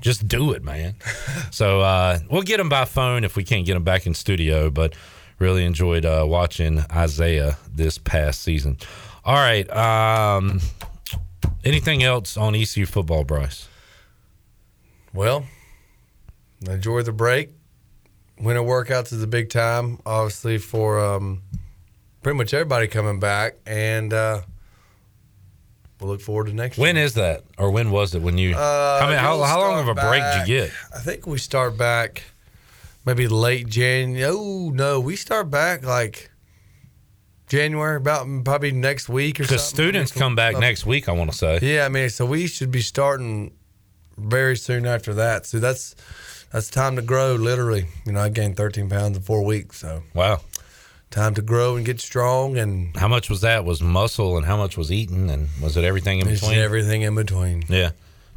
Just 0.00 0.26
do 0.26 0.52
it, 0.52 0.62
man." 0.64 0.94
so 1.50 1.80
uh, 1.80 2.18
we'll 2.30 2.42
get 2.42 2.60
him 2.60 2.68
by 2.68 2.84
phone 2.84 3.24
if 3.24 3.36
we 3.36 3.44
can't 3.44 3.66
get 3.66 3.76
him 3.76 3.84
back 3.84 4.06
in 4.06 4.14
studio. 4.14 4.70
But 4.70 4.94
really 5.38 5.64
enjoyed 5.64 6.04
uh, 6.04 6.24
watching 6.26 6.84
Isaiah 6.92 7.58
this 7.72 7.98
past 7.98 8.42
season. 8.42 8.78
All 9.24 9.34
right. 9.36 9.68
Um, 9.70 10.60
anything 11.64 12.02
else 12.02 12.36
on 12.36 12.54
ECU 12.54 12.86
football, 12.86 13.24
Bryce? 13.24 13.68
Well, 15.12 15.44
enjoy 16.66 17.02
the 17.02 17.12
break. 17.12 17.50
Winter 18.40 18.62
workouts 18.62 19.12
is 19.12 19.22
a 19.22 19.26
big 19.26 19.50
time, 19.50 19.98
obviously, 20.04 20.58
for 20.58 20.98
um, 20.98 21.42
pretty 22.22 22.36
much 22.36 22.52
everybody 22.52 22.88
coming 22.88 23.20
back. 23.20 23.56
And 23.66 24.12
uh, 24.12 24.42
we'll 26.00 26.10
look 26.10 26.20
forward 26.20 26.46
to 26.48 26.52
next 26.52 26.78
When 26.78 26.96
is 26.96 27.14
that, 27.14 27.44
or 27.58 27.70
when 27.70 27.90
was 27.90 28.14
it? 28.14 28.22
When 28.22 28.38
you? 28.38 28.54
Uh, 28.54 29.00
how, 29.00 29.06
many, 29.06 29.18
how, 29.18 29.40
how 29.42 29.60
long 29.60 29.78
of 29.80 29.88
a 29.88 29.94
break 29.94 30.22
back- 30.22 30.46
did 30.46 30.48
you 30.48 30.60
get? 30.62 30.72
I 30.94 30.98
think 30.98 31.26
we 31.26 31.38
start 31.38 31.76
back 31.78 32.24
maybe 33.04 33.28
late 33.28 33.68
January. 33.68 34.24
Oh, 34.24 34.70
no, 34.74 34.98
we 35.00 35.16
start 35.16 35.50
back 35.50 35.84
like 35.84 36.30
January, 37.48 37.96
about 37.96 38.26
probably 38.44 38.72
next 38.72 39.08
week 39.08 39.38
or 39.38 39.44
something. 39.44 39.56
Because 39.56 39.68
students 39.68 40.10
come 40.12 40.34
back 40.34 40.58
next 40.58 40.86
week, 40.86 41.08
I 41.08 41.12
want 41.12 41.30
to 41.30 41.36
say. 41.36 41.58
Yeah, 41.62 41.84
I 41.84 41.88
mean, 41.88 42.08
so 42.08 42.24
we 42.26 42.46
should 42.46 42.70
be 42.70 42.80
starting 42.80 43.52
very 44.16 44.56
soon 44.56 44.86
after 44.86 45.14
that. 45.14 45.46
So 45.46 45.58
that's 45.58 45.94
that's 46.52 46.68
time 46.70 46.96
to 46.96 47.02
grow, 47.02 47.34
literally. 47.34 47.86
You 48.06 48.12
know, 48.12 48.20
I 48.20 48.28
gained 48.28 48.56
13 48.56 48.88
pounds 48.88 49.16
in 49.16 49.22
four 49.22 49.44
weeks, 49.44 49.78
so 49.78 50.02
Wow. 50.14 50.40
time 51.10 51.34
to 51.34 51.42
grow 51.42 51.76
and 51.76 51.84
get 51.84 52.00
strong, 52.00 52.56
and 52.58 52.96
How 52.96 53.08
much 53.08 53.28
was 53.30 53.40
that? 53.42 53.64
Was 53.64 53.80
muscle 53.82 54.36
and 54.36 54.46
how 54.46 54.56
much 54.56 54.76
was 54.76 54.90
eating? 54.92 55.30
And 55.30 55.48
was 55.60 55.76
it 55.76 55.84
everything 55.84 56.20
in 56.20 56.28
between? 56.28 56.58
everything 56.58 57.02
in 57.02 57.14
between. 57.14 57.64
yeah. 57.68 57.90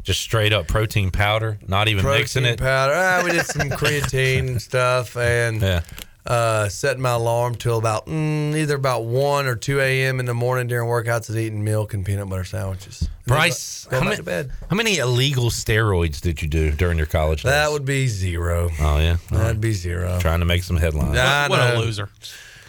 Just 0.03 0.21
straight 0.21 0.53
up 0.53 0.67
protein 0.67 1.09
powder, 1.09 1.57
not 1.67 1.87
even 1.87 2.05
mixing 2.05 2.45
it. 2.45 2.59
powder. 2.59 2.93
Ah, 2.95 3.21
we 3.23 3.31
did 3.31 3.43
some 3.45 3.71
creatine 3.71 4.47
and 4.49 4.61
stuff, 4.61 5.17
and 5.17 5.61
Yeah. 5.63 5.81
Uh, 6.25 6.69
setting 6.69 7.01
my 7.01 7.11
alarm 7.11 7.55
till 7.55 7.77
about 7.77 8.07
mm, 8.07 8.55
either 8.55 8.75
about 8.75 9.05
one 9.05 9.45
or 9.47 9.55
two 9.55 9.79
a.m. 9.79 10.19
in 10.19 10.25
the 10.25 10.33
morning 10.33 10.67
during 10.67 10.89
workouts 10.89 11.29
and 11.29 11.37
eating 11.37 11.63
milk 11.63 11.93
and 11.93 12.05
peanut 12.05 12.29
butter 12.29 12.43
sandwiches. 12.43 13.01
And 13.01 13.09
Bryce, 13.27 13.85
go 13.85 13.99
how 13.99 14.03
many, 14.03 14.15
to 14.17 14.23
bed. 14.23 14.51
how 14.69 14.75
many 14.75 14.97
illegal 14.97 15.45
steroids 15.45 16.21
did 16.21 16.41
you 16.41 16.47
do 16.47 16.71
during 16.71 16.97
your 16.97 17.07
college 17.07 17.43
days? 17.43 17.51
That 17.51 17.71
would 17.71 17.85
be 17.85 18.07
zero. 18.07 18.69
oh, 18.79 18.97
yeah. 18.99 19.17
All 19.31 19.37
That'd 19.37 19.55
right. 19.55 19.61
be 19.61 19.73
zero. 19.73 20.19
Trying 20.19 20.39
to 20.39 20.45
make 20.45 20.63
some 20.63 20.77
headlines. 20.77 21.17
I 21.17 21.47
What 21.47 21.59
a 21.59 21.79
loser. 21.79 22.09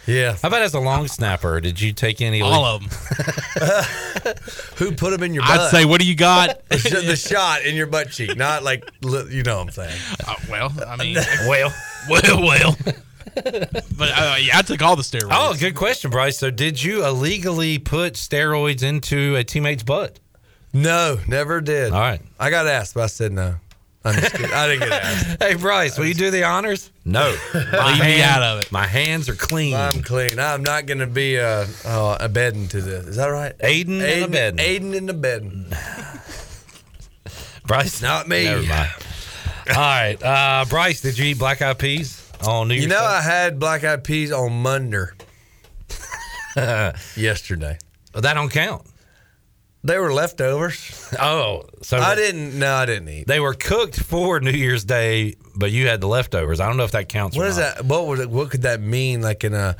Yeah. 0.07 0.37
How 0.41 0.47
about 0.47 0.61
as 0.61 0.73
a 0.73 0.79
long 0.79 1.07
snapper? 1.09 1.59
Did 1.59 1.81
you 1.81 1.91
take 1.91 2.21
any? 2.21 2.41
All 2.41 2.77
illegal- 2.77 2.87
of 2.87 4.25
them. 4.25 4.33
Who 4.77 4.93
put 4.93 5.11
them 5.11 5.21
in 5.23 5.33
your 5.33 5.43
butt? 5.43 5.59
I'd 5.59 5.69
say, 5.71 5.85
what 5.85 5.99
do 5.99 6.07
you 6.07 6.15
got? 6.15 6.65
the, 6.69 7.15
shot 7.17 7.63
in 7.63 7.75
your 7.75 7.87
butt 7.87 8.09
cheek, 8.09 8.37
not 8.37 8.63
like 8.63 8.89
you 9.01 9.43
know 9.43 9.57
what 9.57 9.67
I'm 9.67 9.71
saying. 9.71 9.99
Uh, 10.25 10.35
well, 10.49 10.73
I 10.87 10.95
mean, 10.95 11.17
well, 11.47 11.73
well, 12.09 12.41
well. 12.41 12.77
But 13.43 14.09
uh, 14.15 14.35
yeah, 14.39 14.57
I 14.57 14.61
took 14.65 14.81
all 14.81 14.95
the 14.95 15.03
steroids. 15.03 15.29
Oh, 15.31 15.55
good 15.59 15.75
question, 15.75 16.11
Bryce. 16.11 16.37
So, 16.37 16.49
did 16.49 16.83
you 16.83 17.05
illegally 17.05 17.79
put 17.79 18.13
steroids 18.13 18.83
into 18.83 19.35
a 19.35 19.43
teammate's 19.43 19.83
butt? 19.83 20.19
No, 20.73 21.17
never 21.27 21.61
did. 21.61 21.93
All 21.93 21.99
right. 21.99 22.21
I 22.39 22.49
got 22.49 22.67
asked, 22.67 22.93
but 22.93 23.03
I 23.03 23.07
said 23.07 23.31
no. 23.31 23.55
I'm 24.03 24.15
just 24.15 24.31
kidding. 24.33 24.53
I 24.53 24.67
didn't 24.67 24.87
get 24.89 25.03
asked. 25.03 25.37
Hey, 25.43 25.55
Bryce, 25.55 25.97
will 25.97 26.05
you 26.05 26.13
do 26.13 26.31
the 26.31 26.43
honors? 26.43 26.91
No. 27.03 27.35
My 27.53 27.91
Leave 27.91 27.99
me 27.99 28.21
out 28.21 28.41
of 28.41 28.61
it. 28.61 28.71
My 28.71 28.87
hands 28.87 29.27
are 29.27 29.35
clean. 29.35 29.75
I'm 29.75 30.01
clean. 30.01 30.39
I'm 30.39 30.63
not 30.63 30.85
going 30.85 30.99
to 30.99 31.07
be 31.07 31.39
uh, 31.39 31.65
uh, 31.83 32.17
a 32.19 32.29
bedding 32.29 32.67
to 32.69 32.81
this. 32.81 33.05
Is 33.07 33.15
that 33.17 33.27
right? 33.27 33.53
Aiding 33.59 34.01
and 34.01 34.25
abetting. 34.25 34.59
Aiding 34.59 34.95
and 34.95 35.09
abetting. 35.09 35.65
Bryce? 37.67 38.01
Not 38.01 38.27
me. 38.27 38.45
Never 38.45 38.63
mind. 38.63 38.91
All 39.69 39.75
right. 39.75 40.23
Uh, 40.23 40.65
Bryce, 40.69 41.01
did 41.01 41.17
you 41.17 41.25
eat 41.25 41.39
black 41.39 41.61
eyed 41.61 41.77
peas 41.77 42.16
on 42.45 42.67
New 42.67 42.73
Year's 42.75 42.83
You 42.83 42.89
know? 42.89 43.03
I 43.03 43.21
had 43.21 43.59
black 43.59 43.83
eyed 43.83 44.03
peas 44.03 44.31
on 44.31 44.61
Monday 44.61 45.05
yesterday. 47.15 47.77
Well, 48.13 48.21
that 48.21 48.33
don't 48.33 48.49
count. 48.49 48.83
They 49.83 49.97
were 49.99 50.11
leftovers. 50.11 51.13
Oh, 51.19 51.63
so 51.81 51.97
I 51.97 52.15
didn't. 52.15 52.57
No, 52.59 52.73
I 52.73 52.85
didn't 52.85 53.07
eat. 53.09 53.27
they 53.27 53.39
were 53.39 53.53
cooked 53.53 53.99
for 53.99 54.39
New 54.39 54.51
Year's 54.51 54.83
Day, 54.83 55.35
but 55.55 55.71
you 55.71 55.87
had 55.87 56.01
the 56.01 56.07
leftovers. 56.07 56.59
I 56.59 56.67
don't 56.67 56.77
know 56.77 56.83
if 56.83 56.91
that 56.91 57.07
counts. 57.09 57.37
What 57.37 57.47
is 57.47 57.57
that? 57.57 57.85
What 57.85 58.07
would 58.07 58.19
it, 58.19 58.29
what 58.29 58.49
could 58.49 58.63
that 58.63 58.81
mean? 58.81 59.21
Like 59.21 59.43
in 59.43 59.53
a 59.53 59.77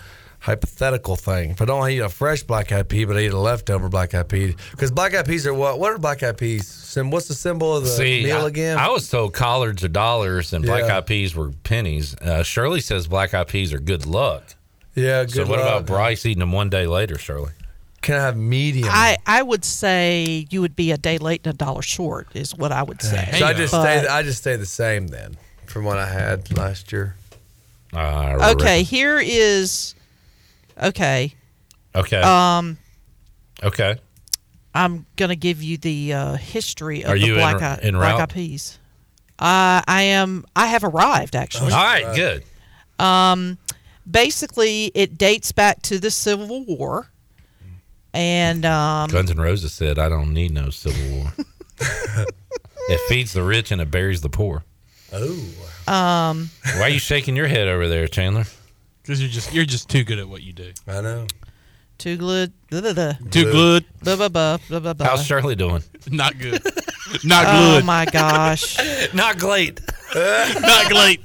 hypothetical 0.47 1.15
thing. 1.17 1.51
If 1.51 1.61
I 1.61 1.65
don't 1.65 1.89
eat 1.89 1.99
a 1.99 2.09
fresh 2.09 2.41
black 2.43 2.71
eyed 2.71 2.87
pea, 2.89 3.05
but 3.05 3.17
I 3.17 3.21
eat 3.21 3.31
a 3.33 3.37
leftover 3.37 3.89
black 3.89 4.15
eyed 4.15 4.29
pea, 4.29 4.55
because 4.71 4.91
black 4.91 5.13
eyed 5.13 5.25
peas 5.27 5.45
are 5.45 5.53
what? 5.53 5.77
What 5.77 5.91
are 5.91 5.97
black 5.97 6.23
eyed 6.23 6.37
peas? 6.37 6.65
Sim- 6.67 7.11
What's 7.11 7.27
the 7.27 7.33
symbol 7.35 7.75
of 7.75 7.83
the 7.83 7.89
See, 7.89 8.23
meal 8.23 8.45
I, 8.45 8.47
again? 8.47 8.77
I 8.77 8.89
was 8.89 9.09
told 9.09 9.33
collards 9.33 9.83
are 9.83 9.87
dollars 9.89 10.53
and 10.53 10.65
black 10.65 10.83
Yeah. 10.85 10.97
eyed 10.97 11.05
peas 11.05 11.35
were 11.35 11.51
pennies. 11.63 12.15
Uh, 12.15 12.43
Shirley 12.43 12.79
says 12.81 13.07
black 13.07 13.33
eyed 13.33 13.47
peas 13.49 13.73
are 13.73 13.79
good 13.79 14.05
luck. 14.05 14.55
yeah. 14.95 15.23
Good 15.25 15.31
so 15.33 15.41
what 15.45 15.59
luck. 15.59 15.67
about 15.67 15.85
Bryce 15.85 16.25
eating 16.25 16.39
them 16.39 16.51
one 16.53 16.69
day 16.69 16.87
later, 16.87 17.17
Shirley? 17.17 17.51
Can 18.01 18.15
I 18.15 18.21
have 18.23 18.37
medium? 18.37 18.87
I, 18.89 19.17
I 19.25 19.41
would 19.43 19.65
say 19.65 20.47
you 20.49 20.61
would 20.61 20.75
be 20.75 20.91
a 20.91 20.97
day 20.97 21.17
late 21.17 21.41
and 21.45 21.53
a 21.53 21.57
dollar 21.57 21.81
short 21.81 22.27
is 22.33 22.55
what 22.55 22.71
I 22.71 22.83
would 22.83 23.01
say. 23.01 23.29
so 23.37 23.45
I 23.45 23.53
just 23.53 23.73
But- 23.73 23.81
stay. 23.81 24.07
I 24.07 24.23
just 24.23 24.37
stay 24.39 24.55
the 24.55 24.65
same 24.65 25.07
then 25.07 25.35
from 25.65 25.83
what 25.83 25.97
I 25.97 26.05
had 26.07 26.55
last 26.57 26.91
year. 26.93 27.15
Uh, 27.93 28.53
Okay, 28.55 28.83
here 28.83 29.19
is 29.19 29.95
okay. 30.83 31.33
Okay. 31.95 32.21
Um, 32.21 32.77
okay. 33.63 33.97
I'm 34.73 35.05
gonna 35.15 35.35
give 35.35 35.63
you 35.63 35.77
the 35.77 36.13
uh, 36.13 36.35
history 36.35 37.03
of 37.03 37.11
Are 37.11 37.17
the 37.19 37.25
you 37.25 37.33
en- 37.33 37.39
black 37.39 37.61
eye, 37.61 37.79
en 37.81 37.93
black 37.93 38.13
route? 38.13 38.21
eyed 38.21 38.29
peas. 38.33 38.77
Uh, 39.39 39.81
I 39.87 40.01
am. 40.03 40.45
I 40.55 40.67
have 40.67 40.83
arrived 40.83 41.35
actually. 41.35 41.71
All 41.71 41.83
right, 41.83 42.15
good. 42.15 42.43
Um, 43.03 43.57
basically, 44.09 44.91
it 44.95 45.17
dates 45.17 45.51
back 45.51 45.81
to 45.83 45.99
the 45.99 46.11
Civil 46.11 46.63
War, 46.65 47.09
and 48.13 48.65
um, 48.65 49.09
Guns 49.09 49.31
N' 49.31 49.37
Roses 49.37 49.73
said, 49.73 49.97
"I 49.99 50.09
don't 50.09 50.33
need 50.33 50.51
no 50.51 50.69
civil 50.69 51.17
war. 51.17 51.33
it 52.89 52.99
feeds 53.07 53.33
the 53.33 53.43
rich 53.43 53.71
and 53.71 53.81
it 53.81 53.89
buries 53.91 54.21
the 54.21 54.29
poor." 54.29 54.63
Oh. 55.13 55.39
um, 55.87 56.49
Why 56.75 56.81
are 56.81 56.89
you 56.89 56.99
shaking 56.99 57.35
your 57.35 57.47
head 57.47 57.67
over 57.67 57.87
there, 57.87 58.07
Chandler? 58.07 58.45
Because 59.07 59.21
you're 59.21 59.29
just 59.29 59.53
you're 59.53 59.63
just 59.63 59.87
too 59.89 60.03
good 60.03 60.19
at 60.19 60.27
what 60.27 60.43
you 60.43 60.51
do. 60.51 60.73
I 60.85 60.99
know. 60.99 61.27
too 61.97 62.17
good. 62.17 62.51
Too 62.69 62.81
good. 62.81 63.85
Blah 64.03 64.17
blah 64.17 64.27
blah 64.27 64.57
blah 64.67 64.79
blah. 64.81 64.93
blah. 64.93 65.07
How's 65.07 65.25
Shirley 65.25 65.55
doing? 65.55 65.81
Not 66.11 66.37
good. 66.37 66.61
Not 67.23 67.45
oh 67.47 67.75
good. 67.75 67.83
Oh 67.83 67.85
my 67.85 68.03
gosh. 68.03 68.77
Not 69.13 69.39
great. 69.39 69.79
Not 70.13 70.89
great. 70.89 71.21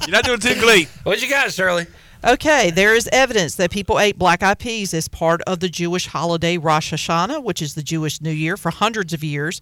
You're 0.00 0.10
not 0.10 0.24
doing 0.24 0.40
too 0.40 0.56
great. 0.58 0.88
What 1.04 1.22
you 1.22 1.30
got, 1.30 1.52
Shirley? 1.52 1.86
Okay, 2.24 2.70
there 2.70 2.96
is 2.96 3.08
evidence 3.12 3.54
that 3.54 3.70
people 3.70 4.00
ate 4.00 4.18
black 4.18 4.42
eyed 4.42 4.58
peas 4.58 4.92
as 4.92 5.06
part 5.06 5.42
of 5.42 5.60
the 5.60 5.68
Jewish 5.68 6.08
holiday 6.08 6.58
Rosh 6.58 6.92
Hashanah, 6.92 7.44
which 7.44 7.62
is 7.62 7.74
the 7.74 7.84
Jewish 7.84 8.20
New 8.20 8.32
Year, 8.32 8.56
for 8.56 8.72
hundreds 8.72 9.12
of 9.12 9.22
years. 9.22 9.60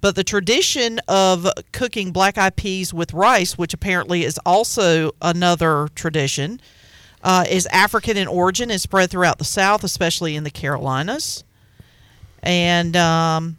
But 0.00 0.14
the 0.14 0.24
tradition 0.24 0.98
of 1.08 1.46
cooking 1.72 2.12
black 2.12 2.38
eyed 2.38 2.56
peas 2.56 2.94
with 2.94 3.12
rice, 3.12 3.58
which 3.58 3.74
apparently 3.74 4.24
is 4.24 4.40
also 4.46 5.10
another 5.20 5.88
tradition, 5.94 6.60
uh, 7.26 7.44
is 7.50 7.66
African 7.66 8.16
in 8.16 8.28
origin 8.28 8.70
and 8.70 8.80
spread 8.80 9.10
throughout 9.10 9.38
the 9.38 9.44
South, 9.44 9.82
especially 9.82 10.36
in 10.36 10.44
the 10.44 10.50
Carolinas. 10.50 11.42
And, 12.40 12.96
um, 12.96 13.56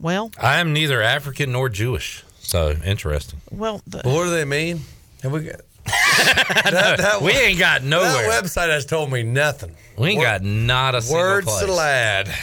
well, 0.00 0.32
I 0.36 0.58
am 0.58 0.72
neither 0.72 1.00
African 1.00 1.52
nor 1.52 1.68
Jewish, 1.68 2.24
so 2.40 2.74
interesting. 2.84 3.40
well, 3.52 3.80
the, 3.86 3.98
What 3.98 4.24
do 4.24 4.30
they 4.30 4.44
mean? 4.44 4.80
Have 5.22 5.30
we 5.30 5.44
got? 5.44 5.60
that, 5.84 6.96
that, 6.98 7.22
we 7.22 7.30
ain't 7.30 7.60
got 7.60 7.84
nowhere. 7.84 8.28
That 8.28 8.44
website 8.44 8.70
has 8.70 8.84
told 8.84 9.12
me 9.12 9.22
nothing. 9.22 9.76
We 9.96 10.10
ain't 10.10 10.22
got 10.22 10.42
not 10.42 10.96
a 10.96 11.02
single 11.02 11.22
Words 11.22 11.46
place. 11.46 11.64
to 11.66 11.72
lad. 11.72 12.34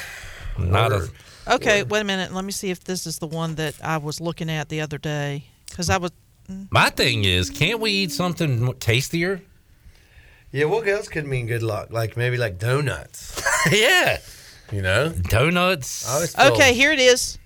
Not 0.57 0.93
a. 0.93 0.95
Word. 0.95 1.09
okay, 1.49 1.83
wait 1.83 1.99
a 1.99 2.03
minute. 2.05 2.33
Let 2.33 2.45
me 2.45 2.53
see 2.53 2.69
if 2.69 2.85
this 2.85 3.05
is 3.05 3.19
the 3.19 3.27
one 3.27 3.55
that 3.55 3.75
I 3.83 3.97
was 3.97 4.21
looking 4.21 4.49
at 4.49 4.69
the 4.69 4.79
other 4.79 4.97
day. 4.97 5.43
Because 5.69 5.89
I 5.89 5.97
was. 5.97 6.11
My 6.69 6.89
thing 6.89 7.25
is, 7.25 7.49
can't 7.49 7.81
we 7.81 7.91
eat 7.91 8.11
something 8.11 8.73
tastier? 8.75 9.41
Yeah, 10.51 10.65
what 10.65 10.87
else 10.87 11.07
could 11.07 11.25
mean 11.27 11.45
good 11.47 11.61
luck? 11.63 11.91
Like 11.91 12.17
maybe 12.17 12.37
like 12.37 12.57
donuts. 12.57 13.41
yeah. 13.71 14.17
You 14.71 14.81
know, 14.81 15.09
donuts. 15.09 16.07
I 16.07 16.13
always 16.13 16.35
feel- 16.35 16.53
Okay, 16.53 16.73
here 16.73 16.91
it 16.91 16.99
is. 16.99 17.37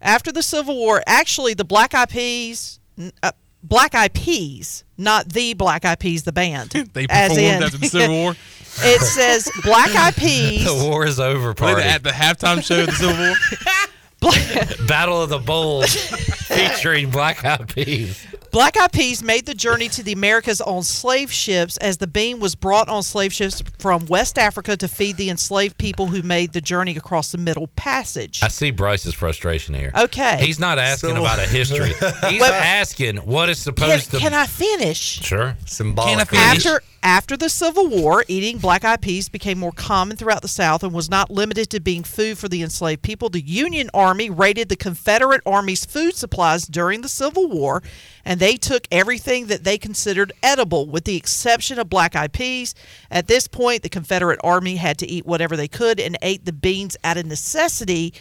After 0.00 0.30
the 0.32 0.42
Civil 0.42 0.76
War, 0.76 1.02
actually, 1.06 1.54
the 1.54 1.64
Black 1.64 1.94
Eyed 1.94 2.10
Peas, 2.10 2.78
n- 2.98 3.12
uh, 3.22 3.32
Black 3.62 3.94
Eyed 3.94 4.12
Peas, 4.12 4.84
not 4.98 5.30
the 5.32 5.54
Black 5.54 5.84
Eyed 5.86 5.98
Peas, 6.00 6.24
the 6.24 6.32
band. 6.32 6.70
They 6.92 7.06
as 7.08 7.30
performed 7.32 7.40
in- 7.56 7.62
after 7.62 7.78
the 7.78 7.86
Civil 7.88 8.14
War. 8.22 8.36
it 8.80 9.00
says 9.00 9.48
Black 9.62 9.94
Eyed 9.94 10.14
Peas. 10.16 10.64
The 10.66 10.84
war 10.84 11.06
is 11.06 11.18
over. 11.20 11.48
Were 11.48 11.54
Party 11.54 11.82
they 11.82 11.88
at 11.88 12.02
the 12.02 12.10
halftime 12.10 12.62
show 12.62 12.80
of 12.80 12.86
the 12.86 12.92
Civil 12.92 13.16
War? 13.16 14.86
Battle 14.86 15.22
of 15.22 15.28
the 15.28 15.38
Bulls 15.38 15.94
featuring 15.94 17.10
Black 17.10 17.44
Eyed 17.44 17.68
Peas. 17.74 18.26
Black 18.54 18.76
Eyed 18.78 18.92
Peas 18.92 19.20
made 19.20 19.46
the 19.46 19.54
journey 19.54 19.88
to 19.88 20.00
the 20.04 20.12
Americas 20.12 20.60
on 20.60 20.84
slave 20.84 21.32
ships 21.32 21.76
as 21.78 21.96
the 21.96 22.06
bean 22.06 22.38
was 22.38 22.54
brought 22.54 22.88
on 22.88 23.02
slave 23.02 23.32
ships 23.32 23.64
from 23.80 24.06
West 24.06 24.38
Africa 24.38 24.76
to 24.76 24.86
feed 24.86 25.16
the 25.16 25.28
enslaved 25.28 25.76
people 25.76 26.06
who 26.06 26.22
made 26.22 26.52
the 26.52 26.60
journey 26.60 26.96
across 26.96 27.32
the 27.32 27.38
Middle 27.38 27.66
Passage. 27.74 28.38
I 28.44 28.46
see 28.48 28.70
Bryce's 28.70 29.12
frustration 29.12 29.74
here. 29.74 29.90
Okay. 29.98 30.36
He's 30.38 30.60
not 30.60 30.78
asking 30.78 31.16
So- 31.16 31.22
about 31.22 31.40
a 31.40 31.48
history. 31.48 31.88
He's 32.30 32.40
Well- 32.40 32.52
asking 32.52 33.16
what 33.16 33.48
is 33.48 33.56
Can, 33.64 33.74
supposed 33.74 34.04
to. 34.12 34.18
Be. 34.18 34.22
Can 34.22 34.34
I 34.34 34.46
finish? 34.46 34.98
Sure. 35.00 35.56
Symbolic. 35.66 36.32
After 36.32 36.80
after 37.02 37.36
the 37.36 37.50
Civil 37.50 37.88
War, 37.88 38.24
eating 38.28 38.56
black 38.58 38.82
eyed 38.82 39.02
peas 39.02 39.28
became 39.28 39.58
more 39.58 39.72
common 39.72 40.16
throughout 40.16 40.40
the 40.40 40.48
South 40.48 40.82
and 40.82 40.92
was 40.94 41.10
not 41.10 41.30
limited 41.30 41.68
to 41.70 41.80
being 41.80 42.02
food 42.02 42.38
for 42.38 42.48
the 42.48 42.62
enslaved 42.62 43.02
people. 43.02 43.28
The 43.28 43.42
Union 43.42 43.90
Army 43.92 44.30
raided 44.30 44.70
the 44.70 44.76
Confederate 44.76 45.42
Army's 45.44 45.84
food 45.84 46.14
supplies 46.14 46.66
during 46.66 47.02
the 47.02 47.08
Civil 47.10 47.46
War, 47.48 47.82
and 48.24 48.40
they 48.40 48.56
took 48.56 48.86
everything 48.90 49.46
that 49.46 49.64
they 49.64 49.78
considered 49.78 50.32
edible, 50.42 50.86
with 50.86 51.04
the 51.04 51.16
exception 51.16 51.78
of 51.78 51.88
black 51.88 52.16
eyed 52.16 52.32
peas. 52.32 52.74
At 53.10 53.26
this 53.26 53.46
point, 53.46 53.82
the 53.82 53.88
Confederate 53.88 54.40
Army 54.42 54.76
had 54.76 54.98
to 54.98 55.06
eat 55.06 55.26
whatever 55.26 55.56
they 55.56 55.68
could 55.68 56.00
and 56.00 56.16
ate 56.22 56.44
the 56.44 56.52
beans 56.52 56.96
out 57.04 57.16
of 57.16 57.26
necessity, 57.26 58.14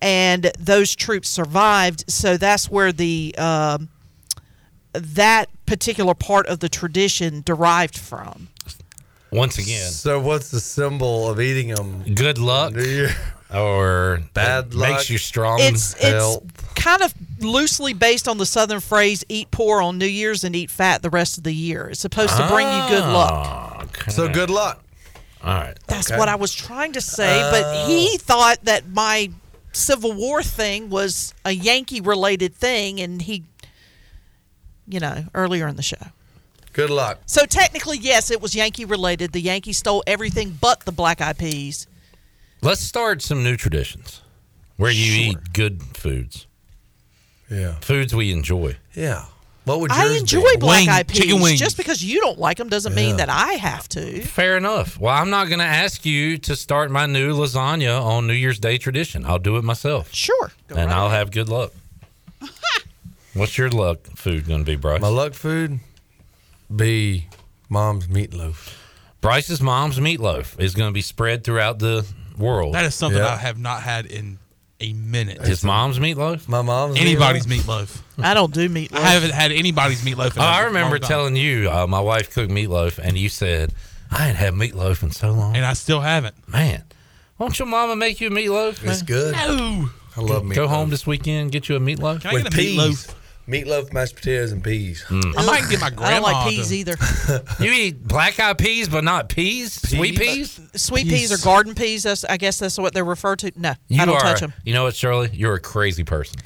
and 0.00 0.50
those 0.58 0.94
troops 0.94 1.28
survived. 1.28 2.04
So 2.08 2.36
that's 2.36 2.70
where 2.70 2.92
the 2.92 3.34
um, 3.38 3.88
that 4.92 5.48
particular 5.66 6.14
part 6.14 6.46
of 6.46 6.60
the 6.60 6.68
tradition 6.68 7.42
derived 7.44 7.98
from. 7.98 8.48
Once 9.30 9.58
again, 9.58 9.90
So 9.90 10.18
what's 10.18 10.50
the 10.50 10.60
symbol 10.60 11.28
of 11.28 11.38
eating 11.40 11.68
them? 11.68 12.02
good 12.14 12.38
luck 12.38 12.72
or 13.54 14.20
Bad 14.34 14.66
it 14.66 14.74
luck. 14.74 14.90
makes 14.90 15.10
you 15.10 15.18
strong. 15.18 15.58
It's 15.60 15.94
it's 15.98 16.38
kind 16.74 17.02
of 17.02 17.14
loosely 17.40 17.94
based 17.94 18.28
on 18.28 18.38
the 18.38 18.46
southern 18.46 18.80
phrase 18.80 19.24
"eat 19.28 19.50
poor 19.50 19.80
on 19.80 19.98
New 19.98 20.06
Year's 20.06 20.44
and 20.44 20.54
eat 20.54 20.70
fat 20.70 21.02
the 21.02 21.10
rest 21.10 21.38
of 21.38 21.44
the 21.44 21.52
year." 21.54 21.88
It's 21.88 22.00
supposed 22.00 22.36
to 22.36 22.46
bring 22.48 22.66
you 22.66 22.88
good 22.88 23.04
luck. 23.04 23.30
Ah, 23.32 23.84
so 24.08 24.28
good 24.28 24.50
luck. 24.50 24.82
All 25.42 25.54
right. 25.54 25.78
That's 25.86 26.10
Okay. 26.10 26.18
what 26.18 26.28
I 26.28 26.34
was 26.34 26.52
trying 26.54 26.92
to 26.92 27.00
say, 27.00 27.40
but 27.50 27.86
he 27.86 28.10
oh. 28.14 28.18
thought 28.18 28.64
that 28.64 28.88
my 28.88 29.30
Civil 29.72 30.12
War 30.12 30.42
thing 30.42 30.90
was 30.90 31.32
a 31.44 31.52
Yankee 31.52 32.00
related 32.00 32.54
thing, 32.54 33.00
and 33.00 33.22
he, 33.22 33.44
you 34.88 34.98
know, 35.00 35.24
earlier 35.34 35.68
in 35.68 35.76
the 35.76 35.82
show. 35.82 35.96
Good 36.72 36.90
luck. 36.90 37.18
So 37.26 37.44
technically, 37.44 37.98
yes, 37.98 38.30
it 38.30 38.40
was 38.40 38.54
Yankee 38.54 38.84
related. 38.84 39.32
The 39.32 39.40
Yankees 39.40 39.78
stole 39.78 40.04
everything 40.06 40.56
but 40.60 40.84
the 40.84 40.92
black 40.92 41.20
eyed 41.20 41.36
peas. 41.36 41.87
Let's 42.60 42.80
start 42.80 43.22
some 43.22 43.42
new 43.44 43.56
traditions 43.56 44.22
where 44.76 44.90
you 44.90 45.30
eat 45.30 45.52
good 45.52 45.82
foods. 45.96 46.46
Yeah. 47.50 47.74
Foods 47.80 48.14
we 48.14 48.32
enjoy. 48.32 48.76
Yeah. 48.94 49.24
What 49.64 49.80
would 49.80 49.90
you 49.90 49.96
I 49.96 50.04
yours 50.06 50.20
enjoy 50.20 50.50
be? 50.52 50.56
black 50.58 50.88
eyed 50.88 51.08
peas. 51.08 51.18
chicken 51.20 51.40
wings. 51.42 51.58
Just 51.60 51.76
because 51.76 52.02
you 52.02 52.20
don't 52.20 52.38
like 52.38 52.56
them 52.56 52.68
doesn't 52.68 52.94
mean 52.94 53.18
that 53.18 53.28
I 53.28 53.52
have 53.54 53.86
to. 53.90 54.22
Fair 54.22 54.56
enough. 54.56 54.98
Well, 54.98 55.14
I'm 55.14 55.28
not 55.30 55.48
going 55.48 55.58
to 55.58 55.64
ask 55.66 56.06
you 56.06 56.38
to 56.38 56.56
start 56.56 56.90
my 56.90 57.04
new 57.06 57.34
lasagna 57.34 58.02
on 58.02 58.26
New 58.26 58.32
Year's 58.32 58.58
Day 58.58 58.78
tradition. 58.78 59.26
I'll 59.26 59.38
do 59.38 59.56
it 59.58 59.64
myself. 59.64 60.12
Sure. 60.12 60.50
and 60.70 60.90
I'll 60.90 61.10
have 61.10 61.30
good 61.30 61.48
luck. 61.50 61.72
What's 63.34 63.58
your 63.58 63.68
luck 63.68 63.98
food 64.16 64.46
going 64.46 64.60
to 64.60 64.64
be, 64.64 64.76
Bryce? 64.76 65.02
My 65.02 65.08
luck 65.08 65.34
food 65.34 65.80
be 66.74 67.26
mom's 67.68 68.06
meatloaf. 68.06 68.74
Bryce's 69.20 69.60
mom's 69.60 69.98
meatloaf 69.98 70.58
is 70.58 70.74
going 70.74 70.88
to 70.88 70.94
be 70.94 71.02
spread 71.02 71.44
throughout 71.44 71.78
the 71.78 72.06
world. 72.38 72.74
That 72.74 72.84
is 72.84 72.94
something 72.94 73.20
Yeah. 73.20 73.34
I 73.34 73.36
have 73.36 73.58
not 73.58 73.82
had 73.82 74.06
in 74.06 74.38
a 74.80 74.92
minute. 74.92 75.40
His 75.44 75.64
mom's 75.64 75.98
meatloaf? 75.98 76.48
My 76.48 76.62
mom's 76.62 76.98
anybody's 77.00 77.46
meatloaf. 77.46 78.00
I 78.18 78.32
don't 78.34 78.52
do 78.54 78.68
meatloaf. 78.68 78.96
I 78.98 79.08
haven't 79.10 79.32
had 79.32 79.50
anybody's 79.52 80.02
meatloaf. 80.04 80.36
In 80.36 80.42
Oh, 80.42 80.44
a 80.44 80.46
I 80.46 80.56
long 80.58 80.66
remember 80.66 80.98
time. 80.98 81.08
telling 81.08 81.36
you 81.36 81.68
uh, 81.70 81.86
my 81.86 82.00
wife 82.00 82.32
cooked 82.32 82.50
meatloaf, 82.52 82.98
and 82.98 83.18
you 83.18 83.28
said, 83.28 83.72
I 84.10 84.28
ain't 84.28 84.36
had 84.36 84.54
meatloaf 84.54 85.02
in 85.02 85.10
so 85.10 85.32
long. 85.32 85.56
and 85.56 85.64
I 85.64 85.72
still 85.72 86.00
haven't. 86.00 86.36
Man, 86.48 86.84
won't 87.38 87.58
your 87.58 87.66
mama 87.68 87.96
make 87.96 88.20
you 88.20 88.28
a 88.28 88.30
meatloaf? 88.30 88.82
It's 88.84 89.00
man? 89.00 89.04
good. 89.04 89.34
No. 89.34 89.90
I 90.16 90.20
love 90.20 90.42
meatloaf. 90.44 90.54
Go 90.54 90.68
home 90.68 90.90
this 90.90 91.06
weekend, 91.06 91.52
get 91.52 91.68
you 91.68 91.76
a 91.76 91.80
meatloaf. 91.80 92.20
Can 92.22 92.30
I 92.30 92.34
with 92.34 92.44
get 92.44 92.54
a 92.54 92.56
peas. 92.56 92.78
meatloaf? 92.78 93.14
Meatloaf, 93.48 93.92
mashed 93.94 94.14
potatoes, 94.16 94.52
and 94.52 94.62
peas. 94.62 95.02
Hmm. 95.02 95.20
I 95.36 95.46
might 95.46 95.68
get 95.70 95.80
my 95.80 95.86
I 95.86 96.10
don't 96.10 96.22
like 96.22 96.48
peas 96.50 96.68
to- 96.68 96.76
either. 96.76 96.96
You 97.64 97.72
eat 97.72 98.06
black 98.06 98.38
eyed 98.38 98.58
peas, 98.58 98.88
but 98.88 99.04
not 99.04 99.28
peas? 99.30 99.72
Sweet 99.72 100.18
peas? 100.18 100.60
Sweet 100.74 101.08
peas 101.08 101.32
uh, 101.32 101.36
or 101.36 101.38
garden 101.44 101.74
peas. 101.74 102.02
That's, 102.02 102.24
I 102.24 102.36
guess 102.36 102.58
that's 102.58 102.78
what 102.78 102.92
they're 102.92 103.04
referred 103.04 103.38
to. 103.40 103.52
No, 103.56 103.74
You 103.88 104.02
I 104.02 104.04
don't 104.04 104.16
are, 104.16 104.20
touch 104.20 104.40
them. 104.40 104.52
You 104.64 104.74
know 104.74 104.84
what, 104.84 104.94
Shirley? 104.94 105.30
You're 105.32 105.54
a 105.54 105.60
crazy 105.60 106.04
person. 106.04 106.40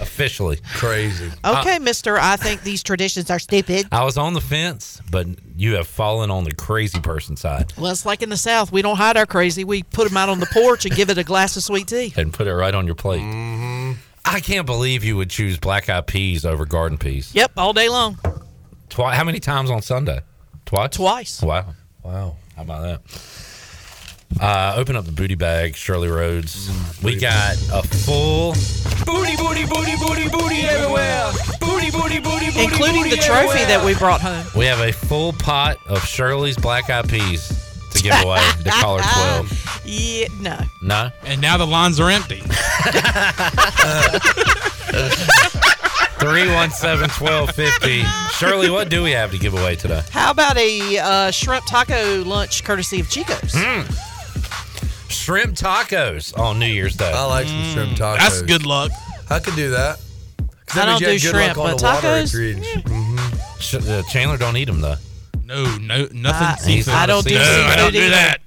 Officially. 0.00 0.58
Crazy. 0.74 1.30
Okay, 1.44 1.78
Mister. 1.78 2.18
I 2.18 2.34
think 2.36 2.62
these 2.62 2.82
traditions 2.82 3.30
are 3.30 3.38
stupid. 3.38 3.86
I 3.92 4.04
was 4.04 4.18
on 4.18 4.34
the 4.34 4.40
fence, 4.40 5.00
but 5.10 5.26
you 5.56 5.74
have 5.74 5.86
fallen 5.86 6.30
on 6.32 6.42
the 6.42 6.52
crazy 6.52 6.98
person 7.00 7.36
side 7.36 7.72
Well, 7.78 7.92
it's 7.92 8.04
like 8.04 8.20
in 8.20 8.28
the 8.28 8.36
South. 8.36 8.72
We 8.72 8.82
don't 8.82 8.96
hide 8.96 9.16
our 9.16 9.24
crazy. 9.26 9.62
We 9.62 9.84
put 9.84 10.08
them 10.08 10.16
out 10.16 10.28
on 10.28 10.40
the 10.40 10.46
porch 10.52 10.84
and 10.84 10.94
give 10.96 11.10
it 11.10 11.18
a 11.18 11.22
glass 11.24 11.56
of 11.56 11.62
sweet 11.62 11.86
tea. 11.86 12.12
and 12.16 12.32
put 12.32 12.48
it 12.48 12.54
right 12.54 12.74
on 12.74 12.86
your 12.86 12.96
plate. 12.96 13.22
Mm-hmm. 13.22 13.92
I 14.24 14.40
can't 14.40 14.66
believe 14.66 15.04
you 15.04 15.16
would 15.16 15.30
choose 15.30 15.58
black 15.58 15.88
eyed 15.88 16.06
peas 16.06 16.44
over 16.44 16.64
garden 16.64 16.98
peas. 16.98 17.34
Yep, 17.34 17.52
all 17.56 17.72
day 17.72 17.88
long. 17.88 18.18
Twice. 18.88 19.16
How 19.16 19.24
many 19.24 19.40
times 19.40 19.70
on 19.70 19.82
Sunday? 19.82 20.20
Twice. 20.64 20.90
Twice. 20.90 21.42
Wow. 21.42 21.74
Wow. 22.02 22.36
How 22.56 22.62
about 22.62 22.82
that? 22.82 23.00
Uh, 24.40 24.74
open 24.76 24.96
up 24.96 25.04
the 25.04 25.12
booty 25.12 25.34
bag, 25.36 25.76
Shirley 25.76 26.08
Rhodes. 26.08 26.68
we 27.02 27.16
got 27.16 27.54
a 27.72 27.82
full 27.86 28.52
booty, 29.04 29.36
booty, 29.36 29.64
booty, 29.66 29.94
booty, 30.00 30.28
booty 30.28 30.62
everywhere. 30.62 31.30
Booty, 31.60 31.90
booty, 31.92 32.18
booty, 32.18 32.46
booty, 32.46 32.64
Including 32.64 33.02
booty 33.04 33.10
the 33.10 33.16
trophy 33.18 33.60
everywhere. 33.60 33.66
that 33.66 33.84
we 33.84 33.94
brought 33.94 34.20
home. 34.20 34.44
We 34.56 34.64
have 34.64 34.80
a 34.80 34.90
full 34.92 35.34
pot 35.34 35.76
of 35.86 36.04
Shirley's 36.04 36.56
black 36.56 36.90
eyed 36.90 37.08
peas 37.08 37.73
to 37.94 38.02
give 38.02 38.14
away 38.22 38.40
the 38.62 38.70
caller 38.70 39.02
12. 39.02 39.70
Yeah, 39.86 40.28
no. 40.40 40.58
No? 40.82 41.10
And 41.26 41.42
now 41.42 41.58
the 41.58 41.66
lines 41.66 42.00
are 42.00 42.08
empty. 42.10 42.40
317 46.18 47.10
1250. 47.20 48.02
Shirley, 48.38 48.70
what 48.70 48.88
do 48.88 49.02
we 49.02 49.10
have 49.10 49.30
to 49.32 49.38
give 49.38 49.52
away 49.54 49.76
today? 49.76 50.02
How 50.10 50.30
about 50.30 50.56
a 50.56 50.98
uh, 50.98 51.30
shrimp 51.30 51.66
taco 51.66 52.24
lunch 52.24 52.64
courtesy 52.64 53.00
of 53.00 53.10
Chico's? 53.10 53.52
Hmm. 53.54 53.82
Shrimp 55.08 55.54
tacos 55.54 56.36
on 56.38 56.58
New 56.58 56.66
Year's 56.66 56.96
Day. 56.96 57.12
I 57.14 57.24
like 57.26 57.46
some 57.46 57.62
shrimp 57.72 57.92
tacos. 57.98 58.18
That's 58.18 58.42
good 58.42 58.64
luck. 58.64 58.90
I 59.30 59.38
could 59.38 59.54
do 59.54 59.70
that. 59.70 59.98
'Cause 60.66 60.78
I 60.82 60.86
means 60.86 61.00
don't 61.00 61.00
you 61.00 61.06
do 61.06 61.12
had 61.12 61.20
good 61.20 61.54
shrimp, 61.54 61.58
on 61.58 61.70
but 61.72 61.78
the 61.78 61.84
water 61.84 62.08
tacos, 62.08 62.24
at 62.24 62.84
Creed's. 62.84 63.62
Sh- 63.62 63.74
uh, 63.88 64.02
Chandler 64.10 64.38
don't 64.38 64.56
eat 64.56 64.64
them 64.64 64.80
though. 64.80 64.96
No, 65.46 65.76
no, 65.78 66.08
nothing 66.12 66.46
Uh, 66.46 66.56
seafood. 66.56 66.94
I 66.94 67.06
don't 67.06 67.26
do 67.26 67.34
no, 67.34 67.40
I 67.68 67.76
don't 67.76 67.92
do 67.92 67.98
either. 67.98 68.10
that. 68.10 68.38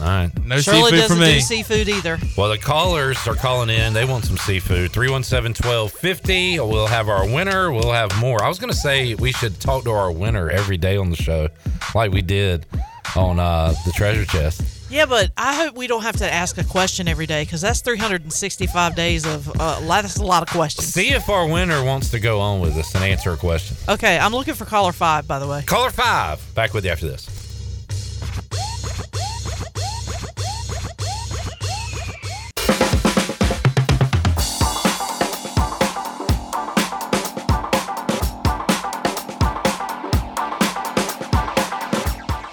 All 0.00 0.08
right. 0.08 0.30
No 0.44 0.60
Shirley 0.60 0.82
seafood 0.90 0.98
doesn't 0.98 1.16
for 1.16 1.22
me. 1.22 1.34
do 1.34 1.40
seafood 1.40 1.88
either. 1.88 2.18
Well, 2.36 2.48
the 2.50 2.58
callers 2.58 3.18
are 3.28 3.36
calling 3.36 3.70
in. 3.70 3.92
They 3.92 4.04
want 4.04 4.24
some 4.24 4.36
seafood. 4.36 4.90
317 4.92 5.64
1250. 5.64 6.58
We'll 6.60 6.88
have 6.88 7.08
our 7.08 7.24
winner. 7.28 7.70
We'll 7.70 7.92
have 7.92 8.18
more. 8.18 8.42
I 8.42 8.48
was 8.48 8.58
going 8.58 8.72
to 8.72 8.76
say 8.76 9.14
we 9.14 9.30
should 9.30 9.60
talk 9.60 9.84
to 9.84 9.90
our 9.92 10.10
winner 10.10 10.50
every 10.50 10.76
day 10.76 10.96
on 10.96 11.10
the 11.10 11.16
show, 11.16 11.48
like 11.94 12.10
we 12.10 12.20
did 12.22 12.66
on 13.14 13.38
uh, 13.38 13.74
the 13.84 13.92
treasure 13.92 14.24
chest. 14.24 14.62
Yeah, 14.92 15.06
but 15.06 15.32
I 15.38 15.54
hope 15.54 15.74
we 15.74 15.86
don't 15.86 16.02
have 16.02 16.18
to 16.18 16.30
ask 16.30 16.58
a 16.58 16.64
question 16.64 17.08
every 17.08 17.24
day 17.24 17.44
because 17.44 17.62
that's 17.62 17.80
365 17.80 18.94
days 18.94 19.24
of 19.24 19.50
uh, 19.58 19.80
that's 19.80 20.18
a 20.18 20.22
lot 20.22 20.42
of 20.42 20.50
questions. 20.50 20.88
See 20.88 21.12
if 21.12 21.30
our 21.30 21.48
winner 21.48 21.82
wants 21.82 22.10
to 22.10 22.20
go 22.20 22.40
on 22.40 22.60
with 22.60 22.76
us 22.76 22.94
and 22.94 23.02
answer 23.02 23.32
a 23.32 23.38
question. 23.38 23.74
Okay, 23.88 24.18
I'm 24.18 24.32
looking 24.32 24.52
for 24.52 24.66
caller 24.66 24.92
five, 24.92 25.26
by 25.26 25.38
the 25.38 25.48
way. 25.48 25.62
Caller 25.62 25.90
five. 25.90 26.42
Back 26.54 26.74
with 26.74 26.84
you 26.84 26.90
after 26.90 27.08
this. 27.08 27.41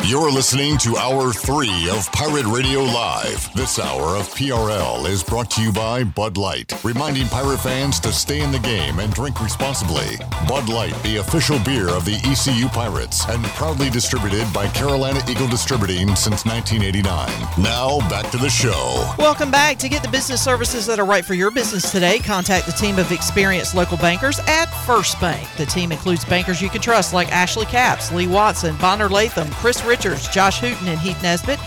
You're 0.10 0.32
listening 0.32 0.76
to 0.80 0.98
Hour 0.98 1.32
3 1.32 1.92
of 1.92 2.12
Pirate 2.12 2.48
Radio 2.48 2.80
Live. 2.80 3.54
This 3.54 3.78
hour 3.78 4.16
of 4.18 4.28
PRL 4.30 5.08
is 5.08 5.24
brought 5.24 5.52
to 5.52 5.62
you 5.62 5.72
by 5.72 6.04
Bud 6.04 6.36
Light, 6.36 6.74
reminding 6.84 7.28
pirate 7.28 7.60
fans 7.60 8.00
to 8.00 8.12
stay 8.12 8.42
in 8.42 8.52
the 8.52 8.58
game 8.58 8.98
and 8.98 9.14
drink 9.14 9.40
responsibly. 9.40 10.18
Bud 10.48 10.68
Light, 10.68 10.96
the 11.04 11.18
official 11.18 11.60
beer 11.60 11.90
of 11.90 12.06
the 12.06 12.16
ECU 12.26 12.68
Pirates, 12.70 13.24
and 13.28 13.44
proudly 13.50 13.92
distributed 13.92 14.52
by 14.52 14.68
Carolina 14.70 15.22
Eagle 15.30 15.48
Distributing 15.48 16.16
since 16.16 16.44
1989. 16.44 17.30
Now, 17.64 18.00
back 18.10 18.32
to 18.32 18.38
the 18.38 18.50
show. 18.50 19.14
Welcome 19.20 19.52
back. 19.52 19.78
To 19.78 19.90
get 19.90 20.02
the 20.02 20.10
business 20.10 20.44
services 20.44 20.88
that 20.88 20.98
are 20.98 21.06
right 21.06 21.24
for 21.24 21.36
your 21.36 21.52
business 21.52 21.92
today, 21.92 22.18
contact 22.18 22.66
the 22.66 22.72
team 22.72 22.98
of 22.98 23.12
experienced 23.12 23.76
local 23.76 23.98
bankers 23.98 24.40
at 24.48 24.66
First 24.88 25.22
Bank. 25.22 25.48
The 25.58 25.68
team 25.68 25.92
includes 25.92 26.26
bankers 26.26 26.64
you 26.64 26.70
can 26.72 26.82
trust 26.82 27.14
like 27.14 27.32
Ashley 27.32 27.68
Caps, 27.68 28.12
Lee 28.12 28.26
Watson, 28.26 28.76
Bonner 28.78 29.08
Latham, 29.08 29.52
Chris 29.52 29.86
Richards, 29.86 29.99
Josh 30.00 30.60
Hooten, 30.62 30.88
and 30.88 31.00
Heath 31.00 31.22
Nesbitt. 31.22 31.60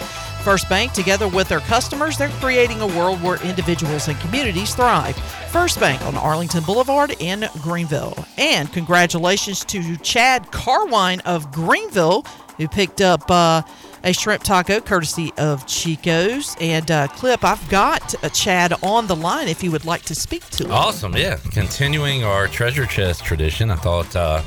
First 0.43 0.69
Bank, 0.69 0.93
together 0.93 1.29
with 1.29 1.49
their 1.49 1.61
customers, 1.61 2.19
they're 2.19 2.29
creating 2.41 2.81
a 2.81 2.87
world 2.87 3.23
where 3.23 3.41
individuals 3.45 4.09
and 4.09 4.19
communities 4.19 4.75
thrive. 4.75 5.17
First 5.51 5.79
Bank 5.79 6.03
on 6.03 6.17
Arlington 6.17 6.65
Boulevard 6.65 7.15
in 7.21 7.47
Greenville. 7.63 8.27
And 8.39 8.73
congratulations 8.73 9.65
to 9.67 9.97
Chad 9.99 10.51
Carwine 10.51 11.21
of 11.21 11.53
Greenville, 11.53 12.27
who 12.57 12.67
picked 12.67 13.01
up 13.01 13.31
uh, 13.31 13.63
a 14.03 14.13
shrimp 14.13 14.43
taco 14.43 14.81
courtesy 14.81 15.33
of 15.39 15.65
Chico's. 15.69 16.57
And 16.61 16.91
uh, 16.91 17.07
Clip, 17.07 17.45
I've 17.45 17.67
got 17.69 18.13
uh, 18.25 18.29
Chad 18.31 18.73
on 18.83 19.07
the 19.07 19.15
line 19.15 19.47
if 19.47 19.63
you 19.63 19.71
would 19.71 19.85
like 19.85 20.03
to 20.07 20.15
speak 20.17 20.45
to 20.51 20.65
him. 20.65 20.73
Awesome. 20.73 21.17
Yeah. 21.17 21.37
Continuing 21.53 22.25
our 22.25 22.49
treasure 22.49 22.87
chest 22.87 23.25
tradition, 23.25 23.71
I 23.71 23.77
thought 23.77 24.17
uh, 24.17 24.43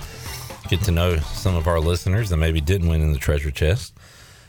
get 0.67 0.81
to 0.83 0.91
know 0.91 1.17
some 1.17 1.55
of 1.55 1.67
our 1.67 1.79
listeners 1.79 2.29
that 2.29 2.37
maybe 2.37 2.61
didn't 2.61 2.87
win 2.87 3.01
in 3.01 3.13
the 3.13 3.19
treasure 3.19 3.51
chest. 3.51 3.93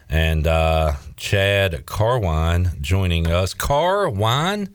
And 0.08 0.46
uh, 0.46 0.94
Chad 1.16 1.84
Carwine 1.86 2.70
joining 2.80 3.26
us. 3.26 3.54
Car 3.54 4.08
wine, 4.08 4.68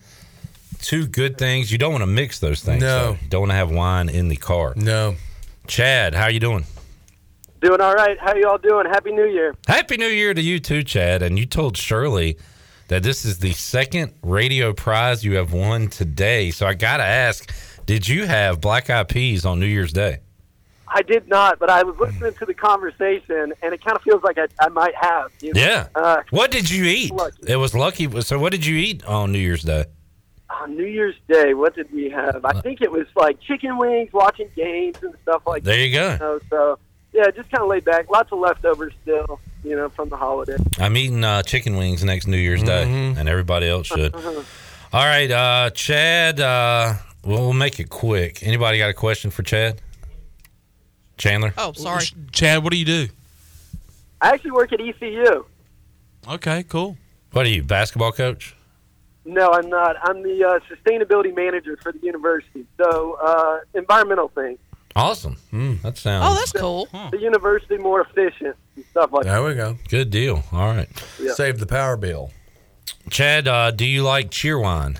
two 0.81 1.07
good 1.07 1.37
things. 1.37 1.71
You 1.71 1.77
don't 1.77 1.91
want 1.91 2.01
to 2.01 2.07
mix 2.07 2.39
those 2.39 2.61
things. 2.61 2.81
No. 2.81 2.87
though. 2.87 3.11
You 3.21 3.29
don't 3.29 3.41
want 3.41 3.51
to 3.51 3.55
have 3.55 3.71
wine 3.71 4.09
in 4.09 4.27
the 4.27 4.35
car. 4.35 4.73
No. 4.75 5.15
Chad, 5.67 6.13
how 6.13 6.27
you 6.27 6.39
doing? 6.39 6.65
Doing 7.61 7.79
all 7.79 7.93
right. 7.93 8.17
How 8.19 8.35
y'all 8.35 8.57
doing? 8.57 8.87
Happy 8.87 9.11
New 9.11 9.27
Year. 9.27 9.55
Happy 9.67 9.95
New 9.95 10.07
Year 10.07 10.33
to 10.33 10.41
you 10.41 10.59
too, 10.59 10.83
Chad. 10.83 11.21
And 11.21 11.37
you 11.39 11.45
told 11.45 11.77
Shirley 11.77 12.37
that 12.87 13.03
this 13.03 13.23
is 13.23 13.39
the 13.39 13.53
second 13.53 14.13
radio 14.21 14.73
prize 14.73 15.23
you 15.23 15.35
have 15.35 15.53
won 15.53 15.87
today. 15.87 16.51
So 16.51 16.65
I 16.65 16.73
got 16.73 16.97
to 16.97 17.03
ask, 17.03 17.53
did 17.85 18.07
you 18.07 18.25
have 18.25 18.59
black 18.59 18.89
eyed 18.89 19.07
peas 19.07 19.45
on 19.45 19.59
New 19.59 19.67
Year's 19.67 19.93
Day? 19.93 20.19
I 20.93 21.01
did 21.03 21.27
not, 21.29 21.57
but 21.57 21.69
I 21.69 21.83
was 21.83 21.97
listening 21.97 22.33
to 22.33 22.45
the 22.45 22.53
conversation, 22.53 23.53
and 23.63 23.73
it 23.73 23.83
kind 23.83 23.95
of 23.95 24.01
feels 24.03 24.23
like 24.23 24.37
I, 24.37 24.47
I 24.59 24.67
might 24.69 24.93
have. 24.95 25.31
you 25.41 25.53
know? 25.53 25.61
Yeah. 25.61 25.87
Uh, 25.95 26.21
What 26.31 26.51
did 26.51 26.69
you 26.69 26.83
eat? 26.83 27.11
Lucky. 27.13 27.37
It 27.47 27.55
was 27.55 27.73
lucky. 27.73 28.09
So 28.21 28.37
what 28.39 28.51
did 28.51 28.65
you 28.65 28.75
eat 28.77 29.03
on 29.05 29.31
New 29.31 29.39
Year's 29.39 29.63
Day? 29.63 29.85
on 30.61 30.75
New 30.75 30.83
Year's 30.85 31.15
Day, 31.29 31.53
what 31.53 31.73
did 31.75 31.89
we 31.93 32.09
have? 32.09 32.43
I 32.43 32.59
think 32.59 32.81
it 32.81 32.91
was 32.91 33.07
like 33.15 33.39
chicken 33.39 33.77
wings, 33.77 34.11
watching 34.11 34.49
games, 34.53 34.97
and 35.01 35.15
stuff 35.21 35.43
like 35.47 35.63
that. 35.63 35.69
There 35.69 35.77
that. 35.77 35.87
you 35.87 35.93
go. 35.93 36.17
know, 36.17 36.39
so, 36.49 36.79
yeah, 37.13 37.31
just 37.31 37.49
kind 37.49 37.63
of 37.63 37.69
laid 37.69 37.85
back. 37.85 38.09
Lots 38.09 38.33
of 38.33 38.39
leftovers 38.39 38.91
still, 39.01 39.39
you 39.63 39.77
know, 39.77 39.87
from 39.87 40.09
the 40.09 40.17
holiday. 40.17 40.57
I'm 40.77 40.97
eating 40.97 41.23
uh, 41.23 41.41
chicken 41.43 41.77
wings 41.77 42.03
next 42.03 42.27
New 42.27 42.35
Year's 42.37 42.63
Day, 42.63 42.83
Mhm. 42.85 43.15
and 43.17 43.29
everybody 43.29 43.69
else 43.69 43.87
should. 43.87 44.13
All 44.13 45.05
right, 45.05 45.31
uh, 45.31 45.69
Chad. 45.69 46.41
Uh, 46.41 46.95
we'll 47.23 47.39
we'll 47.39 47.53
make 47.53 47.79
it 47.79 47.89
quick. 47.89 48.43
Anybody 48.43 48.77
got 48.77 48.89
a 48.89 48.93
question 48.93 49.31
for 49.31 49.43
Chad? 49.43 49.81
Chandler. 51.21 51.53
Oh, 51.55 51.71
sorry. 51.73 52.05
Chad, 52.31 52.63
what 52.63 52.71
do 52.71 52.79
you 52.79 52.85
do? 52.85 53.07
I 54.21 54.29
actually 54.31 54.51
work 54.51 54.73
at 54.73 54.81
ECU. 54.81 55.45
Okay, 56.27 56.63
cool. 56.63 56.97
What 57.31 57.45
are 57.45 57.49
you, 57.49 57.61
basketball 57.61 58.11
coach? 58.11 58.55
No, 59.23 59.51
I'm 59.51 59.69
not. 59.69 59.97
I'm 60.01 60.23
the 60.23 60.43
uh, 60.43 60.59
sustainability 60.67 61.35
manager 61.35 61.77
for 61.77 61.91
the 61.91 61.99
university. 61.99 62.65
So, 62.75 63.19
uh, 63.21 63.59
environmental 63.75 64.29
things. 64.29 64.57
Awesome. 64.95 65.37
that 65.83 65.95
sounds. 65.97 66.25
Oh, 66.27 66.33
that's 66.33 66.53
cool. 66.53 66.87
The 67.11 67.19
university 67.19 67.77
more 67.77 68.01
efficient 68.01 68.55
and 68.75 68.83
stuff 68.85 69.11
like 69.13 69.23
There 69.23 69.33
that. 69.33 69.39
There 69.41 69.49
we 69.49 69.53
go. 69.55 69.77
Good 69.89 70.09
deal. 70.09 70.43
All 70.51 70.69
right. 70.69 70.89
Yeah. 71.21 71.33
Save 71.33 71.59
the 71.59 71.67
power 71.67 71.97
bill. 71.97 72.31
Chad, 73.11 73.47
uh, 73.47 73.69
do 73.69 73.85
you 73.85 74.01
like 74.01 74.31
cheerwine? 74.31 74.97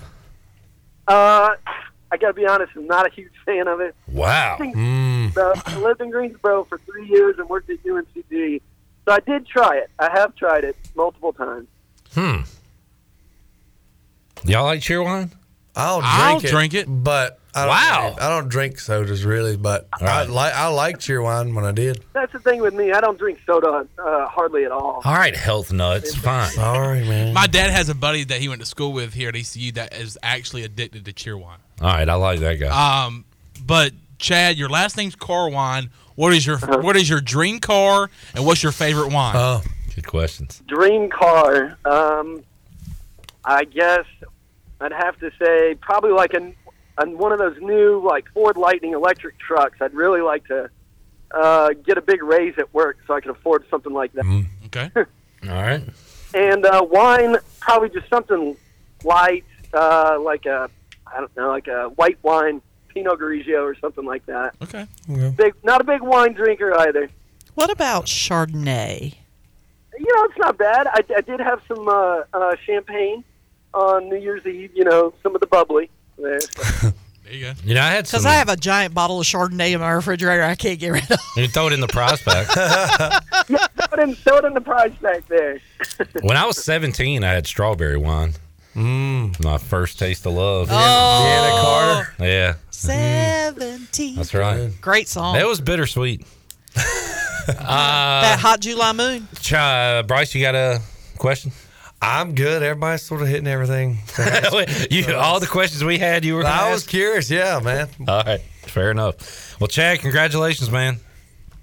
Uh, 1.08 1.56
I 2.12 2.18
got 2.18 2.28
to 2.28 2.32
be 2.34 2.46
honest, 2.46 2.72
I'm 2.76 2.86
not 2.86 3.06
a 3.06 3.10
huge 3.10 3.32
fan 3.46 3.66
of 3.66 3.80
it. 3.80 3.94
Wow. 4.06 4.58
Mm. 4.60 5.32
So 5.32 5.54
I 5.64 5.78
lived 5.78 6.02
in 6.02 6.10
Greensboro 6.10 6.64
for 6.64 6.76
three 6.78 7.08
years 7.08 7.36
and 7.38 7.48
worked 7.48 7.70
at 7.70 7.82
UNCG. 7.82 8.60
So 9.06 9.12
I 9.12 9.18
did 9.20 9.46
try 9.46 9.78
it. 9.78 9.90
I 9.98 10.10
have 10.12 10.36
tried 10.36 10.64
it 10.64 10.76
multiple 10.94 11.32
times. 11.32 11.68
Hmm. 12.14 12.42
Y'all 14.44 14.64
like 14.64 14.80
cheerwine? 14.80 15.30
I'll 15.74 16.00
drink 16.00 16.12
I'll 16.14 16.36
it. 16.44 16.50
drink 16.50 16.74
it. 16.74 16.86
But 16.86 17.38
I 17.54 17.60
don't, 17.60 17.68
Wow. 17.68 18.16
I 18.20 18.28
don't 18.28 18.48
drink 18.48 18.78
sodas 18.78 19.24
really, 19.24 19.56
but 19.56 19.88
I 20.00 20.24
like 20.24 20.54
I 20.54 20.68
like 20.68 20.98
Cheerwine 20.98 21.54
when 21.54 21.64
I 21.64 21.72
did. 21.72 22.02
That's 22.12 22.32
the 22.32 22.38
thing 22.38 22.60
with 22.62 22.74
me. 22.74 22.92
I 22.92 23.00
don't 23.00 23.18
drink 23.18 23.40
soda 23.46 23.86
uh, 23.98 24.26
hardly 24.26 24.64
at 24.64 24.70
all. 24.70 25.02
All 25.04 25.14
right, 25.14 25.36
health 25.36 25.72
nuts. 25.72 26.14
Fine. 26.14 26.50
Sorry, 26.50 27.00
man. 27.00 27.34
My 27.34 27.46
dad 27.46 27.70
has 27.70 27.88
a 27.88 27.94
buddy 27.94 28.24
that 28.24 28.40
he 28.40 28.48
went 28.48 28.60
to 28.60 28.66
school 28.66 28.92
with 28.92 29.12
here 29.14 29.28
at 29.28 29.36
ECU 29.36 29.72
that 29.72 29.94
is 29.94 30.18
actually 30.22 30.64
addicted 30.64 31.04
to 31.04 31.12
cheerwine. 31.12 31.58
All 31.80 31.88
right, 31.88 32.08
I 32.08 32.14
like 32.14 32.40
that 32.40 32.54
guy. 32.60 33.04
Um, 33.06 33.24
but 33.66 33.92
Chad, 34.18 34.56
your 34.56 34.68
last 34.68 34.96
name's 34.96 35.14
Carwine. 35.16 35.90
What 36.14 36.32
is 36.32 36.46
your 36.46 36.58
what 36.58 36.96
is 36.96 37.08
your 37.08 37.20
dream 37.20 37.58
car 37.58 38.10
and 38.34 38.44
what's 38.44 38.62
your 38.62 38.72
favorite 38.72 39.12
wine? 39.12 39.34
Oh, 39.36 39.62
good 39.94 40.06
questions. 40.06 40.62
Dream 40.66 41.08
car. 41.10 41.76
Um, 41.84 42.44
I 43.44 43.64
guess 43.64 44.04
I'd 44.80 44.92
have 44.92 45.18
to 45.20 45.30
say 45.42 45.74
probably 45.80 46.12
like 46.12 46.34
an, 46.34 46.54
an 46.98 47.16
one 47.18 47.32
of 47.32 47.38
those 47.38 47.56
new 47.60 48.00
like 48.06 48.28
Ford 48.32 48.56
Lightning 48.56 48.92
electric 48.92 49.38
trucks. 49.38 49.78
I'd 49.80 49.94
really 49.94 50.20
like 50.20 50.46
to 50.48 50.70
uh, 51.32 51.70
get 51.84 51.98
a 51.98 52.02
big 52.02 52.22
raise 52.22 52.54
at 52.58 52.72
work 52.74 52.98
so 53.06 53.14
I 53.14 53.20
can 53.20 53.30
afford 53.30 53.64
something 53.70 53.92
like 53.92 54.12
that. 54.12 54.44
Okay. 54.66 54.90
All 55.48 55.62
right. 55.62 55.82
And 56.34 56.64
uh, 56.64 56.86
wine, 56.88 57.36
probably 57.60 57.90
just 57.90 58.08
something 58.08 58.56
light, 59.04 59.44
uh, 59.72 60.18
like 60.20 60.46
a 60.46 60.70
I 61.14 61.20
don't 61.20 61.36
know, 61.36 61.48
like 61.48 61.68
a 61.68 61.88
white 61.90 62.18
wine, 62.22 62.62
Pinot 62.88 63.18
Grigio 63.18 63.62
or 63.62 63.74
something 63.76 64.04
like 64.04 64.24
that. 64.26 64.54
Okay. 64.62 64.86
Big, 65.36 65.54
not 65.62 65.80
a 65.80 65.84
big 65.84 66.02
wine 66.02 66.32
drinker 66.32 66.76
either. 66.80 67.08
What 67.54 67.70
about 67.70 68.06
Chardonnay? 68.06 69.14
You 69.98 70.14
know, 70.16 70.24
it's 70.24 70.38
not 70.38 70.56
bad. 70.58 70.86
I, 70.86 71.00
I 71.16 71.20
did 71.20 71.40
have 71.40 71.60
some 71.68 71.86
uh, 71.86 72.22
uh, 72.32 72.56
champagne 72.64 73.24
on 73.74 74.08
New 74.08 74.16
Year's 74.16 74.46
Eve. 74.46 74.70
You 74.74 74.84
know, 74.84 75.12
some 75.22 75.34
of 75.34 75.40
the 75.40 75.46
bubbly 75.46 75.90
there. 76.18 76.38
There 77.24 77.32
you 77.34 77.44
go. 77.46 77.52
You 77.64 77.74
know, 77.74 77.82
I 77.82 77.90
had 77.90 78.06
some. 78.06 78.18
Because 78.18 78.26
I 78.26 78.34
have 78.34 78.48
a 78.48 78.56
giant 78.56 78.94
bottle 78.94 79.20
of 79.20 79.26
Chardonnay 79.26 79.72
in 79.72 79.80
my 79.80 79.90
refrigerator 79.92 80.42
I 80.42 80.54
can't 80.54 80.78
get 80.78 80.88
rid 80.90 81.10
of. 81.10 81.18
You 81.36 81.46
throw 81.46 81.68
it 81.68 81.72
in 81.72 81.80
the 81.80 81.86
prize 81.86 82.20
pack. 82.20 82.48
it 83.48 83.98
in, 84.00 84.14
throw 84.16 84.38
it 84.38 84.44
in 84.44 84.54
the 84.54 84.60
price 84.60 84.92
tag 85.00 85.24
there. 85.28 85.60
When 86.22 86.36
I 86.36 86.44
was 86.44 86.62
17, 86.62 87.22
I 87.22 87.32
had 87.32 87.46
strawberry 87.46 87.96
wine. 87.96 88.34
Mm. 88.74 89.42
My 89.44 89.58
first 89.58 89.98
taste 89.98 90.24
of 90.26 90.32
love. 90.32 90.68
Oh. 90.70 91.22
Deana 91.24 91.60
Carter? 91.60 92.24
Yeah. 92.24 92.54
Seventeen. 92.70 94.16
That's 94.16 94.34
right. 94.34 94.70
Great 94.80 95.08
song. 95.08 95.34
That 95.34 95.46
was 95.46 95.60
bittersweet. 95.60 96.26
uh, 96.76 96.82
that 97.46 98.38
hot 98.40 98.60
July 98.60 98.92
moon. 98.92 99.28
Ch- 99.40 99.52
uh, 99.54 100.02
Bryce, 100.06 100.34
you 100.34 100.40
got 100.42 100.54
a 100.54 100.80
question? 101.18 101.52
I'm 102.00 102.34
good. 102.34 102.62
Everybody's 102.62 103.02
sort 103.02 103.22
of 103.22 103.28
hitting 103.28 103.46
everything. 103.46 103.98
you, 104.90 105.14
all 105.14 105.38
the 105.38 105.46
questions 105.46 105.84
we 105.84 105.98
had, 105.98 106.24
you 106.24 106.34
were. 106.34 106.42
gonna 106.42 106.54
I 106.54 106.70
was 106.72 106.82
ask? 106.82 106.90
curious. 106.90 107.30
Yeah, 107.30 107.60
man. 107.62 107.88
All 108.08 108.22
right, 108.24 108.40
fair 108.62 108.90
enough. 108.90 109.60
Well, 109.60 109.68
Chad, 109.68 110.00
congratulations, 110.00 110.70
man. 110.70 110.98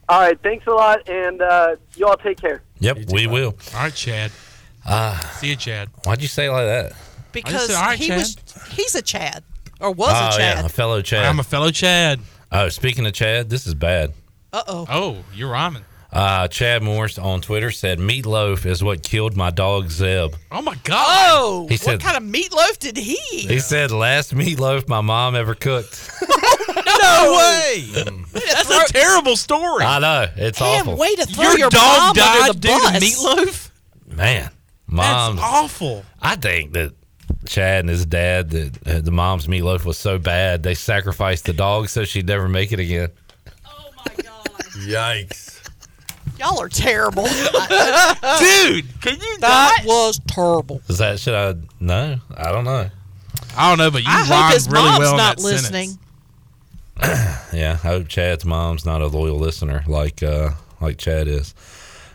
All 0.07 0.21
right, 0.21 0.39
thanks 0.41 0.65
a 0.65 0.71
lot, 0.71 1.07
and 1.09 1.41
uh, 1.41 1.75
you 1.97 2.07
all 2.07 2.15
take 2.17 2.39
care. 2.39 2.61
Yep, 2.79 3.09
we 3.11 3.27
will. 3.27 3.55
All 3.75 3.83
right, 3.83 3.93
Chad. 3.93 4.31
Uh, 4.89 5.19
See 5.39 5.49
you, 5.49 5.55
Chad. 5.55 5.89
why'd 6.03 6.21
you 6.21 6.27
say 6.27 6.47
it 6.47 6.51
like 6.51 6.65
that? 6.65 6.93
Because 7.31 7.67
said, 7.67 7.75
"All 7.75 7.83
right, 7.83 7.99
he 7.99 8.07
Chad." 8.07 8.17
was 8.17 8.37
he's 8.71 8.95
a 8.95 9.01
Chad 9.03 9.43
or 9.79 9.91
was 9.91 10.11
oh 10.15 10.27
a 10.27 10.31
Chad. 10.39 10.57
yeah, 10.59 10.65
a 10.65 10.69
fellow 10.69 11.01
Chad. 11.01 11.25
I'm 11.25 11.39
a 11.39 11.43
fellow 11.43 11.69
Chad. 11.71 12.19
Oh, 12.51 12.69
speaking 12.69 13.05
of 13.05 13.13
Chad, 13.13 13.49
this 13.49 13.67
is 13.67 13.75
bad. 13.75 14.13
Uh 14.51 14.63
oh. 14.67 14.85
Oh, 14.89 15.17
you're 15.35 15.51
rhyming. 15.51 15.83
Uh, 16.11 16.47
Chad 16.47 16.81
Morse 16.81 17.19
on 17.19 17.39
Twitter 17.39 17.69
said 17.69 17.99
meatloaf 17.99 18.65
is 18.65 18.83
what 18.83 19.03
killed 19.03 19.37
my 19.37 19.51
dog 19.51 19.91
Zeb. 19.91 20.33
Oh 20.51 20.63
my 20.63 20.73
God. 20.83 21.05
Oh, 21.07 21.67
He 21.69 21.75
what 21.75 21.81
said- 21.81 21.99
kind 22.01 22.17
of 22.17 22.23
meatloaf 22.23 22.79
did 22.79 22.97
he 22.97 23.19
eat? 23.31 23.47
He 23.51 23.59
said 23.59 23.91
last 23.91 24.33
meatloaf 24.33 24.87
my 24.87 25.01
mom 25.01 25.35
ever 25.35 25.53
cooked. 25.53 26.09
no 27.01 27.35
way. 27.37 27.85
That's 28.33 28.71
a 28.71 28.91
terrible 28.91 29.35
story. 29.37 29.85
I 29.85 29.99
know 29.99 30.25
it's 30.35 30.59
Man, 30.59 30.81
awful. 30.81 30.97
way 30.97 31.15
to 31.15 31.27
throw 31.27 31.43
Your 31.43 31.57
your, 31.59 31.69
dog 31.69 31.99
mom 31.99 32.13
died 32.15 32.41
under 32.49 32.53
the 32.53 32.59
due 32.59 32.79
to 32.79 33.05
meatloaf? 33.05 33.69
Man, 34.07 34.49
mom. 34.89 35.35
That's 35.35 35.47
awful. 35.47 36.03
I 36.21 36.35
think 36.35 36.73
that 36.73 36.93
Chad 37.45 37.81
and 37.81 37.89
his 37.89 38.05
dad, 38.05 38.49
that 38.51 38.87
uh, 38.87 38.99
the 39.01 39.11
mom's 39.11 39.47
meatloaf 39.47 39.85
was 39.85 39.97
so 39.97 40.17
bad 40.19 40.63
they 40.63 40.73
sacrificed 40.73 41.45
the 41.45 41.53
dog 41.53 41.89
so 41.89 42.03
she'd 42.03 42.27
never 42.27 42.47
make 42.49 42.71
it 42.71 42.79
again. 42.79 43.09
Oh 43.65 43.89
my 43.97 44.23
god! 44.23 44.45
Yikes. 44.87 45.57
Y'all 46.37 46.59
are 46.59 46.69
terrible, 46.69 47.23
dude. 48.39 49.01
Can 49.01 49.19
you? 49.19 49.37
That 49.39 49.83
was 49.85 50.19
terrible. 50.27 50.81
Is 50.87 50.99
that 50.99 51.19
should 51.19 51.33
I? 51.33 51.55
No, 51.79 52.17
I 52.35 52.51
don't 52.51 52.63
know. 52.63 52.89
I 53.57 53.69
don't 53.69 53.77
know, 53.77 53.91
but 53.91 54.03
you 54.03 54.09
I 54.09 54.19
hope 54.21 54.29
rhymed 54.29 54.53
his 54.53 54.69
really 54.69 54.85
mom's 54.85 54.99
well 54.99 55.11
in 55.11 55.17
not 55.17 55.37
that 55.37 55.43
listening. 55.43 55.97
Yeah, 57.51 57.73
I 57.83 57.87
hope 57.87 58.07
Chad's 58.09 58.45
mom's 58.45 58.85
not 58.85 59.01
a 59.01 59.07
loyal 59.07 59.37
listener 59.39 59.83
like 59.87 60.21
uh 60.21 60.51
like 60.81 60.97
Chad 60.97 61.27
is. 61.27 61.55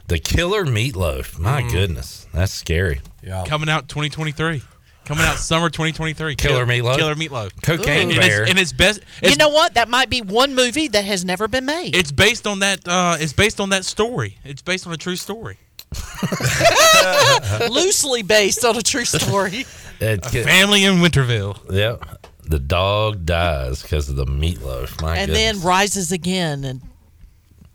The 0.09 0.19
killer 0.19 0.65
meatloaf. 0.67 1.39
My 1.39 1.63
Mm. 1.63 1.71
goodness, 1.73 2.27
that's 2.33 2.53
scary. 2.53 3.01
Yeah. 3.23 3.45
Coming 3.47 3.69
out 3.69 3.89
2023. 3.89 4.63
Coming 5.07 5.25
out 5.25 5.39
summer 5.39 5.69
2023. 5.71 6.35
Killer 6.37 6.65
Kill- 6.65 6.67
Meatloaf? 6.67 6.97
Killer 6.97 7.15
meatloaf. 7.15 7.51
Cocaine 7.63 8.11
and, 8.11 8.19
Bear. 8.21 8.43
It's, 8.43 8.51
and 8.51 8.59
it's 8.59 8.73
best. 8.73 9.01
It's, 9.21 9.33
You 9.33 9.37
know 9.37 9.51
what? 9.51 9.75
That 9.75 9.89
might 9.91 10.09
be 10.09 10.23
one 10.23 10.55
movie 10.55 10.89
that 10.89 11.05
has 11.05 11.25
never 11.27 11.47
been 11.47 11.67
made. 11.67 11.95
it's 11.95 12.11
based 12.13 12.47
on 12.47 12.61
that. 12.61 12.87
Uh, 12.89 13.17
it's 13.21 13.35
based 13.35 13.61
on 13.61 13.69
that 13.71 13.85
story. 13.85 14.39
It's 14.45 14.63
based 14.63 14.87
on 14.87 14.93
a 14.95 14.97
true 14.97 15.17
story. 15.17 15.59
Loosely 17.71 18.23
based 18.23 18.65
on 18.65 18.77
a 18.77 18.83
true 18.83 19.05
story. 19.05 19.67
A 20.01 20.19
family 20.19 20.85
in 20.85 20.95
Winterville. 20.97 21.57
Yep. 21.73 22.05
The 22.47 22.59
dog 22.59 23.25
dies 23.25 23.81
because 23.83 24.09
of 24.09 24.17
the 24.17 24.27
meatloaf. 24.27 25.01
My 25.01 25.17
and 25.17 25.31
goodness. 25.31 25.61
then 25.61 25.61
rises 25.63 26.13
again 26.13 26.65
and 26.65 26.83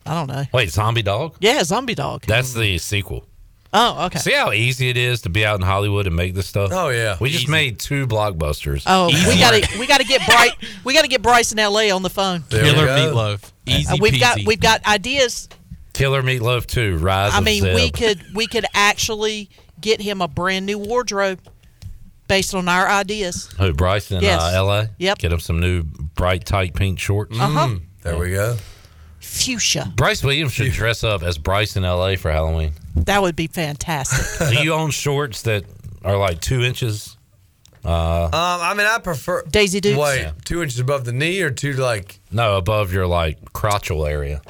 I 0.06 0.14
don't 0.14 0.28
know. 0.28 0.44
Wait, 0.54 0.70
zombie 0.72 1.02
dog? 1.04 1.36
Yeah, 1.40 1.64
zombie 1.64 1.96
dog. 1.96 2.26
That's 2.26 2.54
the 2.54 2.78
sequel. 2.78 3.26
Oh, 3.72 4.08
okay. 4.08 4.18
See 4.18 4.34
how 4.34 4.52
easy 4.52 4.90
it 4.90 4.98
is 4.98 5.22
to 5.22 5.30
be 5.30 5.46
out 5.46 5.60
in 5.60 5.62
Hollywood 5.62 6.08
and 6.08 6.16
make 6.16 6.34
this 6.34 6.48
stuff? 6.48 6.72
Oh, 6.74 6.90
yeah. 6.90 7.18
We 7.22 7.30
just 7.30 7.48
made 7.48 7.78
two 7.78 8.08
blockbusters. 8.08 8.82
Oh, 8.88 9.08
we 9.08 9.38
gotta 9.40 9.68
we 9.80 9.86
gotta 9.86 10.04
get 10.06 10.26
bright. 10.26 10.54
We 10.84 10.94
gotta 10.96 11.08
get 11.08 11.22
Bryce 11.22 11.52
in 11.52 11.60
L.A. 11.60 11.92
on 11.92 12.02
the 12.02 12.10
phone. 12.10 12.44
There 12.50 12.64
Killer 12.64 12.88
go. 12.88 12.96
meatloaf. 12.96 13.52
Easy 13.68 13.94
Uh, 13.94 13.98
we've 14.02 14.14
peasy. 14.14 14.20
got 14.20 14.40
we've 14.48 14.60
got 14.60 14.84
ideas. 14.88 15.48
Killer 15.94 16.24
Meatloaf 16.24 16.66
2, 16.66 16.98
Rise 16.98 17.34
I 17.36 17.42
mean, 17.42 17.62
Zeb. 17.62 17.76
we 17.76 17.92
could 17.92 18.24
we 18.34 18.48
could 18.48 18.66
actually 18.74 19.50
get 19.82 20.02
him 20.02 20.22
a 20.22 20.28
brand 20.28 20.66
new 20.66 20.80
wardrobe 20.80 21.40
based 22.28 22.56
on 22.56 22.68
our 22.70 22.88
ideas. 22.88 23.50
Who, 23.60 23.74
Bryce 23.74 24.10
in 24.12 24.22
Yes. 24.24 24.42
uh, 24.42 24.52
L.A.? 24.56 24.90
Yep. 24.98 25.18
Get 25.20 25.32
him 25.34 25.40
some 25.40 25.60
new 25.60 25.84
bright, 25.84 26.46
tight 26.46 26.74
pink 26.74 27.00
shorts. 27.00 27.38
Uh-huh. 27.40 27.68
Mm, 27.68 27.82
there 28.04 28.18
we 28.18 28.32
go. 28.32 28.56
Fuchsia. 29.30 29.94
Bryce 29.96 30.24
Williams 30.24 30.54
should 30.54 30.72
dress 30.72 31.04
up 31.04 31.22
as 31.24 31.38
Bryce 31.38 31.76
in 31.78 31.86
L.A. 31.86 32.16
for 32.16 32.32
Halloween. 32.32 32.74
That 32.96 33.22
would 33.22 33.36
be 33.36 33.48
fantastic. 33.48 34.50
Do 34.58 34.64
you 34.64 34.74
own 34.74 34.92
shorts 34.92 35.44
that 35.44 35.64
are 36.04 36.18
like 36.18 36.42
two 36.42 36.62
inches? 36.62 37.16
Uh, 37.86 38.26
Um, 38.26 38.32
I 38.34 38.74
mean, 38.76 38.88
I 38.88 38.98
prefer 39.00 39.44
Daisy 39.44 39.80
Dukes. 39.80 39.98
Wait, 39.98 40.22
Yeah. 40.22 40.32
two 40.44 40.62
inches 40.62 40.80
above 40.80 41.06
the 41.06 41.14
knee 41.14 41.42
or 41.42 41.50
two 41.52 41.74
like? 41.74 42.20
no, 42.32 42.58
above 42.58 42.92
your 42.92 43.08
like 43.08 43.40
crotchal 43.54 44.10
area. 44.10 44.42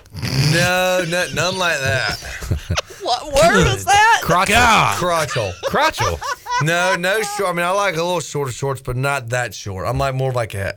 No, 0.51 1.05
no 1.07 1.27
none 1.35 1.57
like 1.57 1.79
that. 1.79 2.17
what 3.01 3.25
word 3.33 3.67
is 3.67 3.85
that? 3.85 4.21
Crotchal. 4.23 4.95
Crotchal. 4.95 5.53
Crotchal. 5.65 6.19
No, 6.63 6.95
no 6.95 7.21
short. 7.21 7.49
I 7.51 7.53
mean, 7.53 7.65
I 7.65 7.69
like 7.71 7.93
a 7.95 8.03
little 8.03 8.19
shorter 8.19 8.51
shorts, 8.51 8.81
but 8.81 8.95
not 8.95 9.29
that 9.29 9.53
short. 9.53 9.87
I'm 9.87 9.97
like 9.99 10.15
more 10.15 10.31
like 10.31 10.55
a 10.55 10.75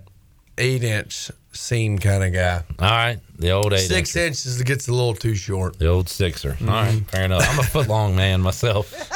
eight 0.58 0.84
inch 0.84 1.30
seam 1.52 1.98
kind 1.98 2.22
of 2.22 2.32
guy. 2.34 2.62
All 2.78 2.90
right, 2.90 3.18
the 3.42 3.50
old 3.50 3.72
eight 3.72 3.88
Six 3.88 4.12
incher. 4.12 4.26
inches 4.28 4.60
it 4.60 4.66
gets 4.66 4.88
a 4.88 4.92
little 4.92 5.14
too 5.14 5.34
short. 5.34 5.78
The 5.78 5.88
old 5.88 6.08
sixer. 6.08 6.52
Mm-hmm. 6.52 6.68
All 6.68 6.74
right, 6.84 7.10
fair 7.10 7.24
enough. 7.24 7.46
I'm 7.50 7.58
a 7.58 7.62
foot 7.62 7.88
long 7.88 8.16
man 8.16 8.40
myself. 8.40 8.92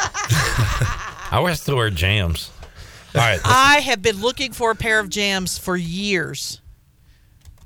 I 1.33 1.41
wear 1.43 1.55
still 1.55 1.77
wear 1.77 1.91
jams. 1.91 2.51
All 3.15 3.21
right, 3.23 3.41
I 3.45 3.81
have 3.81 4.03
been 4.03 4.21
looking 4.21 4.53
for 4.53 4.71
a 4.71 4.75
pair 4.75 5.01
of 5.01 5.09
jams 5.09 5.57
for 5.59 5.77
years. 5.77 6.61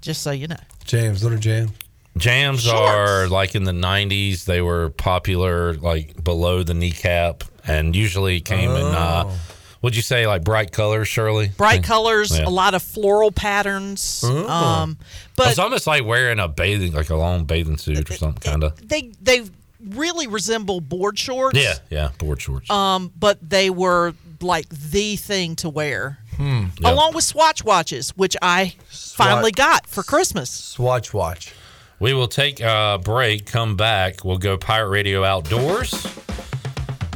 Just 0.01 0.23
so 0.23 0.31
you 0.31 0.47
know. 0.47 0.57
Jams. 0.85 1.23
little 1.23 1.39
James. 1.39 1.71
Jams 2.17 2.65
Jams 2.65 2.69
are 2.69 3.29
like 3.29 3.55
in 3.55 3.65
the 3.65 3.73
90s. 3.73 4.45
They 4.45 4.61
were 4.61 4.91
popular 4.91 5.75
like 5.75 6.23
below 6.23 6.63
the 6.63 6.75
kneecap 6.75 7.45
and 7.67 7.95
usually 7.95 8.41
came 8.41 8.71
in, 8.71 8.83
uh, 8.87 9.25
Oh. 9.27 9.39
Would 9.83 9.97
you 9.97 10.03
say 10.03 10.27
like 10.27 10.45
bright 10.45 10.73
colors, 10.73 11.09
Shirley? 11.09 11.49
Bright 11.57 11.83
colors, 11.83 12.37
Yeah. 12.39 12.47
a 12.47 12.51
lot 12.51 12.75
of 12.75 12.83
floral 12.83 13.33
patterns. 13.33 14.23
Oh. 14.25 14.49
Um, 14.49 14.99
but 15.37 15.49
it's 15.51 15.59
almost 15.59 15.87
like 15.87 16.05
wearing 16.05 16.39
a 16.39 16.49
bathing, 16.49 16.93
like 16.93 17.11
a 17.11 17.17
long 17.17 17.45
bathing 17.45 17.79
suit 17.79 18.11
or 18.11 18.15
something, 18.15 18.41
kind 18.51 18.65
of. 18.65 18.89
they 18.89 19.13
they 19.23 19.45
really 19.89 20.27
resemble 20.27 20.81
board 20.81 21.19
shorts. 21.19 21.59
Yeah, 21.59 21.75
yeah, 21.89 22.11
board 22.19 22.41
shorts. 22.41 22.69
Um, 22.71 23.13
but 23.19 23.39
they 23.49 23.71
were 23.71 24.13
like 24.43 24.69
the 24.69 25.17
thing 25.17 25.57
to 25.57 25.69
wear. 25.69 26.19
Hmm. 26.37 26.65
Yep. 26.81 26.93
Along 26.93 27.15
with 27.15 27.25
Swatch 27.25 27.65
watches, 27.65 28.11
which 28.17 28.37
I 28.41 28.75
finally 28.89 29.53
got 29.53 29.87
for 29.87 30.03
Christmas. 30.03 30.51
Swatch 30.51 31.13
watch. 31.15 31.53
We 31.99 32.15
will 32.15 32.29
take 32.29 32.61
a 32.61 32.99
break, 33.03 33.45
come 33.45 33.77
back. 33.77 34.25
We'll 34.25 34.39
go 34.39 34.57
Pirate 34.57 34.89
Radio 34.89 35.23
Outdoors 35.23 35.93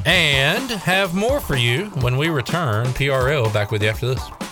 and 0.04 0.70
have 0.70 1.14
more 1.14 1.40
for 1.40 1.56
you 1.56 1.86
when 2.00 2.16
we 2.16 2.28
return. 2.28 2.86
PRL 2.88 3.52
back 3.52 3.70
with 3.70 3.82
you 3.82 3.88
after 3.88 4.06
this. 4.06 4.43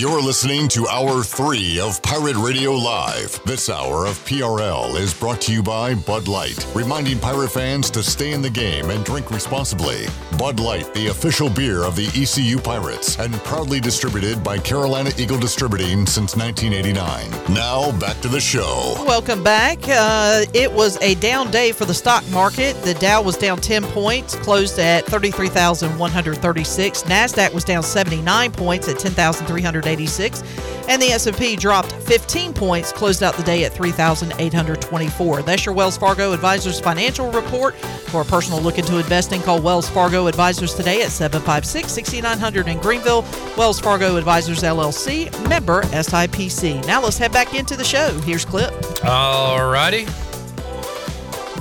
You're 0.00 0.22
listening 0.22 0.66
to 0.68 0.88
Hour 0.88 1.22
3 1.22 1.78
of 1.78 2.00
Pirate 2.00 2.36
Radio 2.36 2.72
Live. 2.72 3.38
This 3.44 3.68
hour 3.68 4.06
of 4.06 4.14
PRL 4.24 4.98
is 4.98 5.12
brought 5.12 5.42
to 5.42 5.52
you 5.52 5.62
by 5.62 5.94
Bud 5.94 6.26
Light, 6.26 6.66
reminding 6.74 7.18
pirate 7.18 7.50
fans 7.50 7.90
to 7.90 8.02
stay 8.02 8.32
in 8.32 8.40
the 8.40 8.48
game 8.48 8.88
and 8.88 9.04
drink 9.04 9.30
responsibly. 9.30 10.06
Bud 10.38 10.58
Light, 10.58 10.94
the 10.94 11.08
official 11.08 11.50
beer 11.50 11.84
of 11.84 11.96
the 11.96 12.06
ECU 12.18 12.58
Pirates, 12.58 13.18
and 13.18 13.34
proudly 13.44 13.78
distributed 13.78 14.42
by 14.42 14.56
Carolina 14.56 15.10
Eagle 15.18 15.38
Distributing 15.38 16.06
since 16.06 16.34
1989. 16.34 17.54
Now, 17.54 17.92
back 17.98 18.18
to 18.22 18.28
the 18.28 18.40
show. 18.40 18.94
Welcome 19.06 19.44
back. 19.44 19.80
Uh, 19.86 20.46
it 20.54 20.72
was 20.72 20.96
a 21.02 21.14
down 21.16 21.50
day 21.50 21.72
for 21.72 21.84
the 21.84 21.92
stock 21.92 22.26
market. 22.30 22.74
The 22.84 22.94
Dow 22.94 23.20
was 23.20 23.36
down 23.36 23.58
10 23.58 23.82
points, 23.88 24.34
closed 24.36 24.78
at 24.78 25.04
33,136. 25.04 27.02
NASDAQ 27.02 27.52
was 27.52 27.64
down 27.64 27.82
79 27.82 28.52
points 28.52 28.88
at 28.88 28.98
10,300. 28.98 29.89
3,886. 29.96 30.42
And 30.88 31.00
the 31.00 31.08
S&P 31.08 31.56
dropped 31.56 31.92
15 31.92 32.52
points, 32.52 32.92
closed 32.92 33.22
out 33.22 33.34
the 33.34 33.42
day 33.44 33.64
at 33.64 33.72
3,824. 33.72 35.42
That's 35.42 35.64
your 35.64 35.74
Wells 35.74 35.96
Fargo 35.96 36.32
Advisors 36.32 36.80
financial 36.80 37.30
report. 37.30 37.76
For 37.76 38.22
a 38.22 38.24
personal 38.24 38.60
look 38.60 38.78
into 38.78 38.98
investing, 38.98 39.40
call 39.40 39.62
Wells 39.62 39.88
Fargo 39.88 40.26
Advisors 40.26 40.74
today 40.74 41.02
at 41.02 41.08
756-6900 41.08 42.66
in 42.66 42.78
Greenville. 42.78 43.24
Wells 43.56 43.78
Fargo 43.78 44.16
Advisors 44.16 44.62
LLC, 44.62 45.30
member 45.48 45.82
SIPC. 45.82 46.84
Now 46.86 47.02
let's 47.02 47.18
head 47.18 47.32
back 47.32 47.54
into 47.54 47.76
the 47.76 47.84
show. 47.84 48.12
Here's 48.20 48.44
Clip. 48.44 48.72
All 49.04 49.70
righty. 49.70 50.06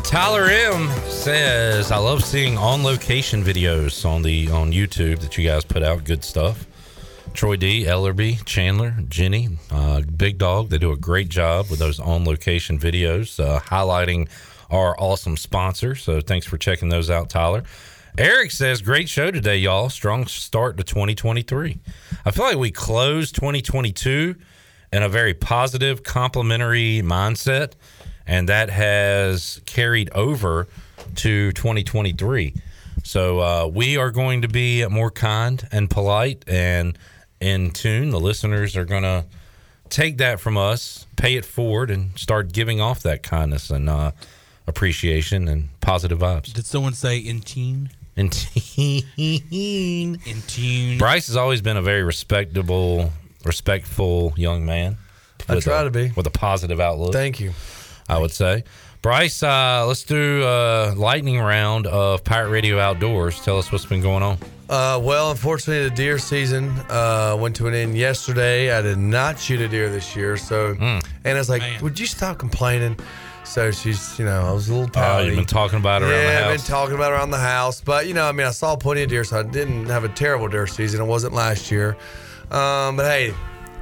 Tyler 0.03 0.45
M 0.45 0.89
says, 1.07 1.91
"I 1.91 1.97
love 1.97 2.23
seeing 2.25 2.57
on-location 2.57 3.43
videos 3.43 4.03
on 4.09 4.23
the 4.23 4.49
on 4.49 4.71
YouTube 4.73 5.19
that 5.19 5.37
you 5.37 5.47
guys 5.47 5.63
put 5.63 5.83
out. 5.83 6.03
Good 6.03 6.23
stuff." 6.23 6.65
Troy 7.33 7.55
D, 7.55 7.85
Ellerby, 7.85 8.43
Chandler, 8.45 8.95
Jenny, 9.07 9.49
uh, 9.71 10.01
Big 10.01 10.37
Dog. 10.37 10.69
They 10.69 10.77
do 10.77 10.91
a 10.91 10.97
great 10.97 11.29
job 11.29 11.69
with 11.69 11.79
those 11.79 11.99
on-location 11.99 12.79
videos, 12.79 13.39
uh, 13.39 13.59
highlighting 13.59 14.29
our 14.69 14.95
awesome 14.99 15.37
sponsor. 15.37 15.95
So 15.95 16.21
thanks 16.21 16.45
for 16.45 16.57
checking 16.57 16.89
those 16.89 17.09
out, 17.09 17.29
Tyler. 17.29 17.63
Eric 18.17 18.51
says, 18.51 18.81
"Great 18.81 19.07
show 19.09 19.31
today, 19.31 19.57
y'all. 19.57 19.89
Strong 19.89 20.27
start 20.27 20.77
to 20.77 20.83
2023. 20.83 21.79
I 22.25 22.31
feel 22.31 22.45
like 22.45 22.57
we 22.57 22.71
closed 22.71 23.35
2022 23.35 24.35
in 24.91 25.03
a 25.03 25.09
very 25.09 25.33
positive, 25.33 26.03
complimentary 26.03 27.01
mindset." 27.03 27.73
and 28.29 28.47
that 28.47 28.69
has 28.69 29.59
carried 29.65 30.11
over 30.11 30.67
to 31.15 31.51
2023. 31.51 32.53
So 33.03 33.39
uh, 33.39 33.67
we 33.67 33.97
are 33.97 34.11
going 34.11 34.43
to 34.43 34.47
be 34.47 34.85
more 34.87 35.09
kind 35.09 35.67
and 35.71 35.89
polite 35.89 36.45
and 36.47 36.95
in 37.39 37.71
tune. 37.71 38.09
The 38.11 38.19
listeners 38.19 38.75
are 38.77 38.85
going 38.85 39.03
to 39.03 39.25
take 39.89 40.17
that 40.17 40.39
from 40.39 40.57
us, 40.57 41.05
pay 41.15 41.35
it 41.35 41.45
forward, 41.45 41.89
and 41.89 42.17
start 42.17 42.51
giving 42.51 42.79
off 42.81 43.01
that 43.03 43.23
kindness 43.23 43.69
and 43.69 43.89
uh, 43.89 44.11
appreciation 44.67 45.47
and 45.47 45.69
positive 45.81 46.19
vibes. 46.19 46.53
Did 46.53 46.65
someone 46.65 46.93
say 46.93 47.17
in 47.17 47.41
tune? 47.41 47.89
In 48.15 48.29
tune. 48.29 49.03
In 49.17 50.41
tune. 50.47 50.97
Bryce 50.97 51.27
has 51.27 51.37
always 51.37 51.61
been 51.61 51.77
a 51.77 51.81
very 51.81 52.03
respectable, 52.03 53.11
respectful 53.45 54.33
young 54.35 54.65
man. 54.65 54.97
I 55.47 55.59
try 55.59 55.81
a- 55.81 55.83
to 55.85 55.89
be. 55.89 56.11
with 56.15 56.27
a 56.27 56.31
positive 56.31 56.79
outlook. 56.79 57.13
Thank 57.13 57.39
you. 57.39 57.53
I 58.07 58.17
would 58.19 58.31
say. 58.31 58.63
Bryce, 59.01 59.41
uh, 59.43 59.85
let's 59.87 60.03
do 60.03 60.43
a 60.45 60.93
lightning 60.95 61.39
round 61.39 61.87
of 61.87 62.23
Pirate 62.25 62.49
Radio 62.49 62.79
Outdoors. 62.79 63.39
Tell 63.41 63.57
us 63.57 63.71
what's 63.71 63.85
been 63.85 64.01
going 64.01 64.23
on. 64.23 64.37
Uh, 64.69 64.99
well, 65.01 65.31
unfortunately, 65.31 65.87
the 65.87 65.95
deer 65.95 66.17
season 66.19 66.69
uh, 66.89 67.35
went 67.39 67.55
to 67.55 67.67
an 67.67 67.73
end 67.73 67.97
yesterday. 67.97 68.77
I 68.77 68.81
did 68.81 68.97
not 68.97 69.39
shoot 69.39 69.61
a 69.61 69.69
deer 69.69 69.89
this 69.89 70.15
year, 70.17 70.35
so 70.35 70.75
and 70.79 71.01
I 71.25 71.33
was 71.33 71.49
like, 71.49 71.63
"Would 71.81 71.97
you 71.97 72.05
stop 72.05 72.37
complaining?" 72.37 72.99
So 73.45 73.71
she's, 73.71 74.19
you 74.19 74.25
know, 74.25 74.41
I 74.41 74.51
was 74.51 74.67
a 74.69 74.75
little 74.75 74.91
Oh, 75.01 75.19
you've 75.19 75.35
been 75.35 75.45
talking 75.45 75.79
about 75.79 76.03
it 76.03 76.05
around 76.05 76.11
the 76.11 76.17
house. 76.27 76.33
yeah, 76.41 76.47
I've 76.49 76.57
been 76.57 76.65
talking 76.67 76.95
about 76.95 77.11
it 77.13 77.15
around 77.15 77.31
the 77.31 77.37
house, 77.37 77.81
but 77.81 78.05
you 78.05 78.13
know, 78.13 78.25
I 78.25 78.31
mean, 78.33 78.45
I 78.45 78.51
saw 78.51 78.75
plenty 78.75 79.01
of 79.03 79.09
deer, 79.09 79.23
so 79.23 79.39
I 79.39 79.43
didn't 79.43 79.85
have 79.87 80.03
a 80.03 80.09
terrible 80.09 80.49
deer 80.49 80.67
season. 80.67 81.01
It 81.01 81.05
wasn't 81.05 81.33
last 81.33 81.71
year, 81.71 81.95
um, 82.51 82.97
but 82.97 83.05
hey, 83.05 83.33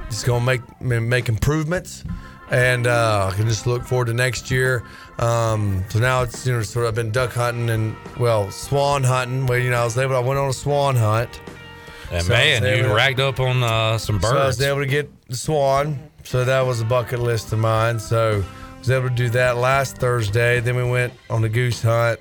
just 0.08 0.24
gonna 0.24 0.44
make 0.44 0.62
make 0.80 1.28
improvements, 1.28 2.04
and 2.50 2.86
uh, 2.86 3.28
I 3.30 3.36
can 3.36 3.46
just 3.46 3.66
look 3.66 3.82
forward 3.84 4.06
to 4.06 4.14
next 4.14 4.50
year. 4.50 4.84
Um, 5.18 5.84
so 5.88 5.98
now 5.98 6.22
it's 6.22 6.46
you 6.46 6.52
know 6.54 6.62
sort 6.62 6.84
of 6.86 6.90
I've 6.90 6.94
been 6.94 7.10
duck 7.10 7.32
hunting 7.32 7.70
and 7.70 7.96
well 8.18 8.50
swan 8.50 9.02
hunting. 9.02 9.46
Where 9.46 9.58
you 9.58 9.70
know 9.70 9.80
I 9.80 9.84
was 9.84 9.98
able 9.98 10.16
I 10.16 10.20
went 10.20 10.38
on 10.38 10.48
a 10.48 10.52
swan 10.52 10.94
hunt. 10.96 11.40
And 12.10 12.24
So 12.24 12.32
man, 12.32 12.62
you 12.64 12.84
to- 12.84 12.94
racked 12.94 13.20
up 13.20 13.38
on 13.40 13.62
uh, 13.62 13.98
some 13.98 14.20
so 14.20 14.28
I 14.28 14.46
was 14.46 14.60
able 14.62 14.80
to 14.80 14.86
get 14.86 15.10
the 15.28 15.36
swan. 15.36 15.98
So 16.24 16.44
that 16.44 16.60
was 16.62 16.80
a 16.80 16.84
bucket 16.84 17.20
list 17.20 17.52
of 17.52 17.58
mine. 17.58 17.98
So 17.98 18.42
I 18.44 18.78
was 18.78 18.90
able 18.90 19.08
to 19.08 19.14
do 19.14 19.28
that 19.30 19.56
last 19.56 19.96
Thursday. 19.98 20.60
Then 20.60 20.76
we 20.76 20.84
went 20.84 21.12
on 21.30 21.42
the 21.42 21.48
goose 21.48 21.82
hunt, 21.82 22.20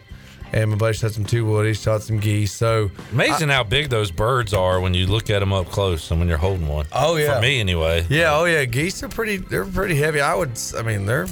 and 0.54 0.72
my 0.72 0.78
buddy 0.78 0.98
shot 0.98 1.12
some 1.12 1.24
two 1.26 1.46
woodies, 1.46 1.82
shot 1.84 2.02
some 2.02 2.20
geese. 2.20 2.52
So 2.54 2.90
Amazing 3.12 3.50
how 3.50 3.64
big 3.64 3.90
those 3.90 4.12
birds 4.12 4.54
are 4.54 4.80
when 4.82 4.94
you 4.94 5.08
look 5.08 5.30
at 5.30 5.40
them 5.40 5.54
up 5.54 5.68
close 5.68 6.10
and 6.10 6.20
when 6.20 6.28
you're 6.30 6.38
holding 6.38 6.68
one. 6.68 6.86
Oh, 6.94 7.16
yeah. 7.18 7.36
For 7.36 7.42
me, 7.42 7.60
anyway. 7.60 8.06
Yeah, 8.10 8.36
oh 8.38 8.46
yeah, 8.46 8.66
geese 8.66 9.04
are 9.04 9.10
pretty. 9.10 9.38
They're 9.38 9.66
pretty 9.66 9.96
heavy. 9.96 10.20
I 10.22 10.34
would. 10.36 10.58
I 10.78 10.82
mean, 10.82 11.06
they're 11.06 11.28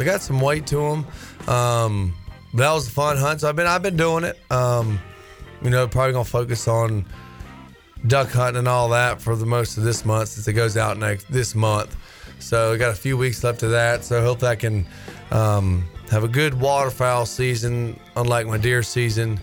they 0.00 0.06
got 0.06 0.22
some 0.22 0.40
weight 0.40 0.66
to 0.68 0.76
them. 0.76 1.06
Um, 1.46 2.14
that 2.54 2.72
was 2.72 2.88
a 2.88 2.90
fun 2.90 3.18
hunt. 3.18 3.42
So 3.42 3.50
I've 3.50 3.56
been 3.56 3.66
I've 3.66 3.82
been 3.82 3.98
doing 3.98 4.24
it. 4.24 4.40
Um, 4.50 4.98
you 5.60 5.68
know, 5.68 5.86
probably 5.86 6.14
gonna 6.14 6.24
focus 6.24 6.66
on 6.68 7.04
duck 8.06 8.30
hunting 8.30 8.60
and 8.60 8.66
all 8.66 8.88
that 8.88 9.20
for 9.20 9.36
the 9.36 9.44
most 9.44 9.76
of 9.76 9.84
this 9.84 10.06
month 10.06 10.30
since 10.30 10.48
it 10.48 10.54
goes 10.54 10.78
out 10.78 10.96
next 10.96 11.30
this 11.30 11.54
month. 11.54 11.94
So 12.38 12.72
I 12.72 12.78
got 12.78 12.92
a 12.92 12.96
few 12.96 13.18
weeks 13.18 13.44
left 13.44 13.62
of 13.62 13.72
that. 13.72 14.02
So 14.02 14.18
I 14.18 14.22
hope 14.22 14.42
I 14.42 14.56
can 14.56 14.86
um, 15.32 15.84
have 16.10 16.24
a 16.24 16.28
good 16.28 16.58
waterfowl 16.58 17.26
season, 17.26 18.00
unlike 18.16 18.46
my 18.46 18.56
deer 18.56 18.82
season, 18.82 19.38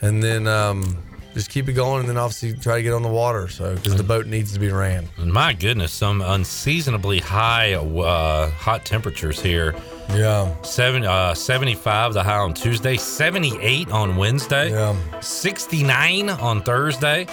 and 0.00 0.22
then 0.22 0.46
um, 0.46 0.96
just 1.34 1.50
keep 1.50 1.68
it 1.68 1.74
going. 1.74 2.00
And 2.00 2.08
then 2.08 2.16
obviously 2.16 2.52
try 2.54 2.76
to 2.76 2.82
get 2.82 2.92
on 2.92 3.02
the 3.02 3.08
water. 3.08 3.48
So 3.48 3.74
because 3.74 3.96
the 3.96 4.02
boat 4.02 4.26
needs 4.26 4.52
to 4.54 4.58
be 4.60 4.70
ran. 4.70 5.08
My 5.18 5.52
goodness, 5.52 5.92
some 5.92 6.20
unseasonably 6.22 7.20
high 7.20 7.74
uh, 7.74 8.50
hot 8.50 8.84
temperatures 8.84 9.40
here. 9.40 9.74
Yeah. 10.10 10.54
Seven, 10.62 11.04
uh, 11.04 11.34
75 11.34 12.14
the 12.14 12.22
high 12.22 12.38
on 12.38 12.54
Tuesday, 12.54 12.96
78 12.96 13.90
on 13.90 14.16
Wednesday, 14.16 14.70
Yeah. 14.70 14.96
69 15.20 16.30
on 16.30 16.62
Thursday. 16.62 17.26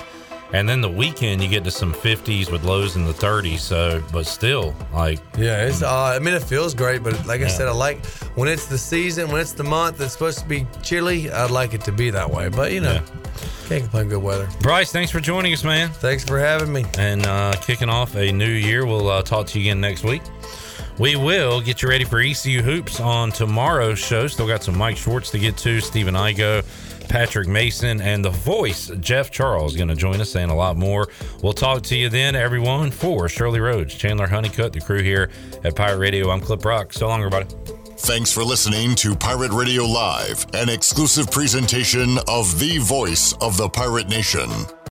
And 0.56 0.69
then 0.69 0.80
the 0.80 0.90
weekend, 0.90 1.43
you 1.43 1.50
get 1.50 1.66
to 1.66 1.72
some 1.72 1.93
50s 1.93 2.50
with 2.50 2.64
lows 2.64 2.95
in 2.95 3.03
the 3.03 3.11
30s. 3.11 3.59
So, 3.59 4.01
but 4.14 4.25
still, 4.25 4.74
like, 4.93 5.19
Yeah, 5.38 5.66
it's. 5.66 5.82
Uh, 5.82 6.16
I 6.16 6.19
mean, 6.19 6.34
it 6.34 6.43
feels 6.43 6.74
great, 6.74 7.03
but 7.03 7.25
like 7.25 7.42
I 7.42 7.48
said, 7.48 7.67
I 7.67 7.72
like 7.72 8.06
when 8.35 8.48
it's 8.48 8.66
the 8.66 8.77
season, 8.77 9.30
when 9.30 9.42
it's 9.42 9.51
the 9.51 9.66
month, 9.66 9.98
that's 9.98 10.14
supposed 10.14 10.40
to 10.40 10.45
be 10.45 10.66
chilly. 10.82 11.30
I'd 11.30 11.51
like 11.51 11.74
it 11.74 11.82
to 11.82 11.92
be 11.92 12.09
that 12.09 12.30
way, 12.30 12.48
but 12.48 12.72
you 12.72 12.80
know, 12.80 13.01
can't 13.67 13.82
complain. 13.82 14.08
Good 14.08 14.24
weather. 14.24 14.48
Bryce, 14.61 14.93
thanks 14.93 15.11
for 15.11 15.19
joining 15.19 15.51
us, 15.51 15.66
man. 15.66 15.90
Thanks 15.90 16.24
for 16.24 16.40
having 16.40 16.72
me. 16.72 16.85
And 16.98 17.25
uh, 17.25 17.56
kicking 17.61 17.90
off 17.90 18.16
a 18.16 18.32
new 18.32 18.48
year. 18.48 18.85
We'll 18.85 19.09
uh, 19.09 19.24
talk 19.24 19.48
to 19.48 19.59
you 19.59 19.66
again 19.66 19.82
next 19.82 20.06
week. 20.06 20.22
We 20.98 21.17
will 21.17 21.59
get 21.59 21.82
you 21.82 21.90
ready 21.90 22.06
for 22.06 22.22
ECU 22.22 22.61
Hoops 22.61 23.01
on 23.01 23.30
tomorrow's 23.30 24.00
show. 24.00 24.27
Still 24.27 24.48
got 24.48 24.64
some 24.64 24.77
Mike 24.77 24.95
Schwartz 24.95 25.30
to 25.32 25.40
get 25.40 25.58
to, 25.58 25.82
Stephen 25.82 26.14
Igo, 26.14 26.64
Patrick 27.08 27.48
Mason, 27.48 28.01
and 28.01 28.24
the 28.24 28.30
voice, 28.30 28.92
Jeff 29.00 29.32
Charles, 29.32 29.75
going 29.75 29.88
to 29.88 29.95
join 29.95 30.22
us 30.22 30.35
and 30.35 30.51
a 30.51 30.56
lot 30.56 30.77
more. 30.77 31.08
We'll 31.42 31.53
talk 31.53 31.84
to 31.84 31.95
you 31.95 32.09
then, 32.09 32.35
everyone, 32.35 32.92
for 32.92 33.30
Shirley 33.30 33.59
Rhodes, 33.59 33.95
Chandler 33.95 34.27
Honeycutt, 34.27 34.74
the 34.74 34.82
crew 34.82 35.01
here 35.01 35.30
at 35.64 35.75
Pirate 35.75 35.98
Radio. 35.98 36.30
I'm 36.30 36.42
Clip 36.42 36.59
Brock. 36.59 36.93
So 36.93 37.08
long, 37.08 37.19
everybody. 37.19 37.48
Thanks 37.98 38.32
for 38.32 38.43
listening 38.43 38.93
to 38.95 39.16
Pirate 39.16 39.51
Radio 39.51 39.85
Live, 39.85 40.45
an 40.53 40.69
exclusive 40.69 41.32
presentation 41.32 42.17
of 42.27 42.59
the 42.59 42.77
voice 42.80 43.34
of 43.40 43.58
the 43.58 43.69
pirate 43.69 44.09
nation. 44.09 44.50